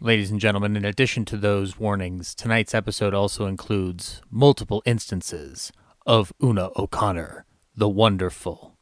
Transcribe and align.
Ladies 0.00 0.30
and 0.30 0.40
gentlemen, 0.40 0.76
in 0.76 0.84
addition 0.84 1.24
to 1.26 1.36
those 1.36 1.78
warnings, 1.78 2.34
tonight's 2.34 2.74
episode 2.74 3.14
also 3.14 3.46
includes 3.46 4.20
multiple 4.28 4.82
instances 4.84 5.72
of 6.04 6.32
Una 6.42 6.70
O'Connor, 6.76 7.46
the 7.76 7.88
wonderful, 7.88 8.76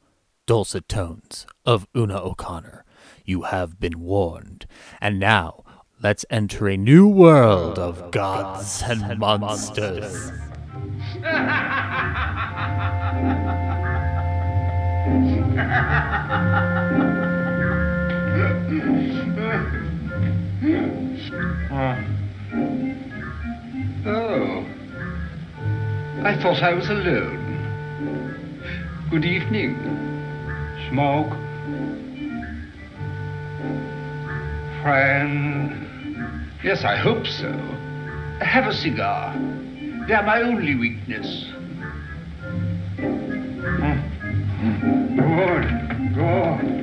dulcet 0.47 0.88
tones 0.88 1.47
of 1.66 1.87
Una 1.95 2.19
O'Connor. 2.19 2.85
You 3.25 3.43
have 3.43 3.79
been 3.79 4.01
warned. 4.01 4.66
And 5.01 5.21
now, 5.21 5.62
let's 6.02 6.25
enter 6.30 6.66
a 6.66 6.79
new 6.79 7.07
world 7.07 7.79
of 7.79 8.10
gods 8.10 8.83
and 8.83 9.19
monsters. 9.19 10.33
Ah. 20.65 21.98
Oh. 24.07 24.65
I 26.23 26.41
thought 26.41 26.62
I 26.62 26.73
was 26.73 26.88
alone. 26.88 27.41
Good 29.11 29.25
evening. 29.25 29.75
Smoke. 30.88 31.33
Friend. 34.83 36.46
Yes, 36.63 36.85
I 36.85 36.95
hope 36.96 37.27
so. 37.27 37.51
Have 38.40 38.68
a 38.68 38.73
cigar. 38.73 39.35
They're 40.07 40.23
my 40.23 40.43
only 40.43 40.77
weakness. 40.77 41.46
Hmm. 43.80 43.99
Good. 45.16 46.15
Good. 46.15 46.83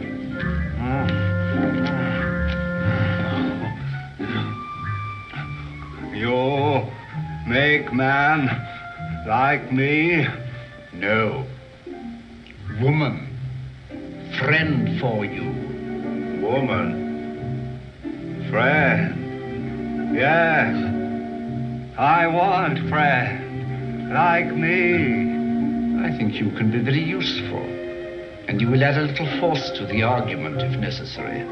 You 6.19 6.83
make 7.47 7.93
man 7.93 8.49
like 9.25 9.71
me? 9.71 10.27
No. 10.91 11.45
Woman. 12.81 13.25
Friend 14.37 14.99
for 14.99 15.23
you. 15.23 15.45
Woman. 16.45 17.79
Friend. 18.49 20.13
Yes. 20.13 20.75
I 21.97 22.27
want 22.27 22.89
friend 22.89 24.11
like 24.13 24.53
me. 24.53 26.03
I 26.05 26.17
think 26.17 26.33
you 26.33 26.51
can 26.57 26.69
be 26.69 26.79
very 26.79 27.01
useful. 27.01 27.63
And 28.49 28.59
you 28.59 28.67
will 28.69 28.83
add 28.83 28.97
a 28.97 29.03
little 29.03 29.39
force 29.39 29.71
to 29.77 29.85
the 29.85 30.03
argument 30.03 30.61
if 30.61 30.77
necessary. 30.77 31.45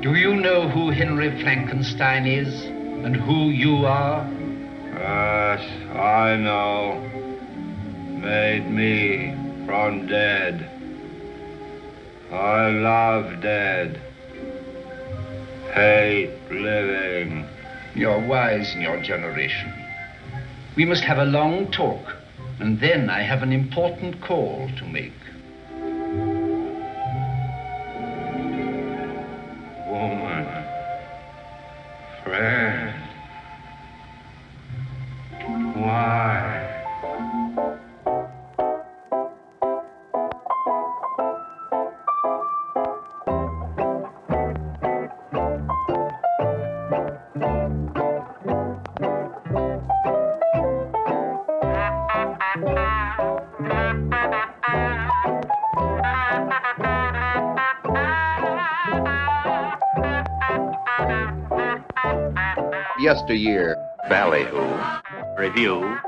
Do 0.00 0.14
you 0.14 0.36
know 0.36 0.68
who 0.68 0.90
Henry 0.90 1.42
Frankenstein 1.42 2.24
is 2.28 2.75
and 3.06 3.14
who 3.14 3.50
you 3.50 3.86
are? 3.86 4.28
Yes, 4.28 5.62
I 5.94 6.36
know. 6.38 6.98
Made 8.18 8.68
me 8.68 9.32
from 9.64 10.08
dead. 10.08 10.68
I 12.32 12.70
love 12.70 13.40
dead. 13.40 14.00
Hate 15.72 16.32
living. 16.50 17.46
You're 17.94 18.26
wise 18.26 18.74
in 18.74 18.80
your 18.80 19.00
generation. 19.00 19.72
We 20.74 20.84
must 20.84 21.04
have 21.04 21.18
a 21.18 21.26
long 21.26 21.70
talk, 21.70 22.12
and 22.58 22.80
then 22.80 23.08
I 23.08 23.22
have 23.22 23.44
an 23.44 23.52
important 23.52 24.20
call 24.20 24.68
to 24.78 24.84
make. 24.84 25.12
Woman. 29.86 30.66
Friend. 32.24 32.85
Yesteryear. 63.06 63.76
Ballyhoo 64.08 65.05
Review. 65.36 65.98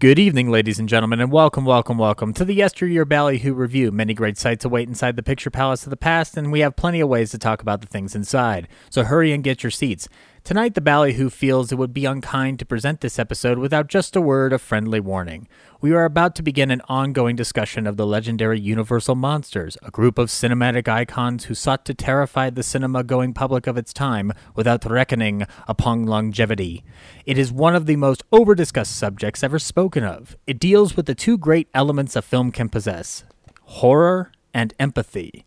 Good 0.00 0.18
evening, 0.18 0.50
ladies 0.50 0.80
and 0.80 0.88
gentlemen, 0.88 1.20
and 1.20 1.30
welcome, 1.30 1.64
welcome, 1.64 1.98
welcome 1.98 2.32
to 2.34 2.44
the 2.44 2.54
Yesteryear 2.54 3.04
Ballyhoo 3.04 3.52
Review. 3.52 3.92
Many 3.92 4.14
great 4.14 4.36
sights 4.38 4.64
await 4.64 4.88
inside 4.88 5.14
the 5.14 5.22
picture 5.22 5.50
palace 5.50 5.84
of 5.84 5.90
the 5.90 5.96
past, 5.96 6.36
and 6.36 6.50
we 6.50 6.60
have 6.60 6.74
plenty 6.74 7.00
of 7.00 7.08
ways 7.08 7.30
to 7.30 7.38
talk 7.38 7.62
about 7.62 7.80
the 7.80 7.86
things 7.86 8.16
inside. 8.16 8.66
So 8.88 9.04
hurry 9.04 9.32
and 9.32 9.44
get 9.44 9.62
your 9.62 9.70
seats. 9.70 10.08
Tonight, 10.42 10.74
the 10.74 10.80
Ballyhoo 10.80 11.28
feels 11.28 11.70
it 11.70 11.76
would 11.76 11.92
be 11.92 12.06
unkind 12.06 12.58
to 12.58 12.64
present 12.64 13.02
this 13.02 13.18
episode 13.18 13.58
without 13.58 13.88
just 13.88 14.16
a 14.16 14.20
word 14.20 14.52
of 14.52 14.62
friendly 14.62 14.98
warning. 14.98 15.46
We 15.80 15.92
are 15.92 16.04
about 16.04 16.34
to 16.36 16.42
begin 16.42 16.70
an 16.70 16.80
ongoing 16.88 17.36
discussion 17.36 17.86
of 17.86 17.96
the 17.96 18.06
legendary 18.06 18.58
Universal 18.58 19.14
Monsters, 19.16 19.76
a 19.82 19.90
group 19.90 20.18
of 20.18 20.28
cinematic 20.28 20.88
icons 20.88 21.44
who 21.44 21.54
sought 21.54 21.84
to 21.84 21.94
terrify 21.94 22.50
the 22.50 22.62
cinema 22.62 23.04
going 23.04 23.32
public 23.34 23.66
of 23.66 23.76
its 23.76 23.92
time 23.92 24.32
without 24.56 24.84
reckoning 24.84 25.46
upon 25.68 26.06
longevity. 26.06 26.84
It 27.26 27.38
is 27.38 27.52
one 27.52 27.76
of 27.76 27.86
the 27.86 27.96
most 27.96 28.24
over 28.32 28.54
discussed 28.54 28.96
subjects 28.96 29.44
ever 29.44 29.58
spoken 29.58 30.04
of. 30.04 30.36
It 30.46 30.58
deals 30.58 30.96
with 30.96 31.06
the 31.06 31.14
two 31.14 31.38
great 31.38 31.68
elements 31.74 32.16
a 32.16 32.22
film 32.22 32.50
can 32.50 32.70
possess 32.70 33.24
horror 33.62 34.32
and 34.52 34.74
empathy. 34.80 35.44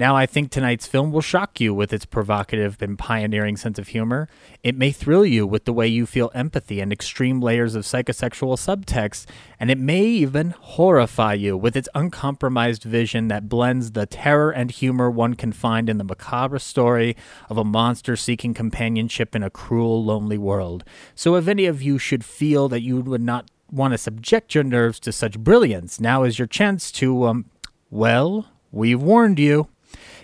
Now, 0.00 0.16
I 0.16 0.24
think 0.24 0.50
tonight's 0.50 0.86
film 0.86 1.12
will 1.12 1.20
shock 1.20 1.60
you 1.60 1.74
with 1.74 1.92
its 1.92 2.06
provocative 2.06 2.80
and 2.80 2.98
pioneering 2.98 3.58
sense 3.58 3.78
of 3.78 3.88
humor. 3.88 4.30
It 4.62 4.74
may 4.74 4.92
thrill 4.92 5.26
you 5.26 5.46
with 5.46 5.66
the 5.66 5.74
way 5.74 5.88
you 5.88 6.06
feel 6.06 6.30
empathy 6.34 6.80
and 6.80 6.90
extreme 6.90 7.42
layers 7.42 7.74
of 7.74 7.84
psychosexual 7.84 8.56
subtext, 8.56 9.26
and 9.60 9.70
it 9.70 9.76
may 9.76 10.02
even 10.06 10.54
horrify 10.58 11.34
you 11.34 11.54
with 11.54 11.76
its 11.76 11.86
uncompromised 11.94 12.82
vision 12.82 13.28
that 13.28 13.50
blends 13.50 13.92
the 13.92 14.06
terror 14.06 14.50
and 14.50 14.70
humor 14.70 15.10
one 15.10 15.34
can 15.34 15.52
find 15.52 15.90
in 15.90 15.98
the 15.98 16.04
macabre 16.04 16.58
story 16.58 17.14
of 17.50 17.58
a 17.58 17.62
monster 17.62 18.16
seeking 18.16 18.54
companionship 18.54 19.36
in 19.36 19.42
a 19.42 19.50
cruel, 19.50 20.02
lonely 20.02 20.38
world. 20.38 20.82
So, 21.14 21.34
if 21.34 21.46
any 21.46 21.66
of 21.66 21.82
you 21.82 21.98
should 21.98 22.24
feel 22.24 22.70
that 22.70 22.80
you 22.80 23.02
would 23.02 23.20
not 23.20 23.50
want 23.70 23.92
to 23.92 23.98
subject 23.98 24.54
your 24.54 24.64
nerves 24.64 24.98
to 25.00 25.12
such 25.12 25.38
brilliance, 25.38 26.00
now 26.00 26.22
is 26.22 26.38
your 26.38 26.48
chance 26.48 26.90
to, 26.92 27.26
um, 27.26 27.50
well, 27.90 28.46
we've 28.72 29.02
warned 29.02 29.38
you. 29.38 29.68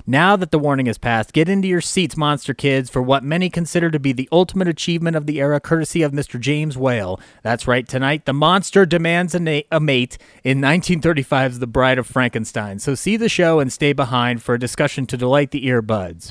Now 0.08 0.36
that 0.36 0.52
the 0.52 0.58
warning 0.60 0.86
has 0.86 0.98
passed, 0.98 1.32
get 1.32 1.48
into 1.48 1.66
your 1.66 1.80
seats, 1.80 2.16
monster 2.16 2.54
kids, 2.54 2.88
for 2.88 3.02
what 3.02 3.24
many 3.24 3.50
consider 3.50 3.90
to 3.90 3.98
be 3.98 4.12
the 4.12 4.28
ultimate 4.30 4.68
achievement 4.68 5.16
of 5.16 5.26
the 5.26 5.40
era, 5.40 5.58
courtesy 5.58 6.02
of 6.02 6.12
Mr. 6.12 6.38
James 6.38 6.78
Whale. 6.78 7.18
That's 7.42 7.66
right, 7.66 7.88
tonight, 7.88 8.24
the 8.24 8.32
monster 8.32 8.86
demands 8.86 9.34
a, 9.34 9.40
na- 9.40 9.62
a 9.72 9.80
mate 9.80 10.16
in 10.44 10.60
1935's 10.60 11.58
The 11.58 11.66
Bride 11.66 11.98
of 11.98 12.06
Frankenstein. 12.06 12.78
So 12.78 12.94
see 12.94 13.16
the 13.16 13.28
show 13.28 13.58
and 13.58 13.72
stay 13.72 13.92
behind 13.92 14.44
for 14.44 14.54
a 14.54 14.60
discussion 14.60 15.06
to 15.06 15.16
delight 15.16 15.50
the 15.50 15.66
earbuds. 15.66 16.30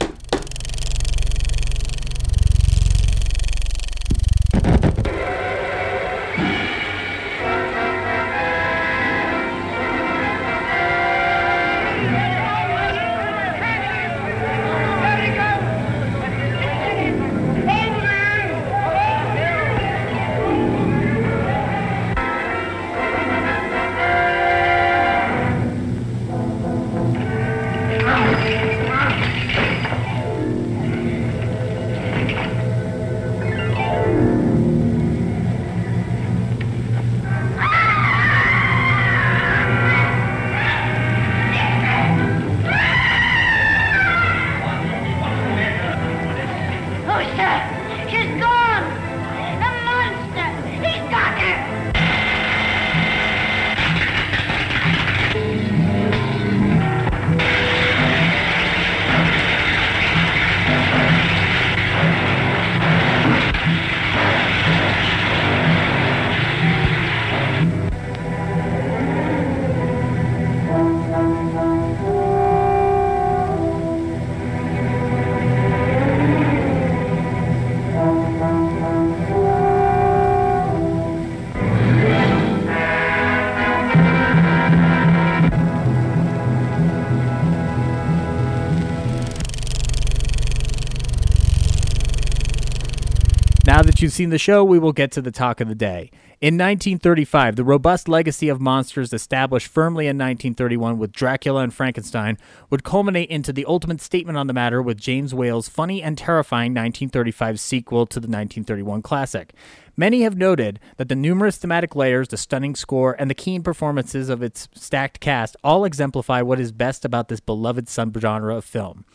That 93.96 94.02
you've 94.02 94.12
seen 94.12 94.30
the 94.30 94.38
show, 94.38 94.62
we 94.62 94.78
will 94.78 94.92
get 94.92 95.10
to 95.10 95.22
the 95.22 95.32
talk 95.32 95.62
of 95.62 95.70
the 95.70 95.76
day. 95.76 96.12
In 96.42 96.56
1935, 96.56 97.56
the 97.56 97.64
robust 97.64 98.10
legacy 98.10 98.50
of 98.50 98.60
monsters 98.60 99.14
established 99.14 99.68
firmly 99.68 100.04
in 100.08 100.18
1931 100.18 100.98
with 100.98 101.14
Dracula 101.14 101.62
and 101.62 101.74
Frankenstein 101.74 102.38
would 102.70 102.84
culminate 102.84 103.30
into 103.30 103.54
the 103.54 103.64
ultimate 103.64 104.02
statement 104.02 104.38
on 104.38 104.48
the 104.48 104.54
matter 104.54 104.82
with 104.82 105.00
James 105.00 105.34
Whale's 105.34 105.70
funny 105.70 106.04
and 106.04 106.18
terrifying 106.18 106.74
1935 106.74 107.58
sequel 107.58 108.06
to 108.08 108.20
the 108.20 108.28
1931 108.28 109.02
classic. 109.02 109.54
Many 109.96 110.24
have 110.24 110.36
noted 110.36 110.82
that 110.98 111.08
the 111.08 111.16
numerous 111.16 111.56
thematic 111.56 111.96
layers, 111.96 112.28
the 112.28 112.36
stunning 112.36 112.76
score, 112.76 113.16
and 113.18 113.30
the 113.30 113.34
keen 113.34 113.64
performances 113.64 114.28
of 114.28 114.44
its 114.44 114.68
stacked 114.74 115.22
cast 115.22 115.56
all 115.64 115.86
exemplify 115.86 116.42
what 116.42 116.60
is 116.60 116.74
best 116.74 117.06
about 117.06 117.30
this 117.30 117.40
beloved 117.40 117.86
subgenre 117.86 118.58
of 118.58 118.66
film. 118.66 119.06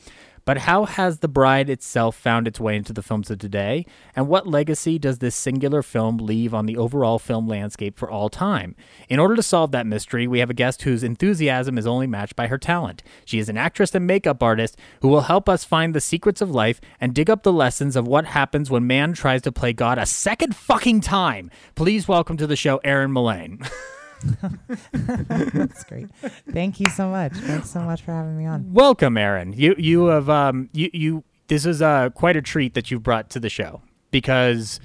But 0.45 0.59
how 0.59 0.85
has 0.85 1.19
The 1.19 1.29
Bride 1.29 1.69
itself 1.69 2.17
found 2.17 2.49
its 2.49 2.59
way 2.59 2.77
into 2.77 2.93
the 2.93 3.03
films 3.03 3.31
of 3.31 3.39
today? 3.39 3.87
And 4.17 4.29
what 4.29 4.47
legacy 4.47 4.99
does 4.99 5.19
this 5.19 5.35
singular 5.35 5.83
film 5.83 6.19
leave 6.19 6.55
on 6.55 6.67
the 6.67 6.77
overall 6.77 7.19
film 7.19 7.47
landscape 7.47 7.99
for 7.99 8.11
all 8.11 8.29
time? 8.29 8.75
In 9.09 9.19
order 9.19 9.37
to 9.37 9.43
solve 9.43 9.73
that 9.73 9.87
mystery, 9.87 10.27
we 10.27 10.41
have 10.41 10.51
a 10.51 10.55
guest 10.55 10.83
whose 10.83 11.03
enthusiasm 11.03 11.79
is 11.79 11.87
only 11.87 12.07
matched 12.07 12.37
by 12.37 12.47
her 12.47 12.59
talent. 12.59 13.03
She 13.25 13.39
is 13.39 13.49
an 13.49 13.57
actress 13.57 13.95
and 13.95 14.07
makeup 14.07 14.43
artist 14.43 14.77
who 15.03 15.09
will 15.09 15.23
help 15.23 15.49
us 15.49 15.65
find 15.65 15.95
the 15.95 16.01
secrets 16.01 16.41
of 16.41 16.51
life 16.51 16.81
and 17.01 17.15
dig 17.15 17.31
up 17.31 17.43
the 17.43 17.53
lessons 17.53 17.97
of 17.97 18.09
what 18.09 18.27
happens 18.27 18.71
when 18.71 18.87
man 18.87 19.13
tries 19.13 19.43
to 19.43 19.53
play 19.53 19.73
God 19.73 19.99
a 19.99 20.07
second 20.07 20.57
fucking 20.57 21.01
time. 21.01 21.51
Please 21.75 22.09
welcome 22.09 22.37
to 22.37 22.47
the 22.47 22.57
show 22.57 22.79
Erin 22.79 23.13
Mullane. 23.13 23.61
That's 24.93 25.85
great. 25.85 26.09
Thank 26.51 26.81
you 26.81 26.87
so 26.87 27.09
much. 27.09 27.33
Thanks 27.33 27.71
so 27.71 27.81
much 27.81 28.03
for 28.03 28.13
having 28.13 28.37
me 28.37 28.47
on. 28.47 28.73
Welcome, 28.73 29.17
Aaron. 29.17 29.53
You 29.53 29.75
you 29.79 30.07
have 30.07 30.29
um 30.29 30.69
you 30.73 30.91
you 30.93 31.25
this 31.49 31.65
is 31.67 31.81
uh 31.83 32.11
quite 32.11 32.37
a 32.37 32.43
treat 32.43 32.75
that 32.75 32.91
you've 32.91 33.03
brought 33.03 33.31
to 33.31 33.41
the 33.41 33.49
show 33.49 33.83
because 34.11 34.81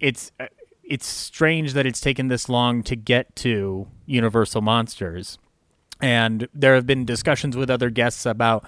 it's 0.00 0.32
uh, 0.38 0.46
it's 0.82 1.06
strange 1.06 1.72
that 1.72 1.86
it's 1.86 2.00
taken 2.00 2.28
this 2.28 2.48
long 2.48 2.82
to 2.84 2.96
get 2.96 3.34
to 3.36 3.88
Universal 4.06 4.62
Monsters, 4.62 5.38
and 6.00 6.48
there 6.52 6.74
have 6.74 6.86
been 6.86 7.04
discussions 7.04 7.56
with 7.56 7.70
other 7.70 7.90
guests 7.90 8.26
about 8.26 8.64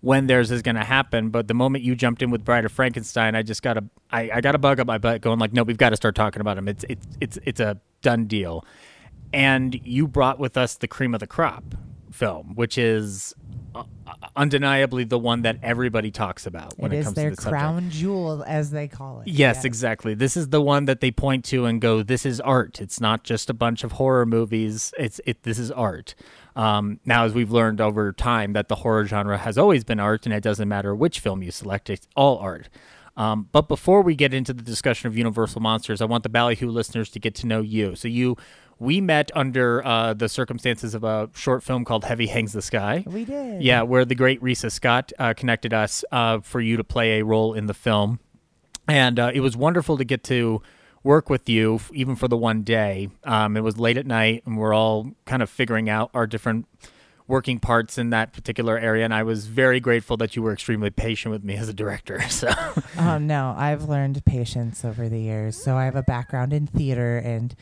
when 0.00 0.26
theirs 0.26 0.50
is 0.50 0.60
going 0.62 0.76
to 0.76 0.84
happen. 0.84 1.30
But 1.30 1.48
the 1.48 1.54
moment 1.54 1.82
you 1.82 1.96
jumped 1.96 2.22
in 2.22 2.30
with 2.30 2.44
Bride 2.44 2.64
of 2.64 2.72
Frankenstein, 2.72 3.34
I 3.34 3.42
just 3.42 3.62
got 3.62 3.78
a 3.78 3.84
I, 4.10 4.30
I 4.34 4.40
got 4.40 4.54
a 4.54 4.58
bug 4.58 4.80
up 4.80 4.86
my 4.86 4.98
butt 4.98 5.20
going 5.20 5.38
like, 5.38 5.52
no, 5.52 5.62
we've 5.62 5.78
got 5.78 5.90
to 5.90 5.96
start 5.96 6.14
talking 6.14 6.40
about 6.40 6.58
him. 6.58 6.68
It's 6.68 6.84
it's 6.88 7.06
it's 7.20 7.38
it's 7.44 7.60
a 7.60 7.78
done 8.02 8.26
deal 8.26 8.64
and 9.34 9.80
you 9.84 10.06
brought 10.06 10.38
with 10.38 10.56
us 10.56 10.76
the 10.76 10.88
cream 10.88 11.14
of 11.14 11.20
the 11.20 11.26
crop 11.26 11.64
film, 12.12 12.54
which 12.54 12.78
is 12.78 13.34
uh, 13.74 13.82
undeniably 14.36 15.02
the 15.02 15.18
one 15.18 15.42
that 15.42 15.58
everybody 15.62 16.12
talks 16.12 16.46
about 16.46 16.78
when 16.78 16.92
it 16.92 17.00
it, 17.00 17.04
comes 17.04 17.16
to 17.16 17.30
the 17.30 17.36
subject. 17.36 17.48
crown 17.48 17.90
jewel, 17.90 18.44
as 18.46 18.70
they 18.70 18.86
call 18.86 19.20
it. 19.20 19.28
Yes, 19.28 19.64
exactly. 19.64 20.14
This 20.14 20.36
is 20.36 20.50
the 20.50 20.60
one 20.60 20.84
that 20.84 21.00
they 21.00 21.10
point 21.10 21.44
to 21.46 21.66
and 21.66 21.80
go, 21.80 22.02
"This 22.02 22.24
is 22.24 22.40
art. 22.40 22.80
It's 22.80 23.00
not 23.00 23.24
just 23.24 23.50
a 23.50 23.54
bunch 23.54 23.82
of 23.82 23.92
horror 23.92 24.24
movies. 24.24 24.94
It's 24.98 25.20
it. 25.26 25.42
This 25.42 25.58
is 25.58 25.72
art." 25.72 26.14
Um, 26.54 27.00
now, 27.04 27.24
as 27.24 27.34
we've 27.34 27.50
learned 27.50 27.80
over 27.80 28.12
time, 28.12 28.52
that 28.52 28.68
the 28.68 28.76
horror 28.76 29.06
genre 29.06 29.38
has 29.38 29.58
always 29.58 29.82
been 29.82 29.98
art, 29.98 30.24
and 30.24 30.32
it 30.32 30.42
doesn't 30.44 30.68
matter 30.68 30.94
which 30.94 31.18
film 31.18 31.42
you 31.42 31.50
select; 31.50 31.90
it's 31.90 32.06
all 32.14 32.38
art. 32.38 32.68
Um, 33.16 33.48
but 33.52 33.68
before 33.68 34.02
we 34.02 34.14
get 34.14 34.34
into 34.34 34.52
the 34.52 34.62
discussion 34.62 35.06
of 35.06 35.16
Universal 35.16 35.60
Monsters, 35.60 36.00
I 36.00 36.04
want 36.04 36.24
the 36.24 36.28
Ballyhoo 36.28 36.68
listeners 36.68 37.10
to 37.10 37.20
get 37.20 37.34
to 37.36 37.46
know 37.46 37.60
you. 37.60 37.94
So 37.94 38.08
you, 38.08 38.36
we 38.78 39.00
met 39.00 39.30
under 39.34 39.84
uh, 39.84 40.14
the 40.14 40.28
circumstances 40.28 40.94
of 40.94 41.04
a 41.04 41.30
short 41.34 41.62
film 41.62 41.84
called 41.84 42.04
Heavy 42.04 42.26
Hangs 42.26 42.52
the 42.52 42.62
Sky. 42.62 43.04
We 43.06 43.24
did. 43.24 43.62
Yeah, 43.62 43.82
where 43.82 44.04
the 44.04 44.14
great 44.14 44.42
Risa 44.42 44.70
Scott 44.70 45.12
uh, 45.18 45.34
connected 45.34 45.72
us 45.72 46.04
uh, 46.12 46.40
for 46.40 46.60
you 46.60 46.76
to 46.76 46.84
play 46.84 47.20
a 47.20 47.24
role 47.24 47.54
in 47.54 47.66
the 47.66 47.74
film, 47.74 48.20
and 48.88 49.18
uh, 49.18 49.30
it 49.34 49.40
was 49.40 49.56
wonderful 49.56 49.96
to 49.98 50.04
get 50.04 50.24
to 50.24 50.62
work 51.02 51.28
with 51.28 51.48
you, 51.48 51.80
even 51.92 52.16
for 52.16 52.28
the 52.28 52.36
one 52.36 52.62
day. 52.62 53.10
Um, 53.24 53.56
it 53.56 53.60
was 53.60 53.78
late 53.78 53.96
at 53.96 54.06
night, 54.06 54.42
and 54.46 54.56
we're 54.56 54.74
all 54.74 55.12
kind 55.26 55.42
of 55.42 55.50
figuring 55.50 55.88
out 55.88 56.10
our 56.14 56.26
different 56.26 56.66
working 57.26 57.58
parts 57.58 57.96
in 57.96 58.10
that 58.10 58.32
particular 58.32 58.78
area. 58.78 59.04
And 59.04 59.14
I 59.14 59.22
was 59.22 59.46
very 59.46 59.80
grateful 59.80 60.16
that 60.18 60.36
you 60.36 60.42
were 60.42 60.52
extremely 60.52 60.90
patient 60.90 61.32
with 61.32 61.42
me 61.44 61.54
as 61.56 61.68
a 61.68 61.72
director. 61.72 62.22
So 62.28 62.52
Oh 62.98 63.18
no, 63.18 63.54
I've 63.56 63.84
learned 63.84 64.24
patience 64.24 64.84
over 64.84 65.08
the 65.08 65.20
years. 65.20 65.56
So 65.62 65.76
I 65.76 65.84
have 65.84 65.96
a 65.96 66.02
background 66.02 66.52
in 66.52 66.66
theater, 66.66 67.16
and 67.18 67.54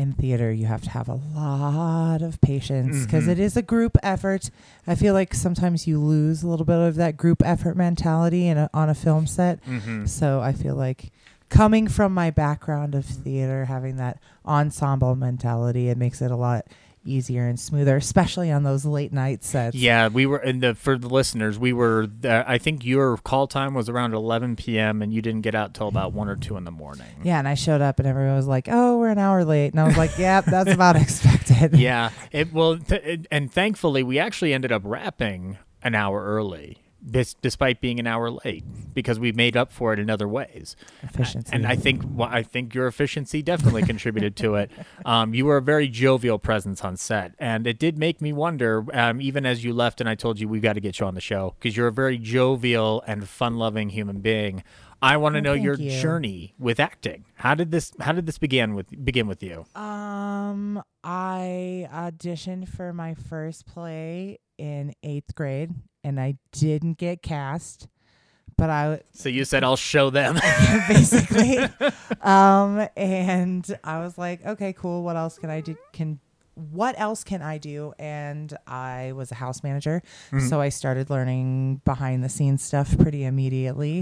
in 0.00 0.12
theater 0.14 0.50
you 0.50 0.66
have 0.66 0.80
to 0.82 0.90
have 0.90 1.08
a 1.08 1.20
lot 1.34 2.22
of 2.22 2.40
patience 2.40 3.04
because 3.04 3.24
Mhm. 3.26 3.30
a 3.56 3.62
group 3.62 3.96
effort. 4.02 4.50
I 4.86 4.94
feel 4.94 5.12
like 5.14 5.34
sometimes 5.34 5.86
you 5.86 6.00
lose 6.00 6.42
a 6.42 6.48
little 6.48 6.64
bit 6.66 6.78
of 6.78 6.94
that 6.96 7.16
group 7.16 7.42
effort 7.44 7.76
mentality 7.76 8.46
in 8.48 8.56
a, 8.58 8.70
on 8.72 8.88
a 8.88 8.94
film 8.94 9.26
set. 9.26 9.62
Mhm. 9.66 10.08
So 10.08 10.40
I 10.40 10.52
feel 10.52 10.74
like 10.74 11.12
coming 11.50 11.86
from 11.88 12.14
my 12.14 12.30
background 12.30 12.94
of 12.94 13.04
theater, 13.04 13.66
having 13.66 13.96
that 13.96 14.18
ensemble 14.46 15.14
mentality, 15.16 15.88
it 15.88 15.98
makes 15.98 16.22
it 16.22 16.30
a 16.30 16.36
lot 16.36 16.66
easier 17.04 17.46
and 17.46 17.58
smoother, 17.58 17.96
especially 17.96 18.50
on 18.50 18.62
those 18.62 18.84
late 18.84 19.12
night 19.12 19.42
sets. 19.44 19.74
Yeah, 19.76 20.08
we 20.08 20.26
were 20.26 20.38
in 20.38 20.60
the 20.60 20.74
for 20.74 20.98
the 20.98 21.08
listeners. 21.08 21.58
We 21.58 21.72
were. 21.72 22.08
Uh, 22.24 22.44
I 22.46 22.58
think 22.58 22.84
your 22.84 23.16
call 23.18 23.46
time 23.46 23.74
was 23.74 23.88
around 23.88 24.14
11 24.14 24.56
p.m. 24.56 25.02
and 25.02 25.12
you 25.12 25.22
didn't 25.22 25.42
get 25.42 25.54
out 25.54 25.74
till 25.74 25.88
about 25.88 26.12
one 26.12 26.28
or 26.28 26.36
two 26.36 26.56
in 26.56 26.64
the 26.64 26.70
morning. 26.70 27.06
Yeah, 27.22 27.38
and 27.38 27.48
I 27.48 27.54
showed 27.54 27.80
up 27.80 27.98
and 27.98 28.06
everyone 28.08 28.36
was 28.36 28.46
like, 28.46 28.68
"Oh, 28.70 28.98
we're 28.98 29.08
an 29.10 29.18
hour 29.18 29.44
late," 29.44 29.72
and 29.72 29.80
I 29.80 29.84
was 29.84 29.96
like, 29.96 30.16
"Yep, 30.18 30.44
that's 30.46 30.70
about 30.72 30.96
expected." 31.00 31.76
yeah. 31.78 32.10
It 32.32 32.52
well, 32.52 32.76
th- 32.78 33.02
it- 33.04 33.26
and 33.30 33.50
thankfully 33.50 34.02
we 34.02 34.18
actually 34.18 34.52
ended 34.52 34.72
up 34.72 34.82
wrapping 34.84 35.58
an 35.82 35.94
hour 35.94 36.22
early, 36.24 36.78
bis- 37.08 37.34
despite 37.34 37.80
being 37.80 37.98
an 38.00 38.06
hour 38.06 38.30
late, 38.30 38.64
because 38.94 39.18
we 39.18 39.32
made 39.32 39.56
up 39.56 39.72
for 39.72 39.92
it 39.92 39.98
in 39.98 40.10
other 40.10 40.28
ways. 40.28 40.76
efficiency. 41.02 41.50
And 41.52 41.66
I 41.66 41.76
think 41.76 42.02
well, 42.06 42.28
I 42.30 42.42
think 42.42 42.74
your 42.74 42.86
efficiency 42.86 43.42
definitely 43.42 43.82
contributed 43.82 44.36
to 44.36 44.54
it. 44.56 44.70
Um, 45.06 45.32
you 45.34 45.46
were 45.46 45.56
a 45.56 45.62
very 45.62 45.88
jovial 45.88 46.38
presence 46.38 46.84
on 46.84 46.96
set, 46.96 47.34
and 47.38 47.66
it 47.66 47.78
did 47.78 47.96
make 47.98 48.20
me 48.20 48.32
wonder. 48.34 48.84
Um, 48.92 49.20
even 49.22 49.46
as 49.46 49.64
you 49.64 49.72
left, 49.72 50.00
and 50.00 50.08
I 50.10 50.14
told 50.14 50.38
you 50.38 50.46
we've 50.46 50.60
got 50.62 50.74
to 50.74 50.80
get 50.80 51.00
you 51.00 51.06
on 51.06 51.14
the 51.14 51.20
show 51.22 51.54
because 51.58 51.74
you're 51.76 51.86
a 51.88 51.92
very 51.92 52.18
jovial 52.18 53.02
and 53.06 53.26
fun-loving 53.26 53.88
human 53.90 54.20
being. 54.20 54.62
I 55.02 55.16
want 55.16 55.34
to 55.36 55.38
Oh, 55.38 55.42
know 55.42 55.52
your 55.54 55.74
you. 55.74 55.90
journey 55.98 56.54
with 56.58 56.78
acting. 56.78 57.24
How 57.36 57.54
did 57.54 57.70
this 57.70 57.92
How 58.00 58.12
did 58.12 58.26
this 58.26 58.36
begin 58.36 58.74
with 58.74 58.88
begin 59.04 59.26
with 59.26 59.42
you? 59.42 59.64
Um, 59.74 60.82
I 61.02 61.88
auditioned 61.92 62.68
for 62.68 62.92
my 62.92 63.14
first 63.14 63.64
play 63.66 64.38
in 64.58 64.92
eighth 65.02 65.34
grade, 65.34 65.70
and 66.04 66.20
I 66.20 66.36
didn't 66.52 66.98
get 66.98 67.22
cast. 67.22 67.88
But 68.56 68.68
I 68.68 69.00
So 69.12 69.28
you 69.28 69.44
said 69.44 69.64
I'll 69.64 69.76
show 69.76 70.10
them. 70.10 70.38
basically, 70.88 71.58
um, 72.20 72.86
and 72.96 73.78
I 73.82 74.00
was 74.00 74.18
like, 74.18 74.44
okay, 74.44 74.72
cool. 74.74 75.02
What 75.02 75.16
else 75.16 75.38
can 75.38 75.48
I 75.48 75.60
do? 75.62 75.76
Can 75.92 76.20
what 76.54 76.98
else 77.00 77.24
can 77.24 77.40
I 77.40 77.56
do? 77.56 77.94
And 77.98 78.54
I 78.66 79.12
was 79.14 79.30
a 79.32 79.36
house 79.36 79.62
manager, 79.62 80.02
so 80.48 80.60
I 80.60 80.68
started 80.68 81.08
learning 81.08 81.80
behind 81.86 82.22
the 82.22 82.28
scenes 82.28 82.62
stuff 82.62 82.98
pretty 82.98 83.24
immediately, 83.24 84.00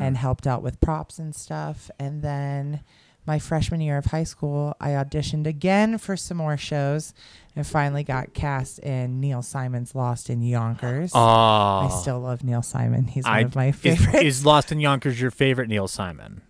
and 0.00 0.16
helped 0.18 0.46
out 0.46 0.62
with 0.62 0.80
props 0.82 1.18
and 1.18 1.34
stuff. 1.34 1.90
And 1.98 2.20
then 2.20 2.80
my 3.26 3.38
freshman 3.38 3.80
year 3.80 3.96
of 3.98 4.06
high 4.06 4.24
school, 4.24 4.74
I 4.80 4.90
auditioned 4.90 5.46
again 5.46 5.98
for 5.98 6.16
some 6.16 6.36
more 6.36 6.56
shows, 6.56 7.14
and 7.56 7.66
finally 7.66 8.04
got 8.04 8.34
cast 8.34 8.78
in 8.80 9.20
Neil 9.20 9.42
Simon's 9.42 9.94
Lost 9.94 10.28
in 10.28 10.42
Yonkers. 10.42 11.12
Oh, 11.14 11.18
I 11.18 11.88
still 12.00 12.20
love 12.20 12.44
Neil 12.44 12.62
Simon. 12.62 13.06
He's 13.06 13.24
one 13.24 13.32
I- 13.32 13.40
of 13.40 13.54
my 13.54 13.66
is, 13.68 13.76
favorites. 13.76 14.22
is 14.22 14.44
Lost 14.46 14.70
in 14.72 14.80
Yonkers 14.80 15.20
your 15.20 15.30
favorite 15.30 15.68
Neil 15.68 15.88
Simon? 15.88 16.42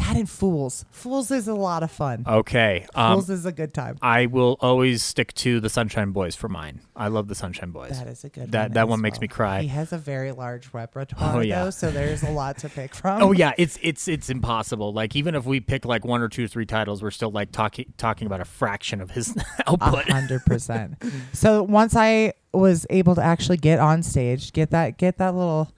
That 0.00 0.16
and 0.16 0.28
Fools. 0.28 0.84
Fools 0.90 1.30
is 1.30 1.46
a 1.48 1.54
lot 1.54 1.82
of 1.82 1.90
fun. 1.90 2.24
Okay. 2.26 2.86
Um, 2.94 3.14
Fools 3.14 3.30
is 3.30 3.46
a 3.46 3.52
good 3.52 3.72
time. 3.72 3.96
I 4.02 4.26
will 4.26 4.56
always 4.60 5.02
stick 5.02 5.32
to 5.34 5.60
the 5.60 5.68
Sunshine 5.68 6.10
Boys 6.10 6.34
for 6.34 6.48
mine. 6.48 6.80
I 6.96 7.08
love 7.08 7.28
the 7.28 7.34
Sunshine 7.34 7.70
Boys. 7.70 7.98
That 7.98 8.08
is 8.08 8.24
a 8.24 8.28
good 8.28 8.50
That- 8.52 8.62
one. 8.70 8.72
that 8.72 8.88
one 8.88 9.00
makes 9.00 9.14
well. 9.18 9.20
me 9.22 9.28
cry. 9.28 9.62
He 9.62 9.68
has 9.68 9.92
a 9.92 9.98
very 9.98 10.32
large 10.32 10.72
repertoire, 10.74 11.36
Oh, 11.36 11.40
yeah. 11.40 11.64
though, 11.64 11.70
so 11.70 11.90
there's 11.90 12.22
a 12.22 12.30
lot 12.30 12.58
to 12.58 12.68
pick 12.68 12.94
from. 13.00 13.22
Oh 13.22 13.32
yeah, 13.32 13.52
it's 13.58 13.78
it's 13.82 14.08
it's 14.08 14.28
impossible. 14.30 14.92
Like 14.92 15.14
even 15.16 15.34
if 15.34 15.44
we 15.44 15.60
pick 15.60 15.84
like 15.84 16.04
one 16.04 16.20
or 16.22 16.28
two, 16.28 16.44
or 16.44 16.48
three 16.48 16.66
titles, 16.66 17.02
we're 17.02 17.10
still 17.10 17.30
like 17.30 17.52
talking 17.52 17.92
talking 17.96 18.26
about 18.26 18.40
a 18.40 18.44
fraction 18.44 19.00
of 19.00 19.10
his 19.12 19.36
output. 19.66 20.08
hundred 20.10 20.44
percent. 20.46 21.02
So 21.32 21.62
once 21.62 21.94
I 21.96 22.32
was 22.52 22.86
able 22.90 23.14
to 23.14 23.22
actually 23.22 23.58
get 23.58 23.78
on 23.78 24.02
stage, 24.02 24.52
get 24.52 24.70
that 24.70 24.98
get 24.98 25.18
that 25.18 25.34
little 25.34 25.72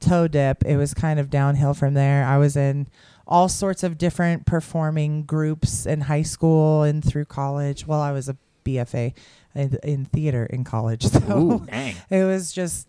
toe 0.00 0.28
dip, 0.28 0.64
it 0.64 0.76
was 0.76 0.94
kind 0.94 1.18
of 1.20 1.30
downhill 1.30 1.74
from 1.74 1.94
there. 1.94 2.24
I 2.24 2.38
was 2.38 2.56
in 2.56 2.86
all 3.26 3.48
sorts 3.48 3.82
of 3.82 3.98
different 3.98 4.46
performing 4.46 5.24
groups 5.24 5.86
in 5.86 6.02
high 6.02 6.22
school 6.22 6.82
and 6.82 7.04
through 7.04 7.24
college. 7.24 7.86
Well, 7.86 8.00
I 8.00 8.12
was 8.12 8.28
a 8.28 8.36
BFA 8.64 9.14
in, 9.54 9.78
in 9.82 10.04
theater 10.06 10.46
in 10.46 10.64
college, 10.64 11.04
so 11.08 11.20
Ooh, 11.30 11.66
it 12.10 12.24
was 12.24 12.52
just 12.52 12.88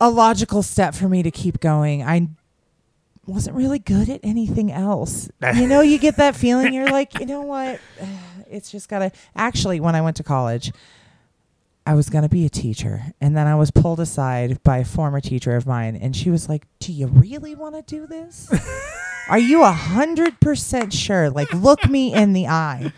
a 0.00 0.10
logical 0.10 0.62
step 0.62 0.94
for 0.94 1.08
me 1.08 1.22
to 1.22 1.30
keep 1.30 1.60
going. 1.60 2.02
I 2.02 2.28
wasn't 3.26 3.56
really 3.56 3.78
good 3.78 4.08
at 4.08 4.20
anything 4.22 4.72
else. 4.72 5.28
you 5.54 5.66
know, 5.66 5.80
you 5.80 5.98
get 5.98 6.16
that 6.16 6.34
feeling 6.34 6.72
you're 6.72 6.90
like, 6.90 7.18
you 7.20 7.26
know 7.26 7.42
what? 7.42 7.80
It's 8.50 8.70
just 8.70 8.88
got 8.88 9.00
to 9.00 9.12
Actually, 9.36 9.78
when 9.78 9.94
I 9.94 10.00
went 10.00 10.16
to 10.16 10.22
college, 10.22 10.72
I 11.88 11.94
was 11.94 12.10
going 12.10 12.22
to 12.22 12.28
be 12.28 12.44
a 12.44 12.50
teacher, 12.50 13.02
and 13.18 13.34
then 13.34 13.46
I 13.46 13.54
was 13.54 13.70
pulled 13.70 13.98
aside 13.98 14.62
by 14.62 14.78
a 14.78 14.84
former 14.84 15.22
teacher 15.22 15.56
of 15.56 15.66
mine, 15.66 15.96
and 15.96 16.14
she 16.14 16.30
was 16.30 16.46
like, 16.46 16.66
"Do 16.80 16.92
you 16.92 17.06
really 17.06 17.54
want 17.54 17.76
to 17.76 17.82
do 17.82 18.06
this?" 18.06 18.52
Are 19.30 19.38
you 19.38 19.62
a 19.62 19.72
hundred 19.72 20.38
percent 20.38 20.92
sure? 20.92 21.30
Like, 21.30 21.52
look 21.54 21.88
me 21.88 22.12
in 22.12 22.34
the 22.34 22.46
eye. 22.48 22.92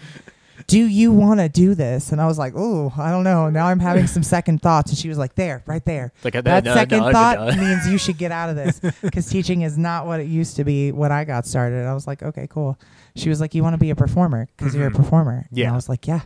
Do 0.66 0.78
you 0.78 1.12
want 1.12 1.38
to 1.40 1.48
do 1.48 1.74
this? 1.76 2.12
And 2.12 2.20
I 2.20 2.26
was 2.26 2.38
like, 2.38 2.52
oh, 2.56 2.92
I 2.96 3.10
don't 3.10 3.24
know. 3.24 3.50
Now 3.50 3.66
I'm 3.66 3.80
having 3.80 4.06
some 4.06 4.22
second 4.22 4.62
thoughts. 4.62 4.92
And 4.92 4.98
she 4.98 5.08
was 5.08 5.18
like, 5.18 5.34
there, 5.34 5.64
right 5.66 5.84
there. 5.84 6.12
Like, 6.22 6.34
that 6.34 6.62
no, 6.64 6.74
second 6.74 7.00
no, 7.00 7.10
thought 7.10 7.38
no. 7.38 7.56
means 7.60 7.88
you 7.88 7.98
should 7.98 8.18
get 8.18 8.30
out 8.30 8.48
of 8.50 8.54
this 8.54 8.78
because 9.02 9.28
teaching 9.28 9.62
is 9.62 9.76
not 9.76 10.06
what 10.06 10.20
it 10.20 10.28
used 10.28 10.54
to 10.56 10.64
be 10.64 10.92
when 10.92 11.10
I 11.10 11.24
got 11.24 11.44
started. 11.46 11.86
I 11.86 11.94
was 11.94 12.06
like, 12.06 12.22
okay, 12.22 12.46
cool. 12.48 12.78
She 13.16 13.28
was 13.28 13.40
like, 13.40 13.52
you 13.56 13.64
want 13.64 13.74
to 13.74 13.78
be 13.78 13.90
a 13.90 13.96
performer 13.96 14.46
because 14.56 14.72
you're 14.74 14.86
a 14.86 14.92
performer. 14.92 15.46
And 15.48 15.58
Yeah. 15.58 15.72
I 15.72 15.74
was 15.74 15.88
like, 15.88 16.06
yeah. 16.06 16.20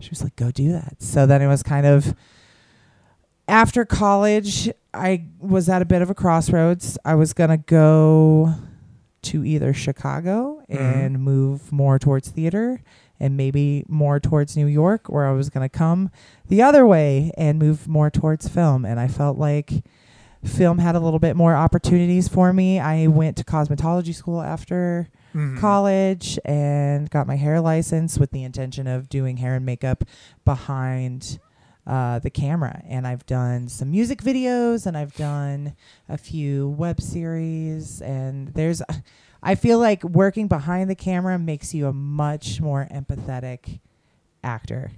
She 0.00 0.10
was 0.10 0.22
like, 0.22 0.36
go 0.36 0.50
do 0.50 0.72
that. 0.72 0.96
So 1.02 1.26
then 1.26 1.42
it 1.42 1.48
was 1.48 1.62
kind 1.62 1.86
of 1.86 2.14
after 3.48 3.84
college, 3.84 4.70
I 4.92 5.24
was 5.38 5.68
at 5.68 5.82
a 5.82 5.86
bit 5.86 6.02
of 6.02 6.10
a 6.10 6.14
crossroads. 6.14 6.98
I 7.04 7.14
was 7.14 7.32
going 7.32 7.50
to 7.50 7.56
go 7.56 8.54
to 9.22 9.44
either 9.44 9.72
Chicago 9.72 10.62
mm-hmm. 10.70 10.82
and 10.82 11.20
move 11.20 11.72
more 11.72 11.98
towards 11.98 12.28
theater 12.28 12.82
and 13.18 13.36
maybe 13.36 13.84
more 13.88 14.20
towards 14.20 14.56
New 14.56 14.66
York, 14.66 15.10
or 15.10 15.26
I 15.26 15.32
was 15.32 15.50
going 15.50 15.68
to 15.68 15.68
come 15.68 16.10
the 16.46 16.62
other 16.62 16.86
way 16.86 17.32
and 17.36 17.58
move 17.58 17.88
more 17.88 18.10
towards 18.10 18.48
film. 18.48 18.84
And 18.84 19.00
I 19.00 19.08
felt 19.08 19.38
like 19.38 19.84
film 20.44 20.78
had 20.78 20.94
a 20.94 21.00
little 21.00 21.18
bit 21.18 21.34
more 21.34 21.56
opportunities 21.56 22.28
for 22.28 22.52
me. 22.52 22.78
I 22.78 23.08
went 23.08 23.36
to 23.38 23.44
cosmetology 23.44 24.14
school 24.14 24.40
after 24.40 25.08
Mm-hmm. 25.38 25.60
college 25.60 26.36
and 26.44 27.08
got 27.10 27.28
my 27.28 27.36
hair 27.36 27.60
license 27.60 28.18
with 28.18 28.32
the 28.32 28.42
intention 28.42 28.88
of 28.88 29.08
doing 29.08 29.36
hair 29.36 29.54
and 29.54 29.64
makeup 29.64 30.02
behind 30.44 31.38
uh, 31.86 32.18
the 32.18 32.28
camera. 32.28 32.82
And 32.88 33.06
I've 33.06 33.24
done 33.24 33.68
some 33.68 33.92
music 33.92 34.20
videos 34.20 34.84
and 34.84 34.98
I've 34.98 35.14
done 35.14 35.76
a 36.08 36.18
few 36.18 36.70
web 36.70 37.00
series. 37.00 38.02
And 38.02 38.48
there's, 38.48 38.82
I 39.40 39.54
feel 39.54 39.78
like 39.78 40.02
working 40.02 40.48
behind 40.48 40.90
the 40.90 40.96
camera 40.96 41.38
makes 41.38 41.72
you 41.72 41.86
a 41.86 41.92
much 41.92 42.60
more 42.60 42.88
empathetic 42.90 43.78
actor 44.42 44.90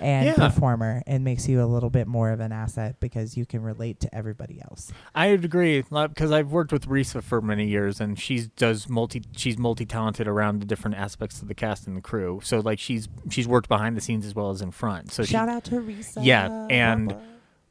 and 0.00 0.26
Yeah. 0.26 0.34
performer 0.34 1.02
and 1.06 1.24
makes 1.24 1.48
you 1.48 1.62
a 1.62 1.66
little 1.66 1.90
bit 1.90 2.06
more 2.06 2.30
of 2.30 2.40
an 2.40 2.52
asset 2.52 3.00
because 3.00 3.36
you 3.36 3.46
can 3.46 3.62
relate 3.62 4.00
to 4.00 4.14
everybody 4.14 4.60
else. 4.62 4.92
I 5.14 5.26
agree 5.26 5.82
because 5.82 6.30
I've 6.32 6.50
worked 6.52 6.72
with 6.72 6.86
Risa 6.86 7.22
for 7.22 7.40
many 7.40 7.66
years, 7.66 8.00
and 8.00 8.18
she 8.18 8.48
does 8.56 8.88
multi. 8.88 9.22
She's 9.36 9.58
multi 9.58 9.84
talented 9.86 10.26
around 10.28 10.60
the 10.60 10.66
different 10.66 10.96
aspects 10.96 11.40
of 11.42 11.48
the 11.48 11.54
cast 11.54 11.86
and 11.86 11.96
the 11.96 12.00
crew. 12.00 12.40
So 12.42 12.60
like 12.60 12.78
she's 12.78 13.08
she's 13.30 13.46
worked 13.48 13.68
behind 13.68 13.96
the 13.96 14.00
scenes 14.00 14.24
as 14.26 14.34
well 14.34 14.50
as 14.50 14.60
in 14.62 14.70
front. 14.70 15.12
So 15.12 15.22
she, 15.24 15.32
Shout 15.32 15.48
out 15.48 15.64
to 15.64 15.76
Risa. 15.76 16.24
Yeah, 16.24 16.66
and- 16.70 17.10
Wapa. 17.10 17.20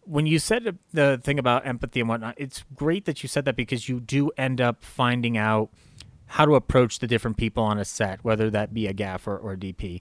when 0.05 0.25
you 0.25 0.39
said 0.39 0.77
the 0.91 1.19
thing 1.23 1.37
about 1.37 1.67
empathy 1.67 1.99
and 1.99 2.09
whatnot, 2.09 2.33
it's 2.37 2.63
great 2.75 3.05
that 3.05 3.21
you 3.23 3.29
said 3.29 3.45
that 3.45 3.55
because 3.55 3.87
you 3.87 3.99
do 3.99 4.31
end 4.37 4.59
up 4.59 4.83
finding 4.83 5.37
out 5.37 5.69
how 6.33 6.45
to 6.45 6.53
approach 6.55 6.99
the 6.99 7.07
different 7.07 7.37
people 7.37 7.63
on 7.63 7.77
a 7.79 7.85
set, 7.85 8.23
whether 8.23 8.49
that 8.51 8.73
be 8.73 8.85
a 8.87 8.93
gaffer 8.93 9.35
or 9.37 9.53
a 9.53 9.57
DP, 9.57 9.99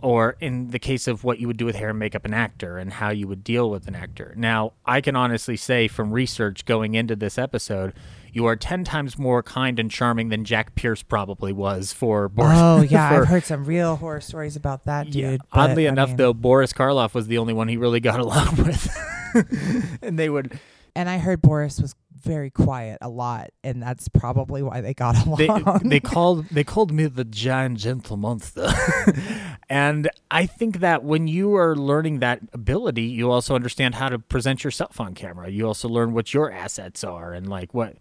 or 0.00 0.36
in 0.40 0.68
the 0.68 0.78
case 0.78 1.08
of 1.08 1.24
what 1.24 1.38
you 1.40 1.46
would 1.46 1.56
do 1.56 1.64
with 1.66 1.76
hair 1.76 1.90
and 1.90 1.98
makeup 1.98 2.24
an 2.24 2.32
actor 2.34 2.78
and 2.78 2.92
how 2.94 3.10
you 3.10 3.26
would 3.26 3.42
deal 3.42 3.68
with 3.70 3.88
an 3.88 3.94
actor. 3.94 4.32
Now, 4.36 4.72
I 4.86 5.00
can 5.00 5.16
honestly 5.16 5.56
say 5.56 5.88
from 5.88 6.12
research 6.12 6.64
going 6.64 6.94
into 6.94 7.16
this 7.16 7.36
episode, 7.38 7.92
you 8.32 8.46
are 8.46 8.54
10 8.56 8.84
times 8.84 9.18
more 9.18 9.42
kind 9.42 9.80
and 9.80 9.90
charming 9.90 10.28
than 10.28 10.44
Jack 10.44 10.74
Pierce 10.76 11.02
probably 11.02 11.52
was 11.52 11.92
for 11.92 12.28
Boris. 12.28 12.52
Oh 12.56 12.82
yeah, 12.88 13.08
for- 13.10 13.22
I've 13.22 13.28
heard 13.28 13.44
some 13.44 13.64
real 13.64 13.96
horror 13.96 14.20
stories 14.20 14.54
about 14.54 14.84
that 14.84 15.06
dude. 15.06 15.16
yeah. 15.16 15.36
but, 15.52 15.70
Oddly 15.70 15.88
I 15.88 15.92
enough, 15.92 16.10
mean- 16.10 16.16
though, 16.18 16.32
Boris 16.34 16.72
Karloff 16.72 17.14
was 17.14 17.26
the 17.26 17.38
only 17.38 17.52
one 17.54 17.66
he 17.68 17.76
really 17.76 18.00
got 18.00 18.20
along 18.20 18.56
with. 18.56 18.88
and 20.02 20.18
they 20.18 20.28
would 20.28 20.58
and 20.94 21.08
I 21.08 21.18
heard 21.18 21.42
Boris 21.42 21.80
was 21.80 21.94
very 22.22 22.50
quiet 22.50 22.98
a 23.00 23.08
lot, 23.08 23.50
and 23.62 23.82
that's 23.82 24.08
probably 24.08 24.62
why 24.62 24.80
they 24.80 24.94
got 24.94 25.26
along. 25.26 25.80
they 25.82 25.88
they 25.88 26.00
called 26.00 26.46
they 26.50 26.64
called 26.64 26.92
me 26.92 27.06
the 27.06 27.24
giant 27.24 27.78
gentle 27.78 28.16
monster 28.16 28.68
and 29.68 30.08
i 30.30 30.46
think 30.46 30.80
that 30.80 31.04
when 31.04 31.28
you 31.28 31.54
are 31.54 31.76
learning 31.76 32.20
that 32.20 32.40
ability 32.52 33.02
you 33.02 33.30
also 33.30 33.54
understand 33.54 33.94
how 33.96 34.08
to 34.08 34.18
present 34.18 34.64
yourself 34.64 35.00
on 35.00 35.14
camera. 35.14 35.48
You 35.50 35.66
also 35.66 35.88
learn 35.88 36.12
what 36.12 36.32
your 36.32 36.50
assets 36.52 37.04
are 37.04 37.32
and 37.32 37.48
like 37.48 37.74
what 37.74 37.96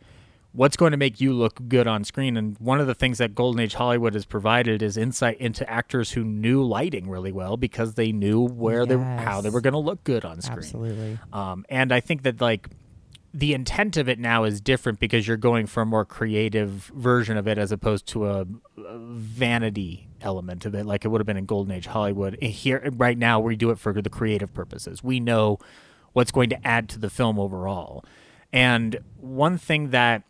what's 0.54 0.76
going 0.78 0.92
to 0.92 0.98
make 0.98 1.22
you 1.22 1.34
look 1.34 1.60
good 1.68 1.86
on 1.88 2.04
screen. 2.04 2.36
And 2.36 2.58
one 2.58 2.80
of 2.80 2.88
the 2.88 2.96
things 2.96 3.18
that 3.20 3.36
golden 3.36 3.60
age 3.60 3.74
hollywood 3.74 4.14
has 4.14 4.26
provided 4.26 4.82
is 4.82 4.98
insight 4.98 5.40
into 5.40 5.70
actors 5.70 6.12
who 6.12 6.24
knew 6.24 6.64
lighting 6.64 7.10
really 7.10 7.32
well 7.32 7.58
because 7.58 7.94
they 7.96 8.12
knew 8.12 8.42
where 8.42 8.86
they 8.86 8.98
how 8.98 9.42
they 9.42 9.50
were 9.50 9.62
going 9.62 9.74
to 9.74 9.80
look 9.80 10.04
good 10.04 10.26
on 10.26 10.42
screen. 10.42 10.60
Absolutely. 10.60 11.20
um, 11.34 11.66
and 11.70 11.92
I 11.92 12.00
think 12.00 12.24
that 12.24 12.42
like 12.42 12.70
the 13.38 13.54
intent 13.54 13.98
of 13.98 14.10
it 14.10 14.18
now 14.18 14.46
is 14.46 14.60
different 14.60 15.00
because 15.00 15.28
you're 15.28 15.38
going 15.38 15.68
for 15.68 15.84
a 15.84 15.86
more 15.86 16.04
creative 16.04 16.92
version 16.96 17.38
of 17.38 17.48
it 17.48 17.60
as 17.60 17.72
opposed 17.72 18.08
to 18.08 18.26
a, 18.26 18.48
a 18.78 18.98
vanity 18.98 20.08
element 20.22 20.66
of 20.66 20.74
it, 20.74 20.88
like 20.88 21.06
it 21.06 21.10
would 21.10 21.22
have 21.22 21.28
been 21.28 21.38
in 21.38 21.46
Golden 21.46 21.72
Age 21.72 21.86
Hollywood. 21.86 22.42
Here, 22.42 22.90
right 22.94 23.16
now, 23.16 23.40
we 23.40 23.56
do 23.56 23.70
it 23.70 23.78
for 23.78 23.94
the 23.94 24.10
creative 24.10 24.52
purposes. 24.56 25.04
We 25.04 25.20
know 25.20 25.60
what's 26.14 26.32
going 26.32 26.50
to 26.50 26.68
add 26.68 26.90
to 26.90 27.00
the 27.00 27.12
film 27.12 27.38
overall. 27.38 28.04
And 28.52 28.98
one 29.18 29.60
thing 29.60 29.92
that 29.92 30.24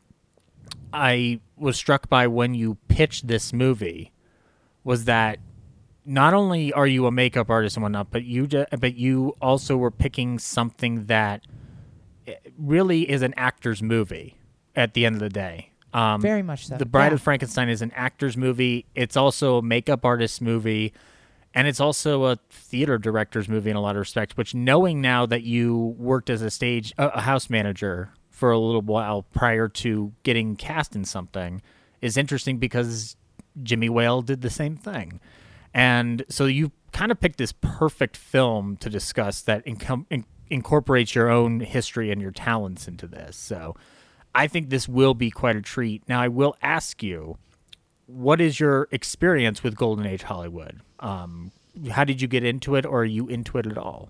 I 0.92 1.40
was 1.56 1.78
struck 1.78 2.10
by 2.10 2.28
when 2.28 2.56
you 2.56 2.76
pitched 2.90 3.28
this 3.28 3.54
movie 3.54 4.12
was 4.84 5.06
that 5.06 5.40
not 6.06 6.34
only 6.34 6.74
are 6.74 6.88
you 6.88 7.06
a 7.06 7.12
makeup 7.12 7.50
artist 7.50 7.78
and 7.78 7.84
whatnot, 7.84 8.12
but 8.12 8.26
you 8.26 8.48
but 8.48 8.96
you 8.96 9.34
also 9.42 9.78
were 9.78 9.92
picking 9.92 10.40
something 10.40 11.06
that 11.06 11.46
really 12.58 13.10
is 13.10 13.22
an 13.22 13.34
actor's 13.38 13.82
movie 13.82 14.38
at 14.76 14.94
the 14.94 15.06
end 15.06 15.16
of 15.16 15.22
the 15.22 15.30
day. 15.30 15.72
Um, 15.94 16.22
Very 16.22 16.44
much 16.44 16.68
so. 16.68 16.78
the 16.78 16.86
Bride 16.86 17.08
Yeah. 17.08 17.14
of 17.16 17.22
Frankenstein 17.22 17.70
is 17.70 17.82
an 17.82 17.92
actor's 17.96 18.36
movie. 18.38 18.86
It's 18.94 19.16
also 19.18 19.58
a 19.58 19.62
makeup 19.62 20.06
artist's 20.06 20.42
movie, 20.42 20.94
and 21.54 21.68
it's 21.68 21.80
also 21.80 22.26
a 22.26 22.38
theater 22.50 22.98
director's 22.98 23.48
movie 23.48 23.70
in 23.70 23.76
a 23.76 23.82
lot 23.82 23.96
of 23.96 24.00
respects. 24.02 24.36
Which, 24.38 24.54
knowing 24.54 25.02
now 25.02 25.26
that 25.26 25.44
you 25.44 25.96
worked 25.98 26.30
as 26.30 26.42
a 26.42 26.52
stage 26.52 26.94
a, 26.98 27.22
house 27.22 27.50
manager 27.50 28.12
for 28.30 28.52
a 28.52 28.60
little 28.60 28.82
while 28.82 29.24
prior 29.24 29.68
to 29.70 30.14
getting 30.24 30.56
cast 30.56 30.96
in 30.96 31.06
something, 31.06 31.62
is 32.02 32.18
interesting 32.18 32.58
because 32.60 33.16
Jimmy 33.64 33.90
Whale 33.90 34.22
did 34.22 34.42
the 34.42 34.50
same 34.52 34.76
thing, 34.76 35.20
and 35.74 36.24
so 36.30 36.46
you 36.46 36.72
kind 36.92 37.12
of 37.12 37.20
picked 37.20 37.38
this 37.38 37.54
perfect 37.54 38.18
film 38.18 38.76
to 38.78 38.90
discuss 38.90 39.42
that 39.42 39.66
in- 39.66 40.26
incorporates 40.50 41.16
your 41.16 41.30
own 41.30 41.60
history 41.60 42.12
and 42.12 42.22
your 42.22 42.32
talents 42.32 42.88
into 42.88 43.08
this. 43.08 43.36
So. 43.38 43.76
I 44.36 44.46
think 44.46 44.70
this 44.70 44.88
will 44.88 45.16
be 45.16 45.32
quite 45.32 45.56
a 45.56 45.64
treat. 45.64 46.04
Now, 46.08 46.22
I 46.22 46.28
will 46.28 46.56
ask 46.62 47.02
you, 47.02 47.40
what 48.06 48.40
is 48.40 48.60
your 48.60 48.88
experience 48.92 49.64
with 49.64 49.76
Golden 49.76 50.06
Age 50.06 50.22
Hollywood? 50.24 50.80
Um, 51.00 51.52
how 51.90 52.04
did 52.04 52.22
you 52.22 52.28
get 52.28 52.44
into 52.44 52.76
it, 52.76 52.86
or 52.86 53.00
are 53.02 53.06
you 53.06 53.28
into 53.30 53.58
it 53.58 53.66
at 53.66 53.80
all? 53.80 54.10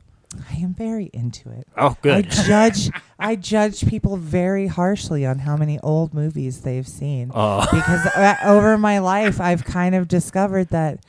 I 0.52 0.56
am 0.56 0.74
very 0.74 1.06
into 1.14 1.50
it. 1.52 1.66
Oh, 1.78 1.96
good. 2.02 2.26
I 2.26 2.30
judge 2.30 2.90
I 3.20 3.36
judge 3.38 3.88
people 3.88 4.18
very 4.18 4.68
harshly 4.68 5.26
on 5.26 5.40
how 5.40 5.56
many 5.56 5.80
old 5.80 6.14
movies 6.14 6.62
they've 6.62 6.88
seen 6.88 7.32
Oh. 7.34 7.62
because 7.72 8.06
uh, 8.08 8.36
over 8.44 8.78
my 8.78 9.00
life 9.00 9.40
I've 9.40 9.64
kind 9.64 9.96
of 9.96 10.10
discovered 10.10 10.68
that 10.70 11.00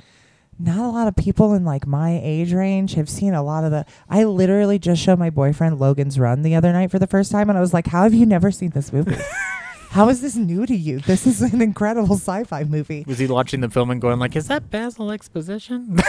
not 0.59 0.79
a 0.79 0.89
lot 0.89 1.09
of 1.09 1.17
people 1.17 1.55
in 1.55 1.65
like 1.65 1.87
my 1.87 2.21
age 2.23 2.53
range 2.53 2.95
have 2.95 3.09
seen 3.09 3.35
a 3.35 3.43
lot 3.43 3.65
of 3.65 3.71
the 3.71 3.87
I 4.09 4.25
literally 4.25 4.79
just 4.79 5.03
showed 5.03 5.19
my 5.19 5.31
boyfriend 5.31 5.79
Logan's 5.79 6.19
Run 6.19 6.43
the 6.43 6.55
other 6.55 6.73
night 6.73 6.91
for 6.91 6.99
the 6.99 7.07
first 7.07 7.31
time 7.31 7.49
and 7.49 7.57
I 7.57 7.61
was 7.61 7.73
like 7.73 7.87
how 7.87 8.03
have 8.03 8.15
you 8.15 8.27
never 8.27 8.51
seen 8.51 8.71
this 8.71 8.93
movie? 8.93 9.17
how 9.91 10.09
is 10.09 10.21
this 10.21 10.37
new 10.37 10.67
to 10.67 10.77
you? 10.77 11.01
This 11.01 11.27
is 11.27 11.41
an 11.41 11.63
incredible 11.63 12.17
sci-fi 12.17 12.65
movie. 12.65 13.05
Was 13.07 13.19
he 13.19 13.27
watching 13.27 13.61
the 13.61 13.71
film 13.71 13.91
and 13.91 14.01
going 14.01 14.19
like, 14.19 14.37
"Is 14.37 14.49
that 14.49 14.71
Basil 14.71 15.11
exposition?" 15.11 15.99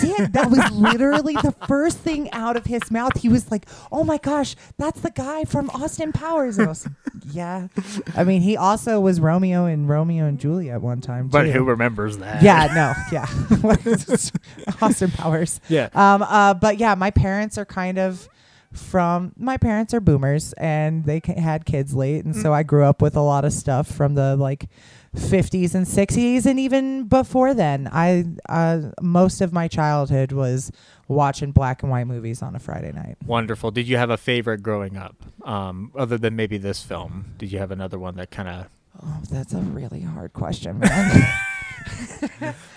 He 0.00 0.06
did. 0.16 0.32
That 0.32 0.50
was 0.50 0.70
literally 0.72 1.34
the 1.34 1.54
first 1.68 1.98
thing 1.98 2.30
out 2.32 2.56
of 2.56 2.64
his 2.64 2.90
mouth. 2.90 3.16
He 3.20 3.28
was 3.28 3.50
like, 3.50 3.66
"Oh 3.92 4.02
my 4.04 4.18
gosh, 4.18 4.56
that's 4.78 5.00
the 5.00 5.10
guy 5.10 5.44
from 5.44 5.70
Austin 5.70 6.12
Powers." 6.12 6.58
And 6.58 6.66
I 6.66 6.70
was, 6.70 6.88
"Yeah." 7.30 7.68
I 8.16 8.24
mean, 8.24 8.40
he 8.42 8.56
also 8.56 8.98
was 9.00 9.20
Romeo 9.20 9.66
in 9.66 9.86
Romeo 9.86 10.24
and 10.26 10.38
Juliet 10.40 10.80
one 10.80 11.00
time. 11.00 11.28
but 11.28 11.44
too. 11.44 11.52
who 11.52 11.64
remembers 11.64 12.18
that? 12.18 12.42
Yeah, 12.42 12.66
no, 12.74 12.92
yeah. 13.12 13.26
Austin 14.82 15.10
Powers. 15.12 15.60
Yeah. 15.68 15.88
Um. 15.94 16.22
Uh. 16.22 16.54
But 16.54 16.78
yeah, 16.78 16.94
my 16.94 17.10
parents 17.10 17.58
are 17.58 17.64
kind 17.66 17.98
of 17.98 18.28
from. 18.72 19.32
My 19.36 19.56
parents 19.56 19.92
are 19.94 20.00
boomers, 20.00 20.52
and 20.54 21.04
they 21.04 21.20
ca- 21.20 21.40
had 21.40 21.64
kids 21.64 21.94
late, 21.94 22.24
and 22.24 22.34
so 22.36 22.52
I 22.54 22.62
grew 22.62 22.84
up 22.84 23.02
with 23.02 23.16
a 23.16 23.20
lot 23.22 23.44
of 23.44 23.52
stuff 23.52 23.86
from 23.90 24.14
the 24.14 24.36
like. 24.36 24.68
50s 25.16 25.74
and 25.74 25.86
60s 25.88 26.46
and 26.46 26.60
even 26.60 27.02
before 27.02 27.52
then 27.52 27.88
i 27.90 28.24
uh, 28.48 28.80
most 29.02 29.40
of 29.40 29.52
my 29.52 29.66
childhood 29.66 30.30
was 30.30 30.70
watching 31.08 31.50
black 31.50 31.82
and 31.82 31.90
white 31.90 32.06
movies 32.06 32.42
on 32.42 32.54
a 32.54 32.60
friday 32.60 32.92
night 32.92 33.16
Wonderful. 33.26 33.72
Did 33.72 33.88
you 33.88 33.96
have 33.96 34.10
a 34.10 34.16
favorite 34.16 34.62
growing 34.62 34.96
up, 34.96 35.16
um, 35.44 35.90
other 35.98 36.16
than 36.16 36.36
maybe 36.36 36.58
this 36.58 36.84
film? 36.84 37.34
Did 37.38 37.50
you 37.50 37.58
have 37.58 37.72
another 37.72 37.98
one 37.98 38.14
that 38.18 38.30
kind 38.30 38.48
of? 38.48 38.66
oh 39.02 39.18
that's 39.32 39.52
a 39.52 39.58
really 39.58 40.00
hard 40.02 40.32
question 40.32 40.78
man 40.78 41.34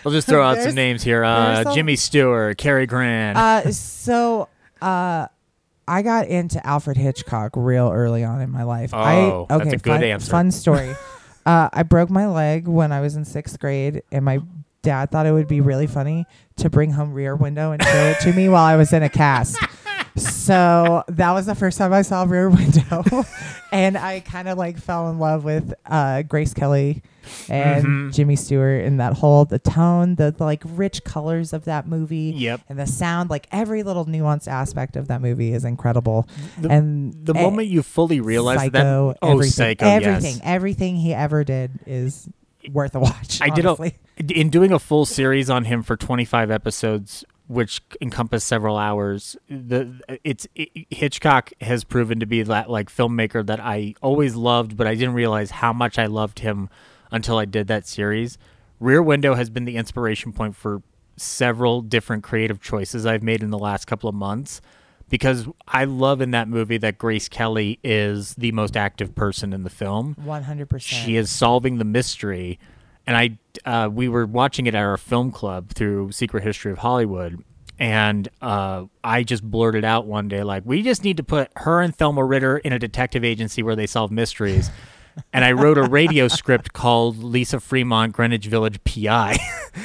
We'll 0.04 0.14
just 0.16 0.28
throw 0.28 0.42
out 0.42 0.54
There's- 0.56 0.70
some 0.70 0.76
names 0.76 1.04
here. 1.04 1.24
Uh, 1.24 1.72
Jimmy 1.76 1.96
Stewart, 1.96 2.58
Cary 2.58 2.88
Grant. 2.88 3.38
uh, 3.38 3.72
so 3.72 4.50
uh, 4.82 5.28
I 5.88 6.02
got 6.02 6.28
into 6.28 6.66
Alfred 6.66 6.98
Hitchcock 6.98 7.52
real 7.56 7.92
early 7.92 8.24
on 8.24 8.42
in 8.42 8.50
my 8.50 8.64
life. 8.64 8.92
Oh, 8.94 9.48
I, 9.50 9.58
that's 9.58 9.68
okay, 9.68 9.76
a 9.76 9.80
good 9.80 9.90
fun, 9.92 10.04
answer. 10.04 10.32
Fun 10.32 10.52
story. 10.52 10.96
Uh, 11.46 11.68
I 11.74 11.84
broke 11.84 12.10
my 12.10 12.26
leg 12.26 12.70
when 12.70 12.94
I 12.94 13.02
was 13.02 13.18
in 13.18 13.26
sixth 13.26 13.60
grade, 13.60 14.02
and 14.14 14.24
my 14.24 14.40
dad 14.82 15.12
thought 15.12 15.26
it 15.26 15.34
would 15.34 15.50
be 15.50 15.60
really 15.60 15.88
funny 15.88 16.26
to 16.56 16.70
bring 16.70 16.92
home 16.92 17.12
Rear 17.12 17.36
Window 17.36 17.74
and 17.74 17.84
show 17.84 18.14
it 18.18 18.22
to 18.22 18.32
me 18.32 18.48
while 18.48 18.64
I 18.64 18.78
was 18.78 18.94
in 18.94 19.04
a 19.04 19.10
cast. 19.10 19.58
So 20.16 21.04
that 21.08 21.32
was 21.32 21.48
the 21.48 21.56
first 21.56 21.80
time 21.80 21.92
I 21.92 22.04
saw 22.04 22.24
Rear 22.24 22.48
Window, 22.52 23.04
and 23.72 23.98
I 23.98 24.20
kind 24.20 24.48
of 24.48 24.60
like 24.60 24.78
fell 24.78 25.10
in 25.10 25.18
love 25.18 25.44
with 25.44 25.74
uh, 25.88 26.22
Grace 26.22 26.54
Kelly 26.54 27.02
and 27.50 27.86
Mhm. 27.86 28.14
Jimmy 28.14 28.36
Stewart 28.36 28.84
and 28.86 29.00
that 29.00 29.14
whole 29.14 29.46
the 29.46 29.60
tone, 29.60 30.16
the, 30.16 30.32
the 30.32 30.44
like 30.44 30.64
rich 30.66 31.04
colors 31.04 31.54
of 31.54 31.66
that 31.66 31.88
movie, 31.88 32.34
Yep. 32.36 32.62
and 32.70 32.80
the 32.80 32.88
sound. 32.88 33.30
Like 33.30 33.48
every 33.52 33.84
little 33.84 34.06
nuanced 34.06 34.48
aspect 34.48 34.96
of 34.96 35.08
that 35.08 35.22
movie 35.22 35.54
is 35.54 35.66
incredible. 35.66 36.28
The, 36.60 36.70
and 36.70 37.14
the 37.26 37.34
eh, 37.36 37.42
moment 37.42 37.68
you 37.68 37.82
fully 37.84 38.20
realize 38.22 38.60
Psycho, 38.60 38.72
that, 39.14 39.18
oh, 39.22 39.32
everything, 39.32 39.52
Psycho, 39.52 39.86
everything, 39.86 40.36
yes. 40.36 40.42
everything 40.44 40.96
he 40.98 41.14
ever 41.14 41.44
did 41.44 41.80
is 41.86 42.30
worth 42.72 42.96
a 42.96 43.00
watch. 43.00 43.40
I 43.42 43.50
did 43.50 43.66
a, 43.66 43.76
in 44.30 44.50
doing 44.50 44.72
a 44.72 44.80
full 44.80 45.06
series 45.06 45.50
on 45.50 45.66
him 45.66 45.84
for 45.84 45.98
25 45.98 46.50
episodes, 46.52 47.26
which 47.48 47.82
encompass 48.00 48.44
several 48.44 48.78
hours. 48.78 49.36
The 49.50 50.00
it's 50.24 50.48
it, 50.56 50.70
Hitchcock 50.90 51.52
has 51.62 51.84
proven 51.84 52.20
to 52.22 52.26
be 52.26 52.42
that 52.44 52.70
like 52.70 52.90
filmmaker 52.90 53.46
that 53.46 53.60
I 53.60 53.96
always 54.02 54.36
loved, 54.36 54.78
but 54.78 54.88
I 54.88 54.96
didn't 54.96 55.14
realize 55.14 55.52
how 55.52 55.74
much 55.74 56.00
I 56.00 56.06
loved 56.06 56.40
him 56.40 56.70
until 57.14 57.38
I 57.38 57.46
did 57.46 57.68
that 57.68 57.88
series. 57.88 58.38
Rear 58.82 59.02
Window 59.02 59.36
has 59.36 59.50
been 59.50 59.64
the 59.64 59.78
inspiration 59.78 60.34
point 60.34 60.58
for 60.58 60.82
several 61.16 61.82
different 61.82 62.24
creative 62.24 62.60
choices 62.60 63.06
I've 63.06 63.24
made 63.24 63.42
in 63.44 63.52
the 63.52 63.60
last 63.60 63.86
couple 63.86 64.10
of 64.10 64.16
months. 64.16 64.60
Because 65.10 65.48
I 65.68 65.84
love 65.84 66.22
in 66.22 66.32
that 66.32 66.48
movie 66.48 66.78
that 66.78 66.98
Grace 66.98 67.30
Kelly 67.30 67.80
is 67.84 68.34
the 68.34 68.52
most 68.52 68.76
active 68.76 69.14
person 69.14 69.54
in 69.54 69.64
the 69.64 69.70
film. 69.70 70.16
One 70.24 70.44
hundred 70.44 70.70
percent. 70.70 71.06
She 71.06 71.18
is 71.18 71.30
solving 71.30 71.78
the 71.78 71.86
mystery, 71.86 72.58
and 73.06 73.16
I 73.16 73.38
uh, 73.64 73.90
we 73.90 74.08
were 74.08 74.26
watching 74.26 74.66
it 74.66 74.74
at 74.74 74.82
our 74.82 74.98
film 74.98 75.32
club 75.32 75.70
through 75.70 76.14
Secret 76.14 76.42
History 76.44 76.72
of 76.72 76.80
Hollywood, 76.80 77.44
and 77.78 78.28
uh, 78.42 78.86
I 79.04 79.22
just 79.22 79.44
blurted 79.44 79.84
out 79.84 80.08
one 80.08 80.30
day 80.30 80.42
like, 80.42 80.64
"We 80.66 80.82
just 80.82 81.04
need 81.04 81.18
to 81.18 81.24
put 81.24 81.52
her 81.58 81.80
and 81.80 81.96
Thelma 81.96 82.26
Ritter 82.26 82.58
in 82.58 82.74
a 82.74 82.80
detective 82.80 83.24
agency 83.24 83.62
where 83.62 83.76
they 83.76 83.86
solve 83.86 84.10
mysteries." 84.10 84.72
and 85.34 85.44
I 85.46 85.52
wrote 85.52 85.78
a 85.78 85.84
radio 85.84 86.28
script 86.28 86.74
called 86.74 87.24
Lisa 87.24 87.60
Fremont 87.60 88.14
Greenwich 88.14 88.46
Village 88.48 88.80
PI. 88.84 89.38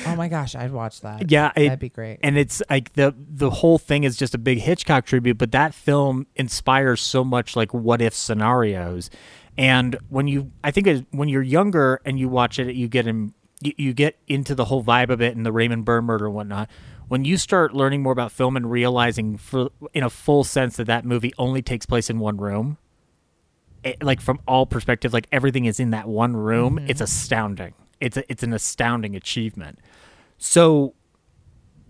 Oh 0.07 0.17
my 0.17 0.29
gosh, 0.29 0.55
I'd 0.55 0.73
watch 0.73 1.01
that. 1.03 1.31
yeah, 1.31 1.53
it- 1.57 1.65
that'd 1.65 1.79
be 1.79 1.89
great. 1.89 2.19
and 2.23 2.37
it's 2.39 2.63
like 2.71 2.93
the 2.95 3.15
the 3.17 3.51
whole 3.51 3.79
thing 3.79 4.05
is 4.05 4.17
just 4.17 4.35
a 4.35 4.39
big 4.39 4.59
Hitchcock 4.59 5.07
tribute, 5.07 5.39
but 5.39 5.53
that 5.53 5.75
film 5.75 6.27
inspires 6.37 7.01
so 7.01 7.25
much 7.25 7.57
like 7.57 7.73
what 7.75 8.01
if 8.03 8.15
scenarios. 8.15 9.11
And 9.57 9.97
when 10.09 10.29
you, 10.29 10.53
I 10.63 10.71
think 10.71 10.87
it, 10.87 11.07
when 11.11 11.29
you're 11.29 11.43
younger 11.43 12.01
and 12.05 12.17
you 12.19 12.29
watch 12.29 12.61
it, 12.61 12.75
you 12.77 12.87
get 12.87 13.09
in, 13.09 13.35
you, 13.61 13.73
you 13.77 13.93
get 13.93 14.17
into 14.29 14.55
the 14.55 14.65
whole 14.67 14.85
vibe 14.85 15.11
of 15.11 15.21
it 15.21 15.35
and 15.37 15.45
the 15.45 15.51
Raymond 15.51 15.85
Burr 15.85 16.01
murder 16.01 16.27
and 16.27 16.35
whatnot. 16.35 16.71
When 17.09 17.25
you 17.25 17.37
start 17.37 17.75
learning 17.75 18.03
more 18.03 18.13
about 18.13 18.31
film 18.31 18.57
and 18.57 18.71
realizing, 18.71 19.37
for 19.37 19.71
in 19.95 20.05
a 20.05 20.11
full 20.11 20.45
sense, 20.45 20.77
that 20.77 20.87
that 20.87 21.05
movie 21.05 21.33
only 21.39 21.61
takes 21.63 21.87
place 21.87 22.09
in 22.09 22.19
one 22.21 22.37
room, 22.37 22.79
it, 23.89 24.03
like 24.03 24.21
from 24.21 24.41
all 24.47 24.67
perspectives, 24.67 25.13
like 25.15 25.27
everything 25.33 25.65
is 25.65 25.81
in 25.81 25.91
that 25.91 26.09
one 26.09 26.37
room. 26.37 26.79
It's 26.89 27.01
astounding. 27.01 27.75
It's 28.01 28.17
a, 28.17 28.31
it's 28.31 28.43
an 28.43 28.53
astounding 28.53 29.17
achievement. 29.17 29.79
So 30.39 30.95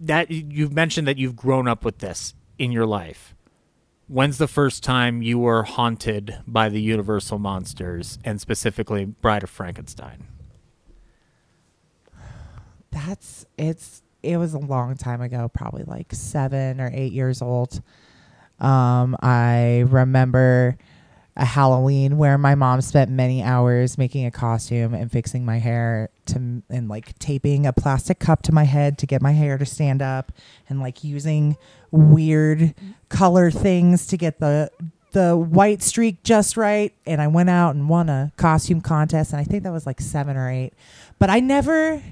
that 0.01 0.31
you've 0.31 0.73
mentioned 0.73 1.07
that 1.09 1.19
you've 1.19 1.37
grown 1.37 1.69
up 1.69 1.85
with 1.85 1.99
this 1.99 2.35
in 2.59 2.73
your 2.73 2.87
life. 2.87 3.35
When's 4.07 4.39
the 4.39 4.49
first 4.49 4.83
time 4.83 5.21
you 5.21 5.39
were 5.39 5.65
haunted 5.65 6.39
by 6.47 6.71
the 6.71 6.81
Universal 6.81 7.39
monsters 7.41 8.19
and 8.25 8.41
specifically 8.41 9.05
Bride 9.05 9.43
of 9.43 9.51
Frankenstein? 9.51 10.27
That's 12.91 13.45
it's 13.59 14.03
it 14.23 14.39
was 14.39 14.55
a 14.55 14.59
long 14.59 14.97
time 14.97 15.21
ago, 15.21 15.51
probably 15.53 15.85
like 15.85 16.13
seven 16.13 16.81
or 16.81 16.91
eight 16.93 17.13
years 17.13 17.43
old. 17.43 17.83
Um, 18.59 19.17
I 19.21 19.85
remember 19.89 20.77
a 21.39 21.45
Halloween 21.45 22.19
where 22.19 22.37
my 22.37 22.55
mom 22.57 22.81
spent 22.81 23.11
many 23.11 23.43
hours 23.43 23.97
making 23.97 24.27
a 24.27 24.31
costume 24.31 24.93
and 24.93 25.11
fixing 25.11 25.45
my 25.45 25.59
hair 25.59 26.11
to 26.27 26.63
and 26.69 26.89
like 26.89 27.17
taping 27.21 27.65
a 27.65 27.73
plastic 27.73 28.19
cup 28.19 28.43
to 28.43 28.53
my 28.53 28.65
head 28.65 28.99
to 28.99 29.07
get 29.07 29.23
my 29.23 29.33
hair 29.33 29.57
to 29.57 29.65
stand 29.65 30.03
up 30.03 30.33
and 30.69 30.81
like 30.81 31.05
using 31.05 31.57
weird 31.93 32.75
color 33.09 33.51
things 33.51 34.07
to 34.09 34.17
get 34.17 34.41
the 34.41 34.71
the 35.13 35.37
white 35.37 35.81
streak 35.81 36.23
just 36.23 36.57
right 36.57 36.93
and 37.07 37.23
I 37.23 37.29
went 37.29 37.49
out 37.49 37.75
and 37.75 37.89
won 37.89 38.09
a 38.09 38.33
costume 38.37 38.81
contest 38.81 39.33
and 39.33 39.41
I 39.41 39.45
think 39.45 39.63
that 39.63 39.73
was 39.73 39.87
like 39.87 40.01
7 40.01 40.37
or 40.37 40.51
8 40.51 40.73
but 41.21 41.31
I 41.31 41.41
never 41.41 42.03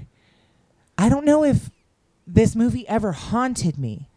I 0.97 1.09
don't 1.09 1.25
know 1.25 1.43
if 1.43 1.69
this 2.25 2.55
movie 2.55 2.87
ever 2.87 3.13
haunted 3.13 3.77
me. 3.77 4.09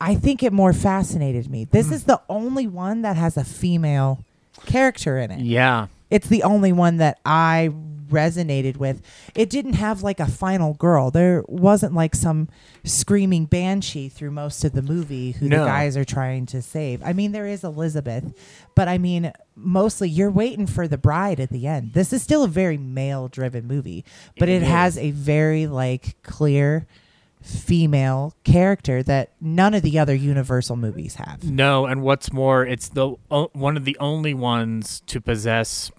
I 0.00 0.14
think 0.14 0.42
it 0.42 0.52
more 0.52 0.72
fascinated 0.72 1.50
me. 1.50 1.64
This 1.64 1.88
hmm. 1.88 1.94
is 1.94 2.04
the 2.04 2.20
only 2.28 2.66
one 2.66 3.02
that 3.02 3.16
has 3.16 3.36
a 3.36 3.44
female 3.44 4.24
character 4.66 5.18
in 5.18 5.30
it. 5.30 5.40
Yeah. 5.40 5.88
It's 6.10 6.28
the 6.28 6.42
only 6.42 6.72
one 6.72 6.98
that 6.98 7.18
I 7.24 7.72
resonated 8.08 8.76
with. 8.76 9.02
It 9.34 9.50
didn't 9.50 9.74
have 9.74 10.02
like 10.02 10.20
a 10.20 10.26
final 10.26 10.74
girl. 10.74 11.10
There 11.10 11.44
wasn't 11.48 11.94
like 11.94 12.14
some 12.14 12.48
screaming 12.84 13.46
banshee 13.46 14.08
through 14.08 14.30
most 14.30 14.64
of 14.64 14.72
the 14.72 14.82
movie 14.82 15.32
who 15.32 15.48
No. 15.48 15.60
the 15.60 15.66
guys 15.66 15.96
are 15.96 16.04
trying 16.04 16.46
to 16.46 16.62
save. 16.62 17.02
I 17.02 17.12
mean, 17.12 17.32
there 17.32 17.46
is 17.46 17.64
Elizabeth, 17.64 18.32
but 18.74 18.88
I 18.88 18.98
mean, 18.98 19.32
mostly 19.56 20.08
you're 20.08 20.30
waiting 20.30 20.66
for 20.66 20.86
the 20.86 20.98
bride 20.98 21.40
at 21.40 21.50
the 21.50 21.66
end. 21.66 21.92
This 21.94 22.12
is 22.12 22.22
still 22.22 22.44
a 22.44 22.48
very 22.48 22.76
male 22.76 23.28
driven 23.28 23.66
movie, 23.66 24.04
but 24.38 24.48
It 24.48 24.62
it, 24.62 24.66
has 24.66 24.96
a 24.96 25.10
very 25.10 25.66
like 25.66 26.22
clear 26.22 26.86
female 27.46 28.34
character 28.44 29.02
that 29.04 29.30
none 29.40 29.72
of 29.72 29.82
the 29.82 29.98
other 29.98 30.14
Universal 30.14 30.76
movies 30.76 31.14
have. 31.14 31.44
No, 31.44 31.86
and 31.86 32.02
what's 32.02 32.32
more, 32.32 32.66
it's 32.66 32.88
the 32.88 33.14
o- 33.30 33.50
one 33.52 33.76
of 33.76 33.84
the 33.84 33.96
only 34.00 34.34
ones 34.34 35.00
to 35.06 35.20
possess, 35.20 35.90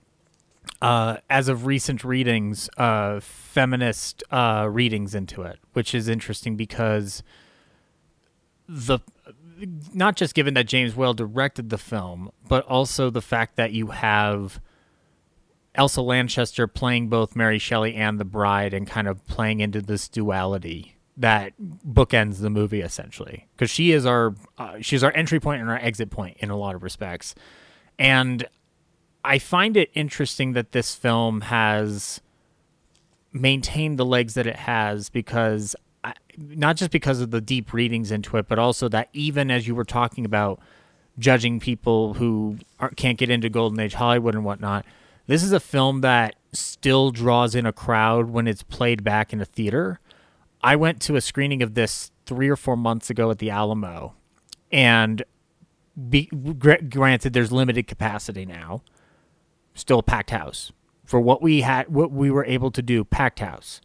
uh, 0.82 1.18
as 1.30 1.48
of 1.48 1.66
recent 1.66 2.04
readings, 2.04 2.70
uh, 2.78 3.22
feminist 3.22 4.24
uh, 4.30 4.68
readings 4.70 5.16
into 5.16 5.42
it, 5.44 5.60
which 5.74 5.96
is 5.96 6.10
interesting 6.10 6.56
because 6.58 7.24
the 8.68 9.00
not 9.92 10.16
just 10.16 10.36
given 10.36 10.54
that 10.54 10.68
James 10.68 10.96
Whale 10.96 11.16
directed 11.16 11.70
the 11.70 11.80
film, 11.80 12.30
but 12.48 12.64
also 12.66 13.10
the 13.10 13.24
fact 13.24 13.56
that 13.56 13.72
you 13.72 13.88
have 13.88 14.62
Elsa 15.74 16.02
Lanchester 16.02 16.68
playing 16.68 17.08
both 17.08 17.36
Mary 17.36 17.58
Shelley 17.58 17.96
and 17.96 18.20
the 18.20 18.26
bride 18.26 18.74
and 18.74 18.86
kind 18.86 19.08
of 19.08 19.26
playing 19.28 19.62
into 19.62 19.82
this 19.82 20.08
duality 20.08 20.97
that 21.18 21.54
bookends 21.60 22.40
the 22.42 22.50
movie 22.50 22.82
essentially. 22.82 23.48
Because 23.56 23.70
she 23.70 23.92
is 23.92 24.06
our 24.06 24.36
uh, 24.58 24.78
she's 24.82 25.04
our 25.04 25.12
entry 25.16 25.40
point 25.40 25.62
and 25.62 25.70
our 25.70 25.78
exit 25.78 26.10
point 26.10 26.38
in 26.40 26.50
a 26.50 26.58
lot 26.58 26.76
of 26.76 26.84
respects. 26.84 27.36
And 28.00 28.48
i 29.28 29.38
find 29.38 29.76
it 29.76 29.92
interesting 29.94 30.54
that 30.54 30.72
this 30.72 30.96
film 30.96 31.42
has 31.42 32.22
maintained 33.34 34.00
the 34.00 34.06
legs 34.06 34.34
that 34.36 34.48
it 34.48 34.56
has 34.56 35.10
because 35.10 35.76
I, 36.04 36.14
not 36.38 36.78
just 36.78 36.92
because 36.92 37.20
of 37.20 37.32
the 37.32 37.42
deep 37.42 37.74
readings 37.74 38.10
into 38.10 38.38
it 38.38 38.48
but 38.48 38.58
also 38.58 38.88
that 38.90 39.10
even 39.14 39.52
as 39.52 39.68
you 39.68 39.76
were 39.76 39.84
talking 39.84 40.26
about 40.26 40.60
judging 41.20 41.60
people 41.60 42.14
who 42.14 42.58
are, 42.80 42.90
can't 42.92 43.18
get 43.18 43.30
into 43.30 43.50
golden 43.50 43.80
age 43.80 43.96
hollywood 43.96 44.34
and 44.34 44.46
whatnot 44.46 44.86
this 45.28 45.44
is 45.44 45.52
a 45.52 45.60
film 45.60 46.02
that 46.02 46.36
still 46.54 47.12
draws 47.12 47.54
in 47.54 47.66
a 47.66 47.74
crowd 47.74 48.30
when 48.30 48.48
it's 48.48 48.64
played 48.64 49.04
back 49.04 49.34
in 49.34 49.42
a 49.42 49.46
theater 49.46 50.00
I 50.64 50.76
went 50.76 51.02
to 51.04 51.16
a 51.16 51.22
screening 51.22 51.62
of 51.62 51.74
this 51.76 52.12
three 52.26 52.50
or 52.50 52.56
four 52.56 52.76
months 52.76 53.10
ago 53.10 53.30
at 53.32 53.40
the 53.40 53.50
Alamo, 53.50 54.16
and 54.72 55.24
be, 56.10 56.26
gr- 56.26 56.74
granted, 56.90 57.34
there's 57.34 57.52
limited 57.52 57.88
capacity 57.88 58.46
now. 58.46 58.82
Still 59.74 60.00
a 60.00 60.04
packed 60.04 60.32
house 60.32 60.72
for 61.06 61.20
what 61.20 61.42
we 61.42 61.62
had, 61.62 61.88
what 61.94 62.12
we 62.12 62.30
were 62.32 62.46
able 62.46 62.72
to 62.72 62.82
do. 62.82 63.04
Packed 63.04 63.40
house. 63.40 63.80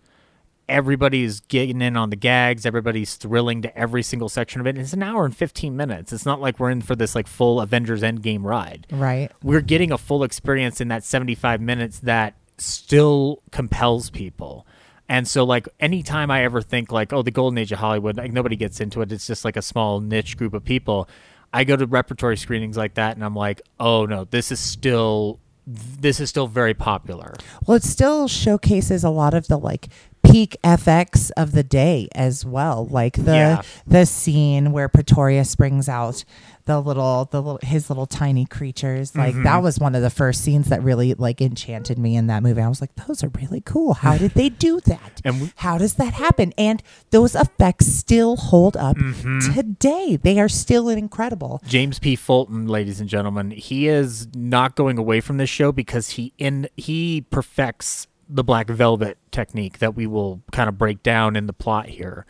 Everybody's 0.68 1.40
getting 1.40 1.82
in 1.82 1.96
on 1.96 2.08
the 2.10 2.16
gags. 2.16 2.64
Everybody's 2.64 3.16
thrilling 3.16 3.60
to 3.62 3.76
every 3.76 4.02
single 4.02 4.28
section 4.30 4.60
of 4.60 4.66
it. 4.66 4.78
It's 4.78 4.92
an 4.94 5.02
hour 5.02 5.24
and 5.26 5.36
15 5.36 5.76
minutes. 5.76 6.12
It's 6.12 6.24
not 6.24 6.40
like 6.40 6.58
we're 6.58 6.70
in 6.70 6.80
for 6.80 6.96
this 6.96 7.14
like 7.14 7.26
full 7.26 7.60
Avengers 7.60 8.00
Endgame 8.02 8.42
ride 8.42 8.86
Right. 8.90 9.30
we're 9.42 9.60
getting 9.60 9.92
a 9.92 9.98
full 9.98 10.22
experience 10.24 10.80
in 10.80 10.88
that 10.88 11.04
75 11.04 11.60
minutes 11.60 11.98
that 12.00 12.34
still 12.58 13.42
compels 13.50 14.08
people. 14.08 14.66
And 15.12 15.28
so 15.28 15.44
like 15.44 15.68
anytime 15.78 16.30
I 16.30 16.42
ever 16.44 16.62
think 16.62 16.90
like, 16.90 17.12
oh, 17.12 17.20
the 17.20 17.30
golden 17.30 17.58
age 17.58 17.70
of 17.70 17.78
Hollywood, 17.78 18.16
like 18.16 18.32
nobody 18.32 18.56
gets 18.56 18.80
into 18.80 19.02
it. 19.02 19.12
It's 19.12 19.26
just 19.26 19.44
like 19.44 19.58
a 19.58 19.62
small 19.62 20.00
niche 20.00 20.38
group 20.38 20.54
of 20.54 20.64
people. 20.64 21.06
I 21.52 21.64
go 21.64 21.76
to 21.76 21.84
repertory 21.84 22.38
screenings 22.38 22.78
like 22.78 22.94
that 22.94 23.14
and 23.14 23.22
I'm 23.22 23.36
like, 23.36 23.60
oh 23.78 24.06
no, 24.06 24.24
this 24.24 24.50
is 24.50 24.58
still 24.58 25.38
this 25.66 26.18
is 26.18 26.30
still 26.30 26.46
very 26.46 26.72
popular. 26.72 27.34
Well, 27.66 27.76
it 27.76 27.84
still 27.84 28.26
showcases 28.26 29.04
a 29.04 29.10
lot 29.10 29.34
of 29.34 29.48
the 29.48 29.58
like 29.58 29.88
peak 30.32 30.56
FX 30.64 31.30
of 31.36 31.52
the 31.52 31.62
day 31.62 32.08
as 32.14 32.44
well. 32.44 32.86
Like 32.86 33.14
the 33.24 33.34
Yeah. 33.34 33.62
the 33.86 34.06
scene 34.06 34.72
where 34.72 34.88
Pretorius 34.88 35.54
brings 35.54 35.88
out 35.88 36.24
the 36.64 36.80
little 36.80 37.24
the 37.30 37.42
little 37.42 37.58
his 37.62 37.90
little 37.90 38.06
tiny 38.06 38.46
creatures. 38.46 39.14
Like 39.16 39.34
Mm-hmm. 39.34 39.42
that 39.44 39.62
was 39.62 39.78
one 39.78 39.94
of 39.94 40.02
the 40.02 40.10
first 40.10 40.42
scenes 40.42 40.68
that 40.68 40.82
really 40.82 41.14
like 41.14 41.40
enchanted 41.40 41.98
me 41.98 42.16
in 42.16 42.28
that 42.28 42.42
movie. 42.42 42.60
I 42.62 42.68
was 42.68 42.80
like, 42.80 42.94
those 43.06 43.22
are 43.24 43.28
really 43.40 43.60
cool. 43.60 43.94
How 43.94 44.16
did 44.24 44.32
they 44.32 44.48
do 44.48 44.80
that? 44.86 45.20
And 45.24 45.40
we- 45.42 45.52
How 45.56 45.76
does 45.78 45.94
that 45.94 46.14
happen? 46.14 46.52
And 46.56 46.82
those 47.10 47.34
effects 47.34 47.86
still 47.86 48.36
hold 48.36 48.76
up 48.76 48.96
Mm-hmm. 48.96 49.52
today. 49.52 50.16
They 50.22 50.38
are 50.40 50.48
still 50.48 50.88
incredible. 50.88 51.60
James 51.66 51.98
P. 51.98 52.14
Fulton, 52.16 52.66
ladies 52.68 53.00
and 53.00 53.08
gentlemen, 53.08 53.50
he 53.50 53.88
is 53.88 54.28
not 54.34 54.76
going 54.76 54.98
away 54.98 55.20
from 55.20 55.36
this 55.38 55.50
show 55.50 55.72
because 55.72 56.10
he 56.10 56.32
in 56.38 56.68
he 56.76 57.22
perfects 57.30 58.06
the 58.34 58.44
black 58.44 58.68
velvet 58.68 59.18
technique 59.30 59.78
that 59.78 59.94
we 59.94 60.06
will 60.06 60.42
kind 60.52 60.68
of 60.68 60.78
break 60.78 61.02
down 61.02 61.36
in 61.36 61.46
the 61.46 61.52
plot 61.52 61.88
here. 61.88 62.24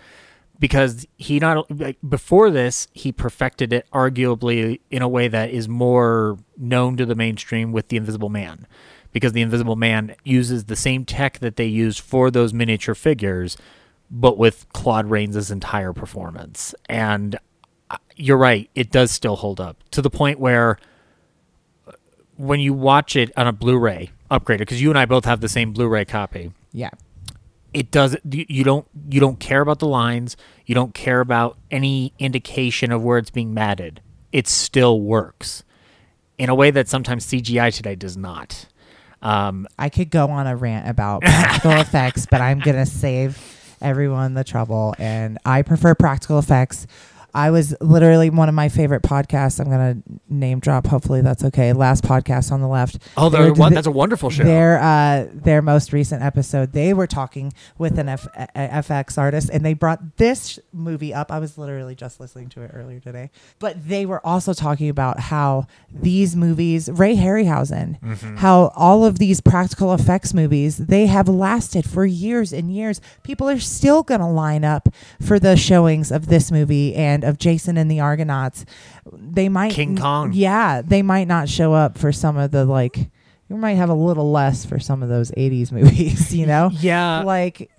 Because 0.58 1.06
he 1.16 1.38
not 1.40 1.70
like, 1.76 1.98
before 2.08 2.50
this, 2.50 2.86
he 2.92 3.10
perfected 3.10 3.72
it 3.72 3.86
arguably 3.92 4.80
in 4.90 5.02
a 5.02 5.08
way 5.08 5.26
that 5.28 5.50
is 5.50 5.68
more 5.68 6.38
known 6.56 6.96
to 6.96 7.06
the 7.06 7.14
mainstream 7.14 7.72
with 7.72 7.88
the 7.88 7.96
Invisible 7.96 8.28
Man. 8.28 8.66
Because 9.12 9.32
the 9.32 9.42
Invisible 9.42 9.76
Man 9.76 10.14
uses 10.24 10.64
the 10.64 10.76
same 10.76 11.04
tech 11.04 11.40
that 11.40 11.56
they 11.56 11.66
used 11.66 12.00
for 12.00 12.30
those 12.30 12.52
miniature 12.52 12.94
figures, 12.94 13.56
but 14.10 14.38
with 14.38 14.66
Claude 14.72 15.10
Rains' 15.10 15.50
entire 15.50 15.92
performance. 15.92 16.74
And 16.88 17.38
uh, 17.90 17.96
you're 18.14 18.38
right, 18.38 18.70
it 18.74 18.90
does 18.90 19.10
still 19.10 19.36
hold 19.36 19.60
up 19.60 19.82
to 19.90 20.00
the 20.00 20.10
point 20.10 20.38
where 20.38 20.78
uh, 21.88 21.92
when 22.36 22.60
you 22.60 22.72
watch 22.72 23.16
it 23.16 23.32
on 23.36 23.48
a 23.48 23.52
Blu-ray 23.52 24.12
upgraded, 24.32 24.58
because 24.58 24.80
you 24.82 24.90
and 24.90 24.98
I 24.98 25.04
both 25.06 25.24
have 25.26 25.40
the 25.40 25.48
same 25.48 25.72
Blu-ray 25.72 26.04
copy, 26.06 26.52
Yeah. 26.72 26.90
it 27.72 27.90
does 27.90 28.16
you 28.28 28.64
don't 28.64 28.86
you 29.10 29.20
don't 29.20 29.38
care 29.40 29.60
about 29.60 29.78
the 29.78 29.86
lines, 29.86 30.36
you 30.66 30.74
don't 30.74 30.94
care 30.94 31.20
about 31.20 31.56
any 31.70 32.12
indication 32.18 32.90
of 32.92 33.02
where 33.02 33.18
it's 33.18 33.30
being 33.30 33.54
matted. 33.54 34.00
It 34.32 34.48
still 34.48 35.00
works 35.00 35.62
in 36.38 36.48
a 36.48 36.54
way 36.54 36.70
that 36.70 36.88
sometimes 36.88 37.26
CGI 37.26 37.72
today 37.74 37.94
does 37.94 38.16
not. 38.16 38.66
Um, 39.20 39.68
I 39.78 39.88
could 39.88 40.10
go 40.10 40.26
on 40.30 40.46
a 40.48 40.56
rant 40.56 40.88
about 40.88 41.22
practical 41.22 41.70
effects, 41.80 42.26
but 42.26 42.40
I'm 42.40 42.58
going 42.58 42.76
to 42.76 42.86
save 42.86 43.38
everyone 43.80 44.34
the 44.34 44.42
trouble. 44.42 44.94
And 44.98 45.38
I 45.44 45.62
prefer 45.62 45.94
practical 45.94 46.38
effects. 46.40 46.86
I 47.34 47.50
was 47.50 47.74
literally 47.80 48.28
one 48.30 48.48
of 48.48 48.54
my 48.54 48.68
favorite 48.68 49.02
podcasts. 49.02 49.58
I'm 49.58 49.70
going 49.70 50.02
to 50.02 50.20
name 50.28 50.60
drop. 50.60 50.86
Hopefully 50.86 51.20
that's 51.22 51.42
okay. 51.44 51.72
Last 51.72 52.04
podcast 52.04 52.52
on 52.52 52.60
the 52.60 52.68
left. 52.68 52.98
oh, 53.16 53.28
They 53.30 53.38
they're 53.38 53.52
one, 53.54 53.72
that's 53.74 53.86
a 53.86 53.90
wonderful 53.90 54.28
show. 54.30 54.44
Their 54.44 54.78
uh, 54.80 55.26
their 55.32 55.62
most 55.62 55.92
recent 55.92 56.22
episode, 56.22 56.72
they 56.72 56.92
were 56.92 57.06
talking 57.06 57.52
with 57.78 57.98
an 57.98 58.08
F- 58.10 58.26
a- 58.36 58.48
a- 58.54 58.68
FX 58.82 59.16
artist, 59.18 59.50
and 59.52 59.64
they 59.64 59.74
brought 59.74 60.16
this 60.18 60.58
movie 60.72 61.14
up. 61.14 61.32
I 61.32 61.38
was 61.38 61.56
literally 61.56 61.94
just 61.94 62.20
listening 62.20 62.48
to 62.50 62.62
it 62.62 62.70
earlier 62.74 63.00
today, 63.00 63.30
but 63.58 63.88
they 63.88 64.04
were 64.06 64.24
also 64.26 64.52
talking 64.52 64.88
about 64.88 65.20
how 65.20 65.66
these 65.92 66.36
movies, 66.36 66.90
Ray 66.90 67.16
Harryhausen, 67.16 67.98
Mm-hmm. 68.02 68.36
how 68.36 68.72
all 68.76 69.04
of 69.04 69.18
these 69.18 69.40
practical 69.40 69.94
effects 69.94 70.34
movies, 70.34 70.76
they 70.76 71.06
have 71.06 71.28
lasted 71.28 71.88
for 71.88 72.04
years 72.04 72.52
and 72.52 72.74
years. 72.74 73.00
People 73.22 73.48
are 73.48 73.58
still 73.58 74.02
going 74.02 74.20
to 74.20 74.26
line 74.26 74.64
up 74.64 74.88
for 75.20 75.38
the 75.38 75.56
showings 75.56 76.10
of 76.12 76.26
this 76.26 76.50
movie 76.52 76.94
and 76.94 77.21
of 77.24 77.38
Jason 77.38 77.76
and 77.76 77.90
the 77.90 78.00
Argonauts. 78.00 78.64
They 79.12 79.48
might 79.48 79.72
King 79.72 79.96
Kong. 79.96 80.32
yeah, 80.32 80.82
they 80.82 81.02
might 81.02 81.28
not 81.28 81.48
show 81.48 81.72
up 81.72 81.98
for 81.98 82.12
some 82.12 82.36
of 82.36 82.50
the 82.50 82.64
like. 82.64 83.10
You 83.48 83.56
might 83.58 83.74
have 83.74 83.90
a 83.90 83.94
little 83.94 84.30
less 84.32 84.64
for 84.64 84.78
some 84.78 85.02
of 85.02 85.08
those 85.08 85.30
'80s 85.32 85.70
movies, 85.72 86.34
you 86.34 86.46
know. 86.46 86.70
Yeah. 86.72 87.22
like 87.22 87.70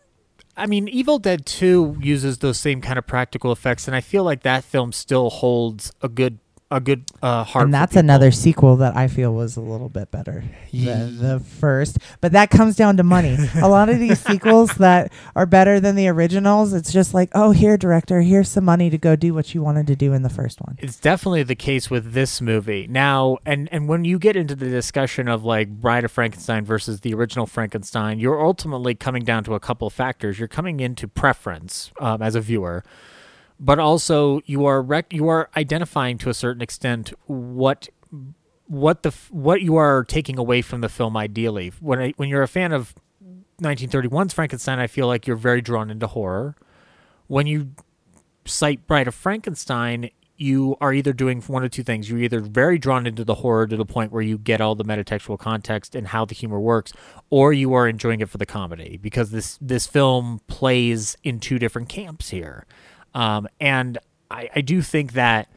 I 0.56 0.68
mean, 0.68 0.88
Evil 0.88 1.18
Dead 1.18 1.48
2 1.48 1.98
uses 2.00 2.38
those 2.38 2.60
same 2.60 2.80
kind 2.80 3.00
of 3.00 3.08
practical 3.08 3.52
effects, 3.52 3.88
and 3.88 3.96
I 3.96 4.02
feel 4.02 4.24
like 4.24 4.44
that 4.44 4.64
film 4.64 4.92
still 4.92 5.30
holds 5.32 5.92
a 6.02 6.08
good 6.10 6.38
a 6.74 6.80
good 6.80 7.06
uh, 7.22 7.44
heart. 7.44 7.66
and 7.66 7.74
that's 7.74 7.96
another 7.96 8.32
sequel 8.32 8.78
that 8.78 8.98
I 8.98 9.08
feel 9.08 9.32
was 9.34 9.56
a 9.56 9.62
little 9.62 9.90
bit 9.90 10.10
better 10.10 10.44
than 10.74 11.20
the 11.20 11.40
first. 11.40 12.00
But 12.20 12.32
that 12.32 12.50
comes 12.50 12.76
down 12.76 12.98
to 12.98 13.04
money. 13.04 13.38
a 13.62 13.70
lot 13.70 13.90
of 13.90 14.00
these 14.00 14.20
sequels 14.26 14.74
that 14.76 15.14
are 15.36 15.46
better 15.46 15.80
than 15.80 15.96
the 15.96 16.08
originals, 16.08 16.74
it's 16.74 16.92
just 16.92 17.14
like, 17.14 17.30
oh, 17.34 17.52
here, 17.52 17.78
director, 17.78 18.22
here's 18.22 18.50
some 18.50 18.66
money 18.66 18.90
to 18.90 18.98
go 18.98 19.16
do 19.16 19.36
what 19.36 19.54
you 19.54 19.62
wanted 19.62 19.86
to 19.88 19.96
do 19.96 20.14
in 20.14 20.24
the 20.24 20.30
first 20.30 20.60
one. 20.62 20.76
It's 20.80 21.00
definitely 21.00 21.44
the 21.44 21.56
case 21.56 21.92
with 21.92 22.14
this 22.14 22.42
movie. 22.42 22.88
Now, 22.88 23.38
and 23.46 23.70
and 23.72 23.88
when 23.88 24.04
you 24.04 24.18
get 24.18 24.36
into 24.36 24.56
the 24.56 24.70
discussion 24.70 25.28
of 25.28 25.44
like 25.46 25.70
Bride 25.70 26.04
of 26.04 26.12
Frankenstein 26.12 26.66
versus 26.66 27.02
the 27.02 27.14
original 27.14 27.46
Frankenstein, 27.46 28.20
you're 28.20 28.44
ultimately 28.44 28.96
coming 28.96 29.24
down 29.24 29.44
to 29.44 29.54
a 29.54 29.60
couple 29.60 29.86
of 29.86 29.94
factors. 29.94 30.40
You're 30.40 30.48
coming 30.48 30.80
into 30.80 31.08
preference 31.08 31.92
um, 32.00 32.24
as 32.24 32.34
a 32.34 32.42
viewer, 32.42 32.84
but 33.64 33.80
also 33.80 34.42
you 34.46 34.66
are 34.66 34.82
rec- 34.82 35.14
you 35.14 35.30
are 35.30 35.50
identifying 35.56 36.18
to 36.18 36.30
a 36.30 36.34
certain 36.34 36.62
extent 36.62 37.14
what 37.28 37.88
what 38.68 39.04
the 39.04 39.12
what 39.30 39.62
you 39.62 39.78
are 39.78 40.04
taking 40.04 40.38
away 40.38 40.62
from 40.62 40.82
the 40.82 40.90
film 40.90 41.16
ideally. 41.16 41.72
When 41.80 42.00
I, 42.00 42.14
when 42.18 42.28
you're 42.28 42.44
a 42.44 42.48
fan 42.48 42.74
of 42.74 42.94
1931's 43.62 44.34
Frankenstein, 44.34 44.80
I 44.80 44.88
feel 44.88 45.08
like 45.08 45.26
you're 45.26 45.38
very 45.38 45.62
drawn 45.62 45.90
into 45.90 46.08
horror. 46.08 46.56
When 47.28 47.48
you 47.48 47.72
cite 48.44 48.86
Bride 48.86 49.08
of 49.08 49.16
Frankenstein, 49.16 50.10
you 50.36 50.76
are 50.82 50.94
either 50.94 51.14
doing 51.14 51.42
one 51.44 51.64
of 51.64 51.72
two 51.72 51.84
things. 51.84 52.10
You're 52.10 52.20
either 52.20 52.42
very 52.42 52.78
drawn 52.78 53.08
into 53.08 53.24
the 53.24 53.36
horror 53.36 53.66
to 53.68 53.78
the 53.78 53.86
point 53.86 54.12
where 54.12 54.22
you 54.22 54.38
get 54.38 54.60
all 54.60 54.76
the 54.76 54.84
metatextual 54.84 55.40
context 55.40 55.96
and 55.96 56.08
how 56.08 56.26
the 56.26 56.36
humor 56.36 56.60
works, 56.60 56.92
or 57.30 57.54
you 57.54 57.74
are 57.74 57.88
enjoying 57.88 58.20
it 58.20 58.28
for 58.28 58.38
the 58.38 58.46
comedy 58.46 59.00
because 59.02 59.32
this 59.32 59.58
this 59.62 59.88
film 59.88 60.42
plays 60.48 61.16
in 61.24 61.40
two 61.40 61.60
different 61.60 61.88
camps 61.88 62.32
here. 62.32 62.66
Um, 63.14 63.48
and 63.60 63.98
I, 64.32 64.50
I 64.56 64.62
do 64.62 64.82
think 64.82 65.14
that 65.14 65.50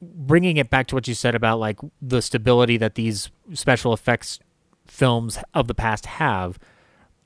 bringing 0.00 0.56
it 0.56 0.70
back 0.70 0.86
to 0.88 0.94
what 0.94 1.08
you 1.08 1.14
said 1.14 1.34
about 1.34 1.58
like 1.58 1.78
the 2.02 2.20
stability 2.20 2.76
that 2.76 2.94
these 2.94 3.30
special 3.54 3.92
effects 3.92 4.38
films 4.86 5.38
of 5.54 5.68
the 5.68 5.74
past 5.74 6.06
have, 6.06 6.58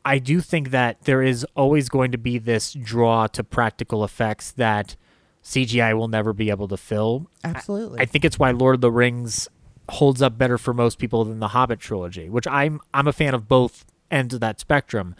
I 0.05 0.18
do 0.18 0.40
think 0.40 0.70
that 0.70 1.03
there 1.03 1.22
is 1.22 1.44
always 1.55 1.88
going 1.88 2.12
to 2.12 2.18
be 2.18 2.38
this 2.38 2.72
draw 2.72 3.26
to 3.29 3.44
practical 3.44 4.05
effects 4.05 4.53
that 4.53 4.96
CGI 5.42 5.96
will 5.96 6.09
never 6.09 6.33
be 6.33 6.50
able 6.50 6.68
to 6.68 6.76
fill. 6.76 7.29
Absolutely. 7.44 8.00
I 8.00 8.05
think 8.05 8.24
it's 8.24 8.38
why 8.38 8.50
Lord 8.50 8.76
of 8.76 8.81
the 8.81 8.90
Rings 8.90 9.48
holds 9.88 10.22
up 10.22 10.38
better 10.38 10.57
for 10.57 10.72
most 10.72 10.98
people 10.98 11.24
than 11.24 11.40
the 11.40 11.48
Hobbit 11.48 11.81
trilogy, 11.81 12.29
which 12.29 12.46
I'm 12.46 12.81
I'm 12.94 13.09
a 13.09 13.12
fan 13.12 13.35
of 13.35 13.48
both 13.48 13.85
ends 14.11 14.35
of 14.35 14.40
that 14.40 14.61
spectrum. 14.61 15.14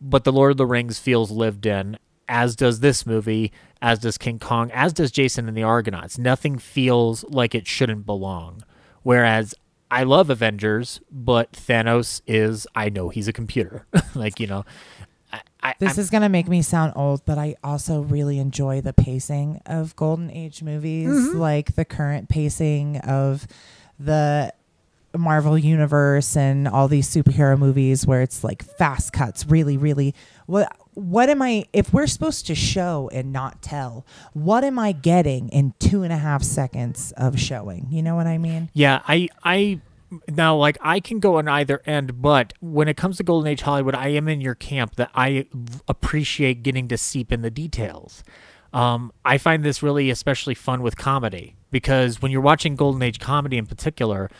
But 0.00 0.24
the 0.24 0.32
Lord 0.32 0.52
of 0.52 0.56
the 0.56 0.66
Rings 0.66 0.98
feels 0.98 1.30
lived 1.30 1.66
in, 1.66 1.98
as 2.28 2.54
does 2.56 2.80
this 2.80 3.06
movie, 3.06 3.52
as 3.80 3.98
does 4.00 4.18
King 4.18 4.38
Kong, 4.38 4.70
as 4.72 4.92
does 4.92 5.10
Jason 5.10 5.48
and 5.48 5.56
the 5.56 5.62
Argonauts. 5.62 6.18
Nothing 6.18 6.58
feels 6.58 7.24
like 7.24 7.54
it 7.54 7.66
shouldn't 7.66 8.04
belong. 8.06 8.62
Whereas 9.02 9.54
I 9.90 10.02
love 10.02 10.28
Avengers, 10.28 11.00
but 11.10 11.52
Thanos 11.52 12.20
is 12.26 12.66
I 12.74 12.88
know 12.90 13.08
he's 13.08 13.28
a 13.28 13.32
computer. 13.32 13.86
like, 14.14 14.38
you 14.40 14.46
know. 14.46 14.64
I, 15.32 15.40
I, 15.62 15.74
This 15.78 15.92
I'm- 15.92 16.00
is 16.00 16.10
going 16.10 16.22
to 16.22 16.28
make 16.28 16.48
me 16.48 16.60
sound 16.62 16.92
old, 16.96 17.24
but 17.24 17.38
I 17.38 17.56
also 17.64 18.00
really 18.02 18.38
enjoy 18.38 18.80
the 18.82 18.92
pacing 18.92 19.60
of 19.66 19.96
Golden 19.96 20.30
Age 20.30 20.62
movies, 20.62 21.08
Mm-hmm. 21.08 21.38
like 21.38 21.74
the 21.74 21.84
current 21.84 22.28
pacing 22.28 22.98
of 22.98 23.46
the 23.98 24.52
Marvel 25.16 25.56
universe 25.56 26.36
and 26.36 26.68
all 26.68 26.86
these 26.86 27.08
superhero 27.08 27.58
movies 27.58 28.06
where 28.06 28.20
it's 28.20 28.44
like 28.44 28.62
fast 28.62 29.12
cuts, 29.14 29.46
really, 29.46 29.76
really. 29.78 30.14
What 30.46 30.70
what 30.98 31.30
am 31.30 31.40
I? 31.42 31.64
If 31.72 31.92
we're 31.92 32.08
supposed 32.08 32.46
to 32.48 32.56
show 32.56 33.08
and 33.12 33.32
not 33.32 33.62
tell, 33.62 34.04
what 34.32 34.64
am 34.64 34.78
I 34.80 34.90
getting 34.90 35.48
in 35.50 35.74
two 35.78 36.02
and 36.02 36.12
a 36.12 36.16
half 36.16 36.42
seconds 36.42 37.12
of 37.16 37.38
showing? 37.38 37.86
You 37.90 38.02
know 38.02 38.16
what 38.16 38.26
I 38.26 38.36
mean? 38.36 38.68
Yeah, 38.72 39.02
I 39.06 39.28
I 39.44 39.80
now 40.28 40.56
like 40.56 40.76
I 40.80 40.98
can 40.98 41.20
go 41.20 41.36
on 41.38 41.46
either 41.46 41.82
end, 41.86 42.20
but 42.20 42.52
when 42.60 42.88
it 42.88 42.96
comes 42.96 43.18
to 43.18 43.22
Golden 43.22 43.48
Age 43.48 43.60
Hollywood, 43.60 43.94
I 43.94 44.08
am 44.08 44.26
in 44.26 44.40
your 44.40 44.56
camp 44.56 44.96
that 44.96 45.10
I 45.14 45.46
appreciate 45.86 46.64
getting 46.64 46.88
to 46.88 46.98
seep 46.98 47.32
in 47.32 47.42
the 47.42 47.50
details. 47.50 48.24
Um, 48.72 49.12
I 49.24 49.38
find 49.38 49.62
this 49.62 49.82
really 49.82 50.10
especially 50.10 50.54
fun 50.54 50.82
with 50.82 50.96
comedy 50.96 51.54
because 51.70 52.20
when 52.20 52.32
you're 52.32 52.40
watching 52.40 52.74
Golden 52.74 53.02
Age 53.02 53.20
comedy 53.20 53.56
in 53.56 53.66
particular, 53.66 54.30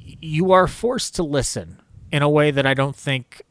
you 0.00 0.50
are 0.50 0.66
forced 0.66 1.14
to 1.16 1.22
listen 1.22 1.80
in 2.10 2.22
a 2.22 2.28
way 2.28 2.50
that 2.50 2.66
I 2.66 2.74
don't 2.74 2.96
think 2.96 3.42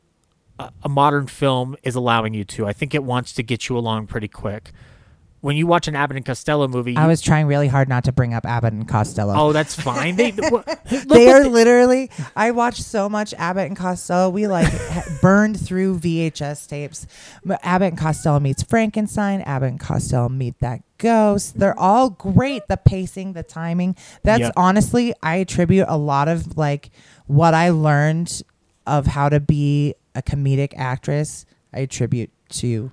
a, 0.59 0.89
modern 0.89 1.27
film 1.27 1.75
is 1.83 1.95
allowing 1.95 2.33
you 2.33 2.43
to. 2.45 2.65
I 2.67 2.73
think 2.73 2.93
it 2.93 3.03
wants 3.03 3.33
to 3.33 3.43
get 3.43 3.69
you 3.69 3.77
along 3.77 4.07
pretty 4.07 4.27
quick. 4.27 4.71
When 5.41 5.57
you 5.57 5.67
watch 5.67 5.89
an 5.89 5.95
Abbott 5.97 6.15
and 6.15 6.25
Costello 6.25 6.69
movie, 6.69 6.95
I 6.95 7.05
was 7.05 7.19
trying 7.19 7.47
really 7.47 7.67
hard 7.67 7.89
not 7.89 8.05
to 8.05 8.13
bring 8.13 8.33
up 8.33 8.45
Abbott 8.45 8.71
and 8.71 8.87
Costello. 8.87 9.33
oh, 9.35 9.51
that's 9.51 9.75
fine. 9.75 10.15
They, 10.15 10.31
look 10.51 10.65
they 11.07 11.29
are 11.31 11.43
literally 11.45 12.09
i 12.35 12.51
watched 12.51 12.83
so 12.83 13.09
much 13.09 13.33
abbott 13.37 13.67
and 13.67 13.75
costello 13.75 14.29
we 14.29 14.47
like 14.47 14.71
burned 15.21 15.59
through 15.59 15.99
vhs 15.99 16.67
tapes 16.67 17.07
abbott 17.63 17.89
and 17.89 17.97
costello 17.97 18.39
meets 18.39 18.61
frankenstein 18.63 19.41
abbott 19.41 19.69
and 19.71 19.79
costello 19.79 20.29
meet 20.29 20.57
that 20.59 20.81
ghost 20.97 21.57
they're 21.59 21.77
all 21.79 22.09
great 22.11 22.67
the 22.67 22.77
pacing 22.77 23.33
the 23.33 23.43
timing 23.43 23.95
that's 24.23 24.41
Yeah. 24.41 24.51
honestly 24.55 25.13
i 25.23 25.37
attribute 25.37 25.85
a 25.89 25.97
lot 25.97 26.27
of 26.27 26.57
like 26.57 26.89
what 27.27 27.53
i 27.53 27.69
learned 27.69 28.41
of 28.85 29.07
how 29.07 29.29
to 29.29 29.39
be 29.39 29.95
a 30.15 30.21
comedic 30.21 30.73
actress 30.75 31.45
I 31.73 31.79
attribute 31.79 32.31
to 32.49 32.91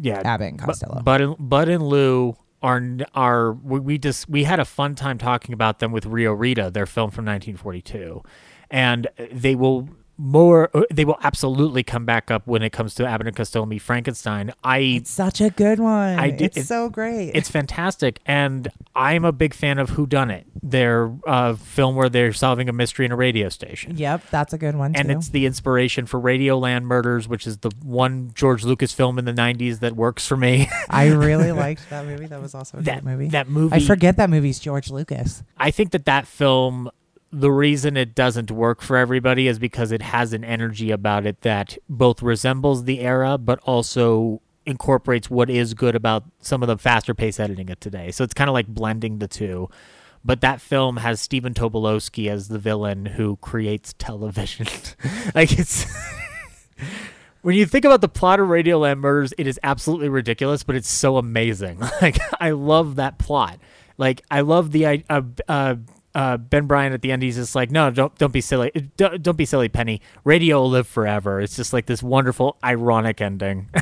yeah, 0.00 0.22
Abbott 0.24 0.48
and 0.48 0.58
Costello. 0.58 1.02
Bud 1.02 1.20
and, 1.20 1.36
Bud 1.38 1.68
and 1.68 1.86
Lou 1.86 2.36
are 2.62 2.82
are 3.14 3.52
we, 3.52 3.80
we 3.80 3.98
just 3.98 4.28
we 4.28 4.44
had 4.44 4.60
a 4.60 4.64
fun 4.64 4.94
time 4.94 5.18
talking 5.18 5.52
about 5.52 5.78
them 5.78 5.92
with 5.92 6.06
Rio 6.06 6.32
Rita, 6.32 6.70
their 6.70 6.86
film 6.86 7.10
from 7.10 7.24
1942, 7.24 8.22
and 8.70 9.06
they 9.30 9.54
will 9.54 9.88
more 10.18 10.70
uh, 10.74 10.82
they 10.92 11.04
will 11.04 11.18
absolutely 11.22 11.82
come 11.82 12.04
back 12.04 12.30
up 12.30 12.46
when 12.46 12.62
it 12.62 12.70
comes 12.70 12.94
to 12.96 13.06
Abbott 13.06 13.26
and 13.26 13.36
Costello 13.36 13.66
meet 13.66 13.80
Frankenstein. 13.80 14.52
I 14.62 14.78
it's 14.78 15.10
such 15.10 15.40
a 15.40 15.50
good 15.50 15.80
one. 15.80 16.18
I 16.18 16.30
did- 16.30 16.42
it's 16.42 16.56
it- 16.58 16.66
so 16.66 16.88
great. 16.88 17.32
it's 17.34 17.50
fantastic, 17.50 18.20
and 18.26 18.68
I'm 18.94 19.24
a 19.24 19.32
big 19.32 19.54
fan 19.54 19.78
of 19.78 19.90
Who 19.90 20.06
Done 20.06 20.30
It, 20.30 20.46
their 20.62 21.10
uh, 21.26 21.54
film 21.54 21.96
where 21.96 22.08
they're 22.08 22.32
solving 22.32 22.68
a 22.68 22.72
mystery 22.72 23.06
in 23.06 23.12
a 23.12 23.16
radio 23.16 23.48
station. 23.48 23.96
yep, 23.96 24.22
that's 24.30 24.52
a 24.52 24.58
good 24.58 24.76
one 24.76 24.94
and 24.94 25.08
too. 25.08 25.16
it's 25.16 25.28
the 25.30 25.46
inspiration 25.46 26.06
for 26.06 26.20
Radioland 26.20 26.82
Murders, 26.84 27.26
which 27.26 27.46
is 27.46 27.58
the 27.58 27.70
one 27.82 28.30
George 28.34 28.64
Lucas 28.64 28.92
film 28.92 29.18
in 29.18 29.24
the 29.24 29.32
'90s 29.32 29.80
that 29.80 29.96
works 29.96 30.26
for 30.26 30.36
me. 30.36 30.68
I 30.90 31.08
really 31.08 31.52
liked 31.66 31.88
that 31.90 32.04
movie. 32.06 32.26
That 32.26 32.40
was 32.42 32.54
also 32.54 32.78
a 32.78 32.82
that 32.82 33.02
great 33.02 33.12
movie. 33.12 33.28
that 33.28 33.48
movie. 33.48 33.74
I 33.76 33.80
forget 33.80 34.16
that 34.18 34.30
movie's 34.30 34.58
George 34.60 34.90
Lucas. 34.90 35.42
I 35.58 35.70
think 35.70 35.90
that 35.92 36.04
that 36.04 36.26
film, 36.26 36.90
the 37.32 37.50
reason 37.50 37.96
it 37.96 38.14
doesn't 38.14 38.50
work 38.50 38.82
for 38.82 38.98
everybody 38.98 39.48
is 39.48 39.58
because 39.58 39.90
it 39.90 40.02
has 40.02 40.34
an 40.34 40.44
energy 40.44 40.90
about 40.90 41.26
it 41.26 41.40
that 41.40 41.78
both 41.88 42.22
resembles 42.22 42.84
the 42.84 43.00
era, 43.00 43.38
but 43.38 43.58
also 43.60 44.42
incorporates 44.66 45.30
what 45.30 45.48
is 45.48 45.72
good 45.72 45.96
about 45.96 46.24
some 46.40 46.62
of 46.62 46.68
the 46.68 46.76
faster 46.76 47.14
pace 47.14 47.40
editing 47.40 47.70
of 47.70 47.80
today. 47.80 48.10
So 48.10 48.22
it's 48.22 48.34
kind 48.34 48.50
of 48.50 48.54
like 48.54 48.66
blending 48.66 49.18
the 49.18 49.28
two. 49.28 49.70
But 50.24 50.42
that 50.42 50.60
film 50.60 50.98
has 50.98 51.20
Stephen 51.20 51.54
Tobolowsky 51.54 52.30
as 52.30 52.48
the 52.48 52.58
villain 52.58 53.06
who 53.06 53.36
creates 53.36 53.94
television. 53.98 54.66
like 55.34 55.58
it's 55.58 55.86
when 57.42 57.56
you 57.56 57.66
think 57.66 57.84
about 57.84 58.02
the 58.02 58.08
plot 58.08 58.40
of 58.40 58.48
Radioland 58.48 58.98
Murders, 58.98 59.32
it 59.36 59.46
is 59.46 59.58
absolutely 59.62 60.10
ridiculous, 60.10 60.62
but 60.62 60.76
it's 60.76 60.90
so 60.90 61.16
amazing. 61.16 61.80
Like 62.02 62.18
I 62.40 62.50
love 62.50 62.96
that 62.96 63.18
plot. 63.18 63.58
Like 63.96 64.22
I 64.30 64.42
love 64.42 64.70
the 64.70 65.02
uh, 65.08 65.22
uh, 65.48 65.76
uh, 66.14 66.36
Ben 66.36 66.66
Bryan 66.66 66.92
at 66.92 67.02
the 67.02 67.12
end. 67.12 67.22
He's 67.22 67.36
just 67.36 67.54
like, 67.54 67.70
no, 67.70 67.90
don't 67.90 68.16
don't 68.18 68.32
be 68.32 68.40
silly, 68.40 68.70
don't, 68.96 69.22
don't 69.22 69.36
be 69.36 69.44
silly, 69.44 69.68
Penny. 69.68 70.00
Radio 70.24 70.60
will 70.60 70.70
live 70.70 70.86
forever. 70.86 71.40
It's 71.40 71.56
just 71.56 71.72
like 71.72 71.86
this 71.86 72.02
wonderful, 72.02 72.56
ironic 72.64 73.20
ending. 73.20 73.68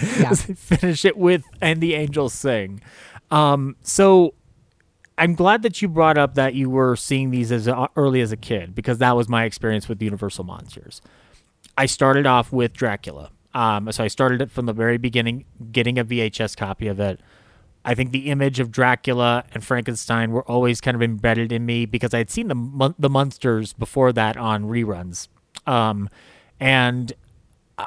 Yeah. 0.00 0.30
as 0.30 0.46
they 0.46 0.54
finish 0.54 1.04
it 1.04 1.18
with 1.18 1.42
and 1.60 1.80
the 1.80 1.94
angels 1.94 2.32
sing. 2.32 2.80
Um, 3.30 3.76
so 3.82 4.32
I'm 5.18 5.34
glad 5.34 5.62
that 5.62 5.82
you 5.82 5.88
brought 5.88 6.16
up 6.16 6.34
that 6.34 6.54
you 6.54 6.70
were 6.70 6.96
seeing 6.96 7.30
these 7.30 7.52
as 7.52 7.68
uh, 7.68 7.88
early 7.96 8.20
as 8.20 8.32
a 8.32 8.36
kid 8.36 8.74
because 8.74 8.98
that 8.98 9.16
was 9.16 9.28
my 9.28 9.44
experience 9.44 9.88
with 9.88 10.00
Universal 10.00 10.44
Monsters. 10.44 11.02
I 11.76 11.86
started 11.86 12.26
off 12.26 12.52
with 12.52 12.72
Dracula. 12.72 13.30
Um, 13.54 13.92
so 13.92 14.02
I 14.02 14.08
started 14.08 14.40
it 14.40 14.50
from 14.50 14.66
the 14.66 14.72
very 14.72 14.96
beginning, 14.96 15.44
getting 15.70 15.98
a 15.98 16.04
VHS 16.04 16.56
copy 16.56 16.86
of 16.86 16.98
it. 16.98 17.20
I 17.84 17.94
think 17.94 18.12
the 18.12 18.30
image 18.30 18.60
of 18.60 18.70
Dracula 18.70 19.44
and 19.52 19.64
Frankenstein 19.64 20.30
were 20.30 20.44
always 20.44 20.80
kind 20.80 20.94
of 20.94 21.02
embedded 21.02 21.50
in 21.50 21.66
me 21.66 21.84
because 21.86 22.14
I 22.14 22.18
had 22.18 22.30
seen 22.30 22.48
the 22.48 22.94
the 22.98 23.10
monsters 23.10 23.72
before 23.72 24.12
that 24.12 24.36
on 24.36 24.64
reruns, 24.64 25.28
um, 25.66 26.08
and 26.60 27.12
uh, 27.78 27.86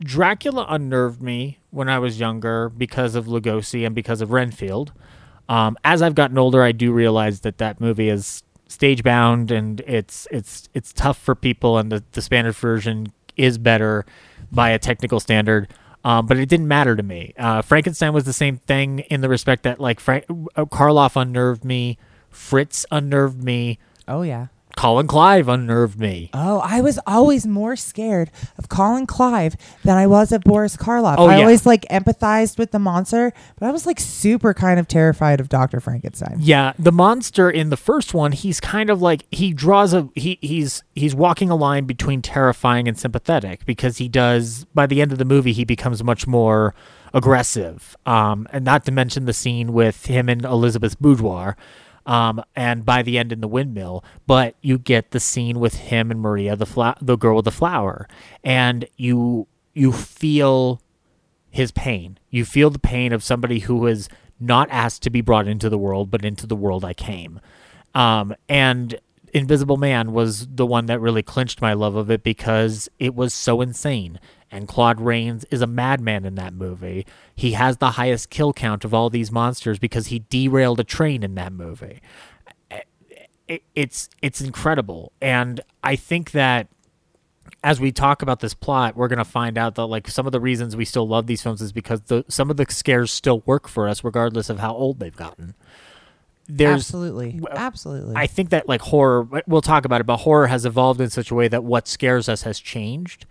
Dracula 0.00 0.66
unnerved 0.68 1.20
me 1.20 1.58
when 1.70 1.88
I 1.88 1.98
was 1.98 2.20
younger 2.20 2.68
because 2.68 3.14
of 3.14 3.26
Lugosi 3.26 3.84
and 3.84 3.94
because 3.94 4.20
of 4.20 4.30
Renfield. 4.30 4.92
Um, 5.48 5.76
as 5.84 6.02
I've 6.02 6.14
gotten 6.14 6.38
older, 6.38 6.62
I 6.62 6.72
do 6.72 6.92
realize 6.92 7.40
that 7.40 7.58
that 7.58 7.80
movie 7.80 8.08
is 8.08 8.42
stage 8.68 9.02
bound 9.02 9.50
and 9.50 9.80
it's 9.80 10.26
it's 10.30 10.68
it's 10.74 10.92
tough 10.92 11.18
for 11.18 11.34
people, 11.34 11.78
and 11.78 11.90
the, 11.90 12.04
the 12.12 12.22
Spanish 12.22 12.56
version 12.56 13.12
is 13.36 13.58
better 13.58 14.04
by 14.52 14.70
a 14.70 14.78
technical 14.78 15.20
standard. 15.20 15.68
Um, 16.06 16.26
but 16.26 16.36
it 16.36 16.48
didn't 16.48 16.68
matter 16.68 16.94
to 16.94 17.02
me. 17.02 17.34
Uh, 17.36 17.62
Frankenstein 17.62 18.12
was 18.12 18.22
the 18.22 18.32
same 18.32 18.58
thing 18.58 19.00
in 19.00 19.22
the 19.22 19.28
respect 19.28 19.64
that 19.64 19.80
like 19.80 19.98
Frank 19.98 20.24
uh, 20.54 20.64
Karloff 20.64 21.20
unnerved 21.20 21.64
me, 21.64 21.98
Fritz 22.30 22.86
unnerved 22.92 23.42
me, 23.42 23.80
Oh 24.06 24.22
yeah. 24.22 24.46
Colin 24.76 25.06
Clive 25.06 25.48
unnerved 25.48 25.98
me. 25.98 26.30
Oh, 26.34 26.60
I 26.62 26.82
was 26.82 26.98
always 27.06 27.46
more 27.46 27.76
scared 27.76 28.30
of 28.58 28.68
Colin 28.68 29.06
Clive 29.06 29.56
than 29.84 29.96
I 29.96 30.06
was 30.06 30.32
of 30.32 30.42
Boris 30.42 30.76
Karloff. 30.76 31.16
Oh, 31.18 31.26
I 31.26 31.36
yeah. 31.36 31.42
always 31.42 31.64
like 31.64 31.86
empathized 31.90 32.58
with 32.58 32.72
the 32.72 32.78
monster, 32.78 33.32
but 33.58 33.66
I 33.66 33.72
was 33.72 33.86
like 33.86 33.98
super 33.98 34.52
kind 34.52 34.78
of 34.78 34.86
terrified 34.86 35.40
of 35.40 35.48
Dr. 35.48 35.80
Frankenstein. 35.80 36.36
Yeah, 36.40 36.74
the 36.78 36.92
monster 36.92 37.50
in 37.50 37.70
the 37.70 37.76
first 37.76 38.12
one, 38.12 38.32
he's 38.32 38.60
kind 38.60 38.90
of 38.90 39.00
like 39.00 39.24
he 39.30 39.54
draws 39.54 39.94
a 39.94 40.10
he 40.14 40.38
he's 40.42 40.82
he's 40.94 41.14
walking 41.14 41.50
a 41.50 41.56
line 41.56 41.86
between 41.86 42.20
terrifying 42.20 42.86
and 42.86 42.98
sympathetic 42.98 43.64
because 43.64 43.96
he 43.96 44.08
does 44.08 44.66
by 44.74 44.86
the 44.86 45.00
end 45.00 45.10
of 45.10 45.16
the 45.18 45.24
movie 45.24 45.52
he 45.52 45.64
becomes 45.64 46.04
much 46.04 46.26
more 46.26 46.74
aggressive. 47.14 47.96
Um 48.04 48.46
and 48.52 48.62
not 48.64 48.84
to 48.84 48.92
mention 48.92 49.24
the 49.24 49.32
scene 49.32 49.72
with 49.72 50.04
him 50.04 50.28
and 50.28 50.44
Elizabeth's 50.44 50.94
boudoir. 50.96 51.56
Um, 52.06 52.42
and 52.54 52.84
by 52.84 53.02
the 53.02 53.18
end 53.18 53.32
in 53.32 53.40
the 53.40 53.48
windmill, 53.48 54.04
but 54.26 54.54
you 54.62 54.78
get 54.78 55.10
the 55.10 55.18
scene 55.20 55.58
with 55.58 55.74
him 55.74 56.10
and 56.10 56.20
Maria, 56.20 56.54
the 56.54 56.64
fla- 56.66 56.96
the 57.00 57.16
girl 57.16 57.36
with 57.36 57.44
the 57.46 57.50
flower, 57.50 58.06
and 58.44 58.86
you 58.96 59.48
you 59.74 59.92
feel 59.92 60.80
his 61.50 61.72
pain. 61.72 62.18
You 62.30 62.44
feel 62.44 62.70
the 62.70 62.78
pain 62.78 63.12
of 63.12 63.24
somebody 63.24 63.58
who 63.60 63.86
is 63.86 64.08
not 64.38 64.68
asked 64.70 65.02
to 65.02 65.10
be 65.10 65.20
brought 65.20 65.48
into 65.48 65.68
the 65.68 65.78
world, 65.78 66.10
but 66.10 66.24
into 66.24 66.46
the 66.46 66.56
world 66.56 66.84
I 66.84 66.94
came. 66.94 67.40
Um, 67.94 68.34
and 68.48 68.98
Invisible 69.32 69.76
Man 69.76 70.12
was 70.12 70.46
the 70.46 70.66
one 70.66 70.86
that 70.86 71.00
really 71.00 71.22
clinched 71.22 71.60
my 71.60 71.72
love 71.72 71.96
of 71.96 72.10
it 72.10 72.22
because 72.22 72.88
it 72.98 73.14
was 73.14 73.34
so 73.34 73.60
insane. 73.60 74.20
And 74.56 74.66
Claude 74.66 75.02
Rains 75.02 75.44
is 75.50 75.60
a 75.60 75.66
madman 75.66 76.24
in 76.24 76.34
that 76.36 76.54
movie. 76.54 77.04
He 77.34 77.52
has 77.52 77.76
the 77.76 77.92
highest 77.92 78.30
kill 78.30 78.54
count 78.54 78.84
of 78.86 78.94
all 78.94 79.10
these 79.10 79.30
monsters 79.30 79.78
because 79.78 80.06
he 80.06 80.24
derailed 80.30 80.80
a 80.80 80.84
train 80.84 81.22
in 81.22 81.34
that 81.34 81.52
movie. 81.52 82.00
It's 83.74 84.08
it's 84.22 84.40
incredible, 84.40 85.12
and 85.20 85.60
I 85.84 85.94
think 85.94 86.32
that 86.32 86.66
as 87.62 87.80
we 87.80 87.92
talk 87.92 88.22
about 88.22 88.40
this 88.40 88.54
plot, 88.54 88.96
we're 88.96 89.08
going 89.08 89.18
to 89.18 89.24
find 89.24 89.58
out 89.58 89.74
that 89.76 89.86
like 89.86 90.08
some 90.08 90.26
of 90.26 90.32
the 90.32 90.40
reasons 90.40 90.74
we 90.74 90.84
still 90.84 91.06
love 91.06 91.26
these 91.26 91.42
films 91.42 91.60
is 91.60 91.72
because 91.72 92.00
the 92.02 92.24
some 92.28 92.50
of 92.50 92.56
the 92.56 92.66
scares 92.68 93.12
still 93.12 93.42
work 93.46 93.68
for 93.68 93.88
us 93.88 94.02
regardless 94.02 94.48
of 94.48 94.58
how 94.58 94.74
old 94.74 94.98
they've 94.98 95.14
gotten. 95.14 95.54
There's 96.48 96.80
Absolutely. 96.80 97.40
Uh, 97.42 97.54
Absolutely. 97.54 98.14
I 98.16 98.26
think 98.26 98.50
that 98.50 98.68
like 98.68 98.80
horror 98.80 99.28
we'll 99.46 99.60
talk 99.60 99.84
about 99.84 100.00
it, 100.00 100.04
but 100.04 100.18
horror 100.18 100.46
has 100.46 100.64
evolved 100.64 101.00
in 101.00 101.10
such 101.10 101.30
a 101.30 101.34
way 101.34 101.46
that 101.48 101.62
what 101.62 101.86
scares 101.86 102.28
us 102.28 102.42
has 102.42 102.58
changed. 102.58 103.26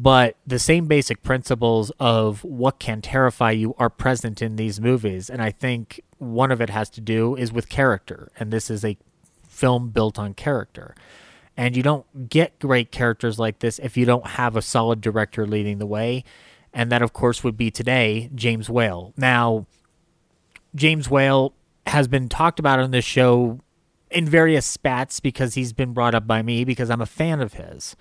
But 0.00 0.36
the 0.46 0.60
same 0.60 0.86
basic 0.86 1.24
principles 1.24 1.90
of 1.98 2.44
what 2.44 2.78
can 2.78 3.02
terrify 3.02 3.50
you 3.50 3.74
are 3.78 3.90
present 3.90 4.40
in 4.40 4.54
these 4.54 4.80
movies. 4.80 5.28
And 5.28 5.42
I 5.42 5.50
think 5.50 6.00
one 6.18 6.52
of 6.52 6.60
it 6.60 6.70
has 6.70 6.88
to 6.90 7.00
do 7.00 7.34
is 7.34 7.52
with 7.52 7.68
character. 7.68 8.30
And 8.38 8.52
this 8.52 8.70
is 8.70 8.84
a 8.84 8.96
film 9.48 9.88
built 9.88 10.16
on 10.16 10.34
character. 10.34 10.94
And 11.56 11.76
you 11.76 11.82
don't 11.82 12.28
get 12.28 12.60
great 12.60 12.92
characters 12.92 13.40
like 13.40 13.58
this 13.58 13.80
if 13.80 13.96
you 13.96 14.04
don't 14.04 14.24
have 14.28 14.54
a 14.54 14.62
solid 14.62 15.00
director 15.00 15.44
leading 15.44 15.78
the 15.78 15.86
way. 15.86 16.22
And 16.72 16.92
that, 16.92 17.02
of 17.02 17.12
course, 17.12 17.42
would 17.42 17.56
be 17.56 17.72
today 17.72 18.30
James 18.36 18.70
Whale. 18.70 19.12
Now, 19.16 19.66
James 20.76 21.10
Whale 21.10 21.54
has 21.88 22.06
been 22.06 22.28
talked 22.28 22.60
about 22.60 22.78
on 22.78 22.92
this 22.92 23.04
show 23.04 23.58
in 24.12 24.26
various 24.26 24.64
spats 24.64 25.18
because 25.18 25.54
he's 25.54 25.72
been 25.72 25.92
brought 25.92 26.14
up 26.14 26.24
by 26.24 26.40
me 26.40 26.64
because 26.64 26.88
I'm 26.88 27.00
a 27.00 27.06
fan 27.06 27.40
of 27.40 27.54
his. 27.54 27.96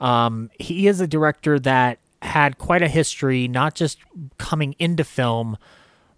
Um, 0.00 0.50
he 0.58 0.86
is 0.86 1.00
a 1.00 1.06
director 1.06 1.58
that 1.60 1.98
had 2.22 2.58
quite 2.58 2.82
a 2.82 2.88
history, 2.88 3.48
not 3.48 3.74
just 3.74 3.98
coming 4.38 4.74
into 4.78 5.04
film, 5.04 5.56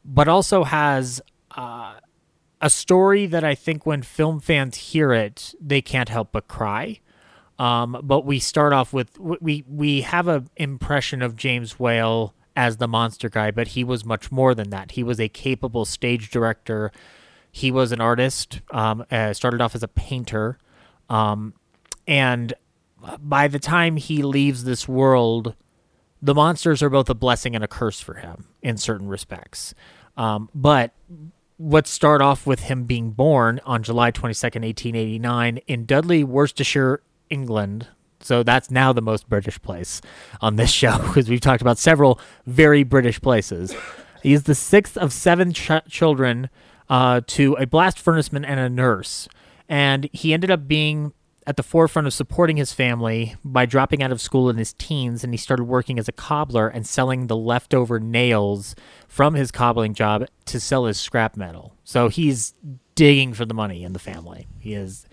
but 0.04 0.28
also 0.28 0.64
has 0.64 1.20
uh, 1.56 1.94
a 2.60 2.70
story 2.70 3.26
that 3.26 3.44
I 3.44 3.54
think 3.54 3.86
when 3.86 4.02
film 4.02 4.40
fans 4.40 4.76
hear 4.76 5.12
it, 5.12 5.54
they 5.60 5.82
can't 5.82 6.08
help 6.08 6.32
but 6.32 6.48
cry. 6.48 7.00
Um, 7.58 8.00
but 8.02 8.24
we 8.24 8.38
start 8.38 8.72
off 8.72 8.92
with 8.94 9.18
we 9.18 9.64
we 9.68 10.00
have 10.00 10.28
an 10.28 10.48
impression 10.56 11.20
of 11.20 11.36
James 11.36 11.78
Whale 11.78 12.34
as 12.56 12.78
the 12.78 12.88
monster 12.88 13.28
guy, 13.28 13.50
but 13.50 13.68
he 13.68 13.84
was 13.84 14.02
much 14.04 14.32
more 14.32 14.54
than 14.54 14.70
that. 14.70 14.92
He 14.92 15.02
was 15.02 15.20
a 15.20 15.28
capable 15.28 15.84
stage 15.84 16.30
director. 16.30 16.90
He 17.52 17.70
was 17.70 17.92
an 17.92 18.00
artist. 18.00 18.60
Um, 18.70 19.04
uh, 19.10 19.34
started 19.34 19.60
off 19.60 19.74
as 19.74 19.82
a 19.82 19.88
painter, 19.88 20.58
um, 21.10 21.52
and 22.06 22.54
by 23.20 23.48
the 23.48 23.58
time 23.58 23.96
he 23.96 24.22
leaves 24.22 24.64
this 24.64 24.88
world, 24.88 25.54
the 26.22 26.34
monsters 26.34 26.82
are 26.82 26.90
both 26.90 27.08
a 27.08 27.14
blessing 27.14 27.54
and 27.54 27.64
a 27.64 27.68
curse 27.68 28.00
for 28.00 28.14
him 28.14 28.46
in 28.62 28.76
certain 28.76 29.08
respects. 29.08 29.74
Um, 30.16 30.50
but 30.54 30.92
let's 31.58 31.90
start 31.90 32.20
off 32.20 32.46
with 32.46 32.60
him 32.60 32.84
being 32.84 33.10
born 33.10 33.60
on 33.64 33.82
July 33.82 34.10
22nd, 34.10 34.62
1889, 34.62 35.58
in 35.66 35.86
Dudley, 35.86 36.24
Worcestershire, 36.24 37.02
England. 37.28 37.88
So 38.20 38.42
that's 38.42 38.70
now 38.70 38.92
the 38.92 39.00
most 39.00 39.28
British 39.28 39.60
place 39.62 40.00
on 40.40 40.56
this 40.56 40.70
show 40.80 40.98
because 40.98 41.28
we've 41.28 41.40
talked 41.40 41.62
about 41.62 41.78
several 41.78 42.20
very 42.46 42.82
British 42.82 43.20
places. 43.20 43.74
He 44.22 44.32
is 44.32 44.42
the 44.44 44.54
sixth 44.54 44.98
of 44.98 45.12
seven 45.12 45.52
ch- 45.52 45.70
children 45.88 46.50
uh, 46.88 47.22
to 47.28 47.54
a 47.54 47.66
blast 47.66 47.98
furnaceman 47.98 48.44
and 48.44 48.60
a 48.60 48.68
nurse. 48.68 49.28
And 49.68 50.10
he 50.12 50.34
ended 50.34 50.50
up 50.50 50.66
being 50.66 51.12
at 51.46 51.56
the 51.56 51.62
forefront 51.62 52.06
of 52.06 52.12
supporting 52.14 52.56
his 52.56 52.72
family 52.72 53.34
by 53.44 53.66
dropping 53.66 54.02
out 54.02 54.12
of 54.12 54.20
school 54.20 54.50
in 54.50 54.56
his 54.56 54.72
teens, 54.74 55.24
and 55.24 55.32
he 55.32 55.38
started 55.38 55.64
working 55.64 55.98
as 55.98 56.06
a 56.08 56.12
cobbler 56.12 56.68
and 56.68 56.86
selling 56.86 57.26
the 57.26 57.36
leftover 57.36 57.98
nails 57.98 58.74
from 59.08 59.34
his 59.34 59.50
cobbling 59.50 59.94
job 59.94 60.26
to 60.46 60.60
sell 60.60 60.84
his 60.84 60.98
scrap 61.00 61.36
metal. 61.36 61.74
So 61.84 62.08
he's 62.08 62.54
digging 62.94 63.32
for 63.32 63.44
the 63.46 63.54
money 63.54 63.82
in 63.84 63.92
the 63.94 63.98
family. 63.98 64.46
He 64.58 64.74
is. 64.74 65.06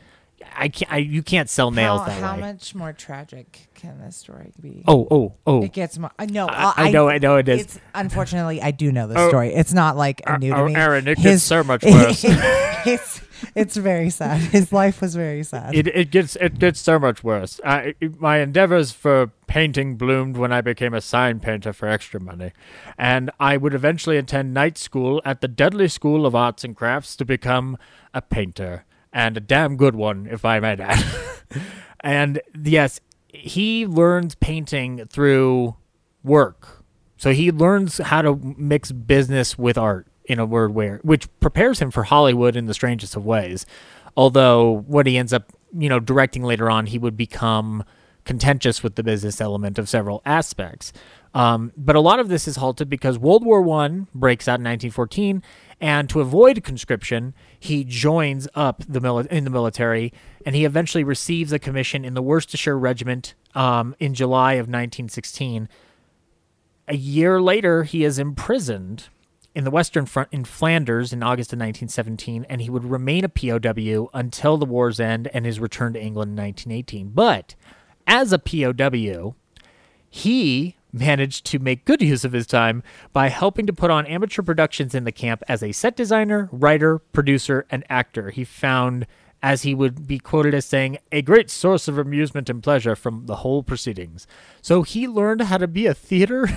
I 0.56 0.70
can't. 0.70 0.92
I, 0.94 0.98
you 0.98 1.24
can't 1.24 1.50
sell 1.50 1.72
nails 1.72 2.02
how, 2.02 2.06
that 2.08 2.22
how 2.22 2.36
way. 2.36 2.42
much 2.42 2.76
more 2.76 2.94
tragic 2.94 3.70
can 3.74 4.00
this 4.00 4.16
story 4.16 4.52
be? 4.62 4.84
Oh, 4.88 5.08
oh, 5.10 5.34
oh. 5.48 5.64
It 5.64 5.74
gets 5.74 5.98
more. 5.98 6.12
No, 6.30 6.48
I- 6.48 6.74
I 6.78 6.92
know- 6.92 7.10
I 7.10 7.18
know 7.18 7.38
it 7.38 7.50
is. 7.50 7.62
It's 7.62 7.80
unfortunately 7.96 8.62
I 8.62 8.72
do 8.72 8.92
know 8.92 9.08
this 9.08 9.18
Oh. 9.18 9.30
story. 9.30 9.54
It's 9.54 9.74
not 9.74 9.98
like 9.98 10.22
Uh, 10.26 10.38
new 10.38 10.52
to 10.54 10.58
oh, 10.60 10.66
me. 10.68 10.76
Aaron, 10.76 11.08
it 11.08 11.18
His- 11.18 11.24
gets 11.42 11.44
so 11.44 11.64
much 11.64 11.84
worse. 11.84 12.24
it's 12.28 13.20
it's 13.56 13.76
very 13.78 14.10
sad. 14.10 14.42
His 14.52 14.72
life 14.72 15.02
was 15.02 15.16
very 15.16 15.44
sad. 15.44 15.76
It, 15.76 15.88
it 15.88 16.12
gets 16.12 16.36
it 16.38 16.60
gets 16.60 16.80
so 16.80 17.00
much 17.00 17.24
worse. 17.24 17.60
I, 17.66 17.96
my 18.18 18.40
endeavors 18.40 18.92
for 18.92 19.28
painting 19.48 19.96
bloomed 19.96 20.38
when 20.38 20.52
I 20.52 20.62
became 20.62 20.94
a 20.94 21.02
sign 21.02 21.40
painter 21.40 21.74
for 21.74 21.88
extra 21.88 22.20
money, 22.20 22.52
and 22.98 23.32
I 23.40 23.58
would 23.58 23.74
eventually 23.74 24.18
attend 24.18 24.54
night 24.54 24.78
school 24.78 25.22
at 25.26 25.42
the 25.42 25.48
Dudley 25.48 25.88
School 25.88 26.26
of 26.26 26.36
Arts 26.36 26.64
and 26.64 26.76
Crafts 26.76 27.16
to 27.18 27.26
become 27.26 27.78
a 28.14 28.22
painter, 28.22 28.86
and 29.14 29.38
a 29.38 29.42
damn 29.42 29.78
good 29.78 29.96
one, 29.96 30.28
if 30.30 30.46
I 30.46 30.60
may 30.60 30.74
add. 30.74 31.06
and 32.02 32.42
yes, 32.64 33.00
he 33.28 33.86
learns 33.86 34.36
painting 34.36 35.06
through 35.08 35.76
work. 36.24 36.84
So 37.18 37.32
he 37.32 37.52
learns 37.52 37.98
how 37.98 38.22
to 38.22 38.36
mix 38.58 38.92
business 38.92 39.58
with 39.58 39.78
art 39.78 40.08
in 40.28 40.40
a 40.40 40.46
word 40.46 40.74
where 40.74 41.00
which 41.04 41.28
prepares 41.40 41.80
him 41.80 41.92
for 41.92 42.04
Hollywood 42.04 42.56
in 42.56 42.66
the 42.66 42.74
strangest 42.74 43.16
of 43.16 43.26
ways. 43.26 43.66
Although 44.16 44.84
what 44.88 45.08
he 45.08 45.18
ends 45.18 45.34
up, 45.34 45.52
you 45.78 45.90
know, 45.90 46.00
directing 46.00 46.44
later 46.44 46.70
on, 46.70 46.88
he 46.88 46.98
would 46.98 47.18
become 47.18 47.84
contentious 48.26 48.84
with 48.84 48.96
the 48.96 49.04
business 49.04 49.40
element 49.40 49.80
of 49.80 49.88
several 49.88 50.22
aspects. 50.26 50.92
Um, 51.34 51.72
but 51.78 51.96
a 51.96 52.00
lot 52.00 52.20
of 52.20 52.30
this 52.30 52.48
is 52.48 52.58
halted 52.58 52.90
because 52.90 53.18
World 53.18 53.46
War 53.46 53.62
One 53.62 54.08
breaks 54.14 54.48
out 54.48 54.60
in 54.60 54.66
1914, 54.66 55.44
and 55.80 56.10
to 56.10 56.20
avoid 56.20 56.64
conscription, 56.64 57.34
he 57.60 57.84
joins 57.84 58.48
up 58.56 58.84
the 58.88 59.00
mili- 59.00 59.28
in 59.28 59.44
the 59.44 59.50
military, 59.50 60.12
and 60.46 60.56
he 60.56 60.66
eventually 60.66 61.04
receives 61.04 61.54
a 61.54 61.60
commission 61.60 62.04
in 62.04 62.16
the 62.16 62.22
Worcestershire 62.24 62.78
Regiment 62.78 63.36
um, 63.54 63.96
in 64.00 64.14
July 64.14 64.54
of 64.54 64.64
1916 64.66 65.70
a 66.88 66.96
year 66.96 67.42
later, 67.42 67.84
he 67.84 68.04
is 68.04 68.18
imprisoned 68.18 69.10
in 69.58 69.64
the 69.64 69.72
Western 69.72 70.06
Front 70.06 70.30
in 70.32 70.46
Flanders 70.46 71.12
in 71.12 71.24
August 71.24 71.52
of 71.52 71.58
1917, 71.58 72.46
and 72.48 72.62
he 72.62 72.70
would 72.70 72.86
remain 72.86 73.26
a 73.26 73.28
POW 73.28 74.08
until 74.14 74.56
the 74.56 74.68
war's 74.68 75.00
end 75.00 75.28
and 75.34 75.48
his 75.48 75.60
return 75.60 75.94
to 75.94 76.00
England 76.00 76.38
in 76.38 76.46
1918. 76.46 77.10
But 77.10 77.56
as 78.06 78.32
a 78.32 78.38
POW, 78.38 79.34
he 80.08 80.76
managed 80.94 81.44
to 81.48 81.58
make 81.58 81.86
good 81.86 82.04
use 82.04 82.24
of 82.24 82.34
his 82.34 82.46
time 82.46 82.84
by 83.14 83.30
helping 83.30 83.66
to 83.66 83.74
put 83.74 83.90
on 83.90 84.06
amateur 84.06 84.44
productions 84.44 84.94
in 84.94 85.06
the 85.06 85.12
camp 85.12 85.42
as 85.48 85.64
a 85.64 85.72
set 85.72 85.96
designer, 85.96 86.50
writer, 86.52 87.00
producer, 87.00 87.66
and 87.72 87.84
actor. 87.90 88.30
He 88.30 88.44
found, 88.44 89.08
as 89.42 89.64
he 89.64 89.74
would 89.74 90.06
be 90.06 90.20
quoted 90.20 90.54
as 90.54 90.66
saying, 90.66 91.00
a 91.12 91.24
great 91.24 91.50
source 91.50 91.88
of 91.88 91.98
amusement 91.98 92.48
and 92.48 92.62
pleasure 92.62 92.96
from 92.96 93.26
the 93.26 93.38
whole 93.38 93.64
proceedings. 93.64 94.28
So 94.62 94.84
he 94.84 95.08
learned 95.08 95.42
how 95.42 95.58
to 95.58 95.68
be 95.68 95.88
a 95.88 95.96
theater, 95.96 96.48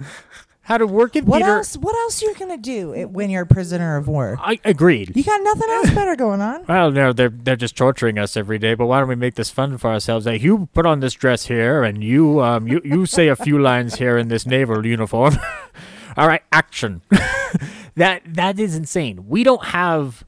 how 0.70 0.78
to 0.78 0.86
work 0.86 1.16
in 1.16 1.26
what 1.26 1.38
theater. 1.38 1.56
else? 1.56 1.76
What 1.76 1.96
else 1.96 2.22
you're 2.22 2.34
gonna 2.34 2.56
do 2.56 2.94
it- 2.94 3.10
when 3.10 3.28
you're 3.28 3.42
a 3.42 3.46
prisoner 3.46 3.96
of 3.96 4.06
war? 4.06 4.38
I 4.40 4.60
agreed. 4.64 5.16
You 5.16 5.24
got 5.24 5.42
nothing 5.42 5.68
else 5.68 5.90
better 5.94 6.14
going 6.14 6.40
on. 6.40 6.64
Well, 6.68 6.92
no, 6.92 7.12
they're 7.12 7.28
they're 7.28 7.56
just 7.56 7.76
torturing 7.76 8.18
us 8.20 8.36
every 8.36 8.58
day. 8.58 8.74
But 8.74 8.86
why 8.86 9.00
don't 9.00 9.08
we 9.08 9.16
make 9.16 9.34
this 9.34 9.50
fun 9.50 9.78
for 9.78 9.90
ourselves? 9.90 10.26
Like 10.26 10.42
you 10.42 10.68
put 10.72 10.86
on 10.86 11.00
this 11.00 11.12
dress 11.14 11.46
here, 11.46 11.82
and 11.82 12.04
you 12.04 12.40
um 12.40 12.68
you 12.68 12.80
you 12.84 13.04
say 13.04 13.26
a 13.26 13.34
few 13.34 13.58
lines 13.58 13.96
here 13.96 14.16
in 14.16 14.28
this 14.28 14.46
naval 14.46 14.86
uniform. 14.86 15.36
All 16.16 16.28
right, 16.28 16.42
action. 16.52 17.02
that 17.96 18.22
that 18.26 18.60
is 18.60 18.76
insane. 18.76 19.26
We 19.28 19.42
don't 19.42 19.64
have 19.66 20.22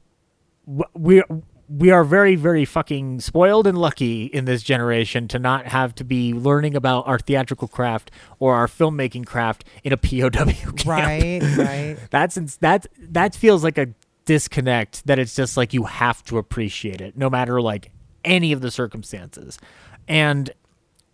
we 0.93 1.23
we 1.69 1.91
are 1.91 2.03
very 2.03 2.35
very 2.35 2.65
fucking 2.65 3.19
spoiled 3.19 3.65
and 3.67 3.77
lucky 3.77 4.25
in 4.25 4.45
this 4.45 4.63
generation 4.63 5.27
to 5.29 5.39
not 5.39 5.67
have 5.67 5.95
to 5.95 6.03
be 6.03 6.33
learning 6.33 6.75
about 6.75 7.07
our 7.07 7.19
theatrical 7.19 7.67
craft 7.67 8.11
or 8.39 8.55
our 8.55 8.67
filmmaking 8.67 9.25
craft 9.25 9.63
in 9.83 9.93
a 9.93 9.97
POW 9.97 10.29
camp. 10.75 10.85
Right, 10.85 11.41
right. 11.57 11.97
That's 12.09 12.35
that 12.57 12.87
that 12.99 13.35
feels 13.35 13.63
like 13.63 13.77
a 13.77 13.87
disconnect 14.25 15.05
that 15.05 15.19
it's 15.19 15.35
just 15.35 15.57
like 15.57 15.73
you 15.73 15.83
have 15.83 16.23
to 16.23 16.37
appreciate 16.37 17.01
it 17.01 17.17
no 17.17 17.29
matter 17.29 17.61
like 17.61 17.91
any 18.23 18.51
of 18.51 18.61
the 18.61 18.71
circumstances. 18.71 19.59
And 20.07 20.51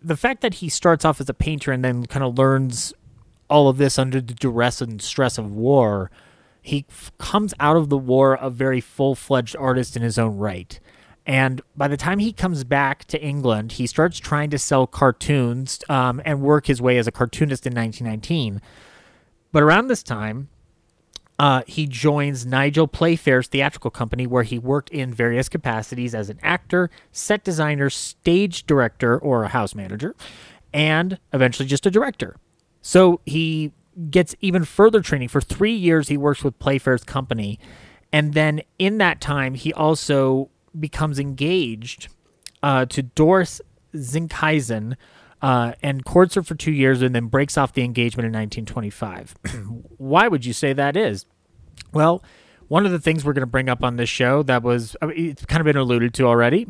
the 0.02 0.16
fact 0.16 0.40
that 0.42 0.54
he 0.54 0.68
starts 0.68 1.04
off 1.04 1.20
as 1.20 1.28
a 1.28 1.34
painter 1.34 1.72
and 1.72 1.84
then 1.84 2.06
kind 2.06 2.24
of 2.24 2.38
learns 2.38 2.94
all 3.48 3.68
of 3.68 3.78
this 3.78 3.98
under 3.98 4.20
the 4.20 4.34
duress 4.34 4.80
and 4.80 5.02
stress 5.02 5.36
of 5.38 5.52
war, 5.52 6.10
he 6.70 6.86
f- 6.88 7.10
comes 7.18 7.52
out 7.58 7.76
of 7.76 7.88
the 7.88 7.98
war 7.98 8.34
a 8.34 8.48
very 8.48 8.80
full-fledged 8.80 9.56
artist 9.56 9.96
in 9.96 10.02
his 10.02 10.18
own 10.18 10.36
right. 10.36 10.78
And 11.26 11.60
by 11.76 11.88
the 11.88 11.96
time 11.96 12.20
he 12.20 12.32
comes 12.32 12.62
back 12.62 13.04
to 13.06 13.20
England, 13.20 13.72
he 13.72 13.88
starts 13.88 14.18
trying 14.18 14.50
to 14.50 14.58
sell 14.58 14.86
cartoons 14.86 15.80
um, 15.88 16.22
and 16.24 16.40
work 16.40 16.66
his 16.66 16.80
way 16.80 16.96
as 16.96 17.08
a 17.08 17.12
cartoonist 17.12 17.66
in 17.66 17.74
1919. 17.74 18.62
But 19.50 19.64
around 19.64 19.88
this 19.88 20.04
time, 20.04 20.48
uh, 21.40 21.62
he 21.66 21.88
joins 21.88 22.46
Nigel 22.46 22.86
Playfair's 22.86 23.48
theatrical 23.48 23.90
company, 23.90 24.28
where 24.28 24.44
he 24.44 24.58
worked 24.58 24.90
in 24.90 25.12
various 25.12 25.48
capacities 25.48 26.14
as 26.14 26.30
an 26.30 26.38
actor, 26.40 26.88
set 27.10 27.42
designer, 27.42 27.90
stage 27.90 28.64
director, 28.64 29.18
or 29.18 29.42
a 29.42 29.48
house 29.48 29.74
manager, 29.74 30.14
and 30.72 31.18
eventually 31.32 31.66
just 31.66 31.84
a 31.84 31.90
director. 31.90 32.36
So 32.80 33.20
he 33.26 33.72
gets 34.10 34.34
even 34.40 34.64
further 34.64 35.00
training. 35.00 35.28
For 35.28 35.40
three 35.40 35.74
years, 35.74 36.08
he 36.08 36.16
works 36.16 36.44
with 36.44 36.58
Playfair's 36.58 37.04
company. 37.04 37.58
And 38.12 38.34
then 38.34 38.62
in 38.78 38.98
that 38.98 39.20
time, 39.20 39.54
he 39.54 39.72
also 39.72 40.50
becomes 40.78 41.18
engaged 41.18 42.08
uh, 42.62 42.86
to 42.86 43.02
Doris 43.02 43.60
Zinkeisen 43.94 44.96
uh, 45.42 45.72
and 45.82 46.04
courts 46.04 46.34
her 46.34 46.42
for 46.42 46.54
two 46.54 46.72
years 46.72 47.02
and 47.02 47.14
then 47.14 47.26
breaks 47.26 47.56
off 47.56 47.72
the 47.72 47.82
engagement 47.82 48.26
in 48.26 48.32
1925. 48.32 49.34
Why 49.98 50.28
would 50.28 50.44
you 50.44 50.52
say 50.52 50.72
that 50.72 50.96
is? 50.96 51.26
Well, 51.92 52.22
one 52.68 52.86
of 52.86 52.92
the 52.92 53.00
things 53.00 53.24
we're 53.24 53.32
going 53.32 53.42
to 53.42 53.46
bring 53.46 53.68
up 53.68 53.82
on 53.82 53.96
this 53.96 54.08
show 54.08 54.42
that 54.44 54.62
was, 54.62 54.96
I 55.02 55.06
mean, 55.06 55.30
it's 55.30 55.44
kind 55.46 55.60
of 55.60 55.64
been 55.64 55.76
alluded 55.76 56.14
to 56.14 56.24
already. 56.24 56.68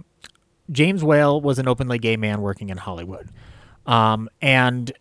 James 0.71 1.03
Whale 1.03 1.41
was 1.41 1.59
an 1.59 1.69
openly 1.69 1.99
gay 1.99 2.17
man 2.17 2.41
working 2.41 2.71
in 2.71 2.77
Hollywood. 2.79 3.29
Um, 3.87 4.29
and 4.41 4.93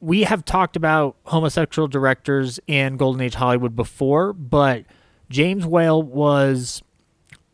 we 0.00 0.22
have 0.24 0.44
talked 0.44 0.76
about 0.76 1.16
homosexual 1.24 1.88
directors 1.88 2.60
in 2.66 2.96
Golden 2.96 3.20
Age 3.22 3.34
Hollywood 3.34 3.74
before, 3.74 4.32
but 4.32 4.84
James 5.30 5.66
Whale 5.66 6.02
was, 6.02 6.82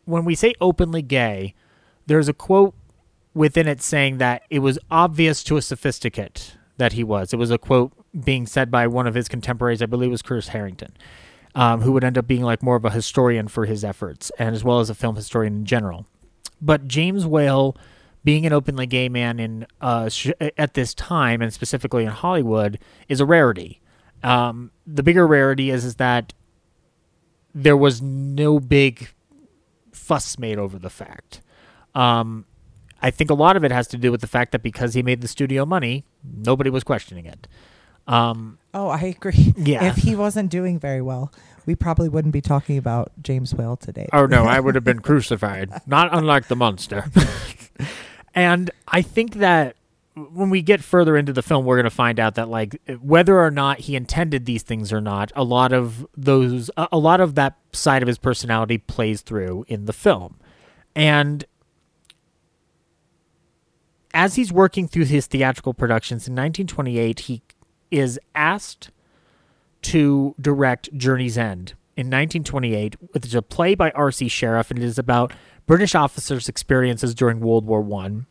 when 0.05 0.25
we 0.25 0.35
say 0.35 0.53
openly 0.59 1.01
gay, 1.01 1.55
there's 2.05 2.27
a 2.27 2.33
quote 2.33 2.75
within 3.33 3.67
it 3.67 3.81
saying 3.81 4.17
that 4.17 4.43
it 4.49 4.59
was 4.59 4.77
obvious 4.91 5.43
to 5.45 5.57
a 5.57 5.61
sophisticate 5.61 6.55
that 6.77 6.93
he 6.93 7.03
was. 7.03 7.33
It 7.33 7.37
was 7.37 7.51
a 7.51 7.57
quote 7.57 7.91
being 8.23 8.45
said 8.45 8.69
by 8.69 8.87
one 8.87 9.07
of 9.07 9.15
his 9.15 9.27
contemporaries, 9.27 9.81
I 9.81 9.85
believe 9.85 10.11
was 10.11 10.21
Curtis 10.21 10.49
Harrington, 10.49 10.95
um, 11.55 11.81
who 11.81 11.91
would 11.93 12.03
end 12.03 12.17
up 12.17 12.27
being 12.27 12.43
like 12.43 12.61
more 12.61 12.75
of 12.75 12.85
a 12.85 12.91
historian 12.91 13.47
for 13.47 13.65
his 13.65 13.83
efforts, 13.83 14.31
and 14.37 14.55
as 14.55 14.63
well 14.63 14.79
as 14.79 14.89
a 14.89 14.95
film 14.95 15.15
historian 15.15 15.55
in 15.55 15.65
general. 15.65 16.05
But 16.61 16.87
James 16.87 17.25
Whale, 17.25 17.75
being 18.23 18.45
an 18.45 18.53
openly 18.53 18.85
gay 18.85 19.09
man 19.09 19.39
in 19.39 19.67
uh, 19.81 20.09
sh- 20.09 20.31
at 20.57 20.73
this 20.73 20.93
time, 20.93 21.41
and 21.41 21.53
specifically 21.53 22.03
in 22.03 22.09
Hollywood, 22.11 22.79
is 23.09 23.19
a 23.19 23.25
rarity. 23.25 23.81
Um, 24.23 24.71
the 24.87 25.03
bigger 25.03 25.27
rarity 25.27 25.69
is 25.69 25.83
is 25.83 25.95
that 25.95 26.33
there 27.53 27.77
was 27.77 28.01
no 28.01 28.59
big 28.59 29.09
fuss 29.91 30.39
made 30.39 30.57
over 30.57 30.79
the 30.79 30.89
fact. 30.89 31.41
Um, 31.93 32.45
I 33.01 33.11
think 33.11 33.29
a 33.29 33.33
lot 33.35 33.57
of 33.57 33.63
it 33.63 33.71
has 33.71 33.87
to 33.89 33.97
do 33.97 34.11
with 34.11 34.21
the 34.21 34.27
fact 34.27 34.53
that 34.53 34.63
because 34.63 34.93
he 34.93 35.03
made 35.03 35.21
the 35.21 35.27
studio 35.27 35.65
money, 35.65 36.05
nobody 36.23 36.69
was 36.69 36.83
questioning 36.83 37.25
it. 37.25 37.47
Um, 38.07 38.57
Oh, 38.73 38.87
I 38.87 39.01
agree. 39.01 39.53
Yeah. 39.55 39.83
If 39.85 39.97
he 39.97 40.15
wasn't 40.15 40.49
doing 40.49 40.79
very 40.79 41.01
well, 41.01 41.31
we 41.67 41.75
probably 41.75 42.09
wouldn't 42.09 42.33
be 42.33 42.41
talking 42.41 42.77
about 42.77 43.11
James 43.21 43.53
Whale 43.53 43.75
today. 43.77 44.07
oh 44.13 44.25
no, 44.25 44.45
I 44.45 44.59
would 44.59 44.73
have 44.75 44.83
been 44.83 44.99
crucified. 45.01 45.69
Not 45.85 46.09
unlike 46.11 46.47
the 46.47 46.55
monster. 46.55 47.05
and 48.33 48.71
I 48.87 49.01
think 49.01 49.35
that 49.35 49.75
when 50.15 50.49
we 50.49 50.61
get 50.61 50.83
further 50.83 51.17
into 51.17 51.33
the 51.33 51.41
film, 51.41 51.65
we're 51.65 51.77
going 51.77 51.85
to 51.85 51.89
find 51.89 52.19
out 52.19 52.35
that 52.35 52.49
like 52.49 52.79
whether 53.01 53.39
or 53.39 53.49
not 53.49 53.79
he 53.79 53.95
intended 53.95 54.45
these 54.45 54.61
things 54.61 54.93
or 54.93 55.01
not, 55.01 55.31
a 55.35 55.43
lot 55.43 55.73
of 55.73 56.05
those, 56.15 56.69
a 56.77 56.97
lot 56.97 57.19
of 57.19 57.35
that 57.35 57.57
side 57.71 58.01
of 58.01 58.07
his 58.07 58.17
personality 58.17 58.77
plays 58.77 59.21
through 59.21 59.65
in 59.67 59.85
the 59.85 59.93
film, 59.93 60.39
and 60.95 61.45
as 64.13 64.35
he's 64.35 64.53
working 64.53 64.87
through 64.87 65.05
his 65.05 65.25
theatrical 65.25 65.73
productions 65.73 66.27
in 66.27 66.33
1928, 66.33 67.21
he 67.21 67.41
is 67.89 68.19
asked 68.35 68.91
to 69.81 70.35
direct 70.39 70.95
Journey's 70.95 71.37
End 71.37 71.73
in 71.95 72.07
1928, 72.07 72.95
which 73.11 73.25
is 73.25 73.35
a 73.35 73.41
play 73.41 73.75
by 73.75 73.91
R.C. 73.91 74.27
Sherriff, 74.27 74.69
and 74.69 74.79
it 74.79 74.85
is 74.85 74.99
about 74.99 75.33
British 75.65 75.95
officers' 75.95 76.49
experiences 76.49 77.15
during 77.15 77.39
World 77.39 77.65
War 77.65 77.81
One. 77.81 78.25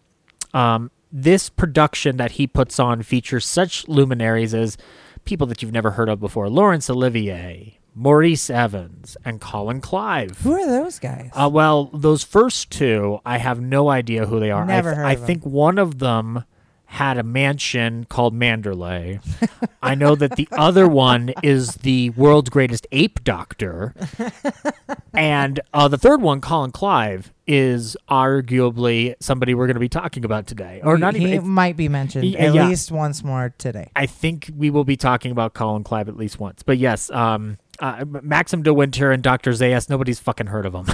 Um, 0.55 0.91
this 1.11 1.49
production 1.49 2.17
that 2.17 2.33
he 2.33 2.47
puts 2.47 2.79
on 2.79 3.03
features 3.03 3.45
such 3.47 3.87
luminaries 3.89 4.55
as 4.55 4.77
people 5.25 5.47
that 5.49 5.63
you've 5.63 5.73
never 5.73 5.93
heard 5.93 6.09
of 6.09 6.21
before: 6.21 6.49
Laurence 6.49 6.89
Olivier, 6.89 7.79
Maurice 7.95 8.51
Evans, 8.51 9.17
and 9.25 9.41
Colin 9.41 9.81
Clive. 9.81 10.39
Who 10.43 10.53
are 10.53 10.67
those 10.67 10.99
guys? 10.99 11.31
Uh, 11.35 11.51
well, 11.53 11.87
those 11.93 12.25
first 12.25 12.71
two, 12.71 13.21
I 13.25 13.39
have 13.39 13.61
no 13.61 13.91
idea 13.91 14.27
who 14.27 14.41
they 14.41 14.51
are. 14.51 14.65
Never 14.65 14.93
I, 14.93 14.95
heard 14.95 15.07
I 15.07 15.13
of 15.13 15.27
think 15.27 15.45
one 15.45 15.79
of 15.79 15.99
them 15.99 16.45
had 16.93 17.17
a 17.17 17.23
mansion 17.23 18.05
called 18.05 18.35
Manderley. 18.35 19.19
I 19.83 19.95
know 19.95 20.15
that 20.15 20.37
the 20.37 20.47
other 20.53 20.87
one 20.87 21.33
is 21.43 21.77
the 21.77 22.11
world's 22.11 22.51
greatest 22.51 22.87
ape 22.93 23.25
doctor. 23.25 23.95
and 25.15 25.59
uh, 25.73 25.89
the 25.89 25.97
third 25.97 26.21
one, 26.21 26.43
Colin 26.43 26.71
Clive, 26.71 27.33
is 27.47 27.97
arguably 28.11 29.15
somebody 29.21 29.55
we're 29.55 29.67
going 29.67 29.77
to 29.77 29.81
be 29.81 29.89
talking 29.89 30.23
about 30.27 30.47
today. 30.47 30.83
Or 30.85 30.99
not 30.99 31.15
he 31.15 31.33
even. 31.33 31.49
might 31.49 31.79
be 31.79 31.89
mentioned 31.89 32.27
Yeah, 32.27 32.41
at 32.41 32.55
yeah. 32.55 32.69
least 32.69 32.93
once 32.93 33.25
more 33.25 33.55
today. 33.57 33.91
I 33.97 34.05
think 34.05 34.51
we 34.55 34.69
will 34.69 34.85
be 34.85 34.97
talking 34.97 35.33
about 35.33 35.55
Colin 35.55 35.85
Clive 35.85 36.11
at 36.11 36.17
least 36.19 36.39
once. 36.39 36.63
But 36.63 36.77
yes, 36.77 37.11
um, 37.11 37.57
uh, 37.83 38.05
Maxim 38.07 38.63
De 38.63 38.73
Winter 38.73 39.11
and 39.11 39.23
Dr. 39.25 39.51
Zaius, 39.51 39.91
nobody's 39.91 40.21
fucking 40.21 40.47
heard 40.47 40.67
of 40.67 40.73
them. 40.73 40.87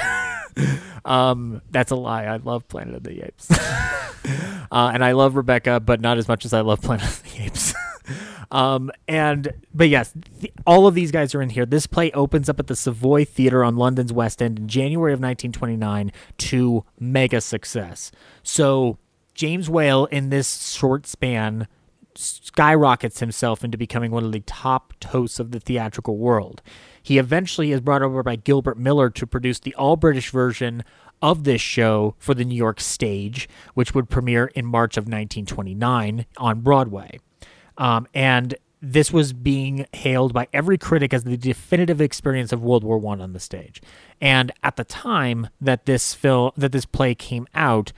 um, 1.05 1.61
that's 1.71 1.91
a 1.91 1.97
lie. 1.97 2.25
I 2.25 2.37
love 2.37 2.67
Planet 2.67 2.95
of 2.95 3.05
the 3.05 3.27
Apes. 3.27 3.51
uh, 4.73 4.91
and 4.95 5.05
I 5.05 5.13
love 5.13 5.37
Rebecca, 5.37 5.81
but 5.81 6.01
not 6.01 6.17
as 6.17 6.29
much 6.29 6.47
as 6.47 6.55
I 6.55 6.63
love 6.63 6.81
Planet 6.81 7.07
of 7.07 7.23
the 7.25 7.45
Apes. 7.45 7.75
um, 8.51 8.91
and, 9.07 9.53
but 9.75 9.91
yes, 9.91 10.15
th- 10.41 10.51
all 10.67 10.87
of 10.87 10.95
these 10.95 11.13
guys 11.13 11.35
are 11.35 11.43
in 11.43 11.51
here. 11.51 11.67
This 11.67 11.87
play 11.87 12.11
opens 12.13 12.49
up 12.49 12.59
at 12.59 12.69
the 12.69 12.75
Savoy 12.75 13.27
Theatre 13.27 13.63
on 13.63 13.77
London's 13.77 14.13
West 14.13 14.41
End 14.41 14.59
in 14.59 14.67
January 14.67 15.13
of 15.13 15.21
1929 15.21 16.11
to 16.39 16.85
mega 16.99 17.43
success. 17.43 18.11
So, 18.43 18.97
James 19.35 19.69
Whale, 19.69 20.07
in 20.07 20.31
this 20.31 20.73
short 20.73 21.07
span, 21.07 21.69
skyrockets 22.19 23.21
himself 23.21 23.63
into 23.63 23.79
becoming 23.79 24.11
one 24.11 24.25
of 24.25 24.33
the 24.33 24.41
top 24.41 24.93
toasts 24.99 25.39
of 25.39 25.53
the 25.53 25.61
theatrical 25.61 26.17
world. 26.17 26.63
He 27.01 27.17
eventually 27.17 27.71
is 27.71 27.81
brought 27.81 28.03
over 28.03 28.23
by 28.23 28.37
Gilbert 28.37 28.77
Miller 28.77 29.09
to 29.11 29.27
produce 29.27 29.61
the 29.61 29.75
all 29.77 29.97
British 29.97 30.31
version 30.31 30.83
of 31.23 31.45
this 31.45 31.61
show 31.61 32.15
for 32.19 32.35
the 32.35 32.45
New 32.45 32.57
York 32.57 32.81
stage, 32.81 33.49
which 33.75 33.95
would 33.95 34.11
premiere 34.11 34.47
in 34.55 34.67
March 34.67 34.97
of 34.97 35.05
1929 35.05 36.27
on 36.37 36.61
Broadway. 36.61 37.21
Um, 37.77 38.09
and 38.13 38.57
this 38.81 39.13
was 39.13 39.33
being 39.33 39.87
hailed 39.93 40.33
by 40.33 40.49
every 40.53 40.79
critic 40.79 41.15
as 41.15 41.25
the 41.25 41.37
definitive 41.37 42.01
experience 42.01 42.53
of 42.53 42.63
World 42.63 42.85
War 42.85 42.99
One 42.99 43.21
on 43.21 43.33
the 43.33 43.41
stage. 43.41 43.81
And 44.21 44.53
at 44.63 44.77
the 44.77 44.85
time 44.85 45.49
that 45.61 45.87
this 45.87 46.15
film 46.15 46.51
that 46.57 46.73
this 46.73 46.85
play 46.85 47.15
came 47.15 47.47
out, 47.55 47.93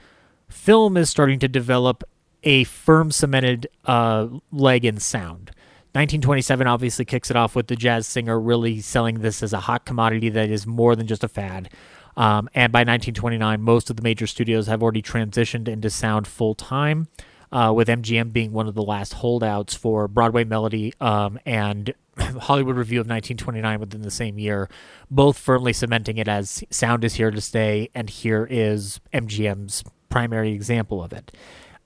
film 0.47 0.97
is 0.97 1.09
starting 1.09 1.39
to 1.39 1.47
develop 1.47 2.03
a 2.43 2.63
firm 2.65 3.11
cemented 3.11 3.67
uh, 3.85 4.27
leg 4.51 4.85
in 4.85 4.99
sound. 4.99 5.51
1927 5.93 6.67
obviously 6.67 7.03
kicks 7.03 7.29
it 7.29 7.35
off 7.35 7.55
with 7.55 7.67
the 7.67 7.75
jazz 7.75 8.07
singer 8.07 8.39
really 8.39 8.79
selling 8.79 9.19
this 9.19 9.43
as 9.43 9.51
a 9.51 9.59
hot 9.59 9.85
commodity 9.85 10.29
that 10.29 10.49
is 10.49 10.65
more 10.65 10.95
than 10.95 11.05
just 11.05 11.23
a 11.23 11.27
fad. 11.27 11.69
Um, 12.15 12.49
and 12.53 12.71
by 12.71 12.79
1929, 12.79 13.61
most 13.61 13.89
of 13.89 13.97
the 13.97 14.01
major 14.01 14.27
studios 14.27 14.67
have 14.67 14.81
already 14.81 15.01
transitioned 15.01 15.67
into 15.67 15.89
sound 15.89 16.27
full 16.27 16.55
time, 16.55 17.07
uh, 17.51 17.73
with 17.75 17.87
MGM 17.87 18.31
being 18.31 18.53
one 18.53 18.67
of 18.67 18.75
the 18.75 18.81
last 18.81 19.15
holdouts 19.15 19.75
for 19.75 20.07
Broadway 20.07 20.43
Melody 20.43 20.93
um, 21.01 21.39
and 21.45 21.93
Hollywood 22.17 22.77
Review 22.77 22.99
of 22.99 23.07
1929 23.07 23.79
within 23.79 24.01
the 24.01 24.11
same 24.11 24.39
year, 24.39 24.69
both 25.09 25.37
firmly 25.37 25.73
cementing 25.73 26.17
it 26.17 26.27
as 26.27 26.63
sound 26.69 27.03
is 27.03 27.15
here 27.15 27.31
to 27.31 27.41
stay, 27.41 27.89
and 27.93 28.09
here 28.09 28.47
is 28.49 28.99
MGM's 29.13 29.83
primary 30.09 30.51
example 30.51 31.03
of 31.03 31.11
it. 31.13 31.31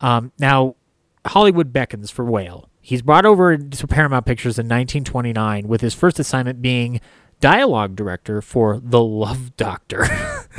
Um, 0.01 0.31
now, 0.39 0.75
Hollywood 1.25 1.73
beckons 1.73 2.11
for 2.11 2.25
Whale. 2.25 2.69
He's 2.81 3.01
brought 3.01 3.25
over 3.25 3.57
to 3.57 3.87
Paramount 3.87 4.25
Pictures 4.25 4.59
in 4.59 4.65
1929 4.65 5.67
with 5.67 5.81
his 5.81 5.93
first 5.95 6.19
assignment 6.19 6.61
being 6.61 7.01
dialogue 7.39 7.95
director 7.95 8.41
for 8.41 8.79
The 8.81 9.01
Love 9.01 9.57
Doctor, 9.57 10.05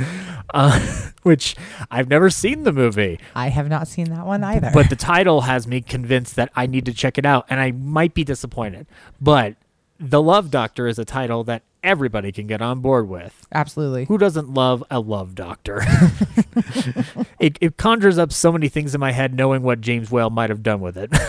uh, 0.53 1.09
which 1.23 1.55
I've 1.89 2.09
never 2.09 2.29
seen 2.29 2.63
the 2.63 2.73
movie, 2.73 3.19
I 3.33 3.47
have 3.49 3.69
not 3.69 3.87
seen 3.87 4.09
that 4.11 4.25
one 4.25 4.43
either. 4.43 4.71
but 4.73 4.89
the 4.89 4.95
title 4.95 5.41
has 5.41 5.67
me 5.67 5.81
convinced 5.81 6.35
that 6.35 6.51
I 6.55 6.67
need 6.67 6.85
to 6.85 6.93
check 6.93 7.17
it 7.17 7.25
out, 7.25 7.45
and 7.49 7.59
I 7.59 7.71
might 7.71 8.13
be 8.13 8.23
disappointed. 8.23 8.87
But 9.21 9.55
The 9.99 10.21
Love 10.21 10.51
Doctor 10.51 10.87
is 10.87 10.99
a 10.99 11.05
title 11.05 11.43
that 11.45 11.63
everybody 11.87 12.31
can 12.31 12.45
get 12.47 12.61
on 12.61 12.81
board 12.81 13.07
with. 13.07 13.47
absolutely. 13.53 14.05
Who 14.05 14.17
doesn't 14.17 14.53
love 14.53 14.83
a 14.91 14.99
love 14.99 15.33
doctor? 15.35 15.81
it, 17.39 17.57
it 17.61 17.77
conjures 17.77 18.17
up 18.17 18.31
so 18.33 18.51
many 18.51 18.67
things 18.67 18.93
in 18.93 18.99
my 18.99 19.13
head 19.13 19.33
knowing 19.33 19.63
what 19.63 19.79
James 19.81 20.11
Whale 20.11 20.29
might 20.29 20.49
have 20.49 20.61
done 20.61 20.81
with 20.81 20.97
it. 20.97 21.11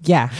Yeah. 0.00 0.30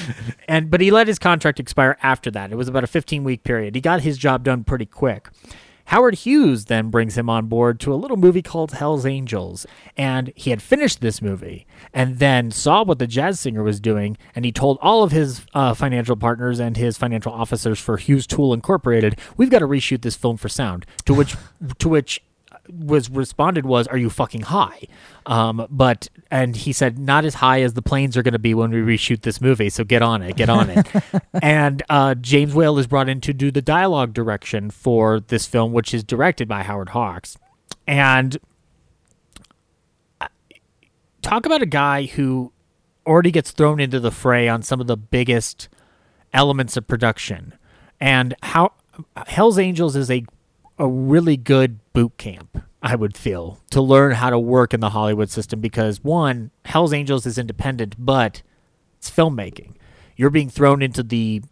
and 0.47 0.71
but 0.71 0.81
he 0.81 0.93
let 0.93 1.09
his 1.09 1.19
contract 1.19 1.59
expire 1.59 1.99
after 2.01 2.31
that. 2.31 2.53
It 2.53 2.55
was 2.55 2.69
about 2.69 2.85
a 2.85 2.87
15 2.87 3.25
week 3.25 3.43
period. 3.43 3.75
He 3.75 3.81
got 3.81 4.03
his 4.03 4.17
job 4.17 4.45
done 4.45 4.63
pretty 4.63 4.87
quick. 4.87 5.31
Howard 5.89 6.17
Hughes 6.17 6.67
then 6.67 6.91
brings 6.91 7.17
him 7.17 7.31
on 7.31 7.47
board 7.47 7.81
to 7.81 7.95
a 7.95 7.97
little 7.97 8.19
movie 8.19 8.43
called 8.43 8.73
Hell's 8.73 9.07
Angels, 9.07 9.67
and 9.97 10.31
he 10.37 10.51
had 10.51 10.61
finished 10.61 11.01
this 11.01 11.23
movie 11.23 11.67
and 11.95 12.19
then 12.19 12.51
saw 12.51 12.85
what 12.85 12.99
the 12.99 13.07
jazz 13.07 13.41
singer 13.41 13.63
was 13.63 13.81
doing, 13.81 14.19
and 14.35 14.45
he 14.45 14.53
told 14.53 14.77
all 14.83 15.03
of 15.03 15.13
his 15.13 15.47
uh, 15.55 15.73
financial 15.73 16.15
partners 16.15 16.61
and 16.61 16.77
his 16.77 16.99
financial 16.99 17.33
officers 17.33 17.79
for 17.81 17.97
Hughes 17.97 18.27
Tool 18.27 18.53
Incorporated, 18.53 19.19
"We've 19.39 19.49
got 19.49 19.61
to 19.61 19.67
reshoot 19.67 20.03
this 20.03 20.15
film 20.15 20.37
for 20.37 20.51
sound." 20.51 20.85
To 21.07 21.15
which, 21.15 21.37
to 21.79 21.89
which 21.89 22.21
was 22.69 23.11
responded 23.11 23.67
was, 23.67 23.87
"Are 23.87 23.97
you 23.97 24.11
fucking 24.11 24.43
high?" 24.43 24.83
Um, 25.27 25.67
but 25.71 26.09
and 26.31 26.57
he 26.57 26.73
said, 26.73 26.99
"Not 26.99 27.25
as 27.25 27.35
high 27.35 27.63
as 27.63 27.75
the 27.75 27.83
planes 27.83 28.17
are 28.17 28.23
going 28.23 28.33
to 28.33 28.39
be 28.39 28.55
when 28.55 28.71
we 28.71 28.79
reshoot 28.79 29.23
this 29.23 29.41
movie. 29.41 29.71
So 29.71 29.85
get 29.85 30.03
on 30.03 30.23
it, 30.23 30.37
get 30.37 30.49
on 30.49 30.71
it." 30.71 30.87
and 31.43 31.83
uh, 31.89 32.15
James 32.15 32.55
Whale 32.55 32.79
is 32.79 32.87
brought 32.87 33.09
in 33.09 33.21
to 33.23 33.33
do 33.33 33.51
the 33.51 33.63
dialogue 33.63 34.13
direction 34.13 34.71
for 34.71 35.21
this 35.21 35.47
film, 35.47 35.73
which 35.73 35.95
is 35.95 36.05
directed 36.05 36.49
by 36.49 36.63
Howard 36.63 36.91
Hawks. 36.91 37.37
And 37.87 38.39
uh, 40.21 40.29
talk 41.23 41.47
about 41.47 41.63
a 41.63 41.67
guy 41.67 42.07
who 42.07 42.53
already 43.07 43.31
gets 43.31 43.51
thrown 43.51 43.81
into 43.81 44.01
the 44.01 44.11
fray 44.11 44.49
on 44.49 44.63
some 44.63 44.81
of 44.81 44.87
the 44.87 44.97
biggest 44.97 45.69
elements 46.33 46.77
of 46.77 46.87
production, 46.87 47.55
and 48.01 48.35
how 48.43 48.73
Hell's 49.27 49.59
Angels 49.59 49.97
is 49.97 50.11
a 50.11 50.25
a 50.79 50.87
really 50.89 51.37
good 51.37 51.81
boot 51.93 52.17
camp, 52.19 52.63
I 52.83 52.95
would 52.95 53.17
feel, 53.17 53.61
to 53.71 53.81
learn 53.81 54.13
how 54.13 54.31
to 54.31 54.39
work 54.39 54.73
in 54.73 54.81
the 54.81 54.91
Hollywood 54.91 55.31
system 55.31 55.61
because 55.61 56.03
one, 56.03 56.51
Hell's 56.65 56.93
Angels 56.93 57.27
is 57.27 57.39
independent, 57.39 57.95
but 57.99 58.43
it's 58.99 59.11
filmmaking. 59.11 59.75
You're 60.17 60.31
being 60.31 60.51
thrown 60.51 60.83
into 60.83 61.03
the 61.03 61.43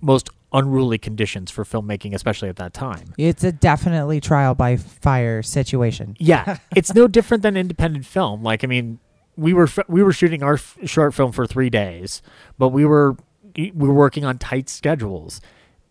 most 0.00 0.30
unruly 0.52 0.98
conditions 0.98 1.50
for 1.50 1.64
filmmaking, 1.64 2.14
especially 2.14 2.48
at 2.48 2.56
that 2.56 2.72
time. 2.72 3.12
It's 3.18 3.44
a 3.44 3.52
definitely 3.52 4.20
trial 4.20 4.54
by 4.54 4.76
fire 4.76 5.42
situation. 5.42 6.16
Yeah, 6.18 6.58
it's 6.76 6.94
no 6.94 7.08
different 7.08 7.42
than 7.42 7.56
independent 7.56 8.06
film. 8.06 8.42
Like, 8.42 8.64
I 8.64 8.66
mean, 8.66 8.98
we 9.36 9.52
were 9.52 9.68
we 9.88 10.02
were 10.02 10.12
shooting 10.12 10.42
our 10.42 10.54
f- 10.54 10.78
short 10.84 11.14
film 11.14 11.32
for 11.32 11.46
three 11.46 11.70
days, 11.70 12.22
but 12.58 12.68
we 12.68 12.84
were 12.84 13.16
we 13.56 13.70
were 13.72 13.94
working 13.94 14.24
on 14.24 14.38
tight 14.38 14.68
schedules. 14.68 15.40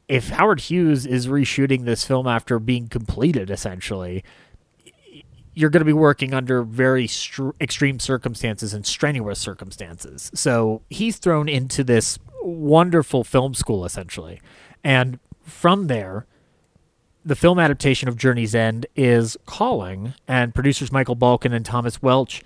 If 0.07 0.29
Howard 0.29 0.61
Hughes 0.61 1.05
is 1.05 1.27
reshooting 1.27 1.85
this 1.85 2.05
film 2.05 2.27
after 2.27 2.59
being 2.59 2.87
completed, 2.87 3.49
essentially, 3.49 4.23
you're 5.55 5.69
going 5.69 5.81
to 5.81 5.85
be 5.85 5.93
working 5.93 6.33
under 6.33 6.61
very 6.61 7.07
str- 7.07 7.51
extreme 7.59 7.99
circumstances 7.99 8.73
and 8.73 8.85
strenuous 8.85 9.39
circumstances. 9.39 10.29
So 10.35 10.81
he's 10.89 11.17
thrown 11.17 11.49
into 11.49 11.83
this 11.83 12.19
wonderful 12.41 13.23
film 13.23 13.53
school, 13.53 13.85
essentially. 13.85 14.41
And 14.83 15.17
from 15.41 15.87
there, 15.87 16.27
the 17.23 17.35
film 17.35 17.57
adaptation 17.57 18.07
of 18.07 18.17
Journey's 18.17 18.53
End 18.53 18.85
is 18.95 19.35
calling, 19.47 20.13
and 20.27 20.53
producers 20.53 20.91
Michael 20.91 21.15
Balcon 21.15 21.53
and 21.53 21.65
Thomas 21.65 22.01
Welch 22.01 22.43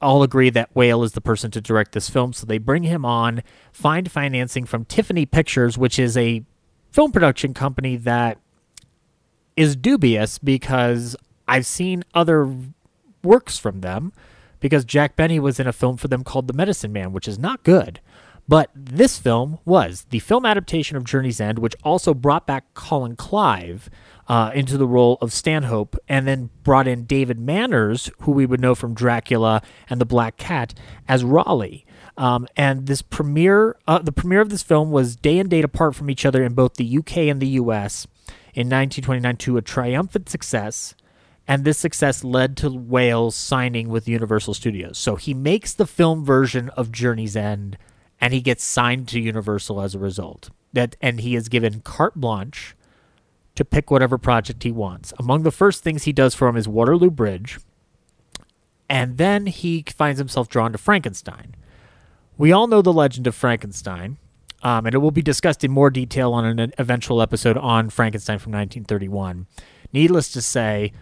all 0.00 0.22
agree 0.22 0.50
that 0.50 0.74
Whale 0.74 1.02
is 1.02 1.12
the 1.12 1.20
person 1.20 1.50
to 1.52 1.60
direct 1.60 1.92
this 1.92 2.08
film. 2.08 2.32
So 2.32 2.46
they 2.46 2.58
bring 2.58 2.84
him 2.84 3.04
on, 3.04 3.42
find 3.72 4.10
financing 4.10 4.64
from 4.64 4.84
Tiffany 4.84 5.26
Pictures, 5.26 5.76
which 5.76 5.98
is 5.98 6.16
a 6.16 6.44
film 6.98 7.12
production 7.12 7.54
company 7.54 7.94
that 7.94 8.38
is 9.56 9.76
dubious 9.76 10.36
because 10.36 11.14
I've 11.46 11.64
seen 11.64 12.02
other 12.12 12.52
works 13.22 13.56
from 13.56 13.82
them 13.82 14.12
because 14.58 14.84
Jack 14.84 15.14
Benny 15.14 15.38
was 15.38 15.60
in 15.60 15.68
a 15.68 15.72
film 15.72 15.96
for 15.96 16.08
them 16.08 16.24
called 16.24 16.48
The 16.48 16.54
Medicine 16.54 16.92
Man, 16.92 17.12
which 17.12 17.28
is 17.28 17.38
not 17.38 17.62
good. 17.62 18.00
But 18.48 18.70
this 18.74 19.16
film 19.16 19.60
was 19.64 20.06
the 20.10 20.18
film 20.18 20.44
adaptation 20.44 20.96
of 20.96 21.04
Journey's 21.04 21.40
End, 21.40 21.60
which 21.60 21.76
also 21.84 22.14
brought 22.14 22.48
back 22.48 22.74
Colin 22.74 23.14
Clive 23.14 23.88
uh, 24.26 24.50
into 24.52 24.76
the 24.76 24.88
role 24.88 25.18
of 25.20 25.32
Stanhope, 25.32 25.94
and 26.08 26.26
then 26.26 26.50
brought 26.64 26.88
in 26.88 27.04
David 27.04 27.38
Manners, 27.38 28.10
who 28.22 28.32
we 28.32 28.44
would 28.44 28.60
know 28.60 28.74
from 28.74 28.92
Dracula 28.92 29.62
and 29.88 30.00
The 30.00 30.04
Black 30.04 30.36
Cat, 30.36 30.74
as 31.06 31.22
Raleigh. 31.22 31.86
Um, 32.18 32.48
and 32.56 32.88
this 32.88 33.00
premiere, 33.00 33.76
uh, 33.86 34.00
the 34.00 34.12
premiere 34.12 34.40
of 34.40 34.50
this 34.50 34.64
film 34.64 34.90
was 34.90 35.14
day 35.14 35.38
and 35.38 35.48
date 35.48 35.64
apart 35.64 35.94
from 35.94 36.10
each 36.10 36.26
other 36.26 36.42
in 36.42 36.52
both 36.52 36.74
the 36.74 36.98
UK 36.98 37.16
and 37.18 37.40
the 37.40 37.46
US 37.60 38.08
in 38.54 38.66
1929 38.66 39.36
to 39.36 39.56
a 39.56 39.62
triumphant 39.62 40.28
success. 40.28 40.96
And 41.46 41.64
this 41.64 41.78
success 41.78 42.24
led 42.24 42.56
to 42.58 42.70
Whale 42.70 43.30
signing 43.30 43.88
with 43.88 44.08
Universal 44.08 44.54
Studios. 44.54 44.98
So 44.98 45.14
he 45.14 45.32
makes 45.32 45.72
the 45.72 45.86
film 45.86 46.24
version 46.24 46.70
of 46.70 46.90
Journey's 46.90 47.36
End 47.36 47.78
and 48.20 48.34
he 48.34 48.40
gets 48.40 48.64
signed 48.64 49.06
to 49.08 49.20
Universal 49.20 49.80
as 49.80 49.94
a 49.94 50.00
result. 50.00 50.50
That 50.72 50.96
and 51.00 51.20
he 51.20 51.36
is 51.36 51.48
given 51.48 51.82
carte 51.82 52.16
blanche 52.16 52.74
to 53.54 53.64
pick 53.64 53.92
whatever 53.92 54.18
project 54.18 54.64
he 54.64 54.72
wants. 54.72 55.12
Among 55.20 55.44
the 55.44 55.52
first 55.52 55.84
things 55.84 56.02
he 56.02 56.12
does 56.12 56.34
for 56.34 56.48
him 56.48 56.56
is 56.56 56.68
Waterloo 56.68 57.10
Bridge, 57.10 57.58
and 58.88 59.18
then 59.18 59.46
he 59.46 59.84
finds 59.88 60.18
himself 60.18 60.48
drawn 60.48 60.72
to 60.72 60.78
Frankenstein. 60.78 61.54
We 62.38 62.52
all 62.52 62.68
know 62.68 62.82
the 62.82 62.92
legend 62.92 63.26
of 63.26 63.34
Frankenstein, 63.34 64.16
um, 64.62 64.86
and 64.86 64.94
it 64.94 64.98
will 64.98 65.10
be 65.10 65.22
discussed 65.22 65.64
in 65.64 65.72
more 65.72 65.90
detail 65.90 66.32
on 66.32 66.44
an 66.44 66.72
eventual 66.78 67.20
episode 67.20 67.56
on 67.56 67.90
Frankenstein 67.90 68.38
from 68.38 68.52
1931. 68.52 69.48
Needless 69.92 70.30
to 70.32 70.40
say, 70.40 70.92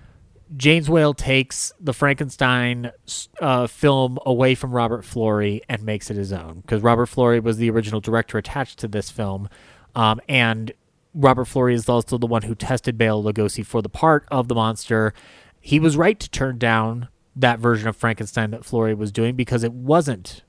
James 0.56 0.88
Whale 0.88 1.12
takes 1.12 1.74
the 1.78 1.92
Frankenstein 1.92 2.90
uh, 3.38 3.66
film 3.66 4.18
away 4.24 4.54
from 4.54 4.70
Robert 4.70 5.04
Florey 5.04 5.60
and 5.68 5.82
makes 5.82 6.10
it 6.10 6.16
his 6.16 6.32
own 6.32 6.60
because 6.60 6.80
Robert 6.80 7.10
Florey 7.10 7.42
was 7.42 7.58
the 7.58 7.68
original 7.68 8.00
director 8.00 8.38
attached 8.38 8.78
to 8.78 8.88
this 8.88 9.10
film, 9.10 9.50
um, 9.94 10.22
and 10.30 10.72
Robert 11.12 11.48
Florey 11.48 11.74
is 11.74 11.86
also 11.86 12.16
the 12.16 12.26
one 12.26 12.42
who 12.42 12.54
tested 12.54 12.96
Bela 12.96 13.22
Lugosi 13.22 13.64
for 13.64 13.82
the 13.82 13.90
part 13.90 14.26
of 14.30 14.48
the 14.48 14.54
monster. 14.54 15.12
He 15.60 15.78
was 15.78 15.98
right 15.98 16.18
to 16.18 16.30
turn 16.30 16.56
down 16.56 17.08
that 17.34 17.58
version 17.58 17.88
of 17.88 17.96
Frankenstein 17.96 18.52
that 18.52 18.62
Florey 18.62 18.96
was 18.96 19.12
doing 19.12 19.36
because 19.36 19.62
it 19.62 19.72
wasn't 19.74 20.42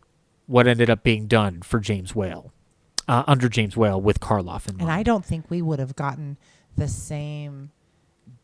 what 0.47 0.67
ended 0.67 0.89
up 0.89 1.03
being 1.03 1.27
done 1.27 1.61
for 1.61 1.79
James 1.79 2.15
Whale, 2.15 2.51
uh, 3.07 3.23
under 3.27 3.47
James 3.49 3.77
Whale 3.77 4.01
with 4.01 4.19
Karloff 4.19 4.67
in 4.67 4.77
mind. 4.77 4.81
And 4.81 4.91
I 4.91 5.03
don't 5.03 5.23
think 5.25 5.49
we 5.49 5.61
would 5.61 5.79
have 5.79 5.95
gotten 5.95 6.37
the 6.75 6.87
same 6.87 7.71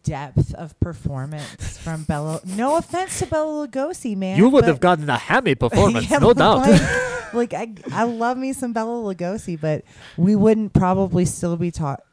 depth 0.03 0.53
of 0.53 0.77
performance 0.79 1.77
from 1.81 2.03
Bela. 2.03 2.41
No 2.45 2.75
offense 2.77 3.19
to 3.19 3.25
Bela 3.25 3.67
Lugosi, 3.67 4.15
man. 4.15 4.37
You 4.37 4.49
would 4.49 4.65
have 4.65 4.79
gotten 4.79 5.09
a 5.09 5.17
hammy 5.17 5.55
performance, 5.55 6.09
Yeah, 6.09 6.19
no 6.19 6.33
doubt. 6.33 6.67
Like, 6.67 7.33
like 7.33 7.53
I, 7.53 7.73
I 7.91 8.03
love 8.03 8.37
me 8.37 8.53
some 8.53 8.73
Bela 8.73 9.15
Lugosi, 9.15 9.59
but 9.59 9.83
we 10.17 10.35
wouldn't 10.35 10.73
probably 10.73 11.25
still 11.25 11.55
be 11.57 11.71
taught 11.71 12.03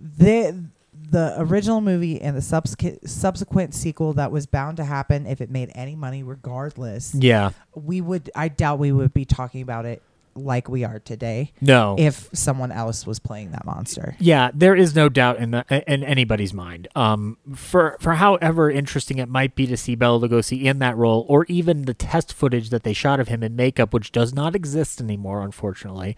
the 0.00 0.64
the 1.10 1.34
original 1.38 1.80
movie 1.80 2.20
and 2.20 2.36
the 2.36 2.42
subsequent 2.42 3.08
subsequent 3.08 3.74
sequel 3.74 4.12
that 4.14 4.32
was 4.32 4.46
bound 4.46 4.76
to 4.78 4.84
happen 4.84 5.26
if 5.26 5.40
it 5.40 5.50
made 5.50 5.70
any 5.74 5.94
money, 5.94 6.22
regardless. 6.22 7.14
yeah, 7.14 7.50
We 7.74 8.00
would. 8.00 8.30
I 8.34 8.48
doubt 8.48 8.78
we 8.78 8.92
would 8.92 9.14
be 9.14 9.24
talking 9.24 9.62
about 9.62 9.86
it 9.86 10.02
like 10.36 10.68
we 10.68 10.84
are 10.84 10.98
today 10.98 11.52
no. 11.60 11.96
if 11.98 12.28
someone 12.32 12.70
else 12.70 13.06
was 13.06 13.18
playing 13.18 13.52
that 13.52 13.64
monster. 13.64 14.16
Yeah, 14.18 14.50
there 14.52 14.74
is 14.74 14.94
no 14.94 15.08
doubt 15.08 15.38
in 15.38 15.52
the, 15.52 15.84
in 15.90 16.04
anybody's 16.04 16.52
mind. 16.52 16.88
Um, 16.94 17.38
for 17.54 17.96
for 18.00 18.14
however 18.14 18.70
interesting 18.70 19.18
it 19.18 19.28
might 19.28 19.54
be 19.54 19.66
to 19.66 19.76
see 19.76 19.94
Bela 19.94 20.20
Lugosi 20.20 20.64
in 20.64 20.78
that 20.80 20.96
role, 20.96 21.24
or 21.28 21.44
even 21.46 21.82
the 21.82 21.94
test 21.94 22.32
footage 22.32 22.70
that 22.70 22.82
they 22.82 22.92
shot 22.92 23.20
of 23.20 23.28
him 23.28 23.42
in 23.42 23.56
makeup, 23.56 23.92
which 23.92 24.12
does 24.12 24.34
not 24.34 24.54
exist 24.54 25.00
anymore, 25.00 25.42
unfortunately. 25.42 26.16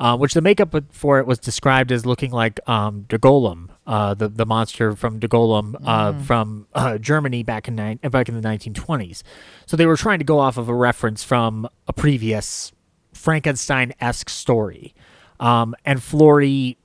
Uh, 0.00 0.16
which 0.16 0.32
the 0.32 0.40
makeup 0.40 0.74
for 0.92 1.18
it 1.18 1.26
was 1.26 1.38
described 1.38 1.92
as 1.92 2.06
looking 2.06 2.30
like 2.30 2.58
um, 2.66 3.02
De 3.10 3.18
Golem, 3.18 3.68
uh, 3.86 4.14
the 4.14 4.28
the 4.28 4.46
monster 4.46 4.96
from 4.96 5.18
De 5.18 5.28
Golem 5.28 5.74
uh, 5.84 6.14
from 6.22 6.66
uh, 6.72 6.96
Germany 6.96 7.42
back 7.42 7.68
in 7.68 7.76
ni- 7.76 7.96
back 8.08 8.26
in 8.26 8.34
the 8.34 8.48
1920s. 8.48 9.22
So 9.66 9.76
they 9.76 9.84
were 9.84 9.98
trying 9.98 10.18
to 10.18 10.24
go 10.24 10.38
off 10.38 10.56
of 10.56 10.70
a 10.70 10.74
reference 10.74 11.22
from 11.22 11.68
a 11.86 11.92
previous 11.92 12.72
Frankenstein 13.12 13.92
esque 14.00 14.30
story. 14.30 14.94
Um, 15.38 15.74
and 15.84 16.00
Florey 16.00 16.76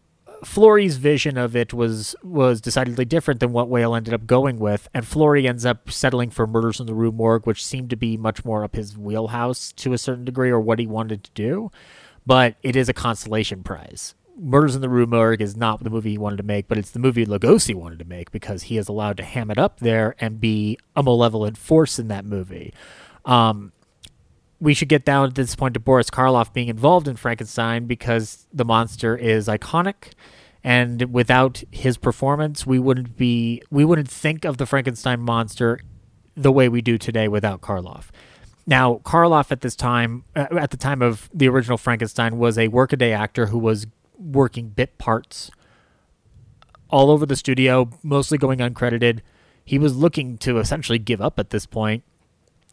Florey's 0.43 0.97
vision 0.97 1.37
of 1.37 1.55
it 1.55 1.73
was 1.73 2.15
was 2.23 2.61
decidedly 2.61 3.05
different 3.05 3.39
than 3.39 3.51
what 3.51 3.69
Whale 3.69 3.95
ended 3.95 4.13
up 4.13 4.27
going 4.27 4.59
with, 4.59 4.87
and 4.93 5.05
Florey 5.05 5.47
ends 5.47 5.65
up 5.65 5.89
settling 5.89 6.29
for 6.29 6.45
Murders 6.45 6.79
in 6.79 6.85
the 6.85 6.93
Rue 6.93 7.11
Morgue, 7.11 7.45
which 7.47 7.65
seemed 7.65 7.89
to 7.89 7.95
be 7.95 8.17
much 8.17 8.45
more 8.45 8.63
up 8.63 8.75
his 8.75 8.97
wheelhouse 8.97 9.71
to 9.73 9.93
a 9.93 9.97
certain 9.97 10.25
degree, 10.25 10.49
or 10.49 10.59
what 10.59 10.79
he 10.79 10.87
wanted 10.87 11.23
to 11.23 11.31
do. 11.31 11.71
But 12.25 12.55
it 12.63 12.75
is 12.75 12.89
a 12.89 12.93
consolation 12.93 13.63
prize. 13.63 14.15
Murders 14.37 14.75
in 14.75 14.81
the 14.81 14.89
Rue 14.89 15.05
Morgue 15.05 15.41
is 15.41 15.55
not 15.55 15.83
the 15.83 15.89
movie 15.89 16.11
he 16.11 16.17
wanted 16.17 16.37
to 16.37 16.43
make, 16.43 16.67
but 16.67 16.77
it's 16.77 16.91
the 16.91 16.99
movie 16.99 17.25
Lugosi 17.25 17.73
wanted 17.73 17.99
to 17.99 18.05
make 18.05 18.31
because 18.31 18.63
he 18.63 18.77
is 18.77 18.89
allowed 18.89 19.17
to 19.17 19.23
ham 19.23 19.49
it 19.49 19.57
up 19.57 19.79
there 19.79 20.15
and 20.19 20.41
be 20.41 20.77
a 20.95 21.03
malevolent 21.03 21.57
force 21.57 21.99
in 21.99 22.09
that 22.09 22.25
movie. 22.25 22.73
Um, 23.23 23.71
we 24.59 24.73
should 24.73 24.89
get 24.89 25.05
down 25.05 25.27
at 25.27 25.35
this 25.35 25.55
point 25.55 25.73
to 25.75 25.79
Boris 25.79 26.09
Karloff 26.09 26.51
being 26.51 26.67
involved 26.67 27.07
in 27.07 27.15
Frankenstein 27.15 27.85
because 27.85 28.47
the 28.53 28.65
monster 28.65 29.15
is 29.15 29.47
iconic 29.47 30.13
and 30.63 31.13
without 31.13 31.63
his 31.71 31.97
performance 31.97 32.65
we 32.65 32.79
wouldn't 32.79 33.15
be 33.15 33.61
we 33.69 33.85
wouldn't 33.85 34.09
think 34.09 34.45
of 34.45 34.57
the 34.57 34.65
Frankenstein 34.65 35.21
monster 35.21 35.79
the 36.35 36.51
way 36.51 36.67
we 36.67 36.81
do 36.81 36.97
today 36.97 37.27
without 37.27 37.61
Karloff. 37.61 38.05
Now, 38.67 39.01
Karloff 39.03 39.51
at 39.51 39.61
this 39.61 39.75
time 39.75 40.23
uh, 40.35 40.47
at 40.59 40.71
the 40.71 40.77
time 40.77 41.01
of 41.01 41.29
the 41.33 41.47
original 41.47 41.77
Frankenstein 41.77 42.37
was 42.37 42.57
a 42.57 42.67
workaday 42.67 43.11
actor 43.11 43.47
who 43.47 43.59
was 43.59 43.87
working 44.17 44.69
bit 44.69 44.97
parts 44.97 45.51
all 46.89 47.11
over 47.11 47.25
the 47.25 47.35
studio, 47.35 47.89
mostly 48.03 48.37
going 48.37 48.59
uncredited. 48.59 49.19
He 49.63 49.77
was 49.77 49.95
looking 49.95 50.37
to 50.39 50.59
essentially 50.59 50.99
give 50.99 51.21
up 51.21 51.39
at 51.39 51.49
this 51.49 51.65
point 51.65 52.03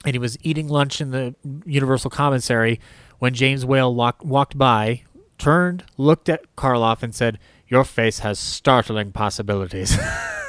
and 0.05 0.14
he 0.14 0.18
was 0.18 0.36
eating 0.43 0.68
lunch 0.68 1.01
in 1.01 1.11
the 1.11 1.34
Universal 1.64 2.11
commissary 2.11 2.80
when 3.18 3.34
James 3.34 3.64
Whale 3.64 3.95
walk, 3.95 4.24
walked 4.24 4.59
by, 4.59 5.03
turned, 5.38 5.84
looked 5.97 6.28
at 6.28 6.57
Karloff, 6.57 7.03
and 7.03 7.14
said, 7.14 7.38
"Your 7.68 7.84
face 7.84 8.20
has 8.20 8.38
startling 8.38 9.12
possibilities." 9.12 9.97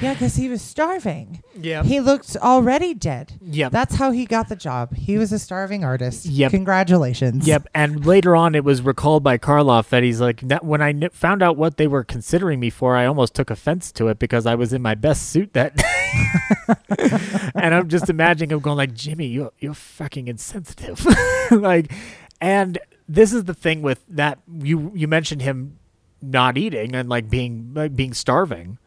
Yeah, 0.00 0.14
because 0.14 0.36
he 0.36 0.48
was 0.48 0.62
starving. 0.62 1.42
Yeah. 1.58 1.82
He 1.82 2.00
looked 2.00 2.36
already 2.36 2.94
dead. 2.94 3.34
Yep. 3.42 3.72
That's 3.72 3.94
how 3.96 4.10
he 4.10 4.24
got 4.26 4.48
the 4.48 4.56
job. 4.56 4.94
He 4.94 5.18
was 5.18 5.32
a 5.32 5.38
starving 5.38 5.84
artist. 5.84 6.26
Yep. 6.26 6.50
Congratulations. 6.50 7.46
Yep, 7.46 7.68
and 7.74 8.04
later 8.06 8.34
on, 8.34 8.54
it 8.54 8.64
was 8.64 8.82
recalled 8.82 9.22
by 9.22 9.38
Karloff 9.38 9.88
that 9.90 10.02
he's 10.02 10.20
like, 10.20 10.40
"That- 10.40 10.64
when 10.64 10.80
I 10.82 11.08
found 11.12 11.42
out 11.42 11.56
what 11.56 11.76
they 11.76 11.86
were 11.86 12.04
considering 12.04 12.58
me 12.60 12.70
for, 12.70 12.96
I 12.96 13.06
almost 13.06 13.34
took 13.34 13.50
offense 13.50 13.92
to 13.92 14.08
it 14.08 14.18
because 14.18 14.46
I 14.46 14.54
was 14.54 14.72
in 14.72 14.82
my 14.82 14.94
best 14.94 15.28
suit 15.30 15.52
that 15.52 15.76
day. 15.76 17.48
and 17.54 17.74
I'm 17.74 17.88
just 17.88 18.08
imagining 18.10 18.50
him 18.50 18.60
going 18.60 18.76
like, 18.76 18.94
Jimmy, 18.94 19.26
you're 19.26 19.52
you're 19.58 19.74
fucking 19.74 20.28
insensitive, 20.28 21.06
like, 21.50 21.92
and 22.40 22.78
this 23.08 23.32
is 23.32 23.44
the 23.44 23.54
thing 23.54 23.82
with 23.82 24.04
that 24.08 24.38
you 24.60 24.92
you 24.94 25.08
mentioned 25.08 25.42
him 25.42 25.78
not 26.20 26.56
eating 26.56 26.94
and 26.94 27.08
like 27.08 27.28
being 27.28 27.72
like 27.74 27.94
being 27.96 28.14
starving. 28.14 28.78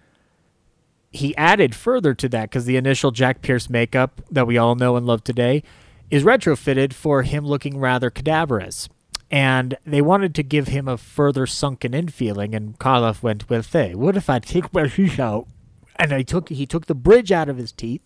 He 1.15 1.35
added 1.37 1.73
further 1.73 2.13
to 2.13 2.27
that 2.29 2.49
because 2.49 2.65
the 2.65 2.75
initial 2.75 3.11
Jack 3.11 3.41
Pierce 3.41 3.69
makeup 3.69 4.21
that 4.29 4.45
we 4.45 4.57
all 4.57 4.75
know 4.75 4.97
and 4.97 5.05
love 5.05 5.23
today 5.23 5.63
is 6.11 6.23
retrofitted 6.23 6.91
for 6.91 7.23
him 7.23 7.45
looking 7.45 7.77
rather 7.77 8.09
cadaverous. 8.09 8.89
And 9.31 9.77
they 9.85 10.01
wanted 10.01 10.35
to 10.35 10.43
give 10.43 10.67
him 10.67 10.89
a 10.89 10.97
further 10.97 11.47
sunken 11.47 11.93
in 11.93 12.09
feeling, 12.09 12.53
and 12.53 12.77
Karloff 12.77 13.23
went 13.23 13.49
with, 13.49 13.71
"Hey, 13.71 13.95
what 13.95 14.17
if 14.17 14.29
I 14.29 14.39
take 14.39 14.73
my 14.73 14.87
teeth 14.87 15.17
out?" 15.17 15.47
And 15.95 16.11
I 16.11 16.21
took 16.21 16.49
he 16.49 16.65
took 16.65 16.87
the 16.87 16.93
bridge 16.93 17.31
out 17.31 17.47
of 17.47 17.57
his 17.57 17.71
teeth, 17.71 18.03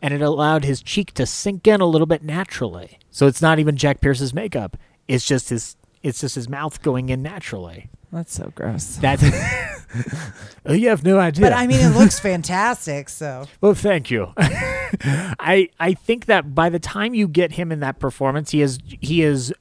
and 0.00 0.14
it 0.14 0.22
allowed 0.22 0.64
his 0.64 0.82
cheek 0.82 1.12
to 1.14 1.26
sink 1.26 1.66
in 1.66 1.80
a 1.80 1.86
little 1.86 2.06
bit 2.06 2.22
naturally. 2.22 3.00
So 3.10 3.26
it's 3.26 3.42
not 3.42 3.58
even 3.58 3.76
Jack 3.76 4.00
Pierce's 4.00 4.32
makeup; 4.32 4.76
it's 5.08 5.26
just 5.26 5.50
his 5.50 5.76
it's 6.00 6.20
just 6.20 6.36
his 6.36 6.48
mouth 6.48 6.80
going 6.80 7.08
in 7.08 7.22
naturally. 7.22 7.90
That's 8.12 8.34
so 8.34 8.52
gross. 8.54 8.96
That's 8.96 9.22
oh, 10.66 10.72
you 10.72 10.88
have 10.88 11.04
no 11.04 11.18
idea. 11.18 11.44
But 11.44 11.52
I 11.52 11.66
mean, 11.66 11.80
it 11.80 11.96
looks 11.96 12.18
fantastic. 12.18 13.08
So 13.08 13.46
Well, 13.60 13.74
thank 13.74 14.10
you. 14.10 14.32
I 14.36 15.68
I 15.78 15.94
think 15.94 16.26
that 16.26 16.54
by 16.54 16.68
the 16.68 16.80
time 16.80 17.14
you 17.14 17.28
get 17.28 17.52
him 17.52 17.70
in 17.70 17.80
that 17.80 17.98
performance, 17.98 18.50
he 18.50 18.62
is 18.62 18.78
he 18.88 19.22
is 19.22 19.52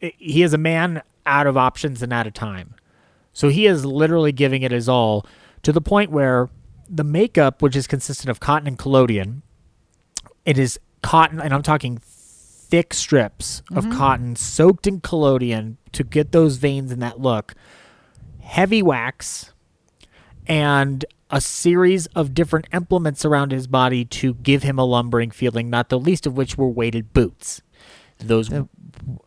he 0.00 0.42
is 0.42 0.52
a 0.52 0.58
man 0.58 1.02
out 1.26 1.46
of 1.46 1.56
options 1.56 2.02
and 2.02 2.12
out 2.12 2.26
of 2.26 2.34
time. 2.34 2.74
So 3.32 3.48
he 3.48 3.66
is 3.66 3.84
literally 3.84 4.32
giving 4.32 4.62
it 4.62 4.72
his 4.72 4.88
all 4.88 5.24
to 5.62 5.72
the 5.72 5.80
point 5.80 6.10
where 6.10 6.50
the 6.88 7.04
makeup, 7.04 7.62
which 7.62 7.76
is 7.76 7.86
consistent 7.86 8.28
of 8.28 8.40
cotton 8.40 8.66
and 8.66 8.78
collodion, 8.78 9.42
it 10.44 10.58
is 10.58 10.78
cotton, 11.02 11.40
and 11.40 11.54
I'm 11.54 11.62
talking 11.62 11.98
thick 11.98 12.94
strips 12.94 13.62
of 13.74 13.84
mm-hmm. 13.84 13.98
cotton 13.98 14.36
soaked 14.36 14.86
in 14.86 15.00
collodion 15.00 15.78
to 15.92 16.04
get 16.04 16.32
those 16.32 16.56
veins 16.56 16.90
and 16.90 17.00
that 17.02 17.20
look, 17.20 17.54
heavy 18.42 18.82
wax, 18.82 19.52
and 20.46 21.04
a 21.30 21.40
series 21.40 22.06
of 22.08 22.34
different 22.34 22.66
implements 22.72 23.24
around 23.24 23.52
his 23.52 23.66
body 23.66 24.04
to 24.04 24.34
give 24.34 24.62
him 24.62 24.78
a 24.78 24.84
lumbering 24.84 25.30
feeling, 25.30 25.70
not 25.70 25.88
the 25.88 25.98
least 25.98 26.26
of 26.26 26.36
which 26.36 26.58
were 26.58 26.68
weighted 26.68 27.12
boots. 27.14 27.62
Those 28.18 28.48
The- 28.48 28.68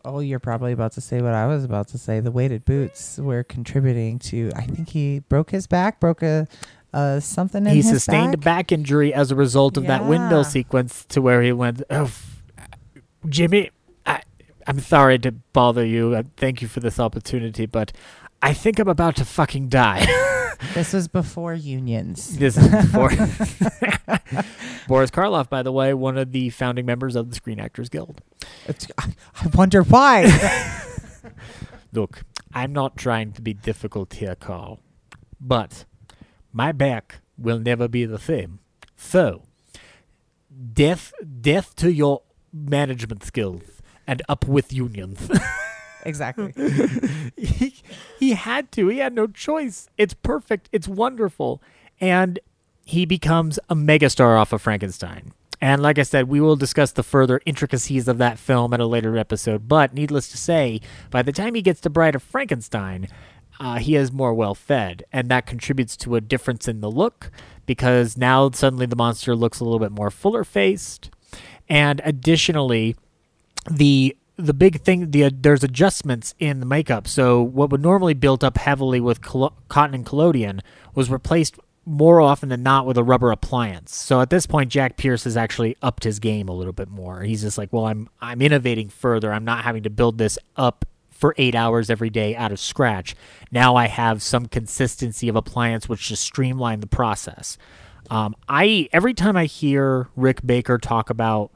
oh, 0.04 0.20
you're 0.20 0.38
probably 0.38 0.72
about 0.72 0.92
to 0.92 1.00
say 1.00 1.20
what 1.20 1.34
I 1.34 1.46
was 1.46 1.64
about 1.64 1.88
to 1.88 1.98
say. 1.98 2.20
The 2.20 2.30
weighted 2.30 2.64
boots 2.64 3.18
were 3.18 3.42
contributing 3.42 4.18
to. 4.20 4.52
I 4.54 4.62
think 4.62 4.90
he 4.90 5.18
broke 5.18 5.50
his 5.50 5.66
back, 5.66 6.00
broke 6.00 6.22
a 6.22 6.46
uh, 6.94 7.20
something 7.20 7.66
in 7.66 7.74
he 7.74 7.82
sustained 7.82 8.34
a 8.34 8.38
back. 8.38 8.68
back 8.68 8.72
injury 8.72 9.12
as 9.12 9.30
a 9.30 9.34
result 9.34 9.76
of 9.76 9.86
that 9.86 10.06
window 10.06 10.42
sequence 10.42 11.04
to 11.06 11.20
where 11.20 11.42
he 11.42 11.52
went, 11.52 11.82
oh, 11.90 12.10
Jimmy, 13.28 13.70
I, 14.06 14.22
I'm 14.66 14.80
sorry 14.80 15.18
to 15.18 15.32
bother 15.32 15.84
you. 15.84 16.14
Uh, 16.14 16.22
thank 16.38 16.62
you 16.62 16.68
for 16.68 16.80
this 16.80 16.98
opportunity, 16.98 17.66
but 17.66 17.92
I 18.42 18.52
think 18.52 18.78
I'm 18.78 18.88
about 18.88 19.16
to 19.16 19.24
fucking 19.24 19.68
die. 19.68 20.06
This 20.74 20.94
was 20.94 21.06
before 21.06 21.52
unions. 21.54 22.38
This 22.38 22.56
is 22.56 22.68
before 22.68 23.10
Boris 24.88 25.10
Karloff, 25.10 25.50
by 25.50 25.62
the 25.62 25.72
way, 25.72 25.92
one 25.94 26.16
of 26.16 26.32
the 26.32 26.50
founding 26.50 26.86
members 26.86 27.14
of 27.14 27.28
the 27.28 27.36
Screen 27.36 27.60
Actors 27.60 27.88
Guild. 27.88 28.22
It's, 28.66 28.86
I 28.98 29.12
I 29.34 29.48
wonder 29.54 29.82
why. 29.82 30.82
Look, 31.92 32.22
I'm 32.54 32.72
not 32.72 32.96
trying 32.96 33.32
to 33.32 33.42
be 33.42 33.52
difficult 33.52 34.14
here, 34.14 34.34
Carl, 34.34 34.80
but 35.40 35.84
my 36.52 36.72
back 36.72 37.20
will 37.36 37.58
never 37.58 37.88
be 37.88 38.04
the 38.06 38.18
same. 38.18 38.60
So, 38.96 39.42
death, 40.72 41.12
death 41.40 41.76
to 41.76 41.92
your 41.92 42.22
management 42.52 43.24
skills, 43.24 43.82
and 44.06 44.22
up 44.28 44.46
with 44.46 44.72
unions. 44.72 45.28
Exactly. 46.04 46.52
he, 47.36 47.74
he 48.18 48.30
had 48.32 48.70
to. 48.72 48.88
He 48.88 48.98
had 48.98 49.14
no 49.14 49.26
choice. 49.26 49.88
It's 49.96 50.14
perfect. 50.14 50.68
It's 50.72 50.88
wonderful. 50.88 51.62
And 52.00 52.38
he 52.84 53.06
becomes 53.06 53.58
a 53.68 53.74
megastar 53.74 54.38
off 54.38 54.52
of 54.52 54.62
Frankenstein. 54.62 55.32
And 55.60 55.82
like 55.82 55.98
I 55.98 56.02
said, 56.02 56.28
we 56.28 56.40
will 56.40 56.56
discuss 56.56 56.92
the 56.92 57.02
further 57.02 57.40
intricacies 57.46 58.08
of 58.08 58.18
that 58.18 58.38
film 58.38 58.74
at 58.74 58.80
a 58.80 58.86
later 58.86 59.16
episode. 59.16 59.68
But 59.68 59.94
needless 59.94 60.28
to 60.28 60.36
say, 60.36 60.80
by 61.10 61.22
the 61.22 61.32
time 61.32 61.54
he 61.54 61.62
gets 61.62 61.80
to 61.82 61.90
Bride 61.90 62.14
of 62.14 62.22
Frankenstein, 62.22 63.08
uh, 63.58 63.78
he 63.78 63.96
is 63.96 64.12
more 64.12 64.34
well 64.34 64.54
fed. 64.54 65.04
And 65.12 65.28
that 65.30 65.46
contributes 65.46 65.96
to 65.98 66.14
a 66.14 66.20
difference 66.20 66.68
in 66.68 66.80
the 66.80 66.90
look 66.90 67.30
because 67.64 68.16
now 68.16 68.50
suddenly 68.50 68.86
the 68.86 68.96
monster 68.96 69.34
looks 69.34 69.58
a 69.58 69.64
little 69.64 69.78
bit 69.78 69.92
more 69.92 70.10
fuller 70.10 70.44
faced. 70.44 71.10
And 71.68 72.00
additionally, 72.04 72.94
the 73.68 74.16
the 74.36 74.54
big 74.54 74.82
thing 74.82 75.10
the 75.10 75.30
there's 75.30 75.64
adjustments 75.64 76.34
in 76.38 76.60
the 76.60 76.66
makeup. 76.66 77.08
So 77.08 77.42
what 77.42 77.70
would 77.70 77.82
normally 77.82 78.14
build 78.14 78.44
up 78.44 78.58
heavily 78.58 79.00
with 79.00 79.20
cotton 79.22 79.94
and 79.94 80.04
collodion 80.04 80.60
was 80.94 81.10
replaced 81.10 81.58
more 81.86 82.20
often 82.20 82.48
than 82.48 82.62
not 82.62 82.84
with 82.84 82.98
a 82.98 83.04
rubber 83.04 83.30
appliance. 83.30 83.94
So 83.94 84.20
at 84.20 84.28
this 84.28 84.46
point 84.46 84.70
jack 84.70 84.96
pierce 84.96 85.24
has 85.24 85.36
actually 85.36 85.76
upped 85.80 86.04
his 86.04 86.18
game 86.18 86.48
a 86.48 86.54
little 86.54 86.72
bit 86.72 86.88
more. 86.88 87.22
He's 87.22 87.42
just 87.42 87.56
like 87.56 87.72
well 87.72 87.86
i'm 87.86 88.08
i'm 88.20 88.42
innovating 88.42 88.90
further. 88.90 89.32
I'm 89.32 89.44
not 89.44 89.64
having 89.64 89.82
to 89.84 89.90
build 89.90 90.18
this 90.18 90.38
up 90.56 90.84
for 91.10 91.34
eight 91.38 91.54
hours 91.54 91.88
every 91.88 92.10
day 92.10 92.36
out 92.36 92.52
of 92.52 92.60
scratch. 92.60 93.16
Now 93.50 93.76
i 93.76 93.86
have 93.86 94.22
some 94.22 94.46
consistency 94.46 95.28
of 95.30 95.36
appliance 95.36 95.88
which 95.88 96.08
just 96.08 96.22
streamline 96.22 96.80
the 96.80 96.86
process. 96.86 97.56
Um, 98.10 98.36
i 98.48 98.88
every 98.92 99.14
time 99.14 99.36
i 99.36 99.46
hear 99.46 100.08
rick 100.14 100.46
baker 100.46 100.76
talk 100.76 101.08
about 101.08 101.50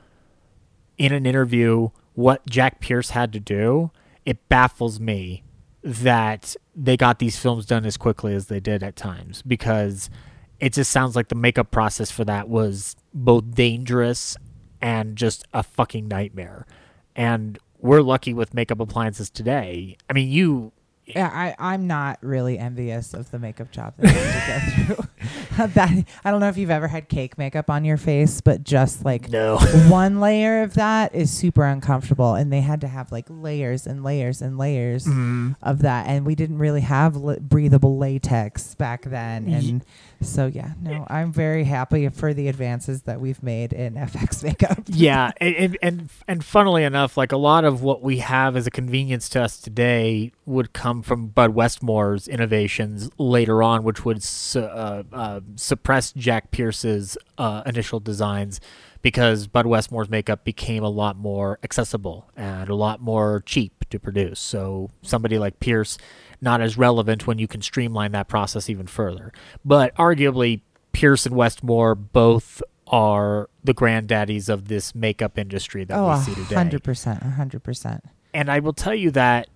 in 0.96 1.12
an 1.12 1.26
interview 1.26 1.90
what 2.14 2.46
Jack 2.46 2.80
Pierce 2.80 3.11
had 3.11 3.32
to 3.32 3.40
do, 3.40 3.90
it 4.24 4.48
baffles 4.48 5.00
me 5.00 5.42
that 5.82 6.56
they 6.74 6.96
got 6.96 7.18
these 7.18 7.38
films 7.38 7.66
done 7.66 7.86
as 7.86 7.96
quickly 7.96 8.34
as 8.34 8.46
they 8.46 8.61
did 8.61 8.82
at 8.82 8.96
times 8.96 9.42
because 9.42 10.11
it 10.58 10.74
just 10.74 10.90
sounds 10.90 11.16
like 11.16 11.28
the 11.28 11.34
makeup 11.34 11.70
process 11.70 12.11
for 12.11 12.24
that 12.24 12.48
was 12.48 12.96
both 13.14 13.54
dangerous 13.54 14.36
and 14.80 15.16
just 15.16 15.44
a 15.54 15.62
fucking 15.62 16.06
nightmare. 16.06 16.66
And 17.16 17.58
we're 17.78 18.02
lucky 18.02 18.34
with 18.34 18.52
makeup 18.52 18.80
appliances 18.80 19.30
today. 19.30 19.96
I 20.08 20.12
mean, 20.12 20.30
you 20.30 20.72
Yeah, 21.14 21.30
I, 21.32 21.54
I'm 21.58 21.86
not 21.86 22.18
really 22.22 22.58
envious 22.58 23.14
of 23.14 23.30
the 23.30 23.38
makeup 23.38 23.70
job 23.70 23.94
that 23.98 24.08
I 24.08 24.86
go 24.86 24.94
through. 24.94 25.66
that 25.74 26.04
I 26.24 26.30
don't 26.30 26.40
know 26.40 26.48
if 26.48 26.56
you've 26.56 26.70
ever 26.70 26.88
had 26.88 27.08
cake 27.08 27.36
makeup 27.38 27.68
on 27.70 27.84
your 27.84 27.96
face, 27.96 28.40
but 28.40 28.64
just 28.64 29.04
like 29.04 29.28
no. 29.30 29.58
one 29.88 30.20
layer 30.20 30.62
of 30.62 30.74
that 30.74 31.14
is 31.14 31.30
super 31.30 31.64
uncomfortable, 31.64 32.34
and 32.34 32.52
they 32.52 32.61
had 32.61 32.80
to 32.82 32.88
have 32.88 33.12
like 33.12 33.26
layers 33.28 33.86
and 33.86 34.02
layers 34.04 34.40
and 34.42 34.58
layers 34.58 35.04
Mm-hmm. 35.06 35.52
of 35.62 35.80
that, 35.82 36.06
and 36.06 36.24
we 36.26 36.34
didn't 36.34 36.58
really 36.58 36.80
have 36.82 37.16
li- 37.16 37.38
breathable 37.40 37.98
latex 37.98 38.74
back 38.74 39.02
then, 39.02 39.48
and 39.48 39.84
so 40.22 40.46
yeah, 40.46 40.72
no, 40.80 41.06
I'm 41.08 41.32
very 41.32 41.64
happy 41.64 42.08
for 42.08 42.32
the 42.34 42.48
advances 42.48 43.02
that 43.02 43.20
we've 43.20 43.42
made 43.42 43.72
in 43.72 43.94
FX 43.94 44.42
makeup. 44.44 44.78
yeah, 44.86 45.32
and, 45.40 45.54
and 45.56 45.78
and 45.82 46.11
and 46.28 46.44
funnily 46.44 46.84
enough, 46.84 47.16
like 47.16 47.32
a 47.32 47.36
lot 47.36 47.64
of 47.64 47.82
what 47.82 48.02
we 48.02 48.18
have 48.18 48.56
as 48.56 48.66
a 48.66 48.70
convenience 48.70 49.28
to 49.30 49.42
us 49.42 49.58
today 49.58 50.32
would 50.51 50.72
come 50.72 51.03
from 51.03 51.28
Bud 51.28 51.51
Westmore's 51.55 52.28
innovations 52.28 53.09
later 53.18 53.62
on, 53.62 53.82
which 53.84 54.05
would 54.05 54.22
su- 54.22 54.61
uh, 54.61 55.03
uh, 55.12 55.40
suppress 55.57 56.12
Jack 56.12 56.51
Pierce's 56.51 57.16
uh, 57.38 57.62
initial 57.64 58.01
designs 58.01 58.61
because 59.03 59.46
Bud 59.46 59.64
Westmore's 59.66 60.11
makeup 60.11 60.44
became 60.44 60.82
a 60.84 60.88
lot 60.90 61.16
more 61.16 61.59
accessible 61.62 62.30
and 62.36 62.68
a 62.68 62.74
lot 62.74 63.01
more 63.01 63.42
cheap 63.46 63.84
to 63.90 63.98
produce. 63.98 64.38
So 64.40 64.90
somebody 65.03 65.38
like 65.38 65.59
Pierce, 65.61 65.96
not 66.40 66.61
as 66.61 66.76
relevant 66.76 67.26
when 67.26 67.38
you 67.38 67.48
can 67.48 67.62
streamline 67.62 68.12
that 68.12 68.28
process 68.28 68.68
even 68.68 68.86
further. 68.86 69.32
But 69.64 69.94
arguably, 69.96 70.61
Pierce 70.92 71.24
and 71.24 71.34
Westmore 71.34 71.94
both 71.94 72.61
are 72.88 73.48
the 73.62 73.72
granddaddies 73.72 74.48
of 74.48 74.66
this 74.68 74.94
makeup 74.94 75.38
industry 75.38 75.84
that 75.84 75.96
Oh, 75.96 76.11
we 76.11 76.16
see 76.24 76.34
today. 76.34 76.57
hundred 76.57 76.82
percent, 76.82 77.22
hundred 77.22 77.62
percent. 77.62 78.05
And 78.34 78.51
I 78.51 78.59
will 78.59 78.72
tell 78.72 78.94
you 78.94 79.11
that 79.12 79.48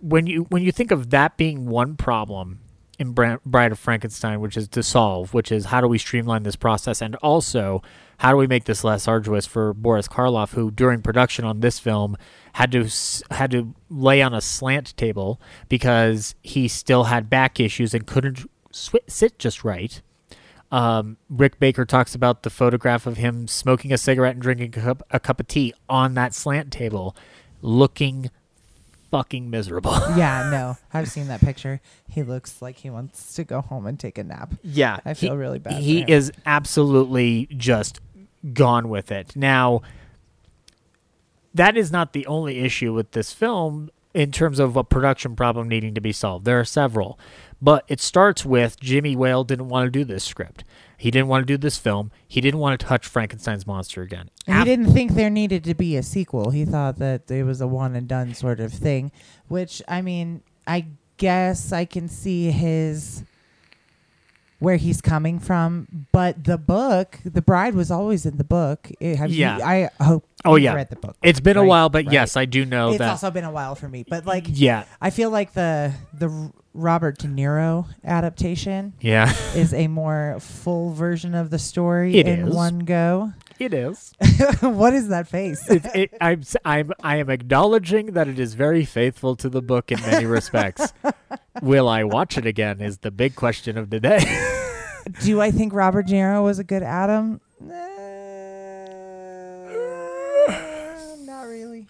when 0.00 0.26
you 0.26 0.42
when 0.44 0.62
you 0.62 0.72
think 0.72 0.90
of 0.90 1.10
that 1.10 1.36
being 1.36 1.66
one 1.66 1.96
problem 1.96 2.60
in 2.98 3.12
Bride 3.12 3.72
of 3.72 3.78
Frankenstein, 3.78 4.40
which 4.40 4.56
is 4.56 4.68
to 4.68 4.82
solve, 4.82 5.34
which 5.34 5.52
is 5.52 5.66
how 5.66 5.80
do 5.80 5.88
we 5.88 5.98
streamline 5.98 6.44
this 6.44 6.56
process, 6.56 7.02
and 7.02 7.14
also 7.16 7.82
how 8.18 8.30
do 8.30 8.38
we 8.38 8.46
make 8.46 8.64
this 8.64 8.84
less 8.84 9.06
arduous 9.06 9.44
for 9.44 9.74
Boris 9.74 10.08
Karloff, 10.08 10.54
who 10.54 10.70
during 10.70 11.02
production 11.02 11.44
on 11.44 11.60
this 11.60 11.78
film 11.78 12.16
had 12.54 12.72
to 12.72 12.88
had 13.30 13.50
to 13.50 13.74
lay 13.90 14.22
on 14.22 14.32
a 14.32 14.40
slant 14.40 14.96
table 14.96 15.40
because 15.68 16.34
he 16.42 16.68
still 16.68 17.04
had 17.04 17.28
back 17.28 17.60
issues 17.60 17.92
and 17.92 18.06
couldn't 18.06 18.48
sit 18.70 19.38
just 19.38 19.62
right. 19.64 20.00
Um, 20.72 21.16
Rick 21.28 21.60
Baker 21.60 21.84
talks 21.84 22.14
about 22.14 22.42
the 22.42 22.50
photograph 22.50 23.06
of 23.06 23.18
him 23.18 23.46
smoking 23.46 23.92
a 23.92 23.98
cigarette 23.98 24.34
and 24.34 24.42
drinking 24.42 24.74
a 24.76 24.82
cup, 24.82 25.02
a 25.10 25.20
cup 25.20 25.38
of 25.38 25.46
tea 25.46 25.72
on 25.88 26.14
that 26.14 26.34
slant 26.34 26.72
table, 26.72 27.14
looking 27.62 28.30
fucking 29.10 29.50
miserable. 29.50 29.92
Yeah, 30.16 30.48
no, 30.52 30.76
I've 30.92 31.08
seen 31.10 31.28
that 31.28 31.40
picture. 31.40 31.80
He 32.08 32.22
looks 32.22 32.62
like 32.62 32.76
he 32.76 32.90
wants 32.90 33.34
to 33.34 33.44
go 33.44 33.60
home 33.60 33.86
and 33.86 33.98
take 33.98 34.18
a 34.18 34.24
nap. 34.24 34.54
Yeah, 34.62 34.98
I 35.04 35.14
feel 35.14 35.36
really 35.36 35.58
bad 35.58 35.74
for 35.74 35.80
He 35.80 36.04
is 36.06 36.32
absolutely 36.46 37.48
just 37.56 38.00
gone 38.52 38.88
with 38.88 39.12
it. 39.12 39.36
Now, 39.36 39.82
that 41.54 41.76
is 41.76 41.90
not 41.90 42.12
the 42.12 42.26
only 42.26 42.60
issue 42.60 42.92
with 42.92 43.12
this 43.12 43.32
film 43.32 43.90
in 44.14 44.32
terms 44.32 44.58
of 44.58 44.76
a 44.76 44.84
production 44.84 45.36
problem 45.36 45.68
needing 45.68 45.94
to 45.94 46.00
be 46.00 46.12
solved. 46.12 46.46
There 46.46 46.58
are 46.58 46.64
several, 46.64 47.18
but 47.60 47.84
it 47.88 48.00
starts 48.00 48.44
with 48.44 48.78
Jimmy 48.80 49.16
Whale 49.16 49.44
didn't 49.44 49.68
want 49.68 49.86
to 49.86 49.90
do 49.90 50.04
this 50.04 50.24
script. 50.24 50.64
He 50.98 51.10
didn't 51.10 51.28
want 51.28 51.42
to 51.42 51.46
do 51.46 51.58
this 51.58 51.76
film. 51.76 52.10
He 52.26 52.40
didn't 52.40 52.60
want 52.60 52.78
to 52.80 52.86
touch 52.86 53.06
Frankenstein's 53.06 53.66
monster 53.66 54.02
again. 54.02 54.30
He 54.46 54.64
didn't 54.64 54.92
think 54.92 55.12
there 55.12 55.30
needed 55.30 55.64
to 55.64 55.74
be 55.74 55.96
a 55.96 56.02
sequel. 56.02 56.50
He 56.50 56.64
thought 56.64 56.98
that 56.98 57.30
it 57.30 57.44
was 57.44 57.60
a 57.60 57.66
one 57.66 57.94
and 57.94 58.08
done 58.08 58.34
sort 58.34 58.60
of 58.60 58.72
thing, 58.72 59.12
which 59.48 59.82
I 59.86 60.00
mean, 60.00 60.42
I 60.66 60.86
guess 61.18 61.72
I 61.72 61.84
can 61.84 62.08
see 62.08 62.50
his 62.50 63.24
where 64.58 64.76
he's 64.76 65.00
coming 65.02 65.38
from, 65.38 66.06
but 66.12 66.44
the 66.44 66.56
book, 66.58 67.18
The 67.24 67.42
Bride 67.42 67.74
was 67.74 67.90
always 67.90 68.24
in 68.24 68.36
the 68.38 68.44
book. 68.44 68.90
It- 69.00 69.16
have 69.16 69.30
you- 69.30 69.40
Yeah. 69.40 69.58
I 69.62 69.90
hope 70.02 70.24
Oh, 70.44 70.56
yeah. 70.56 70.74
read 70.74 70.88
the 70.90 70.96
book. 70.96 71.16
It's 71.22 71.40
been 71.40 71.56
a 71.56 71.64
while, 71.64 71.88
but 71.88 72.06
Right. 72.06 72.12
yes, 72.12 72.36
I 72.36 72.44
do 72.46 72.64
know 72.64 72.90
it's 72.90 72.98
that. 72.98 73.10
also 73.10 73.30
been 73.30 73.44
a 73.44 73.50
while 73.50 73.74
for 73.74 73.88
me. 73.88 74.04
But 74.08 74.24
like 74.26 74.46
yeah, 74.48 74.84
I 75.00 75.10
feel 75.10 75.30
like 75.30 75.52
the 75.54 75.92
the 76.18 76.50
Robert 76.72 77.18
De 77.18 77.26
Niro 77.26 77.86
adaptation 78.04 78.92
yeah, 79.00 79.32
is 79.54 79.72
a 79.74 79.88
more 79.88 80.36
full 80.40 80.92
version 80.92 81.34
of 81.34 81.50
the 81.50 81.58
story 81.58 82.14
It 82.16 82.26
in 82.28 82.48
is. 82.48 82.54
one 82.54 82.80
go. 82.80 83.32
It 83.58 83.74
is. 83.74 84.12
what 84.60 84.92
is 84.94 85.08
that 85.08 85.28
face? 85.28 85.68
it, 85.70 85.84
it, 85.94 86.14
I'm, 86.20 86.42
I'm, 86.64 86.92
I 87.02 87.16
am 87.16 87.30
acknowledging 87.30 88.12
that 88.12 88.28
it 88.28 88.38
is 88.38 88.54
very 88.54 88.84
faithful 88.84 89.36
to 89.36 89.48
the 89.48 89.62
book 89.62 89.90
in 89.92 90.00
many 90.02 90.26
respects. 90.26 90.92
Will 91.62 91.88
I 91.88 92.04
watch 92.04 92.36
it 92.38 92.46
again? 92.46 92.80
Is 92.80 92.98
the 92.98 93.10
big 93.10 93.34
question 93.34 93.76
of 93.78 93.90
the 93.90 94.00
day. 94.00 94.20
Do 95.22 95.40
I 95.40 95.50
think 95.50 95.72
Robert 95.72 96.06
De 96.06 96.14
Niro 96.14 96.42
was 96.42 96.58
a 96.58 96.64
good 96.64 96.82
Adam? 96.82 97.40
Uh, 100.48 100.56
not 101.20 101.42
really. 101.46 101.86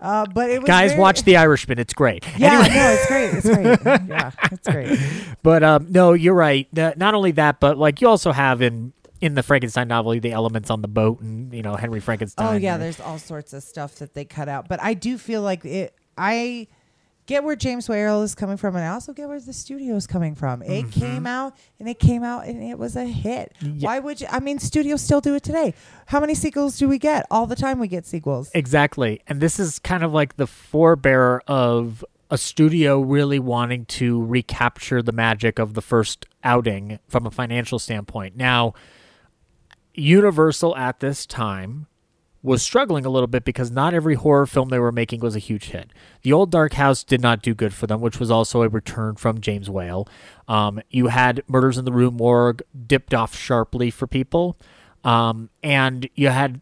Uh, 0.00 0.26
but 0.32 0.48
it 0.50 0.60
was 0.62 0.66
Guys, 0.68 0.90
very- 0.92 1.00
watch 1.00 1.22
The 1.24 1.36
Irishman. 1.36 1.78
It's 1.78 1.92
great. 1.94 2.24
Yeah, 2.38 2.52
Anyway, 2.60 2.74
no, 2.74 2.90
it's 2.90 3.06
great. 3.08 3.34
It's 3.34 3.48
great. 3.48 4.08
Yeah, 4.08 4.30
it's 4.52 4.68
great. 4.68 4.98
but 5.42 5.62
um, 5.62 5.86
no, 5.90 6.12
you're 6.12 6.34
right. 6.34 6.68
Not 6.72 7.14
only 7.14 7.32
that, 7.32 7.58
but 7.60 7.76
like 7.78 8.00
you 8.00 8.08
also 8.08 8.32
have 8.32 8.62
in 8.62 8.92
in 9.20 9.34
the 9.34 9.42
Frankenstein 9.42 9.88
novel 9.88 10.18
the 10.20 10.32
elements 10.32 10.70
on 10.70 10.82
the 10.82 10.88
boat 10.88 11.20
and 11.20 11.52
you 11.52 11.62
know 11.62 11.76
Henry 11.76 12.00
Frankenstein. 12.00 12.54
Oh 12.54 12.56
yeah, 12.56 12.76
there's 12.76 13.00
all 13.00 13.18
sorts 13.18 13.52
of 13.52 13.62
stuff 13.62 13.96
that 13.96 14.14
they 14.14 14.24
cut 14.24 14.48
out. 14.48 14.68
But 14.68 14.82
I 14.82 14.94
do 14.94 15.18
feel 15.18 15.42
like 15.42 15.64
it. 15.64 15.94
I 16.16 16.68
get 17.26 17.44
where 17.44 17.54
James 17.54 17.88
Whale 17.88 18.22
is 18.22 18.34
coming 18.34 18.56
from, 18.56 18.74
and 18.74 18.84
I 18.84 18.88
also 18.88 19.12
get 19.12 19.28
where 19.28 19.38
the 19.38 19.52
studio 19.52 19.94
is 19.94 20.06
coming 20.06 20.34
from. 20.34 20.62
It 20.62 20.86
mm-hmm. 20.86 21.00
came 21.00 21.26
out, 21.26 21.56
and 21.78 21.88
it 21.88 21.98
came 21.98 22.24
out, 22.24 22.46
and 22.46 22.62
it 22.62 22.78
was 22.78 22.96
a 22.96 23.04
hit. 23.04 23.52
Yeah. 23.60 23.86
Why 23.86 23.98
would 24.00 24.20
you? 24.20 24.26
I 24.30 24.40
mean, 24.40 24.58
studios 24.58 25.02
still 25.02 25.20
do 25.20 25.34
it 25.34 25.42
today. 25.42 25.74
How 26.06 26.18
many 26.18 26.34
sequels 26.34 26.78
do 26.78 26.88
we 26.88 26.98
get? 26.98 27.26
All 27.30 27.46
the 27.46 27.56
time 27.56 27.78
we 27.78 27.88
get 27.88 28.06
sequels. 28.06 28.50
Exactly. 28.54 29.20
And 29.28 29.40
this 29.40 29.60
is 29.60 29.78
kind 29.78 30.02
of 30.02 30.12
like 30.12 30.36
the 30.36 30.46
forebearer 30.46 31.40
of 31.46 32.04
a 32.30 32.38
studio 32.38 33.00
really 33.00 33.38
wanting 33.38 33.86
to 33.86 34.22
recapture 34.24 35.02
the 35.02 35.12
magic 35.12 35.58
of 35.58 35.74
the 35.74 35.80
first 35.80 36.26
outing 36.44 36.98
from 37.08 37.26
a 37.26 37.30
financial 37.30 37.78
standpoint. 37.78 38.36
Now, 38.36 38.74
Universal 39.98 40.76
at 40.76 41.00
this 41.00 41.26
time 41.26 41.86
was 42.42 42.62
struggling 42.62 43.04
a 43.04 43.10
little 43.10 43.26
bit 43.26 43.44
because 43.44 43.70
not 43.70 43.92
every 43.92 44.14
horror 44.14 44.46
film 44.46 44.68
they 44.68 44.78
were 44.78 44.92
making 44.92 45.20
was 45.20 45.34
a 45.34 45.40
huge 45.40 45.66
hit. 45.66 45.90
The 46.22 46.32
Old 46.32 46.50
Dark 46.50 46.74
House 46.74 47.02
did 47.02 47.20
not 47.20 47.42
do 47.42 47.54
good 47.54 47.74
for 47.74 47.86
them, 47.86 48.00
which 48.00 48.20
was 48.20 48.30
also 48.30 48.62
a 48.62 48.68
return 48.68 49.16
from 49.16 49.40
James 49.40 49.68
Whale. 49.68 50.08
Um, 50.46 50.80
you 50.88 51.08
had 51.08 51.42
Murders 51.48 51.78
in 51.78 51.84
the 51.84 51.92
Rue 51.92 52.12
Morgue 52.12 52.62
dipped 52.86 53.12
off 53.12 53.36
sharply 53.36 53.90
for 53.90 54.06
people, 54.06 54.56
um, 55.04 55.50
and 55.62 56.08
you 56.14 56.28
had 56.28 56.60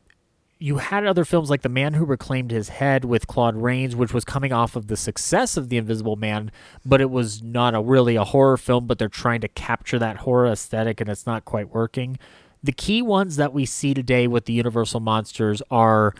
you 0.58 0.78
had 0.78 1.04
other 1.04 1.26
films 1.26 1.50
like 1.50 1.60
The 1.60 1.68
Man 1.68 1.92
Who 1.92 2.06
Reclaimed 2.06 2.50
His 2.50 2.70
Head 2.70 3.04
with 3.04 3.26
Claude 3.26 3.56
Rains, 3.56 3.94
which 3.94 4.14
was 4.14 4.24
coming 4.24 4.54
off 4.54 4.74
of 4.74 4.86
the 4.86 4.96
success 4.96 5.58
of 5.58 5.68
The 5.68 5.76
Invisible 5.76 6.16
Man, 6.16 6.50
but 6.84 7.02
it 7.02 7.10
was 7.10 7.42
not 7.42 7.74
a 7.74 7.82
really 7.82 8.16
a 8.16 8.24
horror 8.24 8.56
film, 8.56 8.86
but 8.86 8.98
they're 8.98 9.10
trying 9.10 9.42
to 9.42 9.48
capture 9.48 9.98
that 9.98 10.18
horror 10.18 10.46
aesthetic 10.46 10.98
and 11.00 11.10
it's 11.10 11.26
not 11.26 11.44
quite 11.44 11.74
working. 11.74 12.18
The 12.66 12.72
key 12.72 13.00
ones 13.00 13.36
that 13.36 13.52
we 13.52 13.64
see 13.64 13.94
today 13.94 14.26
with 14.26 14.46
the 14.46 14.52
Universal 14.52 14.98
monsters 14.98 15.62
are 15.70 16.12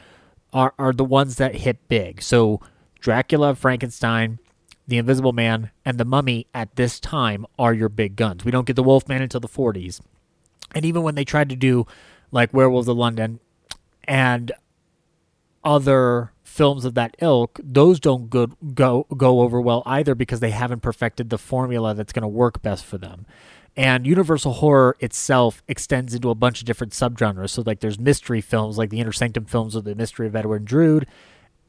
are, 0.53 0.73
are 0.79 0.93
the 0.93 1.05
ones 1.05 1.37
that 1.37 1.57
hit 1.57 1.89
big. 1.89 2.23
So 2.23 2.61
Dracula, 3.01 3.57
Frankenstein, 3.57 4.39
The 4.87 4.97
Invisible 4.97 5.33
Man, 5.33 5.73
and 5.85 5.99
The 5.99 6.05
Mummy 6.05 6.47
at 6.55 6.77
this 6.77 7.01
time 7.01 7.47
are 7.59 7.75
your 7.75 7.89
big 7.89 8.15
guns. 8.15 8.45
We 8.45 8.53
don't 8.53 8.65
get 8.65 8.77
the 8.77 8.85
Wolfman 8.85 9.23
until 9.23 9.41
the 9.41 9.49
40s. 9.49 10.01
And 10.73 10.85
even 10.85 11.03
when 11.03 11.17
they 11.17 11.25
tried 11.25 11.49
to 11.49 11.57
do 11.57 11.85
like 12.31 12.55
Werewolves 12.55 12.87
of 12.87 12.97
London, 12.97 13.41
and 14.05 14.53
other 15.65 16.33
films 16.45 16.85
of 16.85 16.95
that 16.95 17.17
ilk, 17.21 17.59
those 17.61 17.99
don't 17.99 18.31
go 18.31 18.47
go 18.73 19.05
go 19.17 19.41
over 19.41 19.61
well 19.61 19.83
either 19.85 20.15
because 20.15 20.39
they 20.39 20.53
haven't 20.53 20.81
perfected 20.81 21.29
the 21.29 21.39
formula 21.39 21.93
that's 21.93 22.13
going 22.13 22.23
to 22.23 22.29
work 22.29 22.63
best 22.63 22.85
for 22.85 22.99
them. 22.99 23.27
And 23.77 24.07
Universal 24.07 24.55
Horror 24.55 24.97
itself 25.01 25.63
extends 25.69 26.15
into 26.15 26.31
a 26.31 26.35
bunch 26.35 26.61
of 26.61 26.67
different 26.67 26.93
subgenres. 26.93 27.51
So 27.51 27.63
like 27.67 27.81
there's 27.81 27.99
mystery 27.99 28.41
films 28.41 28.79
like 28.79 28.91
the 28.91 29.01
Inner 29.01 29.13
Sanctum 29.13 29.45
films 29.45 29.75
of 29.75 29.85
the 29.85 29.95
Mystery 29.95 30.27
of 30.27 30.35
Edward 30.35 30.63
and 30.63 30.67
Drood, 30.67 31.07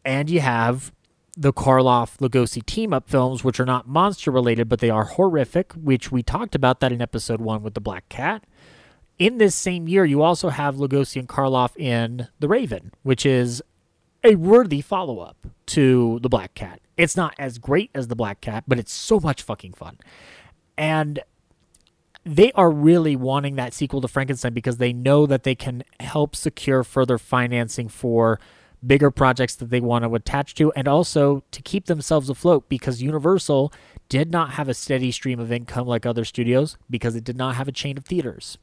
and 0.06 0.30
you 0.30 0.40
have 0.40 0.94
the 1.36 1.54
Karloff 1.54 2.18
Lugosi 2.18 2.66
team 2.66 2.94
up 2.94 3.10
films, 3.10 3.44
which 3.44 3.60
are 3.60 3.66
not 3.66 3.88
monster 3.88 4.32
related, 4.32 4.70
but 4.70 4.80
they 4.80 4.90
are 4.90 5.04
horrific, 5.04 5.74
which 5.74 6.12
we 6.12 6.24
talked 6.24 6.56
about 6.56 6.80
that 6.80 6.92
in 6.92 7.02
episode 7.02 7.42
one 7.42 7.62
with 7.62 7.74
the 7.74 7.82
Black 7.82 8.08
Cat 8.10 8.44
in 9.20 9.38
this 9.38 9.56
same 9.56 9.88
year, 9.88 10.06
you 10.06 10.22
also 10.22 10.50
have 10.50 10.76
Lugosi 10.76 11.18
and 11.18 11.28
Karloff 11.28 11.76
in 11.78 12.28
The 12.40 12.48
Raven, 12.48 12.92
which 13.04 13.26
is 13.26 13.62
a 14.24 14.36
worthy 14.36 14.82
follow 14.82 15.20
up 15.20 15.48
to 15.68 16.20
The 16.22 16.30
Black 16.30 16.54
Cat. 16.54 16.82
It's 16.98 17.16
not 17.16 17.34
as 17.40 17.58
great 17.58 17.90
as 17.96 18.08
The 18.08 18.16
Black 18.16 18.42
Cat, 18.42 18.66
but 18.68 18.80
it's 18.80 18.94
so 18.94 19.20
much 19.20 19.42
fucking 19.42 19.74
fun. 19.74 19.98
And 20.78 21.20
they 22.36 22.52
are 22.54 22.72
really 22.72 23.16
wanting 23.16 23.56
that 23.56 23.74
sequel 23.74 24.02
to 24.02 24.08
Frankenstein 24.08 24.54
because 24.54 24.78
they 24.78 24.94
know 24.94 25.26
that 25.26 25.44
they 25.44 25.56
can 25.56 25.84
help 26.00 26.36
secure 26.36 26.84
further 26.84 27.18
financing 27.18 27.88
for 27.88 28.40
bigger 28.86 29.10
projects 29.10 29.56
that 29.56 29.70
they 29.70 29.80
want 29.80 30.04
to 30.04 30.14
attach 30.14 30.54
to 30.56 30.72
and 30.74 30.88
also 30.88 31.44
to 31.52 31.62
keep 31.62 31.86
themselves 31.86 32.30
afloat 32.30 32.70
because 32.70 33.02
Universal 33.02 33.74
did 34.08 34.32
not 34.32 34.52
have 34.52 34.70
a 34.70 34.74
steady 34.74 35.12
stream 35.12 35.40
of 35.40 35.52
income 35.52 35.88
like 35.88 36.06
other 36.06 36.24
studios 36.24 36.78
because 36.90 37.16
it 37.16 37.24
did 37.24 37.36
not 37.36 37.56
have 37.56 37.68
a 37.68 37.72
chain 37.72 37.98
of 37.98 38.06
theaters 38.06 38.58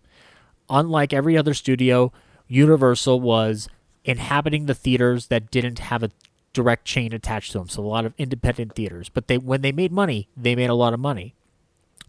unlike 0.69 1.13
every 1.13 1.37
other 1.37 1.55
studio, 1.55 2.13
Universal 2.49 3.21
was 3.21 3.69
inhabiting 4.05 4.67
the 4.67 4.75
theaters 4.75 5.29
that 5.29 5.51
didn't 5.51 5.79
have 5.79 6.03
a 6.03 6.11
direct 6.53 6.85
chain 6.85 7.13
attached 7.13 7.53
to 7.53 7.59
them. 7.59 7.69
So 7.69 7.83
a 7.83 7.87
lot 7.87 8.05
of 8.05 8.15
independent 8.19 8.75
theaters. 8.75 9.09
But 9.09 9.29
they 9.29 9.39
when 9.39 9.63
they 9.63 9.73
made 9.73 9.93
money, 9.93 10.29
they 10.37 10.55
made 10.55 10.71
a 10.71 10.75
lot 10.75 10.95
of 10.95 11.01
money. 11.01 11.35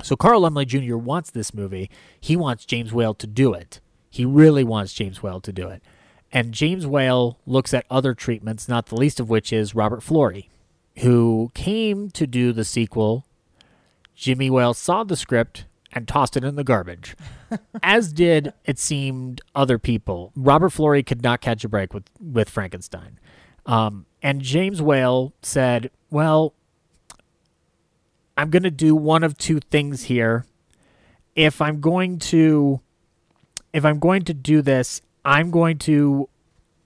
So 0.03 0.15
Carl 0.15 0.41
Laemmle 0.41 0.67
Jr. 0.67 0.97
wants 0.97 1.31
this 1.31 1.53
movie. 1.53 1.89
He 2.19 2.35
wants 2.35 2.65
James 2.65 2.93
Whale 2.93 3.13
to 3.15 3.27
do 3.27 3.53
it. 3.53 3.79
He 4.09 4.25
really 4.25 4.63
wants 4.63 4.93
James 4.93 5.21
Whale 5.21 5.41
to 5.41 5.51
do 5.51 5.67
it. 5.67 5.81
And 6.31 6.51
James 6.53 6.85
Whale 6.85 7.39
looks 7.45 7.73
at 7.73 7.85
other 7.89 8.13
treatments, 8.13 8.67
not 8.67 8.87
the 8.87 8.95
least 8.95 9.19
of 9.19 9.29
which 9.29 9.53
is 9.53 9.75
Robert 9.75 10.01
Florey, 10.01 10.49
who 10.99 11.51
came 11.53 12.09
to 12.11 12.27
do 12.27 12.51
the 12.51 12.65
sequel. 12.65 13.25
Jimmy 14.15 14.49
Whale 14.49 14.73
saw 14.73 15.03
the 15.03 15.15
script 15.15 15.65
and 15.91 16.07
tossed 16.07 16.35
it 16.35 16.43
in 16.43 16.55
the 16.55 16.63
garbage. 16.63 17.15
As 17.83 18.11
did, 18.11 18.53
it 18.65 18.77
seemed, 18.79 19.41
other 19.55 19.79
people. 19.79 20.33
Robert 20.35 20.71
Florey 20.71 21.05
could 21.05 21.23
not 21.23 21.41
catch 21.41 21.63
a 21.63 21.69
break 21.69 21.93
with, 21.93 22.03
with 22.19 22.49
Frankenstein. 22.49 23.17
Um, 23.65 24.05
and 24.21 24.41
James 24.41 24.81
Whale 24.81 25.33
said, 25.41 25.89
Well, 26.09 26.53
I'm 28.37 28.49
going 28.49 28.63
to 28.63 28.71
do 28.71 28.95
one 28.95 29.23
of 29.23 29.37
two 29.37 29.59
things 29.59 30.03
here. 30.03 30.45
If 31.35 31.61
I'm 31.61 31.81
going 31.81 32.19
to 32.19 32.81
if 33.73 33.83
I'm 33.83 33.99
going 33.99 34.23
to 34.23 34.33
do 34.33 34.61
this, 34.61 35.01
I'm 35.25 35.51
going 35.51 35.77
to 35.79 36.29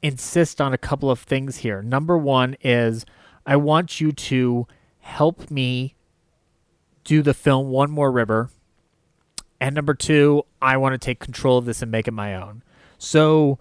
insist 0.01 0.59
on 0.59 0.73
a 0.73 0.77
couple 0.77 1.11
of 1.11 1.19
things 1.19 1.57
here. 1.57 1.83
Number 1.83 2.17
1 2.17 2.57
is 2.61 3.05
I 3.45 3.57
want 3.57 4.01
you 4.01 4.11
to 4.11 4.67
help 4.99 5.51
me 5.51 5.95
do 7.03 7.21
the 7.21 7.33
film 7.33 7.69
One 7.69 7.91
More 7.91 8.11
River 8.11 8.49
and 9.59 9.75
number 9.75 9.93
two, 9.93 10.43
I 10.61 10.77
want 10.77 10.93
to 10.93 10.97
take 10.97 11.19
control 11.19 11.57
of 11.57 11.65
this 11.65 11.81
and 11.81 11.91
make 11.91 12.07
it 12.07 12.13
my 12.13 12.35
own. 12.35 12.63
So 12.97 13.59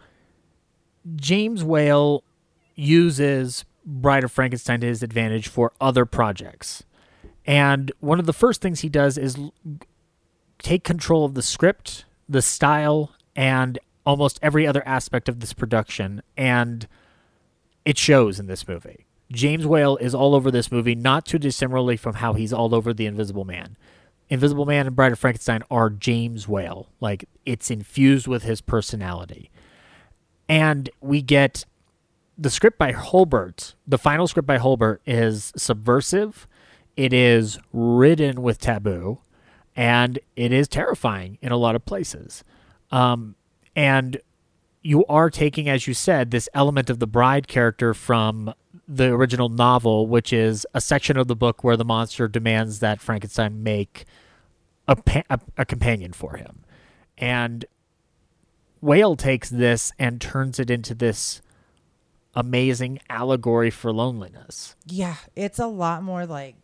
James 1.17 1.65
Whale 1.65 2.23
uses 2.75 3.65
Bride 3.85 4.25
of 4.25 4.31
Frankenstein 4.31 4.81
to 4.81 4.87
his 4.87 5.03
advantage 5.03 5.49
for 5.49 5.73
other 5.81 6.05
projects. 6.05 6.85
And 7.49 7.91
one 8.01 8.21
of 8.21 8.27
the 8.27 8.35
first 8.35 8.61
things 8.61 8.81
he 8.81 8.91
does 8.91 9.17
is 9.17 9.39
take 10.59 10.85
control 10.85 11.25
of 11.25 11.33
the 11.33 11.43
script, 11.43 12.05
the 12.29 12.43
style, 12.43 13.15
and 13.35 13.79
almost 14.05 14.39
every 14.43 14.67
other 14.67 14.87
aspect 14.87 15.31
of 15.31 15.41
this 15.41 15.55
production. 15.55 16.23
And 16.37 16.87
it 17.87 17.97
shows 17.97 18.39
in 18.39 18.49
this 18.49 18.69
movie. 18.69 19.07
James 19.33 19.67
Whale 19.67 19.97
is 19.97 20.15
all 20.15 20.35
over 20.35 20.51
this 20.51 20.71
movie, 20.71 20.95
not 20.95 21.25
too 21.25 21.39
dissimilarly 21.39 21.97
from 21.97 22.17
how 22.17 22.35
he's 22.35 22.53
all 22.53 22.75
over 22.75 22.93
The 22.93 23.07
Invisible 23.07 23.47
Man. 23.47 23.79
Invisible 24.29 24.67
Man 24.67 24.87
and 24.87 24.95
Bride 24.95 25.13
of 25.13 25.19
Frankenstein 25.19 25.63
are 25.71 25.89
James 25.89 26.47
Whale. 26.47 26.89
Like 27.01 27.25
it's 27.47 27.71
infused 27.71 28.27
with 28.27 28.43
his 28.43 28.61
personality. 28.61 29.51
And 30.51 30.91
we 31.01 31.23
get 31.23 31.65
the 32.37 32.51
script 32.51 32.77
by 32.77 32.93
Hurlbut. 32.93 33.73
The 33.87 33.99
final 33.99 34.29
script 34.29 34.47
by 34.47 34.59
Hurlbut 34.59 34.99
is 35.07 35.51
subversive. 35.57 36.47
It 36.99 37.13
is 37.13 37.61
ridden 37.73 38.43
with 38.43 38.59
taboo, 38.59 39.21
and 39.77 40.19
it 40.35 40.53
is 40.53 40.67
terrifying 40.67 41.39
in 41.41 41.53
a 41.53 41.57
lot 41.57 41.77
of 41.77 41.87
places. 41.87 42.43
Um, 42.91 43.37
and 43.77 44.21
you 44.83 45.07
are 45.07 45.31
taking, 45.31 45.69
as 45.69 45.87
you 45.87 45.95
said, 45.95 46.33
this 46.33 46.49
element 46.55 46.91
of 46.91 46.99
the 46.99 47.07
bride 47.07 47.47
character 47.47 47.95
from 47.95 48.53
the 48.89 49.13
original 49.13 49.49
novel, 49.49 50.09
which 50.09 50.33
is 50.33 50.67
a 50.75 50.81
section 50.81 51.17
of 51.17 51.29
the 51.29 51.37
book 51.37 51.63
where 51.63 51.77
the 51.77 51.85
monster 51.85 52.27
demands 52.27 52.81
that 52.81 53.01
Frankenstein 53.01 53.63
make 53.63 54.05
a, 54.89 54.97
a, 55.31 55.39
a 55.57 55.65
companion 55.65 56.13
for 56.13 56.37
him. 56.37 56.65
And 57.17 57.65
Whale 58.81 59.15
takes 59.15 59.51
this 59.51 59.93
and 60.01 60.21
turns 60.21 60.59
it 60.59 60.69
into 60.69 60.97
this 60.97 61.43
amazing 62.35 62.99
allegory 63.09 63.71
for 63.71 63.93
loneliness. 63.93 64.75
Yeah, 64.85 65.15
it's 65.37 65.61
a 65.61 65.69
lot 65.69 66.03
more 66.03 66.27
like 66.27 66.57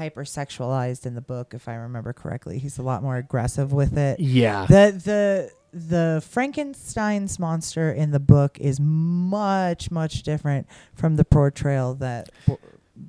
hypersexualized 0.00 1.04
in 1.04 1.14
the 1.14 1.20
book 1.20 1.52
if 1.54 1.68
I 1.68 1.74
remember 1.74 2.12
correctly. 2.12 2.58
He's 2.58 2.78
a 2.78 2.82
lot 2.82 3.02
more 3.02 3.16
aggressive 3.16 3.72
with 3.72 3.96
it. 3.98 4.18
Yeah. 4.18 4.66
The 4.66 4.92
the 5.04 5.52
the 5.72 6.24
Frankenstein's 6.26 7.38
monster 7.38 7.92
in 7.92 8.10
the 8.10 8.18
book 8.18 8.58
is 8.58 8.80
much 8.80 9.90
much 9.90 10.22
different 10.22 10.66
from 10.94 11.16
the 11.16 11.24
portrayal 11.24 11.94
that 11.96 12.30
Bo- 12.46 12.58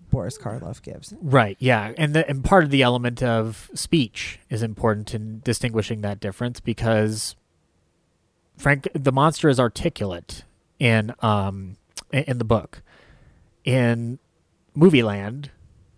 Boris 0.09 0.37
Karloff 0.37 0.81
gives. 0.81 1.13
Right. 1.21 1.57
Yeah, 1.59 1.93
and 1.97 2.13
the, 2.13 2.27
and 2.29 2.43
part 2.43 2.63
of 2.63 2.69
the 2.69 2.81
element 2.81 3.23
of 3.23 3.69
speech 3.73 4.39
is 4.49 4.61
important 4.61 5.13
in 5.13 5.41
distinguishing 5.43 6.01
that 6.01 6.19
difference 6.19 6.59
because 6.59 7.35
Frank 8.57 8.87
the 8.93 9.11
monster 9.11 9.49
is 9.49 9.59
articulate 9.59 10.43
in 10.77 11.13
um 11.21 11.77
in 12.11 12.37
the 12.37 12.45
book. 12.45 12.81
In 13.63 14.19
Movie 14.73 15.03
Land, 15.03 15.51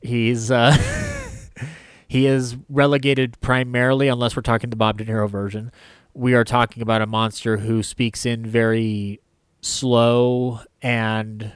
he's 0.04 0.51
uh 0.51 0.76
he 2.08 2.28
is 2.28 2.58
relegated 2.70 3.39
primarily 3.41 4.08
unless 4.08 4.36
we're 4.36 4.41
talking 4.41 4.70
the 4.70 4.76
Bob 4.76 4.97
De 4.97 5.06
Niro 5.06 5.30
version 5.30 5.72
we 6.14 6.34
are 6.34 6.43
talking 6.43 6.84
about 6.84 7.01
a 7.01 7.08
monster 7.08 7.58
who 7.58 7.82
speaks 7.82 8.26
in 8.26 8.45
very 8.45 9.20
slow 9.62 10.60
and 10.82 11.54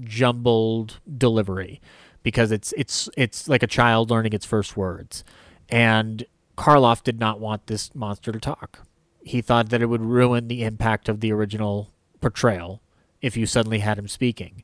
jumbled 0.00 1.00
delivery 1.16 1.80
because 2.22 2.50
it's 2.50 2.72
it's 2.76 3.08
it's 3.16 3.48
like 3.48 3.62
a 3.62 3.66
child 3.66 4.10
learning 4.10 4.32
its 4.32 4.46
first 4.46 4.76
words. 4.76 5.24
And 5.68 6.24
Karloff 6.56 7.02
did 7.02 7.20
not 7.20 7.40
want 7.40 7.66
this 7.66 7.94
monster 7.94 8.32
to 8.32 8.40
talk. 8.40 8.86
He 9.22 9.40
thought 9.40 9.68
that 9.68 9.82
it 9.82 9.86
would 9.86 10.02
ruin 10.02 10.48
the 10.48 10.64
impact 10.64 11.08
of 11.08 11.20
the 11.20 11.32
original 11.32 11.92
portrayal 12.20 12.80
if 13.20 13.36
you 13.36 13.46
suddenly 13.46 13.80
had 13.80 13.98
him 13.98 14.08
speaking. 14.08 14.62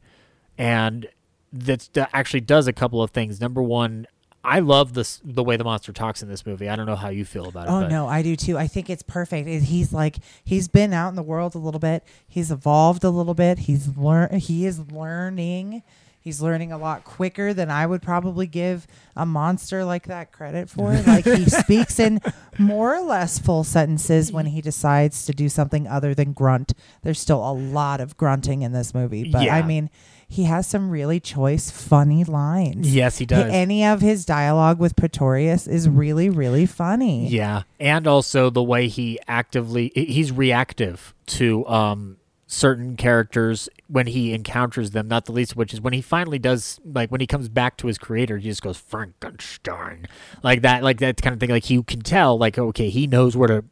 And 0.57 1.09
that 1.55 1.89
that 1.93 2.11
actually 2.13 2.41
does 2.41 2.67
a 2.67 2.73
couple 2.73 3.03
of 3.03 3.11
things. 3.11 3.41
Number 3.41 3.63
one, 3.63 4.07
I 4.43 4.59
love 4.59 4.93
this 4.93 5.21
the 5.25 5.43
way 5.43 5.57
the 5.57 5.65
monster 5.65 5.93
talks 5.93 6.23
in 6.23 6.29
this 6.29 6.45
movie. 6.45 6.69
I 6.69 6.77
don't 6.77 6.87
know 6.87 6.97
how 6.97 7.09
you 7.09 7.25
feel 7.25 7.47
about 7.47 7.69
it. 7.69 7.71
Oh 7.71 7.81
but 7.83 7.91
no, 7.91 8.07
I 8.07 8.23
do 8.23 8.37
too. 8.37 8.59
I 8.59 8.67
think 8.67 8.91
it's 8.91 9.03
perfect. 9.03 9.49
He's 9.49 9.93
like 9.93 10.17
he's 10.45 10.69
been 10.69 10.93
out 10.93 11.09
in 11.09 11.15
the 11.15 11.23
world 11.23 11.55
a 11.55 11.59
little 11.59 11.81
bit. 11.81 12.05
He's 12.29 12.51
evolved 12.51 13.05
a 13.05 13.11
little 13.11 13.35
bit. 13.35 13.61
He's 13.61 13.97
learn. 13.97 14.39
He 14.39 14.67
is 14.67 14.81
learning. 14.93 15.83
He's 16.21 16.41
learning 16.41 16.73
a 16.73 16.79
lot 16.79 17.05
quicker 17.05 17.53
than 17.53 17.71
I 17.71 17.85
would 17.85 18.01
probably 18.01 18.47
give 18.47 18.87
a 19.15 19.27
monster 19.27 19.85
like 19.85 20.07
that 20.07 20.33
credit 20.33 20.71
for. 20.71 20.93
Like 21.07 21.27
he 21.27 21.45
speaks 21.45 21.99
in 22.01 22.21
more 22.59 22.97
or 22.97 23.03
less 23.03 23.39
full 23.39 23.63
sentences 23.63 24.33
when 24.33 24.47
he 24.47 24.63
decides 24.63 25.27
to 25.27 25.33
do 25.33 25.51
something 25.51 25.87
other 25.87 26.15
than 26.15 26.33
grunt. 26.33 26.73
There's 27.03 27.21
still 27.21 27.47
a 27.47 27.53
lot 27.53 28.01
of 28.01 28.17
grunting 28.17 28.63
in 28.63 28.73
this 28.73 28.95
movie, 28.95 29.31
but 29.31 29.51
I 29.51 29.61
mean, 29.63 29.91
he 30.35 30.45
has 30.45 30.67
some 30.67 30.91
really 30.91 31.21
choice, 31.21 31.71
funny 31.71 32.25
lines. 32.25 32.93
Yes, 32.93 33.19
he 33.19 33.25
does. 33.25 33.53
Any 33.53 33.85
of 33.85 34.01
his 34.01 34.25
dialogue 34.25 34.81
with 34.81 34.97
Pretorius 34.97 35.69
is 35.69 35.89
really, 35.89 36.29
really 36.29 36.67
funny. 36.67 37.29
Yeah, 37.29 37.63
and 37.79 38.09
also 38.09 38.51
the 38.51 38.63
way 38.63 38.89
he 38.89 39.21
actively 39.29 39.93
he's 39.95 40.33
reactive 40.33 41.15
to 41.27 41.65
um 41.69 42.17
certain 42.49 42.97
characters 42.97 43.69
when 43.87 44.09
he 44.09 44.33
encounters 44.33 44.91
them. 44.91 45.07
Not 45.07 45.27
the 45.27 45.33
least 45.33 45.53
of 45.53 45.59
which 45.59 45.73
is 45.73 45.81
when 45.81 45.93
he 45.93 46.01
finally 46.01 46.41
does 46.41 46.81
like 46.85 47.13
when 47.13 47.21
he 47.21 47.29
comes 47.29 47.49
back 47.49 47.77
to 47.77 47.87
his 47.87 47.97
creator, 47.97 48.39
he 48.39 48.49
just 48.49 48.61
goes 48.63 48.77
Frankenstein 48.77 50.09
like 50.43 50.63
that, 50.63 50.83
like 50.83 50.99
that 50.99 51.23
kind 51.23 51.33
of 51.35 51.39
thing. 51.39 51.51
Like 51.51 51.71
you 51.71 51.85
can 51.85 52.01
tell, 52.01 52.37
like 52.37 52.59
okay, 52.59 52.91
he 52.91 53.07
knows 53.07 53.37
where 53.37 53.49
to 53.49 53.65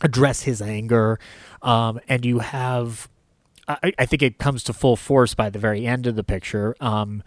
address 0.00 0.42
his 0.42 0.62
anger, 0.62 1.18
um, 1.60 1.98
and 2.08 2.24
you 2.24 2.38
have. 2.38 3.08
I, 3.68 3.92
I 3.98 4.06
think 4.06 4.22
it 4.22 4.38
comes 4.38 4.64
to 4.64 4.72
full 4.72 4.96
force 4.96 5.34
by 5.34 5.50
the 5.50 5.58
very 5.58 5.86
end 5.86 6.06
of 6.06 6.16
the 6.16 6.24
picture. 6.24 6.74
Um, 6.80 7.22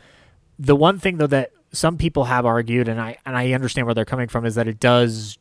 the 0.59 0.75
one 0.75 0.99
thing 0.99 1.17
though 1.17 1.27
that 1.27 1.51
some 1.71 1.97
people 1.97 2.25
have 2.25 2.45
argued, 2.45 2.87
and 2.87 2.99
I 2.99 3.17
and 3.25 3.37
I 3.37 3.51
understand 3.51 3.87
where 3.87 3.93
they're 3.93 4.05
coming 4.05 4.27
from, 4.27 4.45
is 4.45 4.55
that 4.55 4.67
it 4.67 4.79
does 4.79 5.37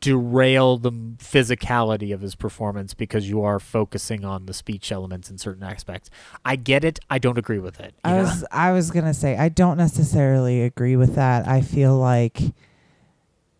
derail 0.00 0.78
the 0.78 0.90
physicality 0.90 2.12
of 2.12 2.20
his 2.20 2.34
performance 2.34 2.92
because 2.92 3.28
you 3.28 3.42
are 3.42 3.60
focusing 3.60 4.24
on 4.24 4.46
the 4.46 4.52
speech 4.52 4.90
elements 4.90 5.30
in 5.30 5.38
certain 5.38 5.62
aspects. 5.62 6.10
I 6.44 6.56
get 6.56 6.84
it. 6.84 6.98
I 7.08 7.18
don't 7.18 7.38
agree 7.38 7.60
with 7.60 7.78
it. 7.78 7.94
I 8.04 8.16
know? 8.16 8.22
was 8.22 8.44
I 8.50 8.72
was 8.72 8.90
gonna 8.90 9.14
say 9.14 9.36
I 9.36 9.48
don't 9.48 9.76
necessarily 9.76 10.62
agree 10.62 10.96
with 10.96 11.14
that. 11.14 11.46
I 11.46 11.60
feel 11.60 11.96
like 11.96 12.40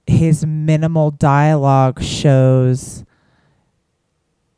his 0.07 0.45
minimal 0.45 1.13
dialogue 1.13 2.03
shows 2.03 3.05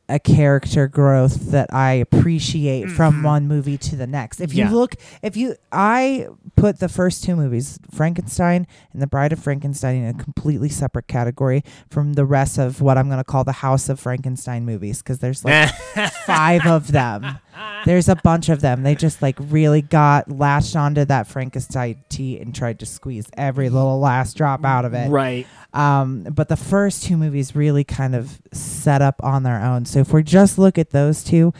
a 0.07 0.19
character 0.19 0.87
growth 0.87 1.51
that 1.51 1.73
I 1.73 1.93
appreciate 1.93 2.89
from 2.91 3.23
one 3.23 3.47
movie 3.47 3.77
to 3.79 3.95
the 3.95 4.05
next. 4.07 4.39
If 4.39 4.53
you 4.53 4.65
Mm-hmm. 4.65 4.73
Yeah. 4.73 4.79
look, 4.79 4.95
if 5.21 5.35
you, 5.35 5.55
I 5.71 6.27
put 6.55 6.79
the 6.79 6.89
first 6.89 7.23
two 7.23 7.35
movies, 7.35 7.79
Frankenstein 7.91 8.67
and 8.93 9.01
The 9.01 9.07
Bride 9.07 9.33
of 9.33 9.39
Frankenstein, 9.39 9.95
in 9.95 10.05
a 10.07 10.13
completely 10.23 10.69
separate 10.69 11.07
category 11.07 11.63
from 11.89 12.13
the 12.13 12.23
rest 12.25 12.57
of 12.57 12.81
what 12.81 12.97
I'm 12.97 13.07
going 13.07 13.17
to 13.17 13.23
call 13.23 13.43
the 13.43 13.51
House 13.51 13.89
of 13.89 13.99
Frankenstein 13.99 14.63
movies 14.65 15.01
because 15.01 15.19
there's 15.19 15.43
like 15.43 15.69
five 16.25 16.65
of 16.65 16.91
them. 16.91 17.39
There's 17.85 18.09
a 18.09 18.15
bunch 18.15 18.49
of 18.49 18.61
them. 18.61 18.83
They 18.83 18.95
just 18.95 19.21
like 19.21 19.35
really 19.39 19.81
got 19.81 20.29
latched 20.29 20.75
onto 20.75 21.05
that 21.05 21.27
Frankenstein 21.27 22.03
tea 22.09 22.39
and 22.39 22.53
tried 22.53 22.79
to 22.79 22.85
squeeze 22.85 23.25
every 23.37 23.69
little 23.69 23.99
last 23.99 24.35
drop 24.37 24.65
out 24.65 24.85
of 24.85 24.93
it. 24.93 25.09
right. 25.09 25.47
Um, 25.73 26.23
but 26.23 26.47
the 26.47 26.55
first 26.55 27.03
two 27.03 27.17
movies 27.17 27.53
really 27.55 27.83
kind 27.83 28.15
of 28.15 28.39
set 28.53 29.01
up 29.01 29.21
on 29.23 29.43
their 29.43 29.61
own. 29.61 29.85
So 29.85 29.99
if 29.99 30.13
we 30.13 30.23
just 30.23 30.57
look 30.57 30.77
at 30.77 30.91
those 30.91 31.21
two, 31.23 31.53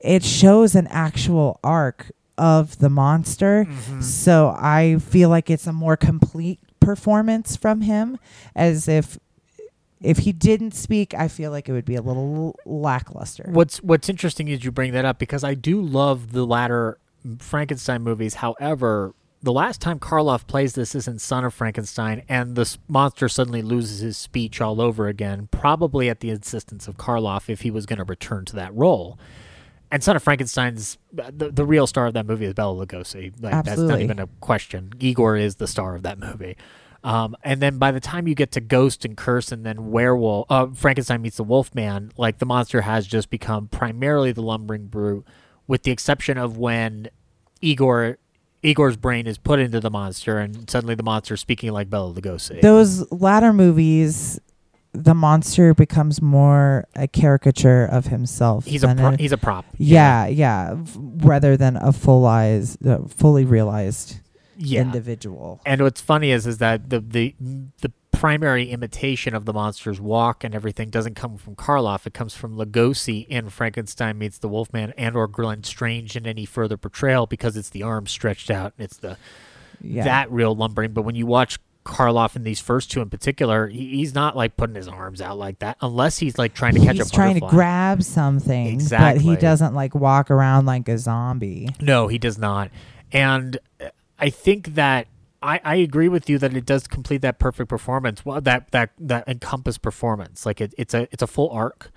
it 0.00 0.22
shows 0.22 0.74
an 0.74 0.86
actual 0.88 1.60
arc 1.64 2.12
of 2.36 2.78
the 2.78 2.90
monster. 2.90 3.66
So 4.02 4.54
I 4.58 4.98
feel 4.98 5.30
like 5.30 5.48
it's 5.48 5.66
a 5.66 5.72
more 5.72 5.96
complete 5.96 6.60
performance 6.80 7.56
from 7.56 7.80
him 7.80 8.18
as 8.54 8.86
if 8.86 9.18
if 10.04 10.18
he 10.18 10.32
didn't 10.32 10.74
speak, 10.74 11.14
I 11.14 11.28
feel 11.28 11.50
like 11.50 11.68
it 11.68 11.72
would 11.72 11.84
be 11.84 11.96
a 11.96 12.02
little 12.02 12.58
lackluster. 12.64 13.46
What's 13.48 13.82
What's 13.82 14.08
interesting 14.08 14.48
is 14.48 14.64
you 14.64 14.70
bring 14.70 14.92
that 14.92 15.04
up 15.04 15.18
because 15.18 15.42
I 15.42 15.54
do 15.54 15.80
love 15.80 16.32
the 16.32 16.44
latter 16.44 16.98
Frankenstein 17.38 18.02
movies. 18.02 18.34
However, 18.34 19.14
the 19.42 19.52
last 19.52 19.80
time 19.80 19.98
Karloff 19.98 20.46
plays 20.46 20.74
this 20.74 20.94
is 20.94 21.08
in 21.08 21.18
Son 21.18 21.44
of 21.44 21.52
Frankenstein, 21.52 22.22
and 22.28 22.54
the 22.54 22.76
monster 22.88 23.28
suddenly 23.28 23.62
loses 23.62 24.00
his 24.00 24.16
speech 24.16 24.60
all 24.60 24.80
over 24.80 25.08
again, 25.08 25.48
probably 25.50 26.08
at 26.08 26.20
the 26.20 26.30
insistence 26.30 26.86
of 26.86 26.96
Karloff 26.96 27.48
if 27.48 27.62
he 27.62 27.70
was 27.70 27.86
going 27.86 27.98
to 27.98 28.04
return 28.04 28.44
to 28.46 28.56
that 28.56 28.74
role. 28.74 29.18
And 29.90 30.02
Son 30.02 30.16
of 30.16 30.22
Frankenstein's 30.22 30.98
uh, 31.18 31.30
the, 31.34 31.50
the 31.50 31.64
real 31.64 31.86
star 31.86 32.06
of 32.06 32.14
that 32.14 32.26
movie 32.26 32.46
is 32.46 32.54
Bela 32.54 32.86
Lugosi. 32.86 33.32
Like, 33.40 33.64
that's 33.64 33.80
not 33.80 34.00
even 34.00 34.18
a 34.18 34.26
question. 34.40 34.92
Igor 34.98 35.36
is 35.36 35.56
the 35.56 35.68
star 35.68 35.94
of 35.94 36.02
that 36.02 36.18
movie. 36.18 36.56
Um, 37.04 37.36
and 37.44 37.60
then 37.60 37.76
by 37.78 37.90
the 37.92 38.00
time 38.00 38.26
you 38.26 38.34
get 38.34 38.50
to 38.52 38.60
Ghost 38.60 39.04
and 39.04 39.14
Curse 39.16 39.52
and 39.52 39.64
then 39.64 39.90
Werewolf, 39.90 40.46
uh, 40.50 40.68
Frankenstein 40.74 41.20
meets 41.22 41.36
the 41.36 41.44
Wolfman, 41.44 42.10
like 42.16 42.38
the 42.38 42.46
monster 42.46 42.80
has 42.80 43.06
just 43.06 43.28
become 43.28 43.68
primarily 43.68 44.32
the 44.32 44.40
lumbering 44.42 44.86
brute, 44.86 45.24
with 45.66 45.82
the 45.82 45.90
exception 45.90 46.38
of 46.38 46.56
when 46.56 47.08
Igor 47.60 48.16
Igor's 48.62 48.96
brain 48.96 49.26
is 49.26 49.36
put 49.36 49.58
into 49.60 49.78
the 49.80 49.90
monster 49.90 50.38
and 50.38 50.68
suddenly 50.70 50.94
the 50.94 51.02
monster 51.02 51.34
is 51.34 51.40
speaking 51.42 51.70
like 51.72 51.90
Bela 51.90 52.14
Lugosi. 52.14 52.62
Those 52.62 53.10
latter 53.12 53.52
movies, 53.52 54.40
the 54.92 55.12
monster 55.12 55.74
becomes 55.74 56.22
more 56.22 56.86
a 56.96 57.06
caricature 57.06 57.84
of 57.84 58.06
himself. 58.06 58.64
he's 58.64 58.82
a 58.82 58.94
pro- 58.94 59.08
a- 59.10 59.16
he's 59.18 59.32
a 59.32 59.36
prop. 59.36 59.66
yeah, 59.76 60.26
yeah, 60.26 60.74
v- 60.78 60.98
rather 61.26 61.58
than 61.58 61.76
a 61.76 61.92
full 61.92 62.24
eyes, 62.24 62.78
uh, 62.86 63.00
fully 63.08 63.44
realized 63.44 64.20
yeah. 64.56 64.82
individual. 64.82 65.60
And 65.66 65.82
what's 65.82 66.00
funny 66.00 66.30
is 66.30 66.46
is 66.46 66.58
that 66.58 66.90
the 66.90 67.00
the 67.00 67.34
the 67.80 67.92
primary 68.12 68.70
imitation 68.70 69.34
of 69.34 69.44
the 69.44 69.52
monster's 69.52 70.00
walk 70.00 70.44
and 70.44 70.54
everything 70.54 70.88
doesn't 70.88 71.14
come 71.14 71.36
from 71.36 71.56
Karloff. 71.56 72.06
It 72.06 72.14
comes 72.14 72.34
from 72.34 72.56
Lugosi 72.56 73.26
in 73.28 73.50
Frankenstein 73.50 74.18
meets 74.18 74.38
the 74.38 74.48
Wolfman 74.48 74.92
and 74.96 75.16
or 75.16 75.26
Glenn 75.26 75.64
Strange 75.64 76.16
in 76.16 76.26
any 76.26 76.44
further 76.46 76.76
portrayal 76.76 77.26
because 77.26 77.56
it's 77.56 77.70
the 77.70 77.82
arms 77.82 78.10
stretched 78.12 78.50
out 78.50 78.72
and 78.78 78.84
it's 78.84 78.96
the 78.98 79.18
Yeah. 79.82 80.04
that 80.04 80.30
real 80.30 80.54
lumbering. 80.54 80.92
But 80.92 81.02
when 81.02 81.16
you 81.16 81.26
watch 81.26 81.58
Karloff 81.84 82.34
in 82.34 82.44
these 82.44 82.60
first 82.60 82.90
two 82.90 83.02
in 83.02 83.10
particular, 83.10 83.66
he, 83.68 83.96
he's 83.96 84.14
not 84.14 84.34
like 84.36 84.56
putting 84.56 84.76
his 84.76 84.88
arms 84.88 85.20
out 85.20 85.36
like 85.36 85.58
that 85.58 85.76
unless 85.82 86.16
he's 86.16 86.38
like 86.38 86.54
trying 86.54 86.74
to 86.74 86.80
catch 86.80 86.96
He's 86.96 87.08
a 87.10 87.12
trying 87.12 87.34
to 87.40 87.46
grab 87.46 88.02
something, 88.02 88.68
Exactly. 88.68 89.22
but 89.24 89.28
he 89.30 89.36
doesn't 89.36 89.74
like 89.74 89.94
walk 89.94 90.30
around 90.30 90.64
like 90.66 90.88
a 90.88 90.96
zombie. 90.98 91.68
No, 91.80 92.06
he 92.08 92.16
does 92.18 92.38
not. 92.38 92.70
And 93.12 93.58
uh, 93.84 93.88
I 94.18 94.30
think 94.30 94.74
that 94.74 95.08
I, 95.42 95.60
I 95.62 95.74
agree 95.76 96.08
with 96.08 96.30
you 96.30 96.38
that 96.38 96.54
it 96.56 96.64
does 96.64 96.86
complete 96.86 97.20
that 97.22 97.38
perfect 97.38 97.68
performance. 97.68 98.24
Well, 98.24 98.40
that 98.40 98.70
that 98.70 98.90
that 98.98 99.28
encompass 99.28 99.76
performance, 99.78 100.46
like 100.46 100.60
it, 100.60 100.74
it's 100.78 100.94
a 100.94 101.08
it's 101.12 101.22
a 101.22 101.26
full 101.26 101.50
arc. 101.50 101.90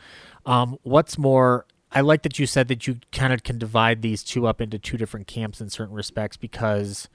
Um, 0.45 0.77
what's 0.83 1.17
more, 1.17 1.65
I 1.91 2.01
like 2.01 2.23
that 2.23 2.39
you 2.39 2.45
said 2.45 2.67
that 2.69 2.87
you 2.87 2.99
kind 3.11 3.33
of 3.33 3.43
can 3.43 3.57
divide 3.57 4.01
these 4.01 4.23
two 4.23 4.47
up 4.47 4.61
into 4.61 4.79
two 4.79 4.97
different 4.97 5.27
camps 5.27 5.59
in 5.61 5.69
certain 5.69 5.95
respects 5.95 6.37
because 6.37 7.09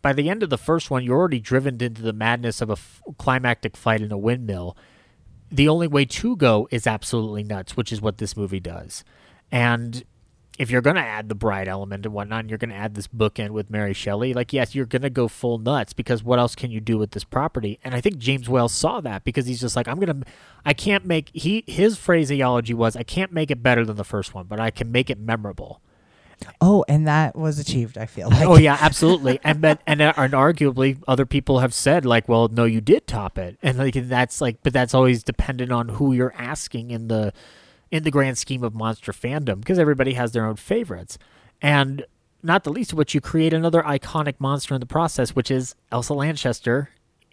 by 0.00 0.12
the 0.12 0.28
end 0.28 0.42
of 0.42 0.50
the 0.50 0.58
first 0.58 0.90
one, 0.90 1.04
you're 1.04 1.16
already 1.16 1.40
driven 1.40 1.80
into 1.80 2.02
the 2.02 2.12
madness 2.12 2.60
of 2.60 2.70
a 2.70 2.74
f- 2.74 3.02
climactic 3.18 3.76
fight 3.76 4.00
in 4.00 4.10
a 4.10 4.18
windmill. 4.18 4.76
The 5.50 5.68
only 5.68 5.86
way 5.86 6.04
to 6.04 6.36
go 6.36 6.66
is 6.70 6.86
absolutely 6.86 7.44
nuts, 7.44 7.76
which 7.76 7.92
is 7.92 8.00
what 8.00 8.18
this 8.18 8.36
movie 8.36 8.60
does. 8.60 9.04
And 9.50 10.04
if 10.58 10.70
you're 10.70 10.82
going 10.82 10.96
to 10.96 11.02
add 11.02 11.28
the 11.28 11.34
bride 11.34 11.68
element 11.68 12.04
and 12.04 12.14
whatnot, 12.14 12.40
and 12.40 12.50
you're 12.50 12.58
going 12.58 12.70
to 12.70 12.76
add 12.76 12.94
this 12.94 13.08
bookend 13.08 13.50
with 13.50 13.70
Mary 13.70 13.94
Shelley, 13.94 14.34
like, 14.34 14.52
yes, 14.52 14.74
you're 14.74 14.86
going 14.86 15.02
to 15.02 15.10
go 15.10 15.28
full 15.28 15.58
nuts 15.58 15.92
because 15.92 16.22
what 16.22 16.38
else 16.38 16.54
can 16.54 16.70
you 16.70 16.80
do 16.80 16.98
with 16.98 17.12
this 17.12 17.24
property? 17.24 17.78
And 17.82 17.94
I 17.94 18.00
think 18.00 18.18
James 18.18 18.48
Whale 18.48 18.68
saw 18.68 19.00
that 19.00 19.24
because 19.24 19.46
he's 19.46 19.60
just 19.60 19.76
like, 19.76 19.88
I'm 19.88 19.98
going 19.98 20.22
to, 20.22 20.28
I 20.64 20.74
can't 20.74 21.06
make, 21.06 21.30
he, 21.32 21.64
his 21.66 21.96
phraseology 21.96 22.74
was, 22.74 22.96
I 22.96 23.02
can't 23.02 23.32
make 23.32 23.50
it 23.50 23.62
better 23.62 23.84
than 23.84 23.96
the 23.96 24.04
first 24.04 24.34
one, 24.34 24.46
but 24.46 24.60
I 24.60 24.70
can 24.70 24.92
make 24.92 25.08
it 25.08 25.18
memorable. 25.18 25.80
Oh, 26.60 26.84
and 26.88 27.06
that 27.06 27.36
was 27.36 27.58
achieved. 27.58 27.96
I 27.96 28.06
feel 28.06 28.28
like. 28.28 28.46
oh 28.46 28.56
yeah, 28.56 28.76
absolutely. 28.80 29.38
And 29.44 29.60
but 29.60 29.80
and, 29.86 30.00
uh, 30.00 30.12
and 30.16 30.32
arguably 30.32 30.98
other 31.06 31.26
people 31.26 31.60
have 31.60 31.72
said 31.72 32.04
like, 32.04 32.28
well, 32.28 32.48
no, 32.48 32.64
you 32.64 32.80
did 32.80 33.06
top 33.06 33.38
it, 33.38 33.58
and 33.62 33.78
like 33.78 33.94
that's 33.94 34.40
like, 34.40 34.58
but 34.62 34.72
that's 34.72 34.94
always 34.94 35.22
dependent 35.22 35.70
on 35.70 35.88
who 35.88 36.12
you're 36.12 36.34
asking 36.36 36.90
in 36.90 37.06
the 37.06 37.32
in 37.92 38.02
the 38.02 38.10
grand 38.10 38.38
scheme 38.38 38.64
of 38.64 38.74
monster 38.74 39.12
fandom 39.12 39.60
because 39.60 39.78
everybody 39.78 40.14
has 40.14 40.32
their 40.32 40.44
own 40.44 40.56
favorites, 40.56 41.16
and 41.60 42.04
not 42.42 42.64
the 42.64 42.72
least 42.72 42.90
of 42.90 42.98
which 42.98 43.14
you 43.14 43.20
create 43.20 43.52
another 43.52 43.82
iconic 43.82 44.34
monster 44.40 44.74
in 44.74 44.80
the 44.80 44.86
process, 44.86 45.36
which 45.36 45.50
is 45.50 45.76
Elsa 45.92 46.14
Lanchester 46.14 46.90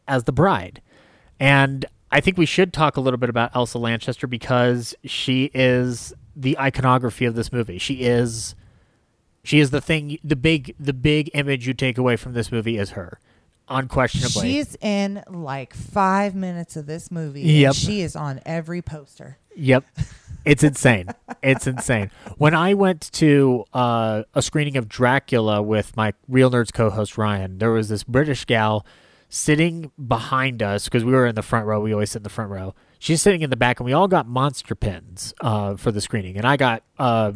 as 0.07 0.26
the 0.26 0.32
bride, 0.32 0.82
and 1.39 1.86
I 2.12 2.20
think 2.22 2.38
we 2.38 2.45
should 2.45 2.74
talk 2.74 2.97
a 2.97 3.01
little 3.01 3.18
bit 3.18 3.30
about 3.30 3.55
Elsa 3.55 3.78
Lanchester 3.78 4.28
because 4.28 4.95
she 5.05 5.51
is 5.53 6.14
the 6.36 6.57
iconography 6.57 7.26
of 7.26 7.36
this 7.36 7.51
movie. 7.51 7.78
She 7.78 8.01
is 8.01 8.55
she 9.43 9.60
is 9.60 9.72
the 9.72 9.82
thing 9.82 10.18
the 10.24 10.36
big 10.36 10.76
the 10.80 10.93
big 10.93 11.30
image 11.34 11.68
you 11.68 11.74
take 11.74 11.97
away 11.97 12.16
from 12.16 12.34
this 12.34 12.51
movie 12.51 12.78
is 12.78 12.91
her. 12.91 13.20
Unquestionably. 13.68 14.51
She's 14.51 14.76
in 14.82 15.24
like 15.30 15.76
five 15.76 16.34
minutes 16.34 16.76
of 16.76 16.88
this 16.88 17.12
movie. 17.12 17.41
Yep. 17.41 17.68
And 17.68 17.76
she 17.76 18.01
is 18.01 18.16
on 18.16 18.41
every 18.45 18.82
poster. 18.82 19.38
yep. 19.55 19.86
It's 20.46 20.64
insane. 20.64 21.08
It's 21.44 21.68
insane. 21.68 22.12
When 22.38 22.56
I 22.56 22.74
went 22.74 23.12
to 23.14 23.66
uh, 23.74 24.24
a 24.34 24.42
screening 24.42 24.78
of 24.78 24.88
Dracula 24.88 25.62
with 25.62 25.96
my 25.98 26.14
Real 26.28 26.50
Nerds 26.50 26.74
co-host 26.74 27.18
Ryan, 27.18 27.58
there 27.58 27.72
was 27.72 27.90
this 27.90 28.04
British 28.04 28.46
gal 28.46 28.86
sitting 29.30 29.92
behind 30.08 30.64
us 30.64 30.86
because 30.86 31.04
we 31.04 31.12
were 31.12 31.28
in 31.28 31.36
the 31.36 31.44
front 31.44 31.66
row. 31.68 31.80
We 31.80 31.94
always 31.94 32.12
sit 32.12 32.20
in 32.20 32.24
the 32.24 32.30
front 32.30 32.50
row. 32.52 32.74
She's 32.98 33.22
sitting 33.22 33.42
in 33.42 33.50
the 33.50 33.56
back, 33.56 33.80
and 33.80 33.86
we 33.86 33.94
all 33.94 34.08
got 34.08 34.28
monster 34.28 34.76
pins 34.76 35.34
uh, 35.40 35.76
for 35.78 35.92
the 35.92 36.02
screening. 36.02 36.36
And 36.36 36.46
I 36.46 36.58
got 36.58 36.84
uh, 36.98 37.32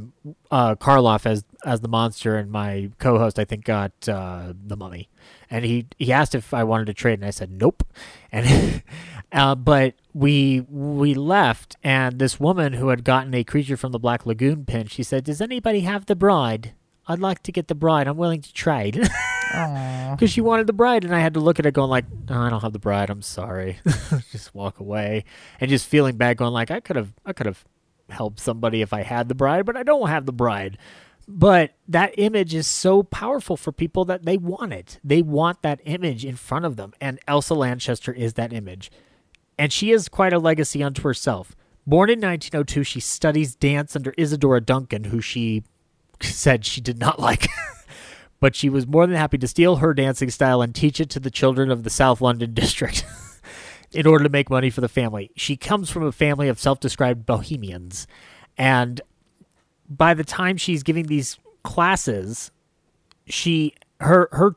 uh, 0.52 0.76
Karloff 0.76 1.26
as 1.26 1.46
as 1.66 1.82
the 1.82 1.88
monster, 1.88 2.36
and 2.36 2.52
my 2.52 2.90
co-host 3.00 3.40
I 3.40 3.46
think 3.46 3.64
got 3.64 3.92
uh, 4.10 4.54
the 4.66 4.76
mummy. 4.76 5.10
And 5.50 5.64
he 5.64 5.88
he 6.00 6.12
asked 6.12 6.36
if 6.36 6.54
I 6.54 6.64
wanted 6.64 6.88
to 6.88 6.94
trade, 6.94 7.20
and 7.20 7.26
I 7.26 7.30
said 7.30 7.52
nope. 7.52 7.84
And 8.32 8.84
uh, 9.32 9.56
but 9.56 9.94
we 10.14 10.62
we 10.70 11.14
left, 11.14 11.76
and 11.84 12.20
this 12.20 12.40
woman 12.40 12.74
who 12.74 12.90
had 12.90 13.04
gotten 13.04 13.34
a 13.34 13.44
creature 13.44 13.78
from 13.78 13.92
the 13.92 14.00
Black 14.00 14.26
Lagoon 14.26 14.66
pin, 14.66 14.88
she 14.88 15.04
said, 15.04 15.24
"Does 15.24 15.42
anybody 15.42 15.82
have 15.82 16.06
the 16.06 16.16
bride? 16.16 16.74
I'd 17.08 17.20
like 17.20 17.44
to 17.44 17.52
get 17.52 17.68
the 17.68 17.76
bride. 17.76 18.08
I'm 18.08 18.18
willing 18.18 18.42
to 18.42 18.54
trade." 18.54 19.10
because 19.54 20.32
she 20.32 20.42
wanted 20.42 20.66
the 20.66 20.74
bride, 20.74 21.04
and 21.04 21.14
I 21.16 21.20
had 21.20 21.36
to 21.36 21.40
look 21.40 21.60
at 21.60 21.66
it 21.66 21.74
going 21.74 21.90
like, 21.90 22.06
no, 22.28 22.42
I 22.42 22.50
don't 22.50 22.62
have 22.62 22.74
the 22.74 22.80
bride. 22.80 23.10
I'm 23.10 23.22
sorry. 23.22 23.78
just 24.32 24.54
walk 24.56 24.80
away, 24.80 25.26
and 25.60 25.70
just 25.70 25.88
feeling 25.88 26.18
bad, 26.18 26.38
going 26.38 26.54
like, 26.54 26.72
I 26.72 26.80
could 26.80 26.96
have, 26.96 27.14
I 27.26 27.34
could 27.34 27.46
have 27.46 27.64
helped 28.10 28.40
somebody 28.40 28.82
if 28.82 28.94
I 28.94 29.04
had 29.04 29.30
the 29.30 29.36
bride, 29.36 29.66
but 29.66 29.78
I 29.78 29.84
don't 29.84 30.10
have 30.10 30.26
the 30.26 30.34
bride. 30.34 30.78
But 31.28 31.76
that 31.88 32.14
image 32.18 32.54
is 32.54 32.68
so 32.68 33.04
powerful 33.04 33.56
for 33.56 33.72
people 33.72 34.06
that 34.06 34.26
they 34.26 34.38
want 34.38 34.74
it. 34.74 35.00
They 35.04 35.22
want 35.22 35.62
that 35.62 35.80
image 35.86 36.26
in 36.26 36.36
front 36.36 36.66
of 36.66 36.76
them, 36.76 36.94
and 37.00 37.20
Elsa 37.28 37.54
Lanchester 37.54 38.12
is 38.12 38.34
that 38.34 38.54
image, 38.54 38.92
and 39.58 39.72
she 39.72 39.92
is 39.92 40.10
quite 40.10 40.34
a 40.34 40.40
legacy 40.40 40.84
unto 40.84 41.04
herself. 41.04 41.56
Born 41.86 42.10
in 42.10 42.20
1902, 42.20 42.84
she 42.84 43.00
studies 43.00 43.56
dance 43.56 43.96
under 43.96 44.14
Isadora 44.18 44.62
Duncan, 44.62 45.06
who 45.06 45.20
she 45.20 45.64
said 46.22 46.66
she 46.66 46.82
did 46.82 47.00
not 47.00 47.20
like. 47.20 47.48
but 48.40 48.56
she 48.56 48.70
was 48.70 48.88
more 48.88 49.08
than 49.08 49.16
happy 49.16 49.38
to 49.38 49.48
steal 49.48 49.78
her 49.78 49.94
dancing 49.94 50.30
style 50.30 50.62
and 50.62 50.74
teach 50.74 51.00
it 51.00 51.10
to 51.12 51.20
the 51.20 51.32
children 51.32 51.72
of 51.72 51.84
the 51.84 51.90
South 51.90 52.22
London 52.22 52.54
district 52.54 53.06
in 53.92 54.08
order 54.08 54.24
to 54.24 54.30
make 54.30 54.50
money 54.50 54.70
for 54.70 54.82
the 54.82 54.90
family. 54.90 55.32
She 55.36 55.56
comes 55.56 55.90
from 55.90 56.04
a 56.04 56.12
family 56.12 56.48
of 56.48 56.60
self 56.60 56.80
described 56.80 57.26
bohemians. 57.26 58.08
And 58.58 59.02
by 59.90 60.14
the 60.14 60.24
time 60.24 60.58
she's 60.58 60.84
giving 60.84 61.08
these 61.08 61.38
classes, 61.64 62.52
she 63.26 63.74
her 64.00 64.30
her 64.32 64.56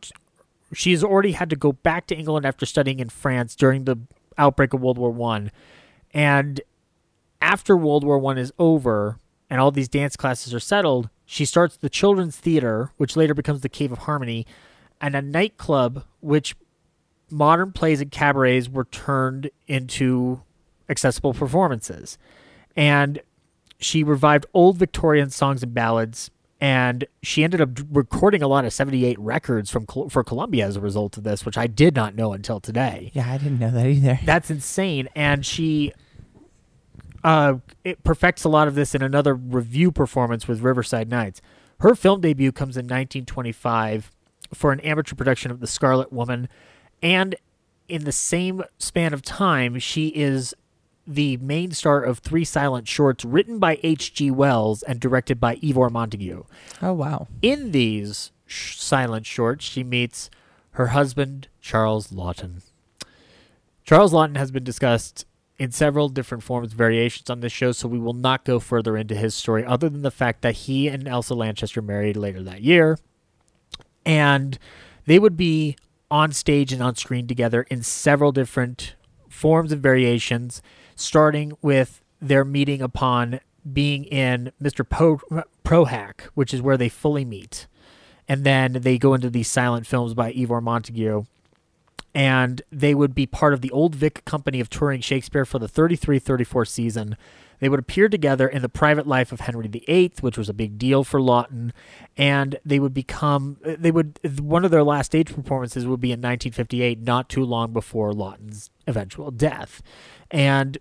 she's 0.72 1.04
already 1.04 1.32
had 1.32 1.50
to 1.50 1.56
go 1.56 1.72
back 1.72 2.06
to 2.08 2.16
England 2.16 2.46
after 2.46 2.66
studying 2.66 3.00
in 3.00 3.08
France 3.08 3.54
during 3.54 3.84
the 3.84 3.98
outbreak 4.38 4.72
of 4.72 4.80
World 4.80 4.98
War 4.98 5.10
One. 5.10 5.50
And 6.12 6.60
after 7.40 7.76
World 7.76 8.04
War 8.04 8.18
One 8.18 8.38
is 8.38 8.52
over 8.58 9.18
and 9.48 9.60
all 9.60 9.70
these 9.70 9.88
dance 9.88 10.16
classes 10.16 10.52
are 10.52 10.60
settled, 10.60 11.08
she 11.24 11.44
starts 11.44 11.76
the 11.76 11.90
Children's 11.90 12.36
Theater, 12.36 12.92
which 12.96 13.16
later 13.16 13.34
becomes 13.34 13.60
the 13.60 13.68
Cave 13.68 13.92
of 13.92 13.98
Harmony, 13.98 14.46
and 15.00 15.14
a 15.14 15.22
nightclub, 15.22 16.04
which 16.20 16.56
modern 17.30 17.72
plays 17.72 18.00
and 18.00 18.10
cabarets 18.10 18.68
were 18.68 18.84
turned 18.84 19.50
into 19.66 20.42
accessible 20.88 21.34
performances. 21.34 22.18
And 22.76 23.20
she 23.78 24.02
revived 24.02 24.46
old 24.54 24.76
Victorian 24.76 25.30
songs 25.30 25.62
and 25.62 25.74
ballads, 25.74 26.30
and 26.60 27.06
she 27.22 27.44
ended 27.44 27.60
up 27.60 27.70
recording 27.90 28.42
a 28.42 28.48
lot 28.48 28.64
of 28.64 28.72
78 28.72 29.18
records 29.18 29.70
from 29.70 29.86
for 30.08 30.24
Columbia 30.24 30.66
as 30.66 30.76
a 30.76 30.80
result 30.80 31.16
of 31.16 31.24
this, 31.24 31.44
which 31.44 31.58
I 31.58 31.66
did 31.66 31.94
not 31.94 32.14
know 32.14 32.32
until 32.32 32.60
today. 32.60 33.10
Yeah, 33.14 33.30
I 33.30 33.38
didn't 33.38 33.58
know 33.58 33.70
that 33.70 33.86
either. 33.86 34.20
That's 34.24 34.50
insane. 34.50 35.08
And 35.14 35.44
she 35.44 35.92
uh, 37.22 37.58
it 37.84 38.02
perfects 38.04 38.44
a 38.44 38.48
lot 38.48 38.68
of 38.68 38.74
this 38.74 38.94
in 38.94 39.02
another 39.02 39.34
revue 39.34 39.90
performance 39.90 40.46
with 40.46 40.60
Riverside 40.60 41.10
Nights. 41.10 41.42
Her 41.80 41.94
film 41.94 42.20
debut 42.20 42.52
comes 42.52 42.76
in 42.76 42.84
1925 42.84 44.12
for 44.54 44.72
an 44.72 44.80
amateur 44.80 45.16
production 45.16 45.50
of 45.50 45.60
The 45.60 45.66
Scarlet 45.66 46.12
Woman, 46.12 46.48
and 47.02 47.34
in 47.88 48.04
the 48.04 48.12
same 48.12 48.62
span 48.78 49.12
of 49.12 49.22
time, 49.22 49.78
she 49.78 50.08
is 50.08 50.54
the 51.06 51.36
main 51.38 51.70
star 51.70 52.02
of 52.02 52.18
three 52.18 52.44
silent 52.44 52.88
shorts 52.88 53.24
written 53.24 53.58
by 53.58 53.78
H.G. 53.82 54.30
Wells 54.30 54.82
and 54.82 54.98
directed 54.98 55.40
by 55.40 55.58
Ivor 55.62 55.90
Montagu. 55.90 56.46
Oh, 56.82 56.92
wow. 56.92 57.28
In 57.42 57.72
these 57.72 58.32
sh- 58.44 58.76
silent 58.76 59.26
shorts, 59.26 59.64
she 59.64 59.84
meets 59.84 60.30
her 60.72 60.88
husband, 60.88 61.48
Charles 61.60 62.08
Laughton. 62.08 62.62
Charles 63.84 64.12
Laughton 64.12 64.36
has 64.36 64.50
been 64.50 64.64
discussed 64.64 65.24
in 65.58 65.72
several 65.72 66.08
different 66.08 66.42
forms, 66.42 66.72
variations 66.72 67.30
on 67.30 67.40
this 67.40 67.52
show, 67.52 67.72
so 67.72 67.88
we 67.88 67.98
will 67.98 68.12
not 68.12 68.44
go 68.44 68.58
further 68.58 68.96
into 68.96 69.14
his 69.14 69.34
story 69.34 69.64
other 69.64 69.88
than 69.88 70.02
the 70.02 70.10
fact 70.10 70.42
that 70.42 70.54
he 70.54 70.88
and 70.88 71.08
Elsa 71.08 71.34
Lanchester 71.34 71.80
married 71.80 72.16
later 72.16 72.42
that 72.42 72.62
year. 72.62 72.98
And 74.04 74.58
they 75.06 75.18
would 75.18 75.36
be 75.36 75.76
on 76.10 76.32
stage 76.32 76.72
and 76.72 76.82
on 76.82 76.94
screen 76.96 77.26
together 77.26 77.62
in 77.70 77.82
several 77.82 78.32
different 78.32 78.94
forms 79.28 79.72
and 79.72 79.82
variations, 79.82 80.62
starting 80.96 81.52
with 81.62 82.02
their 82.20 82.44
meeting 82.44 82.82
upon 82.82 83.40
being 83.72 84.04
in 84.04 84.52
Mr. 84.60 84.88
Po- 84.88 85.44
Prohack, 85.64 86.22
which 86.34 86.52
is 86.52 86.60
where 86.60 86.76
they 86.76 86.88
fully 86.88 87.24
meet. 87.24 87.66
And 88.28 88.42
then 88.42 88.72
they 88.72 88.98
go 88.98 89.14
into 89.14 89.30
these 89.30 89.48
silent 89.48 89.86
films 89.86 90.14
by 90.14 90.32
Ivor 90.32 90.60
Montagu 90.60 91.26
and 92.16 92.62
they 92.72 92.94
would 92.94 93.14
be 93.14 93.26
part 93.26 93.52
of 93.52 93.60
the 93.60 93.70
Old 93.72 93.94
Vic 93.94 94.24
Company 94.24 94.58
of 94.58 94.70
touring 94.70 95.02
Shakespeare 95.02 95.44
for 95.44 95.58
the 95.58 95.68
33 95.68 96.18
34 96.18 96.64
season. 96.64 97.16
They 97.60 97.68
would 97.68 97.78
appear 97.78 98.08
together 98.08 98.48
in 98.48 98.62
the 98.62 98.70
private 98.70 99.06
life 99.06 99.32
of 99.32 99.40
Henry 99.40 99.68
VIII, 99.68 100.12
which 100.22 100.38
was 100.38 100.48
a 100.48 100.54
big 100.54 100.78
deal 100.78 101.04
for 101.04 101.20
Laughton, 101.20 101.72
and 102.16 102.58
they 102.64 102.78
would 102.78 102.94
become 102.94 103.58
they 103.62 103.90
would 103.90 104.18
one 104.40 104.64
of 104.64 104.70
their 104.70 104.82
last 104.82 105.06
stage 105.06 105.34
performances 105.34 105.86
would 105.86 106.00
be 106.00 106.08
in 106.08 106.20
1958, 106.20 107.00
not 107.00 107.28
too 107.28 107.44
long 107.44 107.74
before 107.74 108.14
Laughton's 108.14 108.70
eventual 108.86 109.30
death, 109.30 109.82
and 110.30 110.78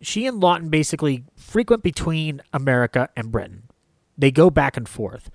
she 0.00 0.26
and 0.26 0.42
Laughton 0.42 0.70
basically 0.70 1.24
frequent 1.36 1.82
between 1.82 2.40
America 2.52 3.08
and 3.16 3.32
Britain. 3.32 3.64
They 4.16 4.30
go 4.30 4.50
back 4.50 4.76
and 4.76 4.88
forth 4.88 5.30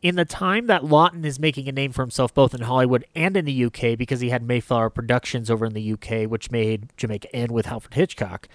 in 0.00 0.16
the 0.16 0.24
time 0.24 0.66
that 0.66 0.82
Laughton 0.82 1.24
is 1.24 1.40
making 1.40 1.68
a 1.68 1.72
name 1.72 1.92
for 1.92 2.02
himself 2.02 2.32
both 2.32 2.54
in 2.54 2.62
Hollywood 2.62 3.04
and 3.14 3.36
in 3.36 3.44
the 3.44 3.64
UK 3.64 3.98
because 3.98 4.20
he 4.20 4.30
had 4.30 4.42
Mayflower 4.42 4.90
Productions 4.90 5.50
over 5.50 5.66
in 5.66 5.74
the 5.74 5.92
UK, 5.92 6.30
which 6.30 6.50
made 6.50 6.92
Jamaica 6.96 7.34
Inn 7.34 7.52
with 7.52 7.66
Alfred 7.66 7.94
Hitchcock. 7.94 8.48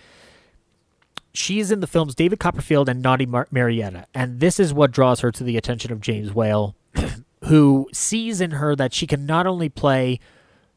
She's 1.34 1.72
in 1.72 1.80
the 1.80 1.88
films 1.88 2.16
David 2.16 2.39
Copperfield 2.39 2.88
and 2.88 3.01
Naughty 3.01 3.26
Mar- 3.26 3.47
Marietta, 3.51 4.05
and 4.14 4.39
this 4.39 4.59
is 4.59 4.74
what 4.74 4.91
draws 4.91 5.22
her 5.22 5.32
to 5.32 5.43
the 5.43 5.57
attention 5.57 5.91
of 5.91 5.99
James 5.99 6.34
Whale, 6.34 6.76
who 7.45 7.89
sees 7.91 8.39
in 8.39 8.51
her 8.51 8.76
that 8.76 8.93
she 8.93 9.07
can 9.07 9.26
not 9.26 9.47
only 9.47 9.68
play 9.68 10.20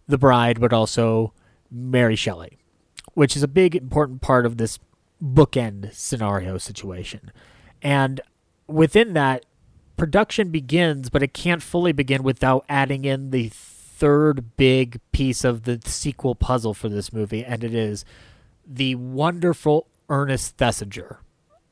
the 0.09 0.18
bride 0.18 0.61
but 0.61 0.72
also 0.72 1.32
Mary 1.70 2.16
Shelley, 2.16 2.59
which 3.17 3.35
is 3.35 3.43
a 3.43 3.49
big 3.49 3.75
important 3.75 4.21
part 4.21 4.45
of 4.45 4.59
this 4.59 4.79
bookend 5.25 5.91
scenario 5.95 6.59
situation. 6.59 7.33
And 7.81 8.21
within 8.67 9.14
that, 9.14 9.47
production 9.97 10.51
begins, 10.51 11.09
but 11.09 11.23
it 11.23 11.33
can't 11.33 11.62
fully 11.62 11.93
begin 11.93 12.23
without 12.23 12.67
adding 12.69 13.07
in 13.07 13.31
the 13.31 13.49
third 13.49 14.59
big 14.59 15.01
piece 15.12 15.45
of 15.45 15.62
the 15.62 15.81
sequel 15.87 16.35
puzzle 16.35 16.75
for 16.75 16.91
this 16.91 17.11
movie, 17.11 17.43
and 17.43 17.64
it 17.64 17.73
is 17.73 18.05
the 18.67 18.95
wonderful 18.97 19.87
Ernest 20.11 20.59
Thesiger 20.59 21.17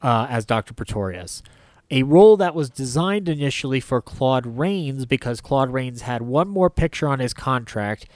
uh, 0.01 0.27
as 0.31 0.47
Dr. 0.47 0.73
Pretorius. 0.73 1.43
A 1.91 2.05
role 2.05 2.39
that 2.39 2.55
was 2.55 2.71
designed 2.71 3.29
initially 3.29 3.81
for 3.81 4.01
Claude 4.01 4.47
Rains 4.47 5.05
because 5.05 5.43
Claude 5.43 5.75
Rains 5.75 6.01
had 6.01 6.23
one 6.23 6.49
more 6.49 6.71
picture 6.71 7.07
on 7.07 7.19
his 7.19 7.35
contract, 7.35 8.07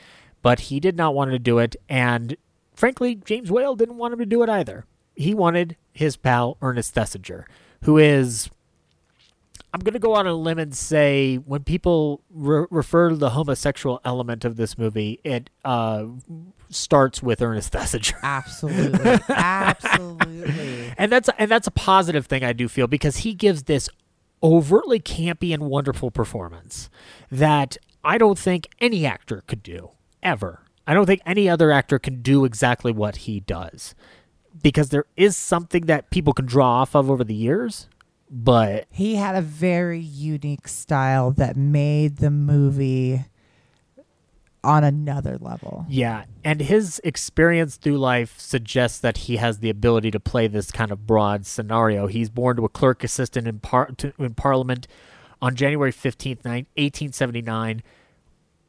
but 0.41 0.61
he 0.61 0.81
did 0.81 0.97
not 0.97 1.15
want 1.15 1.31
to 1.33 1.39
do 1.39 1.59
it, 1.59 1.77
and 1.91 2.35
frankly, 2.79 3.17
James 3.17 3.51
Whale 3.51 3.75
didn't 3.75 3.97
want 3.97 4.13
him 4.13 4.21
to 4.21 4.27
do 4.27 4.43
it 4.43 4.49
either. 4.49 4.85
He 5.17 5.35
wanted 5.35 5.77
his 5.93 6.17
pal 6.17 6.57
Ernest 6.63 6.95
Thesiger, 6.95 7.45
who 7.83 7.99
is 7.99 8.49
I'm 9.75 9.81
going 9.81 9.95
to 9.95 9.99
go 9.99 10.15
on 10.15 10.27
a 10.27 10.33
limb 10.33 10.59
and 10.59 10.75
say 10.75 11.37
when 11.37 11.65
people 11.65 12.23
re- 12.31 12.67
refer 12.71 13.11
to 13.11 13.17
the 13.17 13.31
homosexual 13.31 14.01
element 14.05 14.45
of 14.45 14.57
this 14.57 14.79
movie, 14.79 15.21
it 15.25 15.51
uh, 15.65 16.07
starts 16.71 17.23
with 17.23 17.43
Ernest 17.43 17.73
Thesiger. 17.75 18.15
Absolutely, 18.23 19.19
absolutely. 19.29 20.85
And 20.99 21.13
that's 21.13 21.31
and 21.39 21.49
that's 21.49 21.69
a 21.69 21.71
positive 21.71 22.27
thing 22.27 22.43
I 22.43 22.53
do 22.53 22.67
feel 22.67 22.89
because 22.89 23.19
he 23.19 23.33
gives 23.33 23.65
this 23.65 23.89
overtly 24.43 24.99
campy 24.99 25.55
and 25.55 25.65
wonderful 25.65 26.11
performance 26.11 26.91
that 27.31 27.77
I 28.03 28.19
don't 28.19 28.39
think 28.39 28.69
any 28.81 29.07
actor 29.07 29.45
could 29.47 29.63
do 29.63 29.91
ever. 30.23 30.63
I 30.89 30.95
don't 30.95 31.07
think 31.07 31.23
any 31.25 31.49
other 31.49 31.71
actor 31.71 32.01
can 32.01 32.23
do 32.23 32.45
exactly 32.45 32.91
what 32.91 33.17
he 33.17 33.39
does 33.39 33.95
because 34.61 34.89
there 34.89 35.05
is 35.17 35.37
something 35.37 35.87
that 35.87 36.11
people 36.11 36.33
can 36.33 36.47
draw 36.47 36.81
off 36.81 36.97
of 36.97 37.09
over 37.09 37.23
the 37.23 37.35
years 37.35 37.87
but 38.31 38.87
he 38.91 39.17
had 39.17 39.35
a 39.35 39.41
very 39.41 40.01
unique 40.01 40.69
style 40.69 41.31
that 41.33 41.57
made 41.57 42.17
the 42.19 42.31
movie 42.31 43.25
on 44.63 44.85
another 44.85 45.39
level. 45.39 45.87
Yeah, 45.89 46.25
and 46.45 46.61
his 46.61 47.01
experience 47.05 47.77
through 47.77 47.99
life 47.99 48.39
suggests 48.39 48.99
that 48.99 49.19
he 49.19 49.37
has 49.37 49.61
the 49.61 49.71
ability 49.71 50.11
to 50.11 50.21
play 50.21 50.47
this 50.47 50.71
kind 50.71 50.91
of 50.91 51.07
broad 51.07 51.47
scenario. 51.47 52.07
He's 52.07 52.29
born 52.29 52.57
to 52.57 52.65
a 52.65 52.69
clerk 52.69 53.03
assistant 53.03 53.47
in, 53.47 53.61
par- 53.61 53.93
to, 53.99 54.13
in 54.19 54.35
Parliament 54.35 54.87
on 55.41 55.55
January 55.55 55.93
15th, 55.93 56.45
1879. 56.45 57.83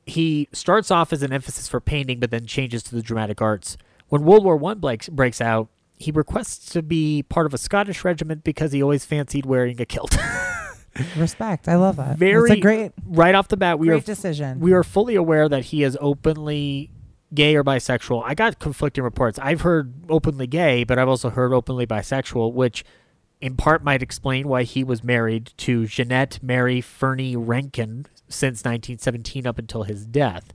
He 0.10 0.47
starts 0.51 0.91
off 0.91 1.14
as 1.14 1.22
an 1.24 1.32
emphasis 1.32 1.68
for 1.68 1.80
painting, 1.80 2.20
but 2.20 2.32
then 2.32 2.45
changes 2.45 2.84
to 2.84 2.95
the 2.95 3.01
dramatic 3.01 3.41
arts. 3.41 3.78
When 4.10 4.24
World 4.24 4.43
War 4.43 4.57
One 4.57 4.80
breaks, 4.80 5.07
breaks 5.07 5.39
out, 5.39 5.70
he 5.97 6.12
requests 6.12 6.72
to 6.74 6.82
be 6.82 7.24
part 7.24 7.45
of 7.45 7.53
a 7.53 7.57
Scottish 7.57 8.03
regiment 8.03 8.43
because 8.43 8.72
he 8.72 8.82
always 8.82 9.05
fancied 9.05 9.45
wearing 9.45 9.80
a 9.80 9.86
kilt. 9.86 10.18
Respect. 11.18 11.68
I 11.68 11.76
love 11.76 11.97
that. 11.97 12.18
Very 12.18 12.49
It's 12.51 12.57
a 12.57 12.62
great, 12.62 12.91
right 13.05 13.36
off 13.36 13.47
the 13.47 13.57
bat, 13.57 13.80
we 13.80 13.88
great 13.88 14.03
are 14.03 14.05
decision. 14.05 14.60
we 14.60 14.74
are 14.74 14.84
fully 14.84 15.16
aware 15.16 15.47
that 15.47 15.66
he 15.66 15.84
is 15.84 15.97
openly 16.01 16.89
gay 17.34 17.55
or 17.55 17.64
bisexual. 17.64 18.24
I 18.26 18.34
got 18.34 18.60
conflicting 18.60 19.03
reports. 19.03 19.38
I've 19.39 19.62
heard 19.62 19.93
openly 20.10 20.47
gay, 20.47 20.84
but 20.84 20.97
I've 20.97 21.07
also 21.07 21.30
heard 21.30 21.53
openly 21.53 21.86
bisexual, 21.86 22.53
which 22.53 22.84
in 23.39 23.55
part 23.55 23.84
might 23.84 24.01
explain 24.01 24.47
why 24.47 24.64
he 24.64 24.84
was 24.84 25.03
married 25.03 25.53
to 25.57 25.86
Jeanette 25.86 26.39
Mary 26.41 26.82
Fernie 26.82 27.36
Rankin 27.36 28.07
since 28.30 28.59
1917 28.59 29.45
up 29.47 29.57
until 29.57 29.84
his 29.84 30.05
death. 30.05 30.53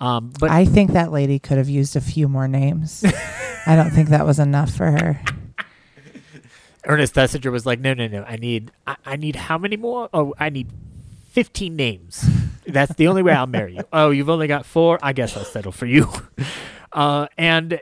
Um, 0.00 0.32
but 0.40 0.50
I 0.50 0.64
think 0.64 0.92
that 0.92 1.12
lady 1.12 1.38
could 1.38 1.58
have 1.58 1.68
used 1.68 1.94
a 1.94 2.00
few 2.00 2.28
more 2.28 2.48
names. 2.48 3.04
I 3.66 3.76
don't 3.76 3.90
think 3.90 4.08
that 4.08 4.26
was 4.26 4.40
enough 4.40 4.74
for 4.74 4.90
her. 4.90 5.22
Ernest 6.84 7.14
Thesiger 7.14 7.52
was 7.52 7.64
like, 7.64 7.78
"No, 7.78 7.94
no, 7.94 8.08
no. 8.08 8.24
I 8.24 8.34
need, 8.36 8.72
I, 8.86 8.96
I 9.06 9.16
need 9.16 9.36
how 9.36 9.56
many 9.56 9.76
more? 9.76 10.08
Oh, 10.12 10.34
I 10.40 10.50
need 10.50 10.68
15 11.30 11.76
names. 11.76 12.28
That's 12.66 12.94
the 12.94 13.06
only 13.06 13.22
way 13.22 13.32
I'll 13.32 13.46
marry 13.46 13.76
you. 13.76 13.84
Oh, 13.92 14.10
you've 14.10 14.28
only 14.28 14.48
got 14.48 14.66
four. 14.66 14.98
I 15.00 15.12
guess 15.12 15.36
I'll 15.36 15.44
settle 15.44 15.72
for 15.72 15.86
you." 15.86 16.10
Uh, 16.94 17.26
and 17.38 17.80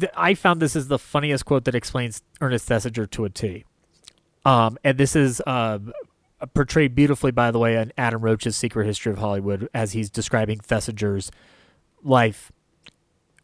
th- 0.00 0.10
I 0.16 0.32
found 0.32 0.62
this 0.62 0.74
is 0.74 0.88
the 0.88 0.98
funniest 0.98 1.44
quote 1.44 1.66
that 1.66 1.74
explains 1.74 2.22
Ernest 2.40 2.66
Thesiger 2.66 3.10
to 3.10 3.26
a 3.26 3.28
T. 3.28 3.64
Um, 4.46 4.78
and 4.82 4.96
this 4.96 5.14
is 5.14 5.42
uh, 5.46 5.78
portrayed 6.54 6.94
beautifully, 6.94 7.30
by 7.30 7.50
the 7.50 7.58
way, 7.58 7.76
in 7.76 7.92
Adam 7.98 8.22
Roche's 8.22 8.56
Secret 8.56 8.86
History 8.86 9.12
of 9.12 9.18
Hollywood 9.18 9.68
as 9.74 9.92
he's 9.92 10.10
describing 10.10 10.60
Thesiger's 10.60 11.30
life 12.02 12.52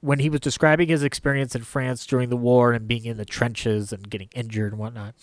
when 0.04 0.18
he 0.18 0.28
was 0.28 0.40
describing 0.40 0.88
his 0.88 1.02
experience 1.02 1.54
in 1.54 1.62
France 1.62 2.04
during 2.04 2.28
the 2.28 2.36
war 2.36 2.74
and 2.74 2.86
being 2.86 3.06
in 3.06 3.16
the 3.16 3.24
trenches 3.24 3.90
and 3.90 4.10
getting 4.10 4.28
injured 4.34 4.72
and 4.72 4.78
whatnot, 4.78 5.14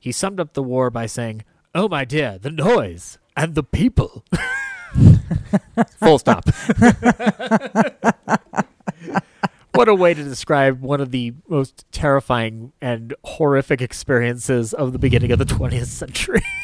he 0.00 0.10
summed 0.10 0.40
up 0.40 0.54
the 0.54 0.62
war 0.62 0.90
by 0.90 1.06
saying, 1.06 1.44
Oh, 1.72 1.88
my 1.88 2.04
dear, 2.04 2.36
the 2.38 2.50
noise 2.50 3.18
and 3.36 3.54
the 3.54 3.62
people. 3.62 4.24
Full 6.00 6.18
stop. 6.18 6.48
what 9.72 9.88
a 9.88 9.94
way 9.94 10.14
to 10.14 10.24
describe 10.24 10.80
one 10.80 11.00
of 11.00 11.12
the 11.12 11.34
most 11.46 11.84
terrifying 11.92 12.72
and 12.80 13.14
horrific 13.22 13.80
experiences 13.80 14.74
of 14.74 14.92
the 14.92 14.98
beginning 14.98 15.30
of 15.30 15.38
the 15.38 15.44
20th 15.44 15.86
century. 15.86 16.42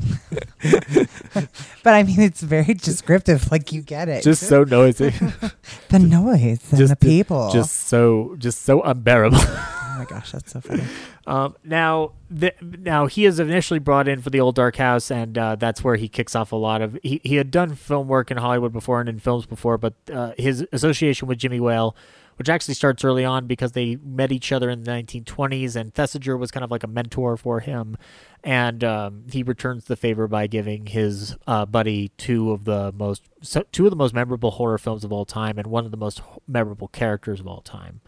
But 1.82 1.94
I 1.94 2.02
mean, 2.02 2.20
it's 2.20 2.42
very 2.42 2.74
descriptive. 2.74 3.50
Like 3.50 3.72
you 3.72 3.82
get 3.82 4.08
it. 4.08 4.22
just 4.22 4.42
so 4.42 4.64
noisy. 4.64 5.10
the 5.88 5.98
noise 5.98 6.60
and 6.70 6.78
just 6.78 6.90
the 6.90 6.96
people. 6.96 7.50
Just 7.50 7.88
so, 7.88 8.34
just 8.38 8.62
so 8.62 8.82
unbearable. 8.82 9.38
oh 9.40 9.94
my 9.98 10.04
gosh, 10.04 10.32
that's 10.32 10.52
so 10.52 10.60
funny. 10.60 10.84
Um, 11.26 11.56
now, 11.64 12.12
the, 12.30 12.52
now 12.60 13.06
he 13.06 13.24
is 13.24 13.40
initially 13.40 13.78
brought 13.78 14.08
in 14.08 14.20
for 14.20 14.30
the 14.30 14.40
Old 14.40 14.56
Dark 14.56 14.76
House, 14.76 15.10
and 15.10 15.38
uh, 15.38 15.56
that's 15.56 15.82
where 15.82 15.96
he 15.96 16.08
kicks 16.08 16.34
off 16.34 16.52
a 16.52 16.56
lot 16.56 16.82
of. 16.82 16.98
He, 17.02 17.20
he 17.24 17.36
had 17.36 17.50
done 17.50 17.74
film 17.74 18.08
work 18.08 18.30
in 18.30 18.36
Hollywood 18.36 18.72
before 18.72 19.00
and 19.00 19.08
in 19.08 19.18
films 19.18 19.46
before, 19.46 19.78
but 19.78 19.94
uh, 20.12 20.32
his 20.36 20.66
association 20.72 21.28
with 21.28 21.38
Jimmy 21.38 21.60
Whale, 21.60 21.96
which 22.40 22.48
actually 22.48 22.72
starts 22.72 23.04
early 23.04 23.22
on 23.22 23.46
because 23.46 23.72
they 23.72 23.96
met 23.96 24.32
each 24.32 24.50
other 24.50 24.70
in 24.70 24.82
the 24.82 24.90
1920s, 24.90 25.76
and 25.76 25.92
Thesiger 25.92 26.38
was 26.38 26.50
kind 26.50 26.64
of 26.64 26.70
like 26.70 26.82
a 26.82 26.86
mentor 26.86 27.36
for 27.36 27.60
him, 27.60 27.98
and 28.42 28.82
um, 28.82 29.24
he 29.30 29.42
returns 29.42 29.84
the 29.84 29.94
favor 29.94 30.26
by 30.26 30.46
giving 30.46 30.86
his 30.86 31.36
uh, 31.46 31.66
buddy 31.66 32.08
two 32.16 32.50
of 32.52 32.64
the 32.64 32.94
most 32.96 33.28
two 33.72 33.84
of 33.84 33.90
the 33.90 33.96
most 33.96 34.14
memorable 34.14 34.52
horror 34.52 34.78
films 34.78 35.04
of 35.04 35.12
all 35.12 35.26
time, 35.26 35.58
and 35.58 35.66
one 35.66 35.84
of 35.84 35.90
the 35.90 35.98
most 35.98 36.22
memorable 36.48 36.88
characters 36.88 37.40
of 37.40 37.46
all 37.46 37.60
time. 37.60 38.00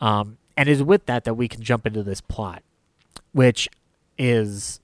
Um, 0.00 0.38
and 0.56 0.68
it's 0.68 0.82
with 0.82 1.06
that 1.06 1.22
that 1.22 1.34
we 1.34 1.46
can 1.46 1.62
jump 1.62 1.86
into 1.86 2.02
this 2.02 2.20
plot, 2.20 2.64
which 3.30 3.68
is 4.18 4.80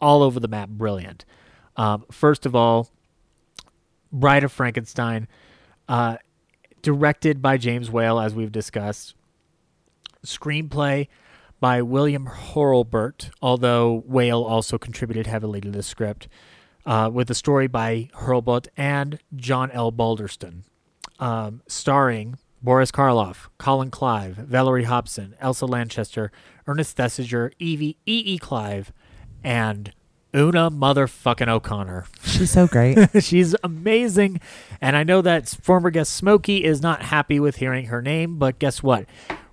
all 0.00 0.24
over 0.24 0.40
the 0.40 0.48
map 0.48 0.68
brilliant. 0.68 1.24
Um, 1.76 2.06
first 2.10 2.44
of 2.44 2.56
all, 2.56 2.88
Bride 4.10 4.42
of 4.42 4.50
Frankenstein, 4.50 5.28
uh, 5.88 6.16
directed 6.84 7.40
by 7.40 7.56
James 7.56 7.90
Whale, 7.90 8.20
as 8.20 8.34
we've 8.34 8.52
discussed. 8.52 9.14
Screenplay 10.24 11.08
by 11.58 11.80
William 11.80 12.26
Hurlbut, 12.26 13.30
although 13.40 14.04
Whale 14.06 14.42
also 14.42 14.76
contributed 14.76 15.26
heavily 15.26 15.62
to 15.62 15.70
the 15.70 15.82
script, 15.82 16.28
uh, 16.84 17.10
with 17.12 17.30
a 17.30 17.34
story 17.34 17.66
by 17.66 18.10
Hurlbut 18.14 18.68
and 18.76 19.18
John 19.34 19.70
L. 19.70 19.90
Balderston, 19.90 20.64
um, 21.18 21.62
starring 21.66 22.36
Boris 22.62 22.92
Karloff, 22.92 23.48
Colin 23.56 23.90
Clive, 23.90 24.36
Valerie 24.36 24.84
Hobson, 24.84 25.34
Elsa 25.40 25.64
Lanchester, 25.64 26.30
Ernest 26.66 26.98
Thesiger, 26.98 27.50
Evie 27.58 27.96
E. 28.04 28.22
E. 28.26 28.38
Clive, 28.38 28.92
and 29.42 29.94
Una 30.34 30.70
motherfucking 30.70 31.48
O'Connor. 31.48 32.06
She's 32.24 32.50
so 32.50 32.66
great. 32.66 32.98
She's 33.22 33.54
amazing. 33.62 34.40
And 34.80 34.96
I 34.96 35.04
know 35.04 35.22
that 35.22 35.48
former 35.48 35.90
guest 35.90 36.12
Smokey 36.12 36.64
is 36.64 36.82
not 36.82 37.02
happy 37.02 37.38
with 37.38 37.56
hearing 37.56 37.86
her 37.86 38.02
name, 38.02 38.38
but 38.38 38.58
guess 38.58 38.82
what? 38.82 39.06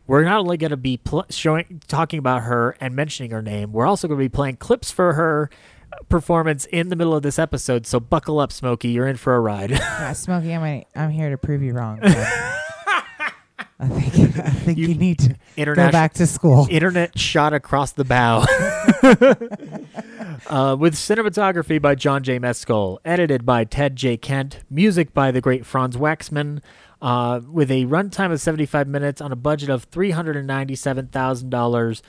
We're 0.08 0.24
not 0.24 0.40
only 0.40 0.58
going 0.58 0.72
to 0.72 0.78
be 0.78 0.98
pl- 0.98 1.26
showing, 1.30 1.82
talking 1.88 2.20
about 2.20 2.44
her 2.44 2.76
and 2.82 2.96
mentioning 2.96 3.32
her 3.32 3.42
name, 3.42 3.72
we're 3.72 3.86
also 3.86 4.08
going 4.08 4.20
to 4.20 4.24
be 4.24 4.30
playing 4.30 4.58
clips 4.58 4.92
for 4.92 5.14
her 5.14 5.50
uh, 5.94 5.98
performance 6.10 6.66
in 6.66 6.90
the 6.90 6.96
middle 6.96 7.16
of 7.16 7.22
this 7.22 7.38
episode. 7.38 7.86
So 7.86 8.00
buckle 8.00 8.40
up, 8.40 8.52
Smokey. 8.52 8.90
You're 8.90 9.08
in 9.08 9.18
for 9.18 9.36
a 9.36 9.40
ride. 9.40 9.70
yeah, 9.72 10.14
Smokey, 10.14 10.54
I'm, 10.54 10.84
I'm 10.96 11.12
here 11.12 11.30
to 11.30 11.38
prove 11.38 11.62
you 11.62 11.74
wrong. 11.74 12.00
I 13.82 13.88
think 13.88 14.38
I 14.38 14.50
think 14.50 14.78
you, 14.78 14.94
need 14.94 15.18
to 15.20 15.36
go 15.58 15.74
back 15.74 16.14
to 16.16 16.28
school. 16.28 16.68
internet 16.70 17.18
shot 17.18 17.54
across 17.54 17.94
the 17.94 18.04
bow. 18.04 18.46
uh, 19.04 20.76
with 20.78 20.94
cinematography 20.94 21.82
by 21.82 21.96
John 21.96 22.22
J. 22.22 22.38
Mescall, 22.38 23.00
edited 23.04 23.48
by 23.48 23.64
Ted 23.64 23.96
J. 23.96 24.16
Kent, 24.16 24.60
music 24.70 25.12
by 25.12 25.32
the 25.32 25.42
great 25.42 25.66
Franz 25.66 25.98
Waxman, 25.98 26.62
uh, 27.02 27.40
with 27.52 27.72
a 27.72 27.86
runtime 27.86 28.32
of 28.32 28.40
75 28.40 28.88
minutes 28.88 29.20
on 29.20 29.32
a 29.32 29.36
budget 29.36 29.70
of 29.70 29.90
$397,000. 29.90 32.02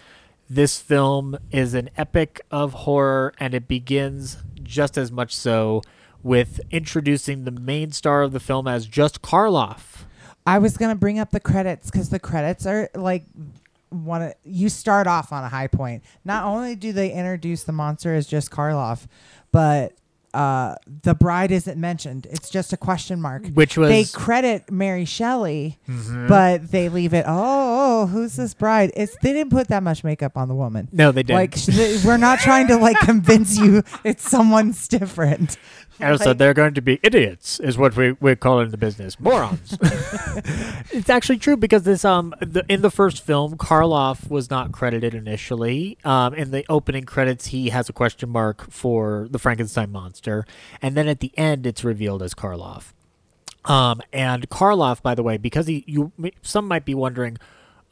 This 0.50 0.82
film 0.82 1.38
is 1.50 1.72
an 1.72 1.88
epic 1.96 2.42
of 2.50 2.74
horror, 2.74 3.32
and 3.38 3.54
it 3.54 3.66
begins 3.66 4.36
just 4.62 4.98
as 4.98 5.10
much 5.10 5.34
so 5.34 5.80
with 6.22 6.60
introducing 6.70 7.44
the 7.44 7.50
main 7.50 7.90
star 7.90 8.20
of 8.20 8.32
the 8.32 8.40
film 8.40 8.68
as 8.68 8.86
just 8.86 9.22
Karloff. 9.22 10.04
I 10.46 10.58
was 10.58 10.76
gonna 10.76 10.94
bring 10.94 11.18
up 11.18 11.30
the 11.30 11.40
credits 11.40 11.90
because 11.90 12.10
the 12.10 12.18
credits 12.18 12.66
are 12.66 12.90
like 12.94 13.24
one. 13.92 14.22
Of, 14.22 14.34
you 14.44 14.68
start 14.68 15.06
off 15.06 15.32
on 15.32 15.44
a 15.44 15.48
high 15.48 15.66
point. 15.68 16.02
Not 16.24 16.44
only 16.44 16.74
do 16.76 16.92
they 16.92 17.12
introduce 17.12 17.64
the 17.64 17.72
monster 17.72 18.14
as 18.14 18.26
just 18.26 18.50
Karloff, 18.50 19.06
but 19.50 19.92
uh, 20.34 20.74
the 21.02 21.14
bride 21.14 21.50
isn't 21.52 21.78
mentioned. 21.78 22.26
It's 22.30 22.48
just 22.48 22.72
a 22.72 22.76
question 22.78 23.20
mark. 23.20 23.46
Which 23.48 23.76
was- 23.76 23.90
they 23.90 24.04
credit 24.04 24.70
Mary 24.70 25.04
Shelley, 25.04 25.78
but 26.26 26.70
they 26.70 26.88
leave 26.88 27.12
it. 27.12 27.24
Oh, 27.28 28.02
oh, 28.02 28.06
who's 28.06 28.36
this 28.36 28.54
bride? 28.54 28.92
It's 28.96 29.14
they 29.22 29.34
didn't 29.34 29.50
put 29.52 29.68
that 29.68 29.82
much 29.82 30.02
makeup 30.04 30.36
on 30.38 30.48
the 30.48 30.54
woman. 30.54 30.88
No, 30.90 31.12
they 31.12 31.22
didn't. 31.22 31.36
Like 31.38 31.56
sh- 31.56 31.66
th- 31.66 32.04
we're 32.04 32.16
not 32.16 32.38
trying 32.38 32.68
to 32.68 32.76
like 32.76 32.98
convince 33.00 33.58
you 33.58 33.82
it's 34.04 34.28
someone's 34.28 34.88
different. 34.88 35.58
Also, 36.00 36.30
Like- 36.30 36.38
they're 36.38 36.54
going 36.54 36.74
to 36.74 36.82
be 36.82 36.98
idiots, 37.02 37.60
is 37.60 37.76
what 37.78 37.96
we 37.96 38.12
we 38.12 38.34
call 38.34 38.60
it 38.60 38.64
in 38.64 38.70
the 38.70 38.76
business. 38.76 39.20
Morons. 39.20 39.76
it's 40.90 41.10
actually 41.10 41.38
true 41.38 41.56
because 41.56 41.82
this 41.84 42.04
um 42.04 42.34
the, 42.40 42.64
in 42.68 42.82
the 42.82 42.90
first 42.90 43.24
film, 43.24 43.56
Karloff 43.56 44.28
was 44.30 44.50
not 44.50 44.72
credited 44.72 45.14
initially. 45.14 45.98
Um, 46.04 46.34
in 46.34 46.50
the 46.50 46.64
opening 46.68 47.04
credits, 47.04 47.46
he 47.48 47.68
has 47.70 47.88
a 47.88 47.92
question 47.92 48.30
mark 48.30 48.70
for 48.70 49.28
the 49.30 49.38
Frankenstein 49.38 49.92
monster, 49.92 50.44
and 50.80 50.96
then 50.96 51.08
at 51.08 51.20
the 51.20 51.32
end, 51.38 51.66
it's 51.66 51.84
revealed 51.84 52.22
as 52.22 52.34
Karloff. 52.34 52.92
Um, 53.64 54.00
and 54.12 54.48
Karloff, 54.48 55.02
by 55.02 55.14
the 55.14 55.22
way, 55.22 55.36
because 55.36 55.66
he 55.66 55.84
you 55.86 56.12
some 56.42 56.66
might 56.66 56.84
be 56.84 56.94
wondering, 56.94 57.38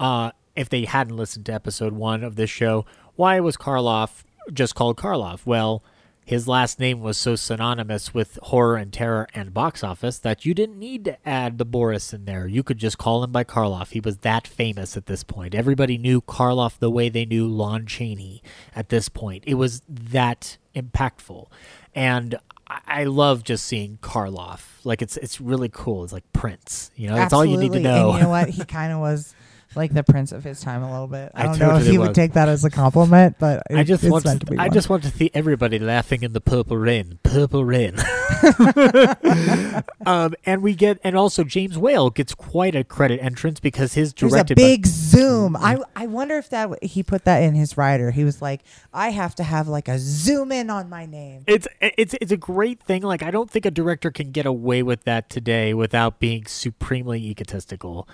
uh, 0.00 0.32
if 0.56 0.68
they 0.68 0.84
hadn't 0.84 1.16
listened 1.16 1.46
to 1.46 1.52
episode 1.52 1.92
one 1.92 2.24
of 2.24 2.36
this 2.36 2.50
show, 2.50 2.84
why 3.14 3.38
was 3.40 3.56
Karloff 3.56 4.24
just 4.52 4.74
called 4.74 4.96
Karloff? 4.96 5.46
Well, 5.46 5.82
his 6.30 6.46
last 6.46 6.78
name 6.78 7.00
was 7.00 7.18
so 7.18 7.34
synonymous 7.34 8.14
with 8.14 8.38
horror 8.40 8.76
and 8.76 8.92
terror 8.92 9.26
and 9.34 9.52
box 9.52 9.82
office 9.82 10.16
that 10.20 10.46
you 10.46 10.54
didn't 10.54 10.78
need 10.78 11.04
to 11.04 11.28
add 11.28 11.58
the 11.58 11.64
Boris 11.64 12.12
in 12.12 12.24
there. 12.24 12.46
You 12.46 12.62
could 12.62 12.78
just 12.78 12.98
call 12.98 13.24
him 13.24 13.32
by 13.32 13.42
Karloff. 13.42 13.90
He 13.90 13.98
was 13.98 14.18
that 14.18 14.46
famous 14.46 14.96
at 14.96 15.06
this 15.06 15.24
point. 15.24 15.56
Everybody 15.56 15.98
knew 15.98 16.20
Karloff 16.20 16.78
the 16.78 16.88
way 16.88 17.08
they 17.08 17.24
knew 17.24 17.48
Lon 17.48 17.84
Chaney 17.84 18.44
at 18.76 18.90
this 18.90 19.08
point. 19.08 19.42
It 19.44 19.54
was 19.54 19.82
that 19.88 20.56
impactful. 20.72 21.48
And 21.96 22.38
I, 22.86 23.02
love 23.02 23.42
just 23.42 23.64
seeing 23.64 23.98
Karloff. 24.00 24.84
Like 24.84 25.02
it's 25.02 25.16
it's 25.16 25.40
really 25.40 25.68
cool. 25.68 26.04
It's 26.04 26.12
like 26.12 26.32
Prince. 26.32 26.92
You 26.94 27.08
know, 27.08 27.16
that's 27.16 27.32
all 27.32 27.44
you 27.44 27.56
need 27.56 27.72
to 27.72 27.80
know. 27.80 28.10
And 28.10 28.18
you 28.18 28.22
know 28.22 28.30
what? 28.30 28.50
He 28.50 28.64
kind 28.66 28.92
of 28.92 29.00
was 29.00 29.34
like 29.76 29.94
the 29.94 30.02
prince 30.02 30.32
of 30.32 30.44
his 30.44 30.60
time 30.60 30.82
a 30.82 30.90
little 30.90 31.06
bit. 31.06 31.30
I 31.34 31.42
I 31.42 31.46
don't 31.46 31.58
know 31.58 31.76
if 31.76 31.86
he 31.86 31.98
was. 31.98 32.08
would 32.08 32.14
take 32.14 32.32
that 32.32 32.48
as 32.48 32.64
a 32.64 32.70
compliment, 32.70 33.36
but 33.38 33.62
it, 33.70 33.78
I 33.78 33.84
just 33.84 34.02
it's 34.02 34.10
want 34.10 34.24
to. 34.24 34.54
I 34.58 34.66
one. 34.66 34.72
just 34.72 34.88
want 34.88 35.02
to 35.04 35.10
see 35.10 35.30
everybody 35.32 35.78
laughing 35.78 36.22
in 36.22 36.32
the 36.32 36.40
purple 36.40 36.76
rain. 36.76 37.18
Purple 37.22 37.64
rain. 37.64 37.96
um, 40.06 40.34
and 40.44 40.62
we 40.62 40.74
get 40.74 40.98
and 41.04 41.16
also 41.16 41.44
James 41.44 41.78
Whale 41.78 42.10
gets 42.10 42.34
quite 42.34 42.74
a 42.74 42.84
credit 42.84 43.22
entrance 43.22 43.60
because 43.60 43.94
his 43.94 44.12
There's 44.12 44.32
a 44.32 44.36
directed 44.36 44.56
big 44.56 44.86
zoom. 44.86 45.56
I 45.56 45.78
I 45.94 46.06
wonder 46.06 46.36
if 46.36 46.50
that 46.50 46.82
he 46.82 47.02
put 47.02 47.24
that 47.24 47.42
in 47.42 47.54
his 47.54 47.76
rider. 47.76 48.10
He 48.10 48.24
was 48.24 48.42
like, 48.42 48.62
I 48.92 49.10
have 49.10 49.34
to 49.36 49.44
have 49.44 49.68
like 49.68 49.88
a 49.88 49.98
zoom 49.98 50.52
in 50.52 50.70
on 50.70 50.88
my 50.88 51.06
name. 51.06 51.44
It's 51.46 51.68
it's 51.80 52.14
it's 52.20 52.32
a 52.32 52.36
great 52.36 52.82
thing. 52.82 53.02
Like 53.02 53.22
I 53.22 53.30
don't 53.30 53.50
think 53.50 53.66
a 53.66 53.70
director 53.70 54.10
can 54.10 54.32
get 54.32 54.46
away 54.46 54.82
with 54.82 55.04
that 55.04 55.30
today 55.30 55.74
without 55.74 56.18
being 56.18 56.46
supremely 56.46 57.24
egotistical. 57.24 58.08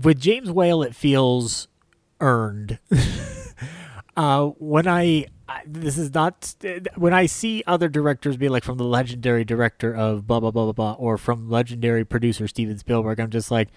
With 0.00 0.20
James 0.20 0.50
Whale, 0.50 0.82
it 0.82 0.94
feels 0.94 1.68
earned. 2.20 2.78
uh, 4.16 4.46
when 4.58 4.86
I, 4.86 5.26
I 5.48 5.62
this 5.66 5.96
is 5.96 6.12
not 6.12 6.54
when 6.96 7.14
I 7.14 7.26
see 7.26 7.62
other 7.66 7.88
directors 7.88 8.36
be 8.36 8.48
like 8.48 8.64
from 8.64 8.78
the 8.78 8.84
legendary 8.84 9.44
director 9.44 9.94
of 9.94 10.26
blah 10.26 10.40
blah 10.40 10.50
blah 10.50 10.64
blah 10.64 10.72
blah 10.72 10.92
or 10.94 11.16
from 11.16 11.48
legendary 11.48 12.04
producer 12.04 12.46
Steven 12.48 12.78
Spielberg, 12.78 13.20
I'm 13.20 13.30
just 13.30 13.50
like. 13.50 13.68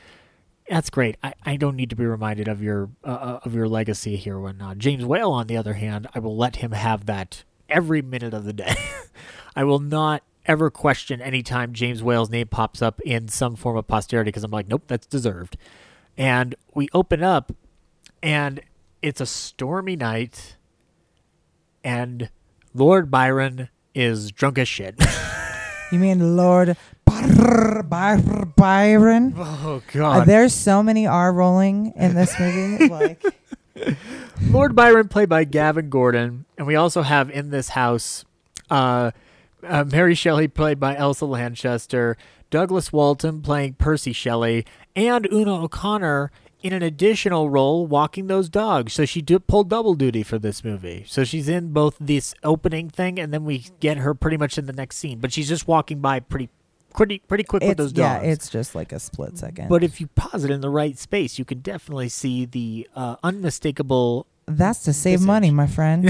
That's 0.69 0.91
great. 0.91 1.17
I, 1.23 1.33
I 1.43 1.55
don't 1.55 1.75
need 1.75 1.89
to 1.89 1.95
be 1.95 2.05
reminded 2.05 2.47
of 2.47 2.61
your 2.61 2.91
uh, 3.03 3.07
uh, 3.07 3.39
of 3.43 3.55
your 3.55 3.67
legacy 3.67 4.17
here 4.17 4.35
When 4.35 4.57
whatnot. 4.57 4.77
James 4.77 5.03
Whale, 5.03 5.31
on 5.31 5.47
the 5.47 5.57
other 5.57 5.73
hand, 5.73 6.07
I 6.13 6.19
will 6.19 6.37
let 6.37 6.57
him 6.57 6.73
have 6.73 7.07
that 7.07 7.43
every 7.67 8.03
minute 8.03 8.35
of 8.35 8.43
the 8.43 8.53
day. 8.53 8.75
I 9.55 9.63
will 9.63 9.79
not 9.79 10.21
ever 10.45 10.69
question 10.69 11.21
any 11.21 11.41
time 11.41 11.73
James 11.73 12.03
Whale's 12.03 12.29
name 12.29 12.47
pops 12.47 12.81
up 12.81 12.99
in 13.01 13.27
some 13.27 13.55
form 13.55 13.77
of 13.77 13.87
posterity 13.87 14.29
because 14.29 14.43
I'm 14.43 14.51
like, 14.51 14.67
nope, 14.67 14.83
that's 14.87 15.07
deserved. 15.07 15.57
And 16.19 16.53
we 16.75 16.89
open 16.93 17.23
up, 17.23 17.51
and 18.21 18.59
it's 19.01 19.21
a 19.21 19.25
stormy 19.25 19.95
night, 19.95 20.57
and 21.83 22.29
Lord 22.75 23.09
Byron 23.09 23.69
is 23.95 24.31
drunk 24.31 24.57
as 24.59 24.67
shit. 24.67 24.95
You 25.91 25.97
mean 25.97 26.37
Lord 26.37 26.77
Byr- 27.03 27.81
Byr- 27.81 28.45
Byron? 28.55 29.33
oh 29.35 29.77
Uh, 29.77 29.91
God! 29.91 30.27
there's 30.27 30.53
so 30.53 30.83
many 30.83 31.07
R 31.07 31.33
rolling 31.33 31.93
in 31.95 32.13
this 32.13 32.39
movie. 32.39 32.87
like 32.89 33.23
Lord 34.51 34.75
Byron, 34.75 35.07
played 35.07 35.29
by 35.29 35.45
Gavin 35.45 35.89
Gordon, 35.89 36.45
and 36.59 36.67
we 36.67 36.75
also 36.75 37.01
have 37.01 37.31
in 37.31 37.49
this 37.49 37.69
house 37.69 38.23
uh, 38.69 39.09
uh, 39.67 39.83
Mary 39.91 40.13
Shelley, 40.13 40.47
played 40.47 40.79
by 40.79 40.95
Elsa 40.95 41.25
Lanchester, 41.25 42.17
Douglas 42.49 42.91
Walton 42.91 43.41
playing 43.41 43.73
Percy 43.73 44.13
Shelley, 44.13 44.65
and 44.95 45.27
Una 45.31 45.63
O'Connor 45.63 46.31
in 46.61 46.73
an 46.73 46.83
additional 46.83 47.49
role 47.49 47.87
walking 47.87 48.27
those 48.27 48.49
dogs. 48.49 48.93
So 48.93 49.05
she 49.05 49.21
did 49.21 49.47
pull 49.47 49.63
double 49.63 49.93
duty 49.93 50.23
for 50.23 50.37
this 50.37 50.63
movie. 50.63 51.05
So 51.07 51.23
she's 51.23 51.47
in 51.47 51.71
both 51.71 51.95
this 51.99 52.33
opening 52.43 52.89
thing, 52.89 53.19
and 53.19 53.33
then 53.33 53.45
we 53.45 53.65
get 53.79 53.97
her 53.97 54.13
pretty 54.13 54.37
much 54.37 54.57
in 54.57 54.65
the 54.65 54.73
next 54.73 54.97
scene. 54.97 55.19
But 55.19 55.31
she's 55.31 55.47
just 55.47 55.67
walking 55.67 55.99
by 55.99 56.19
pretty, 56.19 56.49
pretty, 56.93 57.19
pretty 57.19 57.43
quick 57.43 57.61
with 57.61 57.71
it's 57.71 57.77
those 57.77 57.93
yeah, 57.93 58.19
it's 58.19 58.49
just 58.49 58.75
like 58.75 58.91
a 58.91 58.99
split 58.99 59.37
second. 59.37 59.69
but 59.69 59.83
if 59.83 60.01
you 60.01 60.07
pause 60.07 60.43
it 60.43 60.51
in 60.51 60.61
the 60.61 60.69
right 60.69 60.97
space, 60.97 61.39
you 61.39 61.45
can 61.45 61.59
definitely 61.59 62.09
see 62.09 62.45
the 62.45 62.89
uh, 62.95 63.15
unmistakable 63.23 64.25
that's 64.47 64.83
to 64.83 64.93
save 64.93 65.19
Visage. 65.19 65.27
money, 65.27 65.51
my 65.51 65.67
friend. 65.67 66.09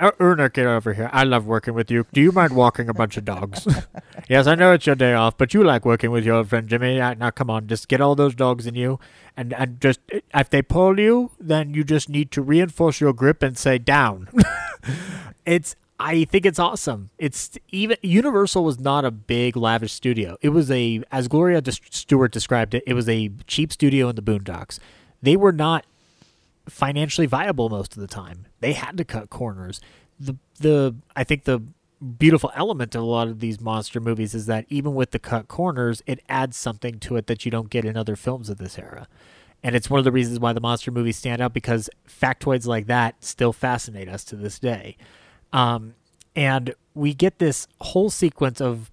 Uh, 0.00 0.12
Erna, 0.18 0.48
get 0.48 0.66
over 0.66 0.94
here. 0.94 1.10
I 1.12 1.24
love 1.24 1.46
working 1.46 1.74
with 1.74 1.90
you. 1.90 2.06
Do 2.12 2.22
you 2.22 2.32
mind 2.32 2.56
walking 2.56 2.88
a 2.88 2.94
bunch 2.94 3.18
of 3.18 3.24
dogs? 3.26 3.68
yes, 4.30 4.46
I 4.46 4.54
know 4.54 4.72
it's 4.72 4.86
your 4.86 4.96
day 4.96 5.12
off, 5.12 5.36
but 5.36 5.52
you 5.52 5.62
like 5.62 5.84
working 5.84 6.10
with 6.10 6.24
your 6.24 6.36
old 6.36 6.48
friend 6.48 6.66
Jimmy. 6.66 6.98
Uh, 6.98 7.14
Now, 7.14 7.30
come 7.30 7.50
on, 7.50 7.66
just 7.66 7.86
get 7.86 8.00
all 8.00 8.14
those 8.14 8.34
dogs 8.34 8.66
in 8.66 8.74
you, 8.74 8.98
and 9.36 9.52
and 9.52 9.78
just 9.78 10.00
if 10.34 10.48
they 10.48 10.62
pull 10.62 10.98
you, 10.98 11.32
then 11.38 11.74
you 11.74 11.84
just 11.84 12.08
need 12.08 12.30
to 12.32 12.40
reinforce 12.40 12.98
your 12.98 13.12
grip 13.12 13.42
and 13.42 13.58
say 13.58 13.76
down. 13.78 14.28
it's. 15.44 15.76
I 16.02 16.24
think 16.24 16.46
it's 16.46 16.58
awesome. 16.58 17.10
It's 17.18 17.58
even 17.68 17.98
Universal 18.00 18.64
was 18.64 18.80
not 18.80 19.04
a 19.04 19.10
big 19.10 19.54
lavish 19.54 19.92
studio. 19.92 20.38
It 20.40 20.48
was 20.48 20.70
a, 20.70 21.02
as 21.12 21.28
Gloria 21.28 21.60
Stuart 21.90 22.32
described 22.32 22.72
it, 22.72 22.82
it 22.86 22.94
was 22.94 23.06
a 23.06 23.30
cheap 23.46 23.70
studio 23.70 24.08
in 24.08 24.16
the 24.16 24.22
Boondocks. 24.22 24.78
They 25.20 25.36
were 25.36 25.52
not 25.52 25.84
financially 26.68 27.26
viable 27.26 27.68
most 27.68 27.96
of 27.96 28.00
the 28.00 28.06
time. 28.06 28.46
They 28.60 28.72
had 28.72 28.96
to 28.98 29.04
cut 29.04 29.30
corners. 29.30 29.80
The 30.18 30.36
the 30.58 30.96
I 31.16 31.24
think 31.24 31.44
the 31.44 31.62
beautiful 32.18 32.50
element 32.54 32.94
of 32.94 33.02
a 33.02 33.06
lot 33.06 33.28
of 33.28 33.40
these 33.40 33.60
monster 33.60 34.00
movies 34.00 34.34
is 34.34 34.46
that 34.46 34.64
even 34.68 34.94
with 34.94 35.10
the 35.10 35.18
cut 35.18 35.48
corners, 35.48 36.02
it 36.06 36.20
adds 36.28 36.56
something 36.56 36.98
to 36.98 37.16
it 37.16 37.26
that 37.26 37.44
you 37.44 37.50
don't 37.50 37.70
get 37.70 37.84
in 37.84 37.96
other 37.96 38.16
films 38.16 38.48
of 38.48 38.58
this 38.58 38.78
era. 38.78 39.06
And 39.62 39.76
it's 39.76 39.90
one 39.90 39.98
of 39.98 40.04
the 40.04 40.12
reasons 40.12 40.40
why 40.40 40.54
the 40.54 40.60
monster 40.60 40.90
movies 40.90 41.18
stand 41.18 41.42
out 41.42 41.52
because 41.52 41.90
factoids 42.08 42.66
like 42.66 42.86
that 42.86 43.22
still 43.22 43.52
fascinate 43.52 44.08
us 44.08 44.24
to 44.24 44.36
this 44.36 44.58
day. 44.58 44.96
Um, 45.52 45.94
and 46.34 46.74
we 46.94 47.12
get 47.12 47.38
this 47.38 47.68
whole 47.80 48.08
sequence 48.08 48.60
of 48.60 48.90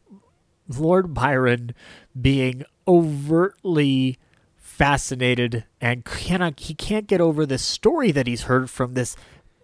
Lord 0.67 1.13
Byron 1.13 1.73
being 2.19 2.63
overtly 2.87 4.17
fascinated 4.77 5.63
and 5.81 6.05
cannot 6.05 6.59
he 6.59 6.75
can't 6.75 7.07
get 7.07 7.19
over 7.19 7.47
this 7.47 7.63
story 7.63 8.11
that 8.11 8.27
he's 8.27 8.43
heard 8.43 8.69
from 8.69 8.93
this 8.93 9.15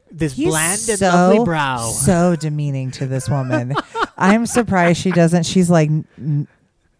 this 0.10 0.34
He's 0.34 0.50
bland 0.50 0.82
and 0.90 1.00
so, 1.00 1.06
lovely 1.06 1.46
brow. 1.46 1.78
so 1.92 2.36
demeaning 2.36 2.90
to 2.92 3.06
this 3.06 3.30
woman. 3.30 3.76
I'm 4.18 4.46
surprised 4.46 5.02
she 5.02 5.12
doesn't. 5.12 5.46
She's 5.46 5.70
like 5.70 5.90
n- 5.90 6.48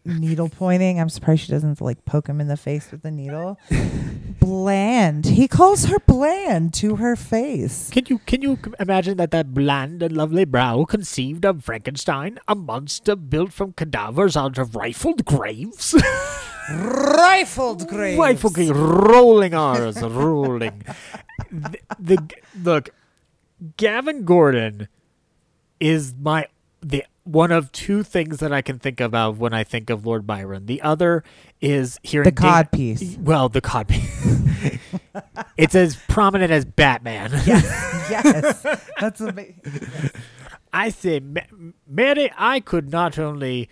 needle 0.06 0.50
pointing. 0.50 1.00
I'm 1.00 1.10
surprised 1.10 1.42
she 1.42 1.52
doesn't 1.52 1.82
like 1.82 2.06
poke 2.06 2.28
him 2.28 2.40
in 2.40 2.48
the 2.48 2.58
face 2.58 2.92
with 2.92 3.02
the 3.02 3.12
needle. 3.12 3.60
bland. 4.40 5.26
He 5.26 5.48
calls 5.48 5.86
her 5.86 6.00
bland 6.00 6.74
to 6.76 6.98
her 6.98 7.16
face. 7.16 7.90
Can 7.90 8.06
you 8.08 8.20
can 8.20 8.44
you 8.44 8.60
imagine 8.80 9.18
that 9.18 9.32
that 9.32 9.56
bland 9.56 10.04
and 10.04 10.16
lovely 10.16 10.46
brow 10.46 10.86
conceived 10.86 11.46
of 11.46 11.64
Frankenstein, 11.64 12.40
a 12.48 12.54
monster 12.54 13.16
built 13.16 13.54
from 13.54 13.74
cadavers 13.74 14.38
out 14.38 14.60
of 14.60 14.76
rifled 14.76 15.26
graves? 15.26 15.96
Rifled 16.72 17.88
graves. 17.88 18.20
Rifled 18.20 18.54
graves, 18.54 18.72
rolling 18.72 19.54
R's, 19.54 20.02
rolling. 20.02 20.84
the, 21.52 21.78
the 22.00 22.30
look, 22.62 22.90
Gavin 23.78 24.24
Gordon 24.26 24.88
is 25.80 26.14
my 26.20 26.48
the 26.82 27.06
one 27.24 27.52
of 27.52 27.72
two 27.72 28.04
things 28.04 28.38
that 28.40 28.52
I 28.52 28.62
can 28.62 28.80
think 28.80 29.00
about 29.00 29.38
when 29.38 29.54
I 29.54 29.64
think 29.64 29.90
of 29.90 30.06
Lord 30.06 30.28
Byron. 30.28 30.66
The 30.66 30.82
other 30.82 31.24
is 31.62 32.00
hearing 32.04 32.26
The 32.26 32.32
Da- 32.32 32.42
cod 32.42 32.72
piece. 32.72 33.18
Well, 33.18 33.48
the 33.50 33.62
cod 33.62 33.88
piece. 33.88 34.80
it's 35.58 35.76
as 35.76 35.96
prominent 36.08 36.52
as 36.52 36.66
Batman. 36.66 37.32
yes, 37.46 38.10
yes. 38.10 38.82
that's 39.00 39.22
amazing. 39.22 39.62
I 40.74 40.90
say, 40.90 41.20
Ma- 41.20 41.42
Mary, 41.88 42.32
I 42.38 42.60
could 42.60 42.92
not 42.92 43.18
only. 43.20 43.70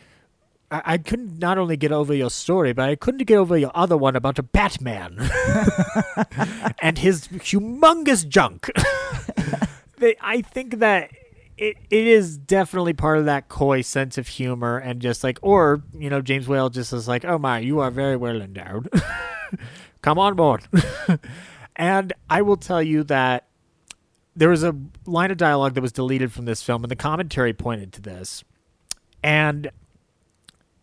I, 0.71 0.81
I 0.85 0.97
couldn't 0.97 1.37
not 1.37 1.57
only 1.57 1.77
get 1.77 1.91
over 1.91 2.13
your 2.13 2.29
story, 2.29 2.73
but 2.73 2.89
I 2.89 2.95
couldn't 2.95 3.25
get 3.25 3.37
over 3.37 3.57
your 3.57 3.71
other 3.75 3.97
one 3.97 4.15
about 4.15 4.39
a 4.39 4.43
Batman 4.43 5.17
and 6.81 6.97
his 6.97 7.27
humongous 7.27 8.27
junk. 8.27 8.71
they, 9.97 10.15
I 10.21 10.41
think 10.41 10.79
that 10.79 11.11
it, 11.57 11.77
it 11.89 12.07
is 12.07 12.37
definitely 12.37 12.93
part 12.93 13.19
of 13.19 13.25
that 13.25 13.49
coy 13.49 13.81
sense 13.81 14.17
of 14.17 14.27
humor 14.27 14.77
and 14.77 15.01
just 15.01 15.23
like, 15.23 15.37
or 15.41 15.83
you 15.93 16.09
know, 16.09 16.21
James 16.21 16.47
Whale 16.47 16.69
just 16.69 16.93
is 16.93 17.07
like, 17.07 17.25
oh 17.25 17.37
my, 17.37 17.59
you 17.59 17.79
are 17.79 17.91
very 17.91 18.15
well 18.15 18.41
endowed. 18.41 18.89
Come 20.01 20.17
on 20.17 20.35
board. 20.35 20.63
and 21.75 22.13
I 22.29 22.41
will 22.41 22.57
tell 22.57 22.81
you 22.81 23.03
that 23.03 23.45
there 24.35 24.49
was 24.49 24.63
a 24.63 24.75
line 25.05 25.29
of 25.29 25.37
dialogue 25.37 25.75
that 25.75 25.81
was 25.81 25.91
deleted 25.91 26.31
from 26.31 26.45
this 26.45 26.63
film, 26.63 26.83
and 26.83 26.89
the 26.89 26.95
commentary 26.95 27.53
pointed 27.53 27.93
to 27.93 28.01
this. 28.01 28.43
And 29.21 29.69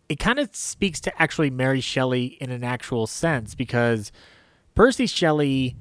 it 0.09 0.17
kind 0.17 0.39
of 0.39 0.53
speaks 0.55 0.99
to 1.01 1.21
actually 1.21 1.51
Mary 1.51 1.81
Shelley 1.81 2.37
in 2.41 2.49
an 2.49 2.63
actual 2.63 3.05
sense 3.05 3.53
because 3.53 4.11
Percy 4.73 5.05
Shelley 5.05 5.75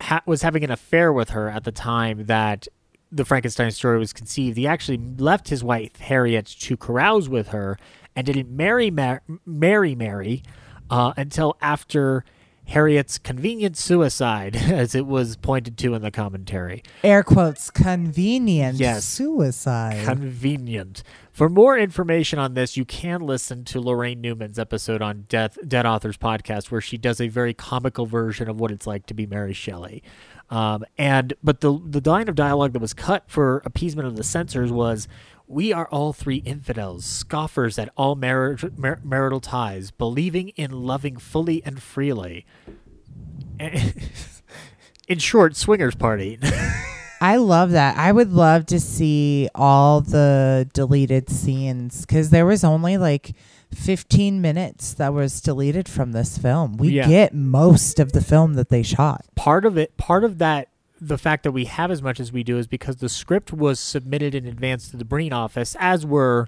ha- 0.00 0.22
was 0.26 0.42
having 0.42 0.64
an 0.64 0.70
affair 0.70 1.12
with 1.12 1.30
her 1.30 1.48
at 1.48 1.62
the 1.62 1.72
time 1.72 2.26
that 2.26 2.66
the 3.12 3.24
Frankenstein 3.24 3.70
story 3.70 3.98
was 3.98 4.12
conceived. 4.12 4.56
He 4.56 4.66
actually 4.66 4.98
left 4.98 5.48
his 5.48 5.62
wife 5.62 5.96
Harriet 6.00 6.46
to 6.46 6.76
carouse 6.76 7.28
with 7.28 7.48
her 7.48 7.78
and 8.16 8.26
didn't 8.26 8.50
marry 8.50 8.90
Mar- 8.90 9.22
Mary 9.46 10.42
uh, 10.90 11.12
until 11.16 11.56
after 11.60 12.24
Harriet's 12.68 13.18
convenient 13.18 13.76
suicide, 13.76 14.56
as 14.56 14.94
it 14.94 15.06
was 15.06 15.36
pointed 15.36 15.76
to 15.78 15.94
in 15.94 16.02
the 16.02 16.10
commentary. 16.10 16.82
Air 17.02 17.22
quotes 17.22 17.70
convenient 17.70 18.78
Yes. 18.78 19.04
suicide. 19.04 20.04
Convenient. 20.04 21.02
For 21.32 21.48
more 21.48 21.78
information 21.78 22.38
on 22.38 22.54
this, 22.54 22.76
you 22.76 22.84
can 22.84 23.20
listen 23.22 23.64
to 23.64 23.80
Laraine 23.80 24.18
Newman's 24.18 24.58
episode 24.58 25.00
on 25.02 25.24
Death 25.28 25.56
Dead 25.66 25.86
Authors 25.86 26.16
podcast, 26.18 26.70
where 26.70 26.80
she 26.80 26.98
does 26.98 27.20
a 27.20 27.28
very 27.28 27.54
comical 27.54 28.04
version 28.06 28.48
of 28.50 28.60
what 28.60 28.70
it's 28.70 28.86
like 28.86 29.06
to 29.06 29.14
be 29.14 29.26
Mary 29.26 29.54
Shelley. 29.54 30.02
Um, 30.50 30.84
and 30.98 31.32
but 31.42 31.62
the 31.62 31.80
the 31.82 32.02
line 32.10 32.28
of 32.28 32.34
dialogue 32.34 32.74
that 32.74 32.80
was 32.82 32.92
cut 32.92 33.24
for 33.28 33.62
appeasement 33.64 34.06
of 34.06 34.16
the 34.16 34.22
censors 34.24 34.70
was, 34.70 35.08
We 35.52 35.70
are 35.72 35.86
all 35.88 36.14
three 36.14 36.38
infidels, 36.38 37.04
scoffers 37.04 37.78
at 37.78 37.90
all 37.94 38.14
mar- 38.14 38.56
mar- 38.74 39.00
marital 39.04 39.38
ties, 39.40 39.90
believing 39.90 40.48
in 40.56 40.70
loving 40.70 41.18
fully 41.18 41.62
and 41.64 41.80
freely. 41.82 42.46
In 45.08 45.18
short, 45.18 45.56
swingers 45.56 45.94
party. 45.94 46.38
I 47.20 47.36
love 47.36 47.72
that. 47.72 47.98
I 47.98 48.12
would 48.12 48.32
love 48.32 48.66
to 48.66 48.80
see 48.80 49.48
all 49.54 50.00
the 50.00 50.68
deleted 50.72 51.28
scenes 51.28 52.00
because 52.06 52.30
there 52.30 52.46
was 52.46 52.64
only 52.64 52.96
like 52.98 53.34
15 53.74 54.40
minutes 54.40 54.94
that 54.94 55.12
was 55.12 55.40
deleted 55.40 55.88
from 55.88 56.12
this 56.12 56.38
film. 56.38 56.76
We 56.78 56.88
Yeah. 56.90 57.08
get 57.08 57.34
most 57.34 58.00
of 58.00 58.12
the 58.12 58.22
film 58.22 58.54
that 58.54 58.70
they 58.70 58.82
shot. 58.82 59.24
part 59.34 59.64
of 59.66 59.76
it, 59.76 59.96
part 59.96 60.24
of 60.24 60.38
that, 60.38 60.68
the 61.04 61.18
fact 61.18 61.42
that 61.42 61.50
we 61.52 61.64
have 61.64 61.90
as 61.90 62.00
much 62.00 62.20
as 62.20 62.32
we 62.32 62.44
do 62.44 62.58
is 62.58 62.66
because 62.68 62.96
the 62.96 63.08
script 63.08 63.52
was 63.52 63.80
submitted 63.80 64.34
in 64.34 64.46
advance 64.46 64.88
to 64.90 64.96
the 64.96 65.04
Breen 65.04 65.32
office, 65.32 65.76
as 65.80 66.06
were 66.06 66.46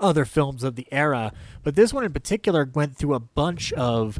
other 0.00 0.24
films 0.24 0.64
of 0.64 0.74
the 0.74 0.86
era. 0.90 1.32
But 1.62 1.76
this 1.76 1.92
one 1.92 2.04
in 2.04 2.12
particular 2.12 2.68
went 2.74 2.96
through 2.96 3.14
a 3.14 3.20
bunch 3.20 3.72
of 3.74 4.18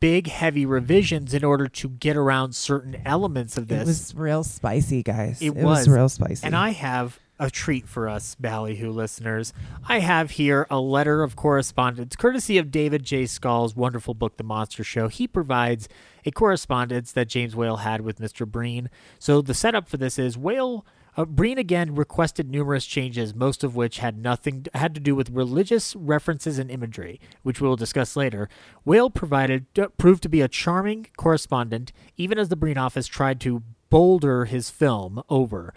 big, 0.00 0.26
heavy 0.26 0.66
revisions 0.66 1.32
in 1.32 1.44
order 1.44 1.68
to 1.68 1.88
get 1.88 2.16
around 2.16 2.54
certain 2.56 3.00
elements 3.06 3.56
of 3.56 3.68
this. 3.68 3.82
It 3.82 3.86
was 3.86 4.14
real 4.16 4.42
spicy, 4.44 5.02
guys. 5.04 5.40
It 5.40 5.46
It, 5.48 5.54
was. 5.54 5.86
was. 5.86 5.88
real 5.88 6.08
spicy. 6.08 6.44
And 6.44 6.56
I 6.56 6.70
have 6.70 7.18
a 7.38 7.50
treat 7.50 7.88
for 7.88 8.08
us 8.08 8.34
Ballyhoo 8.34 8.90
listeners. 8.90 9.52
I 9.88 10.00
have 10.00 10.32
here 10.32 10.66
a 10.70 10.80
letter 10.80 11.22
of 11.22 11.36
correspondence 11.36 12.16
courtesy 12.16 12.58
of 12.58 12.70
David 12.70 13.04
J. 13.04 13.26
Skal's 13.26 13.76
wonderful 13.76 14.14
book, 14.14 14.36
The 14.36 14.44
Monster 14.44 14.84
Show. 14.84 15.08
He 15.08 15.28
provides 15.28 15.88
a 16.24 16.30
correspondence 16.30 17.12
that 17.12 17.28
James 17.28 17.54
Whale 17.54 17.78
had 17.78 18.00
with 18.00 18.18
Mr. 18.18 18.46
Breen. 18.46 18.90
So 19.18 19.40
the 19.40 19.54
setup 19.54 19.88
for 19.88 19.96
this 19.96 20.18
is 20.18 20.36
Whale. 20.36 20.84
Uh, 21.16 21.24
Breen 21.24 21.58
again 21.58 21.96
requested 21.96 22.48
numerous 22.48 22.86
changes, 22.86 23.34
most 23.34 23.64
of 23.64 23.74
which 23.74 23.98
had 23.98 24.16
nothing 24.16 24.66
had 24.74 24.94
to 24.94 25.00
do 25.00 25.16
with 25.16 25.30
religious 25.30 25.96
references 25.96 26.60
and 26.60 26.70
imagery, 26.70 27.20
which 27.42 27.60
we 27.60 27.66
will 27.66 27.74
discuss 27.74 28.14
later. 28.14 28.48
Whale 28.84 29.10
provided 29.10 29.66
uh, 29.76 29.88
proved 29.96 30.22
to 30.22 30.28
be 30.28 30.40
a 30.40 30.48
charming 30.48 31.08
correspondent, 31.16 31.92
even 32.16 32.38
as 32.38 32.50
the 32.50 32.56
Breen 32.56 32.78
office 32.78 33.08
tried 33.08 33.40
to 33.40 33.64
boulder 33.90 34.44
his 34.44 34.70
film 34.70 35.22
over. 35.28 35.74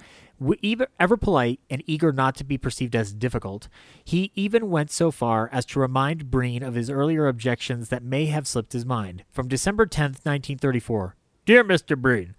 Ever 0.99 1.18
polite 1.18 1.59
and 1.69 1.84
eager 1.85 2.11
not 2.11 2.35
to 2.35 2.43
be 2.43 2.57
perceived 2.57 2.95
as 2.95 3.13
difficult, 3.13 3.68
he 4.03 4.31
even 4.34 4.69
went 4.72 4.89
so 4.89 5.11
far 5.11 5.49
as 5.51 5.65
to 5.68 5.80
remind 5.80 6.31
Breen 6.31 6.63
of 6.63 6.73
his 6.73 6.89
earlier 6.89 7.27
objections 7.27 7.89
that 7.89 8.03
may 8.03 8.26
have 8.26 8.47
slipped 8.47 8.73
his 8.73 8.85
mind. 8.85 9.23
From 9.30 9.47
December 9.47 9.85
10th, 9.85 10.26
1934. 10.26 11.15
Dear 11.45 11.63
Mr. 11.63 11.95
Breen, 11.95 12.34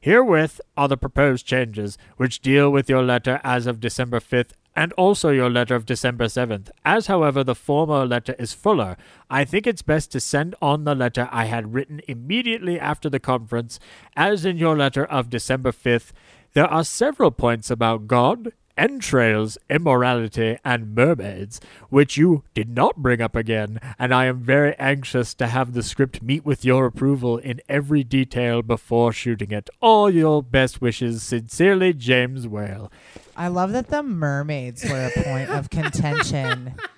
Herewith 0.00 0.60
are 0.76 0.86
the 0.86 0.96
proposed 0.96 1.46
changes, 1.46 1.98
which 2.16 2.40
deal 2.40 2.70
with 2.70 2.88
your 2.88 3.02
letter 3.02 3.40
as 3.42 3.66
of 3.66 3.80
December 3.80 4.20
5th 4.20 4.52
and 4.76 4.92
also 4.92 5.30
your 5.30 5.50
letter 5.50 5.74
of 5.74 5.86
December 5.86 6.26
7th. 6.26 6.70
As, 6.84 7.08
however, 7.08 7.42
the 7.42 7.56
former 7.56 8.06
letter 8.06 8.36
is 8.38 8.52
fuller, 8.52 8.96
I 9.28 9.44
think 9.44 9.66
it's 9.66 9.82
best 9.82 10.12
to 10.12 10.20
send 10.20 10.54
on 10.62 10.84
the 10.84 10.94
letter 10.94 11.28
I 11.32 11.46
had 11.46 11.74
written 11.74 12.00
immediately 12.06 12.78
after 12.78 13.10
the 13.10 13.18
conference. 13.18 13.80
As 14.14 14.44
in 14.44 14.56
your 14.56 14.76
letter 14.76 15.04
of 15.04 15.30
December 15.30 15.72
5th, 15.72 16.12
there 16.58 16.66
are 16.66 16.82
several 16.82 17.30
points 17.30 17.70
about 17.70 18.08
God, 18.08 18.52
entrails, 18.76 19.58
immorality, 19.70 20.58
and 20.64 20.92
mermaids, 20.92 21.60
which 21.88 22.16
you 22.16 22.42
did 22.52 22.68
not 22.68 22.96
bring 22.96 23.20
up 23.22 23.36
again, 23.36 23.78
and 23.96 24.12
I 24.12 24.24
am 24.24 24.40
very 24.40 24.74
anxious 24.76 25.34
to 25.34 25.46
have 25.46 25.72
the 25.72 25.84
script 25.84 26.20
meet 26.20 26.44
with 26.44 26.64
your 26.64 26.86
approval 26.86 27.38
in 27.38 27.60
every 27.68 28.02
detail 28.02 28.62
before 28.62 29.12
shooting 29.12 29.52
it. 29.52 29.70
All 29.80 30.10
your 30.10 30.42
best 30.42 30.80
wishes. 30.80 31.22
Sincerely, 31.22 31.92
James 31.92 32.48
Whale. 32.48 32.90
I 33.36 33.46
love 33.46 33.70
that 33.70 33.86
the 33.86 34.02
mermaids 34.02 34.84
were 34.84 35.12
a 35.14 35.22
point 35.22 35.50
of 35.50 35.70
contention. 35.70 36.74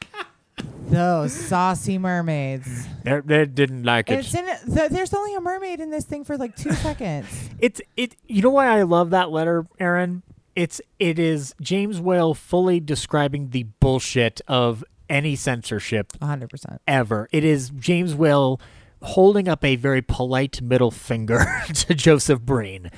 Those 0.89 1.33
saucy 1.33 1.99
mermaids. 1.99 2.87
They, 3.05 3.21
they 3.21 3.47
didn't 3.47 3.85
like 3.85 4.11
it. 4.11 4.19
It's 4.21 4.35
in 4.35 4.45
th- 4.75 4.91
there's 4.91 5.15
only 5.15 5.35
a 5.37 5.41
mermaid 5.41 5.81
in 5.81 5.91
this 5.91 6.05
thing 6.05 6.25
for 6.25 6.37
like 6.37 6.57
two 6.57 6.73
seconds. 6.73 7.29
It's 7.61 7.81
it. 7.97 8.17
You 8.27 8.43
know 8.43 8.51
why 8.51 8.67
I 8.67 8.83
love 8.83 9.11
that 9.11 9.31
letter, 9.31 9.67
Aaron? 9.79 10.23
It's 10.57 10.81
it 10.99 11.19
is 11.19 11.55
James 11.61 12.01
Whale 12.01 12.35
fully 12.35 12.81
describing 12.81 13.51
the 13.51 13.65
bullshit 13.79 14.41
of 14.49 14.83
any 15.09 15.37
censorship 15.37 16.13
100%. 16.21 16.79
ever. 16.87 17.29
It 17.33 17.45
is 17.45 17.71
James 17.71 18.15
Whale 18.15 18.61
holding 19.03 19.49
up 19.49 19.65
a 19.65 19.77
very 19.77 20.03
polite 20.03 20.61
middle 20.61 20.91
finger 20.91 21.45
to 21.75 21.95
Joseph 21.95 22.41
Breen. 22.41 22.91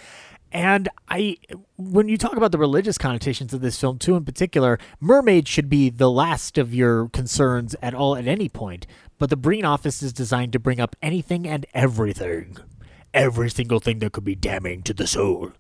And 0.53 0.91
I, 1.09 1.39
when 1.77 2.09
you 2.09 2.19
talk 2.19 2.37
about 2.37 2.53
the 2.53 2.59
religious 2.59 2.99
connotations 2.99 3.55
of 3.55 3.63
this 3.63 3.81
film 3.81 3.99
too, 3.99 4.17
in 4.17 4.25
particular, 4.25 4.79
mermaids 5.01 5.49
should 5.49 5.71
be 5.71 5.89
the 5.89 6.11
last 6.11 6.59
of 6.59 6.75
your 6.75 7.09
concerns 7.09 7.75
at 7.81 7.95
all 7.95 8.17
at 8.17 8.29
any 8.29 8.51
point. 8.51 8.87
But 9.19 9.31
the 9.31 9.37
Breen 9.37 9.65
office 9.65 10.03
is 10.03 10.13
designed 10.13 10.53
to 10.53 10.59
bring 10.59 10.79
up 10.79 10.95
anything 11.01 11.49
and 11.49 11.65
everything, 11.73 12.59
every 13.15 13.49
single 13.49 13.81
thing 13.81 14.01
that 14.01 14.13
could 14.13 14.25
be 14.25 14.35
damning 14.35 14.83
to 14.83 14.93
the 14.93 15.07
soul. 15.07 15.53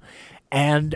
And 0.51 0.95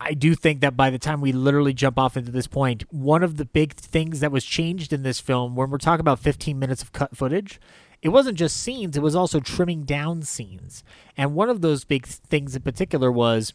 I 0.00 0.14
do 0.14 0.34
think 0.34 0.60
that 0.62 0.76
by 0.76 0.88
the 0.88 0.98
time 0.98 1.20
we 1.20 1.32
literally 1.32 1.74
jump 1.74 1.98
off 1.98 2.16
into 2.16 2.32
this 2.32 2.46
point, 2.46 2.84
one 2.90 3.22
of 3.22 3.36
the 3.36 3.44
big 3.44 3.74
things 3.74 4.20
that 4.20 4.32
was 4.32 4.44
changed 4.44 4.92
in 4.92 5.02
this 5.02 5.20
film, 5.20 5.54
when 5.54 5.68
we're 5.68 5.78
talking 5.78 6.00
about 6.00 6.18
15 6.18 6.58
minutes 6.58 6.82
of 6.82 6.92
cut 6.92 7.14
footage, 7.14 7.60
it 8.02 8.10
wasn't 8.10 8.38
just 8.38 8.56
scenes, 8.56 8.96
it 8.96 9.02
was 9.02 9.16
also 9.16 9.40
trimming 9.40 9.84
down 9.84 10.22
scenes. 10.22 10.84
And 11.16 11.34
one 11.34 11.50
of 11.50 11.60
those 11.60 11.84
big 11.84 12.06
things 12.06 12.54
in 12.54 12.62
particular 12.62 13.10
was 13.10 13.54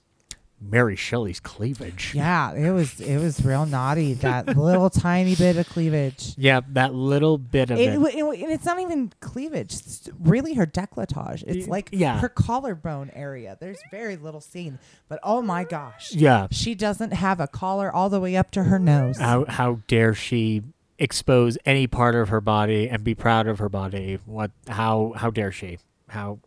Mary 0.65 0.95
Shelley's 0.95 1.39
cleavage. 1.41 2.13
Yeah, 2.15 2.53
it 2.53 2.71
was 2.71 2.99
it 3.01 3.17
was 3.17 3.43
real 3.43 3.65
naughty 3.65 4.13
that 4.25 4.55
little 4.55 4.89
tiny 4.89 5.35
bit 5.35 5.57
of 5.57 5.67
cleavage. 5.67 6.33
Yeah, 6.37 6.61
that 6.69 6.93
little 6.93 7.37
bit 7.37 7.69
of 7.69 7.77
It, 7.77 7.89
it. 7.89 7.93
w- 7.95 8.31
it- 8.31 8.41
and 8.43 8.51
it's 8.51 8.65
not 8.65 8.79
even 8.79 9.11
cleavage. 9.19 9.73
It's 9.73 10.09
really 10.19 10.53
her 10.53 10.65
decolletage. 10.65 11.43
It's 11.45 11.67
like 11.67 11.89
yeah. 11.91 12.19
her 12.19 12.29
collarbone 12.29 13.09
area. 13.13 13.57
There's 13.59 13.79
very 13.91 14.15
little 14.15 14.41
scene, 14.41 14.79
but 15.09 15.19
oh 15.23 15.41
my 15.41 15.63
gosh, 15.65 16.13
yeah. 16.13 16.47
she 16.51 16.75
doesn't 16.75 17.11
have 17.11 17.39
a 17.41 17.47
collar 17.47 17.91
all 17.91 18.09
the 18.09 18.19
way 18.21 18.37
up 18.37 18.51
to 18.51 18.63
her 18.63 18.79
nose. 18.79 19.17
How 19.19 19.45
how 19.45 19.79
dare 19.87 20.13
she 20.13 20.63
expose 21.03 21.57
any 21.65 21.85
part 21.85 22.15
of 22.15 22.29
her 22.29 22.41
body 22.41 22.89
and 22.89 23.03
be 23.03 23.13
proud 23.13 23.47
of 23.47 23.59
her 23.59 23.69
body? 23.69 24.17
What? 24.25 24.51
How 24.67 25.13
how 25.15 25.29
dare 25.29 25.51
she? 25.51 25.79
How 26.09 26.39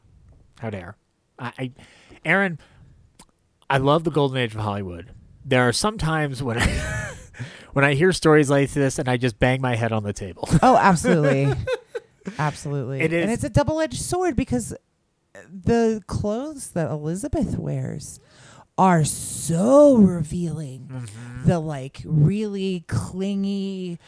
how 0.61 0.71
dare? 0.71 0.97
I, 1.39 1.53
I 1.59 1.71
Aaron, 2.25 2.59
I 3.69 3.79
love 3.79 4.05
the 4.05 4.11
golden 4.11 4.39
age 4.39 4.55
of 4.55 4.61
Hollywood. 4.61 5.11
There 5.45 5.69
are 5.69 5.73
some 5.73 5.99
times 5.99 6.43
when 6.43 6.59
I, 6.59 7.13
when 7.73 7.85
I 7.85 7.95
hear 7.95 8.13
stories 8.13 8.51
like 8.51 8.71
this 8.73 8.99
and 8.99 9.09
I 9.09 9.17
just 9.17 9.39
bang 9.39 9.61
my 9.61 9.77
head 9.77 9.93
on 9.93 10.03
the 10.03 10.13
table. 10.13 10.49
Oh, 10.63 10.77
absolutely. 10.77 11.53
absolutely. 12.39 13.01
It 13.01 13.13
is- 13.13 13.23
And 13.23 13.31
it's 13.33 13.45
a 13.45 13.49
double 13.51 13.81
edged 13.81 14.01
sword 14.01 14.35
because 14.35 14.75
the 15.49 16.03
clothes 16.07 16.71
that 16.71 16.91
Elizabeth 16.91 17.59
wears 17.59 18.19
are 18.79 19.05
so 19.05 19.95
revealing. 19.97 20.89
Mm-hmm. 20.93 21.49
The 21.49 21.61
like 21.61 22.01
really 22.05 22.85
clingy 22.89 23.99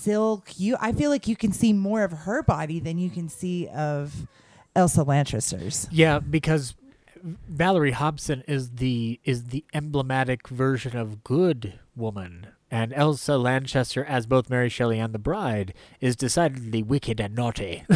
silk. 0.00 0.58
You 0.58 0.76
I 0.80 0.92
feel 0.92 1.10
like 1.10 1.28
you 1.28 1.36
can 1.36 1.52
see 1.52 1.72
more 1.72 2.02
of 2.02 2.12
her 2.12 2.42
body 2.42 2.80
than 2.80 2.98
you 2.98 3.10
can 3.10 3.28
see 3.28 3.68
of 3.68 4.26
Elsa 4.74 5.02
Lanchester's. 5.02 5.88
Yeah, 5.90 6.18
because 6.18 6.74
Valerie 7.22 7.92
Hobson 7.92 8.42
is 8.48 8.70
the 8.72 9.20
is 9.24 9.44
the 9.44 9.64
emblematic 9.74 10.48
version 10.48 10.96
of 10.96 11.22
good 11.22 11.78
woman, 11.94 12.48
and 12.70 12.92
Elsa 12.94 13.36
Lanchester, 13.36 14.04
as 14.04 14.26
both 14.26 14.48
Mary 14.48 14.68
Shelley 14.68 14.98
and 14.98 15.12
the 15.12 15.18
Bride, 15.18 15.74
is 16.00 16.16
decidedly 16.16 16.82
wicked 16.82 17.20
and 17.20 17.34
naughty. 17.34 17.84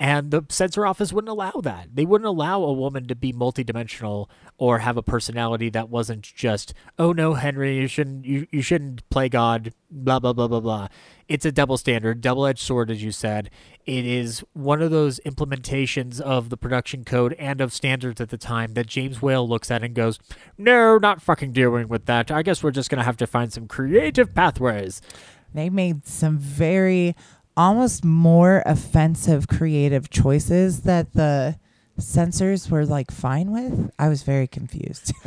and 0.00 0.30
the 0.30 0.42
censor 0.48 0.86
office 0.86 1.12
wouldn't 1.12 1.28
allow 1.28 1.60
that. 1.62 1.88
They 1.94 2.06
wouldn't 2.06 2.26
allow 2.26 2.62
a 2.62 2.72
woman 2.72 3.06
to 3.08 3.14
be 3.14 3.34
multidimensional 3.34 4.30
or 4.56 4.78
have 4.78 4.96
a 4.96 5.02
personality 5.02 5.68
that 5.68 5.90
wasn't 5.90 6.22
just, 6.22 6.72
"Oh 6.98 7.12
no, 7.12 7.34
Henry, 7.34 7.76
you 7.76 7.86
shouldn't 7.86 8.24
you, 8.24 8.46
you 8.50 8.62
shouldn't 8.62 9.06
play 9.10 9.28
God." 9.28 9.74
Blah 9.90 10.18
blah 10.18 10.32
blah 10.32 10.48
blah 10.48 10.60
blah. 10.60 10.88
It's 11.28 11.44
a 11.44 11.52
double 11.52 11.76
standard, 11.76 12.22
double 12.22 12.46
edged 12.46 12.60
sword, 12.60 12.90
as 12.90 13.02
you 13.02 13.12
said. 13.12 13.50
It 13.84 14.06
is 14.06 14.42
one 14.54 14.80
of 14.80 14.90
those 14.90 15.20
implementations 15.26 16.18
of 16.18 16.48
the 16.48 16.56
production 16.56 17.04
code 17.04 17.34
and 17.34 17.60
of 17.60 17.72
standards 17.72 18.22
at 18.22 18.30
the 18.30 18.38
time 18.38 18.72
that 18.74 18.86
James 18.86 19.20
Whale 19.20 19.46
looks 19.46 19.70
at 19.70 19.84
and 19.84 19.94
goes, 19.94 20.18
"No, 20.56 20.96
not 20.96 21.20
fucking 21.20 21.52
dealing 21.52 21.88
with 21.88 22.06
that. 22.06 22.30
I 22.30 22.42
guess 22.42 22.62
we're 22.62 22.70
just 22.70 22.88
gonna 22.88 23.04
have 23.04 23.18
to 23.18 23.26
find 23.26 23.52
some 23.52 23.68
creative 23.68 24.34
pathways." 24.34 25.02
They 25.52 25.68
made 25.68 26.06
some 26.06 26.38
very 26.38 27.14
almost 27.56 28.04
more 28.04 28.62
offensive 28.66 29.48
creative 29.48 30.10
choices 30.10 30.80
that 30.82 31.12
the 31.14 31.58
censors 31.98 32.70
were 32.70 32.86
like 32.86 33.10
fine 33.10 33.50
with. 33.52 33.90
I 33.98 34.08
was 34.08 34.22
very 34.22 34.46
confused. 34.46 35.12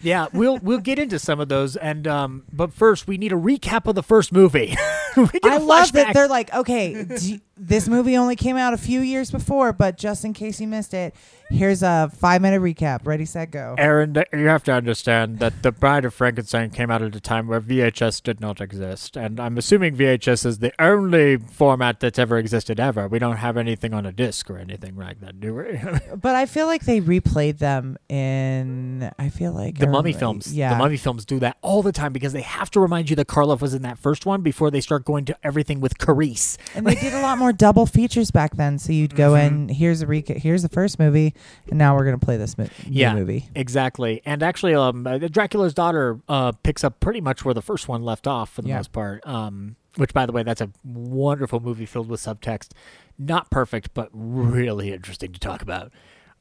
Yeah, 0.00 0.26
we'll 0.34 0.58
we'll 0.58 0.80
get 0.80 0.98
into 0.98 1.18
some 1.18 1.40
of 1.40 1.48
those, 1.48 1.76
and 1.76 2.06
um, 2.06 2.44
but 2.52 2.74
first 2.74 3.06
we 3.06 3.16
need 3.16 3.32
a 3.32 3.36
recap 3.36 3.86
of 3.86 3.94
the 3.94 4.02
first 4.02 4.32
movie. 4.32 4.74
I 5.42 5.56
love 5.58 5.92
that 5.92 6.12
they're 6.12 6.28
like, 6.28 6.52
okay, 6.54 7.06
you- 7.20 7.40
this 7.56 7.88
movie 7.88 8.14
only 8.16 8.36
came 8.36 8.56
out 8.58 8.74
a 8.74 8.76
few 8.76 9.00
years 9.00 9.30
before, 9.30 9.72
but 9.72 9.96
just 9.96 10.22
in 10.24 10.34
case 10.34 10.60
you 10.60 10.68
missed 10.68 10.92
it, 10.92 11.14
here's 11.50 11.82
a 11.82 12.10
five 12.16 12.42
minute 12.42 12.60
recap. 12.60 13.06
Ready, 13.06 13.24
set, 13.24 13.50
go. 13.50 13.74
Aaron, 13.78 14.14
you 14.32 14.46
have 14.46 14.64
to 14.64 14.72
understand 14.72 15.38
that 15.38 15.62
The 15.62 15.72
Bride 15.72 16.04
of 16.04 16.14
Frankenstein 16.14 16.70
came 16.70 16.90
out 16.90 17.02
at 17.02 17.14
a 17.14 17.20
time 17.20 17.46
where 17.48 17.60
VHS 17.60 18.22
did 18.22 18.40
not 18.40 18.60
exist. 18.60 19.16
And 19.16 19.38
I'm 19.40 19.58
assuming 19.58 19.96
VHS 19.96 20.46
is 20.46 20.58
the 20.58 20.72
only 20.82 21.36
format 21.36 22.00
that's 22.00 22.18
ever 22.18 22.38
existed 22.38 22.78
ever. 22.80 23.08
We 23.08 23.18
don't 23.18 23.36
have 23.36 23.56
anything 23.56 23.92
on 23.94 24.06
a 24.06 24.12
disc 24.12 24.50
or 24.50 24.58
anything 24.58 24.96
like 24.96 25.20
that, 25.20 25.40
do 25.40 25.54
we? 25.54 25.80
But 26.16 26.34
I 26.36 26.46
feel 26.46 26.66
like 26.66 26.82
they 26.84 27.00
replayed 27.00 27.58
them 27.58 27.96
in. 28.08 29.10
I 29.18 29.28
feel 29.28 29.52
like 29.52 29.78
the 29.78 29.86
Mummy 29.86 30.12
films. 30.12 30.54
Yeah, 30.54 30.70
The 30.70 30.76
Mummy 30.78 30.96
films 30.96 31.24
do 31.24 31.38
that 31.40 31.56
all 31.62 31.82
the 31.82 31.92
time 31.92 32.12
because 32.12 32.32
they 32.32 32.42
have 32.42 32.70
to 32.72 32.80
remind 32.80 33.10
you 33.10 33.16
that 33.16 33.26
Karloff 33.26 33.60
was 33.60 33.74
in 33.74 33.82
that 33.82 33.98
first 33.98 34.24
one 34.26 34.40
before 34.42 34.70
they 34.70 34.80
start 34.80 35.04
going 35.04 35.24
to 35.26 35.36
everything 35.42 35.80
with 35.80 35.98
Carice. 35.98 36.56
and 36.74 36.86
they 36.86 36.94
did 36.94 37.12
a 37.12 37.20
lot 37.20 37.38
more 37.38 37.52
double 37.52 37.86
features 37.86 38.30
back 38.30 38.56
then. 38.56 38.78
So 38.78 38.92
you'd 38.92 39.14
go 39.16 39.24
Mm-hmm. 39.34 39.54
in. 39.54 39.68
Here's 39.70 40.00
a 40.02 40.06
recap. 40.06 40.36
Here's 40.38 40.62
the 40.62 40.68
first 40.68 40.98
movie, 40.98 41.34
and 41.68 41.78
now 41.78 41.94
we're 41.96 42.04
gonna 42.04 42.18
play 42.18 42.36
this 42.36 42.56
new 42.58 42.68
Yeah. 42.86 43.14
movie. 43.14 43.48
Exactly. 43.54 44.22
And 44.24 44.42
actually, 44.42 44.74
um, 44.74 45.06
uh, 45.06 45.18
Dracula's 45.18 45.74
daughter 45.74 46.20
uh, 46.28 46.52
picks 46.52 46.84
up 46.84 47.00
pretty 47.00 47.20
much 47.20 47.44
where 47.44 47.54
the 47.54 47.62
first 47.62 47.88
one 47.88 48.02
left 48.02 48.26
off 48.26 48.50
for 48.50 48.62
the 48.62 48.68
Yeah. 48.68 48.76
most 48.76 48.92
part. 48.92 49.26
Um, 49.26 49.76
which, 49.96 50.12
by 50.12 50.26
the 50.26 50.32
way, 50.32 50.42
that's 50.42 50.60
a 50.60 50.70
wonderful 50.84 51.60
movie 51.60 51.86
filled 51.86 52.08
with 52.08 52.20
subtext. 52.20 52.70
Not 53.16 53.48
perfect, 53.50 53.94
but 53.94 54.08
really 54.12 54.92
interesting 54.92 55.30
to 55.32 55.38
talk 55.38 55.62
about. 55.62 55.92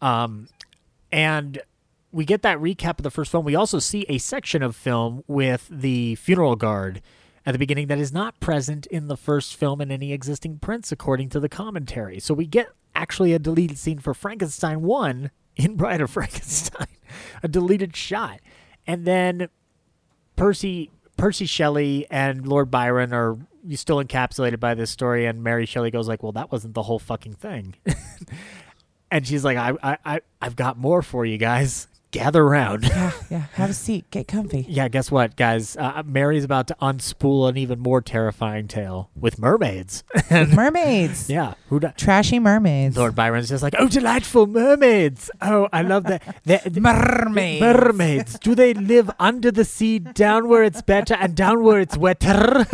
Um, 0.02 0.48
and 1.12 1.62
we 2.12 2.26
get 2.26 2.42
that 2.42 2.58
recap 2.60 2.98
of 3.00 3.04
the 3.04 3.12
first 3.12 3.32
film. 3.32 3.46
We 3.46 3.56
also 3.56 3.80
see 3.80 4.06
a 4.10 4.18
section 4.18 4.64
of 4.64 4.76
film 4.76 5.24
with 5.28 5.68
the 5.72 6.16
funeral 6.16 6.56
guard 6.56 7.02
at 7.46 7.52
the 7.52 7.60
beginning 7.60 7.88
that 7.88 8.00
is 8.00 8.12
not 8.12 8.40
present 8.40 8.86
in 8.88 9.08
the 9.08 9.18
first 9.18 9.56
film 9.56 9.82
in 9.82 9.92
any 9.92 10.14
existing 10.14 10.60
prints, 10.60 10.92
according 10.92 11.30
to 11.30 11.40
the 11.40 11.50
commentary. 11.50 12.20
So 12.20 12.34
we 12.34 12.48
get 12.48 12.70
actually 12.96 13.34
a 13.34 13.40
deleted 13.40 13.78
scene 13.78 14.00
for 14.00 14.14
Frankenstein 14.14 14.82
1 14.82 15.32
in 15.56 15.76
Bride 15.76 16.02
of 16.02 16.12
Frankenstein, 16.12 16.88
a 17.44 17.48
deleted 17.48 17.96
shot. 17.96 18.40
And 18.86 19.06
then 19.06 19.50
Percy 20.36 20.90
Percy 21.18 21.46
Shelley 21.46 22.08
and 22.10 22.48
Lord 22.48 22.72
Byron 22.72 23.14
are 23.14 23.38
still 23.72 24.04
encapsulated 24.04 24.60
by 24.60 24.74
this 24.74 24.92
story, 24.92 25.26
and 25.26 25.44
Mary 25.44 25.66
Shelley 25.66 25.92
goes 25.92 26.08
like, 26.08 26.24
"Well, 26.24 26.32
that 26.34 26.52
wasn't 26.52 26.74
the 26.74 26.84
whole 26.84 27.00
fucking 27.00 27.36
thing," 27.36 27.76
and 29.12 29.26
she's 29.26 29.46
like, 29.46 29.58
"I, 29.58 29.74
I, 29.82 29.98
I, 30.04 30.22
I've 30.42 30.56
got 30.56 30.78
more 30.78 31.02
for 31.02 31.26
you 31.26 31.38
guys. 31.38 31.88
Gather 32.14 32.42
around." 32.44 32.84
Yeah, 32.86 33.12
yeah. 33.30 33.40
Have 33.56 33.72
a 33.72 33.74
seat. 33.74 34.10
Get 34.12 34.30
comfy. 34.30 34.66
yeah, 34.70 34.88
guess 34.88 35.12
what, 35.12 35.36
guys? 35.36 35.76
Uh, 35.76 36.02
Mary's 36.06 36.46
about 36.46 36.68
to 36.70 36.76
unspool 36.82 37.50
an 37.50 37.58
even 37.58 37.80
more 37.80 38.02
terrifying 38.02 38.70
tale 38.70 39.10
with 39.16 39.38
mermaids. 39.38 40.04
With 40.32 40.54
mermaids. 40.56 41.30
yeah, 41.30 41.56
who? 41.68 41.80
da- 41.82 41.92
Trashy 41.98 42.40
mermaids. 42.40 42.96
Lord 42.96 43.16
Byron's 43.16 43.50
just 43.50 43.62
like, 43.64 43.76
"Oh, 43.78 43.90
delightful 43.90 44.48
mermaids! 44.48 45.30
Oh, 45.42 45.68
I 45.74 45.82
love 45.82 46.06
that." 46.06 46.42
They're- 46.46 46.62
mermaids. 46.80 47.62
Mermaids. 47.62 48.40
Do 48.40 48.56
they 48.56 48.74
live 48.74 49.12
under 49.20 49.52
the 49.52 49.66
sea, 49.66 50.00
down 50.00 50.48
where 50.48 50.64
it's 50.64 50.82
better 50.82 51.16
and 51.16 51.36
down 51.36 51.64
where 51.64 51.80
it's 51.82 51.98
wetter? 51.98 52.66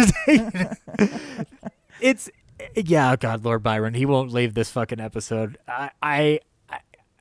it's 2.02 2.30
yeah, 2.76 3.16
God, 3.16 3.46
Lord 3.46 3.64
Byron, 3.64 3.94
he 3.94 4.06
won't 4.06 4.32
leave 4.34 4.54
this 4.54 4.70
fucking 4.72 5.00
episode. 5.00 5.58
I, 5.68 5.92
I- 6.04 6.40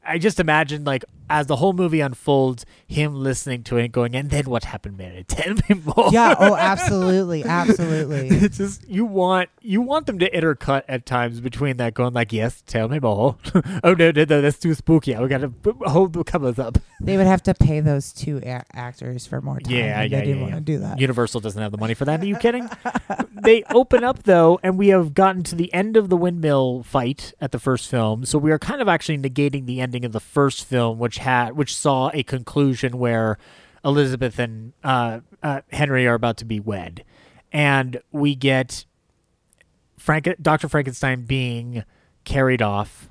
I 0.04 0.16
just 0.18 0.40
imagine 0.40 0.84
like 0.84 1.04
as 1.30 1.46
the 1.46 1.56
whole 1.56 1.72
movie 1.72 2.00
unfolds, 2.00 2.64
him 2.86 3.14
listening 3.14 3.62
to 3.64 3.76
it 3.76 3.84
and 3.84 3.92
going, 3.92 4.14
and 4.14 4.30
then 4.30 4.44
what 4.46 4.64
happened, 4.64 4.96
Mary? 4.96 5.24
Tell 5.28 5.54
me 5.54 5.82
more. 5.84 6.08
yeah. 6.12 6.34
Oh, 6.38 6.56
absolutely, 6.58 7.44
absolutely. 7.44 8.28
It's 8.48 8.58
just 8.58 8.88
you 8.88 9.04
want 9.04 9.50
you 9.60 9.80
want 9.82 10.06
them 10.06 10.18
to 10.20 10.30
intercut 10.30 10.82
at 10.88 11.04
times 11.06 11.40
between 11.40 11.76
that 11.78 11.94
going 11.94 12.14
like 12.14 12.32
yes 12.32 12.62
tell 12.66 12.88
me 12.88 12.98
more 12.98 13.36
oh 13.84 13.92
no 13.94 14.10
no 14.10 14.24
no 14.24 14.40
that's 14.40 14.58
too 14.58 14.72
spooky 14.74 15.14
we 15.16 15.28
gotta 15.28 15.52
hold 15.86 16.12
the 16.12 16.24
covers 16.24 16.58
up 16.58 16.78
They 17.00 17.16
would 17.16 17.26
have 17.26 17.42
to 17.44 17.54
pay 17.54 17.80
those 17.80 18.12
two 18.12 18.38
a- 18.42 18.64
actors 18.72 19.26
for 19.26 19.40
more 19.40 19.60
time. 19.60 19.72
Yeah, 19.74 20.02
yeah, 20.02 20.02
they 20.02 20.08
didn't 20.08 20.28
yeah, 20.36 20.40
want 20.40 20.50
yeah. 20.52 20.58
to 20.58 20.64
do 20.64 20.78
that. 20.78 20.98
Universal 21.00 21.40
doesn't 21.40 21.60
have 21.60 21.72
the 21.72 21.78
money 21.78 21.94
for 21.94 22.04
that. 22.06 22.20
Are 22.20 22.26
you 22.26 22.36
kidding? 22.36 22.68
they 23.32 23.62
open 23.70 24.02
up 24.04 24.24
though, 24.24 24.58
and 24.62 24.76
we 24.78 24.88
have 24.88 25.14
gotten 25.14 25.42
to 25.44 25.54
the 25.54 25.72
end 25.72 25.96
of 25.96 26.08
the 26.08 26.16
windmill 26.16 26.82
fight 26.82 27.34
at 27.40 27.52
the 27.52 27.58
first 27.58 27.88
film. 27.88 28.24
So 28.24 28.38
we 28.38 28.50
are 28.50 28.58
kind 28.58 28.80
of 28.80 28.88
actually 28.88 29.18
negating 29.18 29.66
the 29.66 29.80
ending 29.80 30.04
of 30.04 30.12
the 30.12 30.20
first 30.20 30.64
film, 30.64 30.98
which 30.98 31.17
had 31.18 31.56
which 31.56 31.74
saw 31.74 32.10
a 32.14 32.22
conclusion 32.22 32.98
where 32.98 33.38
Elizabeth 33.84 34.38
and 34.38 34.72
uh, 34.82 35.20
uh, 35.42 35.60
Henry 35.70 36.06
are 36.06 36.14
about 36.14 36.36
to 36.38 36.44
be 36.44 36.60
wed, 36.60 37.04
and 37.52 38.00
we 38.10 38.34
get 38.34 38.84
Frank 39.96 40.28
Doctor 40.40 40.68
Frankenstein 40.68 41.24
being 41.24 41.84
carried 42.24 42.62
off, 42.62 43.10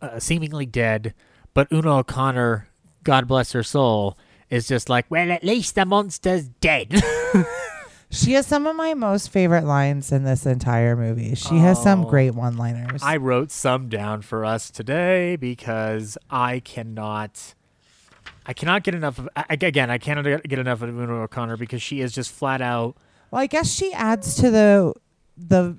uh, 0.00 0.18
seemingly 0.18 0.66
dead, 0.66 1.14
but 1.54 1.70
Una 1.72 1.98
O'Connor, 1.98 2.68
God 3.04 3.26
bless 3.26 3.52
her 3.52 3.62
soul, 3.62 4.16
is 4.50 4.68
just 4.68 4.88
like, 4.88 5.06
well, 5.08 5.30
at 5.30 5.44
least 5.44 5.74
the 5.74 5.84
monster's 5.84 6.48
dead. 6.48 7.02
She 8.10 8.32
has 8.32 8.46
some 8.46 8.66
of 8.66 8.76
my 8.76 8.94
most 8.94 9.30
favorite 9.30 9.64
lines 9.64 10.12
in 10.12 10.24
this 10.24 10.46
entire 10.46 10.96
movie. 10.96 11.34
She 11.34 11.58
has 11.58 11.82
some 11.82 12.04
Oh. 12.04 12.08
great 12.08 12.30
one-liners. 12.34 13.02
I 13.02 13.16
wrote 13.16 13.50
some 13.50 13.88
down 13.88 14.22
for 14.22 14.44
us 14.44 14.70
today 14.70 15.36
because 15.36 16.16
I 16.30 16.60
cannot. 16.60 17.54
I 18.46 18.52
cannot 18.52 18.84
get 18.84 18.94
enough 18.94 19.18
of. 19.18 19.28
Again, 19.50 19.90
I 19.90 19.98
cannot 19.98 20.24
get 20.44 20.58
enough 20.58 20.82
of 20.82 20.88
Una 20.96 21.14
O'Connor 21.22 21.56
because 21.56 21.82
she 21.82 22.00
is 22.00 22.12
just 22.12 22.30
flat 22.30 22.60
out. 22.62 22.96
well, 23.30 23.42
I 23.42 23.46
guess 23.48 23.70
she 23.72 23.92
adds 23.92 24.36
to 24.36 24.50
the 24.50 24.94
the 25.36 25.76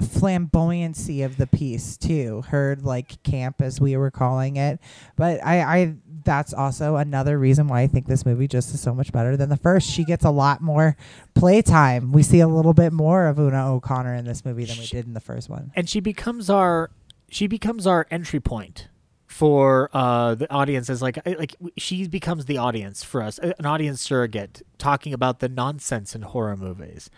flamboyancy 0.00 1.24
of 1.24 1.36
the 1.36 1.46
piece 1.46 1.96
too. 1.96 2.42
Her 2.48 2.76
like 2.80 3.22
camp, 3.22 3.60
as 3.60 3.80
we 3.80 3.96
were 3.96 4.10
calling 4.10 4.56
it. 4.56 4.80
But 5.16 5.44
I, 5.44 5.60
I 5.60 5.94
that's 6.26 6.52
also 6.52 6.96
another 6.96 7.38
reason 7.38 7.66
why 7.68 7.80
I 7.80 7.86
think 7.86 8.06
this 8.06 8.26
movie 8.26 8.46
just 8.46 8.74
is 8.74 8.80
so 8.80 8.92
much 8.94 9.10
better 9.12 9.34
than 9.38 9.48
the 9.48 9.56
first. 9.56 9.88
She 9.88 10.04
gets 10.04 10.24
a 10.26 10.30
lot 10.30 10.60
more 10.60 10.96
playtime. 11.34 12.12
We 12.12 12.22
see 12.22 12.40
a 12.40 12.48
little 12.48 12.74
bit 12.74 12.92
more 12.92 13.26
of 13.26 13.38
Una 13.38 13.72
O'Connor 13.72 14.14
in 14.14 14.26
this 14.26 14.44
movie 14.44 14.66
than 14.66 14.76
we 14.78 14.86
did 14.86 15.06
in 15.06 15.14
the 15.14 15.20
first 15.20 15.48
one. 15.48 15.72
and 15.74 15.88
she 15.88 16.00
becomes 16.00 16.50
our 16.50 16.90
she 17.30 17.46
becomes 17.46 17.86
our 17.86 18.06
entry 18.10 18.40
point 18.40 18.88
for 19.26 19.90
uh 19.92 20.34
the 20.34 20.50
audience 20.52 20.88
as 20.88 21.02
like 21.02 21.18
like 21.26 21.54
she 21.76 22.06
becomes 22.08 22.44
the 22.46 22.56
audience 22.56 23.02
for 23.02 23.20
us 23.22 23.38
an 23.38 23.66
audience 23.66 24.00
surrogate 24.00 24.62
talking 24.78 25.12
about 25.12 25.40
the 25.40 25.48
nonsense 25.48 26.14
in 26.14 26.22
horror 26.22 26.56
movies 26.56 27.10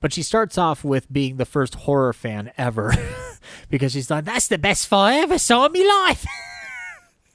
but 0.00 0.12
she 0.12 0.22
starts 0.22 0.56
off 0.56 0.84
with 0.84 1.12
being 1.12 1.36
the 1.36 1.44
first 1.44 1.74
horror 1.74 2.12
fan 2.12 2.50
ever 2.56 2.94
because 3.68 3.92
she's 3.92 4.08
like 4.10 4.24
that's 4.24 4.46
the 4.48 4.56
best 4.58 4.86
film 4.86 5.02
I 5.02 5.16
ever 5.16 5.36
saw 5.38 5.66
in 5.66 5.72
my 5.72 6.06
life 6.08 6.24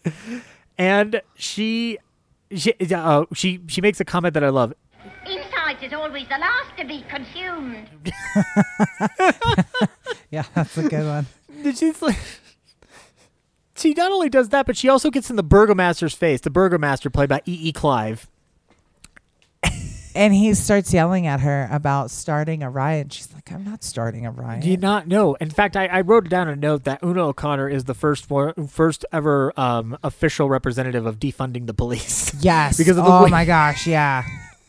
and 0.78 1.22
she 1.36 1.98
she 2.56 2.74
uh, 2.94 3.26
she 3.34 3.62
she 3.68 3.82
makes 3.82 4.00
a 4.00 4.06
comment 4.06 4.34
that 4.34 4.44
I 4.44 4.50
love 4.50 4.74
Inside 5.26 5.84
is 5.84 5.94
always 5.94 6.28
the 6.28 6.38
last 6.38 6.78
to 6.78 6.86
be 6.86 7.04
consumed. 7.10 7.88
Yeah, 10.32 10.44
that's 10.56 10.78
a 10.78 10.88
good 10.88 11.06
one. 11.06 11.74
she's 11.76 12.02
like 12.02 12.18
she 13.76 13.94
not 13.94 14.12
only 14.12 14.30
does 14.30 14.50
that 14.50 14.66
but 14.66 14.78
she 14.78 14.88
also 14.88 15.10
gets 15.10 15.30
in 15.30 15.36
the 15.36 15.44
burgomaster's 15.44 16.14
face 16.14 16.40
the 16.42 16.50
burgomaster 16.50 17.10
played 17.10 17.28
by 17.30 17.42
E. 17.46 17.70
E. 17.70 17.72
clive 17.74 18.30
And 20.16 20.34
he 20.34 20.54
starts 20.54 20.94
yelling 20.94 21.28
at 21.28 21.40
her 21.42 21.68
about 21.72 22.12
starting 22.12 22.64
a 22.64 22.70
riot. 22.70 23.14
She's 23.14 23.34
like, 23.34 23.52
I'm 23.52 23.64
not 23.64 23.84
starting 23.84 24.26
a 24.26 24.32
riot. 24.32 24.62
do 24.64 24.70
you 24.70 24.78
not 24.78 25.08
know 25.08 25.36
in 25.36 25.50
fact 25.50 25.76
I, 25.78 25.86
I 25.88 26.02
wrote 26.02 26.30
down 26.30 26.48
a 26.48 26.56
note 26.56 26.84
that 26.86 27.04
una 27.04 27.28
o'connor 27.28 27.68
is 27.70 27.86
the 27.86 27.94
first 27.94 28.30
one, 28.30 28.68
first 28.68 29.06
ever 29.12 29.54
um, 29.60 29.98
official 30.04 30.50
representative 30.50 31.06
of 31.06 31.20
defunding 31.20 31.66
the 31.68 31.74
police 31.74 32.34
yes. 32.40 32.78
Because 32.78 32.98
of 32.98 33.06
the 33.06 33.12
oh 33.12 33.24
way- 33.26 33.30
my 33.30 33.46
gosh, 33.46 33.88
yeah. 33.88 34.24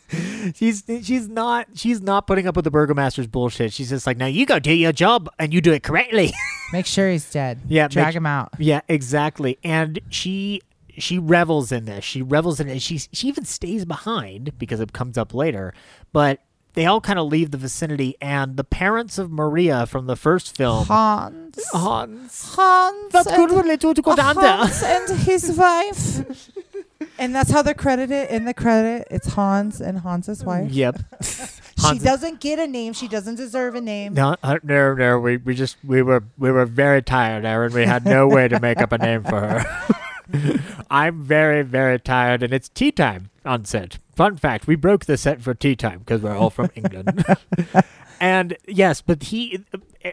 she's 0.55 0.85
she's 1.03 1.27
not 1.29 1.67
she's 1.75 2.03
not 2.03 2.27
putting 2.27 2.47
up 2.47 2.55
with 2.55 2.65
the 2.67 2.71
burgomaster's 2.71 3.27
bullshit 3.27 3.73
she's 3.73 3.89
just 3.89 4.07
like 4.07 4.19
now 4.19 4.27
you 4.27 4.45
go 4.45 4.59
do 4.59 4.71
your 4.75 4.93
job 4.93 5.27
and 5.39 5.55
you 5.55 5.61
do 5.63 5.73
it 5.73 5.83
correctly 5.83 6.33
Make 6.73 6.87
sure 6.87 7.11
he's 7.11 7.31
dead. 7.31 7.61
Yeah, 7.69 7.87
Drag 7.89 8.07
make- 8.07 8.15
him 8.15 8.25
out. 8.25 8.55
Yeah, 8.59 8.81
exactly. 8.89 9.59
And 9.63 10.01
she 10.09 10.63
she 10.99 11.19
revels 11.19 11.73
in 11.73 11.85
this. 11.85 12.05
She 12.05 12.23
revels 12.23 12.61
in 12.61 12.69
it. 12.69 12.81
She 12.83 12.99
she 12.99 13.29
even 13.29 13.45
stays 13.45 13.85
behind 13.85 14.59
because 14.59 14.81
it 14.81 14.93
comes 14.93 15.17
up 15.19 15.33
later. 15.35 15.73
But 16.13 16.41
they 16.75 16.87
all 16.87 17.01
kind 17.03 17.19
of 17.19 17.27
leave 17.29 17.51
the 17.51 17.59
vicinity, 17.59 18.17
and 18.21 18.57
the 18.57 18.65
parents 18.65 19.19
of 19.19 19.31
Maria 19.31 19.85
from 19.87 20.07
the 20.07 20.17
first 20.17 20.57
film, 20.57 20.87
Hans. 20.87 21.59
Hans, 21.73 22.55
Hans. 22.55 23.13
Vad 23.13 23.27
and- 23.27 23.51
skulle 23.51 23.77
du 23.77 24.03
gå 24.03 24.13
Uh, 24.13 24.17
down 24.17 24.37
there? 24.37 24.57
Hans 24.57 24.83
and 24.83 25.19
his 25.21 25.53
wife. 25.59 26.51
and 27.19 27.35
that's 27.35 27.51
how 27.51 27.61
they're 27.61 27.75
credited 27.75 28.31
in 28.31 28.47
the 28.47 28.55
credit. 28.55 29.07
It's 29.11 29.35
Hans 29.35 29.81
and 29.83 29.99
Hans's 30.01 30.45
wife. 30.45 30.71
Yep. 30.73 30.99
She 31.91 31.99
doesn't 31.99 32.39
get 32.41 32.61
a 32.61 32.67
name. 32.69 32.93
She 32.93 33.09
doesn't 33.09 33.35
deserve 33.35 33.75
a 33.75 33.81
name. 33.81 34.15
No, 34.15 34.37
uh, 34.45 34.59
no, 34.63 34.95
no. 34.95 35.19
We, 35.19 35.39
we 35.39 35.53
just 35.55 35.77
we 35.83 36.01
were 36.01 36.23
we 36.39 36.53
were 36.53 36.65
very 36.65 37.03
tired, 37.03 37.45
Aaron. 37.45 37.73
We 37.73 37.85
had 37.87 38.05
no 38.05 38.29
way 38.29 38.47
to 38.47 38.61
make 38.61 38.81
up 38.81 38.93
a 38.93 38.99
name 38.99 39.25
for 39.25 39.41
her. 39.41 39.65
I'm 40.91 41.23
very 41.23 41.63
very 41.63 41.99
tired, 41.99 42.43
and 42.43 42.53
it's 42.53 42.69
tea 42.69 42.93
time 42.93 43.31
on 43.45 43.65
set. 43.65 43.99
Fun 44.15 44.37
fact: 44.37 44.67
we 44.67 44.77
broke 44.77 45.07
the 45.07 45.17
set 45.17 45.41
for 45.41 45.55
tea 45.55 45.77
time 45.77 46.01
because 46.01 46.21
we're 46.23 46.37
all 46.37 46.51
from 46.51 46.71
England. 46.75 47.25
and 48.21 48.57
yes, 48.67 49.01
but 49.01 49.25
he, 49.25 49.65
eh, 50.03 50.13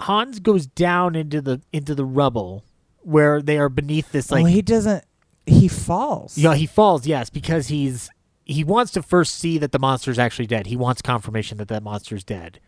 Hans 0.00 0.40
goes 0.40 0.66
down 0.66 1.14
into 1.14 1.40
the 1.40 1.60
into 1.72 1.94
the 1.94 2.04
rubble 2.04 2.64
where 3.02 3.40
they 3.40 3.58
are 3.58 3.68
beneath 3.68 4.12
this 4.12 4.30
oh, 4.30 4.36
like 4.36 4.44
well, 4.44 4.52
he 4.52 4.62
doesn't. 4.62 5.04
He 5.46 5.66
falls. 5.66 6.36
Yeah, 6.36 6.54
he 6.54 6.66
falls, 6.66 7.06
yes, 7.06 7.30
because 7.30 7.68
he's 7.68 8.10
he 8.44 8.64
wants 8.64 8.92
to 8.92 9.02
first 9.02 9.34
see 9.34 9.58
that 9.58 9.72
the 9.72 9.78
monster's 9.78 10.18
actually 10.18 10.46
dead. 10.46 10.66
He 10.66 10.76
wants 10.76 11.02
confirmation 11.02 11.58
that 11.58 11.68
that 11.68 11.82
monster's 11.82 12.24
dead. 12.24 12.60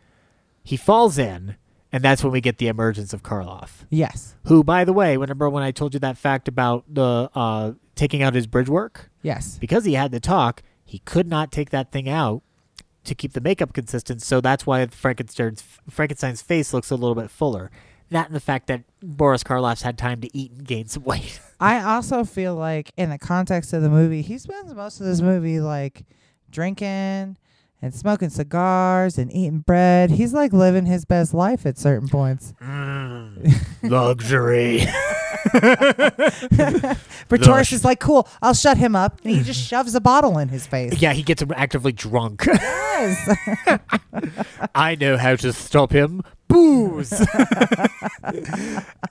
He 0.62 0.76
falls 0.76 1.18
in, 1.18 1.56
and 1.92 2.02
that's 2.02 2.22
when 2.22 2.32
we 2.32 2.40
get 2.40 2.58
the 2.58 2.68
emergence 2.68 3.12
of 3.12 3.22
Karloff. 3.22 3.84
Yes. 3.90 4.34
Who, 4.44 4.62
by 4.62 4.84
the 4.84 4.92
way, 4.92 5.16
remember 5.16 5.48
when 5.50 5.62
I 5.62 5.70
told 5.70 5.94
you 5.94 6.00
that 6.00 6.16
fact 6.16 6.48
about 6.48 6.84
the 6.92 7.30
uh, 7.34 7.72
taking 7.94 8.22
out 8.22 8.34
his 8.34 8.46
bridge 8.46 8.68
work? 8.68 9.10
Yes. 9.22 9.58
Because 9.58 9.84
he 9.84 9.94
had 9.94 10.12
to 10.12 10.20
talk, 10.20 10.62
he 10.84 11.00
could 11.00 11.26
not 11.26 11.50
take 11.52 11.70
that 11.70 11.92
thing 11.92 12.08
out 12.08 12.42
to 13.04 13.14
keep 13.14 13.32
the 13.32 13.40
makeup 13.40 13.72
consistent. 13.72 14.22
So 14.22 14.40
that's 14.40 14.66
why 14.66 14.86
Frankenstein's 14.86 15.62
Frankenstein's 15.88 16.42
face 16.42 16.72
looks 16.72 16.90
a 16.90 16.96
little 16.96 17.14
bit 17.14 17.30
fuller. 17.30 17.70
That 18.10 18.26
and 18.26 18.34
the 18.34 18.40
fact 18.40 18.66
that 18.66 18.82
Boris 19.00 19.44
Karloff's 19.44 19.82
had 19.82 19.96
time 19.96 20.20
to 20.20 20.36
eat 20.36 20.50
and 20.50 20.64
gain 20.66 20.88
some 20.88 21.04
weight. 21.04 21.40
I 21.60 21.80
also 21.80 22.24
feel 22.24 22.54
like 22.56 22.90
in 22.96 23.10
the 23.10 23.18
context 23.18 23.72
of 23.72 23.82
the 23.82 23.90
movie, 23.90 24.22
he 24.22 24.36
spends 24.38 24.74
most 24.74 25.00
of 25.00 25.06
this 25.06 25.20
movie 25.20 25.60
like 25.60 26.04
drinking 26.50 27.36
and 27.82 27.94
smoking 27.94 28.30
cigars 28.30 29.18
and 29.18 29.32
eating 29.32 29.60
bread. 29.60 30.10
He's 30.10 30.32
like 30.32 30.52
living 30.52 30.86
his 30.86 31.04
best 31.04 31.32
life 31.32 31.64
at 31.66 31.78
certain 31.78 32.08
points. 32.08 32.52
Mm. 32.60 33.62
Luxury. 33.82 34.86
Pretorius 37.28 37.72
is 37.72 37.84
like, 37.84 38.00
cool, 38.00 38.28
I'll 38.42 38.54
shut 38.54 38.76
him 38.76 38.94
up. 38.94 39.20
And 39.24 39.34
he 39.36 39.42
just 39.42 39.66
shoves 39.66 39.94
a 39.94 40.00
bottle 40.00 40.38
in 40.38 40.48
his 40.48 40.66
face. 40.66 41.00
yeah, 41.00 41.12
he 41.12 41.22
gets 41.22 41.42
actively 41.56 41.92
drunk. 41.92 42.46
Yes. 42.46 43.38
I 44.74 44.94
know 44.94 45.16
how 45.16 45.36
to 45.36 45.52
stop 45.52 45.92
him. 45.92 46.22
Booze. 46.48 47.12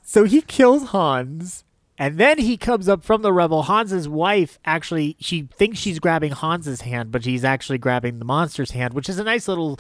so 0.04 0.26
he 0.26 0.42
kills 0.42 0.90
Hans. 0.90 1.64
And 2.00 2.18
then 2.18 2.38
he 2.38 2.56
comes 2.56 2.88
up 2.88 3.04
from 3.04 3.22
the 3.22 3.34
rebel. 3.34 3.64
Hans's 3.64 4.08
wife 4.08 4.58
actually, 4.64 5.18
she 5.20 5.44
thinks 5.54 5.78
she's 5.78 6.00
grabbing 6.00 6.32
Hans's 6.32 6.82
hand, 6.82 7.12
but 7.12 7.26
she's 7.26 7.44
actually 7.44 7.78
grabbing 7.78 8.20
the 8.20 8.26
monster's 8.26 8.72
hand, 8.72 8.94
which 8.94 9.10
is 9.10 9.20
a 9.20 9.24
nice 9.26 9.50
little 9.50 9.78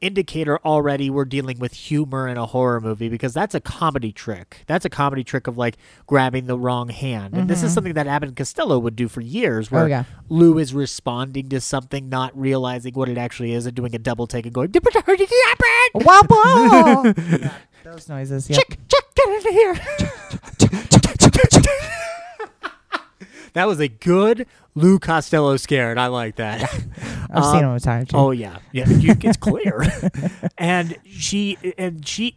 indicator 0.00 0.58
already 0.64 1.10
we're 1.10 1.24
dealing 1.24 1.58
with 1.58 1.72
humor 1.72 2.28
in 2.28 2.36
a 2.36 2.46
horror 2.46 2.80
movie 2.80 3.08
because 3.08 3.34
that's 3.34 3.54
a 3.54 3.60
comedy 3.60 4.12
trick. 4.12 4.62
That's 4.66 4.84
a 4.84 4.88
comedy 4.88 5.24
trick 5.24 5.46
of 5.46 5.58
like 5.58 5.76
grabbing 6.06 6.46
the 6.46 6.56
wrong 6.56 6.88
hand. 6.88 7.34
And 7.34 7.50
this 7.50 7.58
is 7.58 7.70
mm-hmm. 7.70 7.74
something 7.74 7.92
that 7.94 8.06
Abbott 8.06 8.28
and 8.28 8.36
Costello 8.36 8.78
would 8.78 8.96
do 8.96 9.08
for 9.08 9.20
years 9.20 9.68
oh, 9.70 9.76
where 9.76 9.84
Oh, 9.84 9.86
yeah. 9.86 10.04
Lou 10.28 10.58
is 10.58 10.72
responding 10.72 11.48
to 11.50 11.60
something, 11.60 12.08
not 12.08 12.38
realizing 12.38 12.94
what 12.94 13.08
it 13.08 13.18
actually 13.18 13.52
is, 13.52 13.66
and 13.66 13.74
doing 13.74 13.94
a 13.94 13.98
double 13.98 14.26
take 14.26 14.46
and 14.46 14.54
going, 14.54 14.70
wow, 15.94 16.22
wow. 16.28 17.14
Yeah, 17.16 17.52
those 17.84 18.08
noises. 18.08 18.48
Yep. 18.48 18.58
Chick, 18.58 18.78
chick, 18.88 19.04
get 19.14 19.28
into 19.28 19.50
here. 19.52 20.98
that 23.52 23.66
was 23.66 23.80
a 23.80 23.88
good 23.88 24.46
Lou 24.74 24.98
Costello 24.98 25.56
scare, 25.56 25.90
and 25.90 25.98
I 25.98 26.06
like 26.06 26.36
that. 26.36 26.62
I've 27.30 27.44
seen 27.44 27.64
um, 27.64 27.64
him 27.64 27.70
a 27.70 27.80
time. 27.80 28.06
Oh 28.14 28.30
yeah, 28.30 28.58
yeah, 28.72 28.88
you, 28.88 29.14
it's 29.20 29.36
clear. 29.36 29.84
and 30.58 30.96
she 31.04 31.58
and 31.76 32.06
she, 32.06 32.36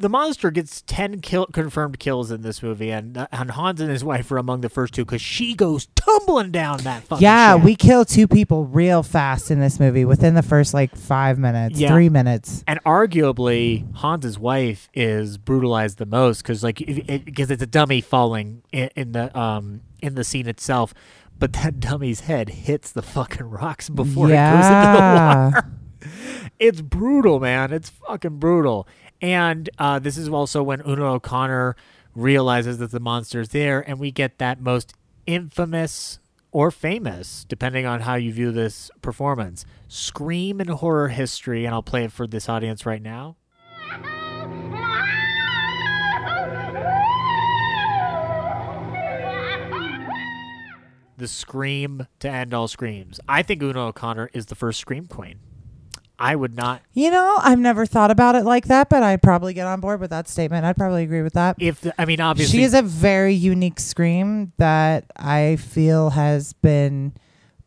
the 0.00 0.08
monster 0.08 0.50
gets 0.50 0.82
ten 0.82 1.20
kill, 1.20 1.46
confirmed 1.46 1.98
kills 1.98 2.30
in 2.30 2.42
this 2.42 2.62
movie, 2.62 2.90
and 2.90 3.16
uh, 3.16 3.26
and 3.30 3.50
Hans 3.52 3.80
and 3.80 3.90
his 3.90 4.02
wife 4.02 4.30
are 4.32 4.38
among 4.38 4.62
the 4.62 4.68
first 4.68 4.94
two 4.94 5.04
because 5.04 5.20
she 5.22 5.54
goes 5.54 5.86
tumbling 5.94 6.50
down 6.50 6.78
that 6.78 7.02
fucking. 7.04 7.22
yeah, 7.22 7.54
shaft. 7.54 7.64
we 7.64 7.76
kill 7.76 8.04
two 8.04 8.26
people 8.26 8.64
real 8.64 9.02
fast 9.02 9.50
in 9.50 9.60
this 9.60 9.78
movie 9.78 10.04
within 10.04 10.34
the 10.34 10.42
first 10.42 10.72
like 10.74 10.96
five 10.96 11.38
minutes, 11.38 11.78
Yeah. 11.78 11.90
three 11.92 12.08
minutes. 12.08 12.64
And 12.66 12.82
arguably, 12.84 13.84
Hans's 13.96 14.38
wife 14.38 14.88
is 14.94 15.36
brutalized 15.38 15.98
the 15.98 16.06
most 16.06 16.42
because, 16.42 16.64
like, 16.64 16.78
because 16.78 17.50
it, 17.50 17.54
it's 17.54 17.62
a 17.62 17.66
dummy 17.66 18.00
falling 18.00 18.62
in, 18.72 18.90
in 18.96 19.12
the 19.12 19.36
um 19.38 19.82
in 20.00 20.14
the 20.14 20.24
scene 20.24 20.48
itself, 20.48 20.94
but 21.38 21.52
that 21.52 21.78
dummy's 21.80 22.20
head 22.20 22.48
hits 22.48 22.90
the 22.90 23.02
fucking 23.02 23.44
rocks 23.48 23.88
before 23.90 24.26
it 24.28 24.34
goes 24.36 24.66
into 24.66 24.92
the 24.92 25.52
water. 25.54 25.70
It's 26.58 26.80
brutal, 26.82 27.40
man. 27.40 27.72
It's 27.72 27.88
fucking 27.90 28.38
brutal. 28.38 28.86
And 29.22 29.68
uh, 29.78 29.98
this 29.98 30.16
is 30.16 30.28
also 30.28 30.62
when 30.62 30.80
Una 30.86 31.12
O'Connor 31.12 31.76
realizes 32.14 32.78
that 32.78 32.90
the 32.90 33.00
monster's 33.00 33.50
there, 33.50 33.80
and 33.80 33.98
we 33.98 34.10
get 34.10 34.38
that 34.38 34.60
most 34.60 34.94
infamous 35.26 36.18
or 36.52 36.70
famous, 36.70 37.44
depending 37.48 37.86
on 37.86 38.00
how 38.00 38.16
you 38.16 38.32
view 38.32 38.50
this 38.50 38.90
performance, 39.02 39.64
scream 39.88 40.60
in 40.60 40.68
horror 40.68 41.08
history. 41.08 41.64
And 41.64 41.74
I'll 41.74 41.82
play 41.82 42.04
it 42.04 42.12
for 42.12 42.26
this 42.26 42.48
audience 42.48 42.84
right 42.84 43.02
now. 43.02 43.36
The 51.18 51.28
scream 51.28 52.06
to 52.20 52.30
end 52.30 52.54
all 52.54 52.66
screams. 52.66 53.20
I 53.28 53.42
think 53.42 53.62
Una 53.62 53.88
O'Connor 53.88 54.30
is 54.32 54.46
the 54.46 54.54
first 54.54 54.80
scream 54.80 55.06
queen. 55.06 55.38
I 56.20 56.36
would 56.36 56.54
not 56.54 56.82
You 56.92 57.10
know, 57.10 57.38
I've 57.40 57.58
never 57.58 57.86
thought 57.86 58.10
about 58.10 58.34
it 58.34 58.44
like 58.44 58.66
that, 58.66 58.90
but 58.90 59.02
I'd 59.02 59.22
probably 59.22 59.54
get 59.54 59.66
on 59.66 59.80
board 59.80 60.00
with 60.00 60.10
that 60.10 60.28
statement. 60.28 60.64
I'd 60.66 60.76
probably 60.76 61.02
agree 61.02 61.22
with 61.22 61.32
that. 61.32 61.56
if 61.58 61.80
the, 61.80 62.00
I 62.00 62.04
mean 62.04 62.20
obviously 62.20 62.58
She 62.58 62.64
is 62.64 62.74
a 62.74 62.82
very 62.82 63.34
unique 63.34 63.80
scream 63.80 64.52
that 64.58 65.10
I 65.16 65.56
feel 65.56 66.10
has 66.10 66.52
been 66.52 67.14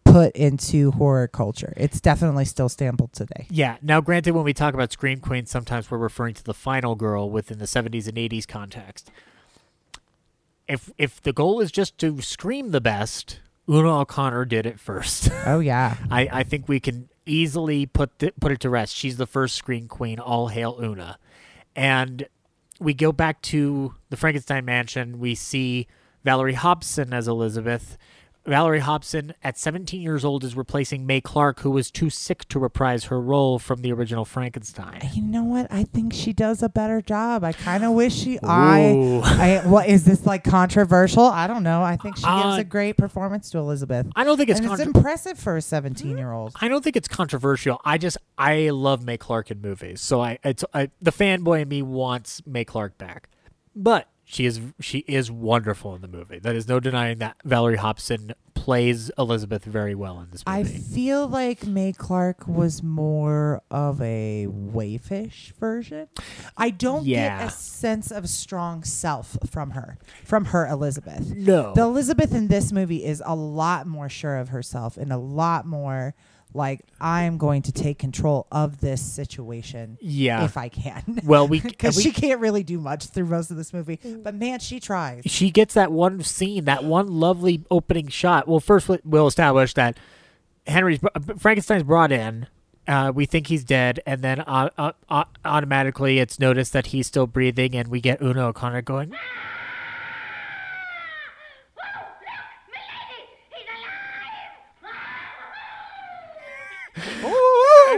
put 0.06 0.36
into 0.36 0.92
horror 0.92 1.28
culture. 1.28 1.74
It's 1.76 2.00
definitely 2.00 2.46
still 2.46 2.70
stamped 2.70 3.14
today. 3.14 3.48
Yeah. 3.50 3.78
Now, 3.82 4.00
granted, 4.02 4.34
when 4.34 4.44
we 4.44 4.54
talk 4.54 4.74
about 4.74 4.92
Scream 4.92 5.20
queens, 5.20 5.50
sometimes 5.50 5.90
we're 5.90 5.98
referring 5.98 6.36
to 6.36 6.44
the 6.44 6.54
final 6.54 6.96
girl 6.96 7.30
within 7.30 7.58
the 7.58 7.66
70s 7.66 8.08
and 8.08 8.18
80s 8.18 8.48
context. 8.48 9.10
If 10.68 10.92
if 10.98 11.22
the 11.22 11.34
goal 11.34 11.60
is 11.60 11.72
just 11.72 11.98
to 11.98 12.22
scream 12.22 12.72
the 12.72 12.80
best, 12.80 13.40
Una 13.70 14.00
O'Connor 14.00 14.46
did 14.46 14.66
it 14.66 14.80
first. 14.80 15.30
Oh 15.46 15.60
yeah. 15.60 15.98
I, 16.12 16.30
I 16.32 16.44
think 16.44 16.70
we 16.70 16.80
can 16.80 17.10
easily 17.26 17.86
put 17.86 18.18
put 18.40 18.52
it 18.52 18.60
to 18.62 18.70
rest. 18.70 18.96
She's 18.96 19.18
the 19.18 19.28
first 19.28 19.56
screen 19.56 19.88
Queen. 19.88 20.20
All 20.20 20.48
hail 20.48 20.78
Una. 20.82 21.18
And 21.76 22.28
we 22.80 22.94
go 22.94 23.12
back 23.12 23.42
to 23.44 23.96
the 24.10 24.18
Frankenstein 24.18 24.66
mansion. 24.66 25.20
We 25.20 25.36
see 25.36 25.88
Valerie 26.24 26.54
Hobson 26.54 27.14
as 27.14 27.28
Elizabeth. 27.28 27.98
Valerie 28.46 28.80
Hobson, 28.82 29.34
at 29.42 29.58
17 29.58 30.02
years 30.02 30.26
old, 30.26 30.44
is 30.44 30.56
replacing 30.56 31.06
Mae 31.06 31.22
Clarke, 31.22 31.62
who 31.62 31.72
was 31.72 31.90
too 31.90 32.10
sick 32.10 32.46
to 32.50 32.60
reprise 32.60 33.06
her 33.06 33.22
role 33.22 33.58
from 33.58 33.82
the 33.82 33.92
original 33.94 34.26
Frankenstein. 34.26 35.00
You 35.14 35.22
know 35.22 35.44
what? 35.46 35.68
I 35.72 35.84
think 35.86 36.14
she 36.14 36.34
does 36.34 36.62
a 36.62 36.68
better 36.68 37.02
job. 37.02 37.44
I 37.46 37.54
kind 37.54 37.86
of 37.86 37.94
wish 37.94 38.14
she. 38.16 38.40
I. 38.44 39.22
I. 39.64 39.68
What 39.68 39.88
is 39.88 40.04
this 40.04 40.26
like 40.26 40.44
controversial? 40.44 41.24
I 41.24 41.48
don't 41.48 41.64
know. 41.64 41.84
I 41.84 41.96
think 41.96 42.18
she 42.18 42.24
gives 42.24 42.34
Uh, 42.34 42.58
a 42.60 42.64
great 42.66 42.98
performance 42.98 43.50
to 43.52 43.60
Elizabeth. 43.60 44.08
I 44.16 44.24
don't 44.26 44.36
think 44.38 44.50
it's 44.50 44.60
and 44.60 44.70
it's 44.72 44.82
impressive 44.82 45.40
for 45.40 45.56
a 45.56 45.62
seventeen-year-old. 45.62 46.54
I 46.60 46.68
don't 46.68 46.84
think 46.84 46.98
it's 46.98 47.08
controversial. 47.08 47.80
I 47.86 47.98
just 47.98 48.18
I 48.38 48.70
love 48.72 49.06
Mae 49.06 49.18
Clarke 49.18 49.52
in 49.52 49.62
movies, 49.62 50.02
so 50.02 50.22
I 50.22 50.38
it's 50.44 50.66
I, 50.74 50.90
the 51.02 51.12
fanboy 51.12 51.62
in 51.62 51.70
me 51.70 51.82
wants 51.82 52.42
Mae 52.46 52.66
Clarke 52.66 52.98
back, 52.98 53.30
but 53.76 54.10
she 54.34 54.46
is 54.46 54.60
she 54.82 55.00
is 55.00 55.32
wonderful 55.32 55.96
in 55.96 56.02
the 56.02 56.08
movie. 56.08 56.40
That 56.40 56.56
is 56.56 56.68
no 56.68 56.80
denying 56.80 57.20
that 57.20 57.38
Valerie 57.46 57.78
Hobson 57.78 58.34
plays 58.56 59.12
Elizabeth 59.18 59.66
very 59.66 59.94
well 59.94 60.20
in 60.22 60.30
this 60.32 60.44
movie. 60.48 60.60
I 60.60 60.64
feel 60.64 61.28
like 61.28 61.66
Mae 61.68 61.92
Clarke 61.92 62.48
was 62.48 62.82
more 62.82 63.62
of 63.70 64.02
a 64.02 64.48
wayfish 64.50 65.52
version. 65.60 66.08
I 66.58 66.70
don't 66.70 67.06
Yeah. 67.06 67.40
get 67.40 67.48
a 67.48 67.52
sense 67.52 68.10
of 68.12 68.30
strong 68.30 68.84
self 68.84 69.38
from 69.50 69.72
her, 69.72 69.98
from 70.24 70.46
her 70.46 70.66
Elizabeth. 70.68 71.34
no, 71.36 71.74
The 71.74 71.82
Elizabeth 71.82 72.34
in 72.34 72.48
this 72.48 72.72
movie 72.72 73.04
is 73.04 73.22
a 73.26 73.36
lot 73.36 73.86
more 73.86 74.08
sure 74.10 74.38
of 74.38 74.50
herself 74.50 74.98
and 74.98 75.12
a 75.12 75.18
lot 75.18 75.66
more 75.66 76.16
like 76.54 76.82
I'm 77.00 77.38
going 77.38 77.64
to 77.64 77.72
take 77.72 78.00
control 78.00 78.48
of 78.52 78.80
this 78.80 79.02
situation 79.02 79.98
yeah. 80.02 80.44
if 80.46 80.58
I 80.58 80.70
can. 80.70 81.22
well, 81.24 81.48
we 81.48 81.60
Because 81.60 81.98
we- 81.98 82.04
she 82.04 82.12
can't 82.12 82.40
really 82.40 82.64
do 82.64 82.80
much 82.80 83.08
through 83.08 83.26
most 83.26 83.52
of 83.52 83.58
this 83.58 83.74
movie, 83.74 84.00
but 84.24 84.36
man, 84.36 84.60
she 84.60 84.80
tries. 84.80 85.24
she 85.26 85.52
gets 85.52 85.74
that 85.74 85.92
one 85.92 86.22
scene, 86.24 86.66
that 86.66 86.84
one 86.84 87.08
lovely 87.08 87.64
opening 87.72 88.08
shot. 88.08 88.48
Well, 88.48 88.60
first 88.60 88.90
we- 88.90 89.00
we'll 89.04 89.28
establish 89.28 89.74
that 89.76 89.98
Henry's 90.68 91.00
Frankenstein's 91.38 91.84
brought 91.84 92.12
in. 92.12 92.48
Uh, 92.86 93.12
we 93.16 93.26
think 93.26 93.48
he's 93.48 93.64
dead, 93.64 94.02
and 94.06 94.22
then 94.22 94.42
uh, 94.42 94.70
uh, 94.78 94.92
uh, 95.08 95.24
automatically 95.46 96.20
it's 96.20 96.38
noticed 96.38 96.74
that 96.74 96.88
he's 96.88 97.08
still 97.08 97.26
breathing, 97.28 97.76
and 97.76 97.88
we 97.88 98.02
get 98.02 98.22
Una 98.22 98.48
O'Connor 98.48 98.82
going. 98.82 99.14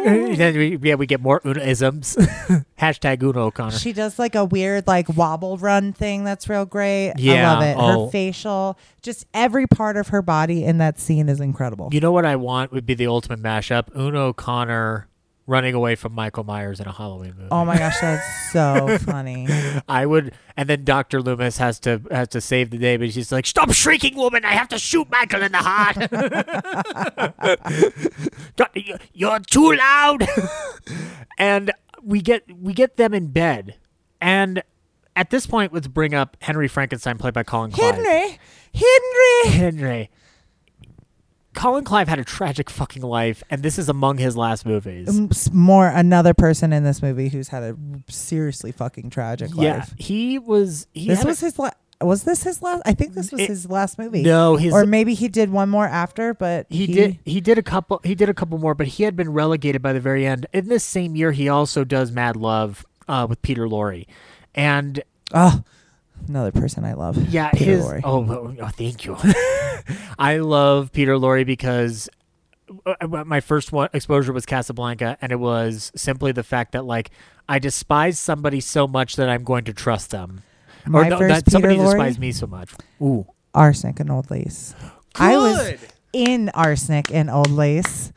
then 0.36 0.56
we, 0.56 0.78
yeah, 0.82 0.96
we 0.96 1.06
get 1.08 1.22
more 1.22 1.42
Una-isms. 1.46 2.16
Hashtag 2.80 3.24
Una 3.24 3.40
O'Connor. 3.46 3.78
She 3.78 3.92
does 3.92 4.20
like 4.20 4.36
a 4.36 4.46
weird 4.46 4.86
like 4.88 5.10
wobble 5.10 5.58
run 5.58 5.94
thing 5.94 6.24
that's 6.24 6.48
real 6.48 6.66
great. 6.66 7.14
I 7.18 7.44
love 7.44 7.64
it. 7.64 7.76
oh. 7.78 8.06
Her 8.06 8.12
facial, 8.12 8.78
just 9.02 9.26
every 9.34 9.66
part 9.68 9.98
of 9.98 10.10
her 10.10 10.22
body 10.22 10.64
in 10.64 10.78
that 10.78 11.00
scene 11.00 11.28
is 11.30 11.40
incredible. 11.40 11.90
You 11.92 12.00
know 12.00 12.12
what 12.12 12.26
I 12.26 12.36
want 12.36 12.72
would 12.72 12.86
be 12.86 12.94
the 12.94 13.08
ultimate 13.08 13.42
mashup: 13.42 13.96
Una 13.96 14.20
O'Connor 14.20 15.08
running 15.48 15.74
away 15.76 15.96
from 15.96 16.14
Michael 16.14 16.44
Myers 16.44 16.80
in 16.80 16.88
a 16.88 16.92
Halloween 16.92 17.34
movie. 17.38 17.50
Oh 17.52 17.66
my 17.66 17.78
gosh, 17.78 18.00
that's 18.02 18.52
so 18.52 18.98
funny. 19.02 19.48
I 19.88 20.06
would, 20.06 20.34
and 20.58 20.68
then 20.68 20.84
Doctor 20.84 21.22
Loomis 21.22 21.58
has 21.58 21.80
to 21.82 22.02
has 22.12 22.30
to 22.30 22.42
save 22.42 22.72
the 22.72 22.78
day, 22.78 22.98
but 22.98 23.12
she's 23.12 23.32
like, 23.32 23.46
"Stop 23.46 23.72
shrieking, 23.74 24.16
woman! 24.16 24.44
I 24.46 24.54
have 24.54 24.68
to 24.70 24.80
shoot 24.80 25.10
Michael 25.10 25.44
in 25.44 25.52
the 25.52 25.58
heart. 25.60 25.98
You're 29.14 29.40
too 29.40 29.74
loud." 29.76 30.28
and 31.38 31.72
we 32.04 32.22
get 32.22 32.44
we 32.60 32.74
get 32.74 32.98
them 32.98 33.14
in 33.14 33.28
bed, 33.28 33.76
and 34.22 34.64
at 35.16 35.30
this 35.30 35.46
point, 35.46 35.74
let's 35.74 35.88
bring 35.88 36.14
up 36.14 36.38
Henry 36.42 36.68
Frankenstein, 36.68 37.18
played 37.18 37.34
by 37.34 37.44
Colin 37.44 37.72
Clive. 37.72 37.96
Henry, 37.96 38.40
Henry. 38.74 39.52
Henry. 39.52 40.10
Colin 41.56 41.84
Clive 41.84 42.08
had 42.08 42.20
a 42.20 42.24
tragic 42.24 42.70
fucking 42.70 43.02
life, 43.02 43.42
and 43.50 43.64
this 43.64 43.80
is 43.80 43.90
among 43.90 44.18
his 44.18 44.36
last 44.38 44.66
movies. 44.66 45.08
M- 45.08 45.30
s- 45.32 45.52
More 45.52 45.88
another 45.88 46.34
person 46.34 46.72
in 46.74 46.84
this 46.84 47.02
movie 47.02 47.30
who's 47.30 47.48
had 47.48 47.64
a 47.64 47.76
seriously 48.10 48.72
fucking 48.72 49.10
tragic 49.10 49.52
yeah, 49.56 49.78
life. 49.78 49.94
he 49.98 50.38
was. 50.38 50.88
He 50.94 51.08
This 51.08 51.20
had 51.20 51.26
a- 51.26 51.30
was 51.30 51.40
his 51.40 51.58
last. 51.60 51.76
Was 52.02 52.24
this 52.24 52.44
his 52.44 52.62
last? 52.62 52.82
I 52.86 52.94
think 52.94 53.14
this 53.14 53.32
was 53.32 53.40
It- 53.42 53.48
his 53.48 53.70
last 53.70 53.98
movie. 53.98 54.22
no, 54.22 54.58
his 54.58 54.74
or 54.74 54.86
maybe 54.86 55.14
he 55.14 55.30
did 55.30 55.50
one 55.50 55.70
more 55.70 55.88
after, 55.88 56.34
but 56.34 56.68
he, 56.70 56.88
did 56.88 57.20
he 57.24 57.40
did 57.40 57.58
a 57.58 57.64
couple 57.64 58.02
he 58.04 58.14
did 58.16 58.28
a 58.28 58.34
couple 58.34 58.58
more 58.58 58.76
but 58.76 58.88
he 58.88 59.04
had 59.04 59.16
been 59.16 59.32
relegated 59.32 59.82
by 59.82 59.94
the 59.94 60.02
very 60.02 60.26
end 60.28 60.46
in 60.52 60.68
this 60.68 60.84
same 60.84 61.16
year 61.16 61.32
he 61.32 61.48
also 61.48 61.86
does 61.86 62.12
mad 62.12 62.36
love 62.36 62.86
uh, 63.08 63.26
with 63.30 63.42
peter 63.42 63.66
lorre 63.66 64.06
and 64.54 65.02
Oh, 65.34 65.64
another 66.28 66.52
person 66.52 66.84
I 66.86 66.94
love. 66.94 67.18
yeah 67.30 67.50
Peter 67.52 67.72
his 67.72 67.86
Lorre. 67.86 68.02
oh, 68.04 68.56
oh 68.62 68.68
thank 68.70 69.06
you 69.06 69.16
i 70.20 70.38
love 70.38 70.92
peter 70.92 71.14
lorre 71.16 71.46
because 71.46 72.10
uh, 72.86 73.08
my 73.26 73.40
first 73.42 73.72
one 73.72 73.90
exposure 73.94 74.34
was 74.34 74.46
casablanca 74.46 75.18
and 75.22 75.32
it 75.32 75.40
was 75.40 75.92
simply 75.96 76.32
the 76.32 76.44
fact 76.44 76.72
that 76.72 76.86
like 76.86 77.12
i 77.48 77.60
despise 77.60 78.18
somebody 78.18 78.60
so 78.60 78.88
much 78.88 79.16
that 79.18 79.30
i'm 79.30 79.44
going 79.44 79.64
to 79.66 79.74
trust 79.74 80.10
them 80.12 80.42
or 80.88 81.02
My 81.04 81.10
no, 81.10 81.18
first 81.20 81.46
that 81.46 81.52
somebody 81.52 81.76
Peter 81.76 81.84
Lorre? 81.86 81.92
despised 81.92 82.20
me 82.20 82.32
so 82.32 82.48
much 82.48 82.72
ooh 83.02 83.26
Arsenic 83.54 84.00
and 84.02 84.12
Old 84.12 84.30
Lace. 84.30 84.76
I 85.16 85.38
was 85.38 85.76
in 86.12 86.50
Arsenic 86.50 87.10
and 87.14 87.30
Old 87.30 87.50
Lace. 87.52 88.12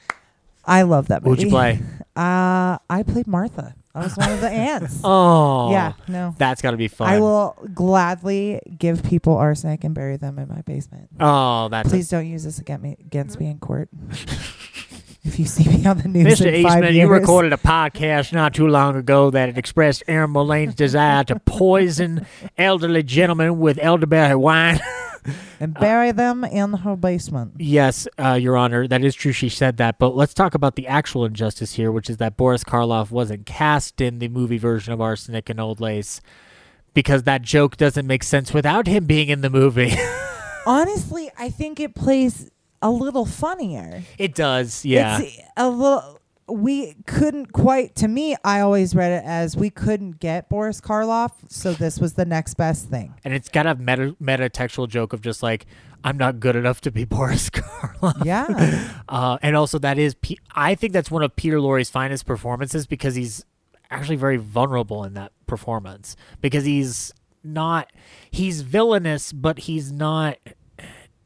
I 0.65 0.83
love 0.83 1.07
that 1.09 1.23
movie. 1.25 1.43
who'd 1.43 1.45
you 1.45 1.51
play 1.51 1.81
Uh, 2.17 2.79
I 2.91 3.05
played 3.07 3.29
Martha. 3.29 3.77
I 3.99 4.05
was 4.05 4.17
one 4.17 4.31
of 4.33 4.41
the 4.41 4.49
ants. 4.51 5.01
oh 5.05 5.71
Yeah, 5.71 5.93
no. 6.07 6.35
that's 6.39 6.63
got 6.63 6.71
to 6.73 6.77
be 6.77 6.89
fun 6.89 7.09
I 7.09 7.19
will 7.21 7.57
gladly 7.75 8.61
give 8.79 9.03
people 9.03 9.37
arsenic 9.37 9.85
and 9.85 9.95
bury 9.95 10.17
them 10.17 10.39
in 10.39 10.49
my 10.49 10.63
basement. 10.63 11.09
oh 11.21 11.69
that's 11.69 11.89
Please 11.89 12.09
don't 12.09 12.27
use 12.27 12.45
this 12.45 12.59
against 12.59 12.83
me 12.83 12.97
against 13.01 13.41
me 13.41 13.47
in 13.51 13.59
court. 13.59 13.89
if 15.25 15.39
you 15.39 15.45
see 15.45 15.69
me 15.69 15.85
on 15.87 15.99
the 15.99 16.09
news 16.09 16.41
Mr. 16.41 16.53
Eastman, 16.53 16.83
years, 16.85 16.97
you 16.97 17.09
recorded 17.09 17.53
a 17.53 17.57
podcast 17.57 18.33
not 18.33 18.55
too 18.55 18.67
long 18.69 18.97
ago 18.97 19.31
that 19.31 19.49
it 19.49 19.59
expressed 19.59 20.03
Aaron 20.09 20.31
Mullane's 20.31 20.75
desire 20.75 21.25
to 21.25 21.39
poison 21.41 22.27
elderly 22.59 23.03
gentlemen 23.03 23.59
with 23.59 23.79
elderberry 23.83 24.35
wine. 24.37 24.81
And 25.61 25.75
bury 25.75 26.13
them 26.13 26.45
in 26.45 26.73
her 26.73 26.97
basement. 26.97 27.55
yes, 27.59 28.07
uh, 28.19 28.35
Your 28.35 28.57
Honor, 28.57 28.87
that 28.89 29.05
is 29.05 29.15
true. 29.15 29.33
She 29.33 29.49
said 29.49 29.77
that. 29.79 29.99
But 29.99 30.17
let's 30.17 30.35
talk 30.35 30.55
about 30.55 30.77
the 30.77 30.87
actual 30.87 31.25
injustice 31.25 31.75
here, 31.75 31.91
which 31.93 32.09
is 32.11 32.17
that 32.19 32.37
Boris 32.37 32.65
Karloff 32.65 33.11
wasn't 33.11 33.47
cast 33.47 34.01
in 34.01 34.19
the 34.19 34.29
movie 34.29 34.59
version 34.59 34.93
of 34.93 35.01
Arsenic 35.01 35.49
and 35.49 35.61
Old 35.61 35.81
Lace 35.81 36.21
because 36.95 37.25
that 37.25 37.43
joke 37.43 37.77
doesn't 37.77 38.07
make 38.07 38.25
sense 38.25 38.53
without 38.53 38.87
him 38.87 39.05
being 39.07 39.29
in 39.29 39.41
the 39.41 39.51
movie. 39.51 39.95
Honestly, 40.67 41.31
I 41.39 41.51
think 41.51 41.81
it 41.81 41.95
plays 41.95 42.51
a 42.83 42.91
little 42.91 43.25
funnier. 43.27 44.03
it 44.19 44.35
does, 44.35 44.85
yeah. 44.85 45.21
It's 45.21 45.39
a 45.57 45.69
little. 45.69 46.18
We 46.49 46.95
couldn't 47.07 47.53
quite. 47.53 47.95
To 47.97 48.09
me, 48.09 48.37
I 48.45 48.61
always 48.61 48.95
read 48.95 49.13
it 49.13 49.25
as 49.25 49.57
we 49.57 49.69
couldn't 49.71 50.19
get 50.19 50.49
Boris 50.49 50.81
Karloff, 50.81 51.33
so 51.49 51.73
this 51.75 51.99
was 51.99 52.15
the 52.15 52.25
next 52.25 52.55
best 52.55 52.89
thing. 52.89 53.15
and 53.25 53.35
it's 53.35 53.49
got 53.49 53.67
a 53.67 53.75
meta 53.75 54.17
meta 54.19 54.49
textual 54.49 54.87
joke 54.87 55.13
of 55.13 55.21
just 55.21 55.43
like 55.43 55.67
I'm 56.05 56.17
not 56.17 56.41
good 56.41 56.57
enough 56.57 56.81
to 56.83 56.91
be 56.91 57.05
Boris 57.17 57.51
Karloff. 57.51 58.25
Yeah, 58.25 58.95
Uh, 59.09 59.37
and 59.43 59.57
also, 59.57 59.79
that 59.81 59.99
is, 59.99 60.15
Pe- 60.15 60.37
I 60.55 60.75
think 60.75 60.93
that's 60.93 61.11
one 61.11 61.23
of 61.23 61.35
Peter 61.37 61.61
Lorre's 61.61 61.91
finest 61.91 62.25
performances 62.25 62.87
because 62.87 63.15
he's 63.15 63.45
actually 63.91 64.17
very 64.17 64.37
vulnerable 64.37 65.03
in 65.05 65.15
that 65.15 65.33
performance. 65.47 66.15
Because 66.41 66.65
he's 66.65 67.13
not, 67.43 67.91
he's 68.31 68.61
villainous, 68.63 69.33
but 69.33 69.59
he's 69.61 69.91
not, 69.93 70.39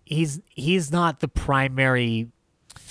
he's 0.05 0.41
he's 0.51 0.91
not 0.91 1.21
the 1.21 1.29
primary 1.29 2.29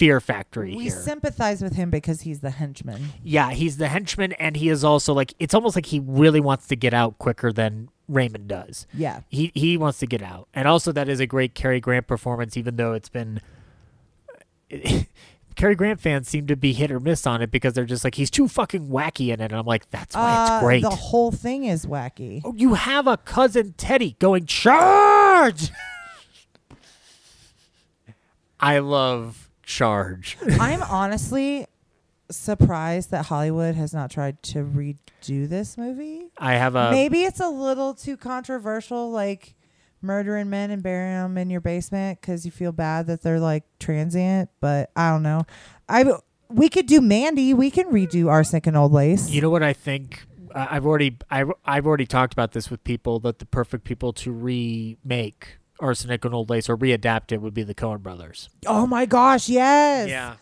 fear 0.01 0.19
factory 0.19 0.75
we 0.75 0.83
here. 0.83 0.91
sympathize 0.91 1.61
with 1.61 1.75
him 1.75 1.91
because 1.91 2.21
he's 2.21 2.39
the 2.39 2.49
henchman. 2.49 2.99
yeah, 3.23 3.51
he's 3.51 3.77
the 3.77 3.87
henchman, 3.87 4.31
and 4.33 4.57
he 4.57 4.67
is 4.69 4.83
also 4.83 5.13
like, 5.13 5.33
it's 5.37 5.53
almost 5.53 5.75
like 5.75 5.85
he 5.85 5.99
really 6.03 6.39
wants 6.39 6.65
to 6.67 6.75
get 6.75 6.91
out 6.93 7.19
quicker 7.19 7.53
than 7.53 7.89
Raymond 8.07 8.47
does. 8.47 8.87
Yeah, 8.93 9.21
He 9.29 9.51
he 9.53 9.77
wants 9.77 9.99
to 9.99 10.07
get 10.07 10.23
out, 10.23 10.47
and 10.53 10.67
also 10.67 10.91
that 10.91 11.07
is 11.07 11.19
a 11.19 11.27
great 11.27 11.53
Cary 11.53 11.79
Grant 11.79 12.07
performance, 12.07 12.57
even 12.57 12.75
though 12.77 12.93
it's 12.93 13.09
been. 13.09 13.41
Cary 15.55 15.75
Grant 15.75 15.99
fans 15.99 16.27
seem 16.29 16.47
to 16.47 16.55
be 16.55 16.71
hit 16.73 16.91
or 16.91 16.99
miss 16.99 17.27
on 17.27 17.41
it 17.41 17.51
because 17.51 17.73
they're 17.73 17.85
just 17.85 18.03
like 18.03 18.15
he's 18.15 18.31
too 18.31 18.47
fucking 18.47 18.87
wacky 18.87 19.27
in 19.33 19.39
it, 19.41 19.51
and 19.51 19.53
I'm 19.53 19.65
like, 19.65 19.89
that's 19.91 20.15
why 20.15 20.33
Uh, 20.33 20.43
it's 20.55 20.63
great. 20.63 20.81
The 20.81 20.89
whole 20.89 21.31
thing 21.31 21.65
is 21.65 21.85
wacky. 21.85 22.41
oh, 22.43 22.53
you 22.57 22.73
have 22.73 23.05
a 23.05 23.17
cousin 23.17 23.75
Teddy 23.77 24.15
going 24.19 24.45
charge. 24.47 25.69
I 28.59 28.79
love 28.79 29.49
charge. 29.71 30.37
I'm 30.59 30.83
honestly 30.83 31.65
surprised 32.29 33.11
that 33.11 33.25
Hollywood 33.25 33.75
has 33.75 33.93
not 33.93 34.09
tried 34.11 34.41
to 34.43 34.59
redo 34.63 35.47
this 35.49 35.77
movie. 35.77 36.31
I 36.37 36.53
have 36.55 36.75
a 36.75 36.91
Maybe 36.91 37.23
it's 37.23 37.39
a 37.39 37.49
little 37.49 37.93
too 37.93 38.17
controversial, 38.17 39.11
like 39.11 39.55
murdering 40.01 40.49
men 40.49 40.71
and 40.71 40.81
burying 40.81 41.13
them 41.13 41.37
in 41.37 41.49
your 41.49 41.61
basement 41.61 42.19
because 42.21 42.45
you 42.45 42.51
feel 42.51 42.71
bad 42.71 43.07
that 43.07 43.21
they're 43.21 43.39
like 43.39 43.63
transient. 43.79 44.49
But 44.59 44.91
I 44.95 45.09
don't 45.11 45.23
know. 45.23 45.45
I 45.89 46.05
we 46.49 46.69
could 46.69 46.85
do 46.87 47.01
Mandy. 47.01 47.53
We 47.53 47.71
can 47.71 47.87
redo 47.87 48.27
Arsenic 48.29 48.67
and 48.67 48.75
Old 48.77 48.91
Lace. 48.91 49.29
You 49.29 49.41
know 49.41 49.49
what 49.49 49.63
I 49.63 49.73
think? 49.73 50.25
I- 50.53 50.75
I've 50.75 50.85
already 50.85 51.17
I've, 51.29 51.51
I've 51.65 51.85
already 51.87 52.05
talked 52.05 52.33
about 52.33 52.51
this 52.51 52.69
with 52.69 52.83
people 52.83 53.19
that 53.21 53.39
the 53.39 53.45
perfect 53.45 53.83
people 53.83 54.11
to 54.13 54.31
remake 54.31 55.57
Arsenic 55.81 56.23
and 56.23 56.33
Old 56.33 56.49
Lace 56.49 56.69
or 56.69 56.77
readapt 56.77 57.31
it 57.31 57.41
would 57.41 57.53
be 57.53 57.63
the 57.63 57.75
Coen 57.75 57.99
Brothers. 57.99 58.49
oh 58.67 58.85
my 58.87 59.05
gosh, 59.05 59.49
yes. 59.49 60.07
Yeah. 60.09 60.35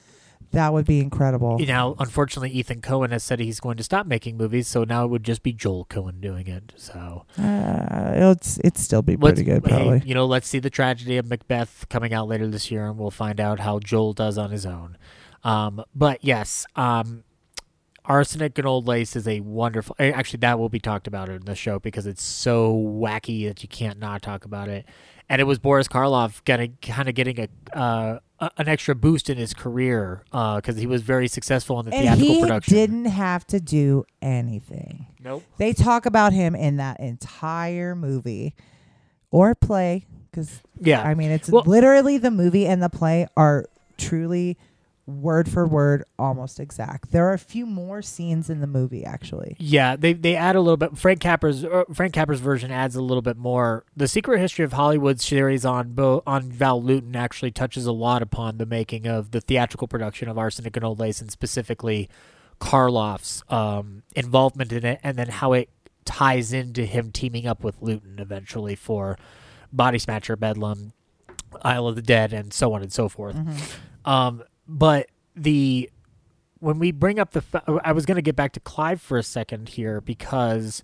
That 0.52 0.74
would 0.74 0.88
be 0.88 1.00
incredible. 1.00 1.58
You 1.60 1.68
know, 1.68 1.96
unfortunately, 2.00 2.50
Ethan 2.50 2.82
Coen 2.82 3.12
has 3.12 3.24
said 3.24 3.40
he's 3.40 3.60
going 3.60 3.78
to 3.78 3.84
stop 3.84 4.08
making 4.08 4.36
movies, 4.36 4.68
so 4.68 4.84
now 4.84 5.06
it 5.06 5.10
would 5.10 5.24
just 5.24 5.44
be 5.44 5.54
Joel 5.54 5.86
Coen 5.86 6.20
doing 6.20 6.48
it. 6.48 6.74
So 6.76 7.26
Uh, 7.38 8.32
it's 8.34 8.58
it'd 8.60 8.78
still 8.80 9.04
be 9.04 9.16
let's, 9.16 9.36
pretty 9.36 9.44
good, 9.44 9.64
hey, 9.68 9.76
probably. 9.78 10.02
you 10.08 10.16
know, 10.16 10.26
let's 10.26 10.48
see 10.48 10.58
the 10.58 10.72
tragedy 10.72 11.18
of 11.18 11.28
Macbeth 11.30 11.86
coming 11.90 12.14
out 12.16 12.28
later 12.28 12.48
this 12.48 12.72
year, 12.72 12.88
and 12.88 12.98
we'll 12.98 13.12
find 13.12 13.40
out 13.40 13.60
how 13.60 13.78
Joel 13.78 14.14
does 14.14 14.40
on 14.40 14.50
his 14.50 14.66
own. 14.66 14.98
Um, 15.44 15.84
but 15.94 16.24
yes, 16.24 16.66
um, 16.76 17.24
Arsenic 18.06 18.58
and 18.58 18.66
Old 18.68 18.88
Lace 18.88 19.16
is 19.16 19.28
a 19.28 19.42
wonderful. 19.42 19.96
eh, 20.00 20.10
Actually, 20.10 20.40
that 20.40 20.58
will 20.58 20.70
be 20.70 20.80
talked 20.80 21.06
about 21.06 21.30
in 21.30 21.46
the 21.46 21.54
show 21.56 21.78
because 21.78 22.08
it's 22.08 22.24
so 22.24 22.74
wacky 22.74 23.48
that 23.48 23.62
you 23.62 23.70
can't 23.70 24.00
not 24.00 24.24
talk 24.24 24.46
about 24.46 24.68
it. 24.68 24.86
And 25.30 25.40
it 25.40 25.44
was 25.44 25.60
Boris 25.60 25.88
Karloff 25.88 26.44
getting 26.44 26.78
kind 26.82 27.08
of 27.08 27.14
getting 27.16 27.40
a, 27.40 27.78
uh, 27.78 28.20
an 28.58 28.68
extra 28.68 28.96
boost 28.96 29.30
in 29.30 29.38
his 29.38 29.54
career 29.54 30.24
because 30.32 30.78
he 30.78 30.88
was 30.88 31.02
very 31.04 31.28
successful 31.28 31.80
in 31.80 31.86
the 31.88 31.94
and 31.96 32.04
theatrical 32.06 32.34
he 32.36 32.42
production. 32.42 32.74
didn't 32.74 33.06
have 33.06 33.46
to 33.48 33.60
do 33.60 34.06
anything. 34.24 35.06
Nope. 35.24 35.44
They 35.58 35.74
talk 35.74 36.06
about 36.08 36.34
him 36.34 36.56
in 36.56 36.78
that 36.78 37.00
entire 37.00 37.96
movie 37.96 38.56
or 39.30 39.54
play 39.54 40.06
because 40.32 40.62
Yeah. 40.82 41.04
I 41.04 41.14
mean 41.14 41.30
it's 41.32 41.50
Well- 41.50 41.64
literally 41.66 42.18
the 42.18 42.32
movie 42.32 42.66
and 42.66 42.82
the 42.82 42.90
play 42.90 43.28
are 43.38 43.66
truly 43.98 44.58
word 45.10 45.50
for 45.50 45.68
word 45.68 46.04
almost 46.18 46.60
exact. 46.60 47.12
There 47.12 47.28
are 47.28 47.34
a 47.34 47.40
few 47.40 47.66
more 47.66 48.02
scenes 48.02 48.50
in 48.50 48.62
the 48.62 48.68
movie 48.68 49.04
actually. 49.04 49.56
Yeah, 49.60 49.96
they 49.96 50.14
they 50.14 50.36
add 50.36 50.56
a 50.56 50.62
little 50.62 50.78
bit. 50.78 50.98
Frank 50.98 51.20
Capra's 51.20 51.66
uh, 51.66 51.84
Frank 51.94 52.14
Capra's 52.14 52.40
version 52.40 52.72
adds 52.72 52.96
a 52.96 53.02
little 53.02 53.22
bit 53.22 53.38
more. 53.38 53.86
The 53.96 54.08
Secret 54.08 54.40
History 54.40 54.64
of 54.66 54.74
Hollywood 54.74 55.20
series 55.20 55.66
on 55.66 55.94
Bo, 55.94 56.24
on 56.26 56.52
Val 56.52 56.82
Lewton 56.82 57.16
actually 57.16 57.52
touches 57.52 57.86
a 57.86 57.92
lot 57.92 58.22
upon 58.22 58.58
the 58.58 58.66
making 58.66 59.08
of 59.08 59.32
the 59.32 59.42
theatrical 59.42 59.88
production 59.88 60.30
of 60.30 60.38
Arsenic 60.38 60.76
and 60.76 60.86
Old 60.86 61.00
Lace, 61.00 61.22
and 61.22 61.32
specifically 61.32 62.10
Karloff's 62.60 63.44
um, 63.50 64.04
involvement 64.16 64.72
in 64.72 64.86
it, 64.86 65.00
and 65.04 65.18
then 65.18 65.30
how 65.30 65.54
it 65.54 65.70
ties 66.06 66.54
into 66.54 66.86
him 66.86 67.12
teaming 67.12 67.46
up 67.48 67.64
with 67.64 67.82
Lewton 67.82 68.18
eventually 68.20 68.76
for 68.76 69.18
Body 69.72 70.00
Snatcher, 70.00 70.36
Bedlam, 70.36 70.94
Isle 71.62 71.88
of 71.88 71.96
the 71.96 72.02
Dead, 72.02 72.34
and 72.34 72.52
so 72.54 72.74
on 72.74 72.82
and 72.82 72.92
so 72.92 73.10
forth. 73.10 73.36
Um, 74.06 74.44
but 74.70 75.08
the 75.36 75.90
when 76.60 76.78
we 76.78 76.92
bring 76.92 77.20
up 77.20 77.32
the, 77.32 77.82
I 77.84 77.94
was 77.94 78.06
going 78.06 78.18
to 78.18 78.22
get 78.22 78.36
back 78.36 78.52
to 78.54 78.60
Clive 78.60 79.02
for 79.02 79.18
a 79.18 79.24
second 79.24 79.70
here 79.70 80.00
because 80.02 80.84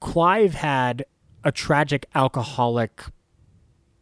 Clive 0.00 0.54
had 0.54 1.06
a 1.42 1.50
tragic 1.50 2.06
alcoholic 2.14 3.04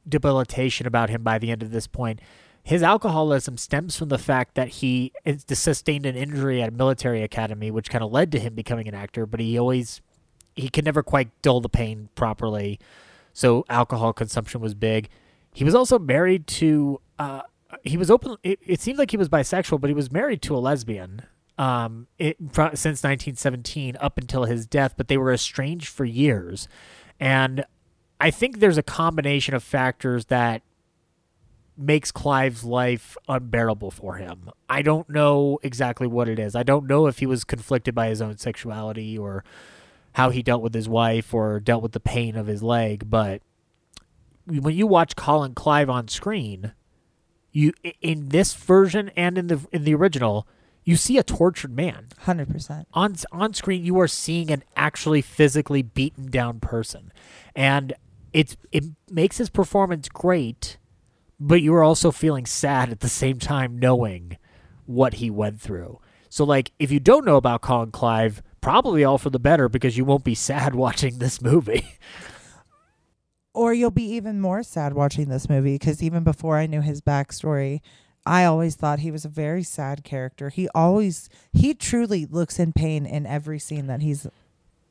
debilitation 0.08 0.86
about 0.86 1.10
him 1.10 1.22
by 1.22 1.38
the 1.38 1.50
end 1.50 1.62
of 1.62 1.70
this 1.70 1.86
point. 1.86 2.20
his 2.66 2.82
alcoholism 2.82 3.56
stems 3.56 3.96
from 3.96 4.08
the 4.08 4.18
fact 4.18 4.56
that 4.56 4.68
he 4.68 5.12
sustained 5.54 6.04
an 6.04 6.16
injury 6.16 6.60
at 6.60 6.68
a 6.70 6.72
military 6.72 7.22
academy, 7.22 7.70
which 7.70 7.88
kind 7.88 8.02
of 8.02 8.10
led 8.10 8.32
to 8.32 8.40
him 8.40 8.56
becoming 8.56 8.88
an 8.88 8.94
actor. 8.94 9.24
But 9.24 9.38
he 9.38 9.56
always 9.56 10.02
he 10.56 10.68
could 10.68 10.84
never 10.84 11.04
quite 11.04 11.30
dull 11.42 11.60
the 11.60 11.68
pain 11.68 12.08
properly, 12.16 12.80
so 13.32 13.64
alcohol 13.68 14.12
consumption 14.12 14.60
was 14.60 14.74
big. 14.74 15.08
He 15.54 15.62
was 15.62 15.74
also 15.76 15.98
married 15.98 16.48
to. 16.48 17.00
Uh, 17.20 17.42
he 17.84 17.96
was 17.96 18.10
open. 18.10 18.36
It, 18.42 18.58
it 18.64 18.98
like 18.98 19.10
he 19.10 19.16
was 19.16 19.28
bisexual, 19.28 19.80
but 19.80 19.88
he 19.88 19.94
was 19.94 20.10
married 20.10 20.42
to 20.42 20.56
a 20.56 20.58
lesbian. 20.58 21.22
Um, 21.58 22.06
it, 22.18 22.36
since 22.38 23.02
1917 23.02 23.96
up 23.98 24.18
until 24.18 24.44
his 24.44 24.66
death, 24.66 24.94
but 24.96 25.08
they 25.08 25.16
were 25.16 25.32
estranged 25.32 25.88
for 25.88 26.04
years, 26.04 26.68
and 27.18 27.64
I 28.20 28.30
think 28.30 28.58
there's 28.58 28.76
a 28.76 28.82
combination 28.82 29.54
of 29.54 29.62
factors 29.62 30.26
that 30.26 30.60
makes 31.78 32.10
Clive's 32.10 32.64
life 32.64 33.16
unbearable 33.28 33.90
for 33.90 34.16
him. 34.16 34.50
I 34.68 34.82
don't 34.82 35.08
know 35.08 35.58
exactly 35.62 36.06
what 36.06 36.28
it 36.28 36.38
is. 36.38 36.54
I 36.54 36.62
don't 36.62 36.86
know 36.86 37.06
if 37.06 37.18
he 37.18 37.26
was 37.26 37.44
conflicted 37.44 37.94
by 37.94 38.08
his 38.08 38.22
own 38.22 38.38
sexuality 38.38 39.16
or 39.16 39.44
how 40.12 40.30
he 40.30 40.42
dealt 40.42 40.62
with 40.62 40.74
his 40.74 40.88
wife 40.88 41.34
or 41.34 41.60
dealt 41.60 41.82
with 41.82 41.92
the 41.92 42.00
pain 42.00 42.36
of 42.36 42.46
his 42.46 42.62
leg, 42.62 43.10
but 43.10 43.42
when 44.46 44.74
you 44.74 44.86
watch 44.86 45.16
Colin 45.16 45.54
Clive 45.54 45.90
on 45.90 46.08
screen, 46.08 46.72
you 47.56 47.72
in 48.02 48.28
this 48.28 48.52
version 48.52 49.10
and 49.16 49.38
in 49.38 49.46
the 49.46 49.66
in 49.72 49.84
the 49.84 49.94
original, 49.94 50.46
you 50.84 50.94
see 50.94 51.16
a 51.16 51.22
tortured 51.22 51.74
man. 51.74 52.08
Hundred 52.18 52.50
percent. 52.50 52.86
on 52.92 53.16
on 53.32 53.54
screen 53.54 53.82
you 53.82 53.98
are 53.98 54.06
seeing 54.06 54.50
an 54.50 54.62
actually 54.76 55.22
physically 55.22 55.80
beaten 55.80 56.30
down 56.30 56.60
person. 56.60 57.10
And 57.54 57.94
it's 58.34 58.58
it 58.72 58.84
makes 59.10 59.38
his 59.38 59.48
performance 59.48 60.10
great 60.10 60.76
but 61.40 61.62
you 61.62 61.74
are 61.74 61.82
also 61.82 62.10
feeling 62.10 62.46
sad 62.46 62.90
at 62.90 63.00
the 63.00 63.08
same 63.08 63.38
time 63.38 63.78
knowing 63.78 64.38
what 64.86 65.14
he 65.14 65.30
went 65.30 65.60
through. 65.60 65.98
So 66.28 66.44
like 66.44 66.72
if 66.78 66.90
you 66.90 67.00
don't 67.00 67.24
know 67.24 67.36
about 67.36 67.62
Colin 67.62 67.90
Clive 67.90 68.42
probably 68.60 69.02
all 69.02 69.16
for 69.16 69.30
the 69.30 69.38
better 69.38 69.70
because 69.70 69.96
you 69.96 70.04
won't 70.04 70.24
be 70.24 70.34
sad 70.50 70.74
watching 70.74 71.18
this 71.18 71.40
movie 71.40 71.86
Or 73.56 73.72
you'll 73.72 73.90
be 73.90 74.04
even 74.04 74.38
more 74.38 74.62
sad 74.62 74.92
watching 74.92 75.30
this 75.30 75.48
movie 75.48 75.76
because 75.76 76.02
even 76.02 76.24
before 76.24 76.58
I 76.58 76.66
knew 76.66 76.82
his 76.82 77.00
backstory, 77.00 77.80
I 78.26 78.44
always 78.44 78.76
thought 78.76 78.98
he 78.98 79.10
was 79.10 79.24
a 79.24 79.30
very 79.30 79.62
sad 79.62 80.04
character. 80.04 80.50
He 80.50 80.68
always, 80.74 81.30
he 81.54 81.72
truly 81.72 82.26
looks 82.26 82.58
in 82.58 82.74
pain 82.74 83.06
in 83.06 83.24
every 83.24 83.58
scene 83.58 83.86
that 83.86 84.02
he's 84.02 84.26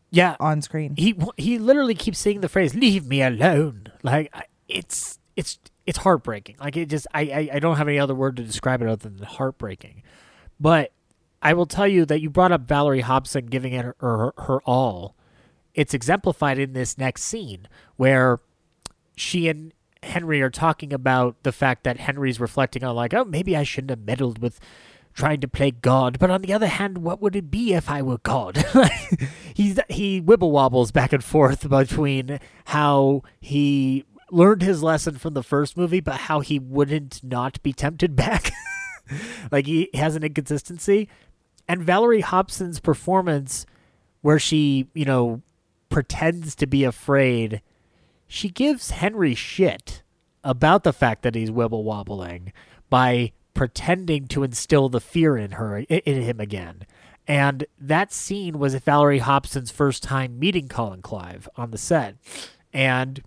yeah 0.09 0.35
on 0.39 0.63
screen. 0.63 0.95
he 0.97 1.15
he 1.37 1.59
literally 1.59 1.93
keeps 1.93 2.17
saying 2.17 2.41
the 2.41 2.49
phrase 2.49 2.73
"leave 2.73 3.05
me 3.05 3.21
alone." 3.21 3.91
Like 4.01 4.33
it's 4.67 5.19
it's 5.35 5.59
it's 5.85 5.99
heartbreaking. 5.99 6.55
Like 6.59 6.75
it 6.75 6.89
just 6.89 7.05
I, 7.13 7.21
I 7.21 7.49
I 7.53 7.59
don't 7.59 7.77
have 7.77 7.87
any 7.87 7.99
other 7.99 8.15
word 8.15 8.35
to 8.37 8.43
describe 8.43 8.81
it 8.81 8.87
other 8.87 9.09
than 9.09 9.23
heartbreaking. 9.23 10.01
But 10.59 10.91
I 11.39 11.53
will 11.53 11.67
tell 11.67 11.87
you 11.87 12.05
that 12.05 12.19
you 12.19 12.31
brought 12.31 12.51
up 12.51 12.61
Valerie 12.61 13.01
Hobson 13.01 13.45
giving 13.45 13.73
it 13.73 13.85
her 13.85 13.95
her, 13.99 14.33
her 14.37 14.61
all. 14.61 15.15
It's 15.75 15.93
exemplified 15.93 16.57
in 16.57 16.73
this 16.73 16.97
next 16.97 17.25
scene 17.25 17.67
where 17.97 18.39
she 19.15 19.47
and 19.47 19.73
Henry 20.03 20.41
are 20.41 20.49
talking 20.49 20.93
about 20.93 21.41
the 21.43 21.51
fact 21.51 21.83
that 21.83 21.99
Henry's 21.99 22.39
reflecting 22.39 22.83
on 22.83 22.95
like, 22.95 23.13
oh, 23.13 23.25
maybe 23.25 23.55
I 23.55 23.63
shouldn't 23.63 23.89
have 23.89 24.05
meddled 24.05 24.39
with 24.39 24.59
trying 25.15 25.39
to 25.39 25.47
play 25.47 25.71
God, 25.71 26.19
but 26.19 26.29
on 26.29 26.41
the 26.41 26.53
other 26.53 26.67
hand, 26.67 26.99
what 26.99 27.21
would 27.21 27.35
it 27.35 27.49
be 27.49 27.73
if 27.73 27.89
I 27.89 28.01
were 28.01 28.17
God? 28.19 28.63
He's 29.53 29.79
he 29.89 30.21
wibble 30.21 30.51
wobbles 30.51 30.91
back 30.91 31.13
and 31.13 31.23
forth 31.23 31.67
between 31.69 32.39
how 32.65 33.23
he 33.39 34.03
learned 34.29 34.61
his 34.61 34.83
lesson 34.83 35.17
from 35.17 35.33
the 35.33 35.43
first 35.43 35.77
movie, 35.77 36.01
but 36.01 36.21
how 36.21 36.41
he 36.41 36.59
wouldn't 36.59 37.23
not 37.23 37.63
be 37.63 37.71
tempted 37.71 38.15
back. 38.17 38.51
like 39.51 39.65
he 39.65 39.89
has 39.93 40.15
an 40.15 40.23
inconsistency. 40.23 41.07
And 41.67 41.81
Valerie 41.81 42.21
Hobson's 42.21 42.79
performance, 42.79 43.65
where 44.21 44.37
she, 44.37 44.87
you 44.93 45.05
know, 45.05 45.41
pretends 45.89 46.55
to 46.55 46.67
be 46.67 46.83
afraid, 46.83 47.61
she 48.35 48.49
gives 48.49 48.91
Henry 48.91 49.33
shit 49.33 50.03
about 50.43 50.83
the 50.83 50.91
fact 50.91 51.21
that 51.23 51.35
he's 51.35 51.49
wibble 51.49 51.83
wobbling 51.83 52.51
by 52.89 53.31
pretending 53.53 54.27
to 54.27 54.43
instill 54.43 54.89
the 54.89 54.99
fear 54.99 55.37
in 55.37 55.51
her 55.51 55.77
in, 55.77 56.21
him 56.21 56.41
again. 56.41 56.85
And 57.25 57.65
that 57.79 58.11
scene 58.11 58.59
was 58.59 58.75
Valerie 58.75 59.19
Hobson's 59.19 59.71
first 59.71 60.03
time 60.03 60.37
meeting 60.37 60.67
Colin 60.67 61.01
Clive 61.01 61.47
on 61.55 61.71
the 61.71 61.77
set. 61.77 62.17
And 62.73 63.23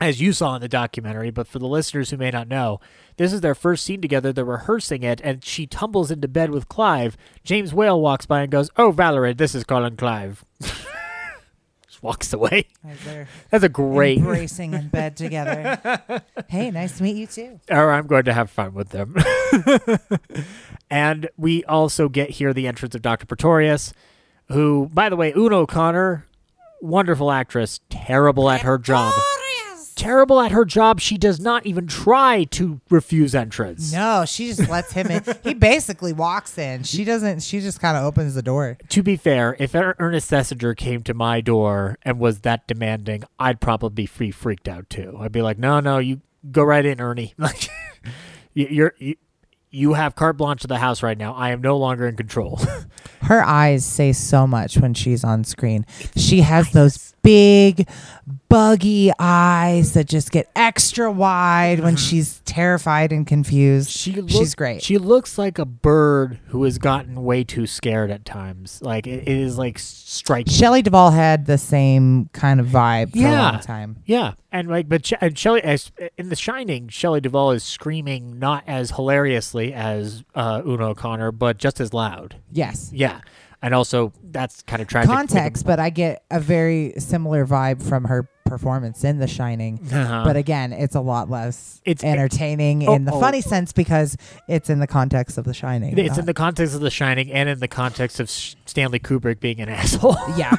as 0.00 0.22
you 0.22 0.32
saw 0.32 0.54
in 0.54 0.62
the 0.62 0.68
documentary, 0.68 1.30
but 1.30 1.46
for 1.46 1.58
the 1.58 1.68
listeners 1.68 2.08
who 2.08 2.16
may 2.16 2.30
not 2.30 2.48
know, 2.48 2.80
this 3.18 3.34
is 3.34 3.42
their 3.42 3.54
first 3.54 3.84
scene 3.84 4.00
together. 4.00 4.32
They're 4.32 4.46
rehearsing 4.46 5.02
it, 5.02 5.20
and 5.22 5.44
she 5.44 5.66
tumbles 5.66 6.10
into 6.10 6.26
bed 6.26 6.50
with 6.50 6.70
Clive. 6.70 7.18
James 7.44 7.74
Whale 7.74 8.00
walks 8.00 8.24
by 8.24 8.40
and 8.40 8.50
goes, 8.50 8.70
"Oh, 8.78 8.92
Valerie, 8.92 9.34
this 9.34 9.54
is 9.54 9.62
Colin 9.62 9.96
Clive." 9.96 10.42
Just 12.02 12.32
walks 12.32 12.32
away. 12.32 12.66
That's 13.50 13.64
a 13.64 13.68
great. 13.68 14.18
embracing 14.18 14.74
in 14.74 14.88
bed 14.88 15.16
together. 15.16 16.22
hey, 16.48 16.70
nice 16.70 16.96
to 16.98 17.02
meet 17.04 17.16
you 17.16 17.26
too. 17.26 17.60
or 17.70 17.92
I'm 17.92 18.06
going 18.06 18.24
to 18.24 18.32
have 18.32 18.50
fun 18.50 18.74
with 18.74 18.88
them. 18.90 19.14
and 20.90 21.28
we 21.36 21.64
also 21.64 22.08
get 22.08 22.30
here 22.30 22.52
the 22.52 22.66
entrance 22.66 22.94
of 22.94 23.02
Dr. 23.02 23.26
Pretorius, 23.26 23.92
who, 24.48 24.90
by 24.92 25.08
the 25.08 25.16
way, 25.16 25.32
Una 25.36 25.58
O'Connor, 25.58 26.26
wonderful 26.80 27.30
actress, 27.30 27.80
terrible 27.88 28.50
at 28.50 28.62
her 28.62 28.78
job. 28.78 29.12
Terrible 30.02 30.40
at 30.40 30.50
her 30.52 30.64
job. 30.64 31.00
She 31.00 31.16
does 31.16 31.38
not 31.40 31.64
even 31.64 31.86
try 31.86 32.44
to 32.44 32.80
refuse 32.90 33.34
entrance. 33.34 33.92
No, 33.92 34.24
she 34.26 34.48
just 34.48 34.68
lets 34.68 34.92
him 34.92 35.06
in. 35.08 35.22
He 35.44 35.54
basically 35.54 36.12
walks 36.12 36.58
in. 36.58 36.82
She 36.82 37.04
doesn't. 37.04 37.42
She 37.42 37.60
just 37.60 37.80
kind 37.80 37.96
of 37.96 38.02
opens 38.04 38.34
the 38.34 38.42
door. 38.42 38.78
To 38.88 39.02
be 39.02 39.16
fair, 39.16 39.56
if 39.58 39.74
Er- 39.74 39.94
Ernest 39.98 40.30
Thesiger 40.30 40.76
came 40.76 41.02
to 41.04 41.14
my 41.14 41.40
door 41.40 41.98
and 42.02 42.18
was 42.18 42.40
that 42.40 42.66
demanding, 42.66 43.22
I'd 43.38 43.60
probably 43.60 44.08
be 44.08 44.30
freaked 44.32 44.66
out 44.68 44.90
too. 44.90 45.16
I'd 45.20 45.30
be 45.32 45.42
like, 45.42 45.58
no, 45.58 45.78
no, 45.80 45.98
you 45.98 46.20
go 46.50 46.62
right 46.64 46.84
in, 46.84 47.00
Ernie. 47.00 47.34
Like, 47.38 47.68
you- 48.54 48.66
you're. 48.70 48.94
You, 48.98 49.14
you 49.74 49.94
have 49.94 50.14
carte 50.14 50.36
blanche 50.36 50.60
to 50.60 50.66
the 50.66 50.76
house 50.76 51.02
right 51.02 51.16
now. 51.16 51.32
I 51.32 51.48
am 51.48 51.62
no 51.62 51.78
longer 51.78 52.06
in 52.06 52.14
control. 52.14 52.60
Her 53.22 53.42
eyes 53.42 53.86
say 53.86 54.12
so 54.12 54.46
much 54.46 54.76
when 54.76 54.92
she's 54.92 55.24
on 55.24 55.44
screen. 55.44 55.86
She 56.14 56.40
has 56.42 56.72
those 56.72 57.11
big, 57.22 57.88
buggy 58.48 59.10
eyes 59.18 59.94
that 59.94 60.06
just 60.06 60.30
get 60.30 60.50
extra 60.54 61.10
wide 61.10 61.80
when 61.80 61.96
she's 61.96 62.40
terrified 62.44 63.12
and 63.12 63.26
confused. 63.26 63.90
She 63.90 64.12
look- 64.12 64.30
she's 64.30 64.54
great. 64.54 64.82
She 64.82 64.98
looks 64.98 65.38
like 65.38 65.58
a 65.58 65.64
bird 65.64 66.38
who 66.48 66.62
has 66.64 66.78
gotten 66.78 67.22
way 67.24 67.44
too 67.44 67.66
scared 67.66 68.10
at 68.10 68.24
times. 68.24 68.80
Like 68.82 69.06
it, 69.06 69.26
it 69.26 69.36
is 69.38 69.56
like 69.58 69.78
striking. 69.78 70.52
Shelley 70.52 70.82
Duvall 70.82 71.10
had 71.12 71.46
the 71.46 71.58
same 71.58 72.28
kind 72.32 72.60
of 72.60 72.66
vibe 72.66 73.12
for 73.12 73.18
a 73.18 73.22
Yeah. 73.22 73.50
long 73.52 73.60
time. 73.60 73.96
yeah, 74.04 74.32
and 74.50 74.68
like, 74.68 74.88
but 74.88 75.06
she, 75.06 75.16
and 75.20 75.36
Shelley 75.38 75.62
as, 75.62 75.90
in 76.18 76.28
The 76.28 76.36
Shining, 76.36 76.88
Shelley 76.88 77.20
Duvall 77.20 77.52
is 77.52 77.62
screaming 77.64 78.38
not 78.38 78.64
as 78.66 78.90
hilariously 78.92 79.72
as 79.72 80.24
uh, 80.34 80.60
Una 80.66 80.88
O'Connor, 80.90 81.32
but 81.32 81.56
just 81.58 81.80
as 81.80 81.94
loud. 81.94 82.36
Yes. 82.50 82.90
Yeah, 82.92 83.20
and 83.62 83.74
also 83.74 84.12
that's 84.30 84.62
kind 84.62 84.82
of 84.82 84.88
tragic. 84.88 85.10
Context, 85.10 85.64
but 85.64 85.78
I 85.80 85.90
get 85.90 86.24
a 86.30 86.40
very 86.40 86.94
similar 86.98 87.46
vibe 87.46 87.82
from 87.82 88.04
her 88.04 88.28
performance 88.44 89.02
in 89.04 89.18
The 89.18 89.26
Shining. 89.28 89.80
Uh-huh. 89.90 90.24
But 90.24 90.36
again, 90.36 90.72
it's 90.74 90.94
a 90.94 91.00
lot 91.00 91.30
less 91.30 91.80
It's- 91.86 92.04
entertaining 92.04 92.86
Oh, 92.86 92.94
in 92.94 93.04
the 93.06 93.12
oh. 93.12 93.20
funny 93.20 93.40
sense 93.40 93.72
because 93.72 94.16
it's 94.48 94.68
in 94.68 94.78
the 94.78 94.86
context 94.86 95.38
of 95.38 95.44
The 95.44 95.54
Shining. 95.54 95.96
It's 95.96 96.18
in 96.18 96.26
the 96.26 96.34
context 96.34 96.74
of 96.74 96.82
The 96.82 96.90
Shining 96.90 97.32
and 97.32 97.48
in 97.48 97.60
the 97.60 97.68
context 97.68 98.20
of 98.20 98.28
Stanley 98.28 98.98
Kubrick 98.98 99.40
being 99.40 99.60
an 99.60 99.68
asshole. 99.70 100.16
yeah. 100.36 100.52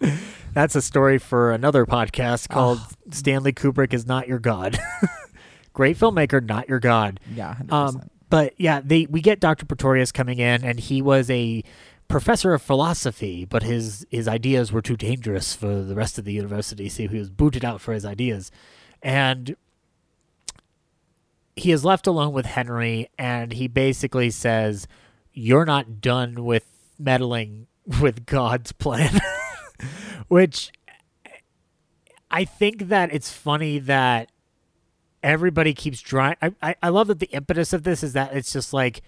That's 0.54 0.74
a 0.76 0.82
story 0.82 1.18
for 1.18 1.50
another 1.52 1.86
podcast 1.86 2.48
called 2.50 2.78
Ah. 2.80 2.90
Stanley 3.10 3.52
Kubrick 3.52 3.94
is 3.94 4.06
not 4.06 4.28
your 4.28 4.38
god. 4.38 4.78
Great 5.72 5.96
filmmaker, 5.98 6.44
not 6.46 6.68
your 6.68 6.78
god. 6.78 7.18
Yeah. 7.34 7.54
100%. 7.62 7.72
Um, 7.72 8.02
but 8.28 8.52
yeah, 8.58 8.80
they 8.84 9.06
we 9.06 9.20
get 9.22 9.40
Dr. 9.40 9.64
Pretorius 9.66 10.12
coming 10.12 10.38
in, 10.38 10.62
and 10.64 10.78
he 10.78 11.00
was 11.02 11.28
a 11.30 11.62
professor 12.12 12.52
of 12.52 12.60
philosophy, 12.60 13.46
but 13.46 13.62
his 13.62 14.06
his 14.10 14.28
ideas 14.28 14.70
were 14.70 14.82
too 14.82 14.96
dangerous 14.96 15.54
for 15.54 15.82
the 15.82 15.94
rest 15.94 16.18
of 16.18 16.26
the 16.26 16.32
university, 16.32 16.88
so 16.88 17.08
he 17.08 17.18
was 17.18 17.30
booted 17.30 17.64
out 17.64 17.80
for 17.80 17.94
his 17.94 18.04
ideas, 18.04 18.52
and 19.02 19.56
he 21.56 21.72
is 21.72 21.84
left 21.84 22.06
alone 22.06 22.32
with 22.34 22.44
Henry, 22.44 23.08
and 23.18 23.54
he 23.54 23.66
basically 23.66 24.30
says, 24.30 24.86
"You're 25.32 25.64
not 25.64 26.02
done 26.02 26.44
with 26.44 26.66
meddling 26.98 27.66
with 28.00 28.26
God's 28.26 28.72
plan," 28.72 29.18
which 30.28 30.70
I 32.30 32.44
think 32.44 32.88
that 32.88 33.12
it's 33.12 33.32
funny 33.32 33.78
that 33.78 34.30
everybody 35.22 35.72
keeps 35.72 36.00
trying. 36.02 36.36
I, 36.42 36.52
I, 36.62 36.74
I 36.82 36.88
love 36.90 37.06
that 37.06 37.20
the 37.20 37.30
impetus 37.32 37.72
of 37.72 37.84
this 37.84 38.02
is 38.02 38.12
that 38.12 38.34
it's 38.34 38.52
just 38.52 38.74
like 38.74 39.02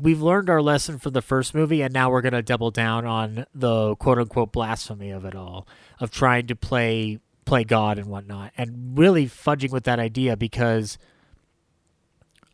we've 0.00 0.20
learned 0.20 0.50
our 0.50 0.60
lesson 0.60 0.98
from 0.98 1.12
the 1.12 1.22
first 1.22 1.54
movie, 1.54 1.82
and 1.82 1.92
now 1.92 2.10
we're 2.10 2.20
going 2.20 2.32
to 2.32 2.42
double 2.42 2.70
down 2.70 3.06
on 3.06 3.46
the 3.54 3.96
quote 3.96 4.18
unquote 4.18 4.52
blasphemy 4.52 5.10
of 5.10 5.24
it 5.24 5.34
all, 5.34 5.66
of 6.00 6.10
trying 6.10 6.46
to 6.48 6.56
play 6.56 7.18
play 7.44 7.64
God 7.64 7.98
and 7.98 8.08
whatnot, 8.08 8.52
and 8.58 8.98
really 8.98 9.26
fudging 9.26 9.70
with 9.70 9.84
that 9.84 9.98
idea 9.98 10.36
because 10.36 10.98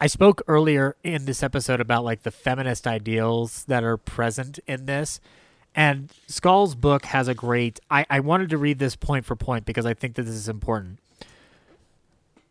I 0.00 0.06
spoke 0.06 0.42
earlier 0.46 0.96
in 1.02 1.24
this 1.24 1.42
episode 1.42 1.80
about 1.80 2.04
like 2.04 2.22
the 2.22 2.30
feminist 2.30 2.86
ideals 2.86 3.64
that 3.64 3.82
are 3.82 3.96
present 3.96 4.60
in 4.66 4.86
this. 4.86 5.20
And 5.74 6.12
Skal's 6.28 6.76
book 6.76 7.06
has 7.06 7.26
a 7.26 7.34
great. 7.34 7.80
I, 7.90 8.06
I 8.08 8.20
wanted 8.20 8.50
to 8.50 8.58
read 8.58 8.78
this 8.78 8.94
point 8.94 9.24
for 9.24 9.34
point 9.34 9.64
because 9.64 9.86
I 9.86 9.94
think 9.94 10.14
that 10.14 10.22
this 10.22 10.34
is 10.34 10.48
important. 10.48 11.00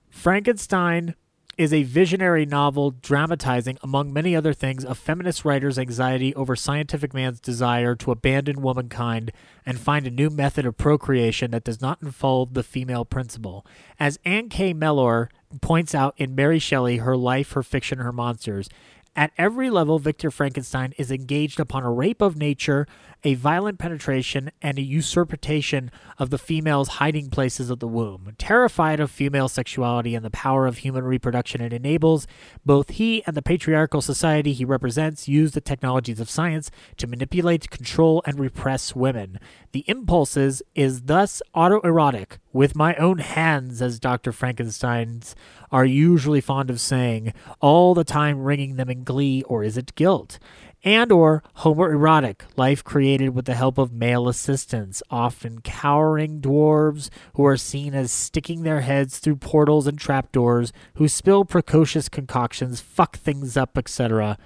Frankenstein 0.09 1.15
is 1.57 1.71
a 1.71 1.83
visionary 1.83 2.45
novel 2.45 2.91
dramatizing, 2.91 3.77
among 3.83 4.11
many 4.11 4.35
other 4.35 4.53
things, 4.53 4.83
a 4.83 4.95
feminist 4.95 5.45
writer's 5.45 5.77
anxiety 5.77 6.33
over 6.35 6.55
scientific 6.55 7.13
man's 7.13 7.39
desire 7.39 7.95
to 7.95 8.11
abandon 8.11 8.61
womankind 8.61 9.31
and 9.65 9.79
find 9.79 10.07
a 10.07 10.11
new 10.11 10.29
method 10.29 10.65
of 10.65 10.77
procreation 10.77 11.51
that 11.51 11.63
does 11.63 11.81
not 11.81 12.01
unfold 12.01 12.53
the 12.53 12.63
female 12.63 13.05
principle. 13.05 13.65
As 13.99 14.19
Anne 14.25 14.49
K. 14.49 14.73
Mellor 14.73 15.29
points 15.61 15.93
out 15.93 16.15
in 16.17 16.35
Mary 16.35 16.59
Shelley, 16.59 16.97
Her 16.97 17.15
Life, 17.15 17.51
Her 17.51 17.63
Fiction, 17.63 17.99
Her 17.99 18.11
Monsters, 18.11 18.69
at 19.15 19.31
every 19.37 19.69
level, 19.69 19.99
Victor 19.99 20.31
Frankenstein 20.31 20.93
is 20.97 21.11
engaged 21.11 21.59
upon 21.59 21.83
a 21.83 21.91
rape 21.91 22.21
of 22.21 22.35
nature, 22.35 22.87
a 23.23 23.35
violent 23.35 23.79
penetration, 23.79 24.51
and 24.61 24.77
a 24.77 24.81
usurpation 24.81 25.89
of 26.19 26.29
the 26.29 26.37
female's 26.37 26.89
hiding 26.89 27.29
places 27.29 27.69
of 27.69 27.79
the 27.79 27.87
womb. 27.87 28.33
Terrified 28.37 28.99
of 28.99 29.09
female 29.09 29.47
sexuality 29.47 30.13
and 30.13 30.25
the 30.25 30.29
power 30.29 30.67
of 30.67 30.79
human 30.79 31.03
reproduction 31.03 31.61
it 31.61 31.71
enables, 31.71 32.27
both 32.65 32.91
he 32.91 33.23
and 33.25 33.35
the 33.35 33.41
patriarchal 33.41 34.01
society 34.01 34.53
he 34.53 34.65
represents 34.65 35.27
use 35.27 35.53
the 35.53 35.61
technologies 35.61 36.19
of 36.19 36.29
science 36.29 36.69
to 36.97 37.07
manipulate, 37.07 37.69
control, 37.69 38.21
and 38.25 38.39
repress 38.39 38.95
women. 38.95 39.39
The 39.71 39.85
impulses 39.87 40.61
is 40.75 41.03
thus 41.03 41.41
autoerotic, 41.55 42.37
with 42.51 42.75
my 42.75 42.95
own 42.95 43.19
hands, 43.19 43.81
as 43.81 43.99
Dr. 43.99 44.31
Frankenstein's 44.31 45.35
are 45.71 45.85
usually 45.85 46.41
fond 46.41 46.69
of 46.69 46.79
saying, 46.79 47.33
all 47.59 47.95
the 47.95 48.03
time 48.03 48.43
wringing 48.43 48.75
them 48.75 48.89
in 48.89 49.03
glee, 49.03 49.43
or 49.43 49.63
is 49.63 49.77
it 49.77 49.95
guilt? 49.95 50.37
And 50.85 51.13
or 51.13 51.43
homoerotic, 51.59 52.41
life 52.57 52.83
created 52.83 53.29
with 53.29 53.45
the 53.45 53.53
help 53.53 53.77
of 53.77 53.93
male 53.93 54.27
assistants, 54.27 55.01
often 55.09 55.61
cowering 55.61 56.41
dwarves 56.41 57.09
who 57.35 57.45
are 57.45 57.55
seen 57.55 57.93
as 57.93 58.11
sticking 58.11 58.63
their 58.63 58.81
heads 58.81 59.19
through 59.19 59.37
portals 59.37 59.87
and 59.87 59.97
trapdoors, 59.97 60.73
who 60.95 61.07
spill 61.07 61.45
precocious 61.45 62.09
concoctions, 62.09 62.81
fuck 62.81 63.15
things 63.15 63.55
up, 63.55 63.77
etc. 63.77 64.37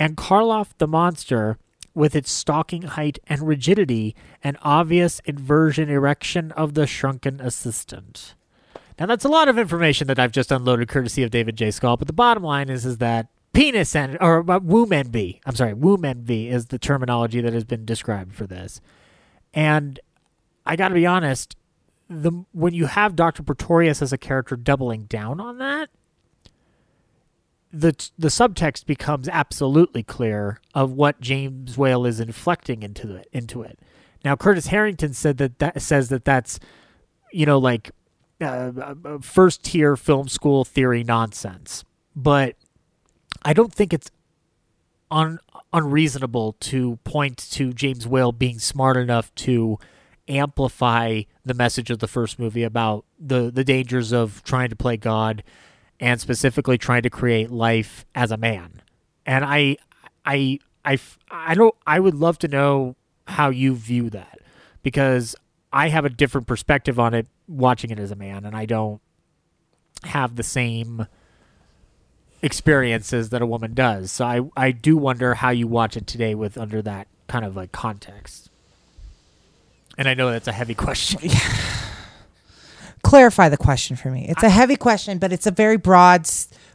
And 0.00 0.16
Karloff 0.16 0.70
the 0.78 0.88
monster, 0.88 1.58
with 1.94 2.16
its 2.16 2.30
stalking 2.30 2.82
height 2.82 3.20
and 3.28 3.46
rigidity, 3.46 4.16
an 4.42 4.56
obvious 4.62 5.20
inversion 5.26 5.88
erection 5.88 6.50
of 6.52 6.74
the 6.74 6.88
shrunken 6.88 7.40
assistant. 7.40 8.34
Now 8.98 9.06
that's 9.06 9.24
a 9.24 9.28
lot 9.28 9.48
of 9.48 9.58
information 9.58 10.08
that 10.08 10.18
I've 10.18 10.32
just 10.32 10.50
unloaded 10.50 10.88
courtesy 10.88 11.22
of 11.22 11.30
David 11.30 11.56
J. 11.56 11.70
Skal, 11.70 11.96
but 11.96 12.08
the 12.08 12.12
bottom 12.12 12.42
line 12.42 12.68
is 12.68 12.84
is 12.84 12.98
that 12.98 13.28
penis 13.58 13.96
and 13.96 14.16
or 14.20 14.48
uh, 14.50 14.58
womb 14.60 14.92
envy. 14.92 15.40
I'm 15.44 15.56
sorry, 15.56 15.74
womb 15.74 16.04
envy 16.04 16.48
is 16.48 16.66
the 16.66 16.78
terminology 16.78 17.40
that 17.40 17.52
has 17.52 17.64
been 17.64 17.84
described 17.84 18.34
for 18.34 18.46
this. 18.46 18.80
And 19.52 19.98
I 20.64 20.76
got 20.76 20.88
to 20.88 20.94
be 20.94 21.06
honest, 21.06 21.56
the 22.08 22.44
when 22.52 22.72
you 22.72 22.86
have 22.86 23.16
Dr. 23.16 23.42
Pretorius 23.42 24.00
as 24.00 24.12
a 24.12 24.18
character 24.18 24.56
doubling 24.56 25.04
down 25.04 25.40
on 25.40 25.58
that, 25.58 25.90
the 27.72 27.94
the 28.16 28.28
subtext 28.28 28.86
becomes 28.86 29.28
absolutely 29.28 30.04
clear 30.04 30.60
of 30.74 30.92
what 30.92 31.20
James 31.20 31.76
Whale 31.76 32.06
is 32.06 32.20
inflecting 32.20 32.82
into 32.82 33.16
it 33.16 33.28
into 33.32 33.62
it. 33.62 33.78
Now 34.24 34.36
Curtis 34.36 34.68
Harrington 34.68 35.14
said 35.14 35.38
that 35.38 35.58
that 35.58 35.82
says 35.82 36.10
that 36.10 36.24
that's 36.24 36.60
you 37.32 37.44
know 37.44 37.58
like 37.58 37.90
uh, 38.40 38.70
uh 38.80 39.18
first 39.20 39.64
tier 39.64 39.96
film 39.96 40.28
school 40.28 40.64
theory 40.64 41.02
nonsense. 41.02 41.84
But 42.14 42.56
I 43.42 43.52
don't 43.52 43.72
think 43.72 43.92
it's 43.92 44.10
un- 45.10 45.38
unreasonable 45.72 46.56
to 46.60 46.96
point 47.04 47.38
to 47.52 47.72
James 47.72 48.06
Whale 48.06 48.32
being 48.32 48.58
smart 48.58 48.96
enough 48.96 49.34
to 49.36 49.78
amplify 50.28 51.22
the 51.44 51.54
message 51.54 51.90
of 51.90 52.00
the 52.00 52.08
first 52.08 52.38
movie 52.38 52.62
about 52.62 53.04
the 53.18 53.50
the 53.50 53.64
dangers 53.64 54.12
of 54.12 54.42
trying 54.44 54.68
to 54.68 54.76
play 54.76 54.96
God 54.96 55.42
and 55.98 56.20
specifically 56.20 56.78
trying 56.78 57.02
to 57.02 57.10
create 57.10 57.50
life 57.50 58.04
as 58.14 58.30
a 58.30 58.36
man. 58.36 58.82
And 59.24 59.44
I 59.44 59.76
I 60.24 60.58
I 60.84 60.98
I 61.30 61.54
don't 61.54 61.74
I 61.86 62.00
would 62.00 62.14
love 62.14 62.38
to 62.40 62.48
know 62.48 62.96
how 63.26 63.50
you 63.50 63.74
view 63.74 64.10
that 64.10 64.38
because 64.82 65.34
I 65.72 65.88
have 65.88 66.04
a 66.04 66.10
different 66.10 66.46
perspective 66.46 66.98
on 66.98 67.14
it 67.14 67.26
watching 67.46 67.90
it 67.90 67.98
as 67.98 68.10
a 68.10 68.16
man 68.16 68.44
and 68.44 68.56
I 68.56 68.66
don't 68.66 69.00
have 70.04 70.36
the 70.36 70.42
same 70.42 71.06
experiences 72.42 73.30
that 73.30 73.42
a 73.42 73.46
woman 73.46 73.74
does. 73.74 74.12
So 74.12 74.24
I 74.24 74.40
I 74.56 74.70
do 74.70 74.96
wonder 74.96 75.34
how 75.34 75.50
you 75.50 75.66
watch 75.66 75.96
it 75.96 76.06
today 76.06 76.34
with 76.34 76.56
under 76.56 76.82
that 76.82 77.08
kind 77.26 77.44
of 77.44 77.56
like 77.56 77.72
context. 77.72 78.50
And 79.96 80.08
I 80.08 80.14
know 80.14 80.30
that's 80.30 80.48
a 80.48 80.52
heavy 80.52 80.74
question. 80.86 81.30
Clarify 83.02 83.48
the 83.48 83.56
question 83.56 83.96
for 83.96 84.10
me. 84.10 84.26
It's 84.28 84.42
a 84.42 84.48
heavy 84.48 84.76
question, 84.76 85.18
but 85.18 85.32
it's 85.32 85.46
a 85.46 85.50
very 85.50 85.76
broad, 85.76 86.28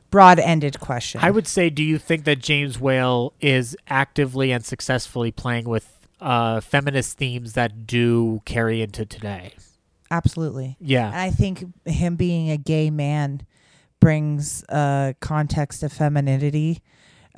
broad-ended 0.10 0.80
question. 0.80 1.22
I 1.24 1.32
would 1.32 1.48
say, 1.48 1.70
do 1.70 1.84
you 1.84 1.98
think 1.98 2.24
that 2.26 2.40
James 2.40 2.80
Whale 2.80 3.34
is 3.42 3.78
actively 3.88 4.52
and 4.52 4.66
successfully 4.66 5.32
playing 5.32 5.66
with 5.66 6.08
uh, 6.22 6.62
feminist 6.62 7.18
themes 7.18 7.54
that 7.54 7.86
do 7.86 8.42
carry 8.46 8.82
into 8.82 9.06
today? 9.06 9.54
Absolutely. 10.10 10.78
Yeah. 10.80 11.08
And 11.08 11.16
I 11.16 11.30
think 11.30 11.66
him 11.86 12.16
being 12.16 12.50
a 12.50 12.58
gay 12.58 12.90
man 12.90 13.42
brings 14.04 14.64
a 14.70 15.16
context 15.22 15.82
of 15.84 15.92
femininity 15.94 16.82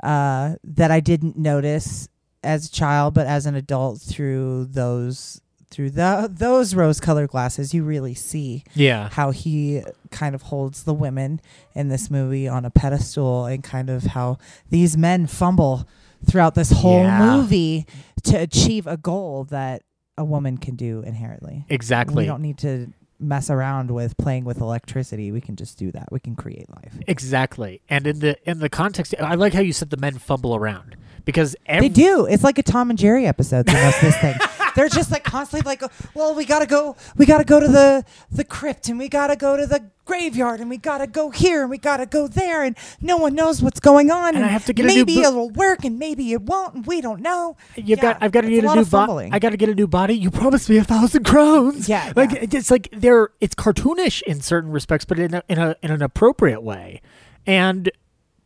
uh, 0.04 0.56
that 0.64 0.92
I 0.92 1.00
didn't 1.00 1.38
notice 1.38 2.10
as 2.44 2.68
a 2.68 2.72
child, 2.72 3.14
but 3.14 3.28
as 3.28 3.46
an 3.46 3.56
adult 3.56 4.02
through 4.02 4.66
those 4.66 5.42
through 5.72 5.90
the 5.90 6.30
those 6.32 6.74
rose 6.76 7.00
colored 7.00 7.30
glasses, 7.30 7.74
you 7.74 7.84
really 7.84 8.14
see 8.14 8.64
Yeah. 8.76 9.10
how 9.12 9.32
he 9.32 9.82
kind 10.12 10.34
of 10.36 10.44
holds 10.44 10.84
the 10.84 10.94
women 10.94 11.42
in 11.74 11.90
this 11.90 12.10
movie 12.10 12.48
on 12.48 12.66
a 12.66 12.70
pedestal 12.70 13.46
and 13.46 13.64
kind 13.64 13.90
of 13.90 14.04
how 14.06 14.38
these 14.70 14.96
men 14.96 15.28
fumble 15.28 15.88
throughout 16.26 16.56
this 16.56 16.72
whole 16.72 17.04
Yeah. 17.04 17.36
movie 17.38 17.86
to 18.24 18.38
achieve 18.38 18.88
a 18.88 18.96
goal 18.98 19.44
that 19.46 19.82
a 20.18 20.24
woman 20.24 20.58
can 20.58 20.76
do 20.76 21.02
inherently. 21.02 21.66
Exactly. 21.68 22.24
We 22.24 22.26
don't 22.28 22.42
need 22.42 22.58
to 22.60 22.88
mess 23.28 23.50
around 23.50 23.92
with 23.92 24.18
playing 24.18 24.46
with 24.46 24.60
electricity. 24.60 25.32
We 25.32 25.42
can 25.42 25.56
just 25.56 25.78
do 25.78 25.92
that. 25.92 26.12
We 26.12 26.20
can 26.20 26.36
create 26.36 26.70
life. 26.70 26.94
Exactly. 27.08 27.82
And 27.90 28.08
in 28.08 28.20
the 28.20 28.38
in 28.50 28.60
the 28.60 28.70
context 28.70 29.14
I 29.20 29.36
like 29.36 29.54
how 29.54 29.62
you 29.62 29.74
said 29.74 29.90
the 29.90 29.98
men 29.98 30.18
fumble 30.18 30.56
around 30.56 30.96
because 31.26 31.56
every, 31.66 31.90
They 31.90 31.94
do. 31.94 32.26
It's 32.26 32.44
like 32.44 32.58
a 32.58 32.64
Tom 32.64 32.90
and 32.90 32.98
Jerry 32.98 33.26
episode. 33.26 33.68
Most 33.68 34.02
this 34.02 34.18
thing. 34.18 34.36
They're 34.76 34.90
just 34.90 35.12
like 35.12 35.24
constantly 35.24 35.68
like, 35.68 35.82
well, 36.14 36.36
we 36.36 36.46
gotta 36.46 36.66
go. 36.66 36.96
We 37.18 37.26
gotta 37.26 37.46
go 37.46 37.60
to 37.60 37.68
the 37.68 38.06
the 38.32 38.44
crypt, 38.44 38.88
and 38.90 39.00
we 39.00 39.10
gotta 39.10 39.36
go 39.36 39.58
to 39.58 39.66
the 39.66 39.90
graveyard, 40.06 40.60
and 40.60 40.70
we 40.70 40.78
gotta 40.78 41.08
go 41.08 41.32
here, 41.32 41.62
and 41.62 41.70
we 41.70 41.78
gotta 41.78 42.06
go 42.06 42.28
there, 42.28 42.64
and 42.64 42.78
no 43.02 43.18
one 43.18 43.34
knows 43.34 43.62
what's 43.62 43.80
going 43.80 44.12
on. 44.12 44.36
And 44.36 44.46
I 44.46 44.50
have 44.50 44.66
to 44.66 44.74
get 44.74 44.86
a 44.86 44.90
new 44.90 44.96
maybe 44.98 45.22
it'll 45.22 45.50
work, 45.50 45.84
and 45.84 45.98
maybe 45.98 46.34
it 46.34 46.42
won't, 46.42 46.76
and 46.76 46.86
we 46.86 47.02
don't 47.02 47.22
know. 47.22 47.58
You've 47.76 47.88
Yeah, 47.88 47.96
got 47.96 48.18
I've 48.22 48.32
got 48.32 48.42
to 48.42 48.50
get 48.50 48.64
a, 48.64 48.68
lot 48.68 48.78
new 48.78 48.86
body. 48.86 49.30
I 49.32 49.40
got 49.40 49.52
to 49.52 49.58
get 49.58 49.70
a 49.70 49.76
new 49.76 49.88
body. 49.88 50.14
You 50.14 50.30
promised 50.30 50.70
me 50.70 50.78
a 50.78 50.84
thousand 50.84 51.24
crowns. 51.24 51.90
Yeah, 51.90 52.12
like 52.16 52.34
yeah. 52.34 52.46
it's 52.52 52.70
like 52.70 52.90
they're 52.92 53.30
it's 53.40 53.56
cartoonish 53.56 54.22
in 54.24 54.42
certain 54.42 54.72
respects, 54.72 55.06
but 55.06 55.18
in 55.20 55.34
a, 55.34 55.44
in 55.48 55.58
a 55.58 55.76
in 55.82 55.92
an 55.92 56.02
appropriate 56.02 56.62
way. 56.62 57.02
And 57.48 57.92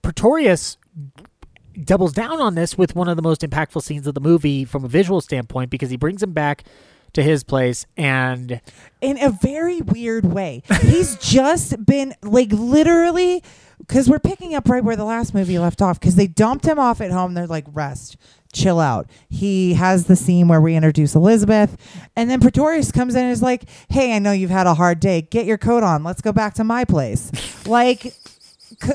Pretorius 0.01 0.77
doubles 1.85 2.13
down 2.13 2.41
on 2.41 2.55
this 2.55 2.77
with 2.77 2.95
one 2.95 3.07
of 3.07 3.15
the 3.15 3.21
most 3.21 3.41
impactful 3.41 3.81
scenes 3.83 4.07
of 4.07 4.13
the 4.13 4.21
movie 4.21 4.65
from 4.65 4.83
a 4.85 4.87
visual 4.87 5.21
standpoint 5.21 5.69
because 5.69 5.89
he 5.89 5.97
brings 5.97 6.21
him 6.23 6.33
back 6.33 6.63
to 7.13 7.23
his 7.23 7.43
place 7.43 7.85
and 7.97 8.61
in 9.01 9.21
a 9.21 9.31
very 9.31 9.81
weird 9.81 10.25
way. 10.25 10.61
He's 10.81 11.15
just 11.21 11.85
been 11.85 12.13
like 12.21 12.51
literally 12.51 13.41
because 13.79 14.09
we're 14.09 14.19
picking 14.19 14.53
up 14.53 14.69
right 14.69 14.83
where 14.83 14.95
the 14.95 15.05
last 15.05 15.33
movie 15.33 15.57
left 15.57 15.81
off 15.81 15.99
because 15.99 16.15
they 16.15 16.27
dumped 16.27 16.65
him 16.65 16.77
off 16.77 17.01
at 17.01 17.11
home. 17.11 17.33
They're 17.33 17.47
like, 17.47 17.65
rest, 17.71 18.17
chill 18.53 18.79
out. 18.79 19.09
He 19.29 19.73
has 19.73 20.05
the 20.05 20.15
scene 20.15 20.47
where 20.47 20.61
we 20.61 20.75
introduce 20.75 21.15
Elizabeth, 21.15 21.77
and 22.15 22.29
then 22.29 22.39
Pretorius 22.41 22.91
comes 22.91 23.15
in 23.15 23.23
and 23.23 23.31
is 23.31 23.41
like, 23.41 23.63
hey, 23.89 24.15
I 24.15 24.19
know 24.19 24.31
you've 24.31 24.49
had 24.51 24.67
a 24.67 24.75
hard 24.75 24.99
day. 24.99 25.21
Get 25.21 25.45
your 25.45 25.57
coat 25.57 25.81
on. 25.81 26.03
Let's 26.03 26.21
go 26.21 26.31
back 26.31 26.53
to 26.55 26.63
my 26.63 26.85
place. 26.85 27.31
like, 27.65 28.01
c- 28.83 28.91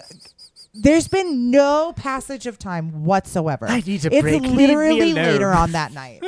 there's 0.74 1.08
been 1.08 1.50
no 1.50 1.92
passage 1.96 2.46
of 2.46 2.58
time 2.58 3.04
whatsoever. 3.04 3.66
I 3.68 3.80
need 3.80 4.04
a 4.04 4.12
it's 4.12 4.20
break. 4.22 4.42
Literally 4.42 5.12
later 5.14 5.50
on 5.50 5.72
that 5.72 5.92
night. 5.94 6.20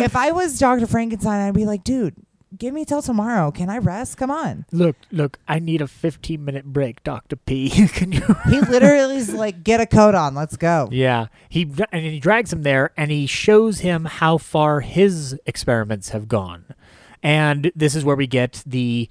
if 0.00 0.16
I 0.16 0.32
was 0.32 0.58
Dr. 0.58 0.86
Frankenstein, 0.86 1.48
I'd 1.48 1.54
be 1.54 1.66
like, 1.66 1.84
dude, 1.84 2.14
give 2.56 2.72
me 2.72 2.84
till 2.84 3.02
tomorrow. 3.02 3.50
Can 3.50 3.68
I 3.68 3.78
rest? 3.78 4.16
Come 4.16 4.30
on. 4.30 4.64
look 4.72 4.96
look 5.10 5.38
I 5.48 5.58
need 5.58 5.80
a 5.82 5.88
15 5.88 6.44
minute 6.44 6.64
break 6.64 7.02
Dr. 7.02 7.36
P 7.36 7.68
can 7.88 8.12
you 8.12 8.22
He 8.48 8.60
literally 8.60 9.16
is 9.16 9.34
like, 9.34 9.64
get 9.64 9.80
a 9.80 9.86
coat 9.86 10.14
on. 10.14 10.34
Let's 10.34 10.56
go. 10.56 10.88
Yeah, 10.92 11.26
he 11.48 11.68
and 11.92 12.04
he 12.04 12.20
drags 12.20 12.52
him 12.52 12.62
there, 12.62 12.92
and 12.96 13.10
he 13.10 13.26
shows 13.26 13.80
him 13.80 14.04
how 14.04 14.38
far 14.38 14.80
his 14.80 15.38
experiments 15.44 16.10
have 16.10 16.28
gone, 16.28 16.64
and 17.22 17.72
this 17.74 17.94
is 17.94 18.04
where 18.04 18.16
we 18.16 18.26
get 18.26 18.62
the 18.64 19.10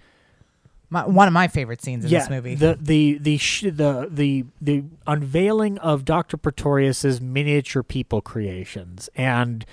My, 0.89 1.05
one 1.05 1.27
of 1.27 1.33
my 1.33 1.49
favorite 1.49 1.81
scenes 1.81 2.05
in 2.05 2.11
yeah, 2.11 2.19
this 2.19 2.29
movie. 2.29 2.55
the 2.55 2.77
the 2.79 3.17
the 3.17 3.37
sh- 3.37 3.63
the 3.63 4.07
the 4.09 4.45
the 4.61 4.85
unveiling 5.05 5.77
of 5.79 6.05
Doctor 6.05 6.37
Pretorius's 6.37 7.19
miniature 7.19 7.83
people 7.83 8.21
creations, 8.21 9.09
and 9.15 9.65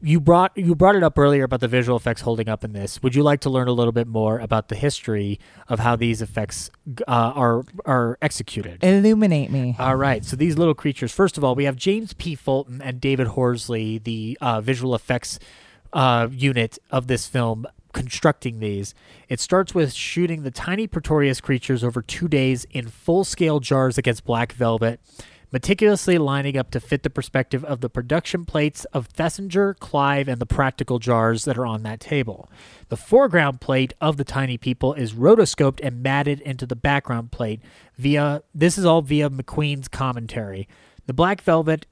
you 0.00 0.20
brought 0.20 0.56
you 0.56 0.74
brought 0.74 0.96
it 0.96 1.02
up 1.02 1.18
earlier 1.18 1.44
about 1.44 1.60
the 1.60 1.68
visual 1.68 1.96
effects 1.96 2.20
holding 2.22 2.48
up 2.48 2.64
in 2.64 2.72
this. 2.72 3.02
Would 3.02 3.14
you 3.14 3.22
like 3.22 3.40
to 3.40 3.50
learn 3.50 3.68
a 3.68 3.72
little 3.72 3.92
bit 3.92 4.06
more 4.06 4.38
about 4.38 4.68
the 4.68 4.74
history 4.74 5.38
of 5.68 5.78
how 5.78 5.96
these 5.96 6.20
effects 6.20 6.70
uh, 7.08 7.32
are 7.34 7.64
are 7.84 8.18
executed? 8.20 8.82
Illuminate 8.82 9.50
me. 9.50 9.76
All 9.78 9.96
right. 9.96 10.24
So 10.24 10.36
these 10.36 10.58
little 10.58 10.74
creatures. 10.74 11.12
First 11.12 11.38
of 11.38 11.44
all, 11.44 11.54
we 11.54 11.64
have 11.64 11.76
James 11.76 12.12
P. 12.14 12.34
Fulton 12.34 12.82
and 12.82 13.00
David 13.00 13.28
Horsley, 13.28 13.98
the 13.98 14.36
uh, 14.40 14.60
visual 14.60 14.94
effects 14.94 15.38
uh, 15.92 16.28
unit 16.30 16.78
of 16.90 17.06
this 17.06 17.26
film, 17.26 17.66
constructing 17.92 18.58
these. 18.60 18.94
It 19.28 19.40
starts 19.40 19.74
with 19.74 19.92
shooting 19.92 20.42
the 20.42 20.50
tiny 20.50 20.86
Pretorius 20.86 21.40
creatures 21.40 21.84
over 21.84 22.02
two 22.02 22.28
days 22.28 22.66
in 22.70 22.88
full-scale 22.88 23.60
jars 23.60 23.98
against 23.98 24.24
black 24.24 24.52
velvet. 24.52 25.00
Meticulously 25.52 26.16
lining 26.16 26.56
up 26.56 26.70
to 26.70 26.80
fit 26.80 27.02
the 27.02 27.10
perspective 27.10 27.62
of 27.64 27.82
the 27.82 27.90
production 27.90 28.46
plates 28.46 28.86
of 28.86 29.06
Thesiger, 29.12 29.78
Clive, 29.78 30.26
and 30.26 30.40
the 30.40 30.46
practical 30.46 30.98
jars 30.98 31.44
that 31.44 31.58
are 31.58 31.66
on 31.66 31.82
that 31.82 32.00
table. 32.00 32.50
The 32.88 32.96
foreground 32.96 33.60
plate 33.60 33.92
of 34.00 34.16
the 34.16 34.24
tiny 34.24 34.56
people 34.56 34.94
is 34.94 35.12
rotoscoped 35.12 35.78
and 35.82 36.02
matted 36.02 36.40
into 36.40 36.64
the 36.64 36.74
background 36.74 37.32
plate 37.32 37.60
via 37.98 38.42
this 38.54 38.78
is 38.78 38.86
all 38.86 39.02
via 39.02 39.28
MacQueen's 39.28 39.88
commentary. 39.88 40.66
The 41.04 41.12
black 41.12 41.42
velvet 41.42 41.84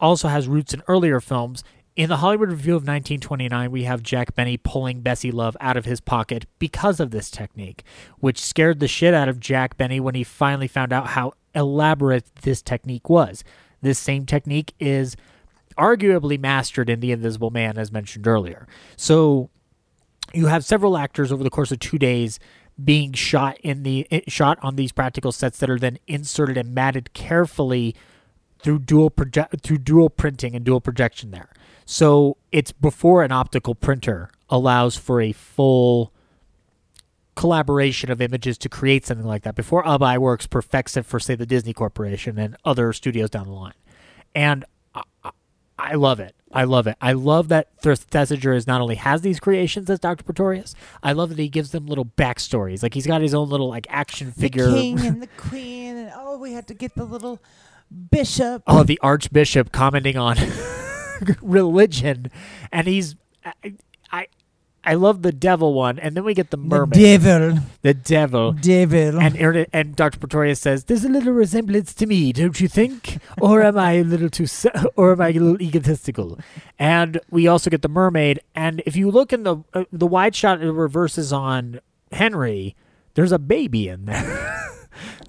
also 0.00 0.28
has 0.28 0.48
roots 0.48 0.72
in 0.72 0.82
earlier 0.88 1.20
films. 1.20 1.62
In 1.94 2.08
the 2.08 2.16
Hollywood 2.18 2.48
Revue 2.48 2.74
of 2.74 2.82
1929, 2.84 3.70
we 3.70 3.84
have 3.84 4.02
Jack 4.02 4.34
Benny 4.34 4.56
pulling 4.56 5.02
Bessie 5.02 5.30
Love 5.30 5.58
out 5.60 5.76
of 5.76 5.84
his 5.84 6.00
pocket 6.00 6.46
because 6.58 7.00
of 7.00 7.10
this 7.10 7.30
technique, 7.30 7.84
which 8.18 8.40
scared 8.40 8.80
the 8.80 8.88
shit 8.88 9.12
out 9.12 9.28
of 9.28 9.38
Jack 9.38 9.76
Benny 9.76 10.00
when 10.00 10.14
he 10.14 10.24
finally 10.24 10.68
found 10.68 10.90
out 10.94 11.08
how 11.08 11.34
elaborate 11.54 12.34
this 12.36 12.62
technique 12.62 13.10
was. 13.10 13.44
This 13.82 13.98
same 13.98 14.24
technique 14.24 14.72
is 14.80 15.16
arguably 15.76 16.40
mastered 16.40 16.88
in 16.88 17.00
The 17.00 17.12
Invisible 17.12 17.50
Man, 17.50 17.76
as 17.76 17.92
mentioned 17.92 18.26
earlier. 18.26 18.66
So 18.96 19.50
you 20.32 20.46
have 20.46 20.64
several 20.64 20.96
actors 20.96 21.30
over 21.30 21.44
the 21.44 21.50
course 21.50 21.72
of 21.72 21.78
two 21.78 21.98
days 21.98 22.38
being 22.82 23.12
shot 23.12 23.58
in 23.60 23.82
the 23.82 24.06
eh, 24.10 24.20
shot 24.28 24.58
on 24.62 24.76
these 24.76 24.92
practical 24.92 25.30
sets 25.30 25.58
that 25.58 25.68
are 25.68 25.78
then 25.78 25.98
inserted 26.06 26.56
and 26.56 26.74
matted 26.74 27.12
carefully 27.12 27.94
through 28.62 28.78
dual 28.78 29.10
project 29.10 29.60
through 29.62 29.78
dual 29.78 30.08
printing 30.08 30.56
and 30.56 30.64
dual 30.64 30.80
projection 30.80 31.32
there. 31.32 31.50
So 31.84 32.36
it's 32.50 32.72
before 32.72 33.22
an 33.22 33.32
optical 33.32 33.74
printer 33.74 34.30
allows 34.48 34.96
for 34.96 35.20
a 35.20 35.32
full 35.32 36.12
collaboration 37.34 38.10
of 38.10 38.20
images 38.20 38.58
to 38.58 38.68
create 38.68 39.06
something 39.06 39.26
like 39.26 39.42
that. 39.42 39.54
Before 39.54 39.86
Ub 39.86 40.02
Iwerks 40.02 40.48
perfects 40.48 40.96
it 40.96 41.06
for 41.06 41.18
say 41.18 41.34
the 41.34 41.46
Disney 41.46 41.72
Corporation 41.72 42.38
and 42.38 42.56
other 42.64 42.92
studios 42.92 43.30
down 43.30 43.46
the 43.46 43.52
line. 43.52 43.72
And 44.34 44.64
I, 44.94 45.02
I- 45.78 45.94
love 45.94 46.20
it. 46.20 46.34
I 46.54 46.64
love 46.64 46.86
it. 46.86 46.96
I 47.00 47.12
love 47.12 47.48
that 47.48 47.74
Thesiger 47.80 48.54
is 48.54 48.66
not 48.66 48.82
only 48.82 48.96
has 48.96 49.22
these 49.22 49.40
creations 49.40 49.88
as 49.88 49.98
Dr. 49.98 50.22
Pretorius, 50.22 50.74
I 51.02 51.12
love 51.12 51.30
that 51.30 51.38
he 51.38 51.48
gives 51.48 51.70
them 51.70 51.86
little 51.86 52.04
backstories. 52.04 52.82
Like 52.82 52.92
he's 52.92 53.06
got 53.06 53.22
his 53.22 53.32
own 53.32 53.48
little 53.48 53.68
like 53.70 53.86
action 53.88 54.30
figure. 54.32 54.66
The 54.66 54.72
king 54.74 55.00
and 55.00 55.22
the 55.22 55.28
queen, 55.38 55.96
and 55.96 56.12
oh, 56.14 56.36
we 56.36 56.52
had 56.52 56.68
to 56.68 56.74
get 56.74 56.94
the 56.94 57.04
little 57.04 57.40
bishop. 58.10 58.62
oh, 58.66 58.82
the 58.82 58.98
Archbishop 59.02 59.72
commenting 59.72 60.18
on 60.18 60.36
religion, 61.42 62.30
and 62.70 62.86
he's 62.86 63.16
I, 63.44 63.74
I 64.10 64.26
I 64.84 64.94
love 64.94 65.22
the 65.22 65.30
devil 65.30 65.74
one, 65.74 66.00
and 66.00 66.16
then 66.16 66.24
we 66.24 66.34
get 66.34 66.50
the 66.50 66.56
mermaid. 66.56 66.94
the 66.94 67.18
devil, 67.18 67.58
the 67.82 67.94
devil. 67.94 68.52
devil. 68.52 69.20
And 69.20 69.40
Ern- 69.40 69.66
and 69.72 69.94
Dr. 69.94 70.18
Pretorius 70.18 70.60
says, 70.60 70.84
"There's 70.84 71.04
a 71.04 71.08
little 71.08 71.32
resemblance 71.32 71.94
to 71.94 72.06
me, 72.06 72.32
don't 72.32 72.60
you 72.60 72.66
think? 72.66 73.18
Or 73.40 73.62
am 73.62 73.78
I 73.78 73.92
a 73.92 74.04
little 74.04 74.28
too, 74.28 74.46
or 74.96 75.12
am 75.12 75.20
I 75.20 75.28
a 75.28 75.32
little 75.34 75.62
egotistical?" 75.62 76.38
And 76.78 77.20
we 77.30 77.46
also 77.46 77.70
get 77.70 77.82
the 77.82 77.88
mermaid. 77.88 78.40
And 78.56 78.82
if 78.84 78.96
you 78.96 79.10
look 79.10 79.32
in 79.32 79.44
the 79.44 79.58
uh, 79.72 79.84
the 79.92 80.06
wide 80.06 80.34
shot, 80.34 80.60
it 80.60 80.72
reverses 80.72 81.32
on 81.32 81.80
Henry. 82.10 82.74
There's 83.14 83.32
a 83.32 83.38
baby 83.38 83.88
in 83.88 84.06
there. 84.06 84.58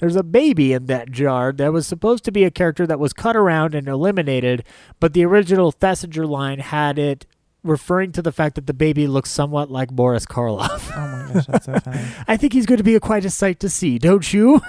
There's 0.04 0.18
a 0.18 0.24
baby 0.24 0.74
in 0.74 0.88
that 0.88 1.12
jar 1.12 1.54
that 1.54 1.72
was 1.72 1.88
supposed 1.88 2.26
to 2.26 2.32
be 2.34 2.44
a 2.44 2.52
character 2.52 2.86
that 2.86 3.00
was 3.00 3.14
cut 3.14 3.38
around 3.38 3.74
and 3.74 3.88
eliminated, 3.88 4.66
but 5.00 5.14
the 5.14 5.24
original 5.24 5.72
Thesiger 5.72 6.28
line 6.28 6.60
had 6.60 7.00
it 7.00 7.26
referring 7.64 8.12
to 8.12 8.22
the 8.22 8.34
fact 8.34 8.56
that 8.56 8.68
the 8.68 8.74
baby 8.74 9.08
looks 9.08 9.32
somewhat 9.32 9.72
like 9.72 9.94
Boris 9.94 10.26
Karloff. 10.26 10.92
oh 10.94 11.08
my 11.08 11.34
gosh, 11.34 11.46
that's 11.46 11.66
so 11.68 11.80
funny. 11.86 12.02
I 12.28 12.36
think 12.36 12.52
he's 12.52 12.66
going 12.66 12.80
to 12.80 12.84
be 12.84 12.96
a 12.96 13.00
quite 13.00 13.24
a 13.24 13.30
sight 13.30 13.62
to 13.62 13.70
see, 13.70 13.98
don't 13.98 14.34
you? 14.34 14.60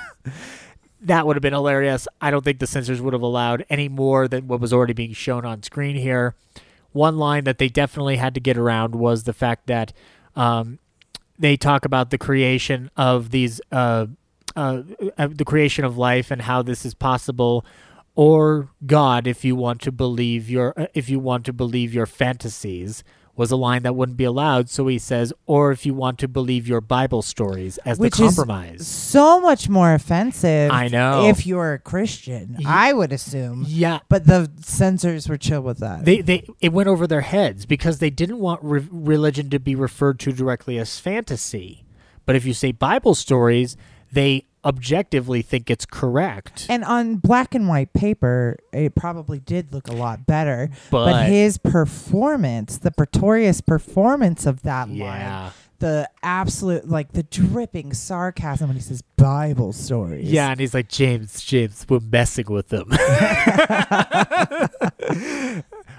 that 1.00 1.26
would 1.26 1.34
have 1.34 1.42
been 1.42 1.52
hilarious. 1.52 2.06
I 2.20 2.30
don't 2.30 2.44
think 2.44 2.60
the 2.60 2.68
censors 2.68 3.02
would 3.02 3.12
have 3.12 3.20
allowed 3.20 3.66
any 3.68 3.88
more 3.88 4.28
than 4.28 4.46
what 4.46 4.60
was 4.60 4.72
already 4.72 4.92
being 4.92 5.14
shown 5.14 5.44
on 5.44 5.64
screen 5.64 5.96
here. 5.96 6.36
One 6.92 7.18
line 7.18 7.42
that 7.42 7.58
they 7.58 7.68
definitely 7.68 8.18
had 8.18 8.34
to 8.34 8.40
get 8.40 8.56
around 8.56 8.94
was 8.94 9.24
the 9.24 9.32
fact 9.32 9.66
that 9.66 9.92
um, 10.36 10.78
they 11.36 11.56
talk 11.56 11.84
about 11.84 12.10
the 12.10 12.18
creation 12.18 12.88
of 12.96 13.30
these, 13.30 13.60
uh, 13.72 14.06
uh, 14.56 14.82
uh, 15.18 15.28
the 15.30 15.44
creation 15.44 15.84
of 15.84 15.96
life 15.98 16.30
and 16.30 16.42
how 16.42 16.62
this 16.62 16.84
is 16.84 16.94
possible, 16.94 17.64
or 18.14 18.70
God, 18.86 19.26
if 19.26 19.44
you 19.44 19.56
want 19.56 19.80
to 19.82 19.92
believe 19.92 20.48
your, 20.48 20.72
uh, 20.78 20.86
if 20.94 21.08
you 21.08 21.18
want 21.18 21.44
to 21.46 21.52
believe 21.52 21.92
your 21.94 22.06
fantasies, 22.06 23.02
was 23.36 23.50
a 23.50 23.56
line 23.56 23.82
that 23.82 23.96
wouldn't 23.96 24.16
be 24.16 24.22
allowed. 24.22 24.70
So 24.70 24.86
he 24.86 24.96
says, 24.96 25.32
or 25.46 25.72
if 25.72 25.84
you 25.84 25.92
want 25.92 26.20
to 26.20 26.28
believe 26.28 26.68
your 26.68 26.80
Bible 26.80 27.20
stories 27.20 27.78
as 27.78 27.98
Which 27.98 28.16
the 28.18 28.26
is 28.26 28.36
compromise. 28.36 28.86
so 28.86 29.40
much 29.40 29.68
more 29.68 29.92
offensive. 29.92 30.70
I 30.70 30.86
know. 30.86 31.26
If 31.26 31.44
you're 31.44 31.72
a 31.72 31.80
Christian, 31.80 32.54
Ye- 32.60 32.64
I 32.68 32.92
would 32.92 33.12
assume. 33.12 33.64
yeah, 33.66 33.98
But 34.08 34.26
the 34.28 34.48
censors 34.60 35.28
were 35.28 35.36
chill 35.36 35.62
with 35.62 35.78
that. 35.78 36.04
they 36.04 36.20
they 36.20 36.46
it 36.60 36.72
went 36.72 36.88
over 36.88 37.08
their 37.08 37.22
heads 37.22 37.66
because 37.66 37.98
they 37.98 38.10
didn't 38.10 38.38
want 38.38 38.62
re- 38.62 38.86
religion 38.88 39.50
to 39.50 39.58
be 39.58 39.74
referred 39.74 40.20
to 40.20 40.32
directly 40.32 40.78
as 40.78 41.00
fantasy. 41.00 41.84
But 42.26 42.36
if 42.36 42.46
you 42.46 42.54
say 42.54 42.70
Bible 42.70 43.16
stories, 43.16 43.76
they 44.14 44.46
objectively 44.64 45.42
think 45.42 45.68
it's 45.70 45.84
correct. 45.84 46.66
and 46.70 46.82
on 46.84 47.16
black 47.16 47.54
and 47.54 47.68
white 47.68 47.92
paper, 47.92 48.56
it 48.72 48.94
probably 48.94 49.38
did 49.38 49.72
look 49.74 49.88
a 49.88 49.92
lot 49.92 50.26
better. 50.26 50.70
But- 50.90 51.26
his 51.28 51.58
performance, 51.58 52.78
the 52.78 52.90
Pretorius 52.90 53.60
performance 53.60 54.46
of 54.46 54.62
that 54.62 54.88
Yeah. 54.88 55.04
line, 55.42 55.52
the 55.80 56.08
absolute, 56.22 56.88
like 56.88 57.12
the 57.12 57.24
dripping 57.24 57.92
sarcasm 57.92 58.68
when 58.68 58.76
he 58.76 58.80
says 58.82 59.02
Bible 59.18 59.74
stories. 59.74 60.30
Yeah, 60.30 60.50
and 60.50 60.58
he's 60.58 60.72
like, 60.72 60.88
James, 60.88 61.42
James, 61.44 61.84
we're 61.88 62.00
messing 62.00 62.46
with 62.48 62.68
them. 62.68 62.86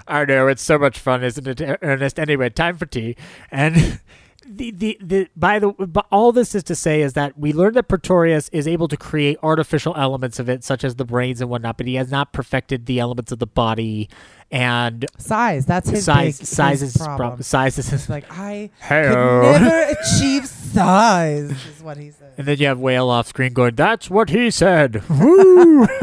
I 0.08 0.26
know 0.28 0.48
it's 0.48 0.62
so 0.64 0.78
much 0.80 1.00
fun, 1.00 1.24
isn't 1.24 1.48
it, 1.48 1.62
Ernest? 1.82 2.20
Anyway, 2.20 2.50
time 2.50 2.78
for 2.78 2.86
tea. 2.86 3.16
And 3.52 4.00
the 4.56 4.72
the, 4.72 4.98
the 5.02 5.28
by 5.36 5.60
the 5.60 5.72
but 5.72 6.06
all 6.12 6.32
this 6.32 6.56
is 6.56 6.64
to 6.64 6.76
say 6.76 7.02
is 7.02 7.14
that 7.14 7.38
we 7.38 7.54
learned 7.54 7.76
that 7.76 7.88
Pretorius 7.88 8.50
is 8.52 8.68
able 8.68 8.88
to 8.88 8.98
create 8.98 9.38
artificial 9.44 9.94
elements 9.98 10.40
of 10.40 10.50
it, 10.50 10.64
such 10.64 10.84
as 10.84 10.96
the 10.96 11.06
brains 11.06 11.42
and 11.42 11.50
whatnot, 11.50 11.78
but 11.78 11.88
he 11.88 11.96
has 11.96 12.10
not 12.12 12.34
perfected 12.34 12.86
the 12.86 13.00
elements 13.00 13.32
of 13.32 13.40
the 13.40 13.48
body 13.48 14.10
and 14.52 15.06
Size. 15.18 15.66
That's 15.66 15.90
his 15.90 16.06
size. 16.06 16.40
big, 16.40 16.48
size 16.48 16.82
his 16.82 16.92
is 16.96 16.98
problem. 16.98 17.18
problem. 17.18 17.42
Size 17.44 17.78
is 17.80 17.92
It's 17.92 18.10
like 18.10 18.26
I 18.32 18.70
Hey-o. 18.80 19.54
could 19.54 19.62
never 19.62 19.96
achieve 20.00 20.46
size. 20.46 21.52
Is 21.52 21.82
what 21.84 21.98
he 21.98 22.12
said. 22.12 22.34
And 22.38 22.48
then 22.48 22.58
you 22.58 22.68
have 22.68 22.80
Whale 22.80 23.10
off 23.10 23.28
screen 23.28 23.54
going, 23.54 23.76
"That's 23.76 24.10
what 24.10 24.30
he 24.30 24.52
said." 24.52 25.02
Woo! 25.10 25.88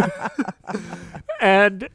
and 1.43 1.89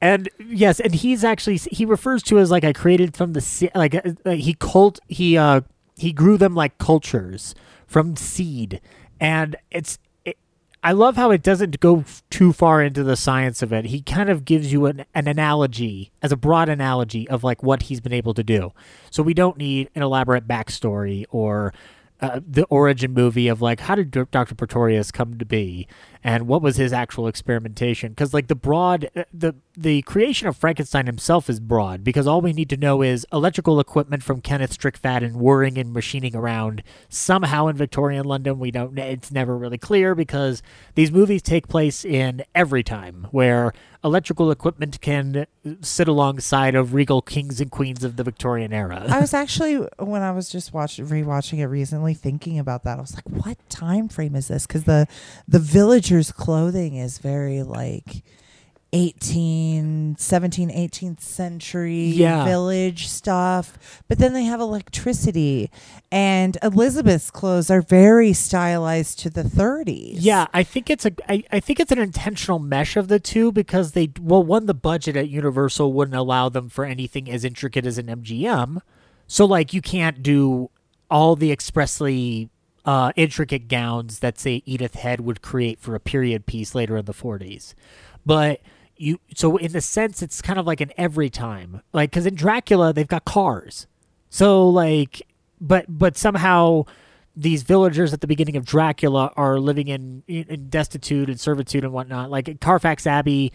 and 0.00 0.28
yes, 0.46 0.78
and 0.78 0.94
he's 0.94 1.24
actually 1.24 1.56
he 1.56 1.84
refers 1.84 2.22
to 2.24 2.38
as 2.38 2.50
like 2.50 2.62
I 2.64 2.72
created 2.72 3.16
from 3.16 3.32
the 3.32 3.70
like 3.74 3.94
uh, 3.94 4.30
he 4.32 4.54
cult 4.54 5.00
he 5.08 5.36
uh 5.36 5.62
he 5.96 6.12
grew 6.12 6.36
them 6.36 6.54
like 6.54 6.78
cultures 6.78 7.54
from 7.86 8.14
seed, 8.14 8.80
and 9.18 9.56
it's. 9.70 9.98
I 10.80 10.92
love 10.92 11.16
how 11.16 11.32
it 11.32 11.42
doesn't 11.42 11.80
go 11.80 12.00
f- 12.00 12.22
too 12.30 12.52
far 12.52 12.80
into 12.80 13.02
the 13.02 13.16
science 13.16 13.62
of 13.62 13.72
it. 13.72 13.86
He 13.86 14.00
kind 14.00 14.30
of 14.30 14.44
gives 14.44 14.72
you 14.72 14.86
an, 14.86 15.04
an 15.12 15.26
analogy, 15.26 16.12
as 16.22 16.30
a 16.30 16.36
broad 16.36 16.68
analogy 16.68 17.28
of 17.28 17.42
like 17.42 17.64
what 17.64 17.82
he's 17.82 18.00
been 18.00 18.12
able 18.12 18.32
to 18.34 18.44
do. 18.44 18.72
So 19.10 19.24
we 19.24 19.34
don't 19.34 19.56
need 19.58 19.90
an 19.96 20.02
elaborate 20.02 20.46
backstory 20.46 21.24
or 21.30 21.74
uh, 22.20 22.40
the 22.46 22.64
origin 22.66 23.12
movie 23.12 23.48
of 23.48 23.60
like 23.60 23.80
how 23.80 23.94
did 23.94 24.10
Dr. 24.10 24.54
Pretorius 24.54 25.10
come 25.10 25.38
to 25.38 25.44
be 25.44 25.86
and 26.22 26.46
what 26.46 26.62
was 26.62 26.76
his 26.76 26.92
actual 26.92 27.26
experimentation 27.26 28.10
because 28.12 28.34
like 28.34 28.48
the 28.48 28.54
broad 28.54 29.08
uh, 29.16 29.24
the 29.32 29.54
the 29.76 30.02
creation 30.02 30.48
of 30.48 30.56
Frankenstein 30.56 31.06
himself 31.06 31.48
is 31.48 31.60
broad 31.60 32.02
because 32.02 32.26
all 32.26 32.40
we 32.40 32.52
need 32.52 32.68
to 32.68 32.76
know 32.76 33.00
is 33.02 33.24
electrical 33.32 33.78
equipment 33.78 34.24
from 34.24 34.40
Kenneth 34.40 34.76
Strickfaden 34.76 35.34
whirring 35.34 35.78
and 35.78 35.92
machining 35.92 36.34
around 36.34 36.82
somehow 37.08 37.68
in 37.68 37.76
Victorian 37.76 38.24
London. 38.24 38.58
We 38.58 38.72
don't. 38.72 38.98
It's 38.98 39.30
never 39.30 39.56
really 39.56 39.78
clear 39.78 40.14
because 40.14 40.62
these 40.96 41.12
movies 41.12 41.42
take 41.42 41.68
place 41.68 42.04
in 42.04 42.42
every 42.54 42.82
time 42.82 43.28
where 43.30 43.72
electrical 44.04 44.50
equipment 44.50 45.00
can 45.00 45.46
sit 45.80 46.06
alongside 46.06 46.74
of 46.74 46.94
regal 46.94 47.20
kings 47.20 47.60
and 47.60 47.70
queens 47.70 48.04
of 48.04 48.16
the 48.16 48.22
Victorian 48.24 48.72
era. 48.72 49.04
I 49.08 49.20
was 49.20 49.34
actually 49.42 49.76
when 49.98 50.22
I 50.22 50.32
was 50.32 50.48
just 50.48 50.72
watching 50.72 51.06
rewatching 51.06 51.58
it 51.58 51.66
recently, 51.66 52.14
thinking 52.14 52.58
about 52.58 52.84
that. 52.84 52.98
I 52.98 53.00
was 53.00 53.14
like, 53.14 53.28
"What 53.28 53.58
time 53.68 54.08
frame 54.08 54.34
is 54.34 54.48
this?" 54.48 54.66
Because 54.66 54.84
the 54.84 55.06
the 55.46 55.58
villagers' 56.08 56.32
clothing 56.32 56.96
is 56.96 57.18
very 57.18 57.62
like 57.62 58.22
18 58.94 60.16
17 60.18 60.70
18th 60.70 61.20
century 61.20 62.06
Yeah. 62.06 62.46
village 62.46 63.06
stuff 63.06 64.02
but 64.08 64.16
then 64.16 64.32
they 64.32 64.44
have 64.44 64.60
electricity 64.60 65.70
and 66.10 66.56
elizabeth's 66.62 67.30
clothes 67.30 67.70
are 67.70 67.82
very 67.82 68.32
stylized 68.32 69.18
to 69.18 69.28
the 69.28 69.42
30s 69.42 70.16
Yeah, 70.20 70.46
I 70.54 70.62
think 70.62 70.88
it's 70.88 71.04
a 71.04 71.12
I, 71.28 71.44
I 71.52 71.60
think 71.60 71.80
it's 71.80 71.92
an 71.92 71.98
intentional 71.98 72.58
mesh 72.58 72.96
of 72.96 73.08
the 73.08 73.20
two 73.20 73.52
because 73.52 73.92
they 73.92 74.10
well 74.18 74.42
one 74.42 74.64
the 74.64 74.72
budget 74.72 75.16
at 75.16 75.28
Universal 75.28 75.92
wouldn't 75.92 76.16
allow 76.16 76.48
them 76.48 76.70
for 76.70 76.86
anything 76.86 77.30
as 77.30 77.44
intricate 77.44 77.84
as 77.84 77.98
an 77.98 78.06
MGM. 78.06 78.80
So 79.26 79.44
like 79.44 79.74
you 79.74 79.82
can't 79.82 80.22
do 80.22 80.70
all 81.10 81.36
the 81.36 81.52
expressly 81.52 82.48
uh, 82.88 83.12
intricate 83.16 83.68
gowns 83.68 84.20
that 84.20 84.38
say 84.38 84.62
Edith 84.64 84.94
Head 84.94 85.20
would 85.20 85.42
create 85.42 85.78
for 85.78 85.94
a 85.94 86.00
period 86.00 86.46
piece 86.46 86.74
later 86.74 86.96
in 86.96 87.04
the 87.04 87.12
40s. 87.12 87.74
But 88.24 88.62
you 88.96 89.20
so 89.36 89.58
in 89.58 89.72
the 89.72 89.82
sense 89.82 90.22
it's 90.22 90.40
kind 90.40 90.58
of 90.58 90.66
like 90.66 90.80
an 90.80 90.92
every 90.96 91.28
time. 91.28 91.82
Like 91.92 92.10
cuz 92.10 92.24
in 92.24 92.34
Dracula 92.34 92.94
they've 92.94 93.06
got 93.06 93.26
cars. 93.26 93.86
So 94.30 94.66
like 94.66 95.20
but 95.60 95.84
but 95.86 96.16
somehow 96.16 96.84
these 97.36 97.62
villagers 97.62 98.14
at 98.14 98.22
the 98.22 98.26
beginning 98.26 98.56
of 98.56 98.64
Dracula 98.64 99.34
are 99.36 99.60
living 99.60 99.88
in, 99.88 100.22
in 100.26 100.70
destitute 100.70 101.28
and 101.28 101.38
servitude 101.38 101.84
and 101.84 101.92
whatnot. 101.92 102.30
Like 102.30 102.58
Carfax 102.58 103.06
Abbey 103.06 103.52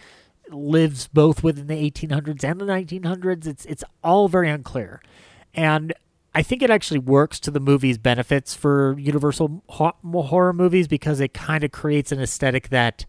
lives 0.51 1.07
both 1.07 1.41
within 1.41 1.65
the 1.65 1.89
1800s 1.91 2.43
and 2.43 2.61
the 2.61 2.65
1900s. 2.65 3.47
It's 3.47 3.65
it's 3.65 3.83
all 4.03 4.27
very 4.27 4.51
unclear, 4.51 5.01
and 5.55 5.91
I 6.35 6.41
think 6.41 6.63
it 6.63 6.69
actually 6.69 6.99
works 6.99 7.39
to 7.41 7.51
the 7.51 7.59
movie's 7.59 7.97
benefits 7.97 8.55
for 8.55 8.97
Universal 8.97 9.63
horror 9.69 10.53
movies 10.53 10.87
because 10.87 11.19
it 11.19 11.33
kind 11.33 11.63
of 11.63 11.71
creates 11.71 12.11
an 12.11 12.19
aesthetic 12.19 12.69
that 12.69 13.05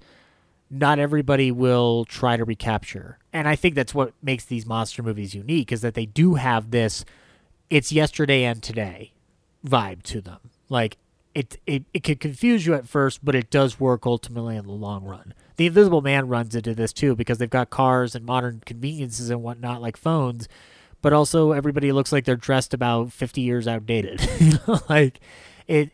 not 0.71 0.99
everybody 0.99 1.51
will 1.51 2.05
try 2.05 2.37
to 2.37 2.45
recapture. 2.45 3.19
And 3.33 3.49
I 3.49 3.57
think 3.57 3.75
that's 3.75 3.95
what 3.95 4.13
makes 4.23 4.45
these 4.45 4.67
monster 4.67 5.03
movies 5.03 5.35
unique 5.35 5.73
is 5.73 5.81
that 5.81 5.95
they 5.95 6.07
do 6.07 6.35
have 6.35 6.71
this 6.71 7.05
it's 7.71 7.91
yesterday 7.91 8.45
and 8.45 8.63
today 8.63 9.13
vibe 9.67 10.03
to 10.05 10.21
them. 10.21 10.39
Like 10.69 10.99
it, 11.35 11.59
it 11.67 11.85
it 11.93 12.05
could 12.05 12.21
confuse 12.21 12.67
you 12.67 12.75
at 12.75 12.89
first, 12.89 13.25
but 13.25 13.35
it 13.35 13.51
does 13.51 13.81
work 13.81 14.07
ultimately 14.07 14.57
in 14.57 14.67
the 14.67 14.73
long 14.73 15.05
run. 15.05 15.35
The 15.57 15.67
Invisible 15.67 16.03
Man 16.03 16.29
runs 16.29 16.55
into 16.55 16.75
this 16.75 16.93
too 16.93 17.17
because 17.17 17.39
they've 17.39 17.49
got 17.49 17.71
cars 17.71 18.15
and 18.15 18.25
modern 18.25 18.63
conveniences 18.65 19.31
and 19.31 19.43
whatnot 19.43 19.81
like 19.81 19.97
phones, 19.97 20.49
but 21.05 21.13
also 21.13 21.53
everybody 21.53 21.93
looks 21.93 22.13
like 22.13 22.25
they're 22.25 22.35
dressed 22.35 22.73
about 22.73 23.13
fifty 23.13 23.43
years 23.43 23.69
outdated. 23.69 24.27
you 24.41 24.53
know, 24.67 24.81
like 24.89 25.21
it. 25.69 25.91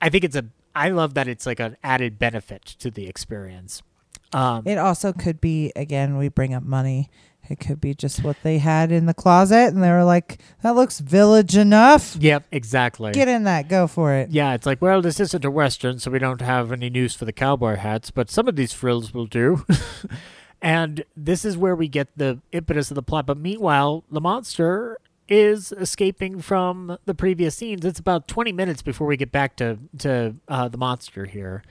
I 0.00 0.08
think 0.08 0.24
it's 0.24 0.34
a. 0.34 0.46
I 0.74 0.88
love 0.88 1.12
that 1.14 1.28
it's 1.28 1.44
like 1.44 1.60
an 1.60 1.76
added 1.84 2.18
benefit 2.18 2.64
to 2.80 2.90
the 2.90 3.06
experience. 3.06 3.82
Um, 4.32 4.62
it 4.66 4.78
also 4.78 5.12
could 5.12 5.42
be 5.42 5.72
again 5.76 6.16
we 6.16 6.28
bring 6.28 6.54
up 6.54 6.62
money 6.62 7.10
it 7.48 7.60
could 7.60 7.80
be 7.80 7.94
just 7.94 8.24
what 8.24 8.36
they 8.42 8.58
had 8.58 8.90
in 8.90 9.06
the 9.06 9.14
closet 9.14 9.72
and 9.72 9.82
they 9.82 9.90
were 9.90 10.04
like 10.04 10.38
that 10.62 10.74
looks 10.74 10.98
village 10.98 11.56
enough 11.56 12.16
yep, 12.18 12.44
exactly. 12.50 13.12
get 13.12 13.28
in 13.28 13.44
that 13.44 13.68
go 13.68 13.86
for 13.86 14.14
it 14.14 14.30
Yeah, 14.30 14.54
it's 14.54 14.66
like, 14.66 14.82
well, 14.82 15.00
this 15.00 15.20
isn't 15.20 15.44
a 15.44 15.50
western, 15.50 15.98
so 15.98 16.10
we 16.10 16.18
don't 16.18 16.40
have 16.40 16.72
any 16.72 16.90
news 16.90 17.14
for 17.14 17.24
the 17.24 17.32
cowboy 17.32 17.76
hats, 17.76 18.10
but 18.10 18.30
some 18.30 18.48
of 18.48 18.56
these 18.56 18.72
frills 18.72 19.14
will 19.14 19.26
do. 19.26 19.64
and 20.62 21.04
this 21.16 21.44
is 21.44 21.56
where 21.56 21.76
we 21.76 21.88
get 21.88 22.08
the 22.16 22.40
impetus 22.52 22.90
of 22.90 22.94
the 22.94 23.02
plot. 23.02 23.26
But 23.26 23.38
meanwhile, 23.38 24.04
the 24.10 24.20
monster 24.20 24.98
is 25.28 25.72
escaping 25.72 26.40
from 26.40 26.98
the 27.04 27.14
previous 27.14 27.56
scenes. 27.56 27.84
It's 27.84 27.98
about 27.98 28.28
20 28.28 28.52
minutes 28.52 28.82
before 28.82 29.06
we 29.06 29.16
get 29.16 29.32
back 29.32 29.56
to 29.56 29.78
to 29.98 30.36
uh, 30.48 30.68
the 30.68 30.78
monster 30.78 31.26
here, 31.26 31.62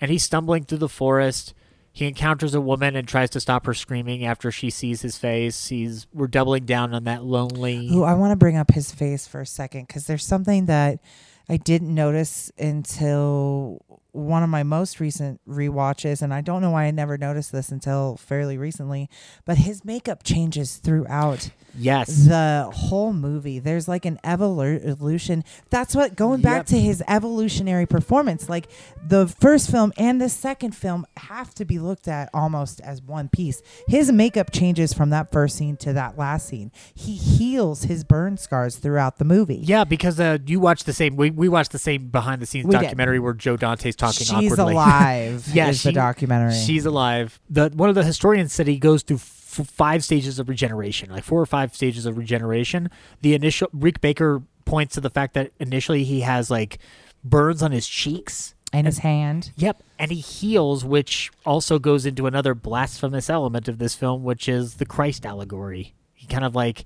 and 0.00 0.10
he's 0.10 0.24
stumbling 0.24 0.64
through 0.64 0.78
the 0.78 0.88
forest. 0.88 1.54
He 1.92 2.06
encounters 2.06 2.54
a 2.54 2.60
woman 2.60 2.94
and 2.94 3.08
tries 3.08 3.30
to 3.30 3.40
stop 3.40 3.64
her 3.64 3.72
screaming 3.72 4.26
after 4.26 4.50
she 4.50 4.68
sees 4.68 5.00
his 5.00 5.16
face. 5.16 5.68
He's 5.68 6.06
we're 6.12 6.26
doubling 6.26 6.66
down 6.66 6.92
on 6.92 7.04
that 7.04 7.24
lonely. 7.24 7.88
Ooh, 7.90 8.02
I 8.02 8.14
want 8.14 8.32
to 8.32 8.36
bring 8.36 8.56
up 8.56 8.72
his 8.72 8.92
face 8.92 9.26
for 9.26 9.40
a 9.40 9.46
second 9.46 9.86
because 9.86 10.06
there's 10.06 10.26
something 10.26 10.66
that 10.66 11.00
I 11.48 11.56
didn't 11.56 11.94
notice 11.94 12.52
until 12.58 13.82
one 14.16 14.42
of 14.42 14.48
my 14.48 14.62
most 14.62 14.98
recent 14.98 15.40
rewatches, 15.48 16.22
and 16.22 16.32
I 16.32 16.40
don't 16.40 16.62
know 16.62 16.70
why 16.70 16.84
I 16.84 16.90
never 16.90 17.18
noticed 17.18 17.52
this 17.52 17.70
until 17.70 18.16
fairly 18.16 18.56
recently. 18.56 19.10
But 19.44 19.58
his 19.58 19.84
makeup 19.84 20.22
changes 20.24 20.76
throughout 20.76 21.50
yes. 21.76 22.26
the 22.26 22.70
whole 22.74 23.12
movie. 23.12 23.58
There's 23.58 23.88
like 23.88 24.04
an 24.04 24.18
evolution. 24.24 25.44
That's 25.70 25.94
what 25.94 26.16
going 26.16 26.40
back 26.40 26.56
Yep. 26.56 26.66
to 26.66 26.80
his 26.80 27.02
evolutionary 27.08 27.86
performance. 27.86 28.48
Like 28.48 28.68
the 29.06 29.26
first 29.28 29.70
film 29.70 29.92
and 29.96 30.20
the 30.20 30.28
second 30.28 30.74
film 30.74 31.06
have 31.16 31.54
to 31.54 31.64
be 31.64 31.78
looked 31.78 32.08
at 32.08 32.30
almost 32.32 32.80
as 32.80 33.02
one 33.02 33.28
piece. 33.28 33.62
His 33.88 34.10
makeup 34.12 34.50
changes 34.52 34.92
from 34.92 35.10
that 35.10 35.30
first 35.32 35.56
scene 35.56 35.76
to 35.78 35.92
that 35.92 36.16
last 36.18 36.48
scene. 36.48 36.70
He 36.94 37.14
heals 37.16 37.82
his 37.84 38.04
burn 38.04 38.36
scars 38.36 38.76
throughout 38.76 39.18
the 39.18 39.24
movie. 39.24 39.56
Yeah, 39.62 39.84
because 39.84 40.18
uh, 40.18 40.38
you 40.46 40.60
watch 40.60 40.84
the 40.84 40.92
same. 40.92 41.16
We, 41.16 41.30
we 41.30 41.48
watched 41.48 41.72
the 41.72 41.78
same 41.78 42.08
behind 42.08 42.40
the 42.42 42.46
scenes 42.46 42.66
We 42.66 42.72
did. 42.72 42.82
documentary 42.82 43.18
where 43.18 43.34
Joe 43.34 43.56
Dante's 43.56 43.96
talking 43.96 44.24
She's 44.26 44.30
awkwardly. 44.52 44.72
alive. 44.74 45.48
yeah, 45.52 45.68
is 45.68 45.82
the 45.82 45.92
documentary. 45.92 46.54
She's 46.54 46.86
alive. 46.86 47.38
The 47.50 47.70
one 47.74 47.88
of 47.88 47.94
the 47.94 48.04
historians 48.04 48.52
said 48.52 48.66
he 48.66 48.78
goes 48.78 49.02
through 49.02 49.18
five 49.64 50.04
stages 50.04 50.38
of 50.38 50.48
regeneration, 50.48 51.10
like 51.10 51.24
four 51.24 51.40
or 51.40 51.46
five 51.46 51.74
stages 51.74 52.06
of 52.06 52.18
regeneration. 52.18 52.90
The 53.22 53.34
initial 53.34 53.68
Rick 53.72 54.00
Baker 54.00 54.42
points 54.64 54.94
to 54.94 55.00
the 55.00 55.10
fact 55.10 55.34
that 55.34 55.52
initially 55.58 56.04
he 56.04 56.20
has 56.20 56.50
like 56.50 56.78
burns 57.24 57.62
on 57.62 57.72
his 57.72 57.86
cheeks. 57.86 58.54
and 58.72 58.86
his 58.86 58.98
hand. 58.98 59.52
Yep, 59.56 59.82
and 59.98 60.10
he 60.10 60.20
heals, 60.20 60.84
which 60.84 61.30
also 61.46 61.78
goes 61.78 62.04
into 62.04 62.26
another 62.26 62.54
blasphemous 62.54 63.30
element 63.30 63.68
of 63.68 63.78
this 63.78 63.94
film, 63.94 64.24
which 64.24 64.48
is 64.48 64.74
the 64.74 64.86
Christ 64.86 65.24
allegory. 65.24 65.94
He 66.12 66.26
kind 66.26 66.44
of 66.44 66.54
like 66.54 66.84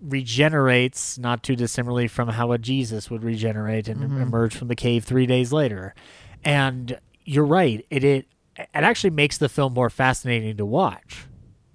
regenerates, 0.00 1.18
not 1.18 1.42
too 1.42 1.56
dissimilarly 1.56 2.06
from 2.06 2.28
how 2.28 2.52
a 2.52 2.58
Jesus 2.58 3.10
would 3.10 3.24
regenerate 3.24 3.88
and 3.88 4.02
mm-hmm. 4.02 4.20
emerge 4.20 4.54
from 4.54 4.68
the 4.68 4.76
cave 4.76 5.04
three 5.04 5.26
days 5.26 5.52
later. 5.52 5.94
And 6.44 6.98
you're 7.24 7.46
right; 7.46 7.84
it 7.90 8.04
it 8.04 8.26
it 8.58 8.68
actually 8.72 9.10
makes 9.10 9.38
the 9.38 9.48
film 9.48 9.74
more 9.74 9.90
fascinating 9.90 10.56
to 10.56 10.66
watch 10.66 11.27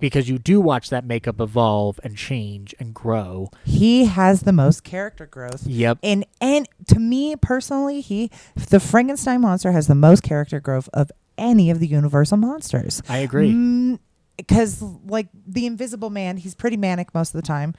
because 0.03 0.27
you 0.27 0.37
do 0.37 0.59
watch 0.59 0.89
that 0.89 1.05
makeup 1.05 1.39
evolve 1.39 1.97
and 2.03 2.17
change 2.17 2.75
and 2.77 2.93
grow. 2.93 3.49
He 3.63 4.03
has 4.03 4.41
the 4.41 4.51
most 4.51 4.83
character 4.83 5.25
growth. 5.25 5.65
Yep. 5.65 5.99
And 6.03 6.25
and 6.41 6.67
to 6.87 6.99
me 6.99 7.37
personally, 7.37 8.01
he 8.01 8.29
the 8.53 8.81
Frankenstein 8.81 9.39
monster 9.39 9.71
has 9.71 9.87
the 9.87 9.95
most 9.95 10.21
character 10.21 10.59
growth 10.59 10.89
of 10.91 11.09
any 11.37 11.69
of 11.69 11.79
the 11.79 11.87
Universal 11.87 12.35
monsters. 12.35 13.01
I 13.07 13.19
agree. 13.19 13.53
Mm, 13.53 13.99
Because 14.37 14.81
like 14.81 15.27
the 15.47 15.65
Invisible 15.67 16.09
Man, 16.09 16.37
he's 16.37 16.55
pretty 16.55 16.77
manic 16.77 17.13
most 17.13 17.35
of 17.35 17.41
the 17.41 17.45
time. 17.47 17.75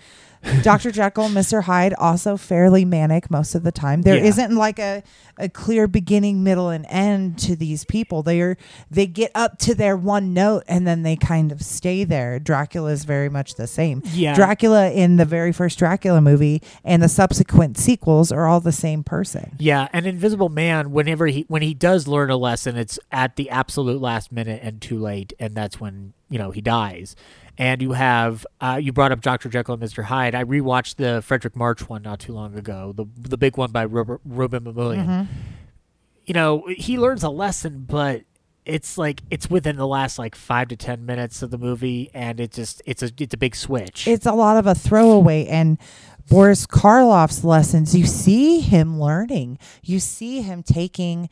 Dr. 0.62 0.90
Jekyll, 0.92 1.24
Mr. 1.28 1.64
Hyde, 1.64 1.94
also 1.94 2.36
fairly 2.36 2.84
manic 2.84 3.30
most 3.30 3.54
of 3.54 3.62
the 3.64 3.72
time. 3.72 4.02
There 4.02 4.14
Yeah. 4.16 4.30
not 4.36 4.50
like 4.52 4.78
a, 4.78 5.02
a 5.38 5.48
clear 5.48 5.88
beginning, 5.88 6.44
middle, 6.44 6.68
and 6.68 6.86
end 6.88 7.38
to 7.40 7.56
these 7.56 7.84
people. 7.84 8.22
They 8.22 8.40
are 8.40 8.56
they 8.90 9.06
get 9.06 9.32
up 9.34 9.58
to 9.60 9.74
their 9.74 9.96
one 9.96 10.32
note 10.32 10.62
and 10.68 10.86
then 10.86 11.02
they 11.02 11.16
kind 11.16 11.50
of 11.50 11.60
stay 11.62 12.04
there. 12.04 12.38
Dracula 12.38 12.90
is 12.92 13.04
very 13.04 13.28
much 13.28 13.54
the 13.56 13.66
same. 13.66 14.02
Yeah. 14.12 14.34
Dracula 14.34 14.90
in 14.90 15.16
the 15.16 15.24
very 15.24 15.50
first 15.52 15.78
Dracula 15.78 16.20
movie 16.20 16.62
and 16.84 17.02
the 17.02 17.08
subsequent 17.08 17.78
sequels 17.78 18.30
are 18.30 18.46
all 18.46 18.60
the 18.60 18.70
same 18.72 19.02
person. 19.02 19.56
Yeah, 19.58 19.88
and 19.92 20.06
Invisible 20.06 20.50
Man, 20.50 20.92
whenever 20.92 21.26
he 21.26 21.46
when 21.48 21.62
he 21.62 21.74
does 21.74 22.06
learn 22.06 22.30
a 22.30 22.36
lesson, 22.36 22.76
it's 22.76 22.98
at 23.10 23.34
the 23.36 23.50
absolute 23.50 24.00
last 24.00 24.30
minute 24.30 24.60
and 24.62 24.80
too 24.80 24.98
late, 25.00 25.32
and 25.40 25.54
that's 25.54 25.80
when 25.80 26.12
you 26.34 26.40
know 26.40 26.50
he 26.50 26.60
dies. 26.60 27.14
And 27.56 27.80
you 27.80 27.92
have 27.92 28.44
uh, 28.60 28.80
you 28.82 28.92
brought 28.92 29.12
up 29.12 29.20
Doctor 29.20 29.48
Jekyll 29.48 29.74
and 29.74 29.80
Mister 29.80 30.02
Hyde. 30.02 30.34
I 30.34 30.42
rewatched 30.42 30.96
the 30.96 31.22
Fredric 31.22 31.54
March 31.54 31.88
one 31.88 32.02
not 32.02 32.18
too 32.18 32.32
long 32.32 32.58
ago, 32.58 32.92
the 32.92 33.06
the 33.16 33.38
big 33.38 33.56
one 33.56 33.70
by 33.70 33.84
Robert, 33.84 34.20
Rouben 34.28 34.64
Mamoulian. 34.64 35.28
You 36.26 36.34
know, 36.34 36.66
he 36.76 36.98
learns 36.98 37.22
a 37.22 37.28
lesson, 37.30 37.84
but 37.86 38.22
it's 38.64 38.98
like 38.98 39.22
it's 39.30 39.48
within 39.48 39.76
the 39.76 39.86
last 39.86 40.18
like 40.18 40.34
five 40.34 40.66
to 40.68 40.76
ten 40.76 41.06
minutes 41.06 41.42
of 41.42 41.52
the 41.52 41.58
movie, 41.58 42.10
and 42.12 42.40
it 42.40 42.50
just 42.50 42.82
it's 42.84 43.04
a 43.04 43.12
it's 43.16 43.34
a 43.34 43.38
big 43.38 43.54
switch. 43.54 44.08
It's 44.08 44.26
a 44.26 44.32
lot 44.32 44.56
of 44.56 44.66
a 44.66 44.74
throwaway 44.74 45.46
and 45.46 45.78
Boris 46.28 46.66
Karloff's 46.66 47.44
lessons, 47.44 47.94
you 47.94 48.06
see 48.06 48.60
him 48.60 48.98
learning. 48.98 49.58
You 49.82 50.00
see 50.00 50.40
him 50.40 50.62
taking 50.62 51.28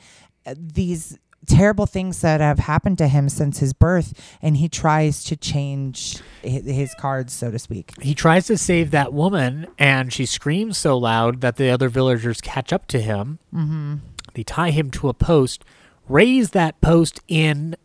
these 0.57 1.19
terrible 1.47 1.87
things 1.87 2.21
that 2.21 2.41
have 2.41 2.61
happened 2.61 2.99
to 2.99 3.09
him 3.09 3.29
since 3.29 3.59
his 3.59 3.73
birth, 3.73 4.39
and 4.41 4.57
he 4.57 4.69
tries 4.69 5.25
to 5.25 5.37
change 5.37 6.19
his 6.43 6.95
cards, 6.95 7.33
so 7.33 7.51
to 7.51 7.59
speak. 7.59 7.93
He 8.01 8.15
tries 8.15 8.47
to 8.47 8.57
save 8.57 8.91
that 8.93 9.13
woman, 9.13 9.67
and 9.79 10.13
she 10.13 10.27
screams 10.27 10.79
so 10.79 10.97
loud 10.97 11.41
that 11.41 11.57
the 11.57 11.71
other 11.71 11.89
villagers 11.89 12.41
catch 12.41 12.73
up 12.73 12.87
to 12.89 13.01
him. 13.01 13.39
Mm-hmm. 13.55 13.97
They 14.35 14.43
tie 14.43 14.71
him 14.71 14.91
to 14.93 15.09
a 15.09 15.15
post, 15.15 15.65
raise 16.09 16.51
that 16.51 16.81
post 16.81 17.21
in. 17.29 17.77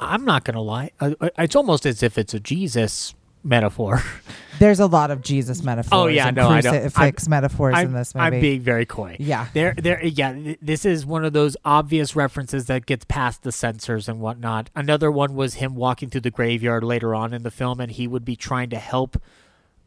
I'm 0.00 0.24
not 0.24 0.44
going 0.44 0.54
to 0.54 0.60
lie. 0.60 0.90
uh, 1.00 1.14
uh, 1.20 1.28
It's 1.38 1.54
almost 1.54 1.86
as 1.86 2.02
if 2.02 2.18
it's 2.18 2.34
a 2.34 2.40
Jesus 2.40 3.14
metaphor. 3.44 4.02
There's 4.58 4.78
a 4.80 4.86
lot 4.86 5.10
of 5.10 5.22
Jesus 5.22 5.62
metaphors. 5.62 5.90
Oh, 5.92 6.06
yeah, 6.06 6.30
no, 6.30 6.48
I 6.48 6.60
don't- 6.60 6.72
crucifix 6.72 7.24
I'm- 7.24 7.30
metaphors 7.30 7.74
I'm, 7.76 7.86
in 7.88 7.92
this 7.94 8.14
movie. 8.14 8.24
I'm 8.26 8.40
being 8.40 8.60
very 8.60 8.86
coy. 8.86 9.16
Yeah. 9.18 9.48
There, 9.54 9.74
there, 9.76 10.04
yeah. 10.04 10.32
th- 10.34 10.58
This 10.62 10.84
is 10.84 11.04
one 11.04 11.24
of 11.24 11.32
those 11.32 11.56
obvious 11.64 12.14
references 12.14 12.66
that 12.66 12.86
gets 12.86 13.04
past 13.06 13.42
the 13.42 13.50
censors 13.50 14.08
and 14.08 14.20
whatnot. 14.20 14.70
Another 14.76 15.10
one 15.10 15.34
was 15.34 15.54
him 15.54 15.74
walking 15.74 16.10
through 16.10 16.20
the 16.20 16.30
graveyard 16.30 16.84
later 16.84 17.14
on 17.14 17.32
in 17.34 17.42
the 17.42 17.50
film, 17.50 17.80
and 17.80 17.90
he 17.90 18.06
would 18.06 18.24
be 18.24 18.36
trying 18.36 18.70
to 18.70 18.78
help 18.78 19.20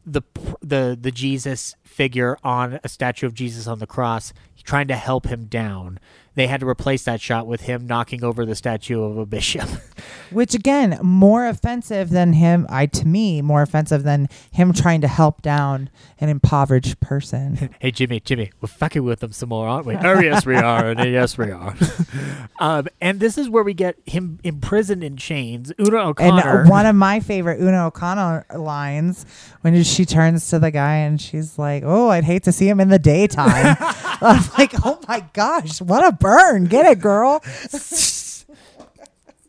the 0.06 0.22
the 0.61 0.95
the 0.99 1.10
Jesus 1.11 1.76
figure 1.84 2.38
on 2.44 2.80
a 2.84 2.90
statue 2.90 3.26
of 3.26 3.34
Jesus 3.34 3.65
on 3.65 3.80
the 3.80 3.88
cross, 3.88 4.34
trying 4.64 4.88
to 4.90 4.95
help 4.95 5.26
him 5.27 5.45
down. 5.45 5.99
They 6.36 6.48
had 6.48 6.60
to 6.60 6.68
replace 6.68 7.03
that 7.03 7.22
shot 7.22 7.48
with 7.48 7.62
him 7.62 7.88
knocking 7.88 8.24
over 8.24 8.45
the 8.45 8.56
statue 8.56 9.02
of 9.02 9.18
a 9.18 9.26
bishop. 9.26 9.70
Which 10.32 10.53
again, 10.53 10.99
more 11.02 11.48
offensive 11.48 12.10
than 12.10 12.34
him. 12.34 12.66
I 12.70 12.86
to 12.88 13.07
me, 13.07 13.41
more 13.41 13.62
offensive 13.62 14.03
than 14.03 14.28
him 14.52 14.74
trying 14.74 15.02
to 15.02 15.07
help 15.07 15.41
down 15.41 15.90
an 16.20 16.30
impoverished 16.30 16.99
person. 16.99 17.76
hey 17.80 17.91
Jimmy, 17.91 18.20
Jimmy, 18.20 18.52
we're 18.60 18.68
fucking 18.68 19.03
with 19.03 19.20
them 19.20 19.32
some 19.32 19.49
more, 19.49 19.68
aren't 19.68 19.86
we? 19.86 19.95
oh 19.95 20.20
yes, 20.20 20.45
we 20.45 20.56
are. 20.56 20.90
and 20.90 20.99
yes, 21.12 21.38
we 21.38 21.52
are. 21.52 21.76
um, 22.60 22.88
and 22.99 23.20
this 23.20 23.38
is 23.38 23.49
where 23.49 23.64
we 23.64 23.74
get 23.74 23.98
him 24.06 24.40
imprisoned 24.44 25.03
in 25.03 25.16
chains. 25.18 25.72
Una 25.80 26.10
O'Connor. 26.10 26.66
uh, 26.66 26.70
one 26.70 26.86
of 26.86 26.95
my 26.95 27.20
favorite 27.20 27.62
Una 27.62 27.88
O'Connor 27.88 28.45
lines 28.56 29.26
when 29.62 29.82
she 29.84 30.06
turns 30.06 30.49
to 30.49 30.60
the 30.60 30.72
guy 30.72 30.95
and 30.95 31.22
she's 31.22 31.57
like, 31.57 31.84
"Oh, 31.86 32.10
I'd 32.10 32.24
hate 32.26 32.44
to 32.44 32.52
see 32.52 32.68
him 32.68 32.80
in 32.80 32.90
the 32.90 32.99
daytime." 32.99 33.78
I'm 34.22 34.44
like, 34.57 34.74
"Oh 34.84 34.99
my 35.07 35.26
gosh, 35.34 35.82
what 35.82 36.06
a 36.06 36.12
burn! 36.26 36.65
Get 36.65 36.85
it, 36.85 36.99
girl." 36.99 37.41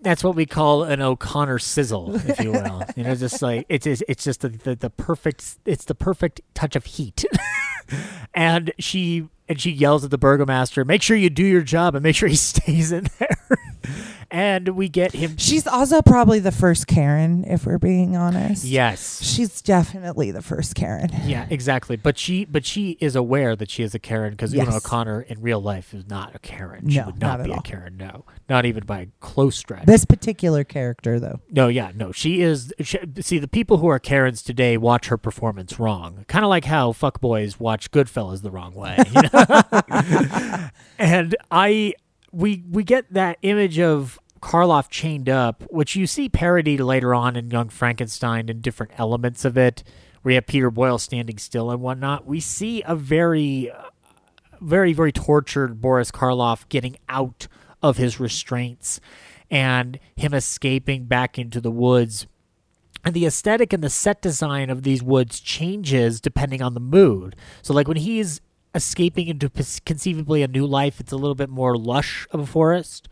that's 0.06 0.22
what 0.22 0.36
we 0.36 0.46
call 0.46 0.84
an 0.84 1.02
O'Connor 1.02 1.58
sizzle, 1.58 2.14
if 2.28 2.38
you 2.38 2.52
will. 2.52 2.82
you 2.94 3.02
know, 3.02 3.14
just 3.14 3.42
like 3.42 3.66
it's 3.68 3.86
it's, 3.86 4.22
just 4.22 4.42
the, 4.42 4.50
the 4.50 4.76
the 4.76 4.90
perfect 4.90 5.56
it's 5.64 5.84
the 5.84 5.94
perfect 5.94 6.40
touch 6.54 6.76
of 6.76 6.84
heat. 6.84 7.24
and 8.34 8.72
she 8.78 9.28
and 9.48 9.60
she 9.60 9.70
yells 9.70 10.04
at 10.04 10.10
the 10.10 10.18
burgomaster, 10.18 10.84
"Make 10.84 11.02
sure 11.02 11.16
you 11.16 11.30
do 11.30 11.44
your 11.44 11.62
job 11.62 11.94
and 11.94 12.02
make 12.02 12.14
sure 12.14 12.28
he 12.28 12.36
stays 12.52 12.92
in 12.92 13.08
there." 13.18 13.58
And 14.30 14.70
we 14.70 14.88
get 14.88 15.12
him. 15.12 15.36
She's 15.36 15.66
also 15.66 16.02
probably 16.02 16.38
the 16.38 16.52
first 16.52 16.86
Karen, 16.86 17.44
if 17.44 17.66
we're 17.66 17.78
being 17.78 18.16
honest. 18.16 18.64
Yes. 18.64 19.22
She's 19.22 19.60
definitely 19.62 20.30
the 20.30 20.42
first 20.42 20.74
Karen. 20.74 21.10
Yeah, 21.24 21.46
exactly. 21.50 21.96
But 21.96 22.18
she, 22.18 22.44
but 22.44 22.64
she 22.66 22.96
is 23.00 23.16
aware 23.16 23.56
that 23.56 23.70
she 23.70 23.82
is 23.82 23.94
a 23.94 23.98
Karen 23.98 24.32
because 24.32 24.52
Una 24.54 24.64
Yes. 24.66 24.76
O'Connor 24.76 25.22
in 25.22 25.40
real 25.40 25.60
life 25.60 25.94
is 25.94 26.06
not 26.08 26.34
a 26.34 26.38
Karen. 26.38 26.88
She 26.88 26.98
No, 26.98 27.06
would 27.06 27.20
not, 27.20 27.38
not 27.40 27.44
be 27.46 27.52
a. 27.52 27.60
Karen. 27.62 27.96
No, 27.96 28.24
not 28.48 28.64
even 28.66 28.84
by 28.84 29.00
a 29.00 29.06
close 29.20 29.56
stretch. 29.56 29.86
This 29.86 30.04
particular 30.04 30.64
character, 30.64 31.18
though. 31.20 31.40
No, 31.50 31.68
yeah, 31.68 31.92
no. 31.94 32.12
She 32.12 32.40
is. 32.42 32.72
She, 32.80 32.98
see, 33.20 33.38
the 33.38 33.48
people 33.48 33.78
who 33.78 33.88
are 33.88 33.98
Karens 33.98 34.42
today 34.42 34.76
watch 34.76 35.08
her 35.08 35.16
performance 35.16 35.78
wrong. 35.78 36.24
Kind 36.28 36.44
of 36.44 36.48
like 36.48 36.64
how 36.64 36.92
fuckboys 36.92 37.60
watch 37.60 37.90
Goodfellas 37.90 38.42
the 38.42 38.50
wrong 38.50 38.74
way. 38.74 38.96
You 39.14 39.22
know? 39.32 40.68
and 40.98 41.36
I, 41.50 41.94
we 42.32 42.64
we 42.70 42.84
get 42.84 43.12
that 43.12 43.38
image 43.42 43.78
of 43.78 44.18
Karloff 44.40 44.90
chained 44.90 45.28
up, 45.28 45.64
which 45.70 45.96
you 45.96 46.06
see 46.06 46.28
parodied 46.28 46.80
later 46.80 47.14
on 47.14 47.36
in 47.36 47.50
Young 47.50 47.68
Frankenstein 47.68 48.48
and 48.48 48.62
different 48.62 48.92
elements 48.98 49.44
of 49.44 49.56
it, 49.56 49.82
where 50.22 50.32
you 50.32 50.36
have 50.36 50.46
Peter 50.46 50.70
Boyle 50.70 50.98
standing 50.98 51.38
still 51.38 51.70
and 51.70 51.80
whatnot. 51.80 52.26
We 52.26 52.40
see 52.40 52.82
a 52.86 52.94
very 52.94 53.70
uh, 53.70 53.86
very, 54.60 54.92
very 54.92 55.12
tortured 55.12 55.80
Boris 55.80 56.10
Karloff 56.10 56.68
getting 56.68 56.96
out 57.08 57.48
of 57.82 57.96
his 57.96 58.18
restraints 58.18 59.00
and 59.50 59.98
him 60.16 60.34
escaping 60.34 61.04
back 61.04 61.38
into 61.38 61.60
the 61.60 61.70
woods. 61.70 62.26
And 63.04 63.14
the 63.14 63.26
aesthetic 63.26 63.72
and 63.72 63.84
the 63.84 63.90
set 63.90 64.20
design 64.20 64.68
of 64.68 64.82
these 64.82 65.02
woods 65.02 65.38
changes 65.38 66.20
depending 66.20 66.60
on 66.60 66.74
the 66.74 66.80
mood. 66.80 67.36
So, 67.62 67.72
like 67.72 67.86
when 67.86 67.98
he's 67.98 68.40
escaping 68.76 69.26
into 69.26 69.50
conceivably 69.84 70.42
a 70.42 70.48
new 70.48 70.66
life, 70.66 71.00
it's 71.00 71.12
a 71.12 71.16
little 71.16 71.34
bit 71.34 71.48
more 71.48 71.76
lush 71.76 72.28
of 72.30 72.40
a 72.40 72.46
forest. 72.46 73.08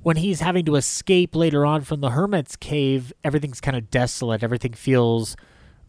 When 0.00 0.16
he's 0.16 0.40
having 0.40 0.64
to 0.66 0.76
escape 0.76 1.34
later 1.34 1.66
on 1.66 1.82
from 1.82 2.00
the 2.00 2.10
hermit's 2.10 2.56
cave, 2.56 3.12
everything's 3.24 3.60
kind 3.60 3.76
of 3.76 3.90
desolate. 3.90 4.42
Everything 4.44 4.72
feels 4.72 5.36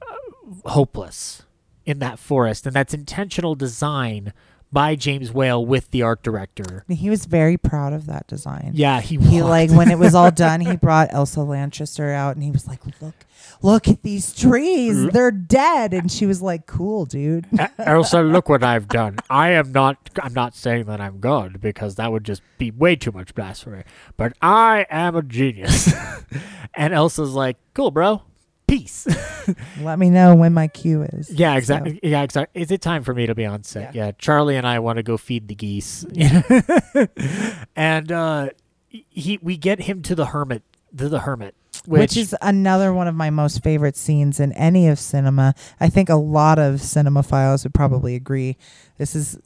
uh, 0.02 0.70
hopeless 0.72 1.44
in 1.86 2.00
that 2.00 2.20
forest, 2.20 2.66
and 2.66 2.76
that's 2.76 2.94
intentional 2.94 3.56
design 3.56 4.34
by 4.72 4.96
James 4.96 5.32
Whale 5.32 5.66
with 5.66 5.92
the 5.92 6.02
art 6.04 6.22
director. 6.22 6.86
He 6.88 7.10
was 7.10 7.26
very 7.26 7.58
proud 7.58 7.92
of 7.94 8.06
that 8.06 8.28
design. 8.28 8.72
Yeah, 8.76 9.02
he 9.02 9.18
He 9.18 9.42
walked- 9.42 9.50
like 9.50 9.72
when 9.72 9.90
it 9.92 9.98
was 9.98 10.14
all 10.14 10.32
done, 10.48 10.62
he 10.62 10.76
brought 10.76 11.10
Elsa 11.12 11.42
Lanchester 11.42 12.12
out 12.12 12.36
and 12.36 12.44
he 12.44 12.52
was 12.52 12.68
like, 12.68 12.82
"Look, 13.02 13.16
look 13.62 13.88
at 13.88 14.04
these 14.04 14.34
trees. 14.36 14.96
Mm. 14.96 15.12
They're 15.12 15.32
dead." 15.32 15.94
And 15.94 16.12
she 16.12 16.26
was 16.26 16.42
like, 16.42 16.68
"Cool, 16.68 17.06
dude." 17.06 17.48
Elsa, 17.80 18.22
look 18.22 18.48
what 18.48 18.64
I've 18.64 18.88
done. 18.88 19.18
I 19.30 19.50
am 19.52 19.72
not. 19.72 20.10
I'm 20.22 20.34
not 20.34 20.56
saying 20.56 20.86
that 20.86 21.02
I'm 21.02 21.20
God 21.20 21.60
because 21.62 21.96
that 21.96 22.12
would 22.12 22.24
just 22.24 22.42
be 22.58 22.70
way 22.72 22.96
too 22.96 23.12
much 23.12 23.34
blasphemy. 23.34 23.84
But 24.18 24.34
I 24.42 24.86
am 24.92 25.16
a 25.16 25.24
genius. 25.24 25.92
and 26.76 26.94
Elsa's 26.94 27.34
like, 27.34 27.58
"Cool, 27.74 27.90
bro. 27.92 28.22
Peace." 28.70 29.08
Let 29.82 30.00
me 30.00 30.10
know 30.10 30.36
when 30.36 30.54
my 30.54 30.68
cue 30.68 31.04
is. 31.04 31.30
yeah, 31.32 31.54
So- 31.54 31.58
exactly. 31.58 32.00
Yeah, 32.04 32.24
exactly. 32.24 32.62
Is 32.62 32.72
it 32.72 32.82
time 32.82 33.04
for 33.04 33.14
me 33.14 33.26
to 33.26 33.36
be 33.36 33.46
on 33.46 33.64
set? 33.64 33.96
Yeah. 33.96 34.12
Charlie 34.18 34.56
and 34.56 34.68
I 34.68 34.80
want 34.80 34.98
to 34.98 35.04
go 35.04 35.18
feed 35.18 35.48
the 35.48 35.56
geese. 35.56 36.06
and 37.76 38.12
uh, 38.12 38.50
he, 38.90 39.40
we 39.42 39.58
get 39.58 39.82
him 39.82 40.02
to 40.04 40.16
the 40.16 40.28
hermit. 40.28 40.64
To 40.98 41.08
the 41.08 41.20
hermit, 41.20 41.54
which, 41.86 42.18
is 42.18 42.36
another 42.42 42.92
one 42.92 43.08
of 43.08 43.14
my 43.14 43.30
most 43.30 43.62
favorite 43.64 43.96
scenes 43.96 44.40
in 44.40 44.52
any 44.54 44.88
of 44.88 44.98
cinema. 44.98 45.54
I 45.80 45.90
think 45.90 46.10
a 46.10 46.16
lot 46.16 46.58
of 46.58 46.76
cinemaphiles 46.76 47.64
would 47.64 47.76
probably 47.76 48.16
agree. 48.16 48.58
This 48.98 49.16
is 49.16 49.38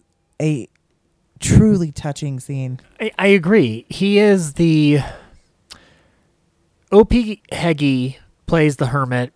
a 0.41 0.69
truly 1.41 1.91
touching 1.91 2.39
scene. 2.39 2.79
I, 3.01 3.11
I 3.19 3.27
agree. 3.27 3.85
He 3.89 4.19
is 4.19 4.53
the 4.53 4.99
O.P. 6.93 7.41
Heggie 7.51 8.19
plays 8.53 8.75
the 8.75 8.85
hermit, 8.85 9.33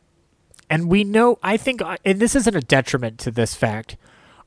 and 0.70 0.88
we 0.88 1.04
know. 1.04 1.40
I 1.42 1.58
think, 1.58 1.82
uh, 1.82 1.98
and 2.06 2.20
this 2.20 2.36
isn't 2.36 2.56
a 2.56 2.62
detriment 2.62 3.18
to 3.22 3.32
this 3.32 3.56
fact. 3.56 3.98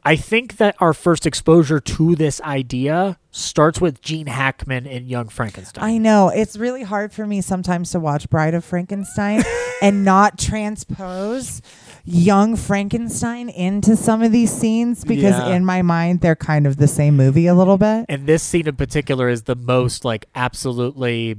I 0.05 0.15
think 0.15 0.59
that 0.59 0.77
our 0.79 0.95
first 0.95 1.27
exposure 1.27 1.81
to 1.81 2.15
this 2.15 2.41
idea 2.43 3.19
starts 3.33 3.81
with 3.81 4.01
Gene 4.01 4.29
Hackman 4.29 4.87
in 4.87 5.09
Young 5.09 5.29
Frankenstein. 5.29 5.83
I 5.83 5.99
know 5.99 6.29
it's 6.29 6.57
really 6.57 6.85
hard 6.85 7.13
for 7.13 7.27
me 7.27 7.41
sometimes 7.41 7.91
to 7.91 7.99
watch 7.99 8.31
Bride 8.31 8.55
of 8.55 8.65
Frankenstein 8.65 9.43
and 9.83 10.05
not 10.05 10.39
transpose 10.39 11.63
young 12.05 12.57
Frankenstein 12.57 13.49
into 13.49 13.97
some 13.97 14.23
of 14.23 14.33
these 14.33 14.51
scenes 14.53 15.05
because 15.05 15.37
Yeah. 15.37 15.55
in 15.55 15.65
my 15.65 15.83
mind 15.83 16.21
they're 16.21 16.37
kind 16.37 16.67
of 16.67 16.77
the 16.77 16.89
same 16.89 17.17
movie 17.17 17.47
a 17.47 17.55
little 17.55 17.77
bit. 17.79 18.07
and 18.09 18.27
this 18.27 18.43
scene 18.43 18.67
in 18.67 18.77
particular 18.77 19.29
is 19.29 19.43
the 19.43 19.55
most 19.57 20.05
like 20.05 20.27
absolutely. 20.35 21.37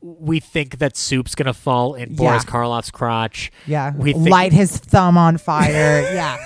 We 0.00 0.40
think 0.40 0.78
that 0.78 0.96
soup's 0.96 1.34
gonna 1.34 1.52
fall 1.54 1.94
in 1.94 2.14
Boris 2.14 2.44
Karloff's 2.44 2.90
crotch. 2.90 3.50
Yeah, 3.66 3.92
we 3.96 4.12
think, 4.12 4.28
light 4.28 4.52
his 4.52 4.76
thumb 4.76 5.18
on 5.18 5.38
fire. 5.38 6.02
yeah, 6.12 6.38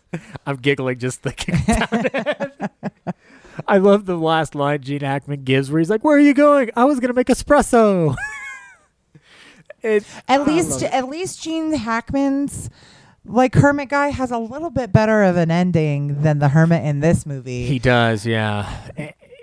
I'm 0.46 0.56
giggling 0.56 0.98
just 0.98 1.22
thinking 1.22 1.54
about 1.66 2.04
it. 2.14 2.70
I 3.68 3.76
love 3.78 4.06
the 4.06 4.16
last 4.16 4.54
line 4.54 4.80
Gene 4.80 5.02
Hackman 5.02 5.44
gives 5.44 5.70
where 5.70 5.78
he's 5.78 5.90
like, 5.90 6.02
Where 6.02 6.16
are 6.16 6.20
you 6.20 6.34
going? 6.34 6.70
I 6.74 6.84
was 6.84 6.98
going 7.00 7.08
to 7.10 7.14
make 7.14 7.26
espresso. 7.28 8.16
it, 9.82 10.04
at 10.28 10.46
least 10.46 10.82
at 10.82 11.08
least 11.08 11.42
Gene 11.42 11.72
Hackman's 11.72 12.70
like 13.24 13.54
Hermit 13.54 13.88
guy 13.88 14.08
has 14.08 14.30
a 14.30 14.38
little 14.38 14.70
bit 14.70 14.92
better 14.92 15.22
of 15.22 15.36
an 15.36 15.50
ending 15.50 16.22
than 16.22 16.38
the 16.38 16.48
Hermit 16.48 16.84
in 16.84 17.00
this 17.00 17.24
movie. 17.26 17.66
he 17.66 17.78
does, 17.78 18.26
yeah. 18.26 18.68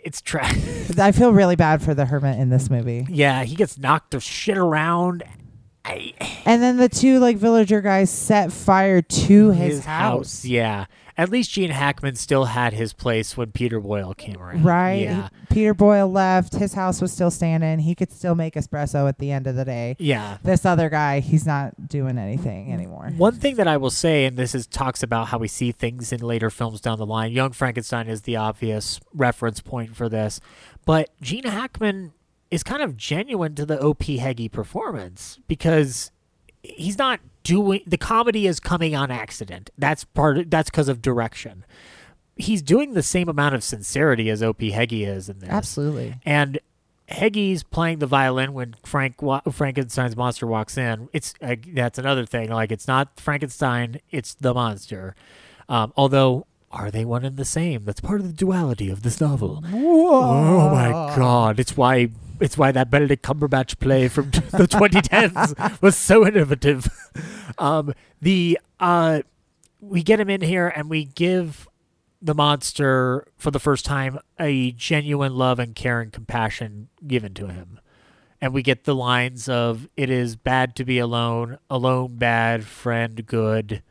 It's 0.03 0.21
tra- 0.21 0.47
I 0.97 1.11
feel 1.11 1.33
really 1.33 1.55
bad 1.55 1.81
for 1.81 1.93
the 1.93 2.05
Hermit 2.05 2.39
in 2.39 2.49
this 2.49 2.69
movie. 2.69 3.05
Yeah, 3.09 3.43
he 3.43 3.55
gets 3.55 3.77
knocked 3.77 4.11
to 4.11 4.19
shit 4.19 4.57
around. 4.57 5.23
I, 5.85 6.13
And 6.45 6.61
then 6.61 6.77
the 6.77 6.89
two 6.89 7.19
like 7.19 7.37
villager 7.37 7.81
guys 7.81 8.09
set 8.09 8.51
fire 8.51 9.01
to 9.01 9.51
his, 9.51 9.85
house. 9.85 10.43
Yeah. 10.45 10.85
At 11.19 11.29
least 11.29 11.51
Gene 11.51 11.71
Hackman 11.71 12.15
still 12.15 12.45
had 12.45 12.71
his 12.71 12.93
place 12.93 13.35
when 13.35 13.51
Peter 13.51 13.81
Boyle 13.81 14.13
came 14.13 14.37
around. 14.37 14.63
Right. 14.63 15.01
Yeah. 15.01 15.27
Peter 15.49 15.73
Boyle 15.73 16.09
left. 16.09 16.53
His 16.53 16.73
house 16.73 17.01
was 17.01 17.11
still 17.11 17.29
standing. 17.29 17.79
He 17.79 17.93
could 17.93 18.09
still 18.09 18.35
make 18.35 18.53
espresso 18.53 19.05
at 19.09 19.17
the 19.17 19.29
end 19.29 19.45
of 19.45 19.57
the 19.57 19.65
day. 19.65 19.97
Yeah. 19.99 20.37
This 20.43 20.65
other 20.65 20.89
guy, 20.89 21.19
he's 21.19 21.45
not 21.45 21.89
doing 21.89 22.17
anything 22.17 22.71
anymore. 22.71 23.11
One 23.17 23.35
thing 23.35 23.57
that 23.57 23.67
I 23.67 23.75
will 23.75 23.89
say, 23.89 24.23
and 24.23 24.37
this 24.37 24.55
is 24.55 24.65
talks 24.65 25.03
about 25.03 25.27
how 25.27 25.39
we 25.39 25.49
see 25.49 25.73
things 25.73 26.13
in 26.13 26.21
later 26.21 26.49
films 26.49 26.79
down 26.79 26.97
the 26.97 27.05
line. 27.05 27.33
Young 27.33 27.51
Frankenstein 27.51 28.07
is 28.07 28.21
the 28.21 28.37
obvious 28.37 29.01
reference 29.13 29.59
point 29.59 29.97
for 29.97 30.07
this, 30.07 30.39
but 30.85 31.09
Gene 31.21 31.43
Hackman 31.43 32.13
is 32.49 32.63
kind 32.63 32.81
of 32.81 32.95
genuine 32.95 33.55
to 33.55 33.65
the 33.65 33.77
OP 33.81 34.03
Heggie 34.03 34.47
performance 34.47 35.37
because 35.49 36.11
he's 36.63 36.97
not 36.97 37.19
doing 37.43 37.81
the 37.85 37.97
comedy 37.97 38.47
is 38.47 38.59
coming 38.59 38.95
on 38.95 39.11
accident. 39.11 39.69
That's 39.77 40.03
part 40.03 40.37
of, 40.37 40.49
that's 40.49 40.69
because 40.69 40.87
of 40.89 41.01
direction. 41.01 41.65
He's 42.35 42.61
doing 42.61 42.93
the 42.93 43.03
same 43.03 43.27
amount 43.27 43.55
of 43.55 43.63
sincerity 43.63 44.29
as 44.29 44.41
OP 44.41 44.61
Heggie 44.61 45.03
is 45.03 45.27
in 45.29 45.39
this. 45.39 45.49
Absolutely. 45.49 46.15
And 46.25 46.59
Heggie's 47.09 47.63
playing 47.63 47.99
the 47.99 48.07
violin 48.07 48.53
when 48.53 48.75
Frank 48.83 49.21
wa- 49.21 49.41
Frankenstein's 49.51 50.15
monster 50.15 50.45
walks 50.45 50.77
in. 50.77 51.09
It's 51.11 51.33
uh, 51.41 51.55
that's 51.73 51.97
another 51.97 52.25
thing. 52.25 52.49
Like 52.49 52.71
it's 52.71 52.87
not 52.87 53.19
Frankenstein, 53.19 53.99
it's 54.11 54.35
the 54.35 54.53
monster. 54.53 55.15
Um, 55.67 55.91
although, 55.97 56.45
are 56.71 56.91
they 56.91 57.05
one 57.05 57.25
and 57.25 57.35
the 57.35 57.45
same? 57.45 57.83
That's 57.85 57.99
part 57.99 58.19
of 58.21 58.27
the 58.27 58.33
duality 58.33 58.89
of 58.89 59.01
this 59.01 59.19
novel. 59.19 59.63
Oh 59.73 60.69
my 60.69 60.91
god! 61.15 61.59
It's 61.59 61.75
why 61.75 62.09
it's 62.39 62.57
why 62.57 62.71
that 62.71 62.89
Benedict 62.89 63.23
Cumberbatch 63.23 63.79
play 63.79 64.07
from 64.07 64.29
the 64.31 64.67
2010s 64.67 65.81
was 65.81 65.95
so 65.97 66.25
innovative. 66.25 66.87
Um, 67.57 67.93
the 68.21 68.57
uh, 68.79 69.21
we 69.81 70.01
get 70.01 70.19
him 70.19 70.29
in 70.29 70.39
here 70.39 70.69
and 70.69 70.89
we 70.89 71.03
give 71.03 71.67
the 72.21 72.35
monster 72.35 73.27
for 73.37 73.51
the 73.51 73.59
first 73.59 73.85
time 73.85 74.19
a 74.39 74.71
genuine 74.71 75.35
love 75.35 75.59
and 75.59 75.75
care 75.75 76.01
and 76.01 76.11
compassion 76.11 76.89
given 77.05 77.33
to 77.33 77.47
him. 77.47 77.79
And 78.41 78.53
we 78.53 78.61
get 78.61 78.85
the 78.85 78.95
lines 78.95 79.49
of 79.49 79.89
it 79.97 80.09
is 80.09 80.37
bad 80.37 80.75
to 80.77 80.85
be 80.85 80.99
alone, 80.99 81.57
alone 81.69 82.15
bad, 82.15 82.63
friend 82.63 83.25
good. 83.25 83.81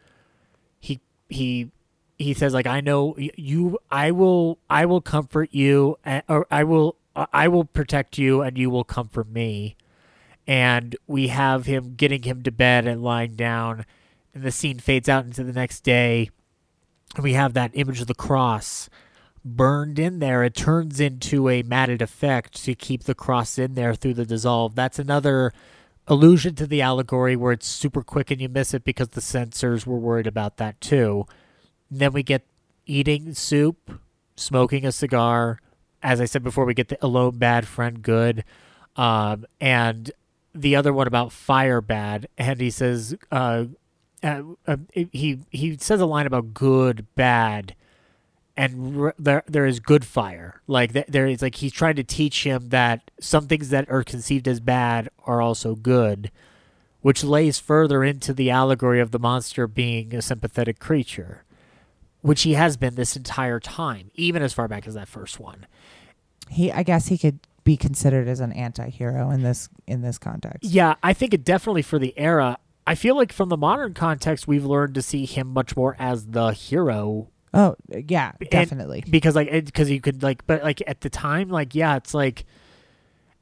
He 0.80 1.00
he 1.28 1.70
he 2.18 2.32
says 2.32 2.54
like 2.54 2.66
I 2.66 2.80
know 2.80 3.14
you 3.18 3.78
I 3.90 4.10
will 4.10 4.58
I 4.70 4.86
will 4.86 5.02
comfort 5.02 5.50
you 5.52 5.98
or 6.28 6.46
I 6.50 6.64
will 6.64 6.96
I 7.32 7.49
will 7.49 7.65
protect 7.65 8.19
you 8.19 8.43
and 8.43 8.57
you 8.57 8.70
will 8.70 8.85
comfort 8.85 9.28
me. 9.28 9.77
And 10.47 10.97
we 11.07 11.28
have 11.28 11.66
him 11.66 11.95
getting 11.95 12.23
him 12.23 12.43
to 12.43 12.51
bed 12.51 12.86
and 12.86 13.03
lying 13.03 13.35
down 13.35 13.85
and 14.35 14.43
the 14.43 14.51
scene 14.51 14.78
fades 14.78 15.09
out 15.09 15.24
into 15.24 15.45
the 15.45 15.53
next 15.53 15.81
day 15.81 16.31
And 17.15 17.24
we 17.24 17.32
have 17.35 17.55
that 17.55 17.73
image 17.74 18.01
of 18.01 18.07
the 18.07 18.15
cross 18.15 18.89
burned 19.45 19.99
in 19.99 20.19
there. 20.19 20.45
It 20.45 20.55
turns 20.55 21.01
into 21.01 21.49
a 21.49 21.62
matted 21.62 22.03
effect 22.03 22.65
to 22.65 22.74
keep 22.74 23.05
the 23.05 23.15
cross 23.15 23.59
in 23.59 23.74
there 23.74 23.95
through 23.95 24.15
the 24.15 24.27
dissolve. 24.27 24.74
That's 24.74 24.99
another 24.99 25.53
allusion 26.07 26.55
to 26.57 26.66
the 26.66 26.82
allegory 26.82 27.36
where 27.36 27.53
it's 27.53 27.66
super 27.66 28.03
quick 28.03 28.31
and 28.31 28.40
you 28.40 28.49
miss 28.49 28.74
it 28.74 28.85
because 28.85 29.09
the 29.11 29.20
censors 29.20 29.86
were 29.86 29.99
worried 29.99 30.27
about 30.27 30.57
that 30.59 30.81
too. 30.81 31.27
And 31.90 32.01
then 32.01 32.12
we 32.12 32.23
get 32.23 32.47
eating 32.86 33.35
soup, 33.35 34.01
smoking 34.36 34.85
a 34.86 34.93
cigar. 34.93 35.61
As 36.02 36.20
I 36.20 36.24
said 36.26 36.42
before, 36.44 36.64
we 36.64 36.74
get 36.74 36.88
the 36.88 37.04
alone 37.04 37.38
bad, 37.38 37.66
friend 37.66 38.02
good. 38.02 38.44
Um, 38.96 39.46
and 39.60 40.10
the 40.54 40.76
other 40.76 40.92
one 40.92 41.06
about 41.06 41.32
fire 41.32 41.80
bad. 41.80 42.28
And 42.36 42.60
he 42.60 42.70
says, 42.70 43.16
uh, 43.30 43.66
uh, 44.22 44.42
uh, 44.66 44.76
he 44.92 45.40
he 45.50 45.76
says 45.76 46.00
a 46.00 46.06
line 46.06 46.26
about 46.26 46.52
good, 46.54 47.06
bad, 47.14 47.74
and 48.56 49.00
r- 49.00 49.14
there 49.18 49.44
there 49.46 49.66
is 49.66 49.78
good 49.78 50.04
fire. 50.04 50.60
Like 50.66 50.92
th- 50.92 51.06
there 51.08 51.26
is 51.26 51.40
like 51.42 51.56
he's 51.56 51.72
trying 51.72 51.96
to 51.96 52.04
teach 52.04 52.44
him 52.44 52.70
that 52.70 53.10
some 53.20 53.46
things 53.46 53.68
that 53.70 53.88
are 53.88 54.02
conceived 54.02 54.48
as 54.48 54.58
bad 54.60 55.08
are 55.24 55.40
also 55.40 55.76
good, 55.76 56.32
which 57.00 57.22
lays 57.22 57.60
further 57.60 58.02
into 58.02 58.32
the 58.32 58.50
allegory 58.50 59.00
of 59.00 59.12
the 59.12 59.20
monster 59.20 59.68
being 59.68 60.14
a 60.14 60.22
sympathetic 60.22 60.80
creature, 60.80 61.44
which 62.23 62.43
he 62.43 62.55
has 62.55 62.77
been 62.77 62.95
this 62.95 63.16
entire 63.16 63.61
time, 63.61 64.11
even 64.15 64.43
as 64.43 64.53
far 64.53 64.69
back 64.69 64.86
as 64.86 64.95
that 64.95 65.09
first 65.09 65.39
one. 65.40 65.66
He, 66.51 66.73
I 66.73 66.82
guess, 66.82 67.09
he 67.09 67.19
could 67.19 67.40
be 67.65 67.77
considered 67.77 68.28
as 68.28 68.40
an 68.40 68.53
anti-hero 68.53 69.31
in 69.31 69.43
this 69.43 69.69
in 69.86 70.01
this 70.03 70.19
context. 70.19 70.65
Yeah, 70.70 70.95
I 71.03 71.12
think 71.12 71.35
it 71.35 71.45
definitely 71.45 71.82
for 71.82 71.99
the 71.99 72.15
era. 72.19 72.59
I 72.86 72.95
feel 72.95 73.16
like 73.16 73.32
from 73.32 73.51
the 73.51 73.57
modern 73.59 73.93
context, 73.93 74.49
we've 74.49 74.65
learned 74.65 74.95
to 74.95 75.03
see 75.03 75.27
him 75.27 75.49
much 75.49 75.77
more 75.77 75.95
as 75.99 76.27
the 76.28 76.49
hero 76.53 77.28
Oh, 77.55 77.77
yeah, 77.90 78.32
And- 78.40 78.51
definitely. 78.51 79.05
because 79.09 79.35
like 79.35 79.51
because 79.51 79.90
you 79.90 80.01
could 80.01 80.23
like 80.23 80.47
but 80.47 80.62
like 80.62 80.82
at 80.86 81.01
the 81.03 81.09
time 81.11 81.49
like 81.49 81.74
yeah 81.74 81.97
it's 81.97 82.12
like 82.15 82.45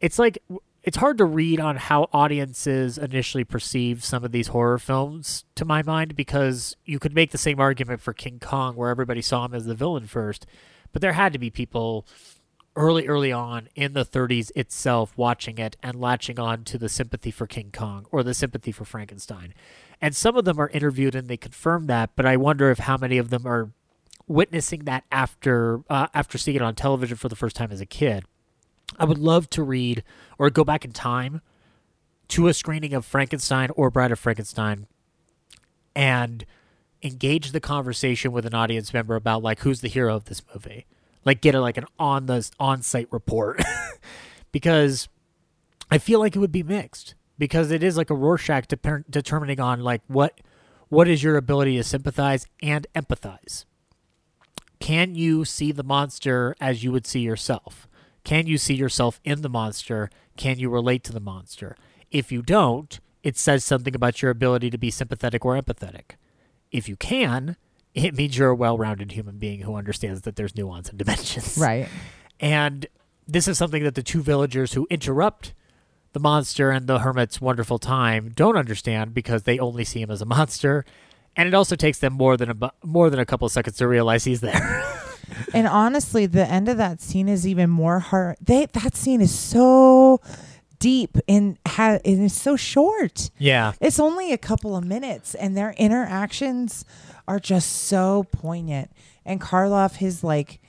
it's 0.00 0.18
like 0.18 0.38
it's 0.86 0.98
hard 0.98 1.18
to 1.18 1.24
read 1.24 1.58
on 1.58 1.76
how 1.76 2.08
audiences 2.12 2.96
initially 2.96 3.42
perceive 3.42 4.04
some 4.04 4.22
of 4.24 4.30
these 4.30 4.48
horror 4.48 4.78
films 4.78 5.44
to 5.56 5.64
my 5.64 5.82
mind 5.82 6.14
because 6.14 6.76
you 6.84 7.00
could 7.00 7.12
make 7.12 7.32
the 7.32 7.38
same 7.38 7.58
argument 7.58 8.00
for 8.00 8.14
King 8.14 8.38
Kong 8.38 8.76
where 8.76 8.88
everybody 8.88 9.20
saw 9.20 9.44
him 9.44 9.52
as 9.52 9.66
the 9.66 9.74
villain 9.74 10.06
first 10.06 10.46
but 10.92 11.02
there 11.02 11.12
had 11.12 11.32
to 11.32 11.38
be 11.38 11.50
people 11.50 12.06
early 12.76 13.06
early 13.08 13.32
on 13.32 13.68
in 13.74 13.94
the 13.94 14.04
30s 14.04 14.52
itself 14.54 15.12
watching 15.16 15.58
it 15.58 15.76
and 15.82 16.00
latching 16.00 16.38
on 16.38 16.62
to 16.62 16.78
the 16.78 16.88
sympathy 16.88 17.32
for 17.32 17.46
King 17.46 17.70
Kong 17.72 18.06
or 18.12 18.22
the 18.22 18.34
sympathy 18.34 18.70
for 18.70 18.84
Frankenstein 18.84 19.52
and 20.00 20.14
some 20.14 20.36
of 20.36 20.44
them 20.44 20.60
are 20.60 20.68
interviewed 20.68 21.16
and 21.16 21.26
they 21.26 21.36
confirm 21.36 21.86
that 21.86 22.10
but 22.14 22.24
I 22.24 22.36
wonder 22.36 22.70
if 22.70 22.78
how 22.78 22.96
many 22.96 23.18
of 23.18 23.30
them 23.30 23.44
are 23.44 23.72
witnessing 24.28 24.84
that 24.84 25.04
after 25.10 25.80
uh, 25.90 26.06
after 26.14 26.38
seeing 26.38 26.56
it 26.56 26.62
on 26.62 26.74
television 26.74 27.16
for 27.16 27.28
the 27.28 27.36
first 27.36 27.56
time 27.56 27.72
as 27.72 27.80
a 27.80 27.86
kid. 27.86 28.24
I 28.98 29.04
would 29.04 29.18
love 29.18 29.50
to 29.50 29.62
read 29.62 30.02
or 30.38 30.50
go 30.50 30.64
back 30.64 30.84
in 30.84 30.92
time 30.92 31.40
to 32.28 32.48
a 32.48 32.54
screening 32.54 32.94
of 32.94 33.04
Frankenstein 33.04 33.70
or 33.76 33.90
Bride 33.90 34.12
of 34.12 34.18
Frankenstein 34.18 34.86
and 35.94 36.44
engage 37.02 37.52
the 37.52 37.60
conversation 37.60 38.32
with 38.32 38.46
an 38.46 38.54
audience 38.54 38.92
member 38.92 39.14
about 39.14 39.42
like 39.42 39.60
who's 39.60 39.80
the 39.80 39.88
hero 39.88 40.16
of 40.16 40.24
this 40.26 40.42
movie. 40.52 40.86
Like 41.24 41.40
get 41.40 41.54
a 41.54 41.60
like 41.60 41.76
an 41.76 41.86
on 41.98 42.26
the 42.26 42.48
on 42.58 42.82
site 42.82 43.08
report 43.10 43.62
because 44.52 45.08
I 45.90 45.98
feel 45.98 46.20
like 46.20 46.34
it 46.34 46.40
would 46.40 46.52
be 46.52 46.62
mixed 46.62 47.14
because 47.38 47.70
it 47.70 47.82
is 47.82 47.96
like 47.96 48.10
a 48.10 48.14
Rorschach 48.14 48.66
deper- 48.68 49.04
determining 49.08 49.60
on 49.60 49.80
like 49.80 50.02
what 50.06 50.40
what 50.88 51.08
is 51.08 51.22
your 51.22 51.36
ability 51.36 51.76
to 51.76 51.84
sympathize 51.84 52.46
and 52.62 52.86
empathize 52.94 53.64
can 54.78 55.14
you 55.14 55.44
see 55.44 55.72
the 55.72 55.82
monster 55.82 56.54
as 56.60 56.84
you 56.84 56.92
would 56.92 57.06
see 57.06 57.20
yourself? 57.20 57.88
Can 58.26 58.48
you 58.48 58.58
see 58.58 58.74
yourself 58.74 59.20
in 59.22 59.42
the 59.42 59.48
monster? 59.48 60.10
Can 60.36 60.58
you 60.58 60.68
relate 60.68 61.04
to 61.04 61.12
the 61.12 61.20
monster? 61.20 61.76
If 62.10 62.32
you 62.32 62.42
don't, 62.42 62.98
it 63.22 63.38
says 63.38 63.62
something 63.62 63.94
about 63.94 64.20
your 64.20 64.32
ability 64.32 64.68
to 64.70 64.76
be 64.76 64.90
sympathetic 64.90 65.44
or 65.44 65.54
empathetic. 65.54 66.16
If 66.72 66.88
you 66.88 66.96
can, 66.96 67.56
it 67.94 68.16
means 68.16 68.36
you're 68.36 68.50
a 68.50 68.56
well 68.56 68.76
rounded 68.76 69.12
human 69.12 69.38
being 69.38 69.60
who 69.60 69.76
understands 69.76 70.22
that 70.22 70.34
there's 70.34 70.56
nuance 70.56 70.88
and 70.88 70.98
dimensions. 71.04 71.56
Right. 71.56 71.86
And 72.40 72.86
this 73.28 73.46
is 73.46 73.58
something 73.58 73.84
that 73.84 73.94
the 73.94 74.02
two 74.02 74.22
villagers 74.22 74.72
who 74.72 74.88
interrupt 74.90 75.54
the 76.12 76.18
monster 76.18 76.72
and 76.72 76.88
the 76.88 76.98
hermit's 76.98 77.40
wonderful 77.40 77.78
time 77.78 78.32
don't 78.34 78.56
understand 78.56 79.14
because 79.14 79.44
they 79.44 79.60
only 79.60 79.84
see 79.84 80.02
him 80.02 80.10
as 80.10 80.20
a 80.20 80.26
monster. 80.26 80.84
And 81.36 81.46
it 81.46 81.54
also 81.54 81.76
takes 81.76 82.00
them 82.00 82.14
more 82.14 82.36
than 82.36 82.50
a 82.50 82.72
more 82.82 83.08
than 83.08 83.20
a 83.20 83.24
couple 83.24 83.46
of 83.46 83.52
seconds 83.52 83.76
to 83.76 83.86
realize 83.86 84.24
he's 84.24 84.40
there. 84.40 84.82
And 85.54 85.66
honestly, 85.66 86.26
the 86.26 86.46
end 86.48 86.68
of 86.68 86.76
that 86.78 87.00
scene 87.00 87.28
is 87.28 87.46
even 87.46 87.68
more 87.70 87.98
hard. 87.98 88.36
They 88.40 88.66
that 88.66 88.96
scene 88.96 89.20
is 89.20 89.36
so 89.36 90.20
deep 90.78 91.16
and 91.26 91.58
ha- 91.66 91.98
and 92.04 92.24
it's 92.24 92.40
so 92.40 92.54
short. 92.56 93.30
yeah. 93.38 93.72
It's 93.80 93.98
only 93.98 94.32
a 94.32 94.38
couple 94.38 94.76
of 94.76 94.84
minutes, 94.84 95.34
and 95.34 95.56
their 95.56 95.72
interactions 95.78 96.84
are 97.26 97.40
just 97.40 97.70
so 97.72 98.26
poignant. 98.32 98.90
And 99.24 99.40
Karloff, 99.40 99.96
his 99.96 100.22
like 100.22 100.60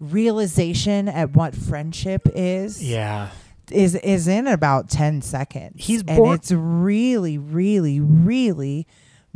realization 0.00 1.08
at 1.08 1.30
what 1.34 1.54
friendship 1.54 2.22
is, 2.34 2.82
Yeah. 2.82 3.30
is 3.70 3.94
is 3.96 4.28
in 4.28 4.46
about 4.46 4.88
ten 4.90 5.22
seconds. 5.22 5.74
He's 5.84 6.02
and 6.06 6.26
it's 6.34 6.52
really, 6.52 7.38
really, 7.38 8.00
really 8.00 8.86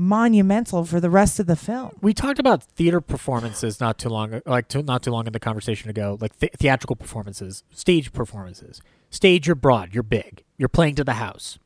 monumental 0.01 0.87
for 0.87 0.99
the 0.99 1.11
rest 1.11 1.39
of 1.39 1.47
the 1.47 1.55
film. 1.55 1.95
We 2.01 2.15
talked 2.15 2.39
about 2.39 2.63
theater 2.63 3.03
performances 3.03 3.81
not 3.81 3.99
too 3.99 4.09
long, 4.09 4.41
like 4.47 4.75
not 4.75 5.03
too 5.03 5.11
long 5.11 5.27
in 5.27 5.35
the 5.35 5.39
conversation 5.39 5.91
ago, 5.91 6.17
like 6.21 6.39
th- 6.39 6.55
theatrical 6.55 6.97
performances, 6.97 7.65
stage 7.71 8.11
performances. 8.11 8.81
Stage, 9.11 9.47
you're 9.47 9.55
broad, 9.55 9.93
you're 9.93 10.03
big, 10.03 10.43
you're 10.57 10.71
playing 10.71 10.95
to 10.95 11.05
the 11.05 11.15
house. 11.15 11.59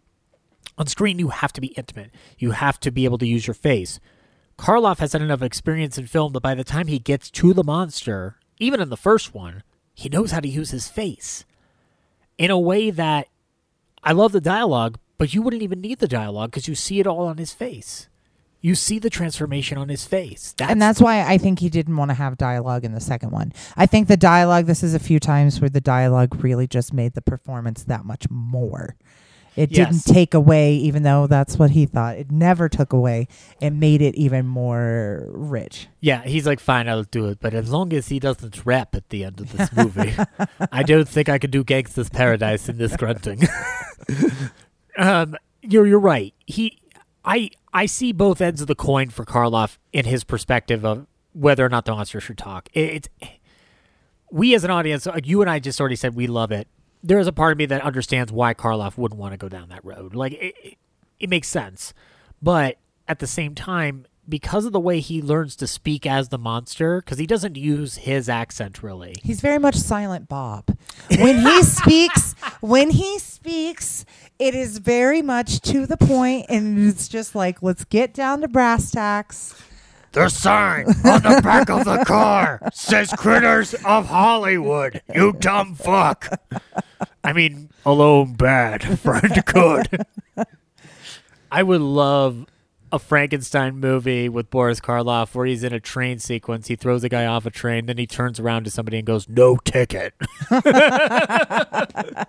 On 0.77 0.89
screen, 0.89 1.20
you 1.20 1.28
have 1.28 1.52
to 1.52 1.61
be 1.61 1.69
intimate. 1.69 2.11
You 2.36 2.51
have 2.51 2.81
to 2.81 2.90
be 2.90 3.05
able 3.05 3.19
to 3.19 3.27
use 3.27 3.47
your 3.47 3.55
face. 3.55 4.01
Karloff 4.59 4.98
has 4.98 5.12
had 5.12 5.23
enough 5.23 5.43
experience 5.43 5.97
in 5.97 6.09
film 6.09 6.32
that 6.32 6.40
by 6.40 6.56
the 6.56 6.65
time 6.65 6.89
he 6.89 6.98
gets 6.98 7.31
to 7.31 7.55
the 7.55 7.62
monster, 7.62 8.36
even 8.59 8.81
in 8.81 8.89
the 8.89 8.97
first 8.97 9.32
one, 9.32 9.62
he 9.94 10.09
knows 10.09 10.32
how 10.32 10.40
to 10.40 10.48
use 10.48 10.70
his 10.70 10.89
face 10.89 11.44
in 12.36 12.51
a 12.51 12.59
way 12.59 12.90
that 12.90 13.28
I 14.02 14.11
love 14.11 14.32
the 14.32 14.40
dialogue, 14.40 14.98
but 15.19 15.35
you 15.35 15.43
wouldn't 15.43 15.62
even 15.62 15.81
need 15.81 16.01
the 16.01 16.09
dialogue 16.09 16.51
because 16.51 16.66
you 16.66 16.74
see 16.74 16.98
it 16.98 17.06
all 17.06 17.27
on 17.27 17.36
his 17.36 17.52
face. 17.52 18.09
You 18.65 18.74
see 18.74 18.99
the 18.99 19.11
transformation 19.11 19.77
on 19.77 19.91
his 19.91 20.07
face. 20.07 20.55
That's, 20.57 20.73
and 20.73 20.81
that's 20.81 20.99
why 20.99 21.20
I 21.23 21.36
think 21.36 21.59
he 21.59 21.69
didn't 21.69 21.99
want 21.99 22.09
to 22.12 22.15
have 22.15 22.39
dialogue 22.39 22.82
in 22.82 22.93
the 22.95 23.01
second 23.01 23.31
one. 23.31 23.53
I 23.77 23.85
think 23.85 24.09
the 24.09 24.16
dialogue, 24.16 24.65
this 24.65 24.82
is 24.82 24.95
a 24.95 24.99
few 24.99 25.20
times 25.20 25.61
where 25.61 25.69
the 25.69 25.82
dialogue 25.82 26.43
really 26.43 26.66
just 26.66 26.95
made 26.95 27.12
the 27.12 27.20
performance 27.20 27.85
that 27.85 28.07
much 28.07 28.24
more. 28.31 28.97
It 29.55 29.70
Yes. 29.70 29.91
didn't 30.03 30.15
take 30.16 30.32
away, 30.32 30.77
even 30.77 31.03
though 31.03 31.27
that's 31.27 31.59
what 31.59 31.73
he 31.73 31.85
thought. 31.85 32.16
It 32.16 32.31
never 32.32 32.70
took 32.70 32.95
away. 32.95 33.28
It 33.61 33.73
made 33.74 34.01
it 34.01 34.15
even 34.15 34.47
more 34.47 35.27
rich. 35.28 35.89
Yeah, 36.01 36.23
he's 36.23 36.47
like, 36.47 36.59
fine, 36.59 36.89
I'll 36.89 37.03
do 37.05 37.27
it, 37.27 37.41
but 37.41 37.53
as 37.53 37.70
long 37.70 37.93
as 37.93 38.09
he 38.09 38.19
doesn't 38.19 38.65
rap 38.65 38.95
at 38.95 39.11
the 39.11 39.24
end 39.24 39.41
of 39.41 39.53
this 39.53 39.70
movie, 39.77 40.15
I 40.73 40.82
don't 40.82 41.07
think 41.07 41.28
I 41.28 41.36
can 41.36 41.51
do 41.51 41.65
Gangsta's 41.65 42.09
Paradise 42.09 42.66
in 42.70 42.78
this 42.78 42.97
grunting. 42.97 43.43
um, 44.97 45.36
you're 45.61 45.86
you're 45.86 45.99
right. 45.99 46.32
He, 46.47 46.78
I 47.24 47.51
I 47.72 47.86
see 47.86 48.12
both 48.12 48.40
ends 48.40 48.60
of 48.60 48.66
the 48.66 48.74
coin 48.74 49.10
for 49.10 49.24
Karloff 49.24 49.78
in 49.92 50.05
his 50.05 50.24
perspective 50.24 50.84
of 50.84 51.06
whether 51.32 51.64
or 51.64 51.68
not 51.68 51.84
the 51.84 51.92
monster 51.92 52.20
should 52.20 52.38
talk. 52.38 52.68
It, 52.72 52.80
it's 52.80 53.09
we 54.30 54.55
as 54.55 54.64
an 54.64 54.70
audience, 54.70 55.06
you 55.22 55.40
and 55.40 55.51
I 55.51 55.59
just 55.59 55.80
already 55.80 55.96
said 55.96 56.14
we 56.14 56.26
love 56.26 56.51
it. 56.51 56.68
There 57.02 57.18
is 57.18 57.26
a 57.26 57.32
part 57.32 57.52
of 57.52 57.59
me 57.59 57.66
that 57.66 57.82
understands 57.82 58.32
why 58.32 58.55
Karloff 58.55 58.96
wouldn't 58.96 59.20
want 59.20 59.32
to 59.32 59.36
go 59.36 59.48
down 59.48 59.68
that 59.68 59.84
road. 59.84 60.14
Like 60.14 60.32
it, 60.32 60.55
it, 60.62 60.74
it 61.20 61.30
makes 61.30 61.48
sense, 61.48 61.94
but 62.42 62.78
at 63.06 63.18
the 63.18 63.26
same 63.26 63.55
time, 63.55 64.06
because 64.28 64.64
of 64.64 64.72
the 64.72 64.80
way 64.80 65.01
he 65.01 65.20
learns 65.20 65.56
to 65.56 65.66
speak 65.66 66.06
as 66.06 66.28
the 66.28 66.38
monster, 66.38 67.01
because 67.01 67.18
he 67.18 67.26
doesn't 67.26 67.56
use 67.56 67.96
his 67.96 68.28
accent 68.28 68.82
really. 68.82 69.14
He's 69.22 69.40
very 69.40 69.59
much 69.59 69.76
silent 69.76 70.28
Bob. 70.28 70.76
When 71.18 71.40
he 71.40 71.62
speaks, 71.64 72.34
when 72.60 72.90
he 72.90 73.18
speaks, 73.18 74.05
it 74.38 74.55
is 74.55 74.78
very 74.78 75.22
much 75.22 75.60
to 75.62 75.86
the 75.86 75.96
point 75.96 76.46
and 76.48 76.88
it's 76.88 77.09
just 77.09 77.34
like, 77.34 77.62
let's 77.62 77.84
get 77.84 78.14
down 78.14 78.40
to 78.40 78.48
brass 78.48 78.90
tacks. 78.90 79.55
The 80.12 80.28
sign 80.28 80.86
on 80.86 81.22
the 81.22 81.40
back 81.42 81.68
of 81.68 81.84
the 81.84 82.05
car 82.05 82.60
says 82.72 83.10
"Critters 83.18 83.74
of 83.84 84.06
Hollywood." 84.06 85.02
You 85.12 85.32
dumb 85.32 85.74
fuck. 85.74 86.40
I 87.24 87.32
mean, 87.32 87.70
alone 87.84 88.34
bad, 88.34 89.01
friend 89.01 89.44
good. 89.44 90.06
I 91.51 91.64
would 91.64 91.80
love 91.80 92.46
a 92.95 92.99
Frankenstein 93.01 93.81
movie 93.81 94.29
with 94.29 94.51
Boris 94.51 94.79
Karloff 94.79 95.35
where 95.35 95.47
he's 95.47 95.65
in 95.65 95.73
a 95.73 95.81
train 95.81 96.21
sequence. 96.21 96.69
He 96.69 96.77
throws 96.77 97.03
a 97.03 97.09
guy 97.09 97.27
off 97.27 97.45
a 97.45 97.51
train, 97.51 97.87
then 97.87 97.99
he 97.99 98.07
turns 98.07 98.39
around 98.39 98.62
to 98.65 98.71
somebody 98.71 98.99
and 98.99 99.07
goes, 99.07 99.29
"No 99.29 99.57
ticket." 99.57 100.15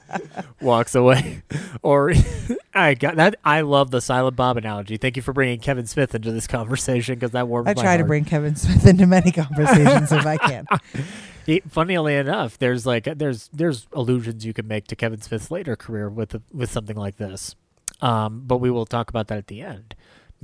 Walks 0.62 0.96
away. 0.96 1.44
Or 1.82 2.12
I 2.74 2.96
got 2.96 3.18
that. 3.18 3.36
I 3.46 3.62
love 3.62 3.92
the 3.92 4.02
Silent 4.02 4.36
Bob 4.36 4.58
analogy. 4.58 4.98
Thank 4.98 5.18
you 5.18 5.22
for 5.22 5.34
bringing 5.34 5.60
Kevin 5.60 5.86
Smith 5.86 6.16
into 6.16 6.32
this 6.32 6.48
conversation 6.48 7.14
because 7.14 7.30
that 7.32 7.48
warms 7.48 7.68
I 7.68 7.76
try 7.76 7.98
to 7.98 8.04
bring 8.04 8.26
Kevin 8.26 8.56
Smith 8.56 8.88
into 8.88 9.06
many 9.06 9.32
conversations 9.32 10.12
if 10.12 10.26
I 10.26 10.38
can. 10.38 10.66
He, 11.46 11.60
funnily 11.70 12.16
enough, 12.16 12.58
there's 12.58 12.88
like 12.88 13.04
there's 13.04 13.52
there's 13.54 13.88
allusions 13.94 14.48
you 14.48 14.54
can 14.54 14.68
make 14.68 14.88
to 14.88 14.96
Kevin 14.96 15.22
Smith's 15.22 15.52
later 15.52 15.76
career 15.76 16.10
with 16.10 16.42
with 16.52 16.72
something 16.72 16.96
like 16.96 17.18
this, 17.18 17.56
um, 18.02 18.42
but 18.48 18.58
we 18.58 18.72
will 18.72 18.88
talk 18.88 19.12
about 19.12 19.28
that 19.28 19.38
at 19.38 19.48
the 19.48 19.62
end. 19.62 19.94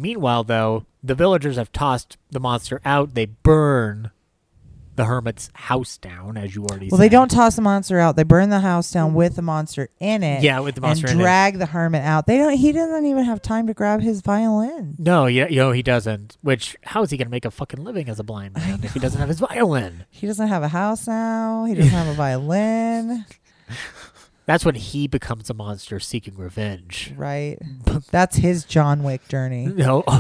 Meanwhile, 0.01 0.45
though, 0.45 0.85
the 1.03 1.13
villagers 1.13 1.57
have 1.57 1.71
tossed 1.71 2.17
the 2.31 2.39
monster 2.39 2.81
out. 2.83 3.13
They 3.13 3.25
burn 3.25 4.09
the 4.95 5.05
hermit's 5.05 5.49
house 5.53 5.97
down, 5.97 6.37
as 6.37 6.55
you 6.55 6.63
already 6.65 6.87
said. 6.87 6.91
Well, 6.91 6.97
said. 6.97 7.05
they 7.05 7.09
don't 7.09 7.29
toss 7.29 7.55
the 7.55 7.61
monster 7.61 7.99
out. 7.99 8.15
They 8.15 8.23
burn 8.23 8.49
the 8.49 8.59
house 8.59 8.91
down 8.91 9.13
with 9.13 9.35
the 9.35 9.41
monster 9.43 9.89
in 9.99 10.23
it. 10.23 10.41
Yeah, 10.41 10.59
with 10.59 10.75
the 10.75 10.81
monster 10.81 11.05
in 11.05 11.11
and 11.11 11.21
it. 11.21 11.23
drag 11.23 11.59
the 11.59 11.67
hermit 11.67 12.03
out. 12.03 12.25
They 12.25 12.37
don't. 12.37 12.57
He 12.57 12.71
doesn't 12.71 13.05
even 13.05 13.23
have 13.25 13.43
time 13.43 13.67
to 13.67 13.75
grab 13.75 14.01
his 14.01 14.21
violin. 14.21 14.95
No, 14.97 15.27
yeah, 15.27 15.45
know, 15.45 15.71
he 15.71 15.83
doesn't. 15.83 16.37
Which 16.41 16.75
how 16.81 17.03
is 17.03 17.11
he 17.11 17.17
going 17.17 17.27
to 17.27 17.31
make 17.31 17.45
a 17.45 17.51
fucking 17.51 17.83
living 17.83 18.09
as 18.09 18.19
a 18.19 18.23
blind 18.23 18.55
man 18.55 18.79
if 18.83 18.93
he 18.93 18.99
doesn't 18.99 19.19
have 19.19 19.29
his 19.29 19.39
violin? 19.39 20.05
He 20.09 20.25
doesn't 20.25 20.47
have 20.47 20.63
a 20.63 20.67
house 20.67 21.07
now. 21.07 21.65
He 21.65 21.75
doesn't 21.75 21.91
have 21.91 22.07
a 22.07 22.13
violin. 22.13 23.25
That's 24.45 24.65
when 24.65 24.76
he 24.76 25.07
becomes 25.07 25.49
a 25.49 25.53
monster 25.53 25.99
seeking 25.99 26.35
revenge. 26.35 27.13
Right. 27.15 27.57
That's 28.11 28.38
his 28.38 28.63
John 28.65 29.03
Wick 29.03 29.27
journey. 29.27 29.68
No. 29.68 30.03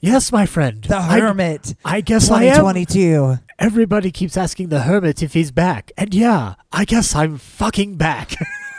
yes, 0.00 0.32
my 0.32 0.46
friend. 0.46 0.82
The 0.82 0.96
I- 0.96 1.20
hermit. 1.20 1.74
I 1.84 2.00
guess 2.00 2.30
I 2.30 2.44
am. 2.44 2.56
2022. 2.56 3.38
Everybody 3.58 4.10
keeps 4.10 4.36
asking 4.36 4.68
the 4.68 4.82
hermit 4.82 5.22
if 5.22 5.32
he's 5.34 5.50
back. 5.50 5.92
And 5.96 6.14
yeah, 6.14 6.54
I 6.72 6.84
guess 6.84 7.14
I'm 7.14 7.38
fucking 7.38 7.96
back. 7.96 8.32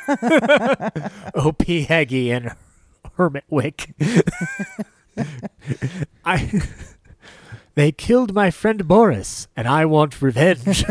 O.P. 1.36 1.84
Heggie 1.84 2.32
and 2.32 2.52
Hermit 3.16 3.44
Wick. 3.50 3.94
I. 6.24 6.62
They 7.76 7.92
killed 7.92 8.34
my 8.34 8.50
friend 8.50 8.88
Boris, 8.88 9.48
and 9.56 9.68
I 9.68 9.86
want 9.86 10.20
revenge. 10.22 10.84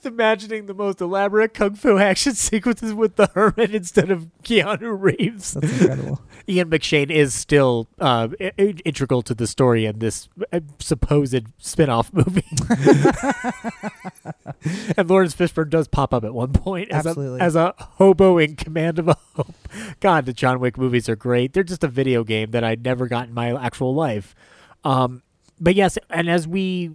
Just 0.00 0.14
imagining 0.14 0.64
the 0.64 0.72
most 0.72 0.98
elaborate 1.02 1.52
kung 1.52 1.74
fu 1.74 1.98
action 1.98 2.32
sequences 2.34 2.94
with 2.94 3.16
the 3.16 3.26
hermit 3.34 3.74
instead 3.74 4.10
of 4.10 4.28
Keanu 4.42 4.98
Reeves. 4.98 5.52
That's 5.52 5.78
incredible. 5.78 6.22
Ian 6.48 6.70
McShane 6.70 7.10
is 7.10 7.34
still 7.34 7.86
uh, 7.98 8.28
i- 8.40 8.50
i- 8.58 8.74
integral 8.86 9.20
to 9.20 9.34
the 9.34 9.46
story 9.46 9.84
in 9.84 9.98
this 9.98 10.30
uh, 10.54 10.60
supposed 10.78 11.44
spin-off 11.58 12.14
movie. 12.14 12.46
and 14.96 15.10
Laurence 15.10 15.34
Fishburne 15.34 15.68
does 15.68 15.86
pop 15.86 16.14
up 16.14 16.24
at 16.24 16.32
one 16.32 16.54
point 16.54 16.90
as 16.90 17.04
a, 17.04 17.36
as 17.38 17.54
a 17.54 17.74
hobo 17.76 18.38
in 18.38 18.56
command 18.56 18.98
of 18.98 19.08
a 19.08 19.16
hope. 19.36 19.54
God, 20.00 20.24
the 20.24 20.32
John 20.32 20.60
Wick 20.60 20.78
movies 20.78 21.10
are 21.10 21.16
great. 21.16 21.52
They're 21.52 21.62
just 21.62 21.84
a 21.84 21.88
video 21.88 22.24
game 22.24 22.52
that 22.52 22.64
I 22.64 22.74
never 22.74 23.06
got 23.06 23.28
in 23.28 23.34
my 23.34 23.54
actual 23.54 23.94
life. 23.94 24.34
Um, 24.82 25.22
but 25.60 25.74
yes, 25.74 25.98
and 26.08 26.30
as 26.30 26.48
we 26.48 26.92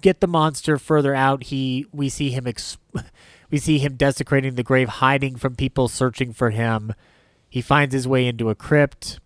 get 0.00 0.20
the 0.20 0.26
monster 0.26 0.78
further 0.78 1.14
out, 1.14 1.44
he 1.44 1.86
we 1.92 2.08
see 2.08 2.30
him 2.30 2.46
ex- 2.46 2.78
we 3.50 3.58
see 3.58 3.78
him 3.78 3.94
desecrating 3.96 4.54
the 4.54 4.62
grave, 4.62 4.88
hiding 4.88 5.36
from 5.36 5.54
people 5.56 5.88
searching 5.88 6.32
for 6.32 6.50
him. 6.50 6.94
He 7.48 7.62
finds 7.62 7.94
his 7.94 8.06
way 8.06 8.26
into 8.26 8.50
a 8.50 8.54
crypt. 8.54 9.20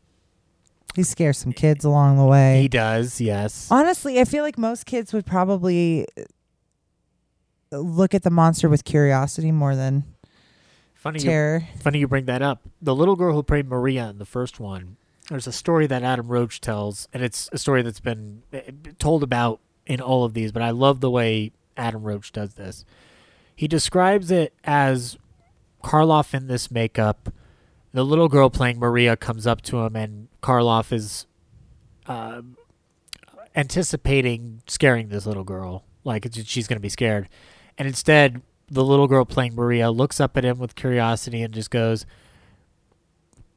He 0.94 1.02
scares 1.02 1.38
some 1.38 1.52
kids 1.52 1.84
along 1.84 2.16
the 2.16 2.24
way. 2.24 2.62
He 2.62 2.68
does, 2.68 3.20
yes. 3.20 3.68
Honestly, 3.70 4.20
I 4.20 4.24
feel 4.24 4.42
like 4.42 4.58
most 4.58 4.86
kids 4.86 5.12
would 5.12 5.24
probably 5.24 6.06
uh, 7.72 7.78
look 7.78 8.12
at 8.12 8.22
the 8.22 8.30
monster 8.30 8.68
with 8.68 8.84
curiosity 8.84 9.52
more 9.52 9.76
than 9.76 10.04
Funny 11.00 11.18
you, 11.20 11.66
funny 11.78 11.98
you 11.98 12.06
bring 12.06 12.26
that 12.26 12.42
up. 12.42 12.60
The 12.82 12.94
little 12.94 13.16
girl 13.16 13.32
who 13.32 13.42
played 13.42 13.66
Maria 13.66 14.10
in 14.10 14.18
the 14.18 14.26
first 14.26 14.60
one. 14.60 14.98
There's 15.30 15.46
a 15.46 15.52
story 15.52 15.86
that 15.86 16.02
Adam 16.02 16.28
Roche 16.28 16.60
tells, 16.60 17.08
and 17.14 17.22
it's 17.22 17.48
a 17.52 17.58
story 17.58 17.80
that's 17.80 18.00
been 18.00 18.42
eh, 18.52 18.70
told 18.98 19.22
about 19.22 19.60
in 19.90 20.00
all 20.00 20.22
of 20.22 20.34
these. 20.34 20.52
But 20.52 20.62
I 20.62 20.70
love 20.70 21.00
the 21.00 21.10
way 21.10 21.50
Adam 21.76 22.04
Roche 22.04 22.30
does 22.30 22.54
this. 22.54 22.84
He 23.56 23.66
describes 23.66 24.30
it 24.30 24.54
as 24.62 25.18
Karloff 25.82 26.32
in 26.32 26.46
this 26.46 26.70
makeup. 26.70 27.32
The 27.92 28.04
little 28.04 28.28
girl 28.28 28.50
playing 28.50 28.78
Maria 28.78 29.16
comes 29.16 29.48
up 29.48 29.62
to 29.62 29.80
him, 29.80 29.96
and 29.96 30.28
Karloff 30.44 30.92
is 30.92 31.26
uh, 32.06 32.42
anticipating 33.56 34.62
scaring 34.68 35.08
this 35.08 35.26
little 35.26 35.42
girl. 35.42 35.84
Like 36.04 36.24
she's 36.44 36.68
going 36.68 36.76
to 36.76 36.80
be 36.80 36.88
scared. 36.88 37.28
And 37.76 37.88
instead, 37.88 38.42
the 38.68 38.84
little 38.84 39.08
girl 39.08 39.24
playing 39.24 39.56
Maria 39.56 39.90
looks 39.90 40.20
up 40.20 40.36
at 40.36 40.44
him 40.44 40.60
with 40.60 40.76
curiosity 40.76 41.42
and 41.42 41.52
just 41.52 41.70
goes, 41.70 42.06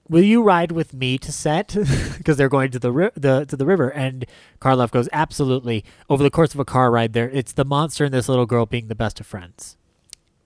"Will 0.10 0.24
you 0.24 0.44
ride 0.44 0.72
with 0.72 0.94
me 0.94 1.18
to 1.20 1.32
set?" 1.32 1.76
Because 2.18 2.38
they're 2.38 2.50
going 2.50 2.72
to 2.72 2.80
the, 2.80 2.92
ri- 2.92 3.12
the 3.16 3.46
to 3.46 3.58
the 3.58 3.66
river, 3.66 3.90
and 3.90 4.26
Karloff 4.62 4.92
goes, 4.92 5.10
"Absolutely." 5.12 5.84
Over 6.10 6.24
the 6.24 6.30
course 6.30 6.54
of 6.54 6.60
a 6.60 6.66
car 6.66 6.92
ride, 6.92 7.14
there, 7.14 7.30
it's 7.30 7.54
the 7.54 7.66
monster 7.66 8.06
and 8.06 8.14
this 8.14 8.30
little 8.30 8.46
girl 8.46 8.66
being 8.66 8.88
the 8.88 8.96
best 8.96 9.20
of 9.20 9.26
friends. 9.28 9.78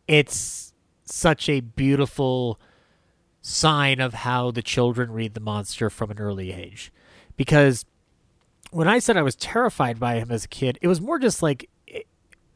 It's 0.08 0.74
such 1.06 1.50
a 1.50 1.60
beautiful 1.60 2.60
sign 3.42 4.00
of 4.00 4.14
how 4.14 4.52
the 4.52 4.62
children 4.62 5.12
read 5.12 5.34
the 5.34 5.40
monster 5.40 5.90
from 5.90 6.12
an 6.12 6.20
early 6.20 6.52
age, 6.52 6.92
because 7.36 7.86
when 8.72 8.88
I 8.88 9.00
said 9.00 9.18
I 9.18 9.22
was 9.22 9.36
terrified 9.36 10.00
by 10.00 10.16
him 10.16 10.32
as 10.32 10.46
a 10.46 10.50
kid, 10.50 10.78
it 10.82 10.88
was 10.88 11.02
more 11.02 11.20
just 11.20 11.42
like 11.42 11.70
eh, 11.88 12.02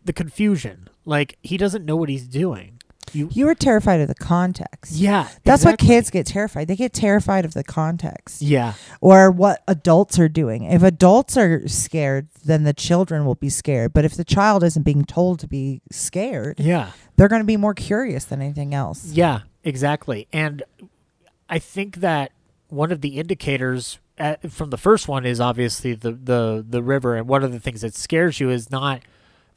the 0.03 0.13
confusion. 0.13 0.89
Like 1.05 1.37
he 1.41 1.57
doesn't 1.57 1.85
know 1.85 1.95
what 1.95 2.09
he's 2.09 2.27
doing. 2.27 2.80
You, 3.13 3.29
You 3.31 3.45
were 3.45 3.55
terrified 3.55 4.01
of 4.01 4.07
the 4.07 4.15
context. 4.15 4.93
yeah, 4.93 5.23
That's 5.43 5.63
exactly. 5.63 5.88
what 5.88 5.93
kids 5.93 6.09
get 6.09 6.25
terrified. 6.25 6.67
They 6.67 6.75
get 6.75 6.93
terrified 6.93 7.45
of 7.45 7.53
the 7.53 7.63
context 7.63 8.41
Yeah, 8.41 8.73
or 9.01 9.29
what 9.31 9.63
adults 9.67 10.17
are 10.19 10.29
doing. 10.29 10.63
If 10.63 10.83
adults 10.83 11.35
are 11.38 11.67
scared, 11.67 12.27
then 12.45 12.63
the 12.63 12.73
children 12.73 13.25
will 13.25 13.35
be 13.35 13.49
scared. 13.49 13.93
But 13.93 14.05
if 14.05 14.15
the 14.15 14.23
child 14.25 14.63
isn't 14.63 14.83
being 14.83 15.05
told 15.05 15.39
to 15.39 15.47
be 15.47 15.81
scared, 15.91 16.59
yeah, 16.59 16.91
they're 17.17 17.27
going 17.27 17.41
to 17.41 17.45
be 17.45 17.57
more 17.57 17.73
curious 17.73 18.25
than 18.25 18.41
anything 18.41 18.73
else. 18.73 19.05
yeah, 19.11 19.41
exactly. 19.63 20.27
And 20.33 20.63
I 21.49 21.59
think 21.59 21.97
that 21.97 22.31
one 22.69 22.91
of 22.91 23.01
the 23.01 23.17
indicators 23.19 23.99
uh 24.17 24.35
from 24.49 24.69
the 24.69 24.77
first 24.77 25.07
one 25.07 25.25
is 25.25 25.39
obviously 25.41 25.93
the 25.93 26.11
the 26.11 26.65
the 26.67 26.81
river, 26.83 27.15
and 27.15 27.27
one 27.27 27.43
of 27.43 27.51
the 27.51 27.59
things 27.59 27.81
that 27.81 27.93
scares 27.95 28.39
you 28.39 28.49
is 28.49 28.69
not 28.71 29.01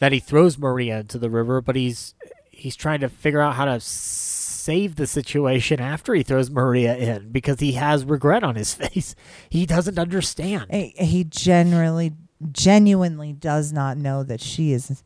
that 0.01 0.11
he 0.13 0.19
throws 0.21 0.59
Maria 0.59 1.01
into 1.01 1.19
the 1.19 1.31
river, 1.31 1.61
but 1.61 1.77
he's 1.77 2.15
he's 2.57 2.77
trying 2.77 3.01
to 3.01 3.09
figure 3.09 3.41
out 3.41 3.55
how 3.55 3.65
to 3.67 3.81
save 3.81 4.97
the 4.97 5.07
situation 5.07 5.81
after 5.81 6.15
he 6.15 6.23
throws 6.23 6.51
Maria 6.51 6.97
in 6.97 7.31
because 7.31 7.61
he 7.61 7.73
has 7.73 8.05
regret 8.05 8.43
on 8.43 8.55
his 8.57 8.73
face. 8.75 9.15
He 9.51 9.67
doesn't 9.67 9.99
understand. 9.99 10.67
He 10.71 10.95
he 10.97 11.25
genuinely, 11.25 12.13
genuinely 12.53 13.33
does 13.33 13.73
not 13.73 13.97
know 13.97 14.23
that 14.23 14.41
she 14.41 14.73
is 14.73 15.03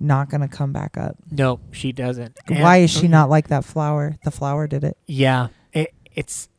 not 0.00 0.28
going 0.28 0.40
to 0.40 0.48
come 0.48 0.72
back 0.72 0.96
up. 0.96 1.16
No, 1.30 1.60
she 1.70 1.92
doesn't. 1.92 2.36
And- 2.46 2.60
Why 2.60 2.78
is 2.78 2.90
she 2.90 3.08
not 3.08 3.28
like 3.30 3.48
that 3.48 3.64
flower? 3.64 4.16
The 4.24 4.30
flower 4.30 4.66
did 4.66 4.84
it. 4.84 4.96
Yeah, 5.06 5.48
it, 5.72 5.92
it's 6.14 6.48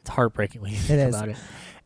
it's 0.00 0.10
heartbreaking 0.10 0.60
when 0.62 0.72
you 0.72 0.78
think 0.78 1.00
is. 1.08 1.14
about 1.14 1.28
it. 1.28 1.36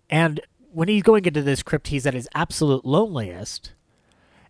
And 0.09 0.41
when 0.73 0.89
he's 0.89 1.03
going 1.03 1.25
into 1.25 1.43
this 1.43 1.63
crypt, 1.63 1.89
he's 1.89 2.07
at 2.07 2.15
his 2.15 2.29
absolute 2.35 2.85
loneliest. 2.85 3.73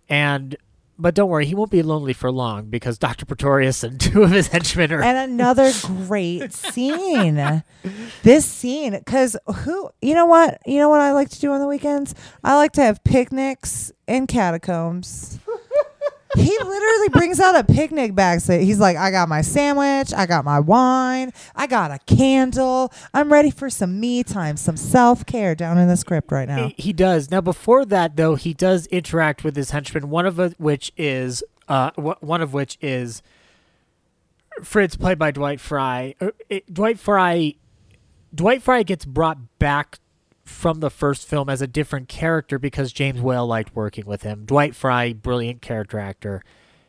And 0.08 0.56
but 1.00 1.14
don't 1.14 1.28
worry, 1.28 1.46
he 1.46 1.54
won't 1.54 1.70
be 1.70 1.82
lonely 1.82 2.12
for 2.12 2.30
long 2.30 2.66
because 2.66 2.98
Doctor 2.98 3.24
Pretorius 3.24 3.82
and 3.82 4.00
two 4.00 4.22
of 4.22 4.30
his 4.30 4.48
henchmen 4.48 4.92
are. 4.92 5.02
And 5.02 5.18
another 5.32 5.70
great 5.82 6.52
scene. 6.52 7.62
This 8.22 8.44
scene, 8.44 8.92
because 8.92 9.36
who, 9.64 9.90
you 10.00 10.14
know 10.14 10.26
what? 10.26 10.60
You 10.66 10.78
know 10.78 10.88
what 10.88 11.00
I 11.00 11.12
like 11.12 11.30
to 11.30 11.40
do 11.40 11.52
on 11.52 11.60
the 11.60 11.66
weekends? 11.66 12.14
I 12.44 12.56
like 12.56 12.72
to 12.72 12.82
have 12.82 13.02
picnics 13.04 13.92
in 14.06 14.26
catacombs. 14.26 15.38
He 16.36 16.56
literally 16.58 17.08
brings 17.08 17.40
out 17.40 17.56
a 17.58 17.64
picnic 17.64 18.14
bag. 18.14 18.40
He's 18.42 18.78
like, 18.78 18.96
I 18.96 19.10
got 19.10 19.28
my 19.28 19.40
sandwich, 19.40 20.12
I 20.14 20.26
got 20.26 20.44
my 20.44 20.60
wine, 20.60 21.32
I 21.56 21.66
got 21.66 21.90
a 21.90 21.98
candle. 22.06 22.92
I'm 23.12 23.32
ready 23.32 23.50
for 23.50 23.68
some 23.70 23.98
me 23.98 24.22
time, 24.22 24.56
some 24.56 24.76
self 24.76 25.26
care 25.26 25.54
down 25.54 25.78
in 25.78 25.88
the 25.88 25.96
script 25.96 26.30
right 26.30 26.48
now. 26.48 26.72
He, 26.76 26.92
does 26.92 27.30
now. 27.30 27.40
Before 27.40 27.84
that, 27.86 28.16
though, 28.16 28.34
he 28.34 28.52
does 28.54 28.86
interact 28.88 29.42
with 29.44 29.56
his 29.56 29.70
henchmen. 29.70 30.10
One 30.10 30.26
of 30.26 30.38
which 30.58 30.92
is 30.96 31.42
uh, 31.68 31.90
one 31.96 32.42
of 32.42 32.52
which 32.52 32.76
is 32.80 33.22
Fritz, 34.62 34.96
played 34.96 35.18
by 35.18 35.30
Dwight 35.30 35.60
Frye. 35.60 36.14
It- 36.48 36.72
Dwight 36.72 36.98
Frye, 36.98 37.54
Dwight 38.34 38.62
Frye 38.62 38.82
gets 38.82 39.04
brought 39.04 39.38
back 39.58 39.98
from 40.50 40.80
the 40.80 40.90
first 40.90 41.26
film 41.26 41.48
as 41.48 41.62
a 41.62 41.66
different 41.66 42.08
character 42.08 42.58
because 42.58 42.92
James 42.92 43.20
Whale 43.20 43.46
liked 43.46 43.74
working 43.74 44.04
with 44.04 44.22
him. 44.22 44.44
Dwight 44.44 44.74
Frye, 44.74 45.12
brilliant 45.12 45.62
character 45.62 45.98
actor. 45.98 46.42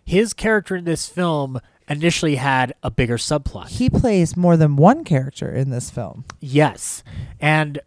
His 0.04 0.34
character 0.34 0.76
in 0.76 0.84
this 0.84 1.08
film 1.08 1.60
initially 1.88 2.36
had 2.36 2.74
a 2.84 2.92
bigger 2.92 3.18
subplot. 3.18 3.70
He 3.70 3.90
plays 3.90 4.36
more 4.36 4.58
than 4.58 4.76
one 4.76 5.04
character 5.04 5.54
in 5.54 5.70
this 5.70 5.90
film. 5.90 6.26
Yes. 6.40 7.04
And 7.40 7.80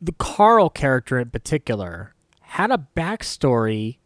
the 0.00 0.12
Carl 0.12 0.68
character 0.68 1.18
in 1.18 1.30
particular 1.30 2.14
had 2.40 2.70
a 2.70 2.86
backstory 2.96 3.98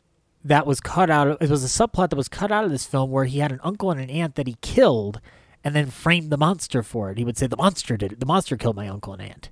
that 0.45 0.67
was 0.67 0.81
cut 0.81 1.11
out 1.11 1.27
of 1.27 1.39
it 1.41 1.51
was 1.51 1.65
a 1.65 1.67
subplot 1.67 2.11
that 2.11 2.17
was 2.17 2.29
cut 2.29 2.53
out 2.53 2.65
of 2.65 2.71
this 2.71 2.87
film 2.87 3.11
where 3.11 3.25
he 3.25 3.41
had 3.41 3.51
an 3.51 3.61
uncle 3.65 3.91
and 3.91 4.01
an 4.01 4.11
aunt 4.11 4.37
that 4.37 4.47
he 4.47 4.57
killed 4.61 5.21
and 5.65 5.75
then 5.75 5.91
framed 5.91 6.31
the 6.31 6.37
monster 6.37 6.83
for 6.83 7.11
it. 7.11 7.19
He 7.19 7.25
would 7.25 7.37
say 7.37 7.49
the 7.49 7.57
monster 7.57 7.97
did 7.97 8.13
it. 8.13 8.21
The 8.21 8.27
monster 8.27 8.57
killed 8.57 8.77
my 8.77 8.87
uncle 8.87 9.13
and 9.13 9.23
aunt. 9.23 9.51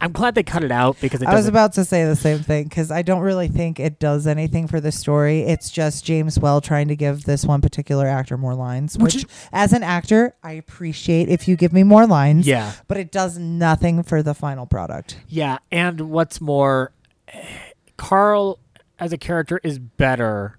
I'm 0.00 0.12
glad 0.12 0.34
they 0.34 0.42
cut 0.42 0.62
it 0.62 0.70
out 0.70 1.00
because 1.00 1.22
it 1.22 1.28
I 1.28 1.34
was 1.34 1.46
about 1.46 1.72
to 1.74 1.84
say 1.84 2.04
the 2.04 2.16
same 2.16 2.40
thing 2.40 2.64
because 2.64 2.90
I 2.90 3.00
don't 3.00 3.20
really 3.22 3.48
think 3.48 3.80
it 3.80 3.98
does 3.98 4.26
anything 4.26 4.66
for 4.68 4.78
the 4.78 4.92
story. 4.92 5.40
It's 5.40 5.70
just 5.70 6.04
James 6.04 6.38
Whale 6.38 6.60
trying 6.60 6.88
to 6.88 6.96
give 6.96 7.24
this 7.24 7.46
one 7.46 7.62
particular 7.62 8.06
actor 8.06 8.36
more 8.36 8.54
lines, 8.54 8.98
Which 8.98 9.14
which, 9.14 9.24
is- 9.24 9.48
as 9.52 9.72
an 9.72 9.82
actor, 9.82 10.34
I 10.42 10.52
appreciate 10.52 11.30
if 11.30 11.48
you 11.48 11.56
give 11.56 11.72
me 11.72 11.82
more 11.82 12.06
lines. 12.06 12.46
Yeah. 12.46 12.72
But 12.88 12.98
it 12.98 13.10
does 13.10 13.38
nothing 13.38 14.02
for 14.02 14.22
the 14.22 14.34
final 14.34 14.66
product. 14.66 15.18
Yeah, 15.28 15.58
and 15.72 16.10
what's 16.10 16.40
more, 16.42 16.92
Carl 17.96 18.58
as 18.98 19.12
a 19.12 19.18
character 19.18 19.60
is 19.64 19.78
better 19.78 20.58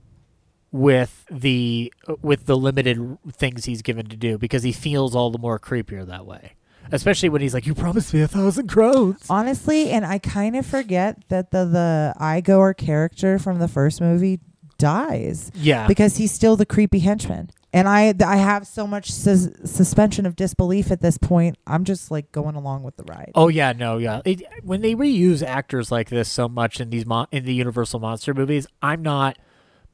with 0.72 1.26
the 1.32 1.94
with 2.22 2.46
the 2.46 2.58
limited 2.58 3.18
things 3.32 3.66
he's 3.66 3.82
given 3.82 4.08
to 4.08 4.18
do 4.18 4.38
because 4.38 4.64
he 4.64 4.72
feels 4.72 5.16
all 5.16 5.30
the 5.32 5.38
more 5.40 5.60
creepier 5.60 6.06
that 6.06 6.26
way. 6.26 6.54
Especially 6.92 7.30
when 7.30 7.42
he's 7.42 7.54
like, 7.54 7.66
"You 7.66 7.74
promised 7.74 8.14
me 8.14 8.22
a 8.22 8.28
thousand 8.28 8.68
crowns." 8.68 9.26
Honestly, 9.30 9.90
and 9.92 10.06
I 10.06 10.20
kind 10.20 10.56
of 10.56 10.66
forget 10.66 11.24
that 11.30 11.52
the 11.52 11.66
the 11.66 12.14
Igor 12.38 12.74
character 12.74 13.40
from 13.40 13.60
the 13.60 13.68
first 13.68 14.02
movie 14.02 14.40
dies 14.78 15.52
Yeah, 15.56 15.88
because 15.88 16.18
he's 16.18 16.32
still 16.32 16.56
the 16.56 16.66
creepy 16.66 17.00
henchman. 17.00 17.50
And 17.74 17.88
I 17.88 18.14
I 18.26 18.38
have 18.38 18.66
so 18.66 18.88
much 18.88 19.12
sus- 19.12 19.50
suspension 19.66 20.26
of 20.26 20.36
disbelief 20.36 20.90
at 20.90 21.02
this 21.02 21.18
point. 21.18 21.58
I'm 21.68 21.84
just 21.84 22.10
like 22.10 22.32
going 22.32 22.56
along 22.56 22.84
with 22.84 22.96
the 22.96 23.04
ride. 23.04 23.32
Oh 23.36 23.50
yeah, 23.50 23.74
no, 23.74 23.98
yeah. 23.98 24.22
It, 24.26 24.44
when 24.64 24.82
they 24.82 24.96
reuse 24.96 25.46
actors 25.46 25.92
like 25.92 26.10
this 26.10 26.30
so 26.30 26.48
much 26.48 26.80
in 26.80 26.90
these 26.90 27.06
mon- 27.06 27.28
in 27.32 27.44
the 27.44 27.54
Universal 27.54 28.00
monster 28.00 28.34
movies, 28.34 28.68
I'm 28.82 29.02
not 29.02 29.38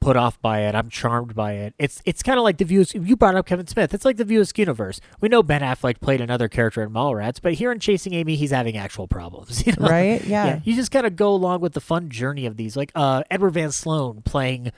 put 0.04 0.18
off 0.18 0.42
by 0.42 0.62
it. 0.62 0.76
I'm 0.76 0.90
charmed 0.90 1.34
by 1.34 1.54
it. 1.54 1.74
It's 1.80 2.02
it's 2.06 2.22
kind 2.22 2.38
of 2.38 2.44
like 2.44 2.58
the 2.58 2.66
views. 2.66 2.94
You 2.94 3.16
brought 3.16 3.36
up 3.36 3.46
Kevin 3.46 3.68
Smith. 3.68 3.94
It's 3.94 4.06
like 4.06 4.18
the 4.18 4.26
View 4.26 4.44
universe. 4.56 5.00
We 5.22 5.30
know 5.30 5.42
Ben 5.42 5.62
Affleck 5.62 6.00
played 6.02 6.22
another 6.22 6.48
character 6.50 6.82
in 6.84 6.90
Mallrats, 6.90 7.40
but 7.42 7.54
here 7.54 7.72
in 7.72 7.80
Chasing 7.80 8.14
Amy, 8.14 8.36
he's 8.36 8.52
having 8.52 8.78
actual 8.78 9.08
problems. 9.08 9.64
You 9.74 9.74
know? 9.80 9.88
Right? 9.88 10.24
Yeah. 10.26 10.60
You 10.66 10.76
just 10.76 10.92
kind 10.92 11.06
of 11.06 11.16
go 11.16 11.30
along 11.34 11.62
with 11.62 11.74
the 11.74 11.80
fun 11.82 12.10
journey 12.10 12.46
of 12.46 12.58
these. 12.58 12.76
Like 12.76 12.92
uh, 12.96 13.24
Edward 13.32 13.52
Van 13.52 13.72
Sloan 13.72 14.22
playing 14.24 14.72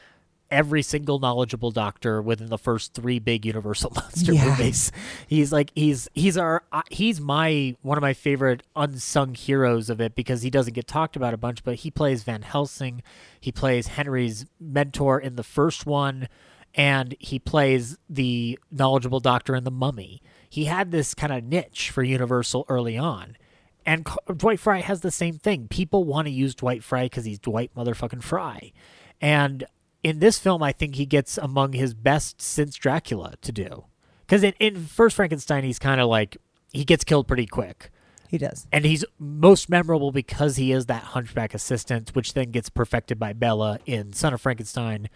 every 0.51 0.83
single 0.83 1.17
knowledgeable 1.17 1.71
doctor 1.71 2.21
within 2.21 2.47
the 2.49 2.57
first 2.57 2.93
three 2.93 3.17
big 3.17 3.45
Universal 3.47 3.91
monster 3.95 4.31
Yeah. 4.33 4.45
movies. 4.49 4.91
He's 5.27 5.51
like 5.51 5.71
he's 5.73 6.07
he's 6.13 6.37
our 6.37 6.61
uh, 6.71 6.83
he's 6.91 7.19
my 7.19 7.75
one 7.81 7.97
of 7.97 8.03
my 8.03 8.13
favorite 8.13 8.61
unsung 8.75 9.33
heroes 9.33 9.89
of 9.89 9.99
it 9.99 10.13
because 10.13 10.43
he 10.43 10.51
doesn't 10.51 10.73
get 10.73 10.87
talked 10.87 11.15
about 11.15 11.33
a 11.33 11.37
bunch, 11.37 11.63
but 11.63 11.75
he 11.77 11.89
plays 11.89 12.21
Van 12.23 12.43
Helsing, 12.43 13.01
he 13.45 13.51
plays 13.51 13.85
Henry's 13.85 14.47
mentor 14.59 15.19
in 15.19 15.35
the 15.35 15.43
first 15.43 15.85
one, 15.85 16.27
and 16.73 17.15
he 17.19 17.37
plays 17.37 17.95
the 18.09 18.57
knowledgeable 18.71 19.19
doctor 19.19 19.55
in 19.55 19.63
the 19.63 19.69
Mummy. 19.69 20.19
He 20.49 20.65
had 20.65 20.89
this 20.89 21.13
kind 21.13 21.31
of 21.31 21.43
niche 21.43 21.91
for 21.91 22.01
Universal 22.01 22.65
early 22.69 22.97
on. 22.97 23.37
And 23.85 24.07
Dwight 24.35 24.59
Frye 24.59 24.81
has 24.81 25.01
the 25.01 25.11
same 25.11 25.37
thing. 25.37 25.67
People 25.67 26.05
want 26.05 26.25
to 26.25 26.31
use 26.31 26.55
Dwight 26.55 26.83
Frye 26.83 27.05
because 27.05 27.25
he's 27.25 27.37
Dwight 27.37 27.69
motherfucking 27.77 28.23
Frye. 28.23 28.73
And 29.21 29.65
in 30.01 30.17
this 30.17 30.39
film, 30.39 30.63
I 30.63 30.71
think 30.71 30.95
he 30.95 31.05
gets 31.05 31.37
among 31.37 31.73
his 31.73 31.93
best 31.93 32.41
since 32.41 32.75
Dracula 32.75 33.35
to 33.43 33.51
do. 33.51 33.85
Because 34.25 34.41
in, 34.41 34.53
in 34.59 34.87
First 34.87 35.15
Frankenstein, 35.17 35.63
he's 35.63 35.77
kind 35.77 36.01
of 36.01 36.09
like, 36.09 36.35
he 36.73 36.83
gets 36.83 37.03
killed 37.03 37.27
pretty 37.27 37.45
quick. 37.45 37.91
He 38.27 38.37
does. 38.37 38.67
And 38.71 38.85
he's 38.85 39.05
most 39.19 39.69
memorable 39.69 40.11
because 40.11 40.55
he 40.55 40.71
is 40.71 40.87
that 40.87 41.03
hunchback 41.03 41.53
assistant, 41.53 42.15
which 42.15 42.33
then 42.33 42.51
gets 42.51 42.69
perfected 42.69 43.19
by 43.19 43.33
Bela 43.33 43.79
in 43.85 44.13
Son 44.13 44.33
of 44.33 44.41
Frankenstein, 44.41 45.09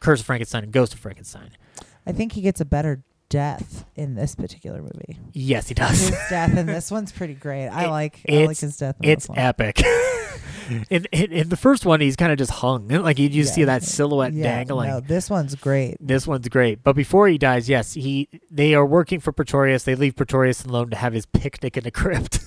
Curse 0.00 0.20
of 0.20 0.26
Frankenstein, 0.26 0.64
and 0.64 0.72
Ghost 0.72 0.94
of 0.94 1.00
Frankenstein. 1.00 1.50
I 2.06 2.12
think 2.12 2.32
he 2.32 2.40
gets 2.40 2.60
a 2.60 2.64
better 2.64 3.02
death 3.28 3.84
in 3.96 4.14
this 4.14 4.34
particular 4.34 4.80
movie. 4.82 5.18
Yes, 5.32 5.68
he 5.68 5.74
does. 5.74 6.08
His 6.08 6.10
death 6.30 6.56
in 6.56 6.66
this 6.66 6.90
one's 6.90 7.12
pretty 7.12 7.34
great. 7.34 7.68
I 7.68 7.84
It- 7.84 7.90
like 7.90 8.20
I 8.28 8.46
like 8.46 8.58
his 8.58 8.76
death. 8.76 8.96
In 9.02 9.10
It's 9.10 9.24
this 9.24 9.28
one. 9.30 9.38
epic. 9.38 9.82
in, 10.90 11.06
in 11.12 11.32
in 11.32 11.48
the 11.48 11.56
first 11.56 11.84
one, 11.86 12.00
he's 12.00 12.16
kind 12.16 12.32
of 12.32 12.38
just 12.38 12.50
hung, 12.50 12.88
like 12.88 13.18
you 13.18 13.28
just 13.28 13.54
see 13.54 13.64
that 13.64 13.82
silhouette 13.82 14.32
Yeah, 14.32 14.42
dangling. 14.44 14.88
No, 14.90 15.00
this 15.00 15.28
one's 15.30 15.54
great. 15.54 15.96
This 16.00 16.26
one's 16.26 16.48
great. 16.48 16.82
But 16.82 16.94
before 16.94 17.28
he 17.28 17.38
dies, 17.38 17.68
yes, 17.68 17.94
he 17.94 18.28
they 18.50 18.74
are 18.74 18.86
working 18.86 19.20
for 19.20 19.32
Pretorius. 19.32 19.84
They 19.84 19.94
leave 19.94 20.16
Pretorius 20.16 20.64
alone 20.64 20.90
to 20.90 20.96
have 20.96 21.12
his 21.12 21.26
picnic 21.26 21.76
in 21.76 21.84
the 21.84 21.90
crypt. 21.90 22.40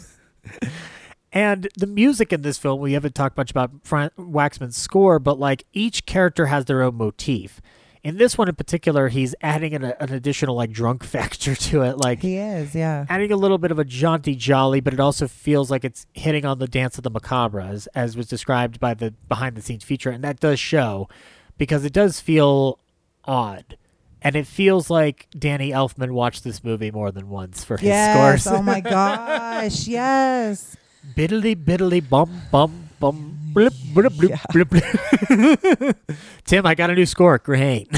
and 1.32 1.68
the 1.78 1.88
music 1.88 2.34
in 2.34 2.42
this 2.42 2.58
film, 2.58 2.80
we 2.82 2.94
haven't 2.94 3.16
talked 3.16 3.38
much 3.38 3.52
about 3.52 3.72
Fran- 3.84 4.12
Waxman's 4.18 4.78
score, 4.78 5.20
but 5.20 5.38
like 5.40 5.66
each 5.74 6.06
character 6.06 6.48
has 6.48 6.66
their 6.66 6.82
own 6.82 6.96
motif. 6.96 7.62
In 8.04 8.18
this 8.18 8.38
one 8.38 8.48
in 8.48 8.56
particular, 8.56 9.10
he's 9.10 9.36
adding 9.42 9.74
an, 9.74 9.84
an 9.84 10.14
additional 10.14 10.56
like 10.56 10.72
drunk 10.72 11.04
factor 11.16 11.54
to 11.56 11.82
it, 11.82 11.98
like 11.98 12.22
He 12.22 12.38
is, 12.38 12.74
yeah. 12.74 13.06
adding 13.10 13.32
a 13.32 13.36
little 13.36 13.58
bit 13.58 13.72
of 13.72 13.80
a 13.80 13.84
jaunty 13.84 14.36
jolly, 14.36 14.80
but 14.80 14.94
it 14.94 15.00
also 15.02 15.28
feels 15.28 15.70
like 15.70 15.84
it's 15.84 16.06
hitting 16.14 16.46
on 16.46 16.60
the 16.60 16.68
dance 16.68 16.98
of 16.98 17.04
the 17.04 17.10
macabre, 17.10 17.60
as, 17.60 17.88
as 17.88 18.16
was 18.16 18.28
described 18.28 18.80
by 18.80 18.94
the 18.94 19.14
behind 19.28 19.58
the 19.58 19.62
scenes 19.62 19.84
feature, 19.84 20.10
and 20.12 20.24
that 20.24 20.40
does 20.40 20.60
show 20.60 21.10
because 21.58 21.84
it 21.84 21.92
does 21.94 22.20
feel 22.22 22.80
odd. 23.26 23.76
And 24.22 24.36
it 24.36 24.48
feels 24.48 24.90
like 24.90 25.28
Danny 25.38 25.72
Elfman 25.72 26.12
watched 26.12 26.44
this 26.44 26.62
movie 26.64 26.92
more 26.92 27.10
than 27.12 27.30
once 27.30 27.64
for 27.64 27.78
his 27.78 27.88
Yes. 27.88 28.44
scores. 28.44 28.58
Oh 28.58 28.62
my 28.62 28.80
gosh. 28.82 29.88
Yes. 29.88 30.76
biddly 31.16 31.56
biddly 31.56 32.02
bum 32.08 32.42
bum 32.52 32.90
bum 33.00 33.39
blip 33.54 33.74
blip 33.94 34.14
blip 34.14 34.40
blip. 34.52 34.70
blip. 34.70 35.98
Tim, 36.46 36.66
I 36.66 36.76
got 36.76 36.90
a 36.90 36.96
new 36.96 37.06
score. 37.06 37.38
Great. 37.38 37.90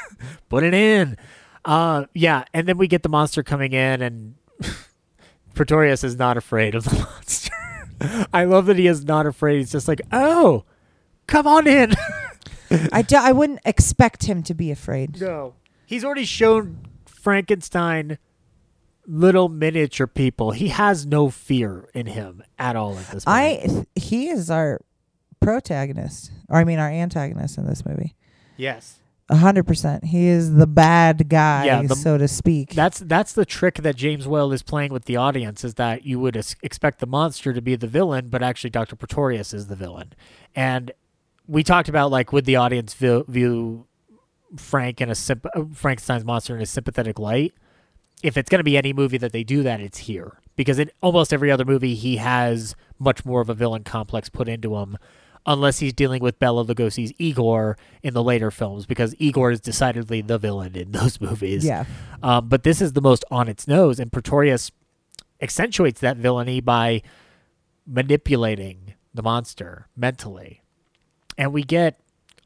Put 0.48 0.64
it 0.64 0.74
in. 0.74 1.16
Uh 1.64 2.04
yeah, 2.14 2.44
and 2.54 2.66
then 2.66 2.78
we 2.78 2.88
get 2.88 3.02
the 3.02 3.08
monster 3.08 3.42
coming 3.42 3.72
in 3.72 4.02
and 4.02 4.34
Pretorius 5.54 6.04
is 6.04 6.16
not 6.16 6.36
afraid 6.36 6.74
of 6.74 6.84
the 6.84 6.96
monster. 6.96 7.52
I 8.32 8.44
love 8.44 8.66
that 8.66 8.78
he 8.78 8.86
is 8.86 9.04
not 9.04 9.26
afraid. 9.26 9.58
He's 9.58 9.72
just 9.72 9.86
like, 9.86 10.00
"Oh, 10.10 10.64
come 11.26 11.46
on 11.46 11.66
in." 11.66 11.92
I, 12.92 13.02
do, 13.02 13.16
I 13.16 13.32
wouldn't 13.32 13.60
expect 13.66 14.24
him 14.24 14.42
to 14.44 14.54
be 14.54 14.70
afraid. 14.70 15.20
no. 15.20 15.54
He's 15.84 16.04
already 16.04 16.24
shown 16.24 16.78
Frankenstein 17.04 18.18
little 19.06 19.48
miniature 19.48 20.06
people. 20.06 20.52
He 20.52 20.68
has 20.68 21.04
no 21.04 21.30
fear 21.30 21.88
in 21.94 22.06
him 22.06 22.44
at 22.58 22.76
all 22.76 22.96
at 22.96 23.08
this 23.10 23.24
point. 23.24 23.36
I 23.36 23.86
he 23.96 24.28
is 24.28 24.50
our 24.50 24.80
protagonist, 25.40 26.30
or 26.48 26.56
I 26.58 26.64
mean 26.64 26.78
our 26.78 26.88
antagonist 26.90 27.58
in 27.58 27.66
this 27.66 27.84
movie. 27.84 28.14
yes. 28.56 28.96
A 29.32 29.36
hundred 29.36 29.64
percent. 29.64 30.06
He 30.06 30.26
is 30.26 30.54
the 30.56 30.66
bad 30.66 31.28
guy, 31.28 31.64
Yeah, 31.66 31.82
the- 31.82 31.94
so 31.94 32.18
to 32.18 32.26
speak. 32.26 32.70
That's 32.74 32.98
that's 32.98 33.32
the 33.32 33.44
trick 33.44 33.76
that 33.76 33.94
James 33.94 34.26
Whale 34.26 34.50
is 34.52 34.64
playing 34.64 34.92
with 34.92 35.04
the 35.04 35.14
audience 35.18 35.62
is 35.62 35.74
that 35.74 36.04
you 36.04 36.18
would 36.18 36.36
es- 36.36 36.56
expect 36.64 36.98
the 36.98 37.06
monster 37.06 37.52
to 37.52 37.62
be 37.62 37.76
the 37.76 37.86
villain, 37.86 38.26
but 38.28 38.42
actually 38.42 38.70
Dr. 38.70 38.96
Pretorius 38.96 39.54
is 39.54 39.68
the 39.68 39.76
villain. 39.76 40.14
And 40.56 40.90
we 41.46 41.62
talked 41.62 41.88
about 41.88 42.10
like 42.10 42.32
would 42.32 42.44
the 42.44 42.56
audience 42.56 42.92
view, 42.92 43.24
view 43.28 43.86
Frank 44.56 45.00
and 45.00 45.12
a 45.12 45.14
uh, 45.14 45.64
Frankenstein's 45.74 46.24
monster 46.24 46.56
in 46.56 46.60
a 46.62 46.66
sympathetic 46.66 47.20
light? 47.20 47.54
If 48.24 48.36
it's 48.36 48.50
going 48.50 48.58
to 48.58 48.64
be 48.64 48.76
any 48.76 48.92
movie 48.92 49.18
that 49.18 49.30
they 49.30 49.44
do 49.44 49.62
that, 49.62 49.80
it's 49.80 49.98
here 49.98 50.38
because 50.56 50.80
in 50.80 50.90
almost 51.02 51.32
every 51.32 51.52
other 51.52 51.64
movie 51.64 51.94
he 51.94 52.16
has 52.16 52.74
much 52.98 53.24
more 53.24 53.40
of 53.40 53.48
a 53.48 53.54
villain 53.54 53.84
complex 53.84 54.28
put 54.28 54.48
into 54.48 54.74
him, 54.76 54.98
unless 55.46 55.78
he's 55.78 55.92
dealing 55.92 56.22
with 56.22 56.38
Bela 56.38 56.64
Lugosi's 56.64 57.12
Igor 57.18 57.76
in 58.02 58.14
the 58.14 58.22
later 58.22 58.50
films 58.50 58.86
because 58.86 59.14
Igor 59.18 59.50
is 59.50 59.60
decidedly 59.60 60.20
the 60.20 60.38
villain 60.38 60.76
in 60.76 60.92
those 60.92 61.20
movies. 61.20 61.64
Yeah. 61.64 61.84
Um, 62.22 62.48
but 62.48 62.62
this 62.62 62.80
is 62.80 62.92
the 62.92 63.00
most 63.00 63.24
on 63.30 63.48
its 63.48 63.66
nose, 63.66 63.98
and 63.98 64.12
Pretorius 64.12 64.70
accentuates 65.40 66.00
that 66.00 66.16
villainy 66.16 66.60
by 66.60 67.02
manipulating 67.86 68.94
the 69.14 69.22
monster 69.22 69.88
mentally. 69.96 70.62
And 71.38 71.52
we 71.52 71.62
get 71.62 72.00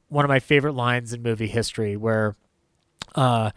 one 0.09 0.25
of 0.25 0.29
my 0.29 0.39
favorite 0.39 0.75
lines 0.75 1.13
in 1.13 1.23
movie 1.23 1.49
history 1.49 1.97
where 1.97 2.37
uh 3.15 3.51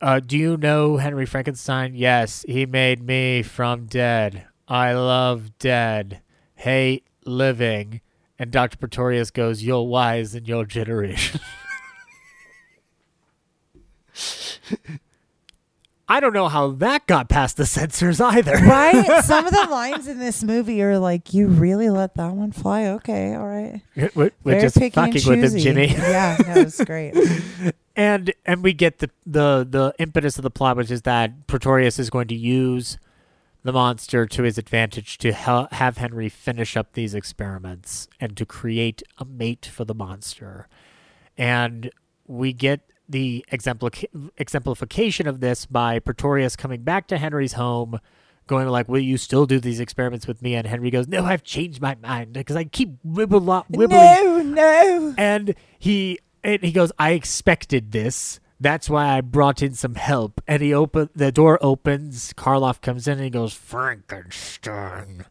uh 0.00 0.20
do 0.20 0.38
you 0.38 0.56
know 0.56 0.96
Henry 0.96 1.26
Frankenstein? 1.26 1.94
Yes, 1.94 2.44
he 2.48 2.64
made 2.64 3.02
me 3.02 3.42
from 3.42 3.86
dead. 3.86 4.46
I 4.68 4.92
love 4.92 5.58
dead. 5.58 6.22
Hate 6.54 7.04
living. 7.24 8.00
And 8.40 8.50
Dr. 8.50 8.78
Pretorius 8.78 9.30
goes, 9.30 9.62
You're 9.62 9.86
wise 9.86 10.34
in 10.34 10.46
your 10.46 10.64
generation. 10.64 11.40
I 16.08 16.20
don't 16.20 16.32
know 16.32 16.48
how 16.48 16.70
that 16.70 17.06
got 17.06 17.28
past 17.28 17.58
the 17.58 17.66
censors 17.66 18.18
either. 18.18 18.56
Right? 18.62 19.22
Some 19.24 19.46
of 19.46 19.52
the 19.52 19.68
lines 19.70 20.08
in 20.08 20.18
this 20.18 20.42
movie 20.42 20.82
are 20.82 20.98
like, 20.98 21.34
you 21.34 21.48
really 21.48 21.90
let 21.90 22.14
that 22.14 22.32
one 22.32 22.50
fly? 22.50 22.86
Okay, 22.86 23.34
all 23.34 23.46
right. 23.46 23.82
We're, 24.14 24.30
we're 24.42 24.60
just 24.60 24.76
fucking 24.78 25.12
with 25.12 25.26
him. 25.26 25.58
Jimmy. 25.58 25.88
yeah, 25.88 26.38
that 26.38 26.64
was 26.64 26.80
great. 26.86 27.14
and 27.94 28.32
and 28.46 28.62
we 28.62 28.72
get 28.72 29.00
the 29.00 29.10
the 29.26 29.66
the 29.68 29.92
impetus 29.98 30.38
of 30.38 30.44
the 30.44 30.50
plot, 30.50 30.78
which 30.78 30.90
is 30.90 31.02
that 31.02 31.46
Pretorius 31.46 31.98
is 31.98 32.08
going 32.08 32.28
to 32.28 32.34
use 32.36 32.96
the 33.62 33.72
monster 33.72 34.26
to 34.26 34.42
his 34.42 34.58
advantage 34.58 35.18
to 35.18 35.32
ha- 35.32 35.68
have 35.72 35.98
Henry 35.98 36.28
finish 36.28 36.76
up 36.76 36.92
these 36.92 37.14
experiments 37.14 38.08
and 38.18 38.36
to 38.36 38.46
create 38.46 39.02
a 39.18 39.24
mate 39.24 39.66
for 39.72 39.84
the 39.84 39.94
monster. 39.94 40.66
And 41.36 41.90
we 42.26 42.52
get 42.52 42.80
the 43.08 43.44
exempli- 43.52 44.30
exemplification 44.38 45.26
of 45.26 45.40
this 45.40 45.66
by 45.66 45.98
Pretorius 45.98 46.56
coming 46.56 46.82
back 46.82 47.06
to 47.08 47.18
Henry's 47.18 47.54
home, 47.54 47.98
going 48.46 48.68
like, 48.68 48.88
"Will 48.88 49.00
you 49.00 49.16
still 49.16 49.46
do 49.46 49.58
these 49.60 49.80
experiments 49.80 50.26
with 50.26 50.42
me?" 50.42 50.54
And 50.54 50.66
Henry 50.66 50.90
goes, 50.90 51.08
"No, 51.08 51.24
I've 51.24 51.42
changed 51.42 51.80
my 51.80 51.96
mind 52.02 52.32
because 52.32 52.56
I 52.56 52.64
keep 52.64 53.02
wibble- 53.04 53.64
wibbling." 53.70 53.90
No, 53.90 54.42
no. 54.42 55.14
and 55.18 55.54
he 55.78 56.18
and 56.42 56.62
he 56.62 56.72
goes, 56.72 56.92
"I 56.98 57.10
expected 57.10 57.92
this. 57.92 58.40
That's 58.60 58.90
why 58.90 59.16
I 59.16 59.20
brought 59.22 59.62
in 59.62 59.74
some 59.74 59.94
help." 59.94 60.40
And 60.46 60.62
he 60.62 60.72
open 60.74 61.08
the 61.14 61.32
door 61.32 61.58
opens. 61.62 62.32
Karloff 62.34 62.80
comes 62.80 63.08
in 63.08 63.14
and 63.14 63.24
he 63.24 63.30
goes, 63.30 63.54
"Frankenstein." 63.54 65.24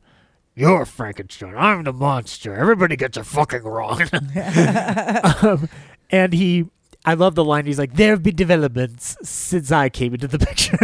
You're 0.60 0.84
Frankenstein. 0.86 1.56
I'm 1.56 1.86
the 1.86 1.94
monster. 1.94 2.54
Everybody 2.54 2.98
gets 2.98 3.18
it 3.18 3.26
fucking 3.26 3.64
wrong. 3.64 4.02
um, 5.42 5.70
and 6.10 6.34
he, 6.34 6.66
I 7.06 7.14
love 7.14 7.36
the 7.36 7.46
line. 7.46 7.66
He's 7.66 7.80
like, 7.80 7.94
"There 7.94 8.10
have 8.10 8.24
been 8.24 8.36
developments 8.36 9.16
since 9.24 9.72
I 9.72 9.88
came 9.88 10.14
into 10.14 10.28
the 10.28 10.38
picture." 10.38 10.78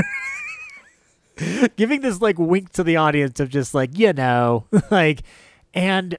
Giving 1.76 2.00
this 2.00 2.22
like 2.22 2.40
wink 2.40 2.72
to 2.72 2.86
the 2.86 2.96
audience 2.96 3.42
of 3.42 3.50
just 3.50 3.74
like 3.74 3.98
you 3.98 4.14
know, 4.14 4.66
like, 4.92 5.24
and 5.74 6.18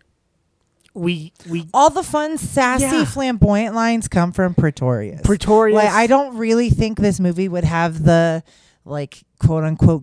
we 0.96 1.32
we 1.48 1.68
All 1.74 1.90
the 1.90 2.02
fun, 2.02 2.38
sassy, 2.38 2.84
Yeah. 2.84 3.04
flamboyant 3.04 3.74
lines 3.74 4.08
come 4.08 4.32
from 4.32 4.54
Pretorius. 4.54 5.20
Pretorius. 5.22 5.76
Like, 5.76 5.90
I 5.90 6.06
don't 6.06 6.36
really 6.36 6.70
think 6.70 6.98
this 6.98 7.20
movie 7.20 7.48
would 7.48 7.64
have 7.64 8.02
the, 8.02 8.42
like, 8.84 9.22
quote 9.38 9.62
unquote, 9.64 10.02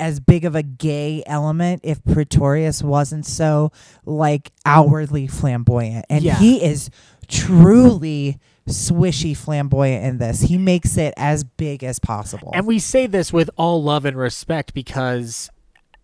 as 0.00 0.20
big 0.20 0.44
of 0.44 0.54
a 0.54 0.62
gay 0.62 1.22
element 1.26 1.80
if 1.84 2.02
Pretorius 2.04 2.82
wasn't 2.82 3.26
so, 3.26 3.72
like, 4.04 4.52
outwardly 4.66 5.26
flamboyant. 5.26 6.04
And 6.10 6.22
Yeah. 6.24 6.36
he 6.36 6.62
is 6.62 6.90
truly 7.28 8.38
swishy 8.68 9.36
flamboyant 9.36 10.04
in 10.04 10.18
this. 10.18 10.42
He 10.42 10.58
makes 10.58 10.96
it 10.98 11.14
as 11.16 11.42
big 11.44 11.82
as 11.82 11.98
possible. 11.98 12.50
And 12.54 12.66
we 12.66 12.78
say 12.78 13.06
this 13.06 13.32
with 13.32 13.50
all 13.56 13.82
love 13.82 14.04
and 14.04 14.16
respect 14.16 14.74
because, 14.74 15.48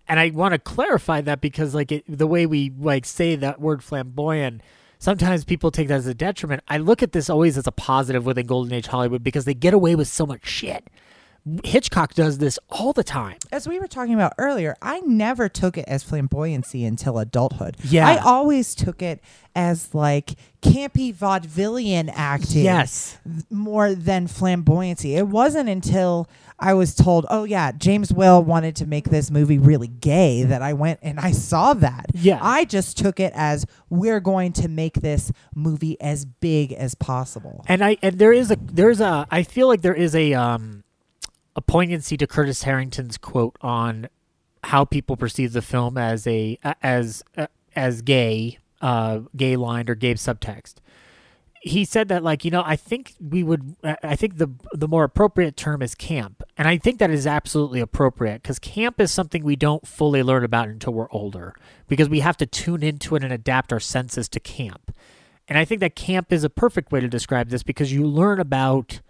and 0.09 0.21
I 0.21 0.31
want 0.31 0.53
to 0.53 0.59
clarify 0.59 1.21
that 1.23 1.41
because, 1.41 1.75
like, 1.75 1.93
it, 1.93 2.05
the 2.09 2.27
way 2.27 2.47
we 2.47 2.71
like 2.79 3.05
say 3.07 3.37
that 3.37 3.61
word 3.61 3.83
flamboyant, 3.83 4.61
sometimes 4.99 5.45
people 5.45 5.71
take 5.71 5.89
that 5.89 5.95
as 5.95 6.07
a 6.07 6.15
detriment. 6.15 6.63
I 6.69 6.79
look 6.79 7.03
at 7.03 7.13
this 7.13 7.31
always 7.31 7.57
as 7.57 7.67
a 7.67 7.73
positive 7.73 8.27
within 8.27 8.47
Golden 8.47 8.73
Age 8.75 8.87
Hollywood 8.87 9.23
because 9.23 9.45
they 9.45 9.55
get 9.55 9.75
away 9.75 9.95
with 9.95 10.09
so 10.09 10.27
much 10.27 10.47
shit. 10.47 10.89
Hitchcock 11.63 12.15
does 12.15 12.39
this 12.39 12.59
all 12.71 12.95
the 12.95 13.05
time. 13.05 13.37
as 13.53 13.69
we 13.69 13.79
were 13.79 13.87
talking 13.87 14.15
about 14.15 14.33
earlier, 14.39 14.77
I 14.81 15.01
never 15.01 15.51
took 15.51 15.77
it 15.77 15.85
as 15.87 16.03
flamboyancy 16.03 16.87
until 16.87 17.19
adulthood. 17.19 17.77
Yeah. 17.85 18.09
I 18.09 18.17
always 18.17 18.75
took 18.75 19.03
it 19.03 19.21
as 19.55 19.95
like 19.95 20.37
campy 20.63 21.15
vaudevillian 21.15 22.11
acting. 22.15 22.65
Yes. 22.65 23.19
More 23.51 23.95
than 23.95 24.27
flamboyancy. 24.27 25.19
It 25.19 25.29
wasn't 25.29 25.69
until 25.69 26.29
I 26.59 26.75
was 26.75 26.95
told, 26.95 27.27
oh, 27.31 27.45
yeah, 27.45 27.73
James 27.73 28.13
Whale 28.13 28.43
wanted 28.43 28.77
to 28.77 28.87
make 28.87 29.11
this 29.11 29.31
movie 29.31 29.59
really 29.59 29.89
gay 29.89 30.45
that 30.45 30.63
I 30.63 30.73
went 30.73 31.01
and 31.03 31.19
I 31.19 31.33
saw 31.33 31.75
that. 31.75 32.07
Yeah. 32.15 32.39
I 32.41 32.65
just 32.65 32.97
took 32.97 33.19
it 33.19 33.33
as 33.35 33.67
we're 33.91 34.21
going 34.21 34.53
to 34.55 34.69
make 34.69 34.95
this 34.95 35.33
movie 35.55 36.01
as 36.01 36.25
big 36.25 36.73
as 36.73 36.95
possible. 36.95 37.65
And 37.67 37.85
I 37.85 37.97
and 38.03 38.19
there 38.19 38.33
is 38.33 38.51
a 38.51 38.57
there's 38.61 39.01
a 39.01 39.27
I 39.31 39.43
feel 39.43 39.67
like 39.67 39.83
there 39.83 39.95
is 39.95 40.15
a 40.15 40.35
um 40.35 40.85
a 41.57 41.61
poignancy 41.61 42.17
to 42.17 42.27
Curtis 42.27 42.63
Harrington's 42.63 43.19
quote 43.19 43.57
on 43.61 44.09
how 44.63 44.85
people 44.85 45.17
perceive 45.17 45.53
the 45.53 45.63
film 45.63 45.99
as 45.99 46.27
a 46.27 46.59
as 46.83 47.23
uh, 47.37 47.49
as 47.75 48.01
gay 48.03 48.59
uh 48.81 49.21
gay 49.37 49.57
lined 49.57 49.91
or 49.91 49.95
gay 49.95 50.15
subtext. 50.15 50.75
He 51.67 51.87
said 51.87 52.09
that 52.09 52.23
like 52.23 52.45
you 52.45 52.51
know 52.51 52.63
I 52.65 52.77
think 52.77 53.15
we 53.19 53.43
would 53.43 53.77
I 53.83 54.17
think 54.17 54.37
the 54.37 54.51
the 54.75 54.87
more 54.87 55.03
appropriate 55.03 55.57
term 55.57 55.81
is 55.81 55.95
camp 55.95 56.43
and 56.59 56.69
I 56.69 56.77
think 56.77 56.99
that 56.99 57.11
is 57.11 57.27
absolutely 57.27 57.81
appropriate 57.81 58.43
because 58.43 58.59
camp 58.59 59.01
is 59.01 59.11
something 59.11 59.43
we 59.43 59.57
don't 59.57 59.87
fully 59.87 60.23
learn 60.23 60.45
about 60.45 60.69
until 60.69 60.93
we're 60.93 61.11
older 61.11 61.55
because 61.89 62.11
we 62.11 62.21
have 62.21 62.37
to 62.37 62.47
tune 62.47 62.83
into 62.83 63.17
it 63.17 63.25
and 63.25 63.33
adapt 63.33 63.73
our 63.73 63.81
senses 63.81 64.29
to 64.29 64.41
camp. 64.41 64.95
And 65.49 65.59
I 65.59 65.65
think 65.65 65.81
that 65.81 65.97
camp 65.97 66.33
is 66.33 66.45
a 66.45 66.51
perfect 66.51 66.93
way 66.93 67.01
to 67.01 67.09
describe 67.09 67.49
this 67.49 67.63
because 67.63 67.93
you 67.93 68.07
learn 68.07 68.41
about 68.41 69.01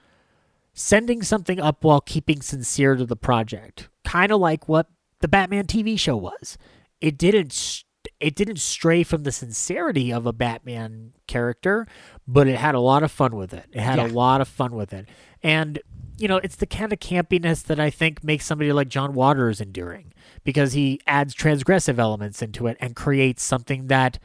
sending 0.72 1.22
something 1.22 1.60
up 1.60 1.84
while 1.84 2.00
keeping 2.00 2.40
sincere 2.40 2.96
to 2.96 3.04
the 3.04 3.16
project. 3.16 3.88
Kind 4.04 4.32
of 4.32 4.40
like 4.40 4.68
what 4.68 4.88
the 5.20 5.28
Batman 5.28 5.66
TV 5.66 5.98
show 5.98 6.16
was. 6.16 6.56
It 7.00 7.18
didn't 7.18 7.84
it 8.24 8.34
didn't 8.34 8.56
stray 8.56 9.02
from 9.02 9.24
the 9.24 9.30
sincerity 9.30 10.10
of 10.10 10.24
a 10.24 10.32
Batman 10.32 11.12
character, 11.26 11.86
but 12.26 12.48
it 12.48 12.56
had 12.56 12.74
a 12.74 12.80
lot 12.80 13.02
of 13.02 13.12
fun 13.12 13.36
with 13.36 13.52
it. 13.52 13.66
It 13.70 13.80
had 13.80 13.98
a 13.98 14.06
lot 14.06 14.40
of 14.40 14.48
fun 14.48 14.74
with 14.74 14.94
it. 14.94 15.06
And 15.42 15.78
you 16.16 16.26
know, 16.26 16.38
it's 16.38 16.56
the 16.56 16.66
kind 16.66 16.90
of 16.90 17.00
campiness 17.00 17.62
that 17.64 17.78
I 17.78 17.90
think 17.90 18.24
makes 18.24 18.46
somebody 18.46 18.72
like 18.72 18.88
John 18.88 19.12
Waters 19.12 19.60
enduring 19.60 20.14
because 20.42 20.72
he 20.72 21.00
adds 21.06 21.34
transgressive 21.34 21.98
elements 21.98 22.40
into 22.40 22.66
it 22.66 22.78
and 22.80 22.96
creates 22.96 23.42
something 23.42 23.88
that 23.88 24.18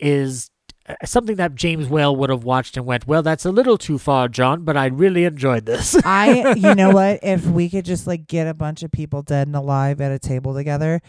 is 0.00 0.50
uh, 0.88 0.94
something 1.04 1.36
that 1.36 1.54
James 1.54 1.86
Whale 1.86 2.16
would 2.16 2.30
have 2.30 2.42
watched 2.42 2.76
and 2.76 2.84
went, 2.84 3.06
"Well, 3.06 3.22
that's 3.22 3.44
a 3.44 3.52
little 3.52 3.78
too 3.78 3.96
far, 3.96 4.26
John, 4.26 4.64
but 4.64 4.76
I 4.76 4.86
really 4.86 5.24
enjoyed 5.24 5.66
this." 5.66 5.94
I, 6.04 6.54
you 6.54 6.74
know 6.74 6.90
what? 6.90 7.20
If 7.22 7.46
we 7.46 7.70
could 7.70 7.84
just 7.84 8.08
like 8.08 8.26
get 8.26 8.48
a 8.48 8.54
bunch 8.54 8.82
of 8.82 8.90
people 8.90 9.22
dead 9.22 9.46
and 9.46 9.54
alive 9.54 10.00
at 10.00 10.10
a 10.10 10.18
table 10.18 10.52
together, 10.52 11.00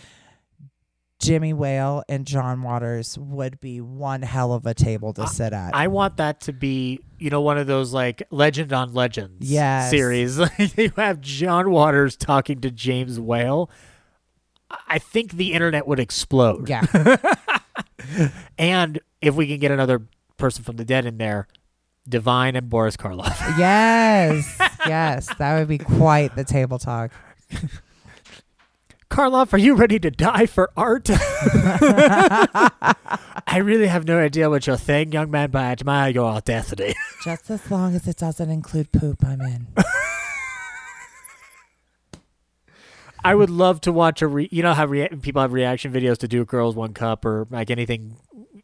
Jimmy 1.19 1.53
Whale 1.53 2.03
and 2.10 2.26
John 2.26 2.61
Waters 2.61 3.18
would 3.18 3.60
be 3.60 3.82
one 3.82 4.22
hell 4.22 4.53
of 4.53 4.66
a 4.66 4.74
table 4.74 5.14
to 5.14 5.27
sit 5.27 5.53
at. 5.53 5.74
I 5.74 5.88
want 5.88 6.18
that 6.18 6.42
to 6.42 6.53
be, 6.53 7.00
you 7.18 7.30
know, 7.30 7.42
one 7.42 7.58
of 7.58 7.68
those 7.68 7.94
like 7.94 8.22
legend 8.32 8.74
on 8.74 8.94
legends 8.94 9.50
Yes. 9.50 9.90
series. 9.90 10.38
you 10.77 10.92
have 10.98 11.22
John 11.22 11.72
Waters 11.72 12.16
talking 12.18 12.60
to 12.61 12.69
James 12.72 13.19
Whale. 13.19 13.69
I 14.88 15.00
think 15.00 15.34
the 15.34 15.53
internet 15.53 15.88
would 15.88 16.00
explode. 16.00 16.68
yeah. 16.69 16.85
And 18.58 19.00
if 19.22 19.35
we 19.35 19.48
can 19.48 19.60
get 19.60 19.72
another 19.72 20.03
person 20.38 20.64
from 20.64 20.76
the 20.77 20.85
dead 20.85 21.06
in 21.06 21.18
there, 21.18 21.48
Divine 22.08 22.56
and 22.56 22.69
Boris 22.69 22.95
Karloff. 22.98 23.35
yes. 23.58 24.58
Yes. 24.88 25.27
That 25.40 25.58
would 25.60 25.68
be 25.68 25.77
quite 25.80 26.35
the 26.35 26.44
table 26.44 26.77
talk. 26.77 27.11
Karloff, 29.09 29.53
are 29.53 29.58
you 29.58 29.75
ready 29.75 30.00
to 30.00 30.09
die 30.11 30.45
for 30.45 30.72
art? 30.75 31.08
I 33.48 33.58
really 33.58 33.88
have 33.88 34.08
no 34.08 34.19
idea 34.19 34.50
what 34.50 34.66
you're 34.67 34.77
saying, 34.77 35.11
young 35.11 35.30
man, 35.32 35.51
but 35.51 35.61
I 35.61 35.72
admire 35.72 36.09
your 36.09 36.25
audacity. 36.25 36.95
Just 37.24 37.50
as 37.50 37.69
long 37.69 37.95
as 37.95 38.08
it 38.08 38.17
doesn't 38.17 38.50
include 38.50 38.92
poop, 38.92 39.24
I'm 39.24 39.42
in. 39.42 39.67
I 43.24 43.34
would 43.34 43.50
love 43.50 43.82
to 43.82 43.92
watch 43.92 44.22
a 44.22 44.27
re- 44.27 44.50
you 44.51 44.61
know 44.61 44.74
how 44.74 44.85
rea- 44.85 45.09
people 45.09 45.42
have 45.42 45.51
reaction 45.53 45.92
videos 45.92 46.17
to 46.19 46.27
do 46.27 46.45
girls 46.45 46.75
one 46.75 46.93
cup 46.93 47.25
or 47.25 47.48
like 47.50 47.72
anything 47.72 48.17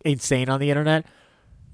insane 0.06 0.50
on 0.50 0.60
the 0.60 0.70
internet. 0.70 1.06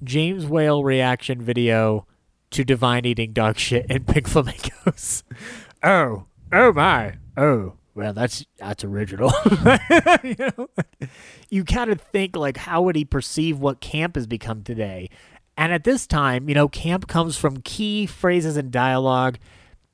James 0.03 0.45
Whale 0.45 0.83
reaction 0.83 1.41
video 1.41 2.05
to 2.51 2.63
Divine 2.63 3.05
eating 3.05 3.33
dog 3.33 3.57
shit 3.57 3.87
and 3.89 4.07
pink 4.07 4.27
flamingos. 4.27 5.23
oh, 5.83 6.27
oh 6.53 6.71
my, 6.73 7.17
oh. 7.35 7.73
Well, 7.97 8.13
that's 8.13 8.45
that's 8.59 8.83
original. 8.83 9.33
you 10.23 10.35
know, 10.37 10.69
you 11.49 11.63
kind 11.63 11.89
of 11.89 11.99
think 11.99 12.35
like, 12.35 12.55
how 12.55 12.83
would 12.83 12.95
he 12.95 13.03
perceive 13.03 13.57
what 13.57 13.81
camp 13.81 14.13
has 14.15 14.27
become 14.27 14.61
today? 14.61 15.09
And 15.57 15.73
at 15.73 15.83
this 15.83 16.05
time, 16.05 16.47
you 16.47 16.53
know, 16.53 16.67
camp 16.67 17.07
comes 17.07 17.37
from 17.37 17.61
key 17.61 18.05
phrases 18.05 18.55
and 18.55 18.69
dialogue. 18.69 19.39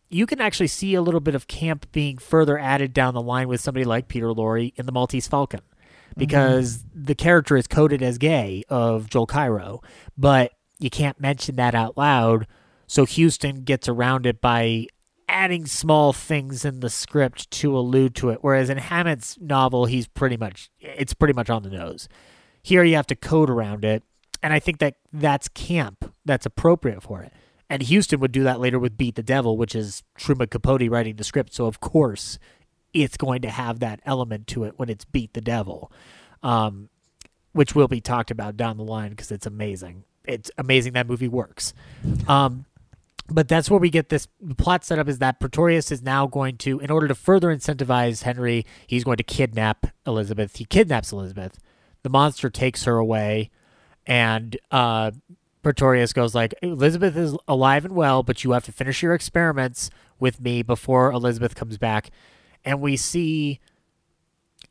You 0.10 0.26
can 0.26 0.42
actually 0.42 0.68
see 0.68 0.96
a 0.96 1.02
little 1.02 1.22
bit 1.22 1.34
of 1.34 1.48
camp 1.48 1.90
being 1.94 2.18
further 2.18 2.60
added 2.60 2.92
down 2.92 3.14
the 3.14 3.22
line 3.22 3.48
with 3.48 3.62
somebody 3.62 3.86
like 3.86 4.10
Peter 4.10 4.28
Lorre 4.28 4.74
in 4.76 4.86
The 4.86 4.92
Maltese 4.92 5.30
Falcon 5.30 5.62
because 6.18 6.80
mm-hmm. 6.80 7.06
the 7.06 7.16
character 7.16 7.56
is 7.56 7.68
coded 7.68 8.04
as 8.04 8.18
gay 8.18 8.66
of 8.68 9.10
Joel 9.10 9.28
Cairo, 9.28 9.82
but 10.18 10.52
you 10.78 10.90
can't 10.90 11.22
mention 11.22 11.56
that 11.56 11.74
out 11.74 11.98
loud. 11.98 12.48
So 12.86 13.06
Huston 13.06 13.64
gets 13.64 13.88
around 13.88 14.26
it 14.26 14.42
by 14.42 14.88
adding 15.28 15.66
small 15.66 16.14
things 16.14 16.66
in 16.66 16.80
the 16.80 16.90
script 16.90 17.50
to 17.52 17.78
allude 17.78 18.16
to 18.16 18.30
it. 18.30 18.40
Whereas 18.42 18.70
in 18.70 18.78
Hammett's 18.78 19.38
novel, 19.40 19.86
he's 19.86 20.08
pretty 20.08 20.38
much 20.38 20.70
it's 20.80 21.14
pretty 21.14 21.34
much 21.34 21.50
on 21.50 21.64
the 21.64 21.70
nose. 21.70 22.08
Here 22.62 22.84
you 22.84 22.96
have 22.96 23.08
to 23.08 23.16
code 23.16 23.50
around 23.50 23.84
it, 23.84 24.04
and 24.42 24.54
I 24.54 24.60
think 24.60 24.80
that 24.80 24.96
that's 25.12 25.48
camp 25.50 26.14
that's 26.26 26.46
appropriate 26.46 27.04
for 27.04 27.22
it. 27.22 27.34
And 27.70 27.88
Huston 27.88 28.20
would 28.20 28.32
do 28.32 28.44
that 28.44 28.60
later 28.60 28.78
with 28.78 28.98
Beat 28.98 29.16
the 29.16 29.24
Devil, 29.24 29.58
which 29.58 29.74
is 29.74 30.04
Truman 30.16 30.48
Capote 30.48 30.90
writing 30.90 31.16
the 31.16 31.24
script. 31.24 31.54
So 31.54 31.66
of 31.66 31.80
course, 31.80 32.38
it's 32.94 33.18
going 33.18 33.42
to 33.42 33.50
have 33.50 33.80
that 33.80 34.00
element 34.06 34.48
to 34.48 34.64
it 34.64 34.74
when 34.78 34.90
it's 34.90 35.06
Beat 35.06 35.34
the 35.34 35.42
Devil, 35.42 35.92
um, 36.44 36.90
which 37.54 37.74
will 37.74 37.88
be 37.88 38.02
talked 38.02 38.32
about 38.32 38.56
down 38.56 38.78
the 38.78 38.84
line 38.84 39.12
because 39.12 39.32
it's 39.32 39.46
amazing. 39.46 40.04
It's 40.26 40.52
amazing 40.58 40.94
that 40.94 41.08
movie 41.08 41.28
works. 41.28 41.74
Um, 42.28 42.66
but 43.30 43.48
that's 43.48 43.70
where 43.70 43.80
we 43.80 43.90
get 43.90 44.10
this 44.10 44.28
plot 44.58 44.84
setup 44.84 45.08
is 45.08 45.20
that 45.20 45.40
Pretorius 45.40 45.92
is 45.92 46.02
now 46.02 46.28
going 46.28 46.58
to, 46.58 46.80
in 46.80 46.92
order 46.92 47.08
to 47.08 47.16
further 47.16 47.56
incentivize 47.56 48.24
Henry, 48.24 48.66
he's 48.86 49.04
going 49.04 49.18
to 49.18 49.24
kidnap 49.24 49.88
Elizabeth. 50.06 50.58
He 50.58 50.66
kidnaps 50.66 51.12
Elizabeth. 51.12 51.58
The 52.04 52.10
monster 52.10 52.50
takes 52.50 52.84
her 52.84 52.98
away, 52.98 53.50
and 54.06 54.58
uh, 54.72 55.12
Pretorius 55.64 56.12
goes 56.12 56.36
like, 56.36 56.54
Elizabeth 56.62 57.16
is 57.16 57.36
alive 57.48 57.86
and 57.86 57.96
well, 57.96 58.24
but 58.24 58.44
you 58.44 58.52
have 58.52 58.66
to 58.66 58.74
finish 58.74 59.02
your 59.02 59.14
experiments 59.14 59.90
with 60.20 60.42
me 60.42 60.62
before 60.62 61.12
Elizabeth 61.12 61.56
comes 61.56 61.78
back. 61.78 62.12
And 62.66 62.82
we 62.82 62.98
see 62.98 63.62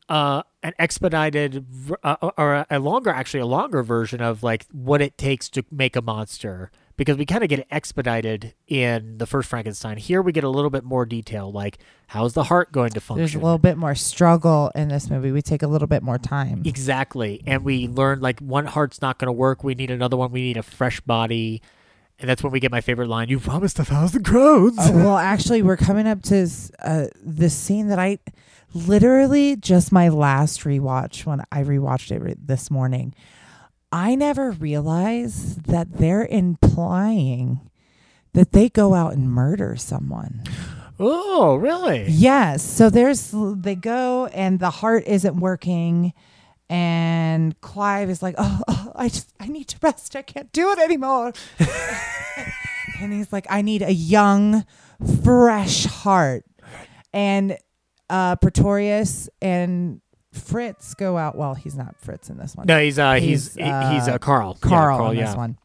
uh, 0.09 0.43
an 0.61 0.73
expedited 0.79 1.65
uh, 2.03 2.15
or 2.37 2.65
a, 2.69 2.79
longer, 2.79 3.09
actually 3.09 3.39
a 3.39 3.45
longer 3.45 3.83
version 3.83 4.21
of 4.21 4.43
like 4.43 4.65
what 4.71 5.01
it 5.01 5.17
takes 5.17 5.49
to 5.49 5.63
make 5.71 5.95
a 5.95 6.01
monster 6.01 6.71
because 6.95 7.17
we 7.17 7.25
kind 7.25 7.43
of 7.43 7.49
get 7.49 7.59
it 7.59 7.67
expedited 7.71 8.53
in 8.67 9.17
the 9.17 9.25
first 9.25 9.49
Frankenstein. 9.49 9.97
Here 9.97 10.21
we 10.21 10.31
get 10.31 10.43
a 10.43 10.49
little 10.49 10.69
bit 10.69 10.83
more 10.83 11.05
detail, 11.05 11.51
like 11.51 11.79
how's 12.07 12.33
the 12.33 12.43
heart 12.43 12.71
going 12.71 12.91
to 12.91 13.01
function? 13.01 13.21
There's 13.21 13.35
a 13.35 13.39
little 13.39 13.57
bit 13.57 13.77
more 13.77 13.95
struggle 13.95 14.71
in 14.75 14.89
this 14.89 15.09
movie. 15.09 15.31
We 15.31 15.41
take 15.41 15.63
a 15.63 15.67
little 15.67 15.87
bit 15.87 16.03
more 16.03 16.17
time. 16.17 16.61
Exactly. 16.65 17.41
And 17.45 17.63
we 17.63 17.87
learn 17.87 18.19
like 18.21 18.39
one 18.39 18.65
heart's 18.65 19.01
not 19.01 19.17
going 19.19 19.27
to 19.27 19.33
work. 19.33 19.63
We 19.63 19.75
need 19.75 19.91
another 19.91 20.17
one. 20.17 20.31
We 20.31 20.41
need 20.41 20.57
a 20.57 20.63
fresh 20.63 20.99
body. 21.01 21.61
And 22.19 22.29
that's 22.29 22.43
when 22.43 22.51
we 22.51 22.59
get 22.59 22.71
my 22.71 22.81
favorite 22.81 23.07
line. 23.07 23.27
You 23.27 23.39
promised 23.39 23.79
a 23.79 23.85
thousand 23.85 24.23
crowns. 24.23 24.77
Uh, 24.77 24.91
well, 24.93 25.17
actually, 25.17 25.63
we're 25.63 25.77
coming 25.77 26.07
up 26.07 26.21
to 26.23 26.47
uh, 26.83 27.07
this 27.21 27.55
scene 27.57 27.87
that 27.87 27.97
I 27.97 28.19
literally 28.73 29.55
just 29.55 29.91
my 29.91 30.09
last 30.09 30.61
rewatch 30.61 31.25
when 31.25 31.41
I 31.51 31.63
rewatched 31.63 32.11
it 32.11 32.21
re- 32.21 32.35
this 32.37 32.71
morning. 32.71 33.13
I 33.91 34.15
never 34.15 34.51
realized 34.51 35.65
that 35.65 35.93
they're 35.93 36.25
implying 36.25 37.69
that 38.33 38.51
they 38.51 38.69
go 38.69 38.95
out 38.95 39.13
and 39.13 39.29
murder 39.31 39.75
someone. 39.75 40.43
Oh, 40.99 41.55
really? 41.55 42.05
Yes. 42.07 42.63
So 42.63 42.89
there's 42.89 43.31
they 43.33 43.75
go 43.75 44.27
and 44.27 44.59
the 44.59 44.69
heart 44.69 45.03
isn't 45.05 45.37
working 45.39 46.13
and 46.69 47.59
Clive 47.61 48.09
is 48.09 48.23
like, 48.23 48.35
"Oh, 48.37 48.61
oh, 48.67 48.91
I 48.95 49.09
just 49.09 49.31
I 49.39 49.47
need 49.47 49.67
to 49.69 49.77
rest. 49.81 50.15
I 50.15 50.21
can't 50.23 50.51
do 50.51 50.71
it 50.71 50.79
anymore." 50.79 51.33
and 52.99 53.13
he's 53.13 53.31
like, 53.31 53.45
"I 53.49 53.61
need 53.61 53.81
a 53.83 53.93
young, 53.93 54.65
fresh 55.23 55.85
heart." 55.85 56.45
And 57.13 57.57
uh 58.09 58.35
Pretorius 58.37 59.29
and 59.41 60.01
Fritz 60.31 60.93
go 60.95 61.17
out. 61.17 61.37
Well, 61.37 61.53
he's 61.53 61.75
not 61.75 61.95
Fritz 61.99 62.29
in 62.29 62.37
this 62.37 62.55
one. 62.55 62.65
No, 62.67 62.79
he's 62.79 62.97
uh 62.99 63.13
he's 63.13 63.53
He's, 63.53 63.55
he's 63.55 63.63
uh, 63.67 64.13
uh, 64.15 64.17
Carl. 64.17 64.57
Yeah, 64.63 64.69
Carl 64.69 65.11
in 65.11 65.17
yeah. 65.17 65.25
this 65.27 65.35
one. 65.35 65.57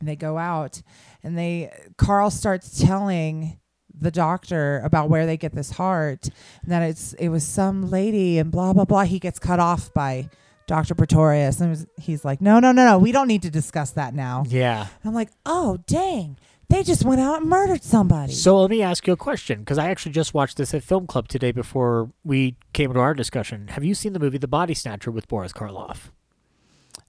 And 0.00 0.08
they 0.08 0.16
go 0.16 0.36
out 0.36 0.82
and 1.22 1.38
they 1.38 1.72
Carl 1.96 2.30
starts 2.30 2.80
telling 2.80 3.58
the 3.96 4.10
doctor 4.10 4.80
about 4.84 5.08
where 5.08 5.24
they 5.24 5.36
get 5.36 5.54
this 5.54 5.70
heart 5.70 6.28
and 6.62 6.72
that 6.72 6.82
it's 6.82 7.12
it 7.14 7.28
was 7.28 7.46
some 7.46 7.88
lady 7.88 8.38
and 8.38 8.50
blah 8.50 8.72
blah 8.72 8.84
blah. 8.84 9.04
He 9.04 9.18
gets 9.18 9.38
cut 9.38 9.60
off 9.60 9.94
by 9.94 10.28
Dr. 10.66 10.94
Pretorius 10.94 11.60
and 11.60 11.86
he's 12.00 12.24
like, 12.24 12.40
No, 12.40 12.58
no, 12.58 12.72
no, 12.72 12.84
no, 12.84 12.98
we 12.98 13.12
don't 13.12 13.28
need 13.28 13.42
to 13.42 13.50
discuss 13.50 13.92
that 13.92 14.14
now. 14.14 14.44
Yeah. 14.48 14.88
I'm 15.04 15.14
like, 15.14 15.30
Oh 15.46 15.78
dang. 15.86 16.36
They 16.68 16.82
just 16.82 17.04
went 17.04 17.20
out 17.20 17.40
and 17.42 17.48
murdered 17.50 17.82
somebody. 17.82 18.32
So 18.32 18.60
let 18.60 18.70
me 18.70 18.82
ask 18.82 19.06
you 19.06 19.12
a 19.12 19.16
question 19.16 19.60
because 19.60 19.78
I 19.78 19.88
actually 19.88 20.12
just 20.12 20.34
watched 20.34 20.56
this 20.56 20.72
at 20.74 20.82
Film 20.82 21.06
Club 21.06 21.28
today 21.28 21.52
before 21.52 22.10
we 22.24 22.56
came 22.72 22.92
to 22.94 23.00
our 23.00 23.14
discussion. 23.14 23.68
Have 23.68 23.84
you 23.84 23.94
seen 23.94 24.12
the 24.12 24.18
movie 24.18 24.38
The 24.38 24.48
Body 24.48 24.74
Snatcher 24.74 25.10
with 25.10 25.28
Boris 25.28 25.52
Karloff? 25.52 26.10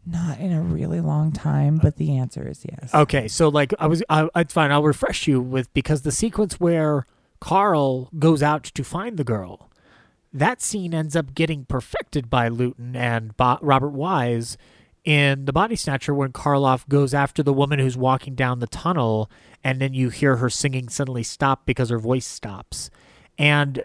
Not 0.06 0.40
in 0.40 0.51
a 0.51 0.61
really 0.61 1.01
long 1.01 1.32
time, 1.32 1.77
but 1.82 1.95
the 1.98 2.16
answer 2.17 2.48
is 2.48 2.64
yes. 2.64 2.93
Okay, 2.93 3.27
so 3.27 3.50
like 3.50 3.74
I 3.80 3.88
was, 3.88 4.03
I, 4.09 4.30
it's 4.35 4.53
fine. 4.53 4.72
I'll 4.72 4.84
refresh 4.84 5.25
you 5.27 5.42
with 5.42 5.74
because 5.74 6.03
the 6.03 6.11
sequence 6.11 6.59
where 6.59 7.08
Carl 7.40 8.09
goes 8.19 8.43
out 8.43 8.64
to 8.66 8.84
find 8.84 9.17
the 9.17 9.24
girl, 9.24 9.72
that 10.32 10.61
scene 10.61 10.93
ends 10.93 11.16
up 11.16 11.34
getting 11.34 11.66
perfected 11.66 12.30
by 12.30 12.50
Lewton 12.50 12.95
and 12.95 13.35
Bo- 13.35 13.58
Robert 13.61 13.92
Wise 13.92 14.58
in 15.06 15.45
the 15.45 15.53
Body 15.53 15.75
Snatcher 15.75 16.14
when 16.14 16.32
Karloff 16.32 16.88
goes 16.90 17.14
after 17.14 17.43
the 17.43 17.53
woman 17.53 17.80
who's 17.80 17.95
walking 17.95 18.35
down 18.35 18.59
the 18.59 18.67
tunnel, 18.67 19.30
and 19.64 19.80
then 19.80 19.93
you 19.93 20.09
hear 20.09 20.38
her 20.38 20.50
singing 20.50 20.90
suddenly 20.90 21.24
stop 21.24 21.66
because 21.66 21.90
her 21.90 22.00
voice 22.00 22.25
stops, 22.25 22.90
and 23.38 23.84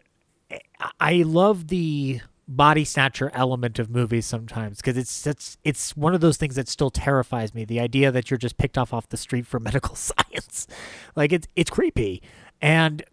I- 0.99 1.23
love 1.23 1.69
the 1.69 2.21
body 2.49 2.85
snatcher 2.85 3.31
element 3.33 3.79
of 3.79 3.89
movies 3.89 4.27
sometimes 4.27 4.79
because 4.79 4.97
it's 4.97 5.25
it's 5.25 5.57
it's 5.63 5.97
one 5.97 6.17
of 6.17 6.21
those 6.21 6.37
things 6.37 6.57
that 6.57 6.69
still 6.69 6.91
terrifies 6.91 7.55
me. 7.55 7.65
The 7.65 7.79
idea 7.79 8.11
that 8.11 8.29
you're 8.31 8.39
just 8.39 8.59
picked 8.59 8.77
off 8.77 8.93
off 8.93 9.09
the 9.09 9.17
street 9.17 9.47
for 9.47 9.61
medical 9.61 9.95
science, 9.95 10.67
like 11.15 11.33
it's 11.33 11.47
it's 11.55 11.71
creepy, 11.71 12.23
and 12.61 13.05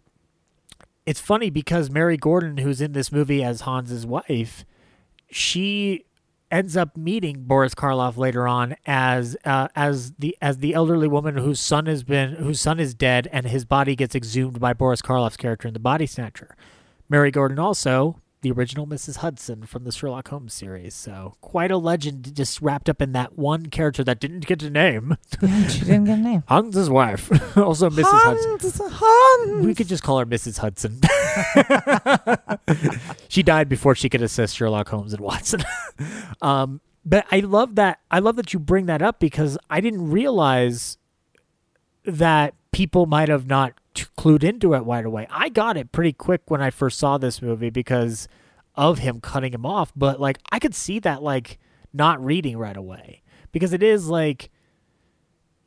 it's 1.06 1.20
funny 1.20 1.50
because 1.50 1.90
Mary 1.90 2.16
Gordon, 2.16 2.58
who's 2.58 2.80
in 2.80 2.92
this 2.92 3.12
movie 3.12 3.42
as 3.42 3.62
Hans's 3.62 4.04
wife, 4.04 4.64
she 5.30 6.04
ends 6.50 6.76
up 6.76 6.96
meeting 6.96 7.44
Boris 7.44 7.74
Karloff 7.74 8.16
later 8.16 8.48
on 8.48 8.76
as 8.86 9.36
uh, 9.44 9.68
as 9.76 10.12
the 10.18 10.36
as 10.40 10.58
the 10.58 10.74
elderly 10.74 11.08
woman 11.08 11.36
whose 11.36 11.60
son 11.60 11.86
has 11.86 12.02
been 12.02 12.34
whose 12.34 12.60
son 12.60 12.80
is 12.80 12.94
dead 12.94 13.28
and 13.32 13.46
his 13.46 13.64
body 13.64 13.94
gets 13.94 14.14
exhumed 14.14 14.60
by 14.60 14.72
Boris 14.72 15.02
Karloff's 15.02 15.36
character 15.36 15.68
in 15.68 15.74
The 15.74 15.80
Body 15.80 16.06
Snatcher. 16.06 16.56
Mary 17.08 17.30
Gordon 17.30 17.58
also 17.58 18.20
the 18.40 18.50
original 18.50 18.86
Mrs. 18.86 19.16
Hudson 19.16 19.66
from 19.66 19.84
the 19.84 19.92
Sherlock 19.92 20.28
Holmes 20.28 20.54
series. 20.54 20.94
So 20.94 21.34
quite 21.40 21.70
a 21.70 21.76
legend 21.76 22.34
just 22.34 22.60
wrapped 22.62 22.88
up 22.88 23.02
in 23.02 23.12
that 23.12 23.36
one 23.36 23.66
character 23.66 24.04
that 24.04 24.20
didn't 24.20 24.46
get 24.46 24.62
a 24.62 24.70
name. 24.70 25.16
she 25.68 25.80
didn't 25.80 26.04
get 26.04 26.18
a 26.18 26.22
name. 26.22 26.44
Hans's 26.48 26.88
wife, 26.88 27.30
also 27.56 27.90
Mrs. 27.90 28.04
Hudson. 28.04 28.50
Hans, 28.60 28.92
Hans. 28.94 29.66
We 29.66 29.74
could 29.74 29.88
just 29.88 30.02
call 30.02 30.18
her 30.18 30.26
Mrs. 30.26 30.58
Hudson. 30.58 31.00
she 33.28 33.42
died 33.42 33.68
before 33.68 33.94
she 33.94 34.08
could 34.08 34.22
assist 34.22 34.56
Sherlock 34.56 34.88
Holmes 34.88 35.12
and 35.12 35.20
Watson. 35.20 35.64
um, 36.42 36.80
but 37.04 37.26
I 37.30 37.40
love 37.40 37.74
that. 37.76 38.00
I 38.10 38.18
love 38.18 38.36
that 38.36 38.52
you 38.52 38.58
bring 38.58 38.86
that 38.86 39.02
up 39.02 39.18
because 39.18 39.58
I 39.70 39.80
didn't 39.80 40.10
realize 40.10 40.98
that 42.04 42.54
people 42.70 43.06
might 43.06 43.28
have 43.28 43.46
not 43.46 43.74
clued 44.18 44.42
into 44.42 44.74
it 44.74 44.80
right 44.80 45.06
away. 45.06 45.28
I 45.30 45.48
got 45.48 45.76
it 45.76 45.92
pretty 45.92 46.12
quick 46.12 46.50
when 46.50 46.60
I 46.60 46.70
first 46.70 46.98
saw 46.98 47.18
this 47.18 47.40
movie 47.40 47.70
because 47.70 48.26
of 48.74 48.98
him 48.98 49.20
cutting 49.20 49.54
him 49.54 49.64
off. 49.64 49.92
But 49.94 50.20
like, 50.20 50.38
I 50.50 50.58
could 50.58 50.74
see 50.74 50.98
that 51.00 51.22
like 51.22 51.58
not 51.94 52.22
reading 52.22 52.58
right 52.58 52.76
away 52.76 53.22
because 53.52 53.72
it 53.72 53.82
is 53.82 54.08
like 54.08 54.50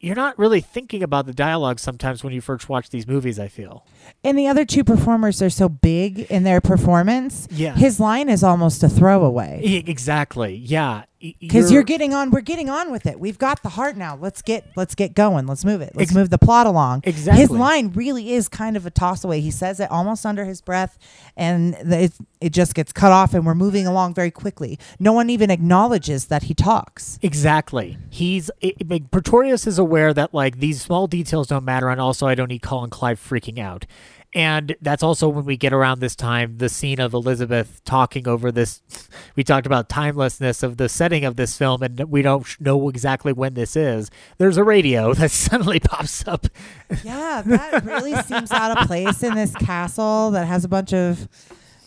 you're 0.01 0.15
not 0.15 0.37
really 0.37 0.59
thinking 0.61 1.01
about 1.01 1.27
the 1.27 1.33
dialogue 1.33 1.79
sometimes 1.79 2.23
when 2.23 2.33
you 2.33 2.41
first 2.41 2.67
watch 2.67 2.89
these 2.89 3.07
movies. 3.07 3.39
I 3.39 3.47
feel. 3.47 3.85
And 4.23 4.37
the 4.37 4.47
other 4.47 4.65
two 4.65 4.83
performers 4.83 5.41
are 5.41 5.49
so 5.49 5.69
big 5.69 6.19
in 6.19 6.43
their 6.43 6.59
performance. 6.59 7.47
Yeah. 7.51 7.73
His 7.75 7.99
line 8.01 8.27
is 8.27 8.43
almost 8.43 8.83
a 8.83 8.89
throwaway. 8.89 9.61
Exactly. 9.87 10.55
Yeah. 10.55 11.03
Because 11.39 11.71
you're, 11.71 11.83
getting 11.83 12.13
on 12.13 12.31
we're 12.31 12.41
getting 12.41 12.69
on 12.69 12.91
with 12.91 13.05
it. 13.05 13.19
We've 13.19 13.37
got 13.37 13.61
the 13.63 13.69
heart 13.69 13.95
now. 13.95 14.15
Let's 14.15 14.41
get 14.41 14.65
let's 14.75 14.95
get 14.95 15.13
going. 15.13 15.45
Let's 15.47 15.63
move 15.63 15.81
it. 15.81 15.95
Let's 15.95 16.09
Ex- 16.09 16.15
move 16.15 16.29
the 16.29 16.37
plot 16.37 16.67
along. 16.67 17.01
Exactly. 17.03 17.41
his 17.41 17.51
line 17.51 17.91
really 17.93 18.33
is 18.33 18.49
kind 18.49 18.75
of 18.75 18.85
a 18.85 18.89
toss 18.89 19.23
away. 19.23 19.41
He 19.41 19.51
says 19.51 19.79
it 19.79 19.89
almost 19.91 20.25
under 20.25 20.45
his 20.45 20.61
breath 20.61 20.97
and 21.37 21.75
the, 21.75 22.03
it, 22.03 22.13
it 22.39 22.53
just 22.53 22.73
gets 22.73 22.91
cut 22.91 23.11
off 23.11 23.33
and 23.33 23.45
we're 23.45 23.55
moving 23.55 23.85
along 23.85 24.13
very 24.13 24.31
quickly. 24.31 24.79
No 24.99 25.13
one 25.13 25.29
even 25.29 25.51
acknowledges 25.51 26.25
that 26.25 26.43
he 26.43 26.53
talks. 26.53 27.19
Exactly. 27.21 27.97
He's 28.09 28.49
it, 28.61 28.89
like, 28.89 29.11
Pretorius 29.11 29.67
is 29.67 29.77
aware 29.77 30.13
that 30.13 30.33
like 30.33 30.59
these 30.59 30.81
small 30.81 31.07
details 31.07 31.47
don't 31.47 31.65
matter, 31.65 31.89
and 31.89 32.01
also 32.01 32.27
I 32.27 32.35
don't 32.35 32.49
need 32.49 32.61
Colin 32.61 32.89
Clive 32.89 33.19
freaking 33.19 33.59
out. 33.59 33.85
And 34.33 34.75
that's 34.81 35.03
also 35.03 35.27
when 35.27 35.43
we 35.43 35.57
get 35.57 35.73
around 35.73 35.99
this 35.99 36.15
time 36.15 36.57
the 36.57 36.69
scene 36.69 36.99
of 36.99 37.13
Elizabeth 37.13 37.81
talking 37.83 38.27
over 38.27 38.51
this. 38.51 38.81
We 39.35 39.43
talked 39.43 39.65
about 39.65 39.89
timelessness 39.89 40.63
of 40.63 40.77
the 40.77 40.87
setting 40.87 41.25
of 41.25 41.35
this 41.35 41.57
film, 41.57 41.83
and 41.83 41.99
we 42.09 42.21
don't 42.21 42.47
know 42.59 42.87
exactly 42.89 43.33
when 43.33 43.55
this 43.55 43.75
is. 43.75 44.09
There's 44.37 44.57
a 44.57 44.63
radio 44.63 45.13
that 45.15 45.31
suddenly 45.31 45.79
pops 45.79 46.27
up. 46.27 46.47
yeah 47.03 47.41
that 47.45 47.83
really 47.83 48.15
seems 48.23 48.51
out 48.51 48.77
of 48.77 48.87
place 48.87 49.23
in 49.23 49.35
this 49.35 49.53
castle 49.55 50.31
that 50.31 50.45
has 50.45 50.63
a 50.63 50.69
bunch 50.69 50.93
of 50.93 51.27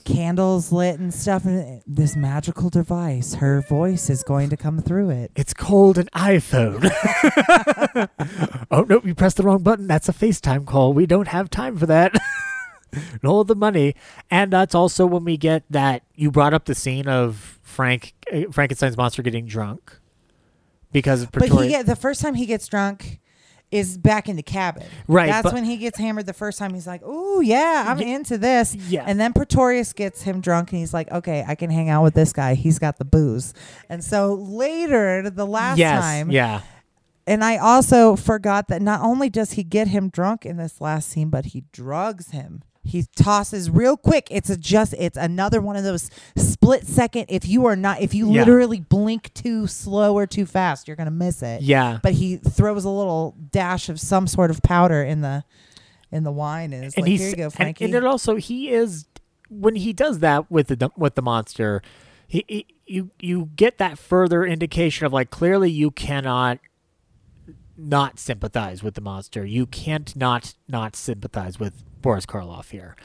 candles 0.05 0.71
lit 0.71 0.99
and 0.99 1.13
stuff 1.13 1.45
and 1.45 1.83
this 1.87 2.15
magical 2.17 2.69
device 2.71 3.35
her 3.35 3.63
voice 3.63 4.11
is 4.11 4.23
going 4.23 4.51
to 4.51 4.57
come 4.57 4.81
through 4.81 5.11
it 5.11 5.31
It's 5.35 5.55
called 5.55 5.99
an 5.99 6.09
iPhone. 6.15 6.91
oh 8.71 8.83
no, 8.83 9.01
you 9.05 9.15
pressed 9.15 9.37
the 9.37 9.43
wrong 9.43 9.63
button. 9.63 9.87
That's 9.87 10.09
a 10.09 10.13
FaceTime 10.13 10.67
call. 10.67 10.93
We 10.93 11.07
don't 11.07 11.29
have 11.29 11.51
time 11.51 11.77
for 11.77 11.87
that. 11.87 12.15
All 13.25 13.43
the 13.43 13.57
money, 13.57 13.95
and 14.31 14.53
that's 14.53 14.75
also 14.75 15.05
when 15.07 15.25
we 15.25 15.37
get 15.37 15.65
that. 15.71 16.03
You 16.15 16.31
brought 16.31 16.55
up 16.55 16.67
the 16.67 16.75
scene 16.77 17.09
of 17.09 17.59
Frank 17.63 18.15
uh, 18.33 18.43
Frankenstein's 18.53 18.97
monster 18.97 19.23
getting 19.23 19.47
drunk 19.47 19.99
because 20.93 21.23
of 21.23 21.33
But 21.33 21.49
he 21.49 21.69
get 21.69 21.87
the 21.87 21.97
first 21.97 22.21
time 22.21 22.35
he 22.35 22.47
gets 22.47 22.69
drunk 22.69 23.19
is 23.75 23.99
back 23.99 24.29
in 24.29 24.37
the 24.37 24.43
cabin. 24.43 24.85
Right, 25.09 25.27
That's 25.27 25.53
when 25.53 25.65
he 25.65 25.77
gets 25.77 25.99
hammered 25.99 26.27
the 26.27 26.33
first 26.33 26.59
time. 26.59 26.75
He's 26.75 26.87
like, 26.87 27.03
"Ooh, 27.03 27.41
yeah, 27.41 27.85
I'm 27.89 27.99
Ye- 27.99 28.15
into 28.15 28.39
this." 28.39 28.75
yeah. 28.75 29.05
And 29.07 29.19
then 29.21 29.33
Pretorius 29.33 29.93
gets 29.93 30.23
him 30.23 30.41
drunk, 30.41 30.73
and 30.73 30.79
he's 30.79 30.95
like, 30.95 31.11
"Okay, 31.11 31.45
I 31.47 31.55
can 31.55 31.71
hang 31.71 31.89
out 31.89 32.03
with 32.03 32.15
this 32.15 32.33
guy. 32.33 32.55
He's 32.55 32.79
got 32.79 32.99
the 32.99 33.05
booze." 33.05 33.53
And 33.89 34.03
so 34.03 34.35
later, 34.35 35.29
the 35.29 35.47
last 35.47 35.79
yes, 35.79 36.01
time, 36.01 36.31
yeah, 36.31 36.61
and 37.27 37.43
I 37.45 37.57
also 37.57 38.17
forgot 38.17 38.69
that 38.69 38.83
not 38.83 39.01
only 39.01 39.31
does 39.31 39.53
he 39.53 39.63
get 39.63 39.89
him 39.89 40.09
drunk 40.09 40.45
in 40.45 40.57
this 40.57 40.81
last 40.81 41.09
scene, 41.09 41.31
but 41.31 41.47
he 41.47 41.65
drugs 41.73 42.31
him. 42.31 42.63
He 42.87 43.05
tosses 43.17 43.71
real 43.71 43.97
quick. 43.97 44.29
It's 44.31 44.51
a 44.51 44.57
just 44.57 44.93
it's 44.99 45.17
another 45.17 45.61
one 45.61 45.75
of 45.77 45.85
those 45.85 46.11
split 46.37 46.87
second. 46.87 47.27
If 47.29 47.49
you 47.49 47.65
are 47.67 47.77
not 47.77 48.01
if 48.03 48.13
you 48.15 48.31
Yeah. 48.31 48.41
literally 48.43 48.81
blink 48.81 49.33
too 49.35 49.67
slow 49.67 50.15
or 50.15 50.27
too 50.27 50.45
fast, 50.45 50.87
you're 50.87 50.97
gonna 50.97 51.11
miss 51.11 51.43
it. 51.43 51.63
yeah. 51.63 51.99
But 52.03 52.13
he 52.13 52.37
throws 52.37 52.85
a 52.85 52.91
little 52.91 53.35
dash 53.51 53.89
of 53.89 53.99
some 53.99 54.27
sort 54.27 54.51
of 54.51 54.63
powder 54.63 55.03
in 55.03 55.23
the 55.23 55.45
in 56.13 56.25
the 56.25 56.31
wine 56.33 56.73
and 56.75 56.85
is 56.85 56.95
and 56.95 57.03
like, 57.05 57.11
he's 57.11 57.21
Here 57.21 57.31
you 57.31 57.37
go, 57.37 57.45
and, 57.45 57.53
Frankie. 57.55 57.85
and 57.87 57.95
it 57.95 58.05
also 58.05 58.37
he 58.37 58.69
is 58.71 59.07
when 59.49 59.77
he 59.77 59.93
does 59.93 60.19
that 60.21 60.51
with 60.51 60.69
the 60.69 60.91
with 60.97 61.15
the 61.15 61.23
monster, 61.23 61.81
he, 62.27 62.45
he 62.47 62.67
you 62.87 63.11
you 63.19 63.49
get 63.57 63.79
that 63.79 63.99
further 63.99 64.45
indication 64.45 65.07
of 65.07 65.13
like 65.13 65.31
clearly 65.31 65.71
you 65.71 65.91
cannot 65.91 66.59
not 67.77 68.19
sympathize 68.19 68.83
with 68.83 68.95
the 68.95 69.01
monster. 69.01 69.45
You 69.45 69.67
can't 69.67 70.15
not 70.15 70.55
not 70.69 70.95
sympathize 70.97 71.59
with 71.59 71.83
Boris 72.05 72.27
Karloff 72.27 72.71
here. 72.71 72.97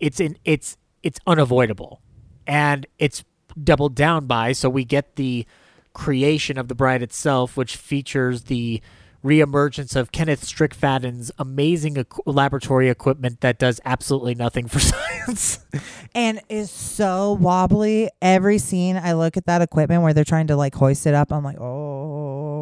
It's 0.00 0.18
in 0.18 0.36
it's 0.44 0.76
it's 1.04 1.20
unavoidable, 1.28 2.02
and 2.44 2.84
it's 2.98 3.22
doubled 3.62 3.94
down 3.94 4.26
by. 4.26 4.50
So 4.50 4.68
we 4.68 4.84
get 4.84 5.14
the 5.14 5.46
creation 5.94 6.58
of 6.58 6.66
the 6.66 6.74
bride 6.74 7.02
itself, 7.02 7.56
which 7.56 7.76
features 7.76 8.42
the 8.42 8.82
reemergence 9.24 9.94
of 9.94 10.10
Kenneth 10.10 10.44
Strickfaden's 10.44 11.30
amazing 11.38 12.04
laboratory 12.26 12.90
equipment 12.90 13.42
that 13.42 13.60
does 13.60 13.80
absolutely 13.84 14.34
nothing 14.34 14.66
for 14.66 14.80
science. 15.26 15.64
and 16.12 16.40
is 16.48 16.70
so 16.70 17.32
wobbly. 17.34 18.10
Every 18.20 18.58
scene 18.58 18.96
I 18.96 19.12
look 19.12 19.36
at 19.36 19.46
that 19.46 19.62
equipment 19.62 20.02
where 20.02 20.12
they're 20.12 20.24
trying 20.24 20.48
to 20.48 20.56
like 20.56 20.74
hoist 20.74 21.06
it 21.06 21.14
up, 21.14 21.32
I'm 21.32 21.44
like, 21.44 21.60
oh, 21.60 22.55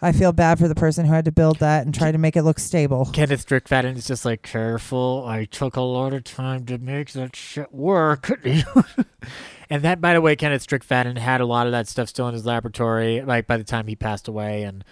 I 0.00 0.12
feel 0.12 0.32
bad 0.32 0.58
for 0.58 0.68
the 0.68 0.74
person 0.74 1.04
who 1.04 1.12
had 1.12 1.24
to 1.24 1.32
build 1.32 1.58
that 1.58 1.84
and 1.84 1.94
try 1.94 2.12
to 2.12 2.18
make 2.18 2.36
it 2.36 2.42
look 2.42 2.58
stable. 2.58 3.08
Kenneth 3.12 3.46
Strickfaden 3.46 3.96
is 3.96 4.06
just 4.06 4.24
like, 4.24 4.42
careful. 4.42 5.24
I 5.26 5.44
took 5.44 5.76
a 5.76 5.80
lot 5.80 6.12
of 6.12 6.24
time 6.24 6.66
to 6.66 6.78
make 6.78 7.12
that 7.12 7.34
shit 7.36 7.72
work. 7.72 8.30
and 9.70 9.82
that, 9.82 10.00
by 10.00 10.14
the 10.14 10.20
way, 10.20 10.36
Kenneth 10.36 10.66
Strickfaden 10.66 11.18
had 11.18 11.40
a 11.40 11.46
lot 11.46 11.66
of 11.66 11.72
that 11.72 11.88
stuff 11.88 12.08
still 12.08 12.28
in 12.28 12.34
his 12.34 12.46
laboratory, 12.46 13.22
like 13.22 13.46
by 13.46 13.56
the 13.56 13.64
time 13.64 13.86
he 13.86 13.96
passed 13.96 14.28
away. 14.28 14.62
And 14.62 14.84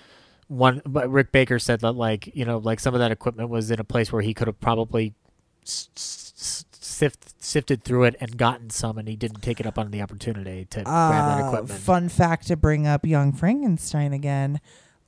one, 0.48 0.82
but 0.84 1.10
Rick 1.10 1.32
Baker 1.32 1.58
said 1.58 1.80
that, 1.80 1.92
like, 1.92 2.34
you 2.34 2.44
know, 2.44 2.58
like 2.58 2.80
some 2.80 2.94
of 2.94 3.00
that 3.00 3.12
equipment 3.12 3.48
was 3.48 3.70
in 3.70 3.80
a 3.80 3.84
place 3.84 4.12
where 4.12 4.22
he 4.22 4.34
could 4.34 4.48
have 4.48 4.60
probably 4.60 5.14
sift, 6.92 7.42
sifted 7.42 7.84
through 7.84 8.04
it 8.04 8.16
and 8.20 8.36
gotten 8.36 8.70
some, 8.70 8.98
and 8.98 9.08
he 9.08 9.16
didn't 9.16 9.40
take 9.42 9.58
it 9.60 9.66
up 9.66 9.78
on 9.78 9.90
the 9.90 10.02
opportunity 10.02 10.66
to 10.70 10.82
grab 10.82 10.86
that 10.86 11.42
Uh, 11.44 11.46
equipment. 11.48 11.80
Fun 11.80 12.08
fact 12.08 12.46
to 12.48 12.56
bring 12.56 12.86
up 12.86 13.04
Young 13.06 13.32
Frankenstein 13.32 14.12
again. 14.12 14.60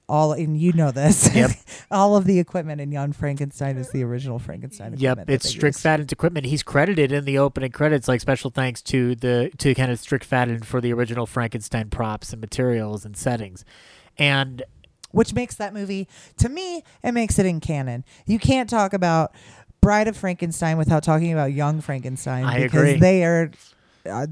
All 0.07 0.33
and 0.35 0.59
you 0.59 0.73
know 0.75 0.91
this. 0.91 1.31
Yep. 1.35 1.51
all 1.91 2.15
of 2.15 2.27
the 2.27 2.39
equipment 2.39 2.79
in 2.81 2.93
Young 2.93 3.13
Frankenstein 3.13 3.79
is 3.79 3.89
the 3.91 4.03
original 4.05 4.39
Frankenstein. 4.39 4.95
Yep, 4.99 5.31
it's. 5.31 5.51
Strickfaden's 5.55 6.13
equipment. 6.13 6.45
He's 6.45 6.63
credited 6.63 7.11
in 7.11 7.25
the 7.25 7.39
opening 7.39 7.71
credits, 7.73 8.07
like 8.07 8.21
special 8.21 8.51
thanks 8.51 8.83
to 8.83 9.15
the 9.15 9.51
to 9.57 9.75
Kenneth 9.75 10.05
Strickfaden 10.05 10.63
for 10.65 10.83
the 10.83 10.93
original 10.93 11.25
Frankenstein 11.27 11.89
props 11.89 12.33
and 12.33 12.41
materials 12.41 13.07
and 13.07 13.17
settings. 13.17 13.65
And 14.19 14.63
which 15.11 15.33
makes 15.33 15.55
that 15.55 15.73
movie 15.73 16.09
to 16.37 16.49
me 16.49 16.83
it 17.05 17.13
makes 17.13 17.39
it 17.39 17.47
in 17.47 17.61
canon 17.61 18.05
you 18.27 18.37
can't 18.37 18.69
talk 18.69 18.93
about 18.93 19.33
bride 19.85 20.09
of 20.09 20.17
frankenstein 20.17 20.77
without 20.79 21.03
talking 21.03 21.33
about 21.33 21.53
young 21.53 21.81
frankenstein 21.81 22.45
I 22.45 22.63
because 22.65 22.81
agree. 22.81 22.99
they 22.99 23.25
are 23.25 23.51
uh, 24.07 24.27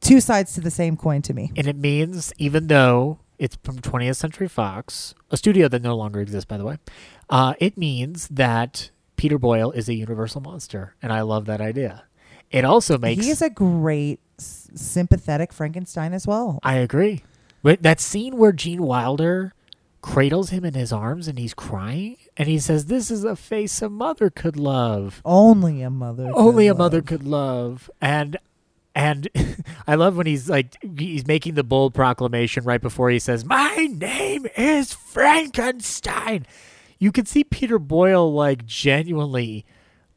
two 0.00 0.20
sides 0.20 0.52
to 0.54 0.60
the 0.60 0.70
same 0.70 0.96
coin 0.96 1.22
to 1.22 1.34
me 1.34 1.52
and 1.56 1.66
it 1.66 1.76
means 1.76 2.32
even 2.38 2.66
though 2.66 3.20
it's 3.38 3.56
from 3.62 3.78
20th 3.78 4.16
Century 4.16 4.48
Fox, 4.48 5.14
a 5.30 5.36
studio 5.36 5.68
that 5.68 5.80
no 5.80 5.94
longer 5.94 6.20
exists, 6.20 6.44
by 6.44 6.56
the 6.56 6.64
way, 6.64 6.76
uh, 7.30 7.54
it 7.60 7.78
means 7.78 8.26
that 8.26 8.90
Peter 9.16 9.38
Boyle 9.38 9.70
is 9.70 9.88
a 9.88 9.94
universal 9.94 10.40
monster, 10.40 10.96
and 11.00 11.12
I 11.12 11.20
love 11.20 11.44
that 11.46 11.60
idea. 11.60 12.02
It 12.50 12.64
also 12.64 12.98
makes 12.98 13.24
he 13.24 13.30
is 13.30 13.40
a 13.40 13.48
great 13.48 14.18
s- 14.40 14.68
sympathetic 14.74 15.52
frankenstein 15.52 16.12
as 16.14 16.26
well 16.26 16.58
I 16.64 16.78
agree. 16.78 17.22
But 17.62 17.82
that 17.84 18.00
scene 18.00 18.36
where 18.36 18.50
Gene 18.50 18.82
Wilder 18.82 19.54
cradles 20.12 20.50
him 20.50 20.64
in 20.64 20.74
his 20.74 20.92
arms 20.92 21.28
and 21.28 21.38
he's 21.38 21.54
crying 21.54 22.16
and 22.36 22.48
he 22.48 22.58
says, 22.58 22.86
This 22.86 23.10
is 23.10 23.24
a 23.24 23.36
face 23.36 23.82
a 23.82 23.88
mother 23.88 24.30
could 24.30 24.56
love. 24.56 25.20
only 25.24 25.82
a 25.82 25.90
mother 25.90 26.30
Only 26.34 26.66
could 26.66 26.74
a 26.74 26.78
mother 26.78 27.02
could 27.02 27.24
love. 27.24 27.90
And 28.00 28.36
and 28.94 29.28
I 29.86 29.94
love 29.94 30.16
when 30.16 30.26
he's 30.26 30.48
like 30.48 30.76
he's 30.98 31.26
making 31.26 31.54
the 31.54 31.62
bold 31.64 31.94
proclamation 31.94 32.64
right 32.64 32.80
before 32.80 33.10
he 33.10 33.18
says, 33.18 33.44
My 33.44 33.88
name 33.90 34.46
is 34.56 34.92
Frankenstein. 34.92 36.46
You 36.98 37.12
can 37.12 37.26
see 37.26 37.44
Peter 37.44 37.78
Boyle 37.78 38.32
like 38.32 38.66
genuinely 38.66 39.64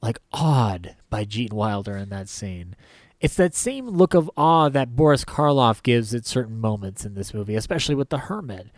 like 0.01 0.19
awed 0.31 0.95
by 1.09 1.25
Gene 1.25 1.53
Wilder 1.53 1.95
in 1.95 2.09
that 2.09 2.27
scene. 2.29 2.75
It's 3.19 3.35
that 3.35 3.53
same 3.53 3.87
look 3.87 4.15
of 4.15 4.31
awe 4.35 4.69
that 4.69 4.95
Boris 4.95 5.23
Karloff 5.23 5.83
gives 5.83 6.15
at 6.15 6.25
certain 6.25 6.59
moments 6.59 7.05
in 7.05 7.13
this 7.13 7.35
movie, 7.35 7.53
especially 7.53 7.93
with 7.93 8.09
the 8.09 8.17
Hermit. 8.17 8.69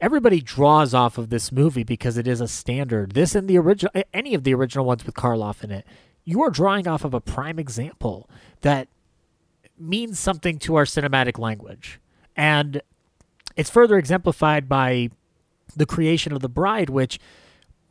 Everybody 0.00 0.40
draws 0.40 0.94
off 0.94 1.18
of 1.18 1.28
this 1.28 1.52
movie 1.52 1.84
because 1.84 2.16
it 2.16 2.26
is 2.26 2.40
a 2.40 2.48
standard. 2.48 3.12
This 3.12 3.34
and 3.34 3.48
the 3.48 3.58
original, 3.58 3.92
any 4.14 4.34
of 4.34 4.44
the 4.44 4.54
original 4.54 4.84
ones 4.84 5.04
with 5.04 5.14
Karloff 5.14 5.62
in 5.62 5.70
it, 5.70 5.86
you 6.24 6.42
are 6.42 6.50
drawing 6.50 6.88
off 6.88 7.04
of 7.04 7.12
a 7.12 7.20
prime 7.20 7.58
example 7.58 8.28
that 8.62 8.88
means 9.78 10.18
something 10.18 10.58
to 10.60 10.76
our 10.76 10.84
cinematic 10.84 11.38
language. 11.38 12.00
And 12.36 12.80
it's 13.56 13.70
further 13.70 13.98
exemplified 13.98 14.68
by 14.68 15.10
the 15.76 15.86
creation 15.86 16.32
of 16.32 16.40
the 16.40 16.48
bride, 16.48 16.90
which 16.90 17.18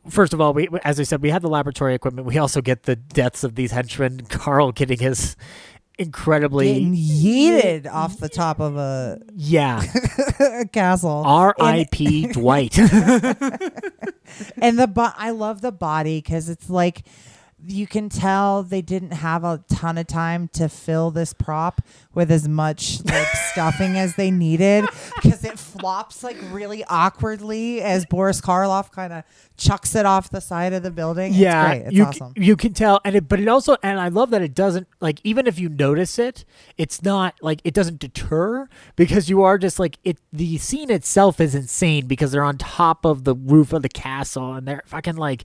first 0.08 0.32
of 0.32 0.40
all, 0.40 0.54
we 0.54 0.68
as 0.84 0.98
I 0.98 1.02
said, 1.02 1.22
we 1.22 1.30
had 1.30 1.42
the 1.42 1.48
laboratory 1.48 1.94
equipment. 1.94 2.26
We 2.26 2.38
also 2.38 2.60
get 2.60 2.84
the 2.84 2.96
deaths 2.96 3.44
of 3.44 3.54
these 3.54 3.72
henchmen. 3.72 4.22
Carl 4.28 4.72
getting 4.72 4.98
his 4.98 5.36
incredibly 6.00 6.66
getting 6.72 6.94
yeeted 6.94 7.86
off 7.86 8.16
the 8.16 8.28
top 8.28 8.58
of 8.58 8.76
a, 8.76 9.20
yeah 9.34 9.82
a 10.40 10.66
castle 10.66 11.22
R.I.P. 11.26 12.28
Dwight. 12.28 12.78
and 12.78 12.88
the 14.78 14.86
bo- 14.86 15.12
I 15.16 15.30
love 15.30 15.60
the 15.60 15.72
body 15.72 16.18
because 16.18 16.48
it's 16.48 16.70
like 16.70 17.02
you 17.66 17.86
can 17.86 18.08
tell 18.08 18.62
they 18.62 18.82
didn't 18.82 19.12
have 19.12 19.44
a 19.44 19.62
ton 19.70 19.98
of 19.98 20.06
time 20.06 20.48
to 20.48 20.68
fill 20.68 21.10
this 21.10 21.32
prop 21.32 21.80
with 22.14 22.30
as 22.30 22.48
much 22.48 23.04
like 23.04 23.26
stuffing 23.52 23.96
as 23.96 24.16
they 24.16 24.30
needed 24.30 24.84
because 25.16 25.44
it 25.44 25.58
flops 25.58 26.22
like 26.22 26.36
really 26.50 26.84
awkwardly 26.84 27.82
as 27.82 28.06
Boris 28.06 28.40
Karloff 28.40 28.90
kind 28.90 29.12
of 29.12 29.24
chucks 29.56 29.94
it 29.94 30.06
off 30.06 30.30
the 30.30 30.40
side 30.40 30.72
of 30.72 30.82
the 30.82 30.90
building. 30.90 31.34
yeah, 31.34 31.62
it's 31.62 31.68
great. 31.68 31.86
It's 31.86 31.96
you 31.96 32.04
awesome. 32.04 32.32
you 32.36 32.56
can 32.56 32.72
tell, 32.72 33.00
and 33.04 33.16
it, 33.16 33.28
but 33.28 33.40
it 33.40 33.48
also, 33.48 33.76
and 33.82 34.00
I 34.00 34.08
love 34.08 34.30
that 34.30 34.42
it 34.42 34.54
doesn't 34.54 34.88
like 35.00 35.20
even 35.24 35.46
if 35.46 35.58
you 35.58 35.68
notice 35.68 36.18
it, 36.18 36.44
it's 36.78 37.02
not 37.02 37.34
like 37.42 37.60
it 37.64 37.74
doesn't 37.74 37.98
deter 37.98 38.68
because 38.96 39.28
you 39.28 39.42
are 39.42 39.58
just 39.58 39.78
like 39.78 39.98
it. 40.04 40.18
The 40.32 40.58
scene 40.58 40.90
itself 40.90 41.40
is 41.40 41.54
insane 41.54 42.06
because 42.06 42.32
they're 42.32 42.42
on 42.42 42.58
top 42.58 43.04
of 43.04 43.24
the 43.24 43.34
roof 43.34 43.72
of 43.72 43.82
the 43.82 43.88
castle 43.88 44.54
and 44.54 44.66
they're 44.66 44.82
fucking 44.86 45.16
like. 45.16 45.44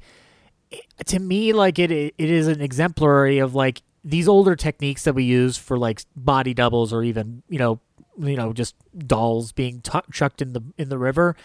To 1.07 1.19
me, 1.19 1.53
like 1.53 1.79
it, 1.79 1.91
it 1.91 2.13
is 2.17 2.47
an 2.47 2.61
exemplary 2.61 3.39
of 3.39 3.55
like 3.55 3.81
these 4.03 4.27
older 4.27 4.55
techniques 4.55 5.03
that 5.03 5.13
we 5.13 5.23
use 5.23 5.57
for 5.57 5.77
like 5.77 6.01
body 6.15 6.53
doubles 6.53 6.93
or 6.93 7.03
even 7.03 7.43
you 7.49 7.57
know 7.57 7.79
you 8.17 8.35
know 8.35 8.53
just 8.53 8.75
dolls 8.97 9.51
being 9.51 9.81
tu 9.81 9.99
chucked 10.11 10.41
in 10.41 10.53
the 10.53 10.61
in 10.77 10.89
the 10.89 10.97
river 10.97 11.35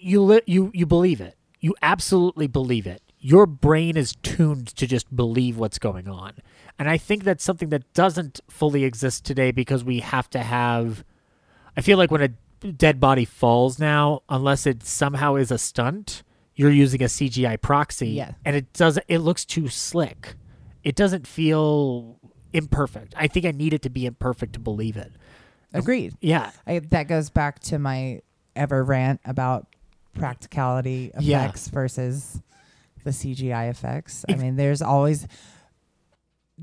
you 0.00 0.22
li- 0.22 0.42
you 0.46 0.70
you 0.74 0.86
believe 0.86 1.20
it. 1.20 1.36
You 1.60 1.74
absolutely 1.82 2.46
believe 2.46 2.86
it. 2.86 3.02
Your 3.18 3.46
brain 3.46 3.96
is 3.96 4.16
tuned 4.22 4.68
to 4.76 4.86
just 4.86 5.14
believe 5.14 5.58
what's 5.58 5.78
going 5.78 6.08
on. 6.08 6.34
And 6.78 6.88
I 6.88 6.96
think 6.96 7.24
that's 7.24 7.44
something 7.44 7.68
that 7.68 7.92
doesn't 7.92 8.40
fully 8.48 8.84
exist 8.84 9.24
today 9.26 9.50
because 9.50 9.84
we 9.84 10.00
have 10.00 10.30
to 10.30 10.38
have 10.40 11.04
I 11.76 11.82
feel 11.82 11.98
like 11.98 12.10
when 12.10 12.22
a 12.22 12.70
dead 12.72 12.98
body 13.00 13.24
falls 13.24 13.78
now, 13.78 14.22
unless 14.28 14.66
it 14.66 14.82
somehow 14.82 15.36
is 15.36 15.50
a 15.50 15.58
stunt, 15.58 16.22
you're 16.60 16.70
using 16.70 17.02
a 17.02 17.06
CGI 17.06 17.58
proxy 17.58 18.08
Yeah. 18.10 18.32
and 18.44 18.54
it 18.54 18.70
doesn't 18.74 19.06
it 19.08 19.18
looks 19.20 19.46
too 19.46 19.68
slick. 19.68 20.34
It 20.84 20.94
doesn't 20.94 21.26
feel 21.26 22.18
imperfect. 22.52 23.14
I 23.16 23.28
think 23.28 23.46
I 23.46 23.50
need 23.52 23.72
it 23.72 23.80
to 23.82 23.88
be 23.90 24.04
imperfect 24.04 24.52
to 24.52 24.58
believe 24.60 24.96
it. 24.98 25.10
Agreed. 25.72 26.14
Yeah. 26.20 26.50
I, 26.66 26.80
that 26.80 27.08
goes 27.08 27.30
back 27.30 27.60
to 27.60 27.78
my 27.78 28.20
ever 28.54 28.84
rant 28.84 29.20
about 29.24 29.68
practicality 30.12 31.12
Yeah. 31.18 31.44
effects 31.44 31.68
versus 31.68 32.42
the 33.04 33.10
CGI 33.10 33.70
effects. 33.70 34.26
I 34.28 34.34
mean, 34.34 34.56
there's 34.56 34.82
always 34.82 35.26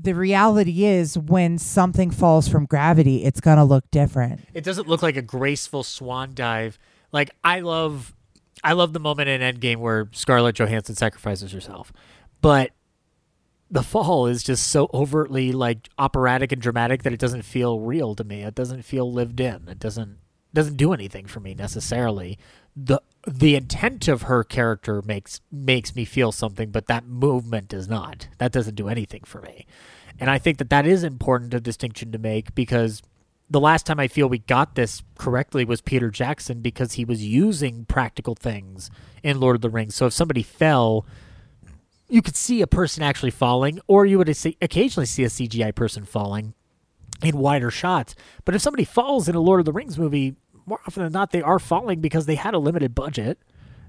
the 0.00 0.14
reality 0.14 0.84
is 0.84 1.18
when 1.18 1.58
something 1.58 2.12
falls 2.12 2.46
from 2.46 2.66
gravity, 2.66 3.24
it's 3.24 3.40
gonna 3.40 3.64
look 3.64 3.90
different. 3.90 4.42
It 4.54 4.62
doesn't 4.62 4.86
look 4.86 5.02
like 5.02 5.16
a 5.16 5.22
graceful 5.22 5.82
swan 5.82 6.34
dive. 6.34 6.78
Like 7.10 7.30
I 7.42 7.60
love, 7.60 8.14
I 8.64 8.72
love 8.72 8.92
the 8.92 9.00
moment 9.00 9.28
in 9.28 9.40
Endgame 9.40 9.78
where 9.78 10.08
Scarlett 10.12 10.56
Johansson 10.56 10.94
sacrifices 10.94 11.52
herself, 11.52 11.92
but 12.40 12.72
the 13.70 13.82
fall 13.82 14.26
is 14.26 14.42
just 14.42 14.68
so 14.68 14.88
overtly 14.94 15.52
like 15.52 15.88
operatic 15.98 16.52
and 16.52 16.62
dramatic 16.62 17.02
that 17.02 17.12
it 17.12 17.20
doesn't 17.20 17.42
feel 17.42 17.80
real 17.80 18.14
to 18.14 18.24
me. 18.24 18.42
It 18.42 18.54
doesn't 18.54 18.82
feel 18.82 19.12
lived 19.12 19.40
in. 19.40 19.68
It 19.68 19.78
doesn't 19.78 20.18
doesn't 20.54 20.76
do 20.76 20.92
anything 20.92 21.26
for 21.26 21.40
me 21.40 21.54
necessarily. 21.54 22.38
the 22.74 23.00
The 23.26 23.54
intent 23.54 24.08
of 24.08 24.22
her 24.22 24.42
character 24.44 25.02
makes 25.02 25.40
makes 25.52 25.94
me 25.94 26.04
feel 26.04 26.32
something, 26.32 26.70
but 26.70 26.86
that 26.86 27.06
movement 27.06 27.68
does 27.68 27.88
not. 27.88 28.28
That 28.38 28.52
doesn't 28.52 28.74
do 28.74 28.88
anything 28.88 29.24
for 29.24 29.42
me. 29.42 29.66
And 30.18 30.30
I 30.30 30.38
think 30.38 30.58
that 30.58 30.70
that 30.70 30.86
is 30.86 31.04
important 31.04 31.54
a 31.54 31.60
distinction 31.60 32.10
to 32.12 32.18
make 32.18 32.54
because 32.54 33.02
the 33.50 33.60
last 33.60 33.86
time 33.86 33.98
I 33.98 34.08
feel 34.08 34.28
we 34.28 34.38
got 34.38 34.74
this 34.74 35.02
correctly 35.16 35.64
was 35.64 35.80
Peter 35.80 36.10
Jackson 36.10 36.60
because 36.60 36.94
he 36.94 37.04
was 37.04 37.24
using 37.24 37.84
practical 37.86 38.34
things 38.34 38.90
in 39.22 39.40
Lord 39.40 39.56
of 39.56 39.62
the 39.62 39.70
Rings. 39.70 39.94
So 39.94 40.06
if 40.06 40.12
somebody 40.12 40.42
fell, 40.42 41.06
you 42.08 42.22
could 42.22 42.36
see 42.36 42.60
a 42.60 42.66
person 42.66 43.02
actually 43.02 43.30
falling, 43.30 43.80
or 43.86 44.04
you 44.04 44.18
would 44.18 44.34
see, 44.36 44.56
occasionally 44.60 45.06
see 45.06 45.24
a 45.24 45.28
CGI 45.28 45.74
person 45.74 46.04
falling 46.04 46.54
in 47.22 47.38
wider 47.38 47.70
shots. 47.70 48.14
But 48.44 48.54
if 48.54 48.62
somebody 48.62 48.84
falls 48.84 49.28
in 49.28 49.34
a 49.34 49.40
Lord 49.40 49.60
of 49.60 49.66
the 49.66 49.72
Rings 49.72 49.98
movie, 49.98 50.36
more 50.66 50.80
often 50.86 51.02
than 51.02 51.12
not, 51.12 51.30
they 51.30 51.42
are 51.42 51.58
falling 51.58 52.00
because 52.00 52.26
they 52.26 52.34
had 52.34 52.54
a 52.54 52.58
limited 52.58 52.94
budget, 52.94 53.38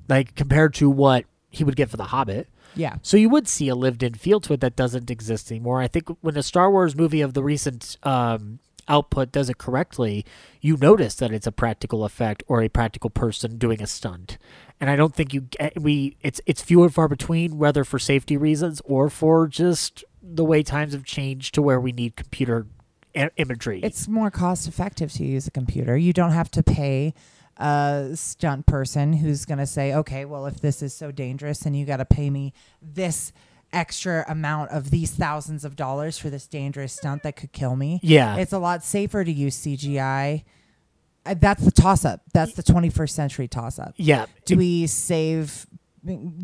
like 0.07 0.35
compared 0.35 0.73
to 0.75 0.89
what 0.89 1.25
he 1.49 1.63
would 1.63 1.75
get 1.75 1.89
for 1.89 1.97
The 1.97 2.05
Hobbit. 2.05 2.47
Yeah. 2.75 2.95
So 3.01 3.17
you 3.17 3.29
would 3.29 3.47
see 3.47 3.67
a 3.67 3.75
lived-in 3.75 4.13
feel 4.13 4.39
to 4.41 4.53
it 4.53 4.61
that 4.61 4.75
doesn't 4.75 5.09
exist 5.09 5.51
anymore. 5.51 5.81
I 5.81 5.87
think 5.87 6.07
when 6.21 6.37
a 6.37 6.43
Star 6.43 6.71
Wars 6.71 6.95
movie 6.95 7.21
of 7.21 7.33
the 7.33 7.43
recent 7.43 7.97
um, 8.03 8.59
output 8.89 9.31
does 9.31 9.49
it 9.49 9.57
correctly, 9.57 10.25
you 10.59 10.75
notice 10.77 11.15
that 11.15 11.31
it's 11.31 11.47
a 11.47 11.51
practical 11.51 12.03
effect 12.03 12.43
or 12.47 12.61
a 12.61 12.67
practical 12.69 13.09
person 13.09 13.57
doing 13.57 13.81
a 13.81 13.87
stunt. 13.87 14.37
And 14.81 14.89
I 14.89 14.95
don't 14.95 15.13
think 15.15 15.33
you 15.33 15.41
get, 15.41 15.61
eh, 15.77 15.79
we 15.79 16.17
it's 16.21 16.41
it's 16.45 16.61
few 16.61 16.83
and 16.83 16.93
far 16.93 17.07
between, 17.07 17.57
whether 17.57 17.83
for 17.83 17.99
safety 17.99 18.35
reasons 18.35 18.81
or 18.85 19.09
for 19.09 19.47
just 19.47 20.03
the 20.21 20.43
way 20.43 20.63
times 20.63 20.93
have 20.93 21.03
changed 21.05 21.53
to 21.55 21.61
where 21.61 21.79
we 21.79 21.91
need 21.91 22.15
computer 22.15 22.67
i- 23.15 23.29
imagery. 23.37 23.79
It's 23.83 24.07
more 24.07 24.31
cost 24.31 24.67
effective 24.67 25.11
to 25.13 25.25
use 25.25 25.47
a 25.47 25.51
computer. 25.51 25.97
You 25.97 26.13
don't 26.13 26.31
have 26.31 26.51
to 26.51 26.63
pay 26.63 27.13
a 27.57 28.11
stunt 28.15 28.65
person 28.65 29.13
who's 29.13 29.43
going 29.45 29.57
to 29.57 29.65
say, 29.65 29.93
okay, 29.93 30.23
well, 30.23 30.45
if 30.45 30.61
this 30.61 30.81
is 30.81 30.93
so 30.93 31.11
dangerous, 31.11 31.59
then 31.59 31.73
you 31.73 31.85
got 31.85 31.97
to 31.97 32.05
pay 32.05 32.29
me 32.29 32.53
this 32.81 33.33
extra 33.73 34.25
amount 34.27 34.71
of 34.71 34.89
these 34.91 35.11
thousands 35.11 35.63
of 35.65 35.75
dollars 35.75 36.17
for 36.17 36.29
this 36.29 36.47
dangerous 36.47 36.93
stunt 36.93 37.23
that 37.23 37.35
could 37.35 37.51
kill 37.51 37.75
me. 37.75 37.99
Yeah. 38.03 38.37
It's 38.37 38.53
a 38.53 38.59
lot 38.59 38.83
safer 38.83 39.23
to 39.23 39.31
use 39.31 39.57
CGI. 39.57 40.43
Uh, 41.25 41.35
That's 41.37 41.63
the 41.63 41.71
toss 41.71 42.05
up. 42.05 42.21
That's 42.33 42.53
the 42.53 42.63
21st 42.63 43.09
century 43.11 43.47
toss 43.47 43.77
up. 43.79 43.93
yeah. 43.97 44.25
Do 44.45 44.57
we 44.57 44.87
save? 44.87 45.67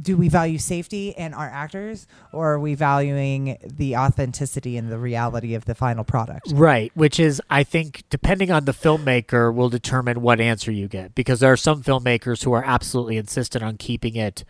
Do 0.02 0.18
we 0.18 0.28
value 0.28 0.58
safety 0.58 1.16
and 1.16 1.34
our 1.34 1.48
actors, 1.48 2.08
or 2.34 2.52
are 2.52 2.60
we 2.60 2.76
valuing 2.76 3.58
the 3.64 3.95
authenticity 3.95 4.76
and 4.76 4.92
the 4.92 4.98
reality 5.00 5.56
of 5.56 5.64
the 5.64 5.74
final 5.74 6.04
product? 6.04 6.52
Right, 6.54 6.92
which 6.94 7.22
is 7.22 7.42
I 7.50 7.64
think 7.64 8.04
depending 8.10 8.52
on 8.52 8.66
the 8.66 8.74
filmmaker 8.74 9.54
will 9.56 9.70
determine 9.70 10.22
what 10.22 10.42
answer 10.42 10.74
you 10.74 10.90
get 10.90 11.16
because 11.16 11.40
there 11.40 11.54
are 11.54 11.58
some 11.58 11.84
filmmakers 11.84 12.44
who 12.44 12.52
are 12.52 12.66
absolutely 12.66 13.16
insistent 13.16 13.64
on 13.64 13.78
keeping 13.78 14.18
it 14.18 14.44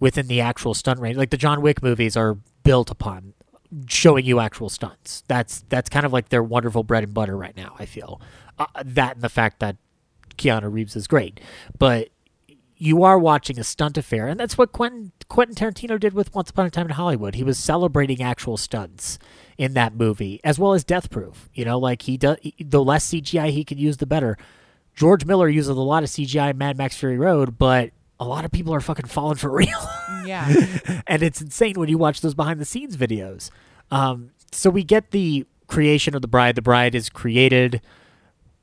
within 0.00 0.26
the 0.26 0.40
actual 0.40 0.74
stunt 0.74 0.98
range. 0.98 1.16
Like 1.16 1.30
the 1.30 1.36
John 1.36 1.60
Wick 1.60 1.82
movies 1.82 2.16
are 2.16 2.38
built 2.64 2.90
upon 2.90 3.34
showing 3.86 4.24
you 4.24 4.40
actual 4.40 4.68
stunts. 4.68 5.22
That's 5.28 5.64
that's 5.68 5.88
kind 5.88 6.04
of 6.04 6.12
like 6.12 6.30
their 6.30 6.42
wonderful 6.42 6.82
bread 6.82 7.04
and 7.04 7.14
butter 7.14 7.36
right 7.36 7.56
now, 7.56 7.76
I 7.78 7.86
feel. 7.86 8.20
Uh, 8.58 8.66
that 8.84 9.14
and 9.16 9.22
the 9.22 9.28
fact 9.28 9.60
that 9.60 9.76
Keanu 10.36 10.72
Reeves 10.72 10.96
is 10.96 11.06
great. 11.06 11.40
But 11.78 12.08
you 12.76 13.04
are 13.04 13.18
watching 13.18 13.58
a 13.58 13.64
stunt 13.64 13.98
affair, 13.98 14.26
and 14.26 14.40
that's 14.40 14.56
what 14.56 14.72
Quentin, 14.72 15.12
Quentin 15.28 15.54
Tarantino 15.54 16.00
did 16.00 16.14
with 16.14 16.34
Once 16.34 16.48
Upon 16.48 16.64
a 16.64 16.70
Time 16.70 16.86
in 16.86 16.92
Hollywood. 16.92 17.34
He 17.34 17.44
was 17.44 17.58
celebrating 17.58 18.22
actual 18.22 18.56
stunts 18.56 19.18
in 19.58 19.74
that 19.74 19.94
movie, 19.94 20.40
as 20.42 20.58
well 20.58 20.72
as 20.72 20.82
Death 20.82 21.10
Proof. 21.10 21.50
You 21.52 21.66
know, 21.66 21.78
like 21.78 22.02
he 22.02 22.16
does, 22.16 22.38
the 22.58 22.82
less 22.82 23.10
CGI 23.10 23.50
he 23.50 23.64
can 23.64 23.76
use, 23.76 23.98
the 23.98 24.06
better. 24.06 24.38
George 24.94 25.26
Miller 25.26 25.48
uses 25.48 25.68
a 25.68 25.74
lot 25.74 26.02
of 26.02 26.08
CGI 26.08 26.50
in 26.50 26.58
Mad 26.58 26.78
Max 26.78 26.96
Fury 26.96 27.18
Road, 27.18 27.58
but 27.58 27.90
a 28.20 28.24
lot 28.24 28.44
of 28.44 28.52
people 28.52 28.72
are 28.74 28.80
fucking 28.80 29.06
falling 29.06 29.38
for 29.38 29.50
real. 29.56 29.90
Yeah. 30.24 31.02
and 31.06 31.22
it's 31.22 31.40
insane 31.40 31.74
when 31.76 31.88
you 31.88 31.98
watch 31.98 32.20
those 32.20 32.34
behind 32.34 32.60
the 32.60 32.64
scenes 32.64 32.96
videos. 32.96 33.50
Um, 33.90 34.30
so 34.52 34.70
we 34.70 34.84
get 34.84 35.10
the 35.10 35.46
creation 35.66 36.14
of 36.14 36.22
the 36.22 36.28
bride. 36.28 36.54
The 36.54 36.62
bride 36.62 36.94
is 36.94 37.08
created. 37.08 37.80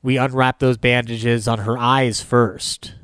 We 0.02 0.16
unwrap 0.16 0.60
those 0.60 0.78
bandages 0.78 1.48
on 1.48 1.58
her 1.60 1.76
eyes 1.76 2.22
first. 2.22 2.94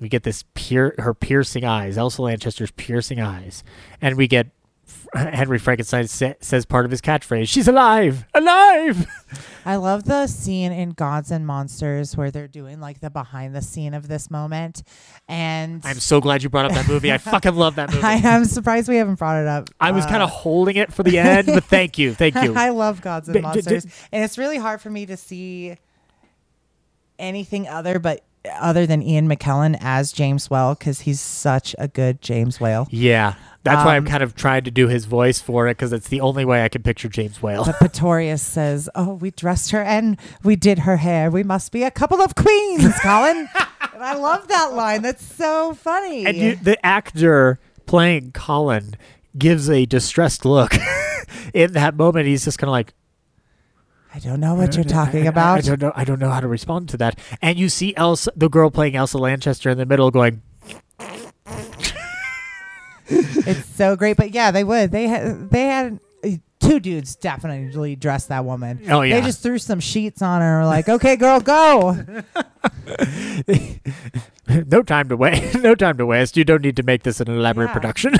We 0.00 0.08
get 0.08 0.22
this 0.22 0.44
pier- 0.54 0.94
her 0.98 1.14
piercing 1.14 1.64
eyes, 1.64 1.98
Elsa 1.98 2.22
Lanchester's 2.22 2.70
piercing 2.70 3.20
eyes, 3.20 3.64
and 4.00 4.16
we 4.16 4.28
get 4.28 4.48
Henry 5.14 5.58
Frankenstein 5.58 6.06
sa- 6.08 6.32
says 6.40 6.64
part 6.66 6.84
of 6.84 6.90
his 6.90 7.00
catchphrase, 7.00 7.48
"She's 7.48 7.68
alive, 7.68 8.24
alive." 8.34 9.06
I 9.66 9.76
love 9.76 10.04
the 10.04 10.26
scene 10.26 10.72
in 10.72 10.90
Gods 10.90 11.30
and 11.30 11.46
Monsters 11.46 12.16
where 12.16 12.30
they're 12.30 12.48
doing 12.48 12.80
like 12.80 13.00
the 13.00 13.10
behind 13.10 13.54
the 13.54 13.62
scene 13.62 13.94
of 13.94 14.08
this 14.08 14.30
moment. 14.30 14.82
And 15.28 15.80
I'm 15.86 16.00
so 16.00 16.20
glad 16.20 16.42
you 16.42 16.48
brought 16.50 16.66
up 16.66 16.72
that 16.72 16.88
movie. 16.88 17.10
I 17.12 17.18
fucking 17.32 17.54
love 17.54 17.76
that 17.76 17.90
movie. 17.92 18.02
I 18.02 18.14
am 18.14 18.44
surprised 18.44 18.88
we 18.88 18.96
haven't 18.96 19.14
brought 19.18 19.40
it 19.40 19.46
up. 19.46 19.70
I 19.80 19.92
was 19.92 20.04
Uh, 20.04 20.08
kind 20.08 20.22
of 20.22 20.30
holding 20.30 20.76
it 20.76 20.92
for 20.92 21.02
the 21.02 21.18
end, 21.18 21.46
but 21.46 21.64
thank 21.64 21.96
you, 21.98 22.12
thank 22.14 22.34
you. 22.36 22.54
I 22.56 22.70
love 22.70 23.00
Gods 23.00 23.28
and 23.28 23.34
D- 23.34 23.40
d- 23.40 23.42
d- 23.42 23.46
Monsters. 23.46 23.86
and 24.12 24.22
it's 24.24 24.36
really 24.36 24.58
hard 24.58 24.80
for 24.80 24.90
me 24.90 25.06
to 25.06 25.16
see 25.16 25.76
anything 27.18 27.68
other 27.68 27.98
but 27.98 28.22
other 28.60 28.86
than 28.86 29.02
Ian 29.02 29.28
McKellen 29.28 29.76
as 29.80 30.12
James 30.12 30.50
Whale 30.50 30.74
because 30.74 31.00
he's 31.00 31.20
such 31.20 31.74
a 31.78 31.88
good 31.88 32.20
James 32.20 32.60
Whale. 32.60 32.86
Yeah, 32.90 33.34
that's 33.62 33.84
why 33.84 33.96
I'm 33.96 34.04
Um, 34.04 34.08
kind 34.10 34.22
of 34.22 34.34
trying 34.34 34.64
to 34.64 34.70
do 34.70 34.88
his 34.88 35.06
voice 35.06 35.40
for 35.40 35.66
it 35.68 35.72
because 35.78 35.92
it's 35.92 36.08
the 36.08 36.20
only 36.20 36.44
way 36.44 36.62
I 36.64 36.68
can 36.68 36.82
picture 36.82 37.08
James 37.08 37.42
Whale. 37.42 37.64
But 37.64 37.76
Pretorius 37.78 38.42
says, 38.42 38.88
"Oh, 38.94 39.14
we 39.14 39.30
dressed 39.30 39.70
her 39.70 39.82
and 39.82 40.18
we 40.42 40.56
did 40.56 40.80
her 40.80 40.98
hair. 40.98 41.30
We 41.30 41.42
must 41.42 41.72
be 41.72 41.82
a 41.84 41.90
couple 41.90 42.20
of 42.20 42.34
queens, 42.34 42.94
Colin." 43.00 43.48
and 43.94 44.02
I 44.02 44.14
love 44.14 44.48
that 44.48 44.74
line. 44.74 45.02
That's 45.02 45.24
so 45.24 45.74
funny. 45.74 46.26
and 46.26 46.36
you, 46.36 46.56
the 46.56 46.84
actor 46.84 47.58
playing 47.86 48.32
Colin 48.32 48.94
gives 49.38 49.68
a 49.70 49.86
distressed 49.86 50.44
look 50.44 50.74
in 51.54 51.72
that 51.72 51.96
moment. 51.96 52.26
He's 52.26 52.44
just 52.44 52.58
kind 52.58 52.68
of 52.68 52.72
like, 52.72 52.92
I 54.14 54.18
don't 54.20 54.38
know 54.40 54.54
what 54.54 54.74
you're 54.76 54.84
talking 54.84 55.22
I- 55.22 55.26
I, 55.26 55.28
about. 55.28 55.64
don't 55.64 55.82
know. 55.82 55.92
I 55.94 56.04
don't 56.04 56.20
know 56.20 56.30
how 56.30 56.40
to 56.40 56.46
respond 56.48 56.88
to 56.90 56.96
that. 56.98 57.18
And 57.42 57.58
you 57.58 57.68
see 57.68 57.94
Elsa, 57.96 58.30
the 58.36 58.48
girl 58.48 58.70
playing 58.70 58.94
Elsa 58.96 59.18
Lanchester, 59.18 59.70
in 59.70 59.78
the 59.78 59.86
middle, 59.86 60.10
going, 60.12 60.40
it's 63.06 63.66
so 63.74 63.96
great. 63.96 64.16
But 64.16 64.30
yeah, 64.32 64.50
they 64.50 64.64
would. 64.64 64.90
They 64.92 65.08
had. 65.08 65.50
They 65.50 65.66
had. 65.66 66.00
Two 66.60 66.80
dudes 66.80 67.14
definitely 67.16 67.94
dressed 67.94 68.28
that 68.28 68.46
woman. 68.46 68.80
Oh, 68.88 69.02
yeah. 69.02 69.20
They 69.20 69.26
just 69.26 69.42
threw 69.42 69.58
some 69.58 69.80
sheets 69.80 70.22
on 70.22 70.40
her. 70.40 70.60
and 70.60 70.64
were 70.64 70.66
Like, 70.66 70.88
okay, 70.88 71.14
girl, 71.14 71.38
go. 71.38 71.92
no 74.48 74.82
time 74.82 75.10
to 75.10 75.16
waste. 75.16 75.58
No 75.62 75.74
time 75.74 75.98
to 75.98 76.06
waste. 76.06 76.38
You 76.38 76.44
don't 76.44 76.62
need 76.62 76.76
to 76.76 76.82
make 76.82 77.02
this 77.02 77.20
an 77.20 77.28
elaborate 77.28 77.66
Yeah. 77.66 77.72
production. 77.74 78.14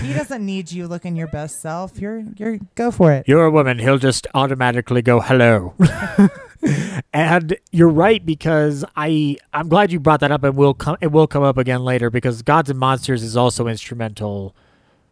He 0.00 0.12
doesn't 0.12 0.44
need 0.44 0.72
you 0.72 0.86
looking 0.88 1.16
your 1.16 1.26
best 1.26 1.60
self. 1.60 1.98
You're 1.98 2.24
you're 2.36 2.58
go 2.74 2.90
for 2.90 3.12
it. 3.12 3.26
You're 3.28 3.44
a 3.44 3.50
woman. 3.50 3.78
He'll 3.78 3.98
just 3.98 4.26
automatically 4.34 5.02
go 5.02 5.20
hello. 5.20 5.74
and 7.12 7.56
you're 7.70 7.88
right 7.88 8.24
because 8.24 8.84
I 8.96 9.36
I'm 9.52 9.68
glad 9.68 9.92
you 9.92 10.00
brought 10.00 10.20
that 10.20 10.32
up 10.32 10.44
and 10.44 10.56
will 10.56 10.74
come 10.74 10.96
it 11.00 11.12
will 11.12 11.26
come 11.26 11.42
up 11.42 11.58
again 11.58 11.84
later 11.84 12.10
because 12.10 12.42
Gods 12.42 12.70
and 12.70 12.78
Monsters 12.78 13.22
is 13.22 13.36
also 13.36 13.66
instrumental 13.66 14.54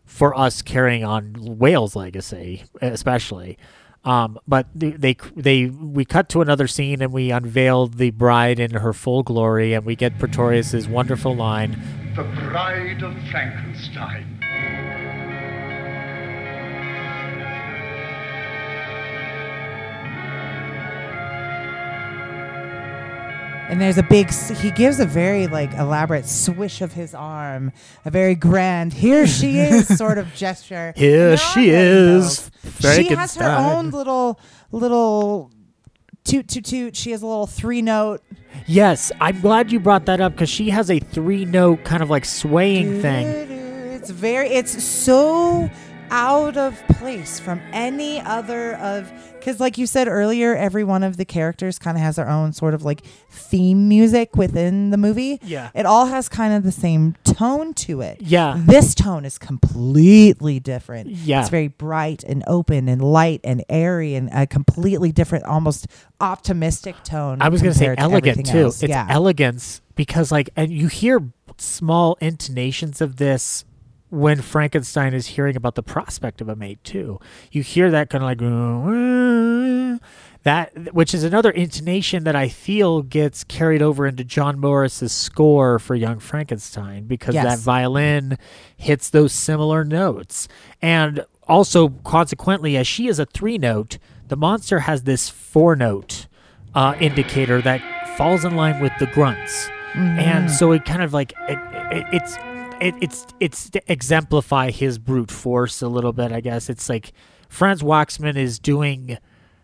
for 0.05 0.36
us 0.36 0.62
carrying 0.62 1.05
on 1.05 1.34
Whale's 1.59 1.94
legacy, 1.94 2.65
especially. 2.81 3.59
Um, 4.02 4.39
but 4.49 4.67
they, 4.75 4.91
they 4.92 5.17
they 5.36 5.67
we 5.67 6.07
cut 6.07 6.31
to 6.31 6.41
another 6.41 6.67
scene 6.67 7.02
and 7.02 7.12
we 7.12 7.31
unveil 7.31 7.86
the 7.86 8.10
bride 8.10 8.59
in 8.59 8.70
her 8.73 8.94
full 8.94 9.23
glory 9.23 9.75
and 9.75 9.84
we 9.84 9.94
get 9.94 10.18
Pretorius's 10.18 10.89
wonderful 10.89 11.36
line. 11.36 11.83
The 12.17 12.25
Bride 12.25 13.02
of 13.02 13.15
Frankenstein. 13.31 14.39
And 23.70 23.81
there's 23.81 23.99
a 23.99 24.02
big. 24.02 24.32
He 24.32 24.70
gives 24.73 24.99
a 25.00 25.07
very 25.07 25.47
like 25.47 25.73
elaborate 25.74 26.26
swish 26.26 26.81
of 26.81 26.92
his 26.92 27.15
arm, 27.15 27.73
a 28.05 28.10
very 28.10 28.34
grand 28.34 28.92
"here 28.92 29.26
she 29.26 29.60
is" 29.60 29.86
sort 29.97 30.18
of 30.18 30.34
gesture. 30.34 30.92
Here 30.97 31.36
she 31.36 31.70
they're 31.70 31.97
all 31.97 32.02
getting 32.02 32.18
is. 32.18 32.50
She 32.81 33.15
has 33.15 33.34
her 33.36 33.49
own 33.49 33.90
little 33.90 34.40
little 34.73 35.52
toot 36.24 36.49
toot 36.49 36.65
toot. 36.65 36.97
She 36.97 37.12
has 37.12 37.23
a 37.23 37.26
little 37.26 37.47
three 37.47 37.81
note 37.81 38.23
Yes, 38.66 39.10
I'm 39.20 39.40
glad 39.40 39.73
you 39.73 39.81
brought 39.81 40.07
that 40.07 40.20
up 40.20 40.32
because 40.32 40.49
she 40.49 40.70
has 40.70 40.90
a 40.90 40.99
three 40.99 41.44
note 41.44 41.84
kind 41.84 42.02
of 42.02 42.10
like 42.10 42.24
swaying 42.24 43.00
thing. 43.00 43.26
It's 43.92 44.10
very. 44.10 44.49
It's 44.49 44.82
so 44.82 45.70
out 46.10 46.56
of 46.56 46.82
place 46.89 47.39
from 47.40 47.60
any 47.72 48.20
other 48.20 48.74
of 48.76 49.10
because 49.39 49.58
like 49.60 49.78
you 49.78 49.86
said 49.86 50.06
earlier 50.08 50.55
every 50.56 50.84
one 50.84 51.02
of 51.02 51.16
the 51.16 51.24
characters 51.24 51.78
kind 51.78 51.97
of 51.97 52.02
has 52.02 52.16
their 52.16 52.28
own 52.28 52.52
sort 52.52 52.74
of 52.74 52.82
like 52.84 53.00
theme 53.30 53.89
music 53.89 54.36
within 54.36 54.90
the 54.90 54.97
movie 54.98 55.39
Yeah. 55.42 55.70
it 55.74 55.86
all 55.86 56.06
has 56.06 56.28
kind 56.28 56.52
of 56.52 56.62
the 56.62 56.72
same 56.72 57.14
tone 57.24 57.72
to 57.74 58.00
it 58.02 58.18
Yeah. 58.20 58.55
this 58.58 58.94
tone 58.94 59.24
is 59.24 59.39
completely 59.39 60.60
different 60.60 61.08
Yeah. 61.10 61.40
it's 61.40 61.48
very 61.48 61.68
bright 61.68 62.22
and 62.24 62.42
open 62.47 62.89
and 62.89 63.00
light 63.02 63.40
and 63.44 63.64
airy 63.68 64.14
and 64.14 64.28
a 64.32 64.47
completely 64.47 65.12
different 65.12 65.44
almost 65.44 65.86
optimistic 66.20 66.97
tone 67.05 67.40
I 67.40 67.48
was 67.48 67.62
going 67.62 67.72
to 67.72 67.78
say 67.78 67.94
elegant 67.97 68.47
too. 68.47 68.58
else. 68.58 68.82
It's 68.82 68.90
yeah 68.90 69.06
elegance 69.08 69.80
because 69.94 70.30
like 70.30 70.50
and 70.56 70.70
you 70.72 70.89
hear 70.89 71.20
small 71.56 72.16
intonations 72.20 73.00
of 73.00 73.16
this 73.16 73.64
when 74.10 74.42
Frankenstein 74.42 75.14
is 75.14 75.28
hearing 75.28 75.56
about 75.56 75.76
the 75.76 75.82
prospect 75.82 76.40
of 76.40 76.48
a 76.48 76.56
mate 76.56 76.82
too. 76.84 77.18
You 77.50 77.62
hear 77.62 77.90
that 77.90 78.10
kind 78.10 78.22
of 78.22 78.28
like 78.28 78.42
"Uh, 78.42 79.98
that 80.42 80.94
which 80.94 81.14
is 81.14 81.22
another 81.22 81.50
intonation 81.50 82.24
that 82.24 82.34
I 82.34 82.48
feel 82.48 83.02
gets 83.02 83.44
carried 83.44 83.82
over 83.82 84.06
into 84.06 84.24
John 84.24 84.58
Morris's 84.58 85.12
score 85.12 85.78
for 85.78 85.94
Young 85.94 86.18
Frankenstein 86.18 87.05
because 87.05 87.34
that 87.44 87.58
violin 87.58 88.39
hits 88.76 89.10
those 89.10 89.32
similar 89.32 89.84
notes. 89.84 90.48
And 90.80 91.24
also 91.47 91.89
consequently 91.89 92.76
as 92.76 92.86
she 92.86 93.06
is 93.06 93.18
a 93.18 93.26
3 93.26 93.58
note, 93.58 93.98
the 94.28 94.36
monster 94.36 94.80
has 94.80 95.02
this 95.02 95.28
4 95.28 95.76
note 95.76 96.26
uh, 96.74 96.94
indicator 97.00 97.60
that 97.62 98.16
falls 98.16 98.44
in 98.44 98.56
line 98.56 98.80
with 98.80 98.92
the 98.98 99.06
grunts, 99.06 99.68
and 99.94 100.50
so 100.50 100.70
it 100.72 100.84
kind 100.84 101.02
of 101.02 101.12
like 101.12 101.32
it, 101.48 101.58
it, 101.90 102.06
it's 102.12 102.36
it, 102.81 102.94
it's 103.00 103.26
it's 103.41 103.70
to 103.70 103.92
exemplify 103.92 104.70
his 104.70 104.99
brute 104.99 105.31
force 105.31 105.83
a 105.83 105.89
little 105.89 106.12
bit. 106.12 106.33
I 106.33 106.41
guess 106.41 106.68
it's 106.68 106.89
like 106.89 107.12
Franz 107.49 107.83
Waxman 107.83 108.36
is 108.36 108.59
doing 108.59 109.18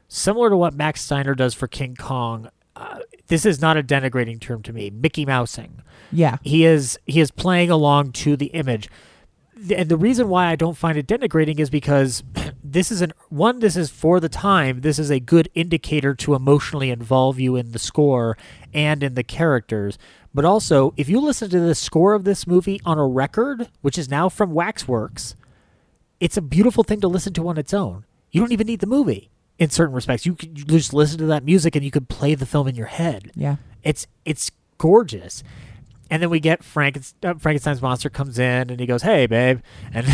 similar 0.09 0.51
to 0.51 0.57
what 0.57 0.75
Max 0.75 1.03
Steiner 1.03 1.35
does 1.35 1.55
for 1.55 1.67
King 1.67 1.97
Kong. 1.97 2.49
Uh, 2.75 3.01
this 3.29 3.47
is 3.47 3.61
not 3.61 3.77
a 3.77 3.83
denigrating 3.83 4.41
term 4.41 4.63
to 4.63 4.73
me. 4.73 4.91
Mickey 4.91 5.25
Mousing 5.25 5.83
yeah 6.13 6.39
he 6.43 6.65
is 6.65 6.99
he 7.07 7.21
is 7.21 7.31
playing 7.31 7.71
along 7.71 8.13
to 8.13 8.37
the 8.37 8.47
image 8.47 8.89
and 9.75 9.89
the 9.89 9.97
reason 9.97 10.29
why 10.29 10.47
i 10.47 10.57
don't 10.57 10.77
find 10.77 10.97
it 10.99 11.07
denigrating 11.07 11.59
is 11.59 11.71
because 11.71 12.23
this 12.65 12.91
is 12.91 13.01
an 13.01 13.13
one 13.29 13.59
this 13.61 13.77
is 13.77 13.91
for 13.91 14.21
the 14.21 14.29
time 14.29 14.81
this 14.81 14.99
is 14.99 15.11
a 15.11 15.21
good 15.21 15.49
indicator 15.55 16.15
to 16.15 16.35
emotionally 16.35 16.91
involve 16.91 17.41
you 17.41 17.57
in 17.57 17.73
the 17.73 17.79
score 17.79 18.37
and 18.73 19.03
in 19.03 19.15
the 19.15 19.25
characters 19.25 19.99
but 20.37 20.45
also 20.45 20.95
if 20.97 21.09
you 21.09 21.19
listen 21.19 21.51
to 21.51 21.59
the 21.59 21.75
score 21.75 22.15
of 22.15 22.23
this 22.23 22.47
movie 22.47 22.81
on 22.85 22.99
a 22.99 23.07
record 23.07 23.69
which 23.83 23.99
is 23.99 24.09
now 24.09 24.29
from 24.29 24.53
waxworks 24.53 25.35
it's 26.21 26.37
a 26.37 26.43
beautiful 26.43 26.85
thing 26.85 27.01
to 27.01 27.09
listen 27.09 27.33
to 27.33 27.49
on 27.49 27.59
its 27.59 27.75
own 27.75 28.05
you 28.31 28.41
don't 28.41 28.53
even 28.53 28.69
need 28.69 28.81
the 28.81 28.87
movie 28.87 29.31
in 29.59 29.71
certain 29.71 29.95
respects 29.95 30.25
you 30.25 30.35
could 30.35 30.57
you 30.57 30.65
just 30.65 30.95
listen 30.95 31.19
to 31.19 31.27
that 31.27 31.43
music 31.43 31.75
and 31.75 31.85
you 31.85 31.91
could 31.91 32.09
play 32.09 32.37
the 32.37 32.47
film 32.47 32.69
in 32.69 32.77
your 32.77 32.87
head 32.87 33.33
yeah 33.35 33.57
it's 33.83 34.07
it's 34.25 34.51
gorgeous. 34.79 35.43
And 36.11 36.23
then 36.23 36.31
we 36.31 36.39
get 36.39 36.63
Frankenstein, 36.63 37.31
uh, 37.31 37.39
Frankenstein's 37.39 37.83
monster 37.83 38.09
comes 38.09 38.39
in 38.39 38.71
and 38.71 38.79
he 38.79 38.87
goes, 38.87 39.03
"Hey, 39.03 39.27
babe," 39.27 39.61
and 39.93 40.07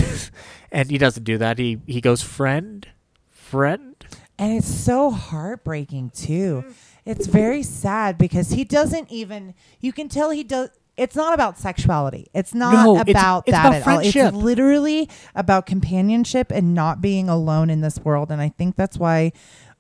and 0.73 0.91
he 0.91 0.99
doesn't 0.99 1.25
do 1.25 1.39
that. 1.39 1.59
He 1.59 1.81
he 1.86 2.01
goes, 2.01 2.23
"Friend, 2.23 2.86
friend." 3.31 3.97
And 4.39 4.57
it's 4.57 4.75
so 4.75 5.10
heartbreaking 5.10 6.10
too. 6.10 6.65
It's 7.05 7.27
very 7.27 7.63
sad 7.63 8.17
because 8.19 8.51
he 8.51 8.65
doesn't 8.65 9.11
even 9.11 9.55
you 9.81 9.93
can 9.93 10.09
tell 10.09 10.31
he 10.31 10.45
does 10.45 10.71
it's 10.97 11.17
not 11.17 11.33
about 11.33 11.59
sexuality. 11.59 12.27
It's 12.35 12.53
not 12.55 12.75
No, 12.85 12.99
about 12.99 13.45
it's 13.47 13.57
that 13.57 13.65
about 13.65 13.75
at 13.75 13.79
all. 13.79 13.83
friendship. 14.01 14.27
It's 14.27 14.37
literally 14.37 15.09
about 15.35 15.65
companionship 15.67 16.51
and 16.53 16.75
not 16.75 17.01
being 17.01 17.29
alone 17.31 17.71
in 17.71 17.81
this 17.81 17.99
world. 18.01 18.31
And 18.31 18.43
I 18.43 18.51
think 18.51 18.77
that's 18.77 18.99
why 18.99 19.33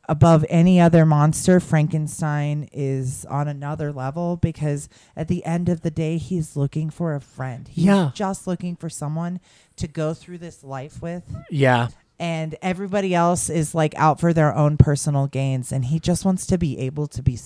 above 0.08 0.44
any 0.48 0.80
other 0.80 1.04
monster, 1.06 1.60
Frankenstein 1.60 2.68
is 2.72 3.24
on 3.26 3.46
another 3.46 3.92
level 3.92 4.36
because 4.36 4.88
at 5.14 5.28
the 5.28 5.44
end 5.44 5.68
of 5.68 5.82
the 5.82 5.90
day, 5.90 6.16
he's 6.16 6.56
looking 6.56 6.88
for 6.90 7.14
a 7.14 7.20
friend. 7.20 7.68
He's 7.68 7.84
Yeah. 7.84 8.10
just 8.14 8.46
looking 8.46 8.74
for 8.74 8.88
someone 8.88 9.38
to 9.76 9.86
go 9.86 10.14
through 10.14 10.38
this 10.38 10.64
life 10.64 11.00
with 11.02 11.24
Yeah, 11.50 11.88
and 12.22 12.54
everybody 12.62 13.14
else 13.16 13.50
is 13.50 13.74
like 13.74 13.94
out 13.96 14.20
for 14.20 14.32
their 14.32 14.54
own 14.54 14.76
personal 14.76 15.26
gains 15.26 15.72
and 15.72 15.86
he 15.86 15.98
just 15.98 16.24
wants 16.24 16.46
to 16.46 16.56
be 16.56 16.78
able 16.78 17.08
to 17.08 17.20
be 17.20 17.36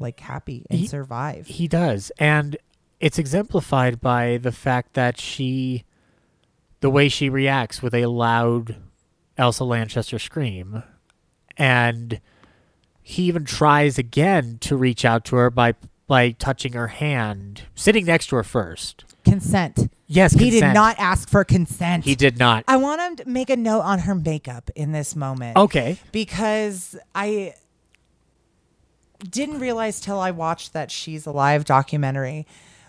like 0.00 0.20
happy 0.20 0.64
and 0.70 0.80
He- 0.80 0.86
survive 0.86 1.46
he 1.46 1.68
does, 1.68 2.10
and 2.18 2.56
it's 2.98 3.18
exemplified 3.18 4.00
by 4.00 4.38
the 4.38 4.50
fact 4.52 4.94
that 4.94 5.20
she, 5.20 5.84
the 6.80 6.88
way 6.88 7.10
she 7.10 7.28
reacts 7.28 7.82
with 7.82 7.92
a 7.94 8.06
loud 8.06 8.76
Elsa 9.36 9.64
Lanchester 9.64 10.18
scream, 10.18 10.82
and 11.58 12.20
he 13.02 13.24
even 13.24 13.44
tries 13.44 13.98
again 13.98 14.56
to 14.62 14.76
reach 14.76 15.04
out 15.04 15.24
to 15.26 15.36
her 15.36 15.50
by 15.50 15.74
by 16.06 16.30
touching 16.30 16.72
her 16.72 16.88
hand, 16.88 17.62
sitting 17.74 18.06
next 18.06 18.28
to 18.28 18.36
her 18.36 18.42
first. 18.44 19.04
Consent 19.24 19.90
Yes, 20.06 20.34
he 20.34 20.50
did 20.50 20.74
not 20.74 20.96
ask 20.98 21.28
for 21.30 21.42
consent 21.44 22.04
He 22.04 22.14
did 22.14 22.38
not. 22.38 22.64
i 22.68 22.76
want 22.76 23.18
to 23.18 23.28
make 23.28 23.48
a 23.50 23.56
note 23.56 23.80
on 23.80 24.00
her 24.00 24.14
makeup 24.14 24.70
in 24.76 24.92
this 24.92 25.16
moment 25.16 25.56
Okay. 25.56 25.98
because 26.12 26.96
i 27.14 27.54
didn't 29.28 29.60
realize 29.60 30.00
till 30.00 30.18
i 30.20 30.30
watched 30.30 30.72
that 30.72 30.90
she's 30.90 31.26
alive 31.26 31.64
documentary 31.64 32.46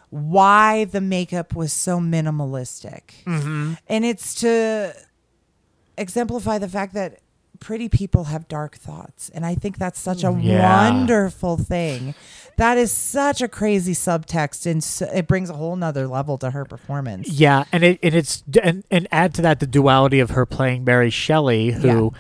why 0.10 0.86
the 0.86 1.02
makeup 1.02 1.56
was 1.56 1.72
so 1.74 2.00
minimalistic 2.00 3.24
Mm-hmm. 3.26 3.74
and 3.88 4.06
it's 4.06 4.36
to 4.36 4.94
exemplify 5.98 6.58
the 6.58 6.68
fact 6.68 6.94
that 6.96 7.20
pretty 7.60 7.88
people 7.88 8.26
have 8.26 8.48
dark 8.48 8.76
thoughts 8.76 9.30
and 9.30 9.46
i 9.46 9.54
think 9.56 9.78
that's 9.78 10.00
such 10.00 10.24
a 10.24 10.32
Yeah. 10.40 10.90
wonderful 10.92 11.56
thing 11.58 12.16
that 12.58 12.78
is 12.78 12.92
such 12.92 13.42
a 13.42 13.48
crazy 13.48 13.94
subtext 13.94 14.66
and 14.70 14.84
so, 14.84 15.06
it 15.14 15.28
brings 15.28 15.50
a 15.50 15.54
whole 15.54 15.76
nother 15.76 16.08
level 16.08 16.38
to 16.38 16.52
her 16.52 16.66
performance 16.66 17.28
Yeah, 17.30 17.64
and 17.72 17.84
it 17.84 18.00
and 18.04 18.14
it's 18.16 18.44
and, 18.62 18.84
and 18.92 19.08
add 19.12 19.34
to 19.36 19.42
that 19.44 19.60
the 19.60 19.68
duality 19.68 20.20
of 20.20 20.32
her 20.32 20.46
playing 20.46 20.84
Mary 20.84 21.10
Shelley, 21.10 21.72
who 21.72 22.14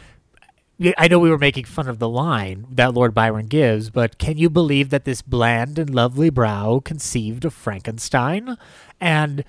Yeah, 0.77 0.93
I 0.97 1.07
know 1.07 1.19
we 1.19 1.29
were 1.29 1.37
making 1.37 1.65
fun 1.65 1.87
of 1.87 1.99
the 1.99 2.09
line 2.09 2.65
that 2.71 2.93
Lord 2.93 3.13
Byron 3.13 3.45
gives, 3.47 3.89
but 3.91 4.17
can 4.17 4.37
you 4.37 4.49
believe 4.49 4.89
that 4.89 5.05
this 5.05 5.21
bland 5.21 5.77
and 5.77 5.93
lovely 5.93 6.29
brow 6.31 6.81
conceived 6.83 7.45
of 7.45 7.53
Frankenstein? 7.53 8.57
And 8.99 9.43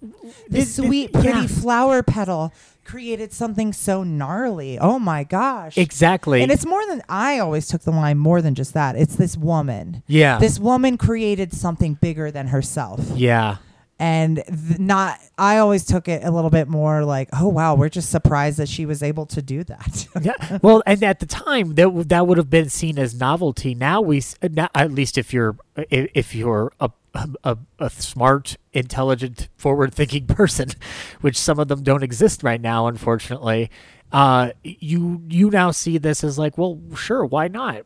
the 0.00 0.10
This- 0.48 0.74
sweet 0.76 1.10
yeah. 1.14 1.20
pretty 1.22 1.46
flower 1.46 2.02
petal 2.02 2.52
created 2.84 3.32
something 3.32 3.72
so 3.72 4.02
gnarly. 4.02 4.78
Oh 4.78 4.98
my 4.98 5.24
gosh. 5.24 5.76
Exactly, 5.78 6.42
and 6.42 6.50
it's 6.52 6.66
more 6.66 6.84
than 6.86 7.02
i 7.08 7.38
always 7.38 7.66
took 7.68 7.82
the 7.82 7.90
line 7.90 8.18
more 8.18 8.42
than 8.42 8.54
just 8.54 8.74
that. 8.74 8.96
It's 8.96 9.16
this 9.16 9.36
woman. 9.36 10.02
Yeah, 10.06 10.38
this 10.38 10.58
woman 10.58 10.96
created 10.98 11.52
something 11.52 11.94
bigger 11.94 12.30
than 12.30 12.48
herself. 12.48 13.00
Yeah, 13.14 13.56
and 13.98 14.42
th- 14.46 14.78
not 14.78 15.18
i 15.38 15.58
always 15.58 15.84
took 15.84 16.08
it 16.08 16.24
a 16.24 16.30
little 16.30 16.50
bit 16.50 16.66
more 16.68 17.04
like 17.04 17.28
oh 17.32 17.46
wow 17.48 17.74
we're 17.74 17.88
just 17.88 18.10
surprised 18.10 18.58
that 18.58 18.68
she 18.68 18.84
was 18.86 19.02
able 19.02 19.26
to 19.26 19.40
do 19.42 19.62
that. 19.64 20.06
Yeah. 20.22 20.58
Well, 20.62 20.82
and 20.86 21.02
at 21.02 21.20
the 21.20 21.26
time 21.26 21.74
that 21.76 21.84
w- 21.84 22.04
that 22.04 22.26
would 22.26 22.36
have 22.38 22.50
been 22.50 22.68
seen 22.68 22.98
as 22.98 23.18
novelty. 23.18 23.74
Now 23.74 24.00
we, 24.00 24.18
s- 24.18 24.36
uh, 24.42 24.48
now, 24.52 24.68
at 24.74 24.92
least 24.92 25.16
if 25.18 25.32
you're 25.32 25.56
uh, 25.76 25.82
i- 25.90 26.08
if 26.14 26.34
you're 26.34 26.72
a 26.80 26.90
a, 27.44 27.58
a 27.78 27.90
smart, 27.90 28.56
intelligent, 28.72 29.48
forward-thinking 29.56 30.26
person, 30.28 30.70
which 31.20 31.38
some 31.38 31.58
of 31.58 31.68
them 31.68 31.82
don't 31.82 32.02
exist 32.02 32.42
right 32.42 32.60
now, 32.60 32.86
unfortunately. 32.86 33.70
Uh, 34.10 34.50
you 34.62 35.22
you 35.28 35.50
now 35.50 35.70
see 35.70 35.96
this 35.98 36.22
as 36.22 36.38
like, 36.38 36.58
well, 36.58 36.78
sure, 36.94 37.24
why 37.24 37.48
not? 37.48 37.82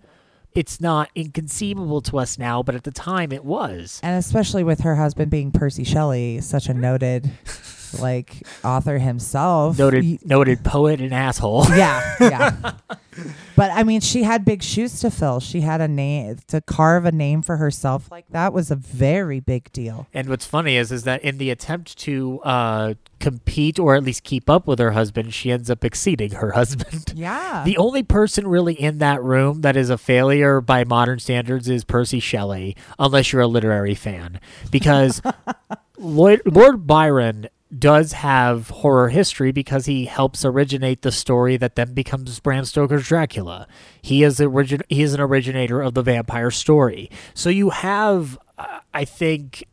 It's 0.55 0.81
not 0.81 1.11
inconceivable 1.15 2.01
to 2.03 2.19
us 2.19 2.39
now, 2.39 2.63
but 2.63 2.75
at 2.75 2.85
the 2.85 2.91
time 2.91 3.31
it 3.31 3.45
was. 3.45 4.01
and 4.03 4.17
especially 4.19 4.65
with 4.65 4.81
her 4.81 4.97
husband 4.97 5.31
being 5.31 5.53
percy 5.53 5.85
shelley 5.85 6.41
such 6.41 6.69
a 6.69 6.75
noted 6.75 7.31
like 8.01 8.43
author 8.65 8.99
himself 8.99 9.79
Noted 9.79 10.25
noted 10.27 10.65
poet 10.65 11.01
and 11.01 11.13
asshole. 11.15 11.67
yeah 11.77 12.15
yeah 12.21 12.73
but 13.57 13.71
i 13.73 13.83
mean 13.83 14.01
she 14.01 14.23
had 14.23 14.45
big 14.45 14.63
shoes 14.63 15.01
to 15.01 15.11
fill. 15.11 15.41
She 15.41 15.63
had 15.63 15.81
a 15.81 15.89
name 15.89 16.39
to 16.49 16.61
carve 16.61 17.05
a 17.05 17.13
name 17.13 17.43
for 17.43 17.57
herself 17.57 18.11
like 18.11 18.27
that 18.31 18.53
was 18.53 18.71
a 18.71 18.77
very 18.77 19.41
big 19.41 19.73
deal. 19.73 20.07
And 20.13 20.29
what's 20.29 20.47
funny 20.47 20.77
is, 20.77 20.93
is 20.93 21.05
that 21.05 21.23
in 21.23 21.39
the 21.39 21.51
attempt 21.51 21.99
to 21.99 22.41
uh, 22.45 22.95
compete 23.21 23.79
or 23.79 23.95
at 23.95 24.05
least 24.05 24.23
keep 24.25 24.49
up 24.51 24.67
with 24.67 24.79
her 24.79 24.93
husband, 24.93 25.35
she 25.35 25.51
ends 25.51 25.71
up 25.71 25.85
exceeding 25.85 26.33
her 26.33 26.51
husband. 26.61 27.13
yeah. 27.17 27.63
The 27.65 27.77
only 27.79 28.03
person 28.03 28.47
really 28.47 28.75
in 28.75 28.99
that 28.99 29.23
room 29.23 29.63
that 29.63 29.77
is 29.77 29.91
a 29.91 29.99
failure 29.99 30.61
by 30.61 30.85
modern 30.85 31.19
standards 31.19 31.69
is 31.69 31.85
Percy 31.85 32.21
Shelley, 32.21 32.77
unless 32.99 33.33
you're 33.33 33.43
a 33.43 33.47
literary 33.47 33.95
fan, 33.95 34.41
because 34.71 35.23
Lloyd, 35.99 36.43
Lord 36.45 36.87
Byron 36.87 37.49
does 37.77 38.13
have 38.13 38.71
horror 38.71 39.09
history 39.09 39.51
because 39.51 39.87
he 39.87 40.05
helps 40.05 40.45
originate 40.45 41.03
the 41.03 41.11
story 41.11 41.57
that 41.57 41.75
then 41.75 41.95
becomes 41.95 42.39
Bram 42.39 42.65
Stoker's 42.65 43.09
Dracula. 43.09 43.67
He 44.01 44.23
is 44.23 44.41
origin 44.41 44.83
he 44.89 45.03
is 45.03 45.15
an 45.15 45.21
originator 45.21 45.83
of 45.83 45.95
the 45.95 46.03
vampire 46.03 46.51
story. 46.51 47.11
So 47.35 47.51
you 47.51 47.71
have, 47.71 48.39
uh, 48.57 48.81
I 48.95 49.05
think, 49.05 49.65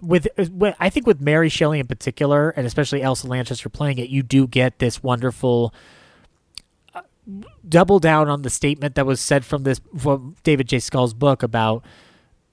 with, 0.00 0.26
I 0.78 0.88
think 0.88 1.06
with 1.06 1.20
Mary 1.20 1.48
Shelley 1.48 1.78
in 1.78 1.86
particular, 1.86 2.50
and 2.50 2.66
especially 2.66 3.02
Elsa 3.02 3.26
Lanchester 3.26 3.68
playing 3.68 3.98
it, 3.98 4.08
you 4.08 4.22
do 4.22 4.46
get 4.46 4.78
this 4.78 5.02
wonderful 5.02 5.74
uh, 6.94 7.02
double 7.68 7.98
down 7.98 8.30
on 8.30 8.42
the 8.42 8.50
statement 8.50 8.94
that 8.94 9.04
was 9.04 9.20
said 9.20 9.44
from 9.44 9.64
this 9.64 9.80
from 9.98 10.36
David 10.42 10.68
J. 10.68 10.78
Skal's 10.78 11.12
book 11.12 11.42
about 11.42 11.84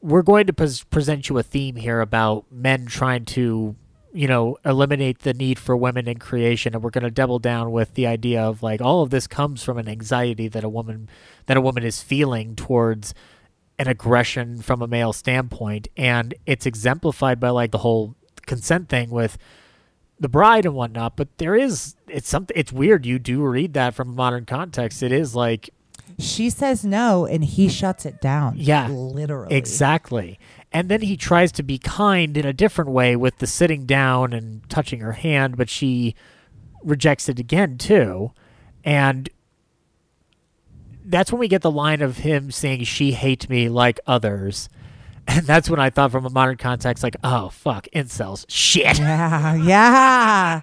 we're 0.01 0.21
going 0.21 0.45
to 0.47 0.53
pres- 0.53 0.83
present 0.83 1.29
you 1.29 1.37
a 1.37 1.43
theme 1.43 1.77
here 1.77 2.01
about 2.01 2.45
men 2.51 2.85
trying 2.85 3.23
to 3.23 3.77
you 4.13 4.27
know 4.27 4.57
eliminate 4.63 5.19
the 5.19 5.33
need 5.33 5.57
for 5.57 5.75
women 5.75 6.07
in 6.07 6.19
creation 6.19 6.73
and 6.73 6.83
we're 6.83 6.91
going 6.91 7.03
to 7.03 7.11
double 7.11 7.39
down 7.39 7.71
with 7.71 7.95
the 7.95 8.05
idea 8.05 8.41
of 8.41 8.61
like 8.61 8.79
all 8.79 9.01
of 9.01 9.09
this 9.09 9.25
comes 9.27 9.63
from 9.63 9.77
an 9.77 9.89
anxiety 9.89 10.47
that 10.47 10.63
a 10.63 10.69
woman 10.69 11.09
that 11.47 11.57
a 11.57 11.61
woman 11.61 11.83
is 11.83 12.01
feeling 12.01 12.55
towards 12.55 13.13
an 13.79 13.87
aggression 13.87 14.61
from 14.61 14.81
a 14.81 14.87
male 14.87 15.13
standpoint. 15.13 15.87
And 15.97 16.33
it's 16.45 16.65
exemplified 16.65 17.39
by 17.39 17.49
like 17.49 17.71
the 17.71 17.79
whole 17.79 18.15
consent 18.45 18.89
thing 18.89 19.09
with 19.09 19.37
the 20.19 20.29
bride 20.29 20.65
and 20.65 20.75
whatnot 20.75 21.17
but 21.17 21.37
there 21.37 21.55
is 21.55 21.95
it's 22.07 22.29
something 22.29 22.55
it's 22.57 22.71
weird. 22.71 23.05
You 23.05 23.19
do 23.19 23.41
read 23.41 23.73
that 23.73 23.95
from 23.95 24.09
a 24.09 24.13
modern 24.13 24.45
context. 24.45 25.01
It 25.01 25.11
is 25.11 25.35
like 25.35 25.69
she 26.19 26.49
says 26.49 26.85
no 26.85 27.25
and 27.25 27.43
he 27.43 27.67
shuts 27.67 28.05
it 28.05 28.21
down. 28.21 28.53
Yeah, 28.57 28.87
literally. 28.89 29.55
Exactly. 29.55 30.39
And 30.73 30.89
then 30.89 31.01
he 31.01 31.15
tries 31.15 31.51
to 31.53 31.63
be 31.63 31.77
kind 31.77 32.35
in 32.35 32.45
a 32.45 32.51
different 32.53 32.89
way 32.89 33.15
with 33.15 33.37
the 33.37 33.45
sitting 33.45 33.85
down 33.85 34.33
and 34.33 34.67
touching 34.69 35.01
her 35.01 35.11
hand, 35.13 35.55
but 35.55 35.69
she 35.69 36.15
rejects 36.83 37.29
it 37.29 37.39
again 37.39 37.77
too. 37.77 38.31
And 38.83 39.29
that's 41.05 41.31
when 41.31 41.39
we 41.39 41.47
get 41.47 41.61
the 41.61 41.71
line 41.71 42.01
of 42.01 42.17
him 42.17 42.49
saying 42.49 42.85
she 42.85 43.11
hates 43.11 43.47
me 43.49 43.69
like 43.69 43.99
others. 44.07 44.69
And 45.25 45.45
that's 45.47 45.69
when 45.69 45.79
I 45.79 45.89
thought 45.89 46.11
from 46.11 46.25
a 46.25 46.29
modern 46.29 46.57
context 46.57 47.01
like, 47.01 47.15
oh 47.23 47.47
fuck, 47.47 47.87
incels. 47.95 48.43
Shit. 48.49 48.99
yeah 48.99 49.55
yeah 49.55 50.61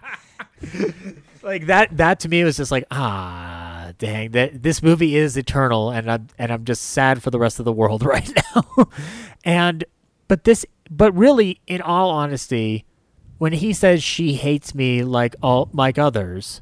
like 1.42 1.64
that 1.64 1.96
that 1.96 2.20
to 2.20 2.28
me 2.28 2.44
was 2.44 2.58
just 2.58 2.70
like 2.70 2.84
ah 2.90 3.92
dang 3.98 4.32
that 4.32 4.62
this 4.62 4.82
movie 4.82 5.16
is 5.16 5.38
eternal 5.38 5.88
and 5.88 6.10
I'm 6.10 6.26
and 6.38 6.52
I'm 6.52 6.66
just 6.66 6.82
sad 6.82 7.22
for 7.22 7.30
the 7.30 7.38
rest 7.38 7.58
of 7.58 7.64
the 7.64 7.72
world 7.72 8.02
right 8.04 8.30
now. 8.54 8.90
and 9.44 9.82
but 10.30 10.44
this 10.44 10.64
but 10.88 11.12
really 11.16 11.60
in 11.66 11.82
all 11.82 12.08
honesty 12.10 12.84
when 13.38 13.52
he 13.52 13.72
says 13.72 14.00
she 14.00 14.34
hates 14.34 14.76
me 14.76 15.02
like 15.02 15.34
all 15.42 15.68
like 15.72 15.98
others 15.98 16.60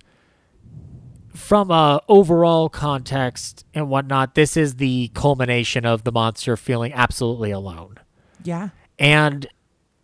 from 1.34 1.70
a 1.70 2.00
overall 2.08 2.70
context 2.70 3.66
and 3.74 3.90
whatnot 3.90 4.34
this 4.34 4.56
is 4.56 4.76
the 4.76 5.10
culmination 5.12 5.84
of 5.84 6.04
the 6.04 6.10
monster 6.10 6.56
feeling 6.56 6.94
absolutely 6.94 7.50
alone. 7.50 7.96
Yeah. 8.42 8.70
And 8.98 9.46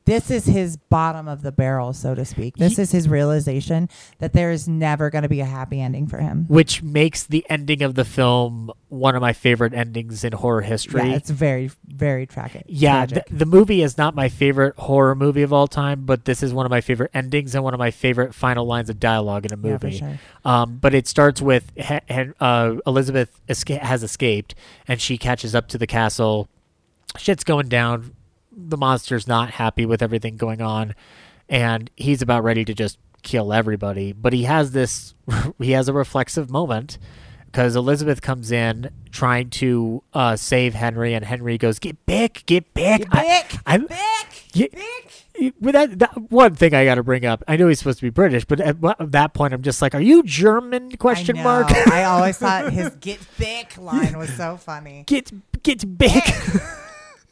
this 0.07 0.31
is 0.31 0.45
his 0.45 0.77
bottom 0.77 1.29
of 1.29 1.41
the 1.43 1.51
barrel, 1.53 1.93
so 1.95 2.15
to 2.15 2.25
speak. 2.25 2.57
This 2.57 2.79
is 2.79 2.93
his 2.93 3.09
realization 3.09 3.89
that 4.19 4.33
there 4.35 4.51
is 4.51 4.69
never 4.69 5.09
going 5.11 5.23
to 5.23 5.29
be 5.29 5.41
a 5.41 5.45
happy 5.47 5.81
ending 5.81 6.07
for 6.07 6.19
him. 6.19 6.45
which 6.49 6.83
makes 6.83 7.25
the 7.25 7.45
ending 7.49 7.81
of 7.83 7.95
the 7.95 8.05
film 8.05 8.71
one 8.89 9.17
of 9.17 9.23
my 9.23 9.33
favorite 9.33 9.73
endings 9.75 10.23
in 10.23 10.33
horror 10.33 10.61
history. 10.61 11.09
Yeah, 11.09 11.17
it's 11.17 11.31
very, 11.31 11.71
very 11.87 12.27
tragic. 12.27 12.65
Yeah, 12.69 13.07
th- 13.07 13.25
the 13.31 13.47
movie 13.47 13.83
is 13.83 13.97
not 13.99 14.15
my 14.15 14.29
favorite 14.29 14.77
horror 14.77 15.15
movie 15.15 15.43
of 15.43 15.53
all 15.53 15.67
time, 15.67 16.05
but 16.05 16.27
this 16.27 16.43
is 16.43 16.53
one 16.53 16.67
of 16.67 16.71
my 16.71 16.81
favorite 16.81 17.11
endings 17.15 17.55
and 17.55 17.65
one 17.65 17.73
of 17.75 17.79
my 17.79 17.91
favorite 17.91 18.35
final 18.35 18.67
lines 18.67 18.91
of 18.91 19.01
dialogue 19.01 19.47
in 19.47 19.53
a 19.53 19.57
movie. 19.57 19.93
Yeah, 19.93 19.99
sure. 19.99 20.19
um, 20.45 20.79
but 20.81 20.95
it 20.95 21.09
starts 21.09 21.41
with 21.41 21.73
he- 21.77 21.99
he- 22.09 22.31
uh, 22.41 22.75
Elizabeth 22.87 23.41
esca- 23.49 23.81
has 23.81 24.03
escaped 24.03 24.55
and 24.87 25.01
she 25.01 25.17
catches 25.19 25.55
up 25.55 25.67
to 25.69 25.79
the 25.79 25.87
castle. 25.87 26.49
Shit's 27.17 27.43
going 27.45 27.69
down. 27.69 28.15
The 28.57 28.77
monster's 28.77 29.27
not 29.27 29.51
happy 29.53 29.87
with 29.87 30.03
everything 30.03 30.37
going 30.37 30.61
on, 30.63 30.95
and 31.49 31.91
he's 31.97 32.23
about 32.23 32.45
ready 32.45 32.65
to 32.65 32.75
just 32.75 32.99
kill 33.23 33.53
everybody. 33.53 34.13
But 34.13 34.33
he 34.33 34.45
has 34.45 34.73
this, 34.73 35.15
he 35.59 35.73
has 35.73 35.89
a 35.89 35.93
reflexive 35.93 36.51
moment 36.51 36.99
because 37.47 37.77
Elizabeth 37.77 38.21
comes 38.21 38.51
in 38.53 38.91
trying 39.13 39.49
to 39.49 40.03
uh, 40.13 40.37
save 40.37 40.75
Henry, 40.75 41.15
and 41.15 41.25
Henry 41.25 41.57
goes, 41.59 41.79
"Get 41.79 42.05
back, 42.07 42.43
get 42.47 42.73
back, 42.75 43.01
Get 43.01 43.09
I- 43.13 43.23
back, 43.23 43.53
I, 43.67 43.79
back, 43.79 44.43
With 45.61 45.73
that, 45.73 45.99
that 46.01 46.31
one 46.31 46.55
thing 46.55 46.75
I 46.75 46.85
got 46.85 46.97
to 46.97 47.03
bring 47.03 47.25
up. 47.25 47.43
I 47.49 47.57
know 47.57 47.69
he's 47.69 47.79
supposed 47.79 47.99
to 48.01 48.07
be 48.07 48.11
British, 48.11 48.45
but 48.45 48.61
at 48.61 48.79
wha- 48.81 48.95
that 49.01 49.35
point, 49.35 49.53
I'm 49.55 49.63
just 49.63 49.81
like, 49.83 49.95
"Are 49.95 50.01
you 50.01 50.23
German?" 50.25 50.97
Question 50.97 51.39
I 51.39 51.43
mark. 51.45 51.71
I 51.89 52.05
always 52.13 52.39
thought 52.39 52.73
his 52.73 52.91
"get 52.97 53.21
back" 53.39 53.77
line 53.79 54.19
was 54.19 54.33
so 54.35 54.57
funny. 54.57 55.05
get 55.07 55.31
get 55.63 55.99
back. 55.99 56.35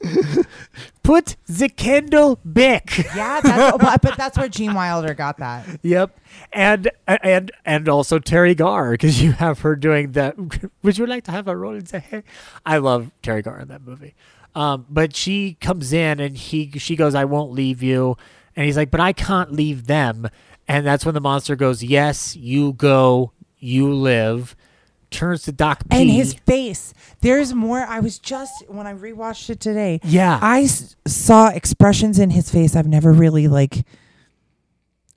Put 1.03 1.37
the 1.47 1.69
candle 1.69 2.39
back. 2.45 2.91
Yeah, 3.15 3.41
that's, 3.41 4.01
but, 4.03 4.17
that's 4.17 4.39
where 4.39 4.49
Gene 4.49 4.75
Wilder 4.75 5.15
got 5.15 5.39
that. 5.39 5.67
Yep, 5.83 6.19
and 6.53 6.91
and 7.07 7.51
and 7.65 7.89
also 7.89 8.19
Teri 8.19 8.57
Garr 8.57 8.93
because 8.93 9.23
you 9.23 9.33
have 9.33 9.61
her 9.61 9.77
doing 9.77 10.13
that. 10.13 10.37
Would 10.83 10.99
you 10.99 11.07
like 11.07 11.25
to 11.25 11.31
have 11.31 11.47
a 11.49 11.57
role 11.57 11.75
in 11.75 11.87
say? 11.87 12.23
I 12.65 12.79
love 12.79 13.11
Teri 13.23 13.43
Garr 13.43 13.61
in 13.61 13.69
that 13.69 13.83
movie. 13.83 14.15
Um, 14.55 14.87
but 14.89 15.15
she 15.15 15.55
comes 15.61 15.93
in 15.93 16.21
and 16.21 16.37
he 16.37 16.71
she 16.79 16.97
goes, 16.97 17.15
"I 17.15 17.25
won't 17.25 17.53
leave 17.53 17.83
you," 17.83 18.17
and 18.57 18.65
he's 18.67 18.77
like, 18.77 18.91
"But 18.91 19.01
I 19.01 19.13
can't 19.13 19.53
leave 19.53 19.87
them." 19.87 20.29
And 20.69 20.87
that's 20.87 21.05
when 21.05 21.15
the 21.15 21.21
monster 21.21 21.57
goes, 21.57 21.83
"Yes, 21.83 22.35
you 22.37 22.73
go, 22.73 23.33
you 23.59 23.93
live." 23.93 24.57
Turns 25.13 25.43
to 25.45 25.53
Doc 25.53 25.85
P. 25.89 26.01
And 26.01 26.11
his 26.11 26.35
face. 26.35 26.93
There's 27.21 27.55
more. 27.55 27.79
I 27.81 28.01
was 28.01 28.19
just 28.19 28.65
when 28.69 28.87
I 28.87 28.95
rewatched 28.95 29.51
it 29.51 29.61
today. 29.61 30.01
Yeah. 30.03 30.39
I 30.43 30.63
s- 30.63 30.97
saw 31.07 31.49
expressions 31.49 32.19
in 32.19 32.31
his 32.31 32.51
face 32.51 32.75
I've 32.75 32.89
never 32.89 33.13
really 33.13 33.47
like 33.49 33.85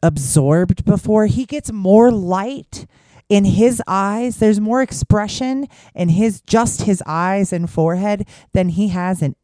absorbed 0.03 0.85
before. 0.85 1.25
He 1.25 1.45
gets 1.45 1.71
more 1.71 2.11
light 2.11 2.85
in 3.29 3.45
his 3.45 3.81
eyes. 3.87 4.37
There's 4.37 4.59
more 4.59 4.81
expression 4.81 5.67
in 5.95 6.09
his 6.09 6.41
just 6.41 6.83
his 6.83 7.01
eyes 7.07 7.51
and 7.51 7.69
forehead 7.69 8.27
than 8.53 8.69
he 8.69 8.89
has 8.89 9.21
in 9.21 9.35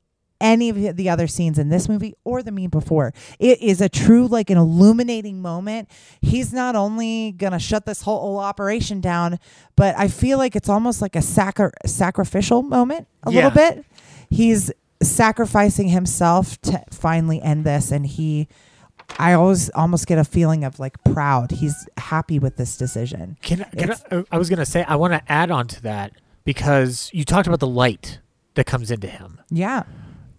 any 0.42 0.70
of 0.88 0.98
the 0.98 1.10
other 1.10 1.28
scenes 1.28 1.58
in 1.58 1.70
this 1.70 1.88
movie 1.88 2.14
or 2.26 2.44
the 2.44 2.52
me 2.52 2.68
before. 2.68 3.14
It 3.40 3.62
is 3.62 3.80
a 3.80 3.88
true 3.88 4.28
like 4.28 4.50
an 4.50 4.58
illuminating 4.58 5.42
moment. 5.42 5.90
He's 6.22 6.52
not 6.52 6.76
only 6.76 7.32
going 7.32 7.54
to 7.54 7.60
shut 7.60 7.86
this 7.86 8.02
whole, 8.02 8.20
whole 8.20 8.40
operation 8.40 9.00
down, 9.00 9.40
but 9.76 9.96
I 9.98 10.08
feel 10.10 10.38
like 10.38 10.56
it's 10.56 10.68
almost 10.70 11.02
like 11.02 11.16
a 11.16 11.22
sacri- 11.22 11.72
sacrificial 11.86 12.64
moment 12.64 13.08
a 13.24 13.32
Yeah. 13.32 13.48
little 13.48 13.52
bit. 13.52 13.86
He's 14.30 14.72
sacrificing 15.02 15.90
himself 15.90 16.60
to 16.62 16.84
finally 16.92 17.42
end 17.42 17.64
this 17.66 17.92
and 17.92 18.06
he 18.06 18.48
I 19.20 19.34
always 19.34 19.70
almost 19.72 20.08
get 20.08 20.18
a 20.20 20.24
feeling 20.24 20.64
of 20.64 20.80
like 20.80 21.04
proud. 21.04 21.52
He's 21.52 21.88
happy 21.98 22.40
with 22.40 22.56
this 22.56 22.78
decision. 22.78 23.36
Can, 23.42 23.66
can 23.78 23.92
I, 24.10 24.24
I 24.32 24.38
was 24.38 24.50
gonna 24.50 24.66
say 24.66 24.84
I 24.88 24.96
want 24.96 25.12
to 25.14 25.22
add 25.32 25.52
on 25.52 25.68
to 25.68 25.82
that 25.84 26.14
because 26.46 27.10
you 27.14 27.26
talked 27.26 27.46
about 27.48 27.60
the 27.60 27.68
light 27.68 28.20
that 28.56 28.66
comes 28.66 28.90
into 28.90 29.08
him. 29.08 29.42
Yeah. 29.50 29.84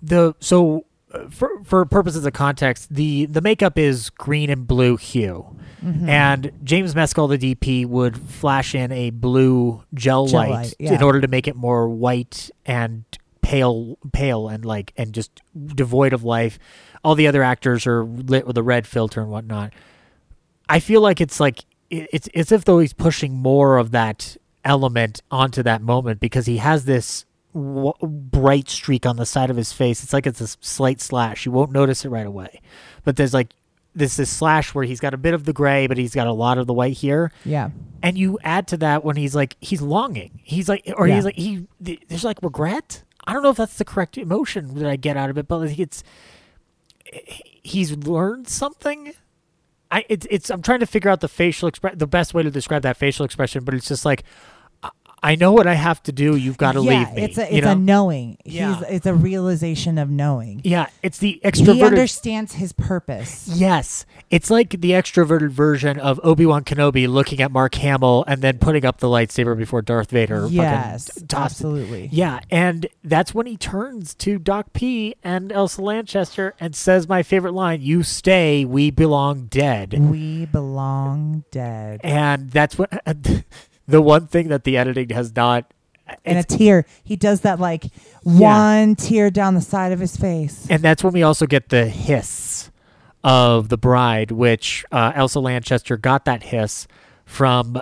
The 0.02 0.34
so 0.40 0.84
uh, 1.12 1.28
for 1.28 1.62
for 1.64 1.84
purposes 1.84 2.26
of 2.26 2.32
context, 2.32 2.92
the 2.92 3.26
the 3.26 3.40
makeup 3.40 3.78
is 3.78 4.10
green 4.10 4.50
and 4.50 4.66
blue 4.66 4.97
hue, 4.97 5.56
mm-hmm. 5.82 6.08
and 6.08 6.52
James 6.64 6.94
Mescall, 6.94 7.39
the 7.39 7.55
DP, 7.55 7.86
would 7.86 8.18
flash 8.18 8.74
in 8.74 8.90
a 8.92 9.10
blue 9.10 9.82
gel, 9.94 10.26
Gel 10.26 10.40
light, 10.40 10.50
light, 10.50 10.74
yeah. 10.78 10.94
in 10.94 11.02
order 11.02 11.20
to 11.20 11.28
make 11.28 11.47
it 11.47 11.55
more 11.55 11.89
white 11.89 12.50
and 12.66 13.05
pale, 13.42 13.98
pale 14.12 14.48
and 14.48 14.64
like 14.64 14.92
and 14.97 15.12
just 15.12 15.31
devoid 15.66 16.12
of 16.12 16.24
life. 16.24 16.58
All 17.05 17.14
the 17.14 17.26
other 17.26 17.42
actors 17.42 17.86
are 17.86 18.05
lit 18.05 18.47
with 18.47 18.56
a 18.56 18.62
red 18.62 18.86
filter 18.86 19.20
and 19.20 19.31
whatnot. 19.31 19.72
I 20.68 20.81
feel 20.81 21.00
like 21.00 21.20
it's 21.20 21.39
like 21.39 21.64
it- 21.90 22.08
it's 22.12 22.28
it's 22.32 22.50
if 22.52 22.64
though 22.64 22.78
he's 22.78 22.92
pushing 22.94 23.34
more 23.34 23.76
of 23.76 23.90
that 23.90 24.36
element 24.64 25.20
onto 25.31 25.62
that 25.64 25.82
moment 25.82 26.20
because 26.20 26.47
he 26.47 26.58
has 26.58 26.84
this 26.84 27.24
w- 27.55 27.92
bright 28.02 28.68
streak 28.68 29.06
on 29.06 29.16
the 29.16 29.26
side 29.26 29.50
of 29.50 29.56
his 29.56 29.72
face. 29.72 30.02
It's 30.02 30.12
like 30.12 30.26
it's 30.26 30.40
a 30.40 30.47
slight 30.47 31.00
slash. 31.00 31.47
You 31.47 31.52
won't 31.52 31.72
notice 31.72 32.05
it 32.05 32.08
right 32.10 32.26
away, 32.26 32.60
but 33.05 33.16
there's 33.16 33.34
like 33.34 33.55
this 33.94 34.16
this 34.16 34.31
slash 34.31 34.74
where 34.74 34.84
he's 34.84 35.00
got 35.00 35.12
a 35.14 35.18
bit 35.18 35.34
of 35.34 35.44
the 35.44 35.52
gray, 35.52 35.86
but 35.86 35.98
he's 35.98 36.14
got 36.14 36.26
a 36.26 36.32
lot 36.32 36.56
of 36.58 36.66
the 36.66 36.72
white 36.72 36.94
here. 36.97 37.31
Yeah. 37.44 37.70
And 38.02 38.16
you 38.16 38.39
add 38.42 38.66
to 38.68 38.76
that 38.78 39.05
when 39.05 39.16
he's 39.16 39.34
like 39.34 39.56
he's 39.60 39.82
longing. 39.82 40.40
He's 40.42 40.68
like 40.68 40.90
or 40.97 41.06
Yeah. 41.06 41.16
he's 41.16 41.24
like 41.24 41.36
he 41.36 41.66
th- 41.84 42.00
there's 42.08 42.24
like 42.24 42.39
regret. 42.42 43.02
I 43.26 43.32
don't 43.32 43.42
know 43.42 43.50
if 43.50 43.56
that's 43.56 43.76
the 43.78 43.84
correct 43.84 44.16
emotion 44.18 44.74
that 44.76 44.89
I 44.89 44.97
get 44.97 45.16
out 45.16 45.31
of 45.31 45.39
it, 45.39 45.47
but 45.47 45.58
like 45.58 45.78
it's 45.78 46.02
he's 47.62 47.92
learned 47.97 48.48
something. 48.48 49.12
I 49.90 50.05
it's 50.08 50.26
it's 50.31 50.50
I'm 50.50 50.62
trying 50.62 50.81
to 50.81 50.86
figure 50.86 51.10
out 51.10 51.20
the 51.20 51.28
facial 51.28 51.68
express 51.68 51.94
the 51.97 52.06
best 52.06 52.32
way 52.34 52.42
to 52.42 52.50
describe 52.50 52.82
that 52.82 52.97
facial 52.97 53.24
expression, 53.24 53.62
but 53.64 53.74
it's 53.74 53.89
just 53.89 54.05
like 54.05 54.24
I- 55.23 55.34
know 55.36 55.52
what 55.52 55.67
I 55.67 55.75
have 55.75 56.02
to 56.05 56.12
do. 56.12 56.36
You've 56.36 56.57
got 56.59 56.73
to 56.73 56.83
yeah, 56.83 56.99
leave 56.99 57.15
me. 57.15 57.23
It's 57.23 57.39
a 57.39 57.42
you 57.51 57.59
it's 57.59 57.65
know? 57.65 57.73
a 57.73 57.76
knowing. 57.76 58.39
Yeah. 58.44 58.76
He's 58.76 58.89
it's 58.89 59.07
a 59.07 59.15
realization 59.15 59.99
of 59.99 60.10
knowing. 60.10 60.60
yeah. 60.65 60.86
It's 61.02 61.18
the 61.18 61.41
extroverted. 61.44 61.75
He 61.75 61.83
understands 61.83 62.55
his 62.55 62.73
purpose. 62.73 63.49
Yes, 63.49 64.07
it's 64.31 64.51
like 64.51 64.70
the 64.81 64.91
extroverted 64.92 65.51
version 65.51 65.99
of 65.99 66.20
Obi 66.23 66.47
Wan 66.47 66.65
Kenobi 66.65 67.09
looking 67.09 67.41
at 67.41 67.51
Mark 67.51 67.75
Hamill 67.76 68.25
and 68.26 68.42
then 68.42 68.59
putting 68.59 68.84
up 68.84 68.99
the 68.99 69.07
lightsaber 69.09 69.57
before 69.57 69.83
Darth 69.83 70.10
Vader. 70.10 70.47
Yes, 70.51 71.07
tossed 71.07 71.23
it. 71.23 71.34
absolutely. 71.34 72.09
Yeah, 72.12 72.41
and 72.51 72.86
that's 73.05 73.34
when 73.34 73.47
he 73.47 73.57
turns 73.57 74.15
to 74.17 74.39
Doc 74.39 74.73
P 74.73 75.15
and 75.23 75.51
Elsa 75.52 75.83
Lanchester 75.83 76.55
and 76.60 76.75
says 76.75 77.09
my 77.09 77.23
favorite 77.23 77.52
line: 77.52 77.81
"You 77.81 78.02
stay, 78.02 78.65
we 78.65 78.91
belong 78.91 79.47
dead." 79.47 79.92
We 79.99 80.47
belong 80.47 81.44
dead. 81.51 82.01
And 82.02 82.51
that's 82.51 82.78
what 82.78 82.91
the 83.86 84.02
one 84.02 84.26
thing 84.26 84.48
that 84.48 84.64
the 84.64 84.76
editing 84.76 85.10
has 85.10 85.34
not. 85.34 85.72
And 86.24 86.38
a 86.38 86.42
tear. 86.42 86.84
He 87.02 87.16
does 87.16 87.40
that 87.40 87.58
like 87.58 87.86
one 88.22 88.96
tear 88.96 89.30
down 89.30 89.54
the 89.54 89.60
side 89.60 89.92
of 89.92 90.00
his 90.00 90.16
face. 90.16 90.66
and 90.68 90.82
that's 90.82 91.02
when 91.02 91.12
we 91.12 91.22
also 91.22 91.46
get 91.46 91.68
the 91.70 91.86
hiss 91.86 92.70
of 93.24 93.68
the 93.68 93.78
bride, 93.78 94.30
which 94.30 94.84
uh, 94.92 95.12
Elsa 95.14 95.40
Lanchester 95.40 95.96
got 95.96 96.24
that 96.24 96.42
hiss 96.42 96.86
from 97.24 97.80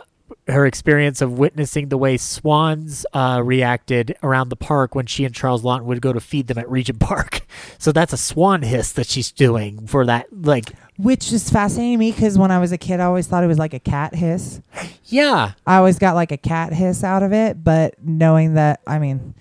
her 0.48 0.66
experience 0.66 1.20
of 1.20 1.38
witnessing 1.38 1.88
the 1.88 1.98
way 1.98 2.16
swans 2.16 3.04
uh, 3.12 3.40
reacted 3.44 4.16
around 4.22 4.48
the 4.48 4.56
park 4.56 4.94
when 4.94 5.06
she 5.06 5.24
and 5.24 5.34
Charles 5.34 5.62
Laughton 5.62 5.84
would 5.84 6.00
go 6.00 6.12
to 6.12 6.20
feed 6.20 6.46
them 6.46 6.58
at 6.58 6.68
Regent 6.70 7.00
Park. 7.00 7.40
So 7.78 7.92
that's 7.92 8.12
a 8.12 8.16
swan 8.18 8.62
hiss 8.62 8.92
that 8.92 9.06
she's 9.06 9.32
doing 9.32 9.86
for 9.86 10.04
that. 10.06 10.26
Like, 10.32 10.72
Which 10.98 11.32
is 11.32 11.48
fascinating 11.50 11.94
to 11.94 11.98
me 11.98 12.10
because 12.12 12.38
when 12.38 12.50
I 12.50 12.58
was 12.58 12.72
a 12.72 12.78
kid, 12.78 13.00
I 13.00 13.04
always 13.04 13.26
thought 13.26 13.42
it 13.42 13.46
was 13.48 13.58
like 13.58 13.74
a 13.74 13.78
cat 13.80 14.14
hiss. 14.14 14.60
yeah, 15.06 15.52
I 15.66 15.76
always 15.76 15.98
got 15.98 16.14
like 16.14 16.30
a 16.30 16.36
cat 16.36 16.72
hiss 16.72 17.02
out 17.02 17.22
of 17.22 17.32
it, 17.32 17.62
but 17.64 17.94
knowing 18.02 18.54
that, 18.54 18.80
I 18.86 18.98
mean, 18.98 19.34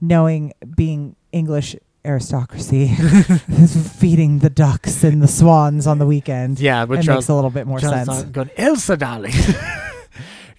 knowing 0.00 0.52
being 0.74 1.16
English 1.32 1.76
aristocracy 2.04 2.90
is 3.48 3.92
feeding 4.00 4.40
the 4.40 4.50
ducks 4.50 5.04
and 5.04 5.22
the 5.22 5.28
swans 5.28 5.86
on 5.86 5.98
the 5.98 6.06
weekend. 6.06 6.58
Yeah, 6.60 6.84
but 6.86 6.98
it 6.98 7.06
makes 7.06 7.28
a 7.28 7.34
little 7.34 7.50
bit 7.50 7.66
more 7.66 7.78
Charles 7.78 8.06
sense. 8.06 8.22
Going, 8.24 8.50
Elsa, 8.56 8.96
darling, 8.96 9.32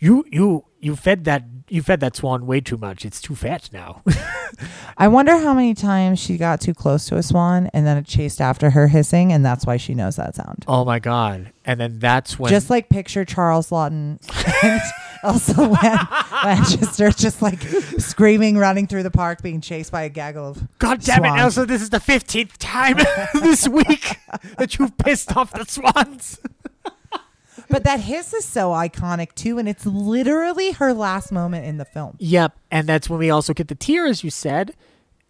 you 0.04 0.26
you 0.30 0.66
you 0.82 0.98
fed 0.98 1.24
that 1.24 1.46
you 1.70 1.82
fed 1.82 2.02
that 2.02 2.16
swan 2.16 2.46
way 2.46 2.60
too 2.60 2.78
much. 2.78 3.06
It's 3.06 3.22
too 3.22 3.36
fat 3.36 3.70
now. 3.72 4.04
I 4.98 5.08
wonder 5.08 5.38
how 5.38 5.54
many 5.54 5.74
times 5.74 6.20
she 6.20 6.38
got 6.38 6.60
too 6.60 6.74
close 6.74 7.08
to 7.08 7.16
a 7.16 7.24
swan 7.24 7.70
and 7.74 7.88
then 7.88 7.98
it 7.98 8.06
chased 8.06 8.42
after 8.42 8.72
her 8.72 8.90
hissing, 8.90 9.32
and 9.32 9.46
that's 9.46 9.66
why 9.66 9.78
she 9.78 9.96
knows 9.96 10.18
that 10.18 10.36
sound. 10.36 10.66
oh 10.68 10.84
my 10.84 11.00
god! 11.00 11.54
And 11.64 11.80
then 11.80 12.00
that's 12.00 12.38
when 12.38 12.50
just 12.50 12.70
like 12.70 12.90
picture 12.90 13.24
Charles 13.24 13.70
Laughton 13.70 14.20
and 14.62 14.82
Elsa 15.24 15.62
Lan- 15.62 16.08
Lanchester 16.44 17.10
just 17.12 17.42
like 17.42 17.62
screaming, 17.98 18.58
running 18.58 18.88
through 18.88 19.04
the 19.04 19.12
park, 19.12 19.42
being 19.42 19.62
chased 19.62 19.94
by 19.94 20.04
a 20.04 20.10
gaggle 20.10 20.50
of. 20.50 20.80
God 20.80 21.00
damn 21.00 21.24
it, 21.24 21.30
swans. 21.30 21.42
Elsa, 21.42 21.66
this 21.66 21.82
is 21.82 21.92
the 21.92 22.00
15th 22.00 22.56
time 22.60 22.98
this 23.42 23.70
week 23.70 24.18
that 24.58 24.78
you've 24.78 24.98
pissed 24.98 25.36
off 25.38 25.54
the 25.54 25.64
swans. 25.64 26.40
But 27.74 27.84
that 27.86 28.02
hiss 28.02 28.34
is 28.34 28.46
so 28.46 28.70
iconic 28.70 29.34
too, 29.34 29.58
and 29.58 29.68
it's 29.68 29.86
literally 29.86 30.74
her 30.74 30.94
last 30.94 31.32
moment 31.32 31.66
in 31.66 31.78
the 31.78 31.86
film. 31.86 32.16
Yep, 32.20 32.56
and 32.70 32.88
that's 32.88 33.10
when 33.10 33.18
we 33.20 33.30
also 33.32 33.54
get 33.54 33.68
the 33.68 33.74
tear, 33.76 34.06
as 34.06 34.24
you 34.24 34.30
said. 34.30 34.76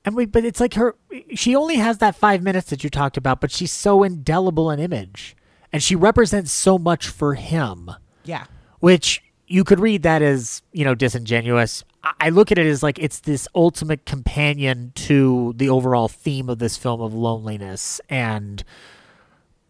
And 0.03 0.13
we, 0.15 0.25
but 0.25 0.43
it's 0.43 0.59
like 0.59 0.73
her, 0.73 0.95
she 1.33 1.55
only 1.55 1.75
has 1.75 1.99
that 1.99 2.15
five 2.17 2.43
minutes 2.43 2.69
that 2.69 2.83
you 2.83 2.89
talked 2.89 3.15
about, 3.15 3.39
but 3.39 3.49
she's 3.51 3.72
so 3.72 4.03
indelible 4.03 4.69
an 4.69 4.80
image. 4.80 5.38
And 5.72 5.81
she 5.81 5.95
represents 5.95 6.51
so 6.51 6.77
much 6.77 7.07
for 7.07 7.35
him, 7.35 7.89
Yeah. 8.25 8.43
which 8.81 9.23
you 9.47 9.63
could 9.63 9.80
read 9.80 10.03
that 10.03 10.22
as, 10.22 10.61
you 10.73 10.83
know, 10.83 10.93
disingenuous. 10.95 11.85
I- 12.03 12.13
I 12.19 12.30
look 12.30 12.51
at 12.51 12.57
it 12.57 12.67
as 12.67 12.83
like 12.83 12.99
it's 12.99 13.22
this 13.22 13.47
ultimate 13.55 14.05
companion 14.05 14.91
to 14.95 15.53
the 15.55 15.69
overall 15.69 16.09
theme 16.09 16.49
of 16.49 16.59
this 16.59 16.75
film 16.75 16.99
of 16.99 17.13
loneliness 17.13 18.01
and 18.09 18.65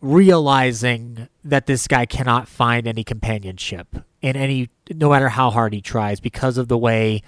realizing 0.04 1.30
that 1.46 1.66
this 1.66 1.88
guy 1.88 2.06
cannot 2.06 2.46
find 2.46 2.86
any 2.88 3.06
companionship 3.06 3.88
in 4.22 4.36
any 4.36 4.70
no 4.92 5.10
matter 5.10 5.30
how 5.30 5.50
hard 5.50 5.72
he 5.74 5.80
tries 5.80 6.20
because 6.20 6.58
of 6.58 6.68
the 6.68 6.78
way 6.78 7.24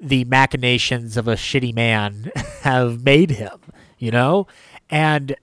the 0.00 0.24
machinations 0.24 1.16
of 1.16 1.26
a 1.26 1.34
shitty 1.34 1.74
man 1.74 2.30
have 2.62 3.02
made 3.02 3.32
him, 3.32 3.58
you 3.98 4.12
know? 4.12 4.46
And 4.88 5.34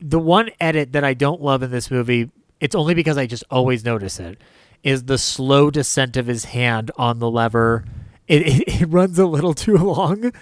the 0.00 0.18
one 0.18 0.48
edit 0.58 0.92
that 0.92 1.04
I 1.04 1.12
don't 1.12 1.42
love 1.42 1.62
in 1.62 1.70
this 1.70 1.90
movie, 1.90 2.30
it's 2.60 2.74
only 2.74 2.94
because 2.94 3.18
I 3.18 3.26
just 3.26 3.44
always 3.50 3.84
notice 3.84 4.18
it, 4.18 4.40
is 4.82 5.04
the 5.04 5.18
slow 5.18 5.70
descent 5.70 6.16
of 6.16 6.26
his 6.26 6.46
hand 6.46 6.90
on 6.96 7.18
the 7.18 7.30
lever. 7.30 7.84
It, 8.26 8.42
it, 8.46 8.82
it 8.82 8.86
runs 8.86 9.18
a 9.18 9.26
little 9.26 9.52
too 9.52 9.76
long. 9.76 10.32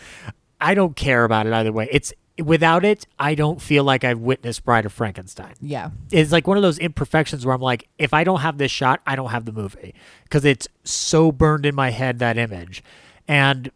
I 0.61 0.75
don't 0.75 0.95
care 0.95 1.25
about 1.25 1.49
it 1.49 1.53
either 1.53 1.73
way. 1.73 1.89
It's 1.91 2.13
without 2.43 2.85
it, 2.85 3.07
I 3.19 3.35
don't 3.35 3.61
feel 3.63 3.85
like 3.85 4.03
I've 4.05 4.19
witnessed 4.19 4.65
Bride 4.65 4.85
of 4.87 4.93
Frankenstein 4.93 5.55
Yeah. 5.61 5.91
it's 6.11 6.33
like 6.33 6.47
one 6.47 6.57
of 6.57 6.63
those 6.63 6.79
imperfections 6.79 7.47
where 7.47 7.55
I'm 7.55 7.61
like, 7.61 7.89
if 7.99 8.13
I 8.13 8.25
don't 8.25 8.41
have 8.41 8.59
this 8.59 8.73
shot, 8.73 9.01
I 9.07 9.15
don't 9.17 9.31
have 9.31 9.45
the 9.45 9.53
movie 9.53 9.95
because 10.25 10.45
it's 10.45 10.67
so 10.83 11.31
burned 11.31 11.65
in 11.67 11.75
my 11.75 11.91
head 11.91 12.19
that 12.19 12.37
image, 12.37 12.83
and 13.29 13.71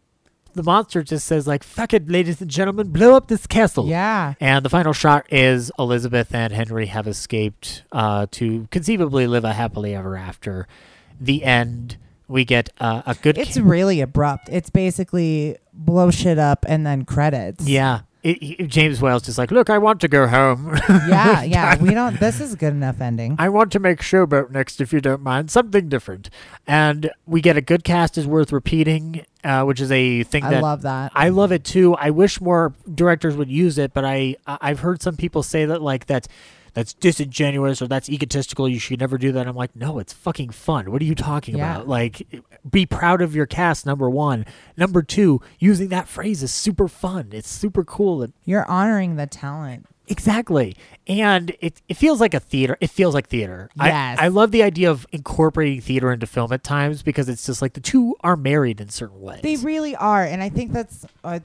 the 0.53 0.63
monster 0.63 1.03
just 1.03 1.25
says 1.27 1.47
like, 1.47 1.63
"Fuck 1.63 1.93
it, 1.93 2.09
ladies 2.09 2.41
and 2.41 2.49
gentlemen, 2.49 2.89
blow 2.91 3.15
up 3.15 3.27
this 3.27 3.45
castle." 3.47 3.87
Yeah. 3.87 4.33
And 4.41 4.65
the 4.65 4.69
final 4.69 4.93
shot 4.93 5.31
is 5.31 5.71
Elizabeth 5.79 6.33
and 6.33 6.51
Henry 6.51 6.87
have 6.87 7.07
escaped 7.07 7.83
uh, 7.91 8.25
to 8.31 8.67
conceivably 8.71 9.27
live 9.27 9.45
a 9.45 9.53
happily 9.53 9.93
ever 9.95 10.17
after. 10.17 10.67
The 11.21 11.43
end. 11.43 11.97
We 12.27 12.45
get 12.45 12.69
uh, 12.79 13.03
a 13.05 13.15
good. 13.15 13.37
It's 13.37 13.57
really 13.57 14.01
abrupt. 14.01 14.49
It's 14.51 14.69
basically 14.69 15.57
blow 15.73 16.11
shit 16.11 16.37
up 16.39 16.65
and 16.67 16.85
then 16.85 17.05
credits. 17.05 17.67
yeah. 17.67 18.01
It, 18.21 18.43
he- 18.43 18.67
James 18.67 19.01
Whale's 19.01 19.23
just 19.23 19.37
like, 19.37 19.49
look, 19.49 19.69
I 19.69 19.77
want 19.77 20.01
to 20.01 20.07
go 20.07 20.27
home. 20.27 20.77
Yeah, 20.89 21.41
yeah. 21.43 21.77
We 21.81 21.93
don't 21.93 22.19
this 22.19 22.39
is 22.41 22.53
a 22.53 22.57
good 22.57 22.73
enough 22.73 22.99
ending. 23.01 23.35
I 23.39 23.49
want 23.49 23.71
to 23.71 23.79
make 23.79 23.99
Showboat 24.01 24.51
next, 24.51 24.81
if 24.81 24.91
you 24.93 24.99
don't 25.01 25.21
mind. 25.23 25.49
Something 25.49 25.87
different. 25.89 26.29
And 26.67 27.09
we 27.25 27.41
get 27.41 27.55
a 27.57 27.61
good 27.61 27.83
cast 27.83 28.17
is 28.17 28.27
worth 28.27 28.51
repeating, 28.51 29.25
uh, 29.43 29.63
which 29.63 29.79
is 29.79 29.91
a 29.91 30.23
thing 30.23 30.43
I 30.43 30.49
that 30.51 30.61
love 30.61 30.81
that. 30.83 31.11
I 31.15 31.29
love 31.29 31.51
it 31.51 31.63
too. 31.63 31.95
I 31.95 32.09
wish 32.11 32.41
more 32.41 32.73
directors 32.93 33.35
would 33.37 33.49
use 33.49 33.77
it, 33.77 33.93
but 33.93 34.03
I 34.05 34.35
I- 34.45 34.57
I've 34.61 34.79
heard 34.81 35.01
some 35.01 35.15
people 35.15 35.41
say 35.43 35.65
that 35.65 35.81
like 35.81 36.05
that's 36.05 36.27
that's 36.73 36.93
disingenuous 36.93 37.81
or 37.81 37.87
that's 37.87 38.09
egotistical. 38.09 38.67
You 38.67 38.79
should 38.79 38.99
never 38.99 39.17
do 39.17 39.31
that. 39.31 39.47
I'm 39.47 39.55
like, 39.55 39.75
no, 39.75 39.99
it's 39.99 40.13
fucking 40.13 40.49
fun. 40.49 40.91
What 40.91 41.01
are 41.01 41.05
you 41.05 41.15
talking 41.15 41.57
Yeah. 41.57 41.75
about? 41.75 41.87
Like, 41.87 42.27
be 42.69 42.85
proud 42.85 43.21
of 43.21 43.35
your 43.35 43.45
cast. 43.45 43.85
Number 43.85 44.09
one. 44.09 44.45
Number 44.77 45.01
two, 45.01 45.41
using 45.59 45.89
that 45.89 46.07
phrase 46.07 46.43
is 46.43 46.53
super 46.53 46.87
fun. 46.87 47.29
It's 47.31 47.49
super 47.49 47.83
cool. 47.83 48.27
You're 48.45 48.65
honoring 48.69 49.15
the 49.15 49.27
talent. 49.27 49.85
Exactly. 50.07 50.75
And 51.07 51.55
it, 51.61 51.83
it 51.87 51.95
feels 51.95 52.19
like 52.19 52.33
a 52.33 52.39
theater. 52.39 52.75
It 52.81 52.89
feels 52.89 53.13
like 53.13 53.27
theater. 53.27 53.69
Yes. 53.75 54.17
I, 54.19 54.25
I 54.25 54.27
love 54.29 54.49
the 54.49 54.63
idea 54.63 54.89
of 54.89 55.05
incorporating 55.11 55.81
theater 55.81 56.11
into 56.11 56.25
film 56.25 56.51
at 56.51 56.63
times 56.63 57.03
because 57.03 57.29
it's 57.29 57.45
just 57.45 57.61
like 57.61 57.73
the 57.73 57.79
two 57.79 58.15
are 58.21 58.35
married 58.35 58.81
in 58.81 58.89
certain 58.89 59.21
ways. 59.21 59.41
They 59.43 59.55
really 59.57 59.95
are, 59.95 60.23
and 60.23 60.41
I 60.41 60.49
think 60.49 60.71
that's 60.73 61.05
uh, 61.23 61.39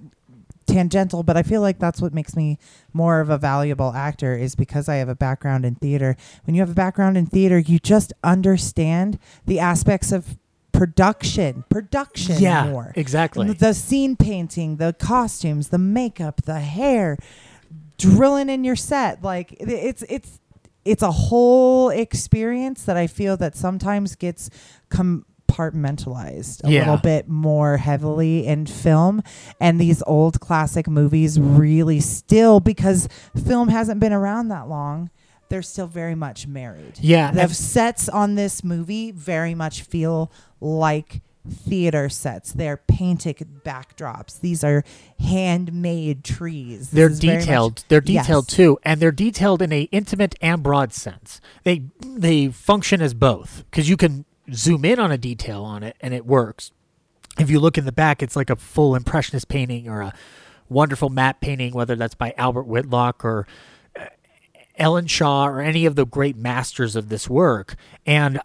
tangential, 0.67 1.23
but 1.23 1.37
I 1.37 1.43
feel 1.43 1.61
like 1.61 1.79
that's 1.79 2.01
what 2.01 2.15
makes 2.15 2.37
me 2.37 2.59
more 2.93 3.21
of 3.21 3.31
a 3.31 3.39
valuable 3.39 3.93
actor 3.93 4.37
is 4.37 4.55
because 4.55 4.89
I 4.89 4.97
have 4.97 5.09
a 5.09 5.15
background 5.15 5.65
in 5.65 5.75
theater. 5.77 6.17
When 6.45 6.55
you 6.55 6.63
have 6.63 6.71
a 6.71 6.75
background 6.75 7.17
in 7.17 7.27
theater, 7.27 7.59
you 7.59 7.79
just 7.79 8.13
understand 8.23 9.19
the 9.47 9.61
aspects 9.61 10.13
of 10.13 10.39
production, 10.73 11.65
production 11.69 12.39
yeah, 12.39 12.69
more. 12.69 12.93
exactly. 12.97 13.53
The 13.53 13.75
scene 13.75 14.17
painting, 14.17 14.77
the 14.77 14.95
costumes, 14.99 15.69
the 15.69 15.79
makeup, 15.79 16.43
the 16.43 16.61
hair, 16.61 17.17
drilling 17.99 18.49
in 18.49 18.65
your 18.65 18.77
set. 18.77 19.23
Like 19.23 19.55
it's 19.61 20.03
it's 20.09 20.41
it's 20.85 21.03
a 21.03 21.11
whole 21.11 21.91
experience 21.91 22.85
that 22.85 22.97
I 22.97 23.07
feel 23.07 23.37
that 23.39 23.57
sometimes 23.57 24.17
gets 24.17 24.51
compartmentalized 25.55 26.65
a 26.65 26.71
Yeah. 26.71 26.81
little 26.81 26.97
bit 26.99 27.29
more 27.29 27.77
heavily 27.77 28.47
in 28.47 28.67
film 28.67 29.23
and 29.61 29.81
these 29.81 30.03
old 30.07 30.41
classic 30.41 30.89
movies 30.89 31.39
really 31.39 32.01
still 32.01 32.61
because 32.61 33.09
film 33.45 33.69
hasn't 33.69 34.01
been 34.01 34.13
around 34.13 34.49
that 34.49 34.69
long 34.69 35.11
they're 35.49 35.63
still 35.63 35.87
very 35.87 36.15
much 36.15 36.47
married 36.47 36.95
Yeah, 37.01 37.31
the 37.31 37.49
sets 37.53 38.09
on 38.09 38.35
this 38.35 38.65
movie 38.65 39.11
very 39.13 39.55
much 39.55 39.83
feel 39.83 40.31
like 40.61 41.21
theater 41.47 42.09
sets 42.09 42.53
they're 42.53 42.79
painted 42.79 43.37
backdrops 43.65 44.41
these 44.41 44.65
are 44.65 44.83
handmade 45.21 46.25
trees 46.25 46.91
This 46.91 46.91
they're 46.91 47.09
very 47.11 47.37
much- 47.37 47.45
detailed. 47.45 47.85
they're 47.89 48.01
detailed 48.01 48.47
Yes. 48.49 48.57
too, 48.57 48.79
and 48.83 49.01
they're 49.01 49.13
detailed 49.13 49.61
in 49.61 49.71
a 49.73 49.83
intimate 49.93 50.35
and 50.41 50.63
broad 50.63 50.93
sense. 50.95 51.41
They 51.65 51.83
they 52.03 52.49
function 52.49 53.03
as 53.03 53.13
both 53.13 53.65
because 53.71 53.89
you 53.91 53.97
can 53.99 54.25
zoom 54.53 54.85
in 54.85 54.99
on 54.99 55.11
a 55.11 55.19
detail 55.19 55.63
on 55.65 55.83
it 55.83 55.97
and 56.01 56.13
it 56.15 56.27
works. 56.27 56.73
If 57.39 57.51
you 57.51 57.59
look 57.59 57.77
in 57.79 57.85
the 57.85 57.93
back, 57.93 58.23
it's 58.23 58.37
like 58.37 58.51
a 58.51 58.57
full 58.57 58.95
impressionist 58.95 59.49
painting 59.49 59.89
or 59.89 60.03
a 60.03 60.13
wonderful 60.69 61.11
matte 61.11 61.41
painting, 61.41 61.73
whether 61.73 61.97
that's 61.97 62.15
by 62.15 62.35
Albert 62.37 62.65
Whitlock 62.65 63.25
or 63.25 63.47
uh, 63.99 64.07
Ellenshaw 64.79 65.45
or 65.47 65.61
any 65.61 65.87
of 65.87 65.97
the 65.97 66.07
great 66.07 66.37
masters 66.37 66.97
of 66.97 67.09
this 67.09 67.29
work. 67.29 67.75
And 68.07 68.41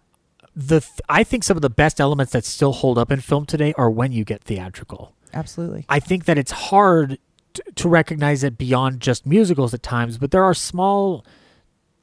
the 0.56 0.82
th- 0.82 1.02
I 1.08 1.24
think 1.24 1.44
some 1.44 1.58
of 1.58 1.62
the 1.62 1.70
best 1.70 2.02
elements 2.02 2.34
that 2.34 2.46
still 2.46 2.74
hold 2.74 2.98
up 2.98 3.12
in 3.12 3.22
film 3.22 3.46
today 3.46 3.74
are 3.78 3.90
when 3.90 4.12
you 4.12 4.24
get 4.26 4.44
theatrical. 4.44 5.14
absolutely 5.34 5.86
I 5.88 6.00
think 6.00 6.26
that 6.26 6.38
it's 6.38 6.52
hard 6.52 7.18
t- 7.54 7.62
to 7.76 7.88
recognize 7.88 8.44
it 8.44 8.58
beyond 8.58 9.00
just 9.00 9.26
musicals 9.26 9.74
at 9.74 9.84
times, 9.84 10.18
but 10.18 10.32
there 10.32 10.44
are 10.44 10.54
small 10.54 11.26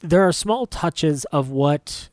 there 0.02 0.22
are 0.22 0.32
small 0.32 0.66
touches 0.66 1.24
of 1.26 1.50
what 1.50 2.08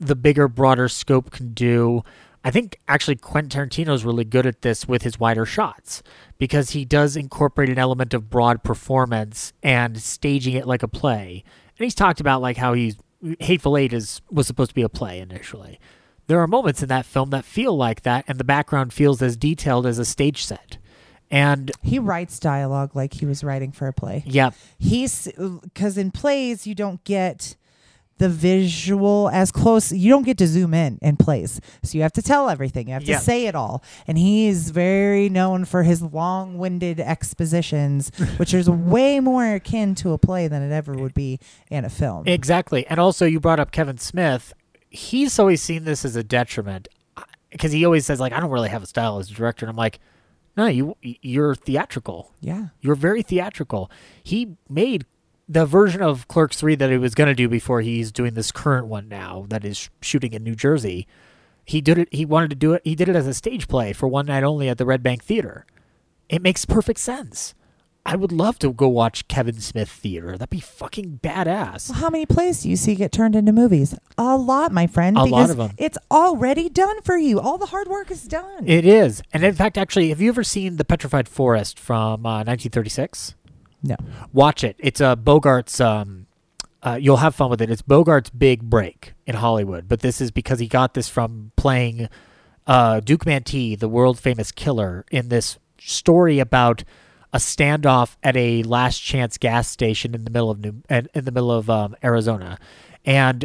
the 0.00 0.16
bigger, 0.16 0.48
broader 0.48 0.88
scope 0.88 1.30
can 1.30 1.52
do. 1.52 2.02
I 2.42 2.50
think 2.50 2.80
actually 2.88 3.16
Quentin 3.16 3.68
Tarantino 3.68 3.92
is 3.92 4.04
really 4.04 4.24
good 4.24 4.46
at 4.46 4.62
this 4.62 4.88
with 4.88 5.02
his 5.02 5.20
wider 5.20 5.44
shots 5.44 6.02
because 6.38 6.70
he 6.70 6.86
does 6.86 7.14
incorporate 7.16 7.68
an 7.68 7.78
element 7.78 8.14
of 8.14 8.30
broad 8.30 8.64
performance 8.64 9.52
and 9.62 10.00
staging 10.00 10.54
it 10.54 10.66
like 10.66 10.82
a 10.82 10.88
play. 10.88 11.44
And 11.78 11.84
he's 11.84 11.94
talked 11.94 12.20
about 12.20 12.40
like 12.40 12.56
how 12.56 12.72
he's 12.72 12.96
Hateful 13.40 13.76
Eight 13.76 13.92
is 13.92 14.22
was 14.30 14.46
supposed 14.46 14.70
to 14.70 14.74
be 14.74 14.82
a 14.82 14.88
play 14.88 15.20
initially. 15.20 15.78
There 16.26 16.40
are 16.40 16.46
moments 16.46 16.82
in 16.82 16.88
that 16.88 17.04
film 17.04 17.30
that 17.30 17.44
feel 17.44 17.76
like 17.76 18.02
that, 18.02 18.24
and 18.28 18.38
the 18.38 18.44
background 18.44 18.92
feels 18.92 19.20
as 19.20 19.36
detailed 19.36 19.84
as 19.84 19.98
a 19.98 20.04
stage 20.04 20.44
set. 20.44 20.78
And 21.30 21.70
he 21.82 21.98
writes 21.98 22.38
dialogue 22.38 22.96
like 22.96 23.14
he 23.14 23.26
was 23.26 23.44
writing 23.44 23.70
for 23.70 23.86
a 23.86 23.92
play 23.92 24.24
yeah, 24.26 24.50
he's 24.78 25.28
because 25.62 25.98
in 25.98 26.10
plays 26.10 26.66
you 26.66 26.74
don't 26.74 27.04
get 27.04 27.56
the 28.20 28.28
visual 28.28 29.28
as 29.32 29.50
close 29.50 29.90
you 29.92 30.08
don't 30.10 30.24
get 30.24 30.36
to 30.38 30.46
zoom 30.46 30.72
in 30.74 30.98
in 31.02 31.16
place 31.16 31.58
so 31.82 31.96
you 31.96 32.02
have 32.02 32.12
to 32.12 32.22
tell 32.22 32.48
everything 32.48 32.86
you 32.88 32.92
have 32.94 33.02
Yeah. 33.02 33.18
to 33.18 33.24
say 33.24 33.46
it 33.46 33.54
all 33.54 33.82
and 34.06 34.16
he's 34.18 34.70
very 34.70 35.28
known 35.28 35.64
for 35.64 35.82
his 35.82 36.00
long-winded 36.02 37.00
expositions 37.00 38.10
which 38.36 38.52
is 38.54 38.68
way 38.68 39.20
more 39.20 39.54
akin 39.54 39.94
to 39.96 40.12
a 40.12 40.18
play 40.18 40.48
than 40.48 40.62
it 40.62 40.72
ever 40.72 40.92
would 40.94 41.14
be 41.14 41.38
in 41.70 41.84
a 41.84 41.90
film 41.90 42.24
Exactly. 42.26 42.86
And 42.86 43.00
also, 43.00 43.24
you 43.26 43.40
brought 43.40 43.58
up 43.60 43.70
Kevin 43.72 43.98
Smith. 43.98 44.52
He's 44.90 45.38
always 45.38 45.62
seen 45.62 45.84
this 45.84 46.04
as 46.04 46.14
a 46.16 46.22
detriment 46.22 46.88
uh, 47.16 47.22
because 47.50 47.72
he 47.72 47.84
always 47.84 48.04
says, 48.06 48.20
like, 48.20 48.32
I 48.32 48.40
don't 48.40 48.50
really 48.50 48.68
have 48.68 48.82
a 48.82 48.86
style 48.86 49.18
as 49.18 49.30
a 49.30 49.34
director. 49.34 49.64
And 49.66 49.70
I'm 49.70 49.76
like, 49.76 49.98
no, 50.56 50.66
you, 50.66 50.96
you're 51.02 51.54
theatrical. 51.54 52.32
yeah 52.40 52.66
You're 52.80 52.94
very 52.96 53.22
theatrical. 53.22 53.90
He 54.22 54.56
made 54.68 55.06
the 55.50 55.66
version 55.66 56.00
of 56.00 56.28
Clerks 56.28 56.56
3 56.58 56.76
that 56.76 56.90
he 56.90 56.96
was 56.96 57.14
going 57.14 57.26
to 57.28 57.34
do 57.34 57.48
before 57.48 57.80
he's 57.80 58.12
doing 58.12 58.34
this 58.34 58.52
current 58.52 58.86
one 58.86 59.08
now 59.08 59.46
that 59.48 59.64
is 59.64 59.90
shooting 60.00 60.32
in 60.32 60.44
New 60.44 60.54
Jersey. 60.54 61.08
He 61.64 61.80
did 61.80 61.98
it. 61.98 62.08
He 62.12 62.24
wanted 62.24 62.50
to 62.50 62.56
do 62.56 62.72
it. 62.72 62.82
He 62.84 62.94
did 62.94 63.08
it 63.08 63.16
as 63.16 63.26
a 63.26 63.34
stage 63.34 63.66
play 63.66 63.92
for 63.92 64.06
one 64.06 64.26
night 64.26 64.44
only 64.44 64.68
at 64.68 64.78
the 64.78 64.86
Red 64.86 65.02
Bank 65.02 65.24
Theater. 65.24 65.66
It 66.28 66.40
makes 66.40 66.64
perfect 66.64 67.00
sense. 67.00 67.54
I 68.06 68.16
would 68.16 68.32
love 68.32 68.58
to 68.60 68.72
go 68.72 68.88
watch 68.88 69.28
Kevin 69.28 69.60
Smith 69.60 69.90
theater. 69.90 70.32
That'd 70.32 70.50
be 70.50 70.60
fucking 70.60 71.20
badass. 71.22 71.90
Well, 71.90 71.98
how 71.98 72.10
many 72.10 72.26
plays 72.26 72.62
do 72.62 72.70
you 72.70 72.76
see 72.76 72.94
get 72.94 73.12
turned 73.12 73.36
into 73.36 73.52
movies? 73.52 73.94
A 74.16 74.36
lot, 74.36 74.72
my 74.72 74.86
friend. 74.86 75.18
A 75.18 75.24
lot 75.24 75.50
of 75.50 75.60
'em. 75.60 75.72
It's 75.76 75.98
already 76.10 76.68
done 76.68 77.02
for 77.02 77.16
you. 77.18 77.40
All 77.40 77.58
the 77.58 77.66
hard 77.66 77.88
work 77.88 78.10
is 78.10 78.22
done. 78.22 78.66
It 78.66 78.86
is. 78.86 79.22
And 79.32 79.44
in 79.44 79.54
fact, 79.54 79.76
actually, 79.76 80.08
have 80.08 80.20
you 80.20 80.30
ever 80.30 80.44
seen 80.44 80.76
The 80.76 80.84
Petrified 80.84 81.28
Forest 81.28 81.78
from 81.78 82.24
uh, 82.24 82.38
1936? 82.44 83.34
No. 83.82 83.96
Watch 84.32 84.64
it. 84.64 84.76
It's 84.78 85.00
a 85.00 85.16
Bogart's. 85.16 85.80
Um, 85.80 86.26
uh, 86.82 86.98
you'll 87.00 87.18
have 87.18 87.34
fun 87.34 87.50
with 87.50 87.60
it. 87.60 87.70
It's 87.70 87.82
Bogart's 87.82 88.30
big 88.30 88.62
break 88.62 89.12
in 89.26 89.34
Hollywood, 89.34 89.86
but 89.86 90.00
this 90.00 90.20
is 90.20 90.30
because 90.30 90.60
he 90.60 90.66
got 90.66 90.94
this 90.94 91.08
from 91.08 91.52
playing 91.56 92.08
uh, 92.66 93.00
Duke 93.00 93.26
Mantee, 93.26 93.78
the 93.78 93.88
world 93.88 94.18
famous 94.18 94.50
killer, 94.50 95.04
in 95.10 95.28
this 95.28 95.58
story 95.78 96.38
about 96.38 96.84
a 97.32 97.38
standoff 97.38 98.16
at 98.22 98.36
a 98.36 98.62
last 98.62 98.98
chance 98.98 99.38
gas 99.38 99.68
station 99.68 100.14
in 100.14 100.24
the 100.24 100.30
middle 100.30 100.50
of 100.50 100.60
New 100.60 100.82
in 100.88 101.24
the 101.24 101.32
middle 101.32 101.52
of 101.52 101.68
um, 101.68 101.94
Arizona, 102.02 102.58
and 103.04 103.44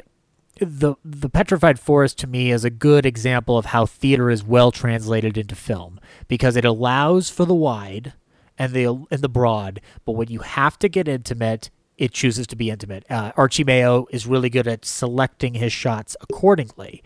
the 0.60 0.96
the 1.04 1.30
petrified 1.30 1.80
forest 1.80 2.18
to 2.20 2.28
me 2.28 2.52
is 2.52 2.64
a 2.64 2.70
good 2.70 3.06
example 3.06 3.58
of 3.58 3.66
how 3.68 3.86
theater 3.86 4.30
is 4.30 4.44
well 4.44 4.72
translated 4.72 5.38
into 5.38 5.56
film 5.56 6.00
because 6.28 6.56
it 6.56 6.66
allows 6.66 7.30
for 7.30 7.46
the 7.46 7.54
wide 7.54 8.14
and 8.58 8.74
the 8.74 8.86
and 8.86 9.22
the 9.22 9.30
broad, 9.30 9.82
but 10.06 10.14
when 10.14 10.30
you 10.30 10.40
have 10.40 10.78
to 10.80 10.90
get 10.90 11.08
intimate, 11.08 11.70
it 11.98 12.12
chooses 12.12 12.48
to 12.48 12.56
be 12.56 12.70
intimate. 12.70 13.06
Uh, 13.10 13.32
Archie 13.38 13.64
Mayo 13.64 14.06
is 14.12 14.26
really 14.28 14.50
good 14.50 14.68
at 14.68 14.86
selecting 14.86 15.54
his 15.56 15.72
shots 15.74 16.16
accordingly. 16.22 17.04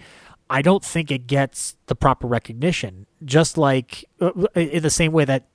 I 0.49 0.61
don't 0.63 0.83
think 0.83 1.11
it 1.11 1.27
gets 1.27 1.75
the 1.85 1.95
proper 1.95 2.25
recognition, 2.27 3.05
just 3.23 3.57
like 3.57 4.05
uh, 4.19 4.31
in 4.55 4.81
the 4.81 4.89
same 4.89 5.11
way 5.11 5.25
that 5.25 5.45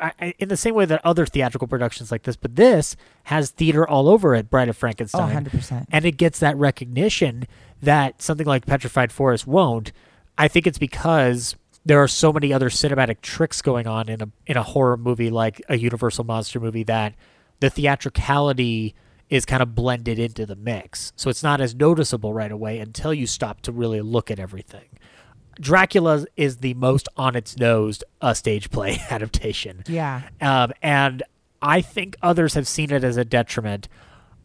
I- 0.00 0.32
in 0.38 0.48
the 0.48 0.56
same 0.56 0.74
way 0.74 0.84
that 0.84 1.00
other 1.04 1.26
theatrical 1.26 1.66
productions 1.66 2.12
like 2.12 2.22
this, 2.22 2.36
but 2.36 2.54
this 2.56 2.94
has 3.24 3.50
theater 3.50 3.86
all 3.86 4.08
over 4.08 4.34
it. 4.34 4.48
Bride 4.48 4.68
of 4.68 4.76
Frankenstein, 4.76 5.44
100%. 5.44 5.86
and 5.90 6.04
it 6.04 6.12
gets 6.16 6.38
that 6.38 6.56
recognition 6.56 7.46
that 7.82 8.22
something 8.22 8.46
like 8.46 8.64
Petrified 8.64 9.10
Forest 9.12 9.46
won't. 9.46 9.92
I 10.38 10.46
think 10.46 10.66
it's 10.68 10.78
because 10.78 11.56
there 11.88 12.02
are 12.02 12.08
so 12.08 12.32
many 12.32 12.52
other 12.52 12.68
cinematic 12.68 13.22
tricks 13.22 13.62
going 13.62 13.86
on 13.86 14.10
in 14.10 14.20
a 14.20 14.28
in 14.46 14.56
a 14.56 14.62
horror 14.62 14.96
movie 14.96 15.30
like 15.30 15.62
a 15.68 15.78
Universal 15.78 16.24
monster 16.24 16.60
movie 16.60 16.82
that 16.84 17.14
the 17.60 17.70
theatricality 17.70 18.94
is 19.30 19.44
kind 19.44 19.62
of 19.62 19.74
blended 19.74 20.18
into 20.18 20.46
the 20.46 20.54
mix. 20.54 21.12
So 21.16 21.30
it's 21.30 21.42
not 21.42 21.60
as 21.60 21.74
noticeable 21.74 22.32
right 22.32 22.52
away 22.52 22.78
until 22.78 23.12
you 23.12 23.26
stop 23.26 23.62
to 23.62 23.72
really 23.72 24.00
look 24.00 24.30
at 24.30 24.38
everything. 24.38 24.88
Dracula 25.60 26.26
is 26.36 26.58
the 26.58 26.74
most 26.74 27.08
on 27.16 27.34
its 27.34 27.56
nose 27.56 28.02
a 28.20 28.34
stage 28.34 28.70
play 28.70 28.98
adaptation. 29.10 29.82
Yeah. 29.86 30.22
Um, 30.40 30.72
and 30.82 31.22
I 31.60 31.80
think 31.80 32.16
others 32.22 32.54
have 32.54 32.68
seen 32.68 32.92
it 32.92 33.02
as 33.02 33.16
a 33.16 33.24
detriment. 33.24 33.88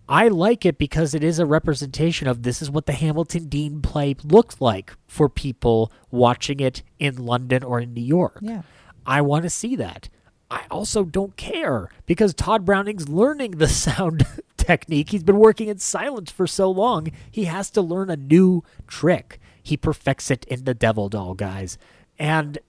I 0.07 0.27
like 0.27 0.65
it 0.65 0.77
because 0.77 1.14
it 1.14 1.23
is 1.23 1.40
a 1.40 1.45
representation 1.45 2.27
of 2.27 2.43
this 2.43 2.61
is 2.61 2.69
what 2.69 2.85
the 2.85 2.93
Hamilton 2.93 3.48
Deane 3.48 3.82
play 3.82 4.15
looked 4.23 4.59
like 4.59 4.93
for 5.07 5.30
people 5.30 5.91
watching 6.11 6.59
it 6.59 6.83
in 6.99 7.25
London 7.25 7.64
or 7.64 7.80
in 7.80 7.93
New 7.93 8.01
York. 8.03 8.40
Yeah. 8.41 8.64
I 9.06 9.22
want 9.22 9.43
to 9.43 9.49
see 9.49 9.75
that. 9.77 10.09
I 10.51 10.65
also 10.69 11.03
don't 11.03 11.35
care 11.35 11.90
because 12.06 12.33
Tod 12.33 12.65
Browning's 12.65 13.09
learning 13.09 13.51
the 13.51 13.67
sound 13.69 14.27
technique. 14.57 15.09
He's 15.09 15.23
been 15.23 15.40
working 15.40 15.67
in 15.67 15.80
silence 15.80 16.32
for 16.32 16.48
so 16.48 16.69
long. 16.69 17.11
He 17.32 17.45
has 17.45 17.69
to 17.72 17.82
learn 17.82 18.09
a 18.09 18.17
new 18.17 18.64
trick. 18.88 19.40
He 19.61 19.77
perfects 19.77 20.30
it 20.30 20.45
in 20.45 20.65
the 20.65 20.73
Devil 20.73 21.09
Doll, 21.09 21.33
guys. 21.33 21.77
And 22.19 22.59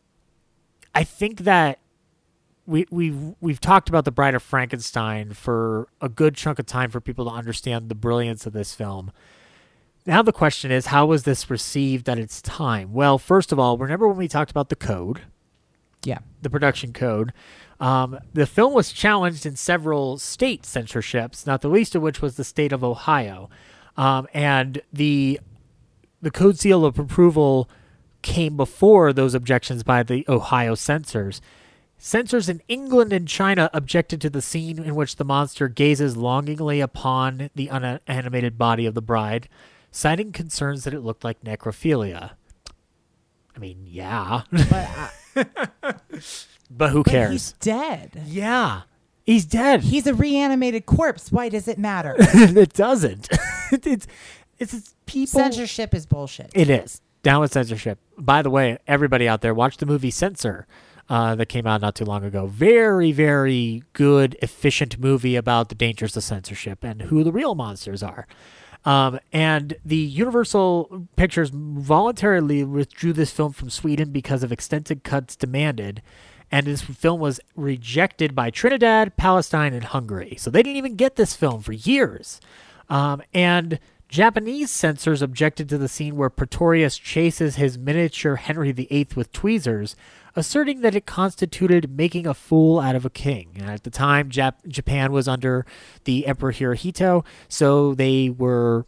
I 0.94 1.02
think 1.04 1.40
that 1.40 1.78
we 2.67 2.86
we've 2.91 3.34
we've 3.41 3.60
talked 3.60 3.89
about 3.89 4.05
the 4.05 4.10
Bride 4.10 4.34
of 4.34 4.43
Frankenstein 4.43 5.33
for 5.33 5.89
a 6.01 6.09
good 6.09 6.34
chunk 6.34 6.59
of 6.59 6.67
time 6.67 6.91
for 6.91 7.01
people 7.01 7.25
to 7.26 7.31
understand 7.31 7.89
the 7.89 7.94
brilliance 7.94 8.47
of 8.47 8.52
this 8.52 8.75
film. 8.75 9.12
Now 10.07 10.23
the 10.23 10.33
question 10.33 10.70
is, 10.70 10.86
how 10.86 11.07
was 11.07 11.23
this 11.25 11.49
received 11.51 12.09
at 12.09 12.18
its 12.18 12.43
time? 12.43 12.93
Well, 12.93 13.18
first 13.18 13.52
of 13.52 13.59
all, 13.59 13.78
remember 13.78 14.07
when 14.09 14.17
we 14.18 14.28
talked 14.28 14.51
about 14.51 14.68
the 14.68 14.76
code, 14.76 15.23
Yeah. 16.05 16.18
the 16.43 16.51
production 16.51 16.93
code? 16.93 17.33
Um, 17.81 18.18
the 18.33 18.47
film 18.47 18.73
was 18.73 18.93
challenged 18.93 19.47
in 19.47 19.57
several 19.57 20.18
state 20.18 20.65
censorships, 20.65 21.47
not 21.47 21.60
the 21.62 21.68
least 21.68 21.94
of 21.94 22.02
which 22.02 22.23
was 22.23 22.36
the 22.36 22.44
state 22.44 22.73
of 22.73 22.84
Ohio, 22.84 23.49
um, 23.97 24.26
and 24.33 24.81
the 24.93 25.41
the 26.23 26.31
code 26.31 26.59
seal 26.59 26.86
of 26.86 26.99
approval 26.99 27.68
came 28.23 28.57
before 28.57 29.12
those 29.12 29.34
objections 29.34 29.83
by 29.83 30.02
the 30.02 30.25
Ohio 30.28 30.75
censors. 30.75 31.43
Censors 32.05 32.50
in 32.50 32.60
England 32.68 33.15
and 33.15 33.26
China 33.26 33.70
objected 33.73 34.20
to 34.20 34.28
the 34.28 34.42
scene 34.42 34.78
in 34.78 34.94
which 34.94 35.16
the 35.16 35.24
monster 35.24 35.68
gazes 35.68 36.18
longingly 36.18 36.83
upon 36.83 37.49
the 37.55 37.70
unanimated 37.70 38.58
body 38.58 38.84
of 38.84 38.92
the 38.92 39.00
bride, 39.00 39.49
citing 39.91 40.31
concerns 40.31 40.84
that 40.84 40.92
it 40.92 41.00
looked 41.00 41.24
like 41.24 41.42
necrophilia. 41.42 42.33
I 43.57 43.58
mean, 43.58 43.86
yeah, 43.86 44.42
But, 44.52 44.91
uh, 45.34 45.44
but 46.70 46.91
who 46.91 47.05
but 47.05 47.10
cares? 47.10 47.33
he's 47.33 47.52
dead. 47.52 48.20
Yeah. 48.26 48.83
He's 49.24 49.47
dead. 49.47 49.81
He's 49.81 50.07
a 50.07 50.12
reanimated 50.12 50.84
corpse. 50.84 51.33
Why 51.33 51.49
does 51.49 51.68
it 51.68 51.78
matter? 51.78 52.16
it 52.18 52.74
doesn't. 52.74 53.31
it's, 53.73 53.86
it's 53.86 54.07
it's 54.58 54.94
people. 55.07 55.41
Censorship 55.41 55.94
is 55.94 56.05
bullshit. 56.05 56.50
It 56.52 56.68
is 56.68 57.00
down 57.23 57.41
with 57.41 57.55
censorship. 57.55 57.99
By 58.18 58.42
the 58.42 58.50
way, 58.50 58.76
everybody 58.86 59.26
out 59.26 59.41
there, 59.41 59.55
watch 59.55 59.78
the 59.78 59.86
movie 59.86 60.10
Censor. 60.10 60.66
Uh, 61.07 61.34
that 61.34 61.50
came 61.50 61.66
out 61.66 61.83
not 61.83 61.94
too 61.94 62.05
long 62.07 62.24
ago. 62.24 62.47
Very, 62.47 63.12
very 63.12 63.83
good, 63.92 64.39
efficient 64.41 64.99
movie 64.99 65.36
about 65.36 65.68
the 65.68 65.74
dangers 65.74 66.16
of 66.16 66.24
censorship 66.24 66.83
and 66.83 67.02
who 67.02 67.23
the 67.23 67.31
real 67.31 67.55
monsters 67.55 68.02
are. 68.02 68.26
Um, 68.84 69.18
and 69.33 69.76
the 69.84 69.97
Universal 69.97 71.08
Pictures 71.16 71.50
voluntarily 71.52 72.65
withdrew 72.65 73.12
this 73.12 73.31
film 73.31 73.52
from 73.52 73.70
Sweden 73.70 74.12
because 74.12 74.42
of 74.42 74.52
extensive 74.52 75.02
cuts 75.02 75.36
demanded. 75.36 76.02
And 76.50 76.66
this 76.66 76.83
film 76.83 77.20
was 77.20 77.41
rejected 77.57 78.34
by 78.34 78.50
Trinidad, 78.50 79.16
Palestine, 79.16 79.73
and 79.73 79.84
Hungary. 79.84 80.36
So 80.39 80.50
they 80.50 80.62
didn't 80.62 80.76
even 80.76 80.97
get 80.97 81.16
this 81.16 81.34
film 81.34 81.62
for 81.62 81.73
years. 81.73 82.41
Um, 82.89 83.23
and 83.33 83.78
Japanese 84.08 84.70
censors 84.70 85.23
objected 85.23 85.68
to 85.68 85.78
the 85.78 85.89
scene 85.89 86.16
where 86.16 86.31
Pretorius 86.31 86.99
chases 86.99 87.57
his 87.57 87.78
miniature 87.78 88.36
Henry 88.36 88.70
VIII 88.70 89.08
with 89.16 89.33
tweezers, 89.33 89.97
asserting 90.36 90.80
that 90.80 90.94
it 90.94 91.06
constituted 91.06 91.96
making 91.96 92.26
a 92.26 92.34
fool 92.34 92.80
out 92.80 92.94
of 92.94 93.04
a 93.04 93.10
king. 93.10 93.50
And 93.56 93.70
at 93.70 93.84
the 93.84 93.90
time, 93.90 94.30
Jap- 94.30 94.66
Japan 94.66 95.12
was 95.12 95.28
under 95.28 95.64
the 96.04 96.26
Emperor 96.26 96.52
Hirohito, 96.52 97.24
so 97.48 97.94
they 97.94 98.30
were 98.30 98.86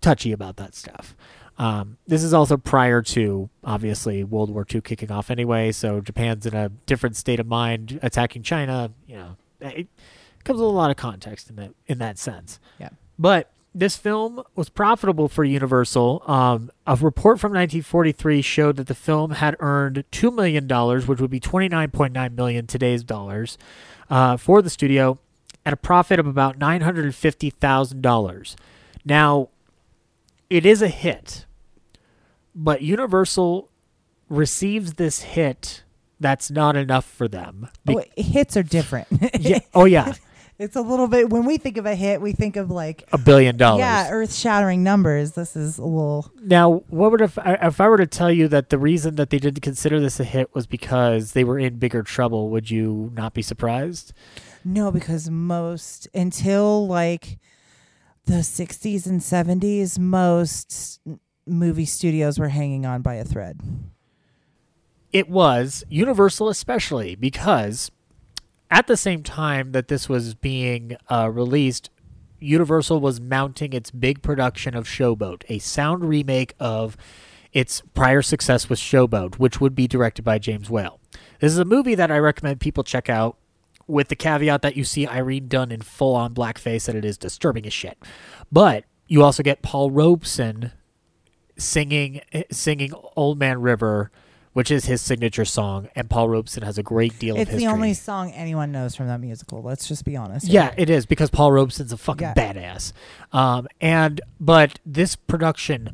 touchy 0.00 0.32
about 0.32 0.56
that 0.56 0.74
stuff. 0.74 1.16
Um, 1.56 1.98
this 2.06 2.24
is 2.24 2.34
also 2.34 2.56
prior 2.56 3.00
to 3.02 3.48
obviously 3.62 4.24
World 4.24 4.50
War 4.50 4.66
II 4.72 4.80
kicking 4.80 5.10
off 5.10 5.30
anyway, 5.30 5.70
so 5.70 6.00
Japan's 6.00 6.46
in 6.46 6.54
a 6.54 6.68
different 6.86 7.16
state 7.16 7.38
of 7.38 7.46
mind 7.46 8.00
attacking 8.02 8.42
China. 8.42 8.90
You 9.06 9.16
know, 9.16 9.36
it 9.60 9.86
comes 10.42 10.58
with 10.58 10.68
a 10.68 10.72
lot 10.72 10.90
of 10.90 10.96
context 10.96 11.50
in 11.50 11.56
that 11.56 11.70
in 11.86 11.98
that 11.98 12.18
sense. 12.18 12.58
Yeah. 12.80 12.90
But 13.18 13.50
this 13.74 13.96
film 13.96 14.42
was 14.54 14.68
profitable 14.68 15.28
for 15.28 15.42
Universal. 15.44 16.22
Um, 16.26 16.70
a 16.86 16.94
report 16.96 17.40
from 17.40 17.50
1943 17.52 18.40
showed 18.42 18.76
that 18.76 18.86
the 18.86 18.94
film 18.94 19.32
had 19.32 19.56
earned 19.60 20.04
two 20.10 20.30
million 20.30 20.66
dollars, 20.66 21.06
which 21.08 21.20
would 21.20 21.30
be 21.30 21.40
29.9 21.40 22.34
million 22.36 22.66
today's 22.66 23.02
dollars, 23.02 23.58
uh, 24.10 24.36
for 24.36 24.62
the 24.62 24.70
studio, 24.70 25.18
at 25.66 25.72
a 25.72 25.76
profit 25.76 26.20
of 26.20 26.26
about 26.26 26.56
950 26.58 27.50
thousand 27.50 28.00
dollars. 28.02 28.56
Now, 29.04 29.48
it 30.48 30.64
is 30.64 30.80
a 30.82 30.88
hit, 30.88 31.46
but 32.54 32.82
Universal 32.82 33.70
receives 34.28 34.94
this 34.94 35.22
hit. 35.22 35.82
That's 36.20 36.50
not 36.50 36.76
enough 36.76 37.04
for 37.04 37.26
them. 37.28 37.68
Be- 37.84 37.96
Oh, 37.96 38.02
hits 38.16 38.56
are 38.56 38.62
different. 38.62 39.08
yeah, 39.40 39.58
oh 39.74 39.84
yeah, 39.84 40.14
it's 40.58 40.76
a 40.76 40.80
little 40.80 41.08
bit 41.08 41.30
when 41.30 41.44
we 41.44 41.56
think 41.56 41.76
of 41.76 41.86
a 41.86 41.94
hit, 41.94 42.20
we 42.20 42.32
think 42.32 42.56
of 42.56 42.70
like 42.70 43.08
a 43.12 43.18
billion 43.18 43.56
dollars. 43.56 43.80
yeah, 43.80 44.08
earth-shattering 44.10 44.82
numbers. 44.82 45.32
This 45.32 45.56
is 45.56 45.78
a 45.78 45.84
little 45.84 46.30
Now, 46.42 46.82
what 46.88 47.10
would 47.10 47.20
if 47.20 47.38
I, 47.38 47.58
if 47.62 47.80
I 47.80 47.88
were 47.88 47.98
to 47.98 48.06
tell 48.06 48.30
you 48.30 48.48
that 48.48 48.70
the 48.70 48.78
reason 48.78 49.16
that 49.16 49.30
they 49.30 49.38
didn't 49.38 49.62
consider 49.62 49.98
this 50.00 50.20
a 50.20 50.24
hit 50.24 50.54
was 50.54 50.66
because 50.66 51.32
they 51.32 51.44
were 51.44 51.58
in 51.58 51.78
bigger 51.78 52.02
trouble? 52.02 52.50
Would 52.50 52.70
you 52.70 53.10
not 53.14 53.34
be 53.34 53.42
surprised? 53.42 54.12
no 54.66 54.90
because 54.90 55.28
most 55.28 56.08
until 56.14 56.86
like 56.86 57.38
the 58.24 58.36
60s 58.36 59.06
and 59.06 59.20
70s 59.20 59.98
most 59.98 61.00
movie 61.46 61.84
studios 61.84 62.38
were 62.38 62.48
hanging 62.48 62.86
on 62.86 63.02
by 63.02 63.14
a 63.14 63.24
thread. 63.24 63.60
It 65.12 65.28
was 65.28 65.84
Universal, 65.88 66.48
especially 66.48 67.14
because 67.14 67.90
at 68.74 68.88
the 68.88 68.96
same 68.96 69.22
time 69.22 69.70
that 69.72 69.86
this 69.88 70.08
was 70.08 70.34
being 70.34 70.96
uh, 71.08 71.30
released, 71.32 71.90
Universal 72.40 73.00
was 73.00 73.20
mounting 73.20 73.72
its 73.72 73.92
big 73.92 74.20
production 74.20 74.74
of 74.74 74.86
Showboat, 74.86 75.44
a 75.48 75.60
sound 75.60 76.04
remake 76.04 76.54
of 76.58 76.96
its 77.52 77.82
prior 77.94 78.20
success 78.20 78.68
with 78.68 78.80
Showboat, 78.80 79.36
which 79.38 79.60
would 79.60 79.76
be 79.76 79.86
directed 79.86 80.22
by 80.22 80.40
James 80.40 80.68
Whale. 80.68 80.98
This 81.38 81.52
is 81.52 81.58
a 81.58 81.64
movie 81.64 81.94
that 81.94 82.10
I 82.10 82.18
recommend 82.18 82.60
people 82.60 82.82
check 82.82 83.08
out, 83.08 83.36
with 83.86 84.08
the 84.08 84.16
caveat 84.16 84.62
that 84.62 84.76
you 84.76 84.84
see 84.84 85.06
Irene 85.06 85.48
Dunne 85.48 85.70
in 85.70 85.82
full 85.82 86.14
on 86.14 86.34
blackface 86.34 86.88
and 86.88 86.96
it 86.96 87.04
is 87.04 87.18
disturbing 87.18 87.66
as 87.66 87.72
shit. 87.72 87.98
But 88.50 88.84
you 89.06 89.22
also 89.22 89.42
get 89.42 89.62
Paul 89.62 89.90
Robeson 89.90 90.72
singing 91.56 92.20
singing 92.50 92.92
Old 93.14 93.38
Man 93.38 93.60
River, 93.60 94.10
which 94.54 94.70
is 94.70 94.86
his 94.86 95.02
signature 95.02 95.44
song, 95.44 95.88
and 95.94 96.08
Paul 96.08 96.28
Robeson 96.28 96.62
has 96.62 96.78
a 96.78 96.82
great 96.82 97.18
deal 97.18 97.34
It's 97.36 97.42
of 97.42 97.48
history. 97.48 97.64
It's 97.64 97.70
the 97.72 97.74
only 97.74 97.92
song 97.94 98.30
anyone 98.30 98.72
knows 98.72 98.94
from 98.94 99.08
that 99.08 99.20
musical. 99.20 99.60
Let's 99.62 99.86
just 99.86 100.04
be 100.04 100.16
honest. 100.16 100.46
Yeah, 100.46 100.72
it 100.78 100.88
is 100.88 101.06
because 101.06 101.28
Paul 101.28 101.52
Robeson's 101.52 101.92
a 101.92 101.96
fucking 101.96 102.28
Yeah. 102.28 102.34
badass. 102.34 102.92
Um, 103.32 103.66
and 103.80 104.20
but 104.40 104.78
this 104.86 105.16
production 105.16 105.90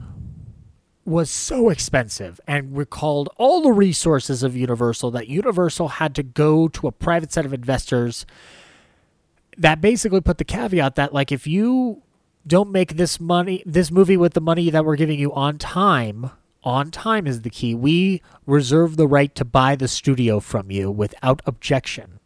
was 1.06 1.30
so 1.30 1.70
expensive 1.70 2.39
and 2.47 2.76
recalled 2.76 3.30
all 3.36 3.62
the 3.62 3.72
resources 3.72 4.42
of 4.42 4.55
Universal 4.55 5.10
that 5.12 5.26
Universal 5.26 5.89
had 5.89 6.14
to 6.14 6.22
go 6.22 6.68
to 6.68 6.86
a 6.86 6.92
private 6.92 7.32
set 7.32 7.47
of 7.47 7.55
investors 7.55 8.26
that 9.56 9.80
basically 9.80 10.20
put 10.20 10.36
the 10.39 10.44
caveat 10.44 10.97
that 10.97 11.14
like 11.14 11.32
if 11.32 11.47
you 11.47 12.02
don't 12.47 12.70
make 12.70 12.97
this 12.97 13.18
money 13.18 13.62
this 13.64 13.90
movie 13.90 14.16
with 14.18 14.34
the 14.34 14.40
money 14.40 14.68
that 14.70 14.84
we're 14.84 14.97
giving 14.97 15.18
you 15.18 15.32
on 15.32 15.56
time 15.58 16.30
on 16.62 16.90
time 16.90 17.26
is 17.26 17.42
the 17.42 17.50
key 17.50 17.74
we 17.74 18.20
reserve 18.47 18.97
the 18.97 19.08
right 19.08 19.34
to 19.34 19.44
buy 19.44 19.74
the 19.74 19.89
studio 19.89 20.40
from 20.40 20.70
you 20.70 20.90
without 20.90 21.40
objection 21.47 22.20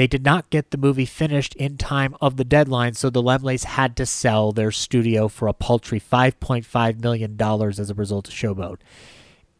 they 0.00 0.06
did 0.06 0.24
not 0.24 0.48
get 0.48 0.70
the 0.70 0.78
movie 0.78 1.04
finished 1.04 1.54
in 1.56 1.76
time 1.76 2.16
of 2.22 2.38
the 2.38 2.44
deadline, 2.44 2.94
so 2.94 3.10
the 3.10 3.22
Laemmles 3.22 3.64
had 3.64 3.96
to 3.96 4.06
sell 4.06 4.50
their 4.50 4.70
studio 4.70 5.28
for 5.28 5.46
a 5.46 5.52
paltry 5.52 6.00
$5.5 6.00 7.02
million 7.02 7.36
as 7.38 7.90
a 7.90 7.94
result 7.94 8.26
of 8.26 8.32
Showboat. 8.32 8.78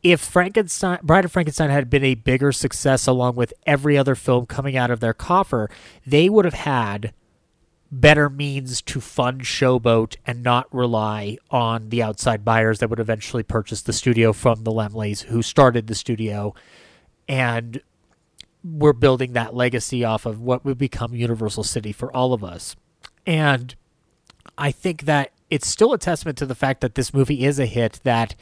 If 0.02 0.20
Frankenstein, 0.20 0.98
Bride 1.02 1.26
of 1.26 1.32
Frankenstein 1.32 1.68
had 1.68 1.90
been 1.90 2.04
a 2.04 2.14
bigger 2.14 2.52
success 2.52 3.06
along 3.06 3.36
with 3.36 3.52
every 3.66 3.98
other 3.98 4.14
film 4.14 4.46
coming 4.46 4.78
out 4.78 4.90
of 4.90 5.00
their 5.00 5.12
coffer, 5.12 5.68
they 6.06 6.30
would 6.30 6.46
have 6.46 6.54
had 6.54 7.12
better 7.92 8.30
means 8.30 8.80
to 8.82 9.00
fund 9.00 9.42
Showboat 9.42 10.16
and 10.26 10.42
not 10.42 10.72
rely 10.72 11.38
on 11.50 11.88
the 11.88 12.02
outside 12.02 12.44
buyers 12.44 12.78
that 12.78 12.88
would 12.88 13.00
eventually 13.00 13.42
purchase 13.42 13.82
the 13.82 13.92
studio 13.92 14.32
from 14.32 14.62
the 14.62 14.70
Laemmles, 14.70 15.24
who 15.24 15.42
started 15.42 15.86
the 15.86 15.94
studio 15.94 16.54
and 17.28 17.80
we're 18.62 18.92
building 18.92 19.32
that 19.32 19.54
legacy 19.54 20.04
off 20.04 20.26
of 20.26 20.40
what 20.40 20.64
would 20.64 20.78
become 20.78 21.14
Universal 21.14 21.64
City 21.64 21.92
for 21.92 22.14
all 22.14 22.32
of 22.32 22.44
us. 22.44 22.76
And 23.26 23.74
I 24.58 24.70
think 24.70 25.02
that 25.02 25.32
it's 25.48 25.66
still 25.66 25.92
a 25.92 25.98
testament 25.98 26.38
to 26.38 26.46
the 26.46 26.54
fact 26.54 26.80
that 26.80 26.94
this 26.94 27.14
movie 27.14 27.44
is 27.44 27.58
a 27.58 27.66
hit, 27.66 28.00
that 28.04 28.34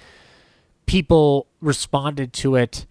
people 0.87 1.47
responded 1.61 2.33
to 2.33 2.57
it 2.57 2.87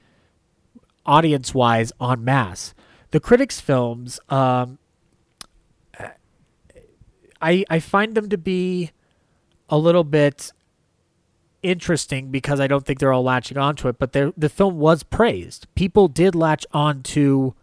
audience 1.06 1.54
wise 1.54 1.92
en 2.02 2.24
masse. 2.24 2.74
The 3.12 3.20
critics' 3.20 3.60
films, 3.60 4.20
um, 4.30 4.78
I, 7.42 7.66
I 7.70 7.80
find 7.80 8.16
them 8.16 8.30
to 8.30 8.38
be 8.38 8.92
a 9.70 9.78
little 9.78 10.04
bit 10.04 10.52
interesting 11.64 12.30
because 12.30 12.60
I 12.60 12.68
don't 12.68 12.86
think 12.86 13.00
they're 13.00 13.14
all 13.14 13.24
latching 13.24 13.58
onto 13.58 13.88
it, 13.88 14.00
but 14.00 14.14
the 14.14 14.50
film 14.50 14.78
was 14.78 15.04
praised. 15.04 15.68
People 15.76 16.08
did 16.08 16.36
latch 16.36 16.66
on 16.72 17.04
to 17.04 17.54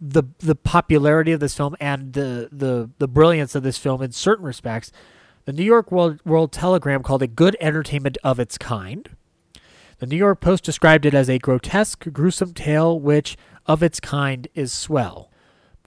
the 0.00 0.22
the 0.38 0.54
popularity 0.54 1.30
of 1.32 1.40
this 1.40 1.54
film 1.54 1.76
and 1.78 2.14
the 2.14 2.48
the 2.50 2.88
the 2.98 3.06
brilliance 3.06 3.54
of 3.54 3.62
this 3.62 3.76
film 3.76 4.02
in 4.02 4.12
certain 4.12 4.46
respects. 4.46 4.90
The 5.44 5.52
New 5.52 5.64
York 5.64 5.90
World, 5.90 6.20
World 6.24 6.52
Telegram 6.52 7.02
called 7.02 7.22
it 7.22 7.34
good 7.34 7.56
entertainment 7.60 8.18
of 8.22 8.38
its 8.38 8.56
kind. 8.56 9.08
The 9.98 10.06
New 10.06 10.16
York 10.16 10.40
Post 10.40 10.64
described 10.64 11.04
it 11.04 11.12
as 11.12 11.28
a 11.28 11.38
grotesque, 11.38 12.10
gruesome 12.12 12.54
tale 12.54 12.98
which, 12.98 13.36
of 13.66 13.82
its 13.82 14.00
kind, 14.00 14.48
is 14.54 14.72
swell. 14.72 15.30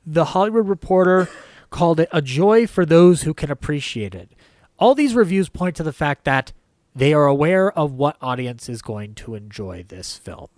The 0.06 0.25
Hollywood 0.25 0.67
Reporter 0.67 1.30
called 1.74 2.00
it 2.00 2.10
a 2.11 2.22
joy 2.22 2.68
for 2.68 2.85
those 2.85 3.24
who 3.24 3.34
can 3.34 3.50
appreciate 3.50 4.14
it. 4.14 4.30
All 4.77 4.93
these 4.93 5.16
reviews 5.16 5.50
point 5.50 5.76
to 5.76 5.84
the 5.84 5.92
fact 5.92 6.24
that 6.24 6.53
they 6.95 7.14
are 7.14 7.26
aware 7.26 7.72
of 7.72 7.93
what 7.93 8.16
audience 8.22 8.69
is 8.69 8.84
going 8.84 9.16
to 9.16 9.34
enjoy 9.34 9.84
this 9.88 10.16
film. 10.16 10.50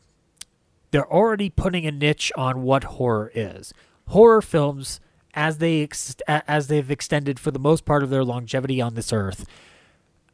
They're 0.92 1.12
already 1.12 1.50
putting 1.50 1.86
a 1.86 1.92
niche 1.92 2.34
on 2.36 2.64
what 2.64 2.84
horror 2.84 3.32
is. 3.34 3.74
Horror 4.10 4.42
films, 4.42 5.00
as 5.34 5.60
they 5.60 5.84
ex- 5.84 6.18
as 6.28 6.68
they've 6.68 6.92
extended 6.92 7.40
for 7.40 7.52
the 7.52 7.60
most 7.60 7.86
part 7.86 8.04
of 8.04 8.10
their 8.10 8.26
longevity 8.26 8.82
on 8.82 8.96
this 8.96 9.14
earth, 9.14 9.48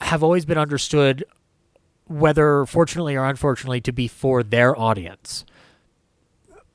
have 0.02 0.24
always 0.24 0.46
been 0.46 0.58
understood, 0.58 1.24
whether 2.08 2.66
fortunately 2.66 3.16
or 3.16 3.26
unfortunately, 3.26 3.82
to 3.82 3.92
be 3.92 4.08
for 4.08 4.42
their 4.42 4.78
audience. 4.78 5.46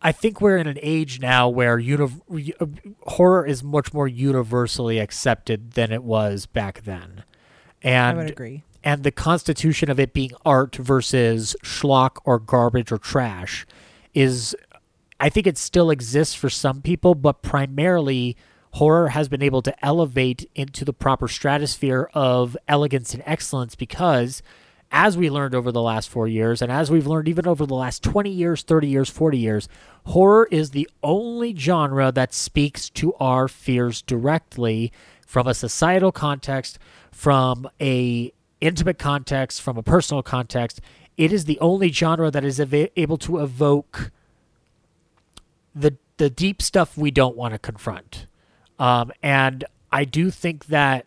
I 0.02 0.12
think 0.12 0.40
we're 0.40 0.58
in 0.58 0.66
an 0.66 0.78
age 0.82 1.20
now 1.20 1.48
where 1.48 1.78
uni- 1.78 2.54
horror 3.02 3.46
is 3.46 3.62
much 3.62 3.92
more 3.92 4.06
universally 4.06 4.98
accepted 4.98 5.72
than 5.72 5.90
it 5.90 6.04
was 6.04 6.46
back 6.46 6.82
then. 6.84 7.24
And 7.82 8.18
I 8.18 8.22
would 8.22 8.30
agree. 8.30 8.62
and 8.84 9.02
the 9.02 9.10
constitution 9.10 9.90
of 9.90 9.98
it 9.98 10.12
being 10.12 10.32
art 10.44 10.76
versus 10.76 11.56
schlock 11.62 12.18
or 12.24 12.38
garbage 12.38 12.92
or 12.92 12.98
trash 12.98 13.66
is 14.14 14.54
I 15.18 15.28
think 15.30 15.46
it 15.46 15.56
still 15.56 15.90
exists 15.90 16.34
for 16.34 16.50
some 16.50 16.82
people, 16.82 17.14
but 17.14 17.40
primarily 17.42 18.36
horror 18.72 19.08
has 19.08 19.28
been 19.28 19.42
able 19.42 19.62
to 19.62 19.84
elevate 19.84 20.48
into 20.54 20.84
the 20.84 20.92
proper 20.92 21.26
stratosphere 21.26 22.10
of 22.12 22.56
elegance 22.68 23.14
and 23.14 23.22
excellence 23.24 23.74
because 23.74 24.42
as 24.90 25.16
we 25.16 25.28
learned 25.30 25.54
over 25.54 25.72
the 25.72 25.82
last 25.82 26.08
4 26.08 26.28
years 26.28 26.62
and 26.62 26.70
as 26.70 26.90
we've 26.90 27.06
learned 27.06 27.28
even 27.28 27.46
over 27.46 27.66
the 27.66 27.74
last 27.74 28.02
20 28.02 28.30
years, 28.30 28.62
30 28.62 28.88
years, 28.88 29.10
40 29.10 29.38
years, 29.38 29.68
horror 30.04 30.48
is 30.50 30.70
the 30.70 30.88
only 31.02 31.54
genre 31.54 32.12
that 32.12 32.32
speaks 32.32 32.88
to 32.90 33.14
our 33.14 33.48
fears 33.48 34.02
directly 34.02 34.92
from 35.26 35.46
a 35.46 35.54
societal 35.54 36.12
context, 36.12 36.78
from 37.10 37.68
a 37.80 38.32
intimate 38.60 38.98
context, 38.98 39.60
from 39.60 39.76
a 39.76 39.82
personal 39.82 40.22
context. 40.22 40.80
It 41.16 41.32
is 41.32 41.44
the 41.44 41.58
only 41.60 41.90
genre 41.90 42.30
that 42.30 42.44
is 42.44 42.60
ava- 42.60 42.98
able 42.98 43.18
to 43.18 43.38
evoke 43.38 44.10
the 45.74 45.96
the 46.16 46.30
deep 46.30 46.62
stuff 46.62 46.96
we 46.96 47.10
don't 47.10 47.36
want 47.36 47.52
to 47.52 47.58
confront. 47.58 48.26
Um, 48.78 49.12
and 49.22 49.64
I 49.92 50.04
do 50.04 50.30
think 50.30 50.66
that 50.66 51.04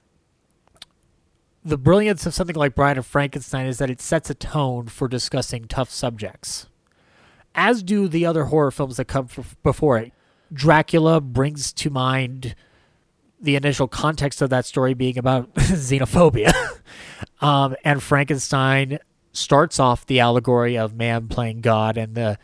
the 1.69 1.77
brilliance 1.77 2.25
of 2.25 2.33
something 2.33 2.55
like 2.55 2.75
Bride 2.75 2.97
of 2.97 3.05
Frankenstein 3.05 3.67
is 3.67 3.77
that 3.77 3.89
it 3.89 4.01
sets 4.01 4.29
a 4.29 4.33
tone 4.33 4.87
for 4.87 5.07
discussing 5.07 5.65
tough 5.65 5.89
subjects, 5.89 6.67
as 7.53 7.83
do 7.83 8.07
the 8.07 8.25
other 8.25 8.45
horror 8.45 8.71
films 8.71 8.97
that 8.97 9.05
come 9.05 9.27
f- 9.37 9.55
before 9.63 9.97
it. 9.99 10.11
Dracula 10.51 11.21
brings 11.21 11.71
to 11.73 11.89
mind 11.89 12.55
the 13.39 13.55
initial 13.55 13.87
context 13.87 14.41
of 14.41 14.49
that 14.49 14.65
story 14.65 14.93
being 14.93 15.17
about 15.17 15.53
xenophobia. 15.55 16.53
um, 17.41 17.75
and 17.85 18.01
Frankenstein 18.01 18.99
starts 19.31 19.79
off 19.79 20.05
the 20.05 20.19
allegory 20.19 20.77
of 20.77 20.95
man 20.95 21.27
playing 21.27 21.61
God 21.61 21.97
and 21.97 22.15
the 22.15 22.37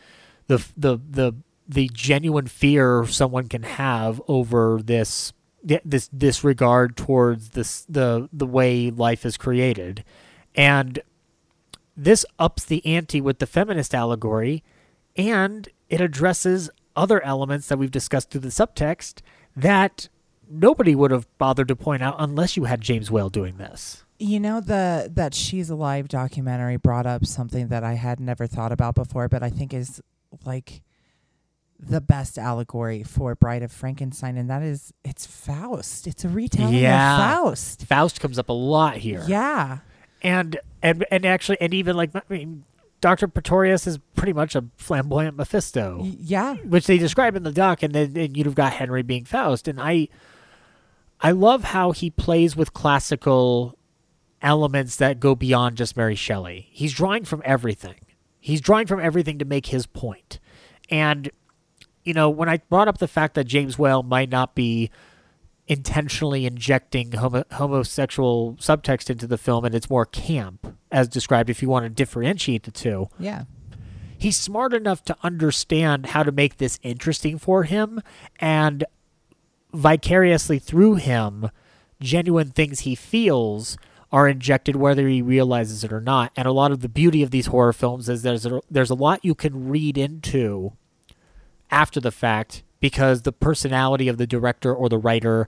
the 0.47 0.63
the 0.77 0.97
the 0.97 1.33
the 1.67 1.89
genuine 1.91 2.45
fear 2.45 3.05
someone 3.07 3.47
can 3.47 3.63
have 3.63 4.21
over 4.27 4.79
this 4.83 5.33
this 5.83 6.07
disregard 6.09 6.95
towards 6.95 7.49
this 7.49 7.85
the 7.89 8.29
the 8.31 8.45
way 8.45 8.91
life 8.91 9.25
is 9.25 9.37
created 9.37 10.03
and 10.55 10.99
this 11.97 12.25
ups 12.37 12.63
the 12.65 12.85
ante 12.85 13.19
with 13.19 13.39
the 13.39 13.47
feminist 13.47 13.95
allegory 13.95 14.63
and 15.15 15.69
it 15.89 16.01
addresses 16.01 16.69
other 16.95 17.23
elements 17.23 17.67
that 17.67 17.77
we've 17.77 17.91
discussed 17.91 18.29
through 18.29 18.41
the 18.41 18.49
subtext 18.49 19.21
that 19.55 20.07
nobody 20.49 20.95
would 20.95 21.11
have 21.11 21.27
bothered 21.37 21.67
to 21.67 21.75
point 21.75 22.03
out 22.03 22.15
unless 22.19 22.55
you 22.55 22.65
had 22.65 22.81
James 22.81 23.11
Whale 23.11 23.29
doing 23.29 23.57
this. 23.57 24.03
You 24.17 24.39
know 24.39 24.61
the 24.61 25.11
that 25.13 25.33
she's 25.33 25.69
alive 25.69 26.07
documentary 26.07 26.77
brought 26.77 27.05
up 27.05 27.25
something 27.25 27.67
that 27.67 27.83
I 27.83 27.93
had 27.93 28.19
never 28.19 28.47
thought 28.47 28.71
about 28.71 28.95
before, 28.95 29.27
but 29.27 29.43
I 29.43 29.49
think 29.49 29.73
is 29.73 30.01
like 30.45 30.81
the 31.79 32.01
best 32.01 32.37
allegory 32.37 33.03
for 33.03 33.35
Bride 33.35 33.61
of 33.63 33.71
Frankenstein, 33.71 34.37
and 34.37 34.49
that 34.49 34.61
is 34.63 34.93
it's 35.03 35.25
Faust. 35.25 36.07
It's 36.07 36.23
a 36.25 36.29
retelling 36.29 36.75
Yeah. 36.75 37.15
of 37.15 37.43
Faust. 37.43 37.85
Faust 37.85 38.19
comes 38.19 38.39
up 38.39 38.49
a 38.49 38.53
lot 38.53 38.97
here. 38.97 39.23
Yeah. 39.27 39.79
and 40.23 40.57
and 40.81 41.05
and 41.11 41.25
actually 41.25 41.57
and 41.61 41.73
even 41.73 41.95
like 41.95 42.15
I 42.15 42.21
mean, 42.29 42.63
Doctor 43.01 43.27
Pretorius 43.27 43.85
is 43.85 43.99
pretty 44.15 44.33
much 44.33 44.55
a 44.55 44.63
flamboyant 44.77 45.37
Mephisto, 45.37 45.99
Y- 46.01 46.15
Yeah. 46.19 46.55
which 46.55 46.87
they 46.87 46.97
describe 46.97 47.35
in 47.35 47.43
the 47.43 47.51
doc, 47.51 47.83
and 47.83 47.93
then 47.93 48.15
and 48.17 48.35
you'd 48.35 48.45
have 48.45 48.55
got 48.55 48.73
Henry 48.73 49.03
being 49.03 49.25
Faust, 49.25 49.67
and 49.67 49.79
I 49.79 50.07
I 51.21 51.31
love 51.31 51.65
how 51.65 51.91
he 51.91 52.09
plays 52.09 52.55
with 52.55 52.73
classical 52.73 53.77
elements 54.41 54.95
that 54.97 55.19
go 55.19 55.35
beyond 55.35 55.77
just 55.77 55.95
Mary 55.97 56.15
Shelley. 56.15 56.67
He's 56.71 56.93
drawing 56.93 57.25
from 57.25 57.41
everything. 57.45 57.95
He's 58.39 58.61
drawing 58.61 58.85
from 58.87 58.99
everything 58.99 59.39
to 59.39 59.45
make 59.45 59.67
his. 59.67 59.87
And 60.89 61.31
you 62.05 62.13
know, 62.13 62.29
when 62.29 62.47
I 62.47 62.57
brought 62.69 62.87
up 62.87 62.99
the 62.99 63.07
fact 63.07 63.33
that 63.35 63.43
James 63.45 63.77
Whale 63.77 64.03
might 64.03 64.29
not 64.29 64.55
be 64.55 64.89
intentionally 65.67 66.45
injecting 66.45 67.11
homo- 67.13 67.43
homosexual 67.53 68.55
subtext 68.59 69.09
into 69.09 69.25
the 69.25 69.37
film 69.37 69.65
and 69.65 69.73
it's 69.73 69.89
more 69.89 70.05
camp 70.05 70.77
as 70.91 71.07
described 71.07 71.49
if 71.49 71.61
you 71.63 71.67
want 71.67 71.83
to 71.83 71.89
differentiate 71.89 72.61
the 72.63 72.69
two 72.71 73.09
Yeah. 73.17 73.45
he's 74.15 74.37
smart 74.37 74.73
enough 74.75 75.03
to 75.05 75.17
understand 75.23 76.05
how 76.07 76.21
to 76.21 76.31
make 76.31 76.57
this 76.57 76.77
interesting 76.83 77.39
for 77.39 77.63
him 77.63 77.99
and 78.39 78.83
vicariously 79.73 80.59
through 80.59 80.95
him 80.95 81.49
genuine 81.99 82.51
things 82.51 82.81
he 82.81 82.93
feels 82.93 83.75
are 84.11 84.27
injected 84.27 84.75
whether 84.75 85.07
he 85.07 85.21
realizes 85.21 85.83
it 85.83 85.91
or 85.91 85.99
not 85.99 86.31
and 86.37 86.47
a 86.47 86.51
lot 86.51 86.71
of 86.71 86.81
the 86.81 86.89
beauty 86.89 87.23
of 87.23 87.31
these 87.31 87.47
horror 87.47 87.73
films 87.73 88.07
is 88.07 88.21
there's 88.21 88.45
a, 88.45 88.61
there's 88.69 88.91
a 88.91 88.95
lot 88.95 89.25
you 89.25 89.33
can 89.33 89.67
read 89.67 89.97
into 89.97 90.73
after 91.71 91.99
the 91.99 92.11
fact 92.11 92.63
because 92.79 93.23
the 93.23 93.31
personality 93.31 94.07
of 94.07 94.17
the 94.17 94.27
director 94.27 94.73
or 94.73 94.89
the 94.89 94.97
writer 94.97 95.47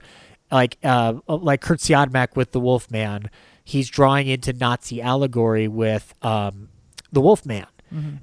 like 0.50 0.78
uh 0.82 1.14
like 1.28 1.60
Kurt 1.60 1.78
Siodmak 1.80 2.36
with 2.36 2.52
the 2.52 2.60
Wolfman 2.60 3.30
he's 3.64 3.88
drawing 3.88 4.26
into 4.26 4.52
Nazi 4.52 5.00
allegory 5.02 5.68
with 5.68 6.14
um 6.22 6.68
the 7.12 7.20
Wolfman. 7.20 7.66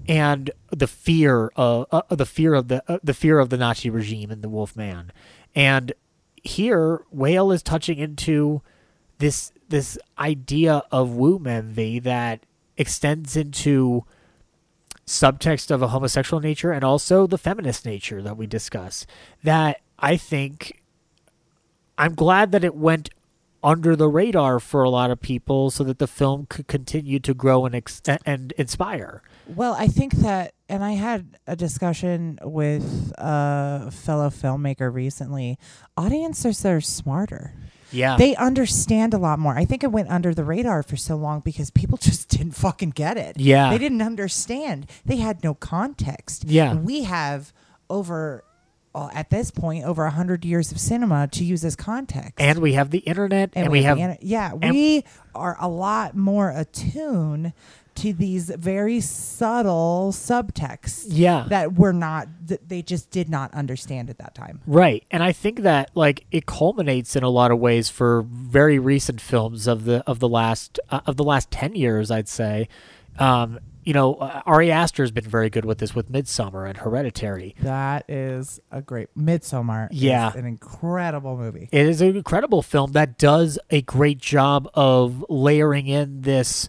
And 0.07 0.51
the 0.69 0.87
fear 0.87 1.51
of 1.55 1.87
uh, 1.91 2.03
the 2.09 2.25
fear 2.27 2.53
of 2.53 2.67
the 2.67 2.83
uh, 2.87 2.99
the 3.03 3.15
fear 3.15 3.39
of 3.39 3.49
the 3.49 3.57
Nazi 3.57 3.89
regime 3.89 4.29
and 4.29 4.43
the 4.43 4.49
Wolfman. 4.49 5.11
And 5.55 5.93
here 6.43 7.01
Whale 7.09 7.51
is 7.51 7.63
touching 7.63 7.97
into 7.97 8.61
this 9.17 9.51
this 9.67 9.97
idea 10.19 10.83
of 10.91 11.11
womb 11.11 11.47
envy 11.47 11.97
that 11.99 12.45
extends 12.77 13.35
into 13.35 14.05
subtext 15.05 15.69
of 15.69 15.81
a 15.81 15.89
homosexual 15.89 16.41
nature 16.41 16.71
and 16.71 16.83
also 16.83 17.27
the 17.27 17.37
feminist 17.37 17.85
nature 17.85 18.21
that 18.21 18.37
we 18.37 18.47
discuss 18.47 19.05
that 19.43 19.81
I 19.99 20.17
think 20.17 20.81
I'm 21.97 22.15
glad 22.15 22.51
that 22.51 22.63
it 22.63 22.75
went 22.75 23.09
under 23.63 23.95
the 23.95 24.07
radar 24.07 24.59
for 24.59 24.83
a 24.83 24.89
lot 24.89 25.09
of 25.09 25.19
people 25.19 25.71
so 25.71 25.83
that 25.83 25.97
the 25.97 26.07
film 26.07 26.45
could 26.47 26.67
continue 26.67 27.19
to 27.19 27.33
grow 27.33 27.65
and 27.65 27.73
ex- 27.73 28.01
and 28.25 28.51
inspire. 28.57 29.23
Well, 29.47 29.73
I 29.73 29.87
think 29.87 30.13
that, 30.17 30.53
and 30.69 30.83
I 30.83 30.91
had 30.91 31.39
a 31.47 31.55
discussion 31.55 32.37
with 32.43 33.11
a 33.17 33.89
fellow 33.91 34.29
filmmaker 34.29 34.93
recently. 34.93 35.57
Audiences 35.97 36.63
are 36.63 36.79
smarter. 36.79 37.53
Yeah. 37.95 38.17
They 38.17 38.35
understand 38.35 39.13
a 39.13 39.17
lot 39.17 39.39
more. 39.39 39.57
I 39.57 39.65
think 39.65 39.83
it 39.83 39.91
went 39.91 40.09
under 40.09 40.33
the 40.33 40.43
radar 40.43 40.83
for 40.83 40.97
so 40.97 41.15
long 41.15 41.39
because 41.39 41.69
people 41.71 41.97
just 42.01 42.29
didn't 42.29 42.51
fucking 42.53 42.91
get 42.91 43.17
it. 43.17 43.39
Yeah. 43.39 43.69
They 43.71 43.77
didn't 43.77 44.01
understand. 44.01 44.87
They 45.05 45.17
had 45.17 45.43
no 45.43 45.53
context. 45.55 46.45
Yeah. 46.45 46.75
We 46.75 47.03
have 47.03 47.53
over, 47.89 48.43
well, 48.93 49.09
at 49.13 49.29
this 49.29 49.51
point, 49.51 49.85
over 49.85 50.03
a 50.03 50.07
100 50.07 50.43
years 50.45 50.71
of 50.71 50.79
cinema 50.79 51.27
to 51.29 51.43
use 51.43 51.63
as 51.65 51.75
context. 51.75 52.33
and 52.39 52.59
we 52.59 52.73
have 52.73 52.89
the 52.91 52.99
internet 52.99 53.51
and, 53.53 53.69
we, 53.71 53.83
have 53.83 53.97
the 53.97 54.03
inter- 54.03 54.17
yeah, 54.21 54.51
and- 54.61 54.71
we 54.73 55.03
are 55.33 55.55
a 55.59 55.67
lot 55.67 56.15
more 56.15 56.49
attuned 56.49 57.53
to 57.95 58.13
these 58.13 58.49
very 58.49 58.99
subtle 59.01 60.11
subtexts 60.13 61.05
Yeah. 61.09 61.45
that 61.49 61.75
were 61.77 61.93
not 61.93 62.27
that 62.47 62.67
they 62.69 62.81
just 62.81 63.09
did 63.09 63.29
not 63.29 63.53
understand 63.53 64.09
at 64.09 64.17
that 64.17 64.35
time. 64.35 64.61
Right. 64.67 65.03
And 65.11 65.23
I 65.23 65.31
think 65.31 65.61
that 65.61 65.91
like 65.95 66.25
it 66.31 66.45
culminates 66.45 67.15
in 67.15 67.23
a 67.23 67.29
lot 67.29 67.51
of 67.51 67.59
ways 67.59 67.89
for 67.89 68.23
very 68.29 68.79
recent 68.79 69.21
films 69.21 69.67
of 69.67 69.85
the 69.85 70.03
of 70.07 70.19
the 70.19 70.29
last 70.29 70.79
uh, 70.89 71.01
of 71.05 71.17
the 71.17 71.23
last 71.23 71.51
10 71.51 71.75
years 71.75 72.11
I'd 72.11 72.27
say. 72.29 72.67
Um 73.17 73.59
you 73.83 73.93
know, 73.93 74.15
uh, 74.15 74.41
Ari 74.47 74.71
Aster's 74.71 75.11
been 75.11 75.25
very 75.29 75.51
good 75.51 75.63
with 75.63 75.77
this 75.77 75.93
with 75.93 76.11
Midsommar 76.11 76.67
and 76.67 76.75
Hereditary. 76.75 77.53
That 77.61 78.09
is 78.09 78.59
a 78.71 78.81
great 78.81 79.09
Midsommar. 79.15 79.91
is 79.93 80.01
Yeah. 80.01 80.31
an 80.35 80.47
incredible 80.47 81.37
movie. 81.37 81.69
It 81.71 81.85
is 81.85 82.01
an 82.01 82.15
incredible 82.15 82.63
film 82.63 82.93
that 82.93 83.19
does 83.19 83.59
a 83.69 83.83
great 83.83 84.17
job 84.17 84.67
of 84.73 85.23
layering 85.29 85.85
in 85.85 86.21
this 86.21 86.67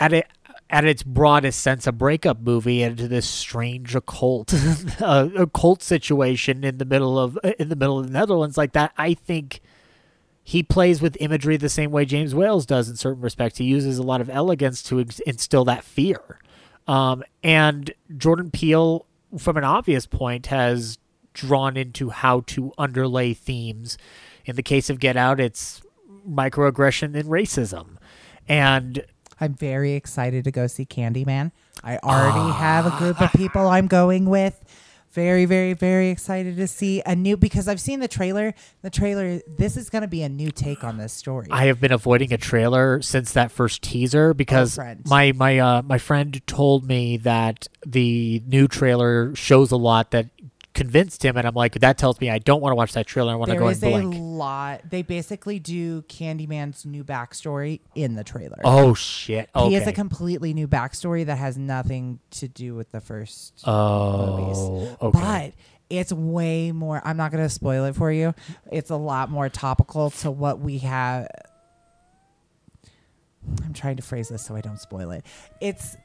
at 0.00 0.12
it 0.12 0.26
at 0.70 0.84
its 0.84 1.02
broadest 1.02 1.60
sense 1.60 1.86
a 1.86 1.92
breakup 1.92 2.40
movie 2.40 2.82
into 2.82 3.08
this 3.08 3.26
strange 3.28 3.94
occult 3.94 4.54
uh, 5.00 5.28
occult 5.36 5.82
situation 5.82 6.64
in 6.64 6.78
the 6.78 6.84
middle 6.84 7.18
of 7.18 7.38
in 7.58 7.68
the 7.68 7.76
middle 7.76 7.98
of 7.98 8.06
the 8.06 8.12
Netherlands 8.12 8.56
like 8.56 8.72
that. 8.72 8.92
I 8.96 9.14
think 9.14 9.60
he 10.42 10.62
plays 10.62 11.02
with 11.02 11.16
imagery 11.20 11.56
the 11.56 11.68
same 11.68 11.90
way 11.90 12.04
James 12.04 12.34
Wales 12.34 12.66
does 12.66 12.88
in 12.88 12.96
certain 12.96 13.22
respects. 13.22 13.58
He 13.58 13.64
uses 13.64 13.98
a 13.98 14.02
lot 14.02 14.20
of 14.20 14.30
elegance 14.30 14.82
to 14.84 15.00
ex- 15.00 15.20
instill 15.20 15.64
that 15.66 15.84
fear. 15.84 16.40
Um, 16.88 17.22
and 17.44 17.92
Jordan 18.16 18.50
Peele 18.50 19.06
from 19.38 19.56
an 19.56 19.64
obvious 19.64 20.06
point 20.06 20.46
has 20.46 20.98
drawn 21.34 21.76
into 21.76 22.10
how 22.10 22.40
to 22.46 22.72
underlay 22.78 23.34
themes. 23.34 23.96
In 24.44 24.56
the 24.56 24.62
case 24.62 24.90
of 24.90 24.98
Get 24.98 25.16
Out 25.16 25.38
it's 25.38 25.82
microaggression 26.28 27.14
and 27.14 27.28
racism. 27.28 27.96
And 28.48 29.04
I'm 29.40 29.54
very 29.54 29.92
excited 29.92 30.44
to 30.44 30.50
go 30.50 30.66
see 30.66 30.84
Candyman. 30.84 31.52
I 31.82 31.98
already 31.98 32.52
have 32.52 32.86
a 32.86 32.96
group 32.98 33.20
of 33.20 33.32
people 33.32 33.66
I'm 33.68 33.86
going 33.86 34.26
with. 34.26 34.62
very, 35.12 35.44
very, 35.44 35.72
very 35.72 36.08
excited 36.10 36.56
to 36.56 36.66
see 36.68 37.02
a 37.04 37.16
new 37.16 37.36
because 37.36 37.66
I've 37.66 37.80
seen 37.80 37.98
the 38.00 38.06
trailer. 38.08 38.54
The 38.82 38.90
trailer. 38.90 39.40
This 39.48 39.76
is 39.76 39.90
going 39.90 40.02
to 40.02 40.08
be 40.08 40.22
a 40.22 40.28
new 40.28 40.50
take 40.50 40.84
on 40.84 40.98
this 40.98 41.12
story. 41.12 41.48
I 41.50 41.64
have 41.66 41.80
been 41.80 41.90
avoiding 41.90 42.32
a 42.32 42.38
trailer 42.38 43.02
since 43.02 43.32
that 43.32 43.50
first 43.50 43.82
teaser 43.82 44.34
because 44.34 44.76
friend. 44.76 45.02
my 45.06 45.32
my 45.32 45.58
uh, 45.58 45.82
my 45.82 45.98
friend 45.98 46.40
told 46.46 46.86
me 46.86 47.16
that 47.18 47.66
the 47.84 48.42
new 48.46 48.68
trailer 48.68 49.34
shows 49.34 49.72
a 49.72 49.76
lot 49.76 50.12
that 50.12 50.26
convinced 50.80 51.22
him, 51.22 51.36
and 51.36 51.46
I'm 51.46 51.54
like, 51.54 51.74
that 51.80 51.98
tells 51.98 52.18
me 52.22 52.30
I 52.30 52.38
don't 52.38 52.62
want 52.62 52.72
to 52.72 52.74
watch 52.74 52.94
that 52.94 53.06
trailer. 53.06 53.32
I 53.32 53.34
want 53.34 53.50
to 53.50 53.52
There 53.52 53.60
go 53.60 53.68
is 53.68 53.82
and 53.82 54.14
a 54.14 54.18
lot. 54.18 54.88
They 54.88 55.02
basically 55.02 55.58
do 55.58 56.00
Candyman's 56.02 56.86
new 56.86 57.04
backstory 57.04 57.80
in 57.94 58.14
the 58.14 58.24
trailer. 58.24 58.58
Oh 58.64 58.94
shit! 58.94 59.50
Okay. 59.54 59.68
He 59.68 59.74
has 59.74 59.86
a 59.86 59.92
completely 59.92 60.54
new 60.54 60.66
backstory 60.66 61.26
that 61.26 61.36
has 61.36 61.58
nothing 61.58 62.18
to 62.30 62.48
do 62.48 62.74
with 62.74 62.92
the 62.92 63.00
first 63.02 63.62
oh, 63.66 64.38
movies. 64.38 64.96
okay. 65.02 65.20
But 65.20 65.52
it's 65.90 66.14
way 66.14 66.72
more. 66.72 67.02
I'm 67.04 67.18
not 67.18 67.30
going 67.30 67.44
to 67.44 67.50
spoil 67.50 67.84
it 67.84 67.94
for 67.94 68.10
you. 68.10 68.34
It's 68.72 68.88
a 68.88 68.96
lot 68.96 69.30
more 69.30 69.50
topical 69.50 70.08
to 70.10 70.30
what 70.30 70.60
we 70.60 70.78
have. 70.78 71.28
I'm 73.62 73.74
trying 73.74 73.96
to 73.96 74.02
phrase 74.02 74.30
this 74.30 74.46
so 74.46 74.56
I 74.56 74.62
don't 74.62 74.80
spoil 74.80 75.10
it. 75.10 75.26
It's 75.60 75.98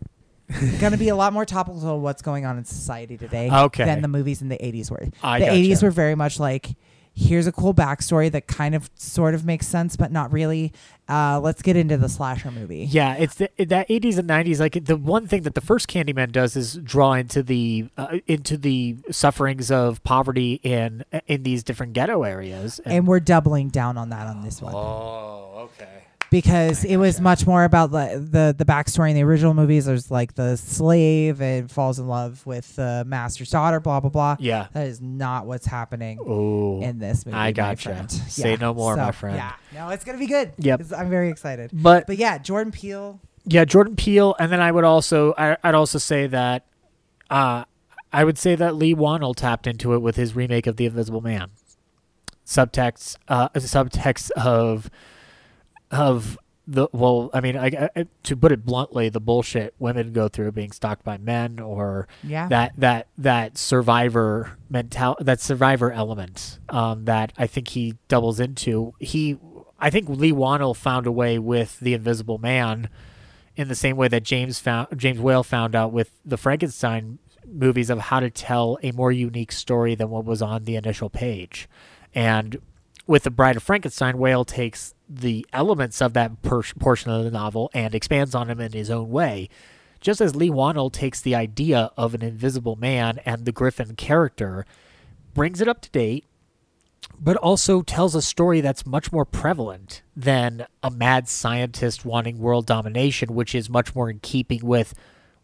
going 0.79 0.91
to 0.91 0.97
be 0.97 1.09
a 1.09 1.15
lot 1.15 1.33
more 1.33 1.45
topical 1.45 1.81
to 1.81 1.95
what's 1.95 2.21
going 2.21 2.45
on 2.45 2.57
in 2.57 2.65
society 2.65 3.17
today 3.17 3.49
Okay. 3.51 3.85
than 3.85 4.01
the 4.01 4.07
movies 4.07 4.41
in 4.41 4.49
the 4.49 4.57
80s 4.57 4.91
were. 4.91 5.07
I 5.23 5.39
the 5.39 5.45
gotcha. 5.45 5.57
80s 5.57 5.83
were 5.83 5.91
very 5.91 6.15
much 6.15 6.39
like 6.39 6.75
here's 7.17 7.47
a 7.47 7.51
cool 7.53 7.73
backstory 7.73 8.29
that 8.29 8.45
kind 8.45 8.75
of 8.75 8.89
sort 8.95 9.33
of 9.33 9.45
makes 9.45 9.65
sense 9.65 9.95
but 9.95 10.11
not 10.11 10.33
really. 10.33 10.73
Uh, 11.07 11.39
let's 11.39 11.61
get 11.61 11.75
into 11.77 11.95
the 11.97 12.09
slasher 12.09 12.49
movie. 12.51 12.83
Yeah, 12.89 13.13
it's 13.15 13.35
the, 13.35 13.49
that 13.59 13.87
80s 13.89 14.17
and 14.17 14.27
90s. 14.27 14.59
Like 14.59 14.83
the 14.85 14.97
one 14.97 15.27
thing 15.27 15.43
that 15.43 15.53
the 15.55 15.61
first 15.61 15.87
Candyman 15.87 16.31
does 16.31 16.55
is 16.55 16.75
draw 16.77 17.13
into 17.13 17.41
the 17.43 17.87
uh, 17.95 18.17
into 18.27 18.57
the 18.57 18.97
sufferings 19.11 19.69
of 19.71 20.03
poverty 20.03 20.59
in 20.63 21.05
in 21.27 21.43
these 21.43 21.63
different 21.63 21.93
ghetto 21.93 22.23
areas. 22.23 22.79
And 22.85 23.05
we're 23.07 23.19
doubling 23.19 23.69
down 23.69 23.97
on 23.99 24.09
that 24.09 24.25
on 24.27 24.41
this 24.41 24.61
one. 24.61 24.73
oh, 24.75 24.79
okay. 24.79 25.44
Because 26.31 26.83
it 26.83 26.97
was 26.97 27.21
much 27.21 27.45
more 27.47 27.63
about 27.63 27.91
the, 27.91 28.19
the 28.29 28.55
the 28.57 28.65
backstory 28.65 29.09
in 29.09 29.15
the 29.15 29.23
original 29.23 29.53
movies. 29.53 29.85
There's 29.85 30.09
like 30.11 30.33
the 30.33 30.57
slave 30.57 31.41
and 31.41 31.71
falls 31.71 31.99
in 31.99 32.07
love 32.07 32.45
with 32.45 32.75
the 32.75 33.03
master's 33.07 33.49
daughter, 33.51 33.79
blah 33.79 33.99
blah 33.99 34.09
blah. 34.09 34.35
Yeah. 34.39 34.67
that 34.73 34.87
is 34.87 34.99
not 35.01 35.45
what's 35.45 35.65
happening 35.65 36.17
Oh, 36.25 36.81
in 36.81 36.99
this 36.99 37.25
movie. 37.25 37.37
I 37.37 37.47
my 37.47 37.51
gotcha. 37.51 38.07
Say 38.09 38.57
no 38.59 38.73
more, 38.73 38.95
my 38.97 39.11
friend. 39.11 39.37
Yeah, 39.37 39.53
no, 39.73 39.89
it's 39.89 40.03
gonna 40.03 40.17
be 40.17 40.27
good. 40.27 40.51
Yep. 40.57 40.81
I'm 40.97 41.09
very 41.09 41.29
excited. 41.29 41.69
but 41.73 42.07
But 42.07 42.17
yeah, 42.17 42.37
Jordan 42.37 42.71
Peele. 42.73 43.19
yeah, 43.45 43.63
Jordan 43.63 43.95
Peele, 43.95 44.35
and 44.39 44.51
then 44.51 44.59
I 44.59 44.71
would 44.71 44.83
also 44.83 45.33
I, 45.37 45.55
I'd 45.63 45.75
also 45.75 45.99
say 45.99 46.27
that 46.27 46.65
uh, 47.29 47.63
I 48.11 48.23
would 48.23 48.37
say 48.37 48.55
that 48.55 48.75
Leigh 48.75 48.95
Whannell 48.95 49.35
tapped 49.35 49.67
into 49.67 49.93
it 49.93 49.99
with 49.99 50.15
his 50.15 50.35
remake 50.35 50.67
of 50.67 50.75
The 50.77 50.85
Invisible 50.85 51.21
Man. 51.21 51.51
Subtext, 52.45 53.17
uh, 53.27 53.49
subtext 53.49 54.29
of 54.31 54.89
of 55.91 56.37
the 56.67 56.87
well, 56.91 57.29
I 57.31 57.41
mean, 57.41 57.55
I, 57.57 57.89
I, 57.95 58.07
to 58.23 58.35
put 58.35 58.51
it 58.51 58.65
bluntly, 58.65 59.09
the 59.09 59.19
bullshit 59.19 59.75
women 59.77 60.13
go 60.13 60.27
through 60.27 60.51
being 60.53 60.71
stalked 60.71 61.03
by 61.03 61.17
men, 61.17 61.59
or 61.59 62.07
Yeah. 62.23 62.47
that 62.47 62.73
that 62.77 63.07
that 63.19 63.57
survivor 63.57 64.57
mental 64.67 65.15
that 65.19 65.39
survivor 65.39 65.91
element 65.91 66.57
um, 66.69 67.05
that 67.05 67.33
I 67.37 67.45
think 67.45 67.67
he 67.69 67.95
doubles 68.07 68.39
into. 68.39 68.95
He, 68.99 69.37
I 69.79 69.91
think 69.91 70.09
Leigh 70.09 70.31
Whannell 70.31 70.75
found 70.75 71.05
a 71.05 71.11
way 71.11 71.37
with 71.37 71.79
the 71.79 71.93
Invisible 71.93 72.39
Man, 72.39 72.89
in 73.55 73.67
the 73.67 73.75
same 73.75 73.95
way 73.95 74.07
that 74.07 74.23
James 74.23 74.57
found 74.57 74.87
James 74.97 75.19
Whale 75.19 75.43
found 75.43 75.75
out 75.75 75.91
with 75.93 76.19
the 76.25 76.37
Frankenstein 76.37 77.19
movies 77.47 77.91
of 77.91 77.99
how 77.99 78.19
to 78.19 78.31
tell 78.31 78.79
a 78.81 78.91
more 78.91 79.11
unique 79.11 79.51
story 79.51 79.93
than 79.93 80.09
what 80.09 80.25
was 80.25 80.41
on 80.41 80.63
the 80.63 80.75
initial 80.77 81.11
page, 81.11 81.69
and 82.15 82.57
with 83.05 83.21
the 83.21 83.29
Bride 83.29 83.55
of 83.55 83.61
Frankenstein, 83.61 84.17
Whale 84.17 84.43
takes 84.45 84.94
the 85.07 85.45
elements 85.53 86.01
of 86.01 86.13
that 86.13 86.41
per- 86.41 86.63
portion 86.79 87.11
of 87.11 87.23
the 87.23 87.31
novel 87.31 87.69
and 87.73 87.93
expands 87.93 88.35
on 88.35 88.47
them 88.47 88.59
in 88.59 88.71
his 88.71 88.89
own 88.89 89.09
way. 89.09 89.49
Just 90.01 90.21
as 90.21 90.35
Leigh 90.35 90.49
Whannell 90.49 90.91
takes 90.91 91.21
the 91.21 91.35
idea 91.35 91.91
of 91.97 92.13
an 92.13 92.21
invisible 92.21 92.75
man 92.75 93.19
and 93.25 93.45
the 93.45 93.51
Griffin 93.51 93.95
character, 93.95 94.65
brings 95.33 95.61
it 95.61 95.67
up 95.67 95.81
to 95.81 95.89
date, 95.89 96.25
but 97.19 97.37
also 97.37 97.81
tells 97.81 98.15
a 98.15 98.21
story 98.21 98.61
that's 98.61 98.85
much 98.85 99.11
more 99.11 99.25
prevalent 99.25 100.01
than 100.15 100.65
a 100.83 100.91
mad 100.91 101.27
scientist 101.27 102.05
wanting 102.05 102.39
world 102.39 102.65
domination, 102.65 103.33
which 103.33 103.55
is 103.55 103.69
much 103.69 103.95
more 103.95 104.09
in 104.09 104.19
keeping 104.19 104.65
with 104.65 104.93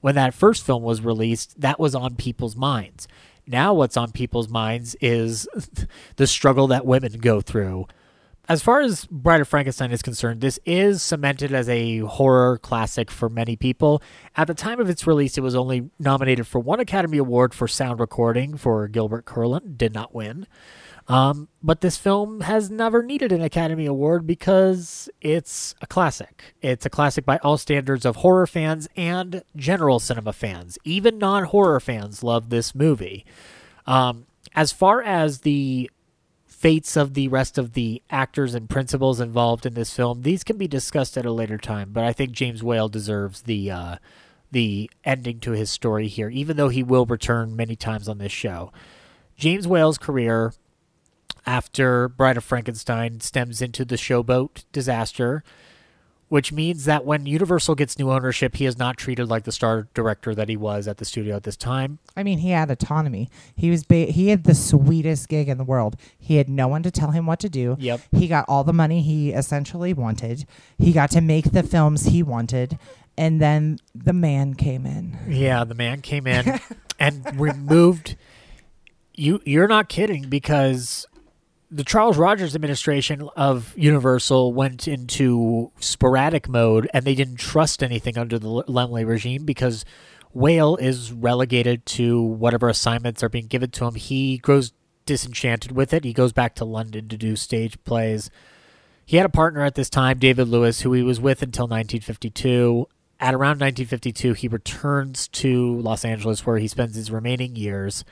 when 0.02 0.16
that 0.16 0.34
first 0.34 0.66
film 0.66 0.84
was 0.84 1.02
released, 1.02 1.62
that 1.62 1.80
was 1.80 1.96
on 1.96 2.16
people's 2.16 2.56
minds. 2.56 3.08
Now, 3.48 3.74
what's 3.74 3.98
on 3.98 4.12
people's 4.12 4.50
minds 4.50 4.96
is 5.00 5.48
the 6.18 6.28
struggle 6.28 6.68
that 6.68 6.86
women 6.86 7.14
go 7.20 7.40
through. 7.40 7.88
As 8.52 8.62
far 8.62 8.82
as 8.82 9.06
Bride 9.06 9.40
of 9.40 9.48
Frankenstein 9.48 9.94
is 9.94 10.02
concerned, 10.02 10.42
this 10.42 10.60
is 10.66 11.02
cemented 11.02 11.54
as 11.54 11.70
a 11.70 12.00
horror 12.00 12.58
classic 12.58 13.10
for 13.10 13.30
many 13.30 13.56
people. 13.56 14.04
At 14.36 14.48
the 14.48 14.54
time 14.54 14.82
of 14.82 14.90
its 14.90 15.08
release, 15.08 15.38
it 15.38 15.42
was 15.42 15.56
only 15.56 15.90
nominated 16.00 16.46
for 16.46 16.60
one 16.60 16.82
Academy 16.82 17.18
Award 17.18 17.54
for 17.54 17.66
sound 17.70 18.02
recording 18.02 18.58
for 18.58 18.90
Gilbert 18.90 19.24
Kurland, 19.24 19.78
did 19.78 19.94
not 19.94 20.14
win. 20.14 20.48
Um, 21.08 21.48
but 21.64 21.80
this 21.80 21.96
film 21.96 22.42
has 22.42 22.70
never 22.70 23.02
needed 23.02 23.32
an 23.32 23.42
Academy 23.42 23.86
Award 23.86 24.28
because 24.28 25.08
it's 25.22 25.74
a 25.82 25.88
classic. 25.88 26.54
It's 26.62 26.86
a 26.86 26.90
classic 26.90 27.26
by 27.26 27.38
all 27.38 27.58
standards 27.58 28.06
of 28.06 28.18
horror 28.18 28.48
fans 28.48 28.90
and 28.98 29.44
general 29.56 29.98
cinema 29.98 30.34
fans. 30.34 30.78
Even 30.84 31.18
non 31.18 31.46
horror 31.46 31.80
fans 31.80 32.22
love 32.22 32.50
this 32.50 32.76
movie. 32.76 33.26
Um, 33.88 34.26
as 34.54 34.74
far 34.74 35.02
as 35.02 35.40
the 35.40 35.90
fates 36.62 36.96
of 36.96 37.16
the 37.16 37.28
rest 37.28 37.58
of 37.58 37.74
the 37.74 38.04
actors 38.12 38.54
and 38.54 38.70
principals 38.70 39.20
involved 39.20 39.66
in 39.66 39.74
this 39.74 39.96
film, 39.96 40.22
these 40.22 40.44
can 40.44 40.58
be 40.58 40.68
discussed 40.68 41.18
at 41.18 41.26
a 41.26 41.32
later 41.32 41.58
time. 41.58 41.90
But 41.92 42.04
I 42.04 42.14
think 42.14 42.34
James 42.34 42.62
Whale 42.62 42.88
deserves 42.88 43.42
the 43.42 43.72
uh, 43.72 43.96
the 44.52 44.92
ending 45.04 45.40
to 45.40 45.54
his 45.54 45.72
story 45.72 46.08
here, 46.08 46.30
even 46.30 46.58
though 46.58 46.70
he 46.70 46.84
will 46.84 47.08
return 47.08 47.56
many 47.56 47.76
times 47.76 48.08
on 48.08 48.20
this 48.20 48.32
show. 48.32 48.72
James 49.36 49.68
Whale's 49.68 49.98
career 49.98 50.54
after 51.48 52.08
Bride 52.08 52.38
of 52.38 52.44
Frankenstein 52.44 53.22
stems 53.22 53.60
into 53.60 53.84
the 53.84 53.96
showboat 53.96 54.66
disaster, 54.72 55.44
which 56.32 56.54
means 56.54 56.86
that 56.86 57.04
when 57.04 57.26
Universal 57.26 57.76
gets 57.76 58.00
new 58.00 58.10
ownership, 58.10 58.56
he 58.56 58.66
is 58.66 58.78
not 58.78 58.96
treated 58.96 59.28
like 59.28 59.44
the 59.44 59.52
star 59.52 59.90
director 59.94 60.34
that 60.34 60.48
he 60.48 60.56
was 60.56 60.88
at 60.88 60.96
the 60.96 61.04
studio 61.04 61.36
at 61.36 61.44
this 61.44 61.58
time. 61.58 62.00
I 62.16 62.24
mean, 62.24 62.38
he 62.38 62.52
had 62.52 62.72
autonomy. 62.72 63.30
He 63.54 63.70
was 63.70 63.84
ba- 63.84 64.06
he 64.06 64.30
had 64.30 64.46
the 64.46 64.56
sweetest 64.56 65.28
gig 65.28 65.50
in 65.50 65.58
the 65.58 65.66
world. 65.66 65.98
He 66.18 66.38
had 66.38 66.48
no 66.48 66.70
one 66.70 66.84
to 66.84 66.92
tell 66.92 67.12
him 67.12 67.26
what 67.26 67.42
to 67.42 67.50
do. 67.50 67.76
Yep. 67.78 68.00
He 68.14 68.30
got 68.30 68.46
all 68.48 68.64
the 68.64 68.72
money 68.72 69.02
he 69.02 69.32
essentially 69.32 69.92
wanted. 69.94 70.46
He 70.78 70.94
got 70.94 71.12
to 71.12 71.20
make 71.20 71.52
the 71.52 71.64
films 71.64 72.06
he 72.06 72.24
wanted, 72.24 72.80
and 73.18 73.42
then 73.42 73.80
the 73.94 74.14
man 74.14 74.54
came 74.54 74.86
in. 74.86 75.18
Yeah, 75.28 75.66
the 75.66 75.76
man 75.76 76.00
came 76.00 76.28
in 76.28 76.62
and 76.98 77.38
removed 77.38 78.16
you 79.14 79.42
you're 79.44 79.68
not 79.68 79.90
kidding 79.90 80.30
because 80.30 81.06
the 81.72 81.86
Charles 81.86 82.18
Rogers 82.18 82.54
administration 82.54 83.30
of 83.38 83.74
Universal 83.78 84.52
went 84.52 84.90
into 84.90 85.72
sporadic 85.80 86.50
mode 86.50 86.90
and 86.94 87.06
they 87.06 87.16
didn't 87.16 87.38
trust 87.38 87.82
anything 87.82 88.18
under 88.18 88.38
the 88.38 88.50
Laemmle 88.50 89.08
regime 89.08 89.46
because 89.46 89.86
Whale 90.34 90.76
is 90.76 91.14
relegated 91.14 91.86
to 91.86 92.22
whatever 92.22 92.68
assignments 92.68 93.24
are 93.24 93.30
being 93.30 93.48
given 93.48 93.72
to 93.72 93.86
him. 93.86 93.96
He 93.96 94.38
grows 94.38 94.74
disenchanted 95.06 95.72
with 95.72 95.94
it. 95.94 96.04
He 96.04 96.12
goes 96.12 96.34
back 96.34 96.56
to 96.56 96.66
London 96.66 97.08
to 97.08 97.18
do 97.18 97.38
stage 97.38 97.82
plays. 97.86 98.30
He 99.06 99.16
had 99.16 99.26
a 99.26 99.30
partner 99.30 99.64
at 99.64 99.76
this 99.76 99.90
time, 99.90 100.20
David 100.20 100.50
Lewis, 100.50 100.82
who 100.82 100.92
he 100.92 101.04
was 101.04 101.22
with 101.22 101.42
until 101.42 101.66
1952. 101.66 102.88
At 103.20 103.34
around 103.34 103.62
1952, 103.62 104.34
he 104.34 104.48
returns 104.50 105.30
to 105.30 105.80
Los 105.80 106.04
Angeles 106.04 106.46
where 106.46 106.58
he 106.58 106.68
spends 106.68 106.96
his 106.96 107.12
remaining 107.12 107.56
years. 107.56 108.04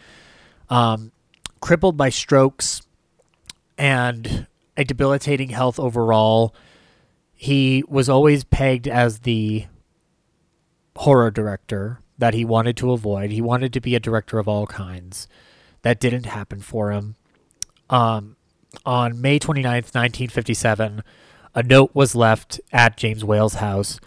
Um, 0.69 1.11
crippled 1.59 1.97
by 1.97 2.09
strokes 2.09 2.81
and 3.79 4.45
a 4.77 4.83
debilitating 4.83 5.49
health 5.49 5.79
overall, 5.79 6.53
he 7.33 7.83
was 7.87 8.09
always 8.09 8.43
pegged 8.43 8.87
as 8.87 9.19
the 9.19 9.65
horror 10.97 11.31
director 11.31 12.01
that 12.17 12.33
he 12.33 12.43
wanted 12.43 12.75
to 12.75 12.91
avoid. 12.91 13.31
He 13.31 13.41
wanted 13.41 13.71
to 13.73 13.79
be 13.79 13.95
a 13.95 13.99
director 13.99 14.37
of 14.37 14.49
all 14.49 14.67
kinds. 14.67 15.27
That 15.81 16.01
didn't 16.01 16.25
happen 16.25 16.59
for 16.59 16.91
him. 16.91 17.15
Um, 17.89 18.35
on 18.85 19.21
May 19.21 19.39
29th, 19.39 19.95
1957, 19.95 21.01
a 21.55 21.63
note 21.63 21.91
was 21.93 22.15
left 22.15 22.59
at 22.73 22.97
James 22.97 23.23
Whale's 23.23 23.55
house. 23.55 24.01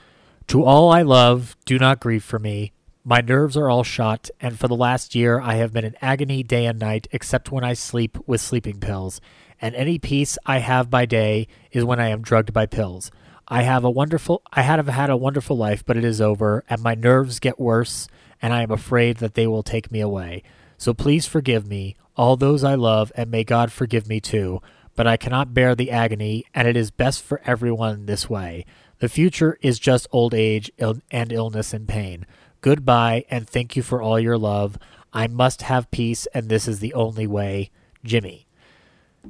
To 0.48 0.64
all 0.64 0.92
I 0.92 1.00
love, 1.00 1.56
do 1.64 1.78
not 1.78 1.98
grieve 1.98 2.22
for 2.22 2.38
me. 2.38 2.72
My 3.04 3.22
nerves 3.22 3.56
are 3.56 3.70
all 3.70 3.84
shot, 3.84 4.28
and 4.38 4.58
for 4.58 4.68
the 4.68 4.76
last 4.76 5.14
year 5.14 5.40
I 5.40 5.54
have 5.54 5.72
been 5.72 5.84
in 5.84 5.96
agony 6.02 6.42
day 6.42 6.66
and 6.66 6.78
night, 6.78 7.08
except 7.10 7.50
when 7.50 7.64
I 7.64 7.72
sleep 7.72 8.18
with 8.26 8.42
sleeping 8.42 8.78
pills. 8.78 9.20
And 9.62 9.76
any 9.76 9.98
peace 9.98 10.36
I 10.44 10.58
have 10.58 10.90
by 10.90 11.06
day 11.06 11.46
is 11.70 11.84
when 11.84 12.00
I 12.00 12.08
am 12.08 12.20
drugged 12.20 12.52
by 12.52 12.66
pills. 12.66 13.12
I 13.46 13.62
have 13.62 13.84
a 13.84 13.90
wonderful 13.90 14.42
I 14.52 14.62
have 14.62 14.88
had 14.88 15.08
a 15.08 15.16
wonderful 15.16 15.56
life, 15.56 15.84
but 15.86 15.96
it 15.96 16.04
is 16.04 16.20
over, 16.20 16.64
and 16.68 16.82
my 16.82 16.94
nerves 16.94 17.38
get 17.38 17.60
worse, 17.60 18.08
and 18.42 18.52
I 18.52 18.62
am 18.62 18.72
afraid 18.72 19.18
that 19.18 19.34
they 19.34 19.46
will 19.46 19.62
take 19.62 19.92
me 19.92 20.00
away. 20.00 20.42
So 20.78 20.92
please 20.92 21.26
forgive 21.26 21.66
me, 21.66 21.96
all 22.16 22.36
those 22.36 22.64
I 22.64 22.74
love, 22.74 23.12
and 23.14 23.30
may 23.30 23.44
God 23.44 23.70
forgive 23.70 24.08
me 24.08 24.20
too. 24.20 24.60
But 24.96 25.06
I 25.06 25.16
cannot 25.16 25.54
bear 25.54 25.74
the 25.74 25.92
agony, 25.92 26.44
and 26.52 26.66
it 26.66 26.76
is 26.76 26.90
best 26.90 27.22
for 27.22 27.40
everyone 27.44 28.06
this 28.06 28.28
way. 28.28 28.66
The 28.98 29.08
future 29.08 29.58
is 29.62 29.78
just 29.78 30.08
old 30.10 30.34
age 30.34 30.72
and 30.78 31.32
illness 31.32 31.72
and 31.72 31.86
pain. 31.86 32.26
Goodbye, 32.62 33.24
and 33.30 33.48
thank 33.48 33.76
you 33.76 33.82
for 33.82 34.02
all 34.02 34.18
your 34.18 34.38
love. 34.38 34.76
I 35.12 35.28
must 35.28 35.62
have 35.62 35.90
peace, 35.90 36.26
and 36.34 36.48
this 36.48 36.66
is 36.66 36.80
the 36.80 36.94
only 36.94 37.26
way. 37.26 37.70
Jimmy. 38.04 38.46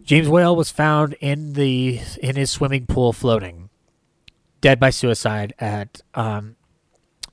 James 0.00 0.28
Whale 0.28 0.56
was 0.56 0.70
found 0.70 1.14
in 1.20 1.52
the 1.52 2.00
in 2.22 2.36
his 2.36 2.50
swimming 2.50 2.86
pool 2.86 3.12
floating, 3.12 3.68
dead 4.60 4.80
by 4.80 4.90
suicide 4.90 5.54
at 5.58 6.00
um, 6.14 6.56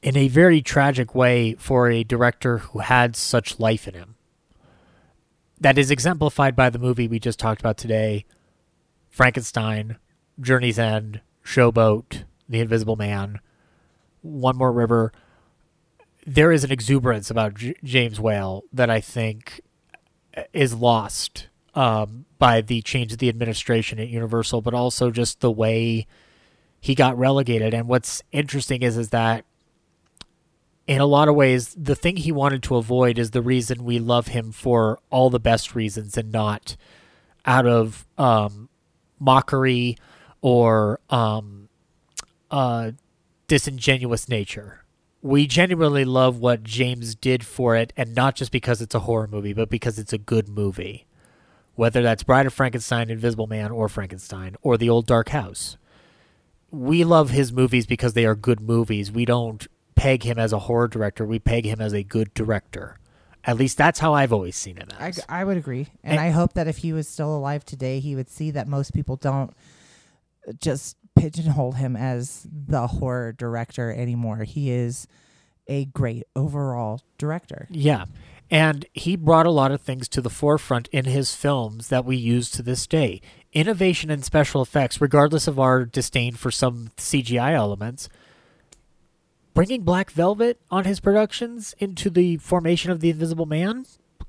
in 0.02 0.18
a 0.18 0.28
very 0.28 0.62
tragic 0.62 1.16
way 1.16 1.56
for 1.56 1.90
a 1.90 2.04
director 2.04 2.60
who 2.60 2.80
had 2.80 3.16
such 3.16 3.60
life 3.60 3.88
in 3.88 3.94
him. 3.94 4.16
That 5.60 5.78
is 5.78 5.92
exemplified 5.92 6.56
by 6.56 6.70
the 6.70 6.80
movie 6.80 7.08
we 7.08 7.20
just 7.20 7.40
talked 7.40 7.60
about 7.62 7.78
today, 7.78 8.26
Frankenstein, 9.10 9.98
Journey's 10.40 10.80
End, 10.80 11.22
Showboat, 11.44 12.24
The 12.48 12.62
Invisible 12.62 12.96
Man, 12.96 13.40
One 14.22 14.58
More 14.58 14.72
River. 14.72 15.12
There 16.26 16.52
is 16.52 16.64
an 16.64 16.72
exuberance 16.72 17.30
about 17.30 17.56
J- 17.56 17.76
James 17.84 18.20
Whale 18.20 18.64
that 18.72 18.90
I 18.90 19.02
think 19.02 19.62
is 20.54 20.74
lost 20.74 21.49
um, 21.80 22.26
by 22.40 22.60
the 22.60 22.82
change 22.82 23.14
of 23.14 23.20
the 23.20 23.30
administration 23.30 24.00
at 24.00 24.10
Universal, 24.10 24.62
but 24.62 24.74
also 24.74 25.12
just 25.12 25.40
the 25.40 25.50
way 25.50 26.06
he 26.82 26.94
got 26.94 27.18
relegated. 27.18 27.74
And 27.74 27.88
what's 27.88 28.22
interesting 28.34 28.82
is 28.82 28.98
is 28.98 29.12
that 29.12 29.46
in 30.88 31.00
a 31.00 31.06
lot 31.06 31.30
of 31.30 31.36
ways, 31.36 31.74
the 31.80 31.96
thing 31.96 32.18
he 32.18 32.34
wanted 32.34 32.64
to 32.64 32.76
avoid 32.76 33.18
is 33.18 33.32
the 33.32 33.42
reason 33.42 33.86
we 33.86 33.98
love 33.98 34.28
him 34.28 34.52
for 34.52 35.00
all 35.10 35.30
the 35.30 35.40
best 35.40 35.74
reasons 35.74 36.18
and 36.18 36.34
not 36.34 36.76
out 37.46 37.66
of 37.66 38.06
um, 38.18 38.68
mockery 39.18 39.96
or 40.42 41.00
um, 41.10 41.70
uh, 42.52 42.92
disingenuous 43.48 44.28
nature. 44.28 44.84
We 45.22 45.48
genuinely 45.48 46.04
love 46.04 46.40
what 46.40 46.64
James 46.64 47.16
did 47.16 47.46
for 47.46 47.78
it, 47.78 47.94
and 47.96 48.14
not 48.14 48.36
just 48.36 48.52
because 48.52 48.82
it's 48.82 48.96
a 48.96 49.02
horror 49.02 49.28
movie, 49.28 49.54
but 49.54 49.70
because 49.70 49.98
it's 49.98 50.12
a 50.12 50.18
good 50.18 50.50
movie. 50.50 51.06
Whether 51.80 52.02
that's 52.02 52.24
Bride 52.24 52.46
of 52.46 52.54
Frankenstein, 52.54 53.10
Invisible 53.10 53.48
Man, 53.48 53.72
or 53.72 53.88
Frankenstein, 53.88 54.58
or 54.62 54.76
The 54.76 54.90
Old 54.90 55.08
Dark 55.08 55.30
House. 55.30 55.78
We 56.72 57.06
love 57.06 57.30
his 57.30 57.54
movies 57.54 57.86
because 57.88 58.12
they 58.12 58.26
are 58.26 58.36
good 58.36 58.60
movies. 58.60 59.14
We 59.14 59.24
don't 59.24 59.66
peg 59.96 60.24
him 60.24 60.38
as 60.38 60.52
a 60.52 60.60
horror 60.60 60.90
director, 60.90 61.26
we 61.26 61.40
peg 61.40 61.64
him 61.64 61.80
as 61.80 61.94
a 61.94 62.04
good 62.04 62.34
director. 62.34 62.98
At 63.46 63.56
least 63.56 63.78
that's 63.78 64.00
how 64.00 64.14
I've 64.14 64.34
always 64.34 64.58
seen 64.58 64.76
him 64.76 64.90
I, 65.00 65.08
as. 65.08 65.22
I 65.30 65.46
would 65.46 65.56
agree. 65.56 65.88
And, 66.04 66.18
And- 66.18 66.20
I 66.20 66.32
hope 66.32 66.52
that 66.56 66.68
if 66.68 66.80
he 66.80 66.92
was 66.92 67.08
still 67.08 67.34
alive 67.34 67.64
today, 67.64 68.02
he 68.02 68.14
would 68.14 68.30
see 68.30 68.52
that 68.52 68.68
most 68.68 68.94
people 68.94 69.16
don't 69.16 69.54
just 70.60 70.98
pigeonhole 71.16 71.72
him 71.72 71.96
as 71.96 72.46
the 72.52 72.88
horror 72.88 73.32
director 73.32 73.90
anymore. 73.90 74.44
He 74.44 74.70
is 74.70 75.08
a 75.70 75.86
great 75.86 76.24
overall 76.36 77.00
director. 77.18 77.68
Yeah. 77.70 78.04
And 78.52 78.86
he 78.94 79.16
brought 79.16 79.46
a 79.46 79.52
lot 79.52 79.72
of 79.72 79.82
things 79.82 80.08
to 80.10 80.22
the 80.22 80.30
forefront 80.30 80.88
in 80.88 81.06
his 81.06 81.36
films 81.36 81.90
that 81.90 82.06
we 82.06 82.18
use 82.18 82.50
to 82.52 82.64
this 82.64 82.88
day. 82.88 83.22
Innovation 83.54 84.10
in 84.10 84.24
special 84.24 84.62
effects, 84.62 85.00
regardless 85.00 85.48
of 85.48 85.60
our 85.60 85.86
disdain 85.86 86.34
for 86.34 86.50
some 86.50 86.92
CGI 86.98 87.54
elements. 87.54 88.10
Bringing 89.54 89.82
Black 89.82 90.10
Velvet 90.12 90.60
on 90.72 90.86
his 90.86 91.00
productions 91.00 91.76
into 91.80 92.10
the 92.10 92.38
formation 92.38 92.92
of 92.92 93.02
the 93.02 93.10
Invisible 93.10 93.46
Man, 93.46 93.86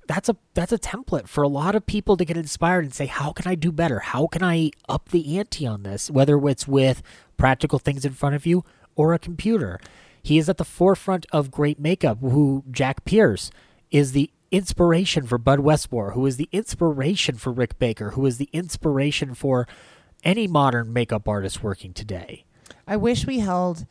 that's 0.07 0.29
a 0.29 0.37
that's 0.55 0.73
a 0.73 0.79
template 0.79 1.29
for 1.29 1.43
a 1.43 1.49
lot 1.49 1.75
of 1.75 1.87
people 1.87 2.17
to 2.17 2.25
get 2.25 2.37
inspired 2.37 2.85
and 2.85 2.93
say, 2.93 3.07
"How 3.07 3.33
can 3.33 3.51
I 3.51 3.55
do 3.55 3.71
better? 3.71 4.01
How 4.01 4.27
can 4.27 4.43
I 4.43 4.71
up 4.89 5.11
the 5.11 5.39
ante 5.39 5.67
on 5.67 5.83
this?" 5.85 6.11
Whether 6.11 6.37
it's 6.49 6.67
with 6.67 7.03
practical 7.37 7.79
things 7.79 8.05
in 8.05 8.13
front 8.13 8.35
of 8.35 8.45
you 8.45 8.65
or 8.97 9.15
a 9.15 9.19
computer. 9.19 9.79
He 10.23 10.37
is 10.37 10.49
at 10.49 10.57
the 10.57 10.65
forefront 10.65 11.27
of 11.33 11.51
great 11.51 11.79
makeup. 11.79 12.19
Who 12.21 12.65
Jack 12.71 13.05
Pierce 13.05 13.51
is 13.91 14.13
the 14.13 14.31
inspiration 14.51 15.27
for 15.27 15.39
Bud 15.39 15.61
Westmore, 15.61 16.13
who 16.13 16.27
is 16.27 16.37
the 16.37 16.49
inspiration 16.53 17.37
for 17.37 17.53
Rick 17.53 17.79
Baker, 17.79 18.11
who 18.11 18.27
is 18.27 18.39
the 18.39 18.49
inspiration 18.53 19.35
for 19.35 19.67
any 20.25 20.47
modern 20.47 20.93
makeup 20.93 21.29
artist 21.29 21.63
working 21.63 21.93
today. 21.93 22.45
I 22.87 22.97
wish 22.97 23.27
we 23.27 23.39
held 23.39 23.87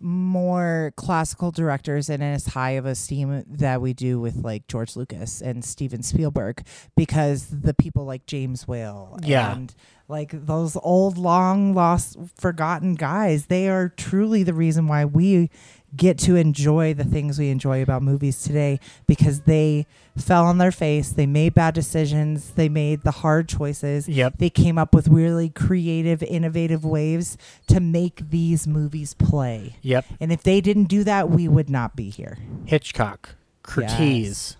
more 0.00 0.92
classical 0.96 1.50
directors 1.50 2.08
in 2.08 2.22
as 2.22 2.46
high 2.46 2.70
of 2.72 2.86
esteem 2.86 3.44
that 3.48 3.80
we 3.80 3.92
do 3.92 4.20
with 4.20 4.36
like 4.36 4.66
George 4.68 4.94
Lucas 4.94 5.40
and 5.42 5.64
Steven 5.64 6.02
Spielberg 6.04 6.64
because 6.96 7.48
the 7.48 7.74
people 7.74 8.04
like 8.04 8.24
James 8.24 8.68
Whale 8.68 9.18
Yeah. 9.24 9.52
and 9.56 9.74
like 10.06 10.30
those 10.32 10.76
old 10.82 11.18
long 11.18 11.74
lost 11.74 12.16
forgotten 12.36 12.94
guys 12.94 13.46
they 13.46 13.68
are 13.68 13.88
truly 13.88 14.44
the 14.44 14.54
reason 14.54 14.86
why 14.86 15.04
we 15.04 15.50
get 15.96 16.18
to 16.18 16.36
enjoy 16.36 16.92
the 16.92 17.04
things 17.04 17.38
we 17.38 17.48
enjoy 17.48 17.82
about 17.82 18.02
movies 18.02 18.42
today 18.42 18.78
because 19.06 19.40
they 19.42 19.86
fell 20.16 20.44
on 20.44 20.58
their 20.58 20.70
face 20.70 21.10
they 21.12 21.24
made 21.26 21.54
bad 21.54 21.72
decisions 21.74 22.50
they 22.52 22.68
made 22.68 23.00
the 23.02 23.10
hard 23.10 23.48
choices 23.48 24.06
Yep. 24.08 24.34
they 24.38 24.50
came 24.50 24.76
up 24.76 24.94
with 24.94 25.08
really 25.08 25.48
creative 25.48 26.22
innovative 26.22 26.84
ways 26.84 27.38
to 27.68 27.80
make 27.80 28.28
these 28.30 28.66
movies 28.66 29.14
play 29.14 29.76
Yep. 29.82 30.04
and 30.20 30.30
if 30.30 30.42
they 30.42 30.60
didn't 30.60 30.84
do 30.90 31.04
that 31.04 31.30
we 31.30 31.48
would 31.48 31.70
not 31.70 31.96
be 31.96 32.10
here 32.10 32.36
Hitchcock, 32.66 33.36
Curtiz, 33.62 33.88
Yes. 34.00 34.56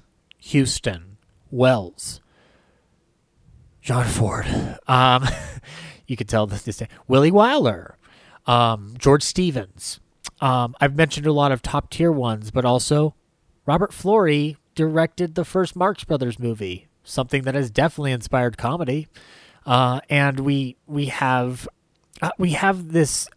Huston, 0.53 1.19
Welles, 1.51 2.21
John 3.83 4.07
Ford. 4.07 4.47
Um, 4.87 5.27
you 6.07 6.17
could 6.17 6.29
tell 6.29 6.47
this, 6.47 6.63
this 6.63 6.83
Willie 7.07 7.31
Wyler, 7.31 7.95
um, 8.47 8.95
George 8.99 9.23
Stevens. 9.23 10.01
Um, 10.41 10.75
I've 10.81 10.95
mentioned 10.97 11.27
a 11.27 11.33
lot 11.33 11.53
of 11.53 11.63
top 11.63 11.91
tier 11.91 12.13
ones, 12.13 12.51
but 12.51 12.65
also 12.65 13.15
Robert 13.67 13.91
Florey 13.91 14.57
directed 14.75 15.35
the 15.35 15.45
first 15.45 15.75
Marx 15.75 16.05
Brothers 16.05 16.39
movie, 16.39 16.87
something 17.03 17.43
that 17.43 17.55
has 17.55 17.71
definitely 17.71 18.13
inspired 18.13 18.57
comedy. 18.57 19.09
Uh, 19.67 20.01
and 20.09 20.41
we 20.41 20.77
we 20.87 21.07
have 21.07 21.69
uh, 22.23 22.31
we 22.39 22.51
have 22.51 22.93
this. 22.93 23.29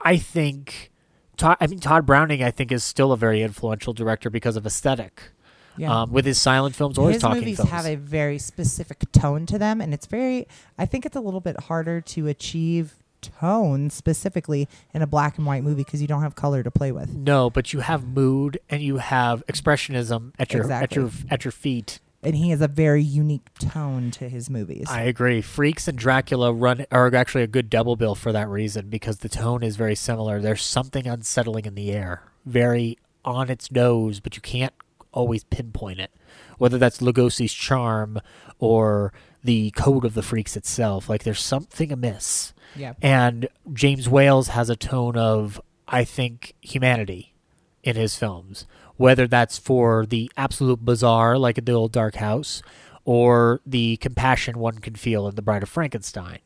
I 0.00 0.16
think. 0.16 0.90
Tod, 1.36 1.56
I 1.60 1.66
mean, 1.66 1.78
Tod 1.78 2.04
Browning, 2.04 2.42
I 2.42 2.50
think, 2.50 2.70
is 2.70 2.84
still 2.84 3.10
a 3.10 3.16
very 3.16 3.42
influential 3.42 3.92
director 3.92 4.28
because 4.28 4.56
of 4.56 4.66
aesthetic. 4.66 5.32
Yeah. 5.76 6.02
Um, 6.02 6.12
with 6.12 6.26
his 6.26 6.38
silent 6.38 6.76
films 6.76 6.98
or 6.98 7.06
his, 7.06 7.14
his 7.14 7.22
talking 7.22 7.40
movies 7.40 7.56
films. 7.56 7.70
have 7.70 7.86
a 7.86 7.94
very 7.94 8.38
specific 8.38 9.10
tone 9.10 9.46
to 9.46 9.58
them 9.58 9.80
and 9.80 9.94
it's 9.94 10.04
very 10.04 10.46
i 10.76 10.84
think 10.84 11.06
it's 11.06 11.16
a 11.16 11.20
little 11.20 11.40
bit 11.40 11.58
harder 11.60 12.02
to 12.02 12.28
achieve 12.28 13.01
tone 13.22 13.88
specifically 13.90 14.68
in 14.92 15.02
a 15.02 15.06
black 15.06 15.38
and 15.38 15.46
white 15.46 15.62
movie 15.62 15.84
because 15.84 16.00
you 16.02 16.08
don't 16.08 16.22
have 16.22 16.34
color 16.34 16.62
to 16.62 16.70
play 16.70 16.92
with 16.92 17.14
no, 17.14 17.48
but 17.50 17.72
you 17.72 17.80
have 17.80 18.04
mood 18.06 18.58
and 18.68 18.82
you 18.82 18.98
have 18.98 19.42
expressionism 19.46 20.32
at 20.38 20.52
your 20.52 20.70
at 20.70 20.94
your 20.94 21.10
at 21.30 21.44
your 21.44 21.52
feet. 21.52 22.00
and 22.22 22.36
he 22.36 22.50
has 22.50 22.60
a 22.60 22.68
very 22.68 23.02
unique 23.02 23.52
tone 23.58 24.10
to 24.12 24.28
his 24.28 24.48
movies 24.50 24.86
I 24.88 25.02
agree. 25.02 25.40
Freaks 25.40 25.88
and 25.88 25.96
Dracula 25.98 26.52
run 26.52 26.86
are 26.92 27.12
actually 27.14 27.42
a 27.42 27.48
good 27.48 27.68
double 27.70 27.96
bill 27.96 28.14
for 28.14 28.30
that 28.32 28.48
reason 28.48 28.88
because 28.88 29.18
the 29.18 29.28
tone 29.28 29.62
is 29.62 29.76
very 29.76 29.94
similar. 29.96 30.40
There's 30.40 30.62
something 30.62 31.06
unsettling 31.06 31.64
in 31.64 31.74
the 31.74 31.90
air, 31.92 32.22
very 32.46 32.98
on 33.24 33.50
its 33.50 33.70
nose, 33.70 34.20
but 34.20 34.36
you 34.36 34.42
can't 34.42 34.74
always 35.12 35.44
pinpoint 35.44 36.00
it. 36.00 36.10
Whether 36.58 36.78
that's 36.78 36.98
Lugosi's 36.98 37.52
charm 37.52 38.20
or 38.58 39.12
the 39.44 39.70
code 39.72 40.04
of 40.04 40.14
the 40.14 40.22
freaks 40.22 40.56
itself, 40.56 41.08
like 41.08 41.24
there's 41.24 41.40
something 41.40 41.92
amiss. 41.92 42.52
yeah 42.76 42.94
And 43.02 43.48
James 43.72 44.08
Wales 44.08 44.48
has 44.48 44.70
a 44.70 44.76
tone 44.76 45.16
of, 45.16 45.60
I 45.88 46.04
think, 46.04 46.54
humanity 46.60 47.34
in 47.82 47.96
his 47.96 48.16
films, 48.16 48.66
whether 48.96 49.26
that's 49.26 49.58
for 49.58 50.06
the 50.06 50.30
absolute 50.36 50.84
bizarre, 50.84 51.36
like 51.38 51.58
in 51.58 51.64
The 51.64 51.72
Old 51.72 51.92
Dark 51.92 52.16
House, 52.16 52.62
or 53.04 53.60
the 53.66 53.96
compassion 53.96 54.58
one 54.58 54.78
can 54.78 54.94
feel 54.94 55.26
in 55.26 55.34
The 55.34 55.42
Bride 55.42 55.64
of 55.64 55.68
Frankenstein. 55.68 56.38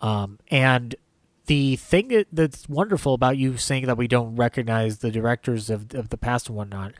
Um, 0.00 0.38
and 0.50 0.96
the 1.46 1.76
thing 1.76 2.24
that's 2.32 2.68
wonderful 2.68 3.14
about 3.14 3.36
you 3.36 3.56
saying 3.56 3.86
that 3.86 3.96
we 3.96 4.08
don't 4.08 4.36
recognize 4.36 4.98
the 4.98 5.10
directors 5.10 5.70
of, 5.70 5.94
of 5.94 6.08
the 6.08 6.16
past 6.16 6.48
and 6.48 6.56
whatnot, 6.56 6.92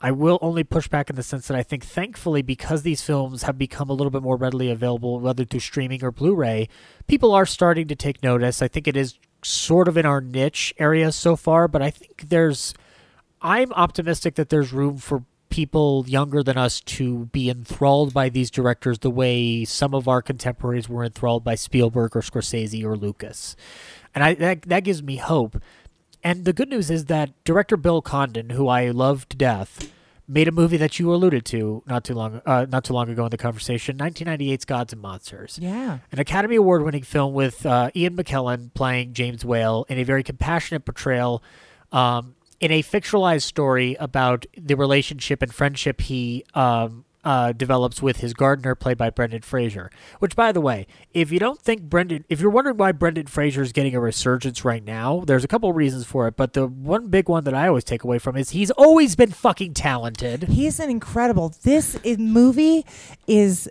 I 0.00 0.12
will 0.12 0.38
only 0.40 0.62
push 0.62 0.86
back 0.86 1.10
in 1.10 1.16
the 1.16 1.22
sense 1.22 1.48
that 1.48 1.56
I 1.56 1.62
think, 1.62 1.84
thankfully, 1.84 2.42
because 2.42 2.82
these 2.82 3.02
films 3.02 3.42
have 3.42 3.58
become 3.58 3.90
a 3.90 3.92
little 3.92 4.12
bit 4.12 4.22
more 4.22 4.36
readily 4.36 4.70
available, 4.70 5.18
whether 5.18 5.44
through 5.44 5.60
streaming 5.60 6.04
or 6.04 6.12
Blu 6.12 6.34
ray, 6.34 6.68
people 7.08 7.32
are 7.32 7.46
starting 7.46 7.88
to 7.88 7.96
take 7.96 8.22
notice. 8.22 8.62
I 8.62 8.68
think 8.68 8.86
it 8.86 8.96
is 8.96 9.18
sort 9.42 9.88
of 9.88 9.96
in 9.96 10.06
our 10.06 10.20
niche 10.20 10.72
area 10.78 11.10
so 11.10 11.34
far, 11.34 11.66
but 11.68 11.82
I 11.82 11.90
think 11.90 12.28
there's. 12.28 12.74
I'm 13.40 13.72
optimistic 13.72 14.34
that 14.34 14.48
there's 14.48 14.72
room 14.72 14.98
for 14.98 15.22
people 15.48 16.04
younger 16.06 16.42
than 16.42 16.56
us 16.56 16.80
to 16.80 17.26
be 17.26 17.48
enthralled 17.48 18.12
by 18.12 18.28
these 18.28 18.50
directors 18.50 18.98
the 18.98 19.10
way 19.10 19.64
some 19.64 19.94
of 19.94 20.08
our 20.08 20.20
contemporaries 20.20 20.88
were 20.88 21.04
enthralled 21.04 21.44
by 21.44 21.54
Spielberg 21.54 22.16
or 22.16 22.20
Scorsese 22.20 22.84
or 22.84 22.96
Lucas. 22.96 23.56
And 24.14 24.24
I 24.24 24.34
that, 24.34 24.62
that 24.62 24.84
gives 24.84 25.02
me 25.02 25.16
hope. 25.16 25.60
And 26.24 26.44
the 26.44 26.52
good 26.52 26.68
news 26.68 26.90
is 26.90 27.06
that 27.06 27.30
director 27.44 27.76
Bill 27.76 28.02
Condon, 28.02 28.50
who 28.50 28.68
I 28.68 28.90
love 28.90 29.28
to 29.30 29.36
death, 29.36 29.90
made 30.26 30.46
a 30.48 30.52
movie 30.52 30.76
that 30.76 30.98
you 30.98 31.12
alluded 31.14 31.44
to 31.46 31.82
not 31.86 32.04
too 32.04 32.14
long 32.14 32.42
uh, 32.44 32.66
not 32.68 32.84
too 32.84 32.92
long 32.92 33.08
ago 33.08 33.24
in 33.24 33.30
the 33.30 33.38
conversation 33.38 33.96
1998's 33.96 34.66
gods 34.66 34.92
and 34.92 35.00
monsters 35.00 35.58
Yeah. 35.62 36.00
an 36.12 36.18
academy 36.18 36.56
award 36.56 36.82
winning 36.82 37.02
film 37.02 37.32
with 37.32 37.64
uh, 37.64 37.90
ian 37.96 38.14
mckellen 38.14 38.74
playing 38.74 39.14
james 39.14 39.42
whale 39.42 39.86
in 39.88 39.96
a 39.98 40.02
very 40.02 40.22
compassionate 40.22 40.84
portrayal 40.84 41.42
um, 41.92 42.34
in 42.60 42.70
a 42.70 42.82
fictionalized 42.82 43.40
story 43.44 43.96
about 43.98 44.44
the 44.54 44.74
relationship 44.76 45.40
and 45.40 45.54
friendship 45.54 46.02
he 46.02 46.44
um, 46.54 47.06
uh, 47.28 47.52
develops 47.52 48.00
with 48.00 48.20
his 48.20 48.32
gardener, 48.32 48.74
played 48.74 48.96
by 48.96 49.10
Brendan 49.10 49.42
Fraser. 49.42 49.90
Which, 50.18 50.34
by 50.34 50.50
the 50.50 50.62
way, 50.62 50.86
if 51.12 51.30
you 51.30 51.38
don't 51.38 51.60
think 51.60 51.82
Brendan, 51.82 52.24
if 52.30 52.40
you're 52.40 52.48
wondering 52.48 52.78
why 52.78 52.92
Brendan 52.92 53.26
Fraser 53.26 53.60
is 53.60 53.70
getting 53.70 53.94
a 53.94 54.00
resurgence 54.00 54.64
right 54.64 54.82
now, 54.82 55.24
there's 55.26 55.44
a 55.44 55.48
couple 55.48 55.70
reasons 55.74 56.06
for 56.06 56.26
it. 56.26 56.36
But 56.36 56.54
the 56.54 56.66
one 56.66 57.08
big 57.08 57.28
one 57.28 57.44
that 57.44 57.52
I 57.52 57.68
always 57.68 57.84
take 57.84 58.02
away 58.02 58.18
from 58.18 58.38
is 58.38 58.50
he's 58.50 58.70
always 58.70 59.14
been 59.14 59.30
fucking 59.30 59.74
talented. 59.74 60.44
He's 60.44 60.80
an 60.80 60.88
incredible. 60.88 61.54
This 61.64 61.96
is, 62.02 62.16
movie 62.16 62.86
is 63.26 63.68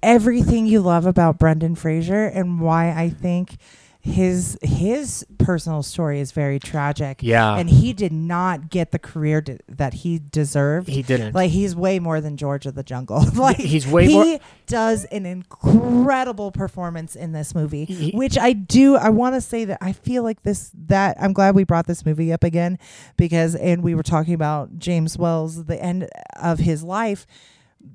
everything 0.00 0.66
you 0.66 0.80
love 0.80 1.04
about 1.04 1.40
Brendan 1.40 1.74
Fraser 1.74 2.26
and 2.26 2.60
why 2.60 2.92
I 2.92 3.08
think 3.08 3.56
his 4.04 4.58
his 4.62 5.24
personal 5.38 5.82
story 5.84 6.18
is 6.18 6.32
very 6.32 6.58
tragic. 6.58 7.20
Yeah. 7.22 7.56
and 7.56 7.70
he 7.70 7.92
did 7.92 8.12
not 8.12 8.68
get 8.68 8.90
the 8.90 8.98
career 8.98 9.40
d- 9.40 9.58
that 9.68 9.94
he 9.94 10.18
deserved. 10.18 10.88
He 10.88 11.02
didn't. 11.02 11.34
Like 11.36 11.50
he's 11.52 11.76
way 11.76 12.00
more 12.00 12.20
than 12.20 12.36
George 12.36 12.66
of 12.66 12.74
the 12.74 12.82
Jungle. 12.82 13.24
like 13.36 13.56
He's 13.58 13.86
way 13.86 14.06
he 14.06 14.14
more- 14.14 14.38
does 14.66 15.04
an 15.06 15.24
incredible 15.24 16.50
performance 16.50 17.14
in 17.14 17.30
this 17.32 17.54
movie, 17.54 17.84
He- 17.84 18.10
which 18.12 18.36
I 18.36 18.52
do. 18.54 18.96
I 18.96 19.10
want 19.10 19.36
to 19.36 19.40
say 19.40 19.64
that 19.66 19.78
I 19.80 19.92
feel 19.92 20.22
like 20.24 20.42
this. 20.42 20.72
That 20.88 21.16
I'm 21.20 21.32
glad 21.32 21.54
we 21.54 21.62
brought 21.64 21.86
this 21.86 22.04
movie 22.04 22.32
up 22.32 22.42
again 22.44 22.78
because, 23.16 23.54
and 23.54 23.82
we 23.84 23.94
were 23.94 24.02
talking 24.02 24.34
about 24.34 24.78
James 24.78 25.16
Wells, 25.16 25.64
the 25.66 25.80
end 25.80 26.08
of 26.40 26.58
his 26.58 26.82
life. 26.82 27.24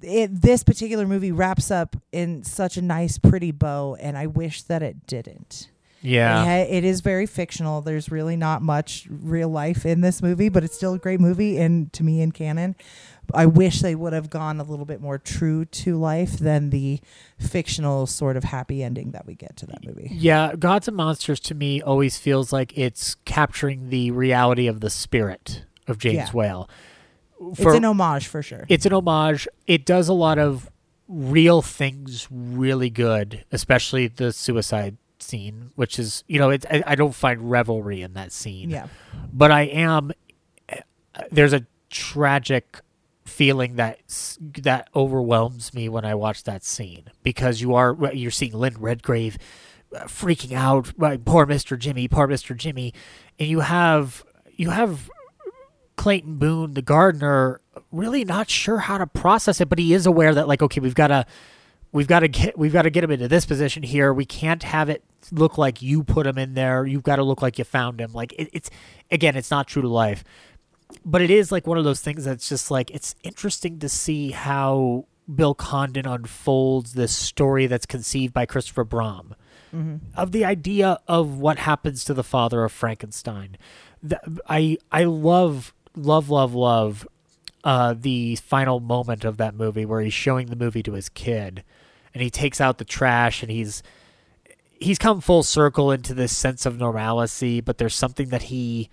It, 0.02 0.42
this 0.42 0.64
particular 0.64 1.06
movie 1.06 1.32
wraps 1.32 1.72
up 1.72 1.96
in 2.12 2.44
such 2.44 2.76
a 2.78 2.82
nice, 2.82 3.18
pretty 3.18 3.52
bow, 3.52 3.96
and 4.00 4.18
I 4.18 4.28
wish 4.28 4.62
that 4.64 4.82
it 4.84 5.06
didn't. 5.08 5.70
Yeah. 6.02 6.58
It 6.60 6.84
is 6.84 7.02
very 7.02 7.26
fictional. 7.26 7.82
There's 7.82 8.12
really 8.12 8.36
not 8.36 8.62
much 8.62 9.08
real 9.10 9.50
life 9.50 9.86
in 9.86 10.02
this 10.02 10.22
movie, 10.22 10.50
but 10.50 10.64
it's 10.64 10.76
still 10.76 10.94
a 10.94 11.00
great 11.00 11.20
movie 11.20 11.58
and 11.58 11.92
to 11.94 12.04
me 12.04 12.22
in 12.22 12.32
canon. 12.32 12.76
I 13.34 13.46
wish 13.46 13.82
they 13.82 13.94
would 13.94 14.14
have 14.14 14.30
gone 14.30 14.60
a 14.62 14.64
little 14.64 14.86
bit 14.86 15.02
more 15.02 15.18
true 15.18 15.66
to 15.66 15.98
life 15.98 16.38
than 16.38 16.70
the 16.70 17.02
fictional 17.38 18.08
sort 18.08 18.38
of 18.38 18.46
happy 18.46 18.82
ending 18.82 19.12
that 19.12 19.26
we 19.26 19.36
get 19.36 19.58
to 19.58 19.66
that 19.66 19.86
movie. 19.86 20.10
Yeah, 20.14 20.56
Gods 20.56 20.88
and 20.88 20.96
Monsters 20.96 21.42
to 21.42 21.56
me 21.56 21.82
always 21.82 22.18
feels 22.18 22.54
like 22.54 22.78
it's 22.78 23.16
capturing 23.26 23.90
the 23.90 24.12
reality 24.12 24.68
of 24.68 24.80
the 24.80 24.90
spirit 24.90 25.66
of 25.88 25.98
James 25.98 26.16
Yeah. 26.16 26.32
Whale. 26.32 26.70
it's 27.52 27.60
an 27.60 27.84
homage 27.84 28.28
for 28.28 28.42
sure. 28.42 28.66
it's 28.70 28.86
an 28.86 28.94
homage. 28.94 29.46
It 29.68 29.86
does 29.86 30.08
a 30.08 30.14
lot 30.14 30.40
of 30.40 30.70
real 31.10 31.62
things 31.62 32.28
really 32.32 32.90
good, 32.90 33.44
especially 33.52 34.08
the 34.08 34.32
suicide 34.32 34.96
scene, 35.28 35.72
which 35.76 36.00
is 36.00 36.24
you 36.28 36.40
know, 36.40 36.50
it's 36.50 36.66
I, 36.70 36.84
I 36.88 36.96
don't 36.96 37.16
find 37.16 37.52
revelry 37.52 38.02
in 38.02 38.14
that 38.14 38.32
scene. 38.32 38.70
yeah. 38.70 38.88
but 39.32 39.52
I 39.52 39.64
am. 39.64 40.12
There's 41.32 41.54
a 41.54 41.66
tragic 41.90 42.80
feeling 43.26 43.76
that 43.76 44.00
that 44.40 44.90
overwhelms 44.96 45.74
me 45.74 45.90
when 45.90 46.06
I 46.06 46.16
watch 46.16 46.44
that 46.44 46.64
scene 46.64 47.06
because 47.24 47.62
you 47.62 47.76
are 47.76 47.96
you're 48.14 48.32
seeing 48.32 48.54
Lynn 48.54 48.78
Redgrave 48.80 49.38
uh, 49.96 50.06
freaking 50.06 50.54
out, 50.56 50.94
poor 51.26 51.46
Mister 51.46 51.78
Jimmy, 51.78 52.08
poor 52.08 52.28
Mister 52.28 52.54
Jimmy, 52.54 52.94
and 53.40 53.50
you 53.50 53.60
have 53.60 54.24
you 54.56 54.70
have 54.70 55.10
Clayton 55.98 56.38
Boone, 56.38 56.74
the 56.74 56.82
gardener, 56.82 57.62
really 57.92 58.24
not 58.24 58.50
sure 58.50 58.80
how 58.80 58.98
to 58.98 59.08
process 59.08 59.60
it, 59.60 59.70
but 59.70 59.80
he 59.80 59.94
is 59.94 60.06
aware 60.06 60.34
that 60.34 60.48
like 60.48 60.62
okay, 60.62 60.80
we've 60.80 60.96
got 60.96 61.08
to 61.08 61.26
we've 61.92 62.08
got 62.08 62.20
to 62.22 62.28
get 62.28 62.58
we've 62.58 62.74
got 62.74 62.84
to 62.84 62.90
get 62.90 63.04
him 63.04 63.12
into 63.12 63.28
this 63.28 63.46
position 63.46 63.84
here. 63.84 64.14
We 64.14 64.26
can't 64.26 64.64
have 64.64 64.90
it 64.90 65.04
look 65.32 65.58
like 65.58 65.82
you 65.82 66.04
put 66.04 66.28
him 66.28 66.38
in 66.38 66.54
there. 66.54 66.86
You've 66.86 67.04
got 67.04 67.18
to 67.18 67.24
look 67.24 67.42
like 67.42 67.58
you 67.58 67.64
found 67.64 68.00
him. 68.00 68.14
Like 68.14 68.34
it, 68.34 68.50
it's 68.54 68.70
again, 69.12 69.36
it's 69.36 69.52
not 69.52 69.68
true 69.68 69.82
to 69.82 69.88
life, 69.88 70.24
but 71.06 71.22
it 71.22 71.30
is 71.30 71.52
like 71.52 71.68
one 71.68 71.78
of 71.78 71.84
those 71.84 72.02
things 72.02 72.26
that's 72.26 72.48
just 72.50 72.72
like 72.72 72.92
it's 72.92 73.16
interesting 73.24 73.80
to 73.80 73.90
see 73.90 74.32
how 74.32 75.06
Bill 75.34 75.54
Condon 75.54 76.08
unfolds 76.08 76.94
this 76.94 77.16
story 77.16 77.68
that's 77.68 77.86
conceived 77.86 78.34
by 78.34 78.46
Christopher 78.46 78.84
Bram 78.84 79.36
of 80.16 80.32
the 80.32 80.46
idea 80.46 80.98
of 81.08 81.40
what 81.40 81.60
happens 81.60 82.04
to 82.06 82.14
the 82.14 82.24
father 82.24 82.64
of 82.64 82.72
Frankenstein. 82.72 83.58
The, 84.02 84.20
I 84.48 84.78
I 84.92 85.04
love 85.04 85.74
love 85.96 86.30
love 86.30 86.54
love 86.54 87.08
uh, 87.64 87.94
the 87.98 88.38
final 88.38 88.80
moment 88.80 89.26
of 89.26 89.38
that 89.38 89.54
movie 89.56 89.86
where 89.86 90.00
he's 90.02 90.14
showing 90.14 90.48
the 90.48 90.56
movie 90.56 90.82
to 90.84 90.94
his 90.94 91.10
kid, 91.10 91.64
and 92.14 92.24
he 92.24 92.30
takes 92.30 92.60
out 92.62 92.78
the 92.78 92.86
trash 92.86 93.42
and 93.42 93.52
he's 93.52 93.84
he's 94.80 95.00
come 95.00 95.22
full 95.22 95.44
circle 95.44 95.92
into 95.92 96.14
this 96.14 96.36
sense 96.36 96.66
of 96.66 96.78
normalcy, 96.78 97.62
but 97.62 97.78
there's 97.78 97.96
something 97.96 98.30
that 98.30 98.44
he 98.44 98.90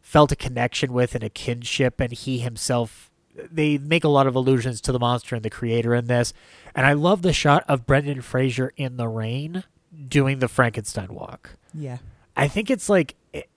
felt 0.00 0.32
a 0.32 0.36
connection 0.36 0.92
with 0.92 1.14
and 1.14 1.24
a 1.24 1.28
kinship, 1.28 2.00
and 2.00 2.12
he 2.12 2.38
himself. 2.38 3.10
They 3.34 3.78
make 3.78 4.02
a 4.02 4.08
lot 4.08 4.26
of 4.26 4.34
allusions 4.34 4.80
to 4.80 4.92
the 4.92 4.98
monster 4.98 5.36
and 5.36 5.44
the 5.44 5.50
creator 5.50 5.94
in 5.94 6.06
this, 6.06 6.32
and 6.74 6.86
I 6.86 6.94
love 6.94 7.22
the 7.22 7.32
shot 7.32 7.64
of 7.68 7.86
Brendan 7.86 8.20
Fraser 8.20 8.72
in 8.76 8.96
the 8.96 9.06
rain 9.06 9.62
doing 10.08 10.40
the 10.40 10.48
Frankenstein 10.48 11.14
walk. 11.14 11.50
Yeah. 11.72 11.98
I 12.36 12.48
think 12.48 12.70
it's 12.70 12.88
like 12.88 13.14
it, 13.32 13.48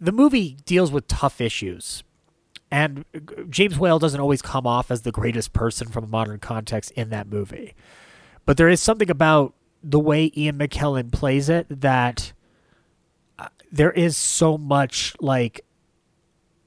the 0.00 0.12
movie 0.12 0.56
deals 0.64 0.90
with 0.90 1.06
tough 1.06 1.40
issues. 1.40 2.02
And 2.72 3.04
James 3.48 3.78
Whale 3.78 3.98
doesn't 3.98 4.20
always 4.20 4.42
come 4.42 4.66
off 4.66 4.90
as 4.92 5.02
the 5.02 5.10
greatest 5.10 5.52
person 5.52 5.88
from 5.88 6.04
a 6.04 6.06
modern 6.06 6.38
context 6.38 6.92
in 6.92 7.10
that 7.10 7.26
movie. 7.26 7.74
But 8.46 8.56
there 8.56 8.68
is 8.68 8.80
something 8.80 9.10
about 9.10 9.54
the 9.82 10.00
way 10.00 10.32
Ian 10.36 10.58
McKellen 10.58 11.12
plays 11.12 11.48
it 11.48 11.66
that 11.68 12.32
uh, 13.38 13.48
there 13.70 13.92
is 13.92 14.16
so 14.16 14.58
much 14.58 15.14
like 15.20 15.64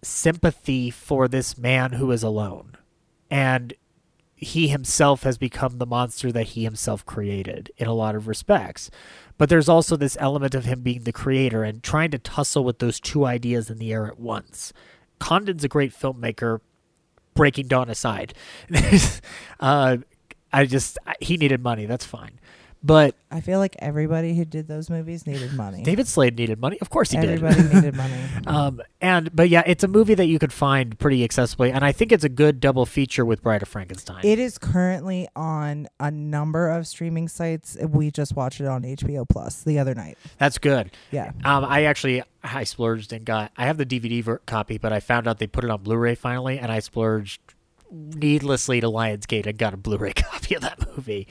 sympathy 0.02 0.90
for 0.90 1.28
this 1.28 1.58
man 1.58 1.94
who 1.94 2.12
is 2.12 2.24
alone. 2.24 2.78
And 3.30 3.74
he 4.36 4.68
himself 4.68 5.24
has 5.24 5.38
become 5.38 5.78
the 5.78 5.86
monster 5.86 6.32
that 6.32 6.50
he 6.50 6.64
himself 6.64 7.06
created 7.06 7.72
in 7.78 7.88
a 7.88 7.94
lot 7.94 8.16
of 8.16 8.28
respects. 8.28 8.92
But 9.38 9.50
there's 9.50 9.70
also 9.70 9.96
this 9.96 10.18
element 10.20 10.54
of 10.54 10.66
him 10.66 10.82
being 10.82 11.04
the 11.04 11.14
creator 11.14 11.64
and 11.64 11.82
trying 11.82 12.12
to 12.12 12.20
tussle 12.20 12.64
with 12.64 12.80
those 12.80 13.00
two 13.00 13.26
ideas 13.26 13.70
in 13.70 13.78
the 13.78 13.94
air 13.94 14.06
at 14.06 14.20
once. 14.20 14.74
Condon's 15.20 15.64
a 15.64 15.70
great 15.70 15.94
filmmaker, 15.94 16.60
Breaking 17.34 17.68
Dawn 17.68 17.90
aside. 17.90 18.34
uh, 19.60 19.98
I 20.54 20.66
just, 20.66 20.98
he 21.20 21.38
needed 21.38 21.62
money. 21.62 21.86
That's 21.86 22.06
fine. 22.06 22.40
But 22.86 23.16
I 23.32 23.40
feel 23.40 23.60
like 23.60 23.78
everybody 23.80 24.36
who 24.36 24.44
did 24.44 24.68
those 24.68 24.90
movies 24.90 25.26
needed 25.26 25.54
money. 25.54 25.84
David 25.84 26.06
Slade 26.06 26.38
needed 26.38 26.60
money. 26.60 26.78
Of 26.82 26.90
course 26.90 27.12
he 27.12 27.18
everybody 27.18 27.56
did. 27.56 27.66
Everybody 27.66 27.76
needed 27.82 27.96
money. 27.96 28.14
um, 28.46 28.82
and 29.00 29.34
but 29.34 29.48
yeah, 29.48 29.64
it's 29.66 29.86
a 29.86 29.88
movie 29.88 30.16
that 30.16 30.26
you 30.26 30.38
could 30.38 30.52
find 30.52 31.00
pretty 31.00 31.26
accessibly, 31.26 31.74
and 31.74 31.86
I 31.86 31.94
think 31.94 32.12
it's 32.12 32.26
a 32.26 32.30
good 32.30 32.60
double 32.60 32.86
feature 32.86 33.24
with 33.24 33.42
Bride 33.42 33.62
of 33.62 33.70
Frankenstein. 33.70 34.20
It 34.26 34.38
is 34.38 34.58
currently 34.58 35.30
on 35.34 35.88
a 36.02 36.12
number 36.12 36.68
of 36.68 36.86
streaming 36.86 37.30
sites. 37.30 37.78
We 37.88 38.12
just 38.12 38.36
watched 38.36 38.60
it 38.60 38.68
on 38.68 38.84
HBO 38.84 39.28
Plus 39.30 39.64
the 39.64 39.80
other 39.80 39.96
night. 39.96 40.18
That's 40.38 40.58
good. 40.58 40.92
Yeah. 41.12 41.32
Um, 41.46 41.64
I 41.64 41.84
actually 41.84 42.22
I 42.44 42.66
splurged 42.66 43.14
and 43.14 43.24
got. 43.24 43.54
I 43.56 43.66
have 43.66 43.78
the 43.78 43.86
DVD 43.86 44.22
ver- 44.22 44.42
copy, 44.46 44.78
but 44.78 44.92
I 44.92 45.00
found 45.00 45.30
out 45.30 45.40
they 45.40 45.48
put 45.48 45.64
it 45.64 45.70
on 45.70 45.82
Blu-ray 45.84 46.16
finally, 46.16 46.60
and 46.60 46.70
I 46.70 46.80
splurged 46.80 47.40
needlessly 47.94 48.82
to 48.82 48.88
Lionsgate 48.88 49.46
and 49.46 49.58
got 49.58 49.74
a 49.74 49.78
Blu-ray 49.78 50.14
copy 50.16 50.56
of 50.56 50.62
that 50.62 50.96
movie 50.96 51.28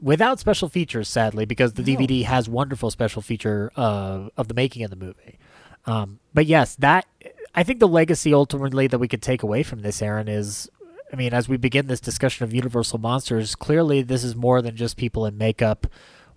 without 0.00 0.40
special 0.40 0.68
features, 0.68 1.08
sadly, 1.08 1.44
because 1.44 1.74
the 1.74 1.82
DVD 1.82 2.24
has 2.24 2.48
wonderful 2.48 2.90
special 2.90 3.22
feature 3.22 3.70
uh, 3.76 4.28
of 4.36 4.48
the 4.48 4.54
making 4.54 4.82
of 4.82 4.90
the 4.90 4.96
movie. 4.96 5.38
Um, 5.86 6.20
but 6.34 6.46
yes, 6.46 6.74
that 6.76 7.06
I 7.54 7.62
think 7.62 7.80
the 7.80 7.88
legacy 7.88 8.34
ultimately 8.34 8.86
that 8.86 8.98
we 8.98 9.08
could 9.08 9.22
take 9.22 9.42
away 9.42 9.62
from 9.62 9.80
this, 9.80 10.02
Aaron, 10.02 10.28
is. 10.28 10.68
I 11.12 11.16
mean, 11.16 11.34
as 11.34 11.48
we 11.48 11.56
begin 11.56 11.88
this 11.88 11.98
discussion 11.98 12.44
of 12.44 12.54
Universal 12.54 13.00
monsters, 13.00 13.56
clearly 13.56 14.02
this 14.02 14.22
is 14.22 14.36
more 14.36 14.62
than 14.62 14.76
just 14.76 14.96
people 14.96 15.26
in 15.26 15.36
makeup 15.36 15.88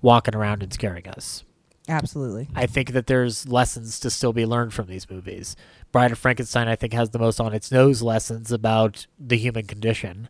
walking 0.01 0.33
around 0.33 0.63
and 0.63 0.73
scaring 0.73 1.07
us. 1.07 1.43
Absolutely. 1.89 2.47
I 2.55 2.65
think 2.65 2.91
that 2.91 3.07
there's 3.07 3.47
lessons 3.47 3.99
to 4.01 4.09
still 4.09 4.33
be 4.33 4.45
learned 4.45 4.73
from 4.73 4.87
these 4.87 5.09
movies. 5.09 5.55
Bride 5.91 6.11
of 6.11 6.17
Frankenstein, 6.19 6.67
I 6.67 6.75
think, 6.75 6.93
has 6.93 7.09
the 7.09 7.19
most 7.19 7.39
on 7.39 7.53
its 7.53 7.71
nose 7.71 8.01
lessons 8.01 8.51
about 8.51 9.05
the 9.19 9.37
human 9.37 9.65
condition, 9.65 10.29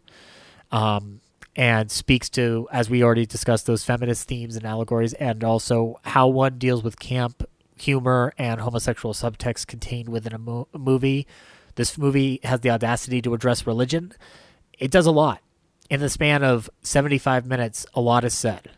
um, 0.72 1.22
and 1.56 1.92
speaks 1.92 2.30
to, 2.32 2.68
as 2.72 2.90
we 2.90 3.04
already 3.04 3.28
discussed, 3.28 3.68
those 3.68 3.84
feminist 3.84 4.28
themes 4.28 4.56
and 4.56 4.66
allegories, 4.66 5.14
and 5.14 5.44
also 5.44 6.00
how 6.06 6.28
one 6.28 6.58
deals 6.58 6.84
with 6.84 6.98
camp 7.00 7.48
humor 7.78 8.34
and 8.38 8.62
homosexual 8.62 9.14
subtext 9.14 9.68
contained 9.68 10.10
within 10.10 10.34
a, 10.34 10.40
mo- 10.40 10.68
a 10.74 10.80
movie. 10.80 11.28
This 11.76 11.98
movie 11.98 12.40
has 12.44 12.62
the 12.62 12.72
audacity 12.72 13.22
to 13.22 13.34
address 13.34 13.68
religion. 13.68 14.14
It 14.80 14.90
does 14.90 15.06
a 15.06 15.12
lot. 15.12 15.42
In 15.90 16.00
the 16.00 16.10
span 16.10 16.44
of 16.44 16.70
75 16.82 17.46
minutes, 17.46 17.86
a 17.94 18.02
lot 18.02 18.24
is 18.24 18.34
said. 18.34 18.72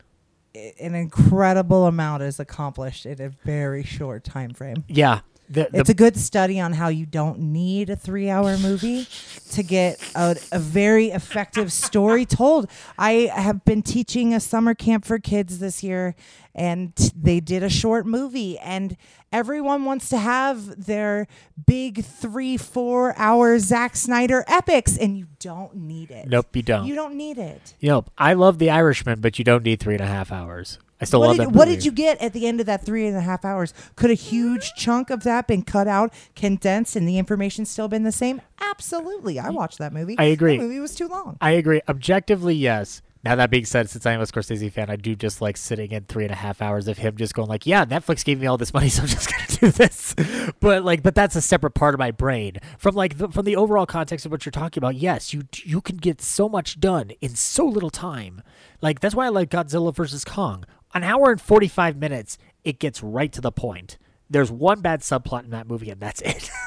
An 0.55 0.95
incredible 0.95 1.85
amount 1.85 2.23
is 2.23 2.39
accomplished 2.39 3.05
in 3.05 3.21
a 3.21 3.29
very 3.29 3.83
short 3.83 4.23
time 4.23 4.53
frame. 4.53 4.85
Yeah. 4.87 5.21
The- 5.49 5.67
the- 5.71 5.79
it's 5.79 5.89
a 5.89 5.93
good 5.93 6.17
study 6.17 6.59
on 6.59 6.73
how 6.73 6.87
you 6.87 7.05
don't 7.05 7.39
need 7.39 7.89
a 7.89 7.95
three-hour 7.95 8.57
movie 8.57 9.07
to 9.51 9.61
get 9.63 9.99
a, 10.15 10.35
a 10.51 10.59
very 10.59 11.07
effective 11.11 11.71
story 11.71 12.25
told. 12.25 12.67
I 12.97 13.31
have 13.33 13.63
been 13.65 13.81
teaching 13.83 14.33
a 14.33 14.39
summer 14.39 14.73
camp 14.73 15.05
for 15.05 15.19
kids 15.19 15.59
this 15.59 15.83
year, 15.83 16.15
and 16.55 16.93
they 17.15 17.39
did 17.39 17.61
a 17.63 17.69
short 17.69 18.05
movie, 18.05 18.57
and 18.59 18.97
everyone 19.31 19.85
wants 19.85 20.09
to 20.09 20.17
have 20.17 20.85
their 20.85 21.27
big 21.67 22.03
three, 22.03 22.57
four-hour 22.57 23.59
Zack 23.59 23.95
Snyder 23.95 24.43
epics, 24.47 24.97
and 24.97 25.17
you 25.17 25.27
don't 25.39 25.75
need 25.75 26.09
it. 26.11 26.27
Nope, 26.27 26.55
you 26.55 26.63
don't. 26.63 26.85
You 26.87 26.95
don't 26.95 27.15
need 27.15 27.37
it. 27.37 27.75
Nope. 27.81 28.09
I 28.17 28.33
love 28.33 28.57
The 28.57 28.69
Irishman, 28.71 29.19
but 29.21 29.37
you 29.37 29.45
don't 29.45 29.63
need 29.63 29.79
three 29.79 29.95
and 29.95 30.03
a 30.03 30.07
half 30.07 30.31
hours. 30.31 30.79
I 31.05 31.07
still 31.07 31.19
What 31.21 31.27
love 31.27 31.37
did, 31.37 31.47
that 31.47 31.53
what 31.53 31.65
did 31.65 31.85
you 31.85 31.91
get 31.91 32.21
at 32.21 32.33
the 32.33 32.47
end 32.47 32.59
of 32.59 32.65
that 32.65 32.85
three 32.85 33.07
and 33.07 33.15
a 33.15 33.21
half 33.21 33.45
hours? 33.45 33.73
Could 33.95 34.11
a 34.11 34.15
huge 34.15 34.73
chunk 34.75 35.09
of 35.09 35.23
that 35.23 35.47
been 35.47 35.61
cut 35.61 35.87
out, 35.87 36.13
condensed, 36.35 36.95
and 36.95 37.07
the 37.07 37.17
information 37.17 37.65
still 37.65 37.87
been 37.87 38.03
the 38.03 38.11
same? 38.11 38.41
Absolutely. 38.59 39.39
I 39.39 39.49
watched 39.49 39.77
that 39.77 39.93
movie. 39.93 40.15
I 40.17 40.25
agree. 40.25 40.57
That 40.57 40.63
movie 40.63 40.79
was 40.79 40.95
too 40.95 41.07
long. 41.07 41.37
I 41.41 41.51
agree. 41.51 41.81
Objectively, 41.87 42.55
yes. 42.55 43.01
Now 43.25 43.35
that 43.37 43.49
being 43.49 43.65
said, 43.65 43.89
since 43.89 44.05
I 44.05 44.11
am 44.11 44.21
a 44.21 44.25
Scorsese 44.25 44.71
fan, 44.71 44.91
I 44.91 44.97
do 44.97 45.15
just 45.15 45.41
like 45.41 45.57
sitting 45.57 45.91
in 45.91 46.03
three 46.03 46.25
and 46.25 46.31
a 46.31 46.35
half 46.35 46.61
hours 46.61 46.87
of 46.87 46.99
him 46.99 47.17
just 47.17 47.33
going 47.33 47.49
like, 47.49 47.65
"Yeah, 47.65 47.83
Netflix 47.83 48.23
gave 48.23 48.39
me 48.39 48.45
all 48.45 48.55
this 48.55 48.71
money, 48.71 48.87
so 48.89 49.01
I'm 49.01 49.07
just 49.07 49.31
gonna 49.31 49.47
do 49.47 49.71
this." 49.71 50.15
But 50.59 50.83
like, 50.83 51.01
but 51.01 51.15
that's 51.15 51.35
a 51.35 51.41
separate 51.41 51.71
part 51.71 51.95
of 51.95 51.99
my 51.99 52.11
brain 52.11 52.57
from 52.77 52.93
like 52.93 53.17
the, 53.17 53.27
from 53.29 53.45
the 53.45 53.55
overall 53.55 53.87
context 53.87 54.25
of 54.25 54.31
what 54.31 54.45
you're 54.45 54.51
talking 54.51 54.79
about. 54.79 54.95
Yes, 54.95 55.33
you 55.33 55.43
you 55.63 55.81
can 55.81 55.97
get 55.97 56.21
so 56.21 56.47
much 56.47 56.79
done 56.79 57.11
in 57.19 57.35
so 57.35 57.65
little 57.65 57.89
time. 57.89 58.43
Like 58.81 58.99
that's 58.99 59.15
why 59.15 59.25
I 59.25 59.29
like 59.29 59.49
Godzilla 59.49 59.93
versus 59.93 60.23
Kong. 60.23 60.65
An 60.95 61.03
hour 61.03 61.29
and 61.29 61.39
forty 61.39 61.67
five 61.67 61.97
minutes, 61.97 62.39
it 62.63 62.79
gets 62.79 63.03
right 63.03 63.31
to 63.33 63.41
the 63.41 63.51
point. 63.51 63.99
There's 64.29 64.51
one 64.51 64.81
bad 64.81 65.01
subplot 65.01 65.43
in 65.43 65.51
that 65.51 65.67
movie, 65.67 65.91
and 65.91 66.01
that's 66.01 66.21
it. 66.21 66.49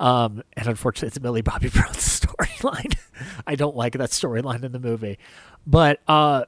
Um, 0.00 0.42
and 0.54 0.66
unfortunately, 0.66 1.08
it's 1.08 1.20
Millie 1.20 1.42
Bobby 1.42 1.68
Brown's 1.68 1.98
storyline. 2.20 2.96
I 3.46 3.54
don't 3.54 3.76
like 3.76 3.92
that 3.92 4.10
storyline 4.10 4.64
in 4.64 4.72
the 4.72 4.80
movie, 4.80 5.18
but 5.66 6.00
uh, 6.08 6.46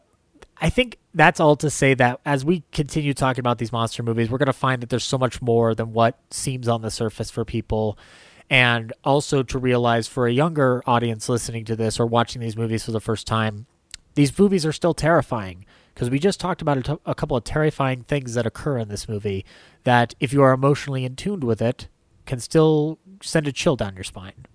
I 0.58 0.70
think 0.70 0.98
that's 1.14 1.38
all 1.38 1.56
to 1.56 1.70
say 1.70 1.94
that 1.94 2.20
as 2.24 2.44
we 2.44 2.64
continue 2.72 3.14
talking 3.14 3.40
about 3.40 3.58
these 3.58 3.72
monster 3.72 4.02
movies, 4.02 4.30
we're 4.30 4.38
going 4.38 4.46
to 4.46 4.52
find 4.52 4.82
that 4.82 4.88
there's 4.88 5.04
so 5.04 5.18
much 5.18 5.42
more 5.42 5.74
than 5.74 5.92
what 5.92 6.18
seems 6.30 6.66
on 6.68 6.82
the 6.82 6.90
surface 6.90 7.30
for 7.30 7.44
people. 7.44 7.98
And 8.48 8.92
also 9.04 9.42
to 9.42 9.58
realize 9.58 10.08
for 10.08 10.26
a 10.26 10.32
younger 10.32 10.82
audience 10.86 11.28
listening 11.28 11.64
to 11.66 11.76
this 11.76 11.98
or 11.98 12.06
watching 12.06 12.40
these 12.40 12.56
movies 12.56 12.84
for 12.84 12.92
the 12.92 13.00
first 13.00 13.26
time, 13.26 13.66
these 14.14 14.36
movies 14.38 14.64
are 14.64 14.72
still 14.72 14.94
terrifying 14.94 15.65
because 15.96 16.10
we 16.10 16.18
just 16.18 16.38
talked 16.38 16.60
about 16.60 16.76
a, 16.76 16.82
t- 16.82 17.02
a 17.06 17.14
couple 17.14 17.38
of 17.38 17.44
terrifying 17.44 18.02
things 18.02 18.34
that 18.34 18.44
occur 18.44 18.76
in 18.76 18.88
this 18.88 19.08
movie 19.08 19.46
that 19.84 20.14
if 20.20 20.30
you 20.30 20.42
are 20.42 20.52
emotionally 20.52 21.06
in 21.06 21.16
tuned 21.16 21.42
with 21.42 21.62
it 21.62 21.88
can 22.26 22.38
still 22.38 22.98
send 23.22 23.48
a 23.48 23.52
chill 23.52 23.76
down 23.76 23.94
your 23.94 24.04
spine 24.04 24.46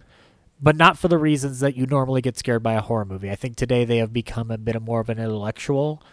but 0.61 0.75
not 0.75 0.99
for 0.99 1.07
the 1.07 1.17
reasons 1.17 1.59
that 1.59 1.75
you 1.75 1.87
normally 1.87 2.21
get 2.21 2.37
scared 2.37 2.61
by 2.61 2.73
a 2.73 2.81
horror 2.81 3.05
movie 3.05 3.31
i 3.31 3.35
think 3.35 3.55
today 3.55 3.83
they 3.83 3.97
have 3.97 4.13
become 4.13 4.51
a 4.51 4.57
bit 4.57 4.79
more 4.79 4.99
of 5.01 5.09
an 5.09 5.17
intellectual 5.17 6.03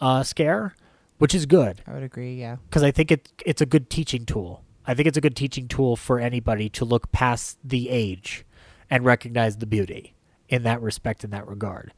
uh, 0.00 0.22
scare 0.22 0.74
which 1.18 1.34
is 1.34 1.46
good 1.46 1.82
I 1.86 1.94
would 1.94 2.02
agree, 2.02 2.34
yeah. 2.34 2.56
because 2.68 2.82
I 2.82 2.90
think 2.90 3.10
it 3.10 3.32
it's 3.44 3.62
a 3.62 3.66
good 3.66 3.88
teaching 3.88 4.26
tool. 4.26 4.62
I 4.86 4.94
think 4.94 5.08
it's 5.08 5.16
a 5.16 5.20
good 5.20 5.34
teaching 5.34 5.66
tool 5.66 5.96
for 5.96 6.20
anybody 6.20 6.68
to 6.70 6.84
look 6.84 7.10
past 7.10 7.58
the 7.64 7.88
age 7.88 8.44
and 8.88 9.04
recognize 9.04 9.56
the 9.56 9.66
beauty 9.66 10.14
in 10.48 10.62
that 10.62 10.80
respect, 10.80 11.24
in 11.24 11.30
that 11.30 11.48
regard. 11.48 11.92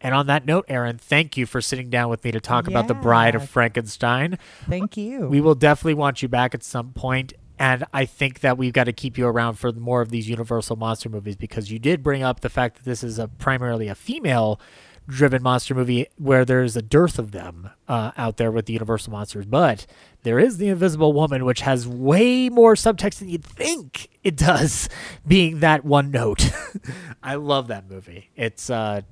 And 0.00 0.14
on 0.14 0.26
that 0.28 0.46
note, 0.46 0.64
Aaron, 0.68 0.96
thank 0.96 1.36
you 1.36 1.44
for 1.44 1.60
sitting 1.60 1.90
down 1.90 2.08
with 2.08 2.24
me 2.24 2.30
to 2.30 2.40
talk 2.40 2.66
about 2.66 2.88
the 2.88 2.94
Bride 2.94 3.34
of 3.34 3.48
Frankenstein. 3.48 4.38
Thank 4.68 4.96
you. 4.96 5.26
We 5.28 5.40
will 5.40 5.54
definitely 5.54 5.94
want 5.94 6.22
you 6.22 6.28
back 6.28 6.54
at 6.54 6.62
some 6.62 6.92
point, 6.92 7.34
and 7.58 7.84
I 7.92 8.06
think 8.06 8.40
that 8.40 8.56
we've 8.56 8.72
got 8.72 8.84
to 8.84 8.92
keep 8.94 9.18
you 9.18 9.26
around 9.26 9.56
for 9.56 9.70
more 9.72 10.00
of 10.00 10.08
these 10.08 10.28
Universal 10.28 10.76
monster 10.76 11.10
movies 11.10 11.36
because 11.36 11.70
you 11.70 11.78
did 11.78 12.02
bring 12.02 12.22
up 12.22 12.40
the 12.40 12.48
fact 12.48 12.76
that 12.76 12.84
this 12.84 13.04
is 13.04 13.18
a 13.18 13.28
primarily 13.28 13.88
a 13.88 13.94
female 13.94 14.58
driven 15.06 15.42
monster 15.42 15.74
movie 15.74 16.06
where 16.16 16.44
there's 16.44 16.76
a 16.76 16.82
dearth 16.82 17.18
of 17.18 17.32
them 17.32 17.68
uh, 17.88 18.12
out 18.16 18.38
there 18.38 18.50
with 18.50 18.64
the 18.66 18.72
Universal 18.72 19.12
monsters, 19.12 19.44
but 19.44 19.84
there 20.22 20.38
is 20.38 20.56
the 20.56 20.68
Invisible 20.68 21.12
Woman, 21.12 21.44
which 21.44 21.60
has 21.60 21.86
way 21.86 22.48
more 22.48 22.74
subtext 22.74 23.18
than 23.18 23.28
you'd 23.28 23.44
think 23.44 24.08
it 24.24 24.36
does, 24.36 24.88
being 25.26 25.60
that 25.60 25.84
one 25.84 26.10
note. 26.10 26.50
I 27.22 27.34
love 27.34 27.66
that 27.68 27.90
movie. 27.90 28.30
It's 28.36 28.70
uh, 28.70 29.02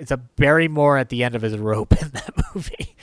it's 0.00 0.10
a 0.10 0.16
Barrymore 0.16 0.96
at 0.96 1.10
the 1.10 1.22
end 1.22 1.34
of 1.34 1.42
his 1.42 1.56
rope 1.56 1.92
in 2.02 2.08
that 2.10 2.32
movie, 2.54 2.96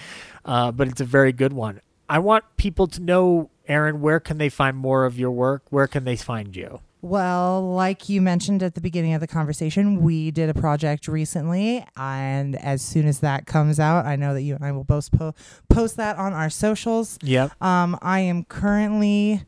uh, 0.45 0.71
but 0.71 0.87
it's 0.87 1.01
a 1.01 1.05
very 1.05 1.31
good 1.31 1.53
one. 1.53 1.81
I 2.09 2.19
want 2.19 2.45
people 2.57 2.87
to 2.87 3.01
know, 3.01 3.49
Aaron, 3.67 4.01
where 4.01 4.19
can 4.19 4.37
they 4.37 4.49
find 4.49 4.77
more 4.77 5.05
of 5.05 5.19
your 5.19 5.31
work? 5.31 5.63
Where 5.69 5.87
can 5.87 6.05
they 6.05 6.15
find 6.15 6.55
you? 6.55 6.81
Well, 7.01 7.73
like 7.73 8.09
you 8.09 8.21
mentioned 8.21 8.63
at 8.63 8.73
the 8.73 8.81
beginning 8.81 9.13
of 9.13 9.21
the 9.21 9.27
conversation, 9.27 10.01
we 10.01 10.31
did 10.31 10.49
a 10.49 10.53
project 10.53 11.07
recently, 11.07 11.85
and 11.95 12.55
as 12.55 12.81
soon 12.81 13.07
as 13.07 13.19
that 13.19 13.45
comes 13.45 13.79
out, 13.79 14.05
I 14.05 14.15
know 14.15 14.33
that 14.33 14.41
you 14.41 14.55
and 14.55 14.65
I 14.65 14.71
will 14.71 14.83
both 14.83 15.11
po- 15.11 15.35
post 15.69 15.95
that 15.97 16.17
on 16.17 16.33
our 16.33 16.49
socials. 16.49 17.19
Yep. 17.21 17.61
Um, 17.61 17.99
I 18.01 18.21
am 18.21 18.45
currently 18.45 19.43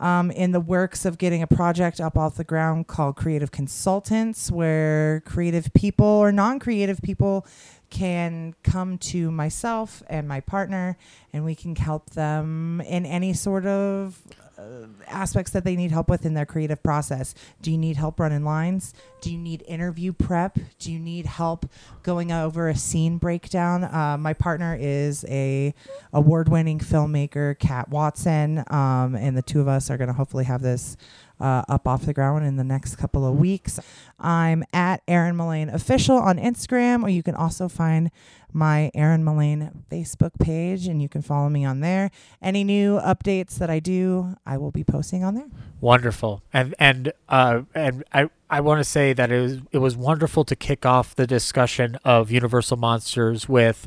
um, 0.00 0.30
in 0.30 0.52
the 0.52 0.60
works 0.60 1.04
of 1.04 1.18
getting 1.18 1.42
a 1.42 1.46
project 1.46 2.00
up 2.00 2.16
off 2.16 2.36
the 2.36 2.44
ground 2.44 2.86
called 2.86 3.16
Creative 3.16 3.50
Consultants, 3.50 4.50
where 4.50 5.22
creative 5.24 5.72
people 5.74 6.06
or 6.06 6.30
non 6.32 6.58
creative 6.58 7.00
people 7.02 7.46
can 7.90 8.54
come 8.62 8.98
to 8.98 9.30
myself 9.30 10.02
and 10.08 10.28
my 10.28 10.40
partner, 10.40 10.96
and 11.32 11.44
we 11.44 11.54
can 11.54 11.74
help 11.76 12.10
them 12.10 12.80
in 12.82 13.06
any 13.06 13.32
sort 13.32 13.66
of 13.66 14.20
uh, 14.58 14.86
aspects 15.06 15.52
that 15.52 15.64
they 15.64 15.76
need 15.76 15.92
help 15.92 16.08
with 16.08 16.26
in 16.26 16.34
their 16.34 16.44
creative 16.44 16.82
process. 16.82 17.34
Do 17.62 17.70
you 17.70 17.78
need 17.78 17.96
help 17.96 18.18
running 18.18 18.44
lines? 18.44 18.92
Do 19.20 19.30
you 19.32 19.38
need 19.38 19.62
interview 19.68 20.12
prep? 20.12 20.58
Do 20.80 20.92
you 20.92 20.98
need 20.98 21.26
help 21.26 21.66
going 22.02 22.32
over 22.32 22.68
a 22.68 22.74
scene 22.74 23.18
breakdown? 23.18 23.84
Uh, 23.84 24.16
my 24.18 24.32
partner 24.32 24.76
is 24.78 25.24
a 25.28 25.74
award-winning 26.12 26.80
filmmaker, 26.80 27.56
Kat 27.58 27.88
Watson, 27.88 28.64
um, 28.68 29.14
and 29.14 29.36
the 29.36 29.42
two 29.42 29.60
of 29.60 29.68
us 29.68 29.90
are 29.90 29.96
going 29.96 30.08
to 30.08 30.14
hopefully 30.14 30.44
have 30.44 30.60
this 30.60 30.96
uh, 31.40 31.62
up 31.68 31.86
off 31.86 32.06
the 32.06 32.12
ground 32.12 32.44
in 32.44 32.56
the 32.56 32.64
next 32.64 32.96
couple 32.96 33.26
of 33.26 33.38
weeks. 33.38 33.78
I'm 34.18 34.64
at 34.72 35.02
Aaron 35.06 35.36
Mullane 35.36 35.68
official 35.68 36.16
on 36.16 36.38
Instagram, 36.38 37.02
or 37.02 37.08
you 37.08 37.22
can 37.22 37.34
also 37.34 37.68
find 37.68 38.10
my 38.52 38.90
Aaron 38.94 39.24
Mullane 39.24 39.84
Facebook 39.90 40.32
page, 40.40 40.86
and 40.86 41.02
you 41.02 41.08
can 41.08 41.22
follow 41.22 41.48
me 41.48 41.64
on 41.64 41.80
there. 41.80 42.10
Any 42.42 42.64
new 42.64 42.98
updates 42.98 43.58
that 43.58 43.70
I 43.70 43.78
do, 43.78 44.36
I 44.46 44.56
will 44.56 44.70
be 44.70 44.84
posting 44.84 45.22
on 45.22 45.34
there. 45.34 45.48
Wonderful. 45.80 46.42
And 46.52 46.74
and 46.78 47.12
uh 47.28 47.62
and 47.74 48.04
I 48.12 48.30
I 48.50 48.60
want 48.60 48.80
to 48.80 48.84
say 48.84 49.12
that 49.12 49.30
it 49.30 49.40
was 49.40 49.58
it 49.72 49.78
was 49.78 49.96
wonderful 49.96 50.44
to 50.44 50.56
kick 50.56 50.86
off 50.86 51.14
the 51.14 51.26
discussion 51.26 51.98
of 52.04 52.30
Universal 52.30 52.78
Monsters 52.78 53.48
with 53.48 53.86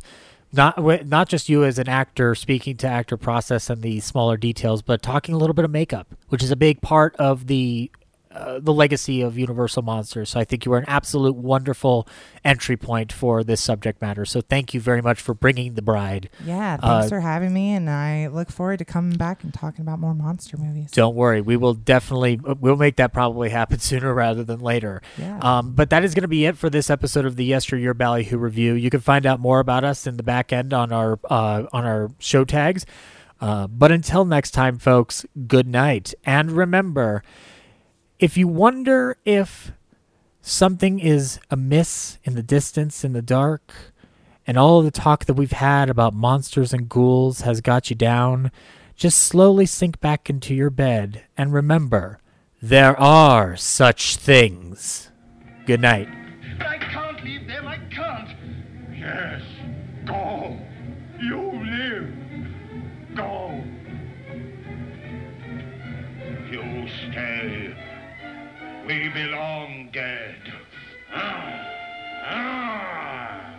not 0.54 1.08
not 1.08 1.30
just 1.30 1.50
you 1.50 1.64
as 1.64 1.80
an 1.80 1.88
actor 1.88 2.36
speaking 2.36 2.78
to 2.78 2.88
actor 2.88 3.18
process 3.18 3.70
and 3.70 3.82
the 3.82 4.00
smaller 4.00 4.38
details, 4.38 4.82
but 4.82 5.02
talking 5.02 5.34
a 5.34 5.38
little 5.38 5.54
bit 5.54 5.66
of 5.66 5.72
makeup, 5.72 6.08
which 6.30 6.44
is 6.44 6.52
a 6.52 6.56
big 6.56 6.82
part 6.82 7.16
of 7.18 7.48
the 7.48 7.92
uh, 8.34 8.60
the 8.60 8.74
legacy 8.74 9.22
of 9.22 9.38
Universal 9.38 9.84
Monsters. 9.84 10.30
So 10.30 10.40
I 10.40 10.44
think 10.46 10.66
you 10.66 10.72
were 10.72 10.78
an 10.78 10.86
absolute 10.88 11.36
wonderful 11.36 12.08
entry 12.46 12.78
point 12.78 13.12
for 13.12 13.44
this 13.44 13.62
subject 13.62 14.02
matter. 14.02 14.26
So 14.26 14.42
thank 14.42 14.74
you 14.74 14.80
very 14.80 15.02
much 15.02 15.20
for 15.22 15.34
bringing 15.34 15.74
the 15.74 15.82
bride. 15.82 16.30
Yeah, 16.46 16.78
Uh, 16.82 17.00
thanks 17.00 17.10
for 17.10 17.20
having 17.20 17.54
me, 17.54 17.74
and 17.74 17.90
I 17.90 18.28
look 18.28 18.50
forward 18.50 18.80
to 18.80 18.86
coming 18.86 19.18
back 19.18 19.44
and 19.44 19.54
talking 19.54 19.82
about 19.82 20.00
more 20.00 20.14
monster 20.16 20.58
movies. 20.58 20.92
Don't 20.92 21.16
worry, 21.16 21.42
we 21.42 21.58
will 21.58 21.74
definitely 21.74 22.40
we'll 22.42 22.78
make 22.78 22.96
that 22.96 23.14
probably 23.14 23.50
happen 23.50 23.80
sooner 23.92 24.14
rather 24.14 24.44
than 24.44 24.60
later. 24.60 25.02
Yeah. 25.18 25.38
Um, 25.42 25.74
but 25.74 25.90
that 25.90 26.04
is 26.04 26.14
going 26.14 26.24
to 26.24 26.28
be 26.30 26.46
it 26.46 26.58
for 26.58 26.70
this 26.70 26.90
episode 26.90 27.26
of 27.26 27.36
the 27.36 27.46
Yesteryear 27.46 27.94
Ballyhoo 27.94 28.38
review. 28.38 28.74
You 28.74 28.90
can 28.90 29.02
find 29.02 29.26
out 29.26 29.40
more 29.40 29.60
about 29.60 29.84
us 29.84 30.08
in 30.08 30.18
the 30.18 30.24
back 30.24 30.54
end 30.54 30.74
on 30.74 30.92
our 30.92 31.20
uh, 31.30 31.66
on 31.74 31.86
our 31.86 32.12
show 32.20 32.46
tags. 32.46 32.86
Uh, 33.40 33.66
but 33.66 33.92
until 33.92 34.24
next 34.24 34.52
time, 34.52 34.78
folks, 34.78 35.26
good 35.48 35.66
night, 35.68 36.14
and 36.24 36.52
remember, 36.52 37.24
if 38.22 38.38
you 38.38 38.48
wonder 38.48 39.18
if 39.26 39.72
something 40.42 41.00
is 41.00 41.40
amiss 41.50 42.20
in 42.24 42.36
the 42.36 42.44
distance, 42.44 43.04
in 43.04 43.14
the 43.14 43.22
dark, 43.22 43.74
and 44.46 44.58
all 44.58 44.84
the 44.84 44.92
talk 44.92 45.26
that 45.26 45.34
we've 45.34 45.52
had 45.52 45.90
about 45.90 46.14
monsters 46.14 46.72
and 46.72 46.88
ghouls 46.88 47.42
has 47.42 47.62
got 47.62 47.90
you 47.90 47.96
down, 47.96 48.52
just 48.96 49.18
slowly 49.18 49.66
sink 49.66 50.00
back 50.00 50.30
into 50.30 50.54
your 50.54 50.70
bed 50.70 51.24
and 51.36 51.52
remember 51.52 52.20
there 52.62 52.98
are 53.00 53.56
such 53.58 54.18
things. 54.18 55.10
Good 55.66 55.82
night. 55.82 56.08
I 56.60 56.78
can't 56.78 57.24
leave 57.24 57.48
them, 57.48 57.66
I 57.68 57.78
can't. 57.90 58.30
Yes, 58.96 59.42
go. 60.06 60.60
You 61.20 61.42
live. 61.66 63.16
Go. 63.16 63.64
You 66.52 66.88
stay. 66.88 67.91
We 68.88 69.10
belong 69.10 69.90
dead. 69.94 70.42
Ah. 71.14 71.68
Ah. 72.26 73.51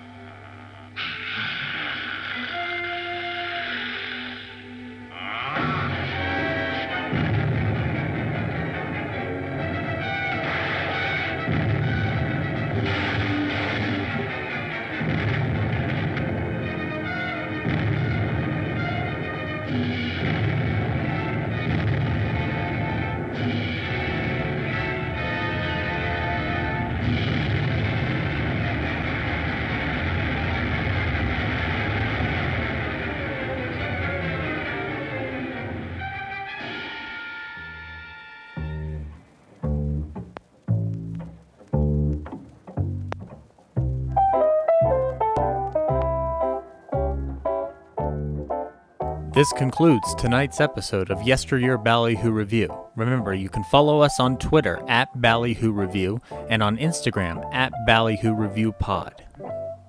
This 49.42 49.52
concludes 49.52 50.14
tonight's 50.14 50.60
episode 50.60 51.10
of 51.10 51.26
Yesteryear 51.26 51.76
Ballyhoo 51.76 52.30
Review. 52.30 52.72
Remember, 52.94 53.34
you 53.34 53.48
can 53.48 53.64
follow 53.64 54.00
us 54.00 54.20
on 54.20 54.38
Twitter 54.38 54.80
at 54.86 55.20
Ballyhoo 55.20 55.72
Review 55.72 56.20
and 56.48 56.62
on 56.62 56.76
Instagram 56.76 57.52
at 57.52 57.72
Ballyhoo 57.84 58.34
Review 58.34 58.70
Pod. 58.70 59.24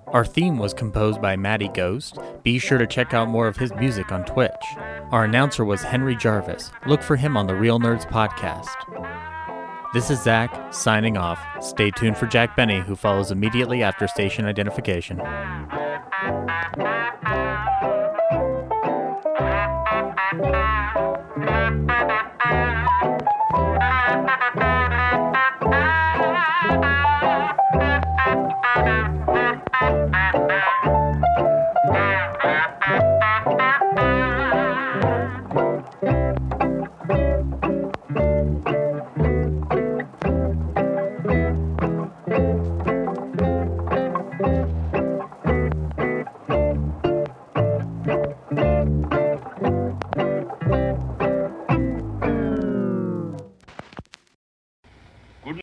Our 0.07 0.25
theme 0.25 0.57
was 0.57 0.73
composed 0.73 1.21
by 1.21 1.35
Matty 1.35 1.67
Ghost. 1.67 2.17
Be 2.41 2.57
sure 2.57 2.79
to 2.79 2.87
check 2.87 3.13
out 3.13 3.29
more 3.29 3.47
of 3.47 3.57
his 3.57 3.71
music 3.75 4.11
on 4.11 4.25
Twitch. 4.25 4.49
Our 5.11 5.25
announcer 5.25 5.63
was 5.63 5.83
Henry 5.83 6.15
Jarvis. 6.15 6.71
Look 6.87 7.03
for 7.03 7.15
him 7.15 7.37
on 7.37 7.45
the 7.45 7.53
Real 7.53 7.79
Nerds 7.79 8.09
podcast. 8.09 8.73
This 9.93 10.09
is 10.09 10.23
Zach 10.23 10.73
signing 10.73 11.15
off. 11.15 11.39
Stay 11.63 11.91
tuned 11.91 12.17
for 12.17 12.25
Jack 12.25 12.55
Benny, 12.55 12.79
who 12.79 12.95
follows 12.95 13.29
immediately 13.29 13.83
after 13.83 14.07
station 14.07 14.45
identification. 14.45 15.21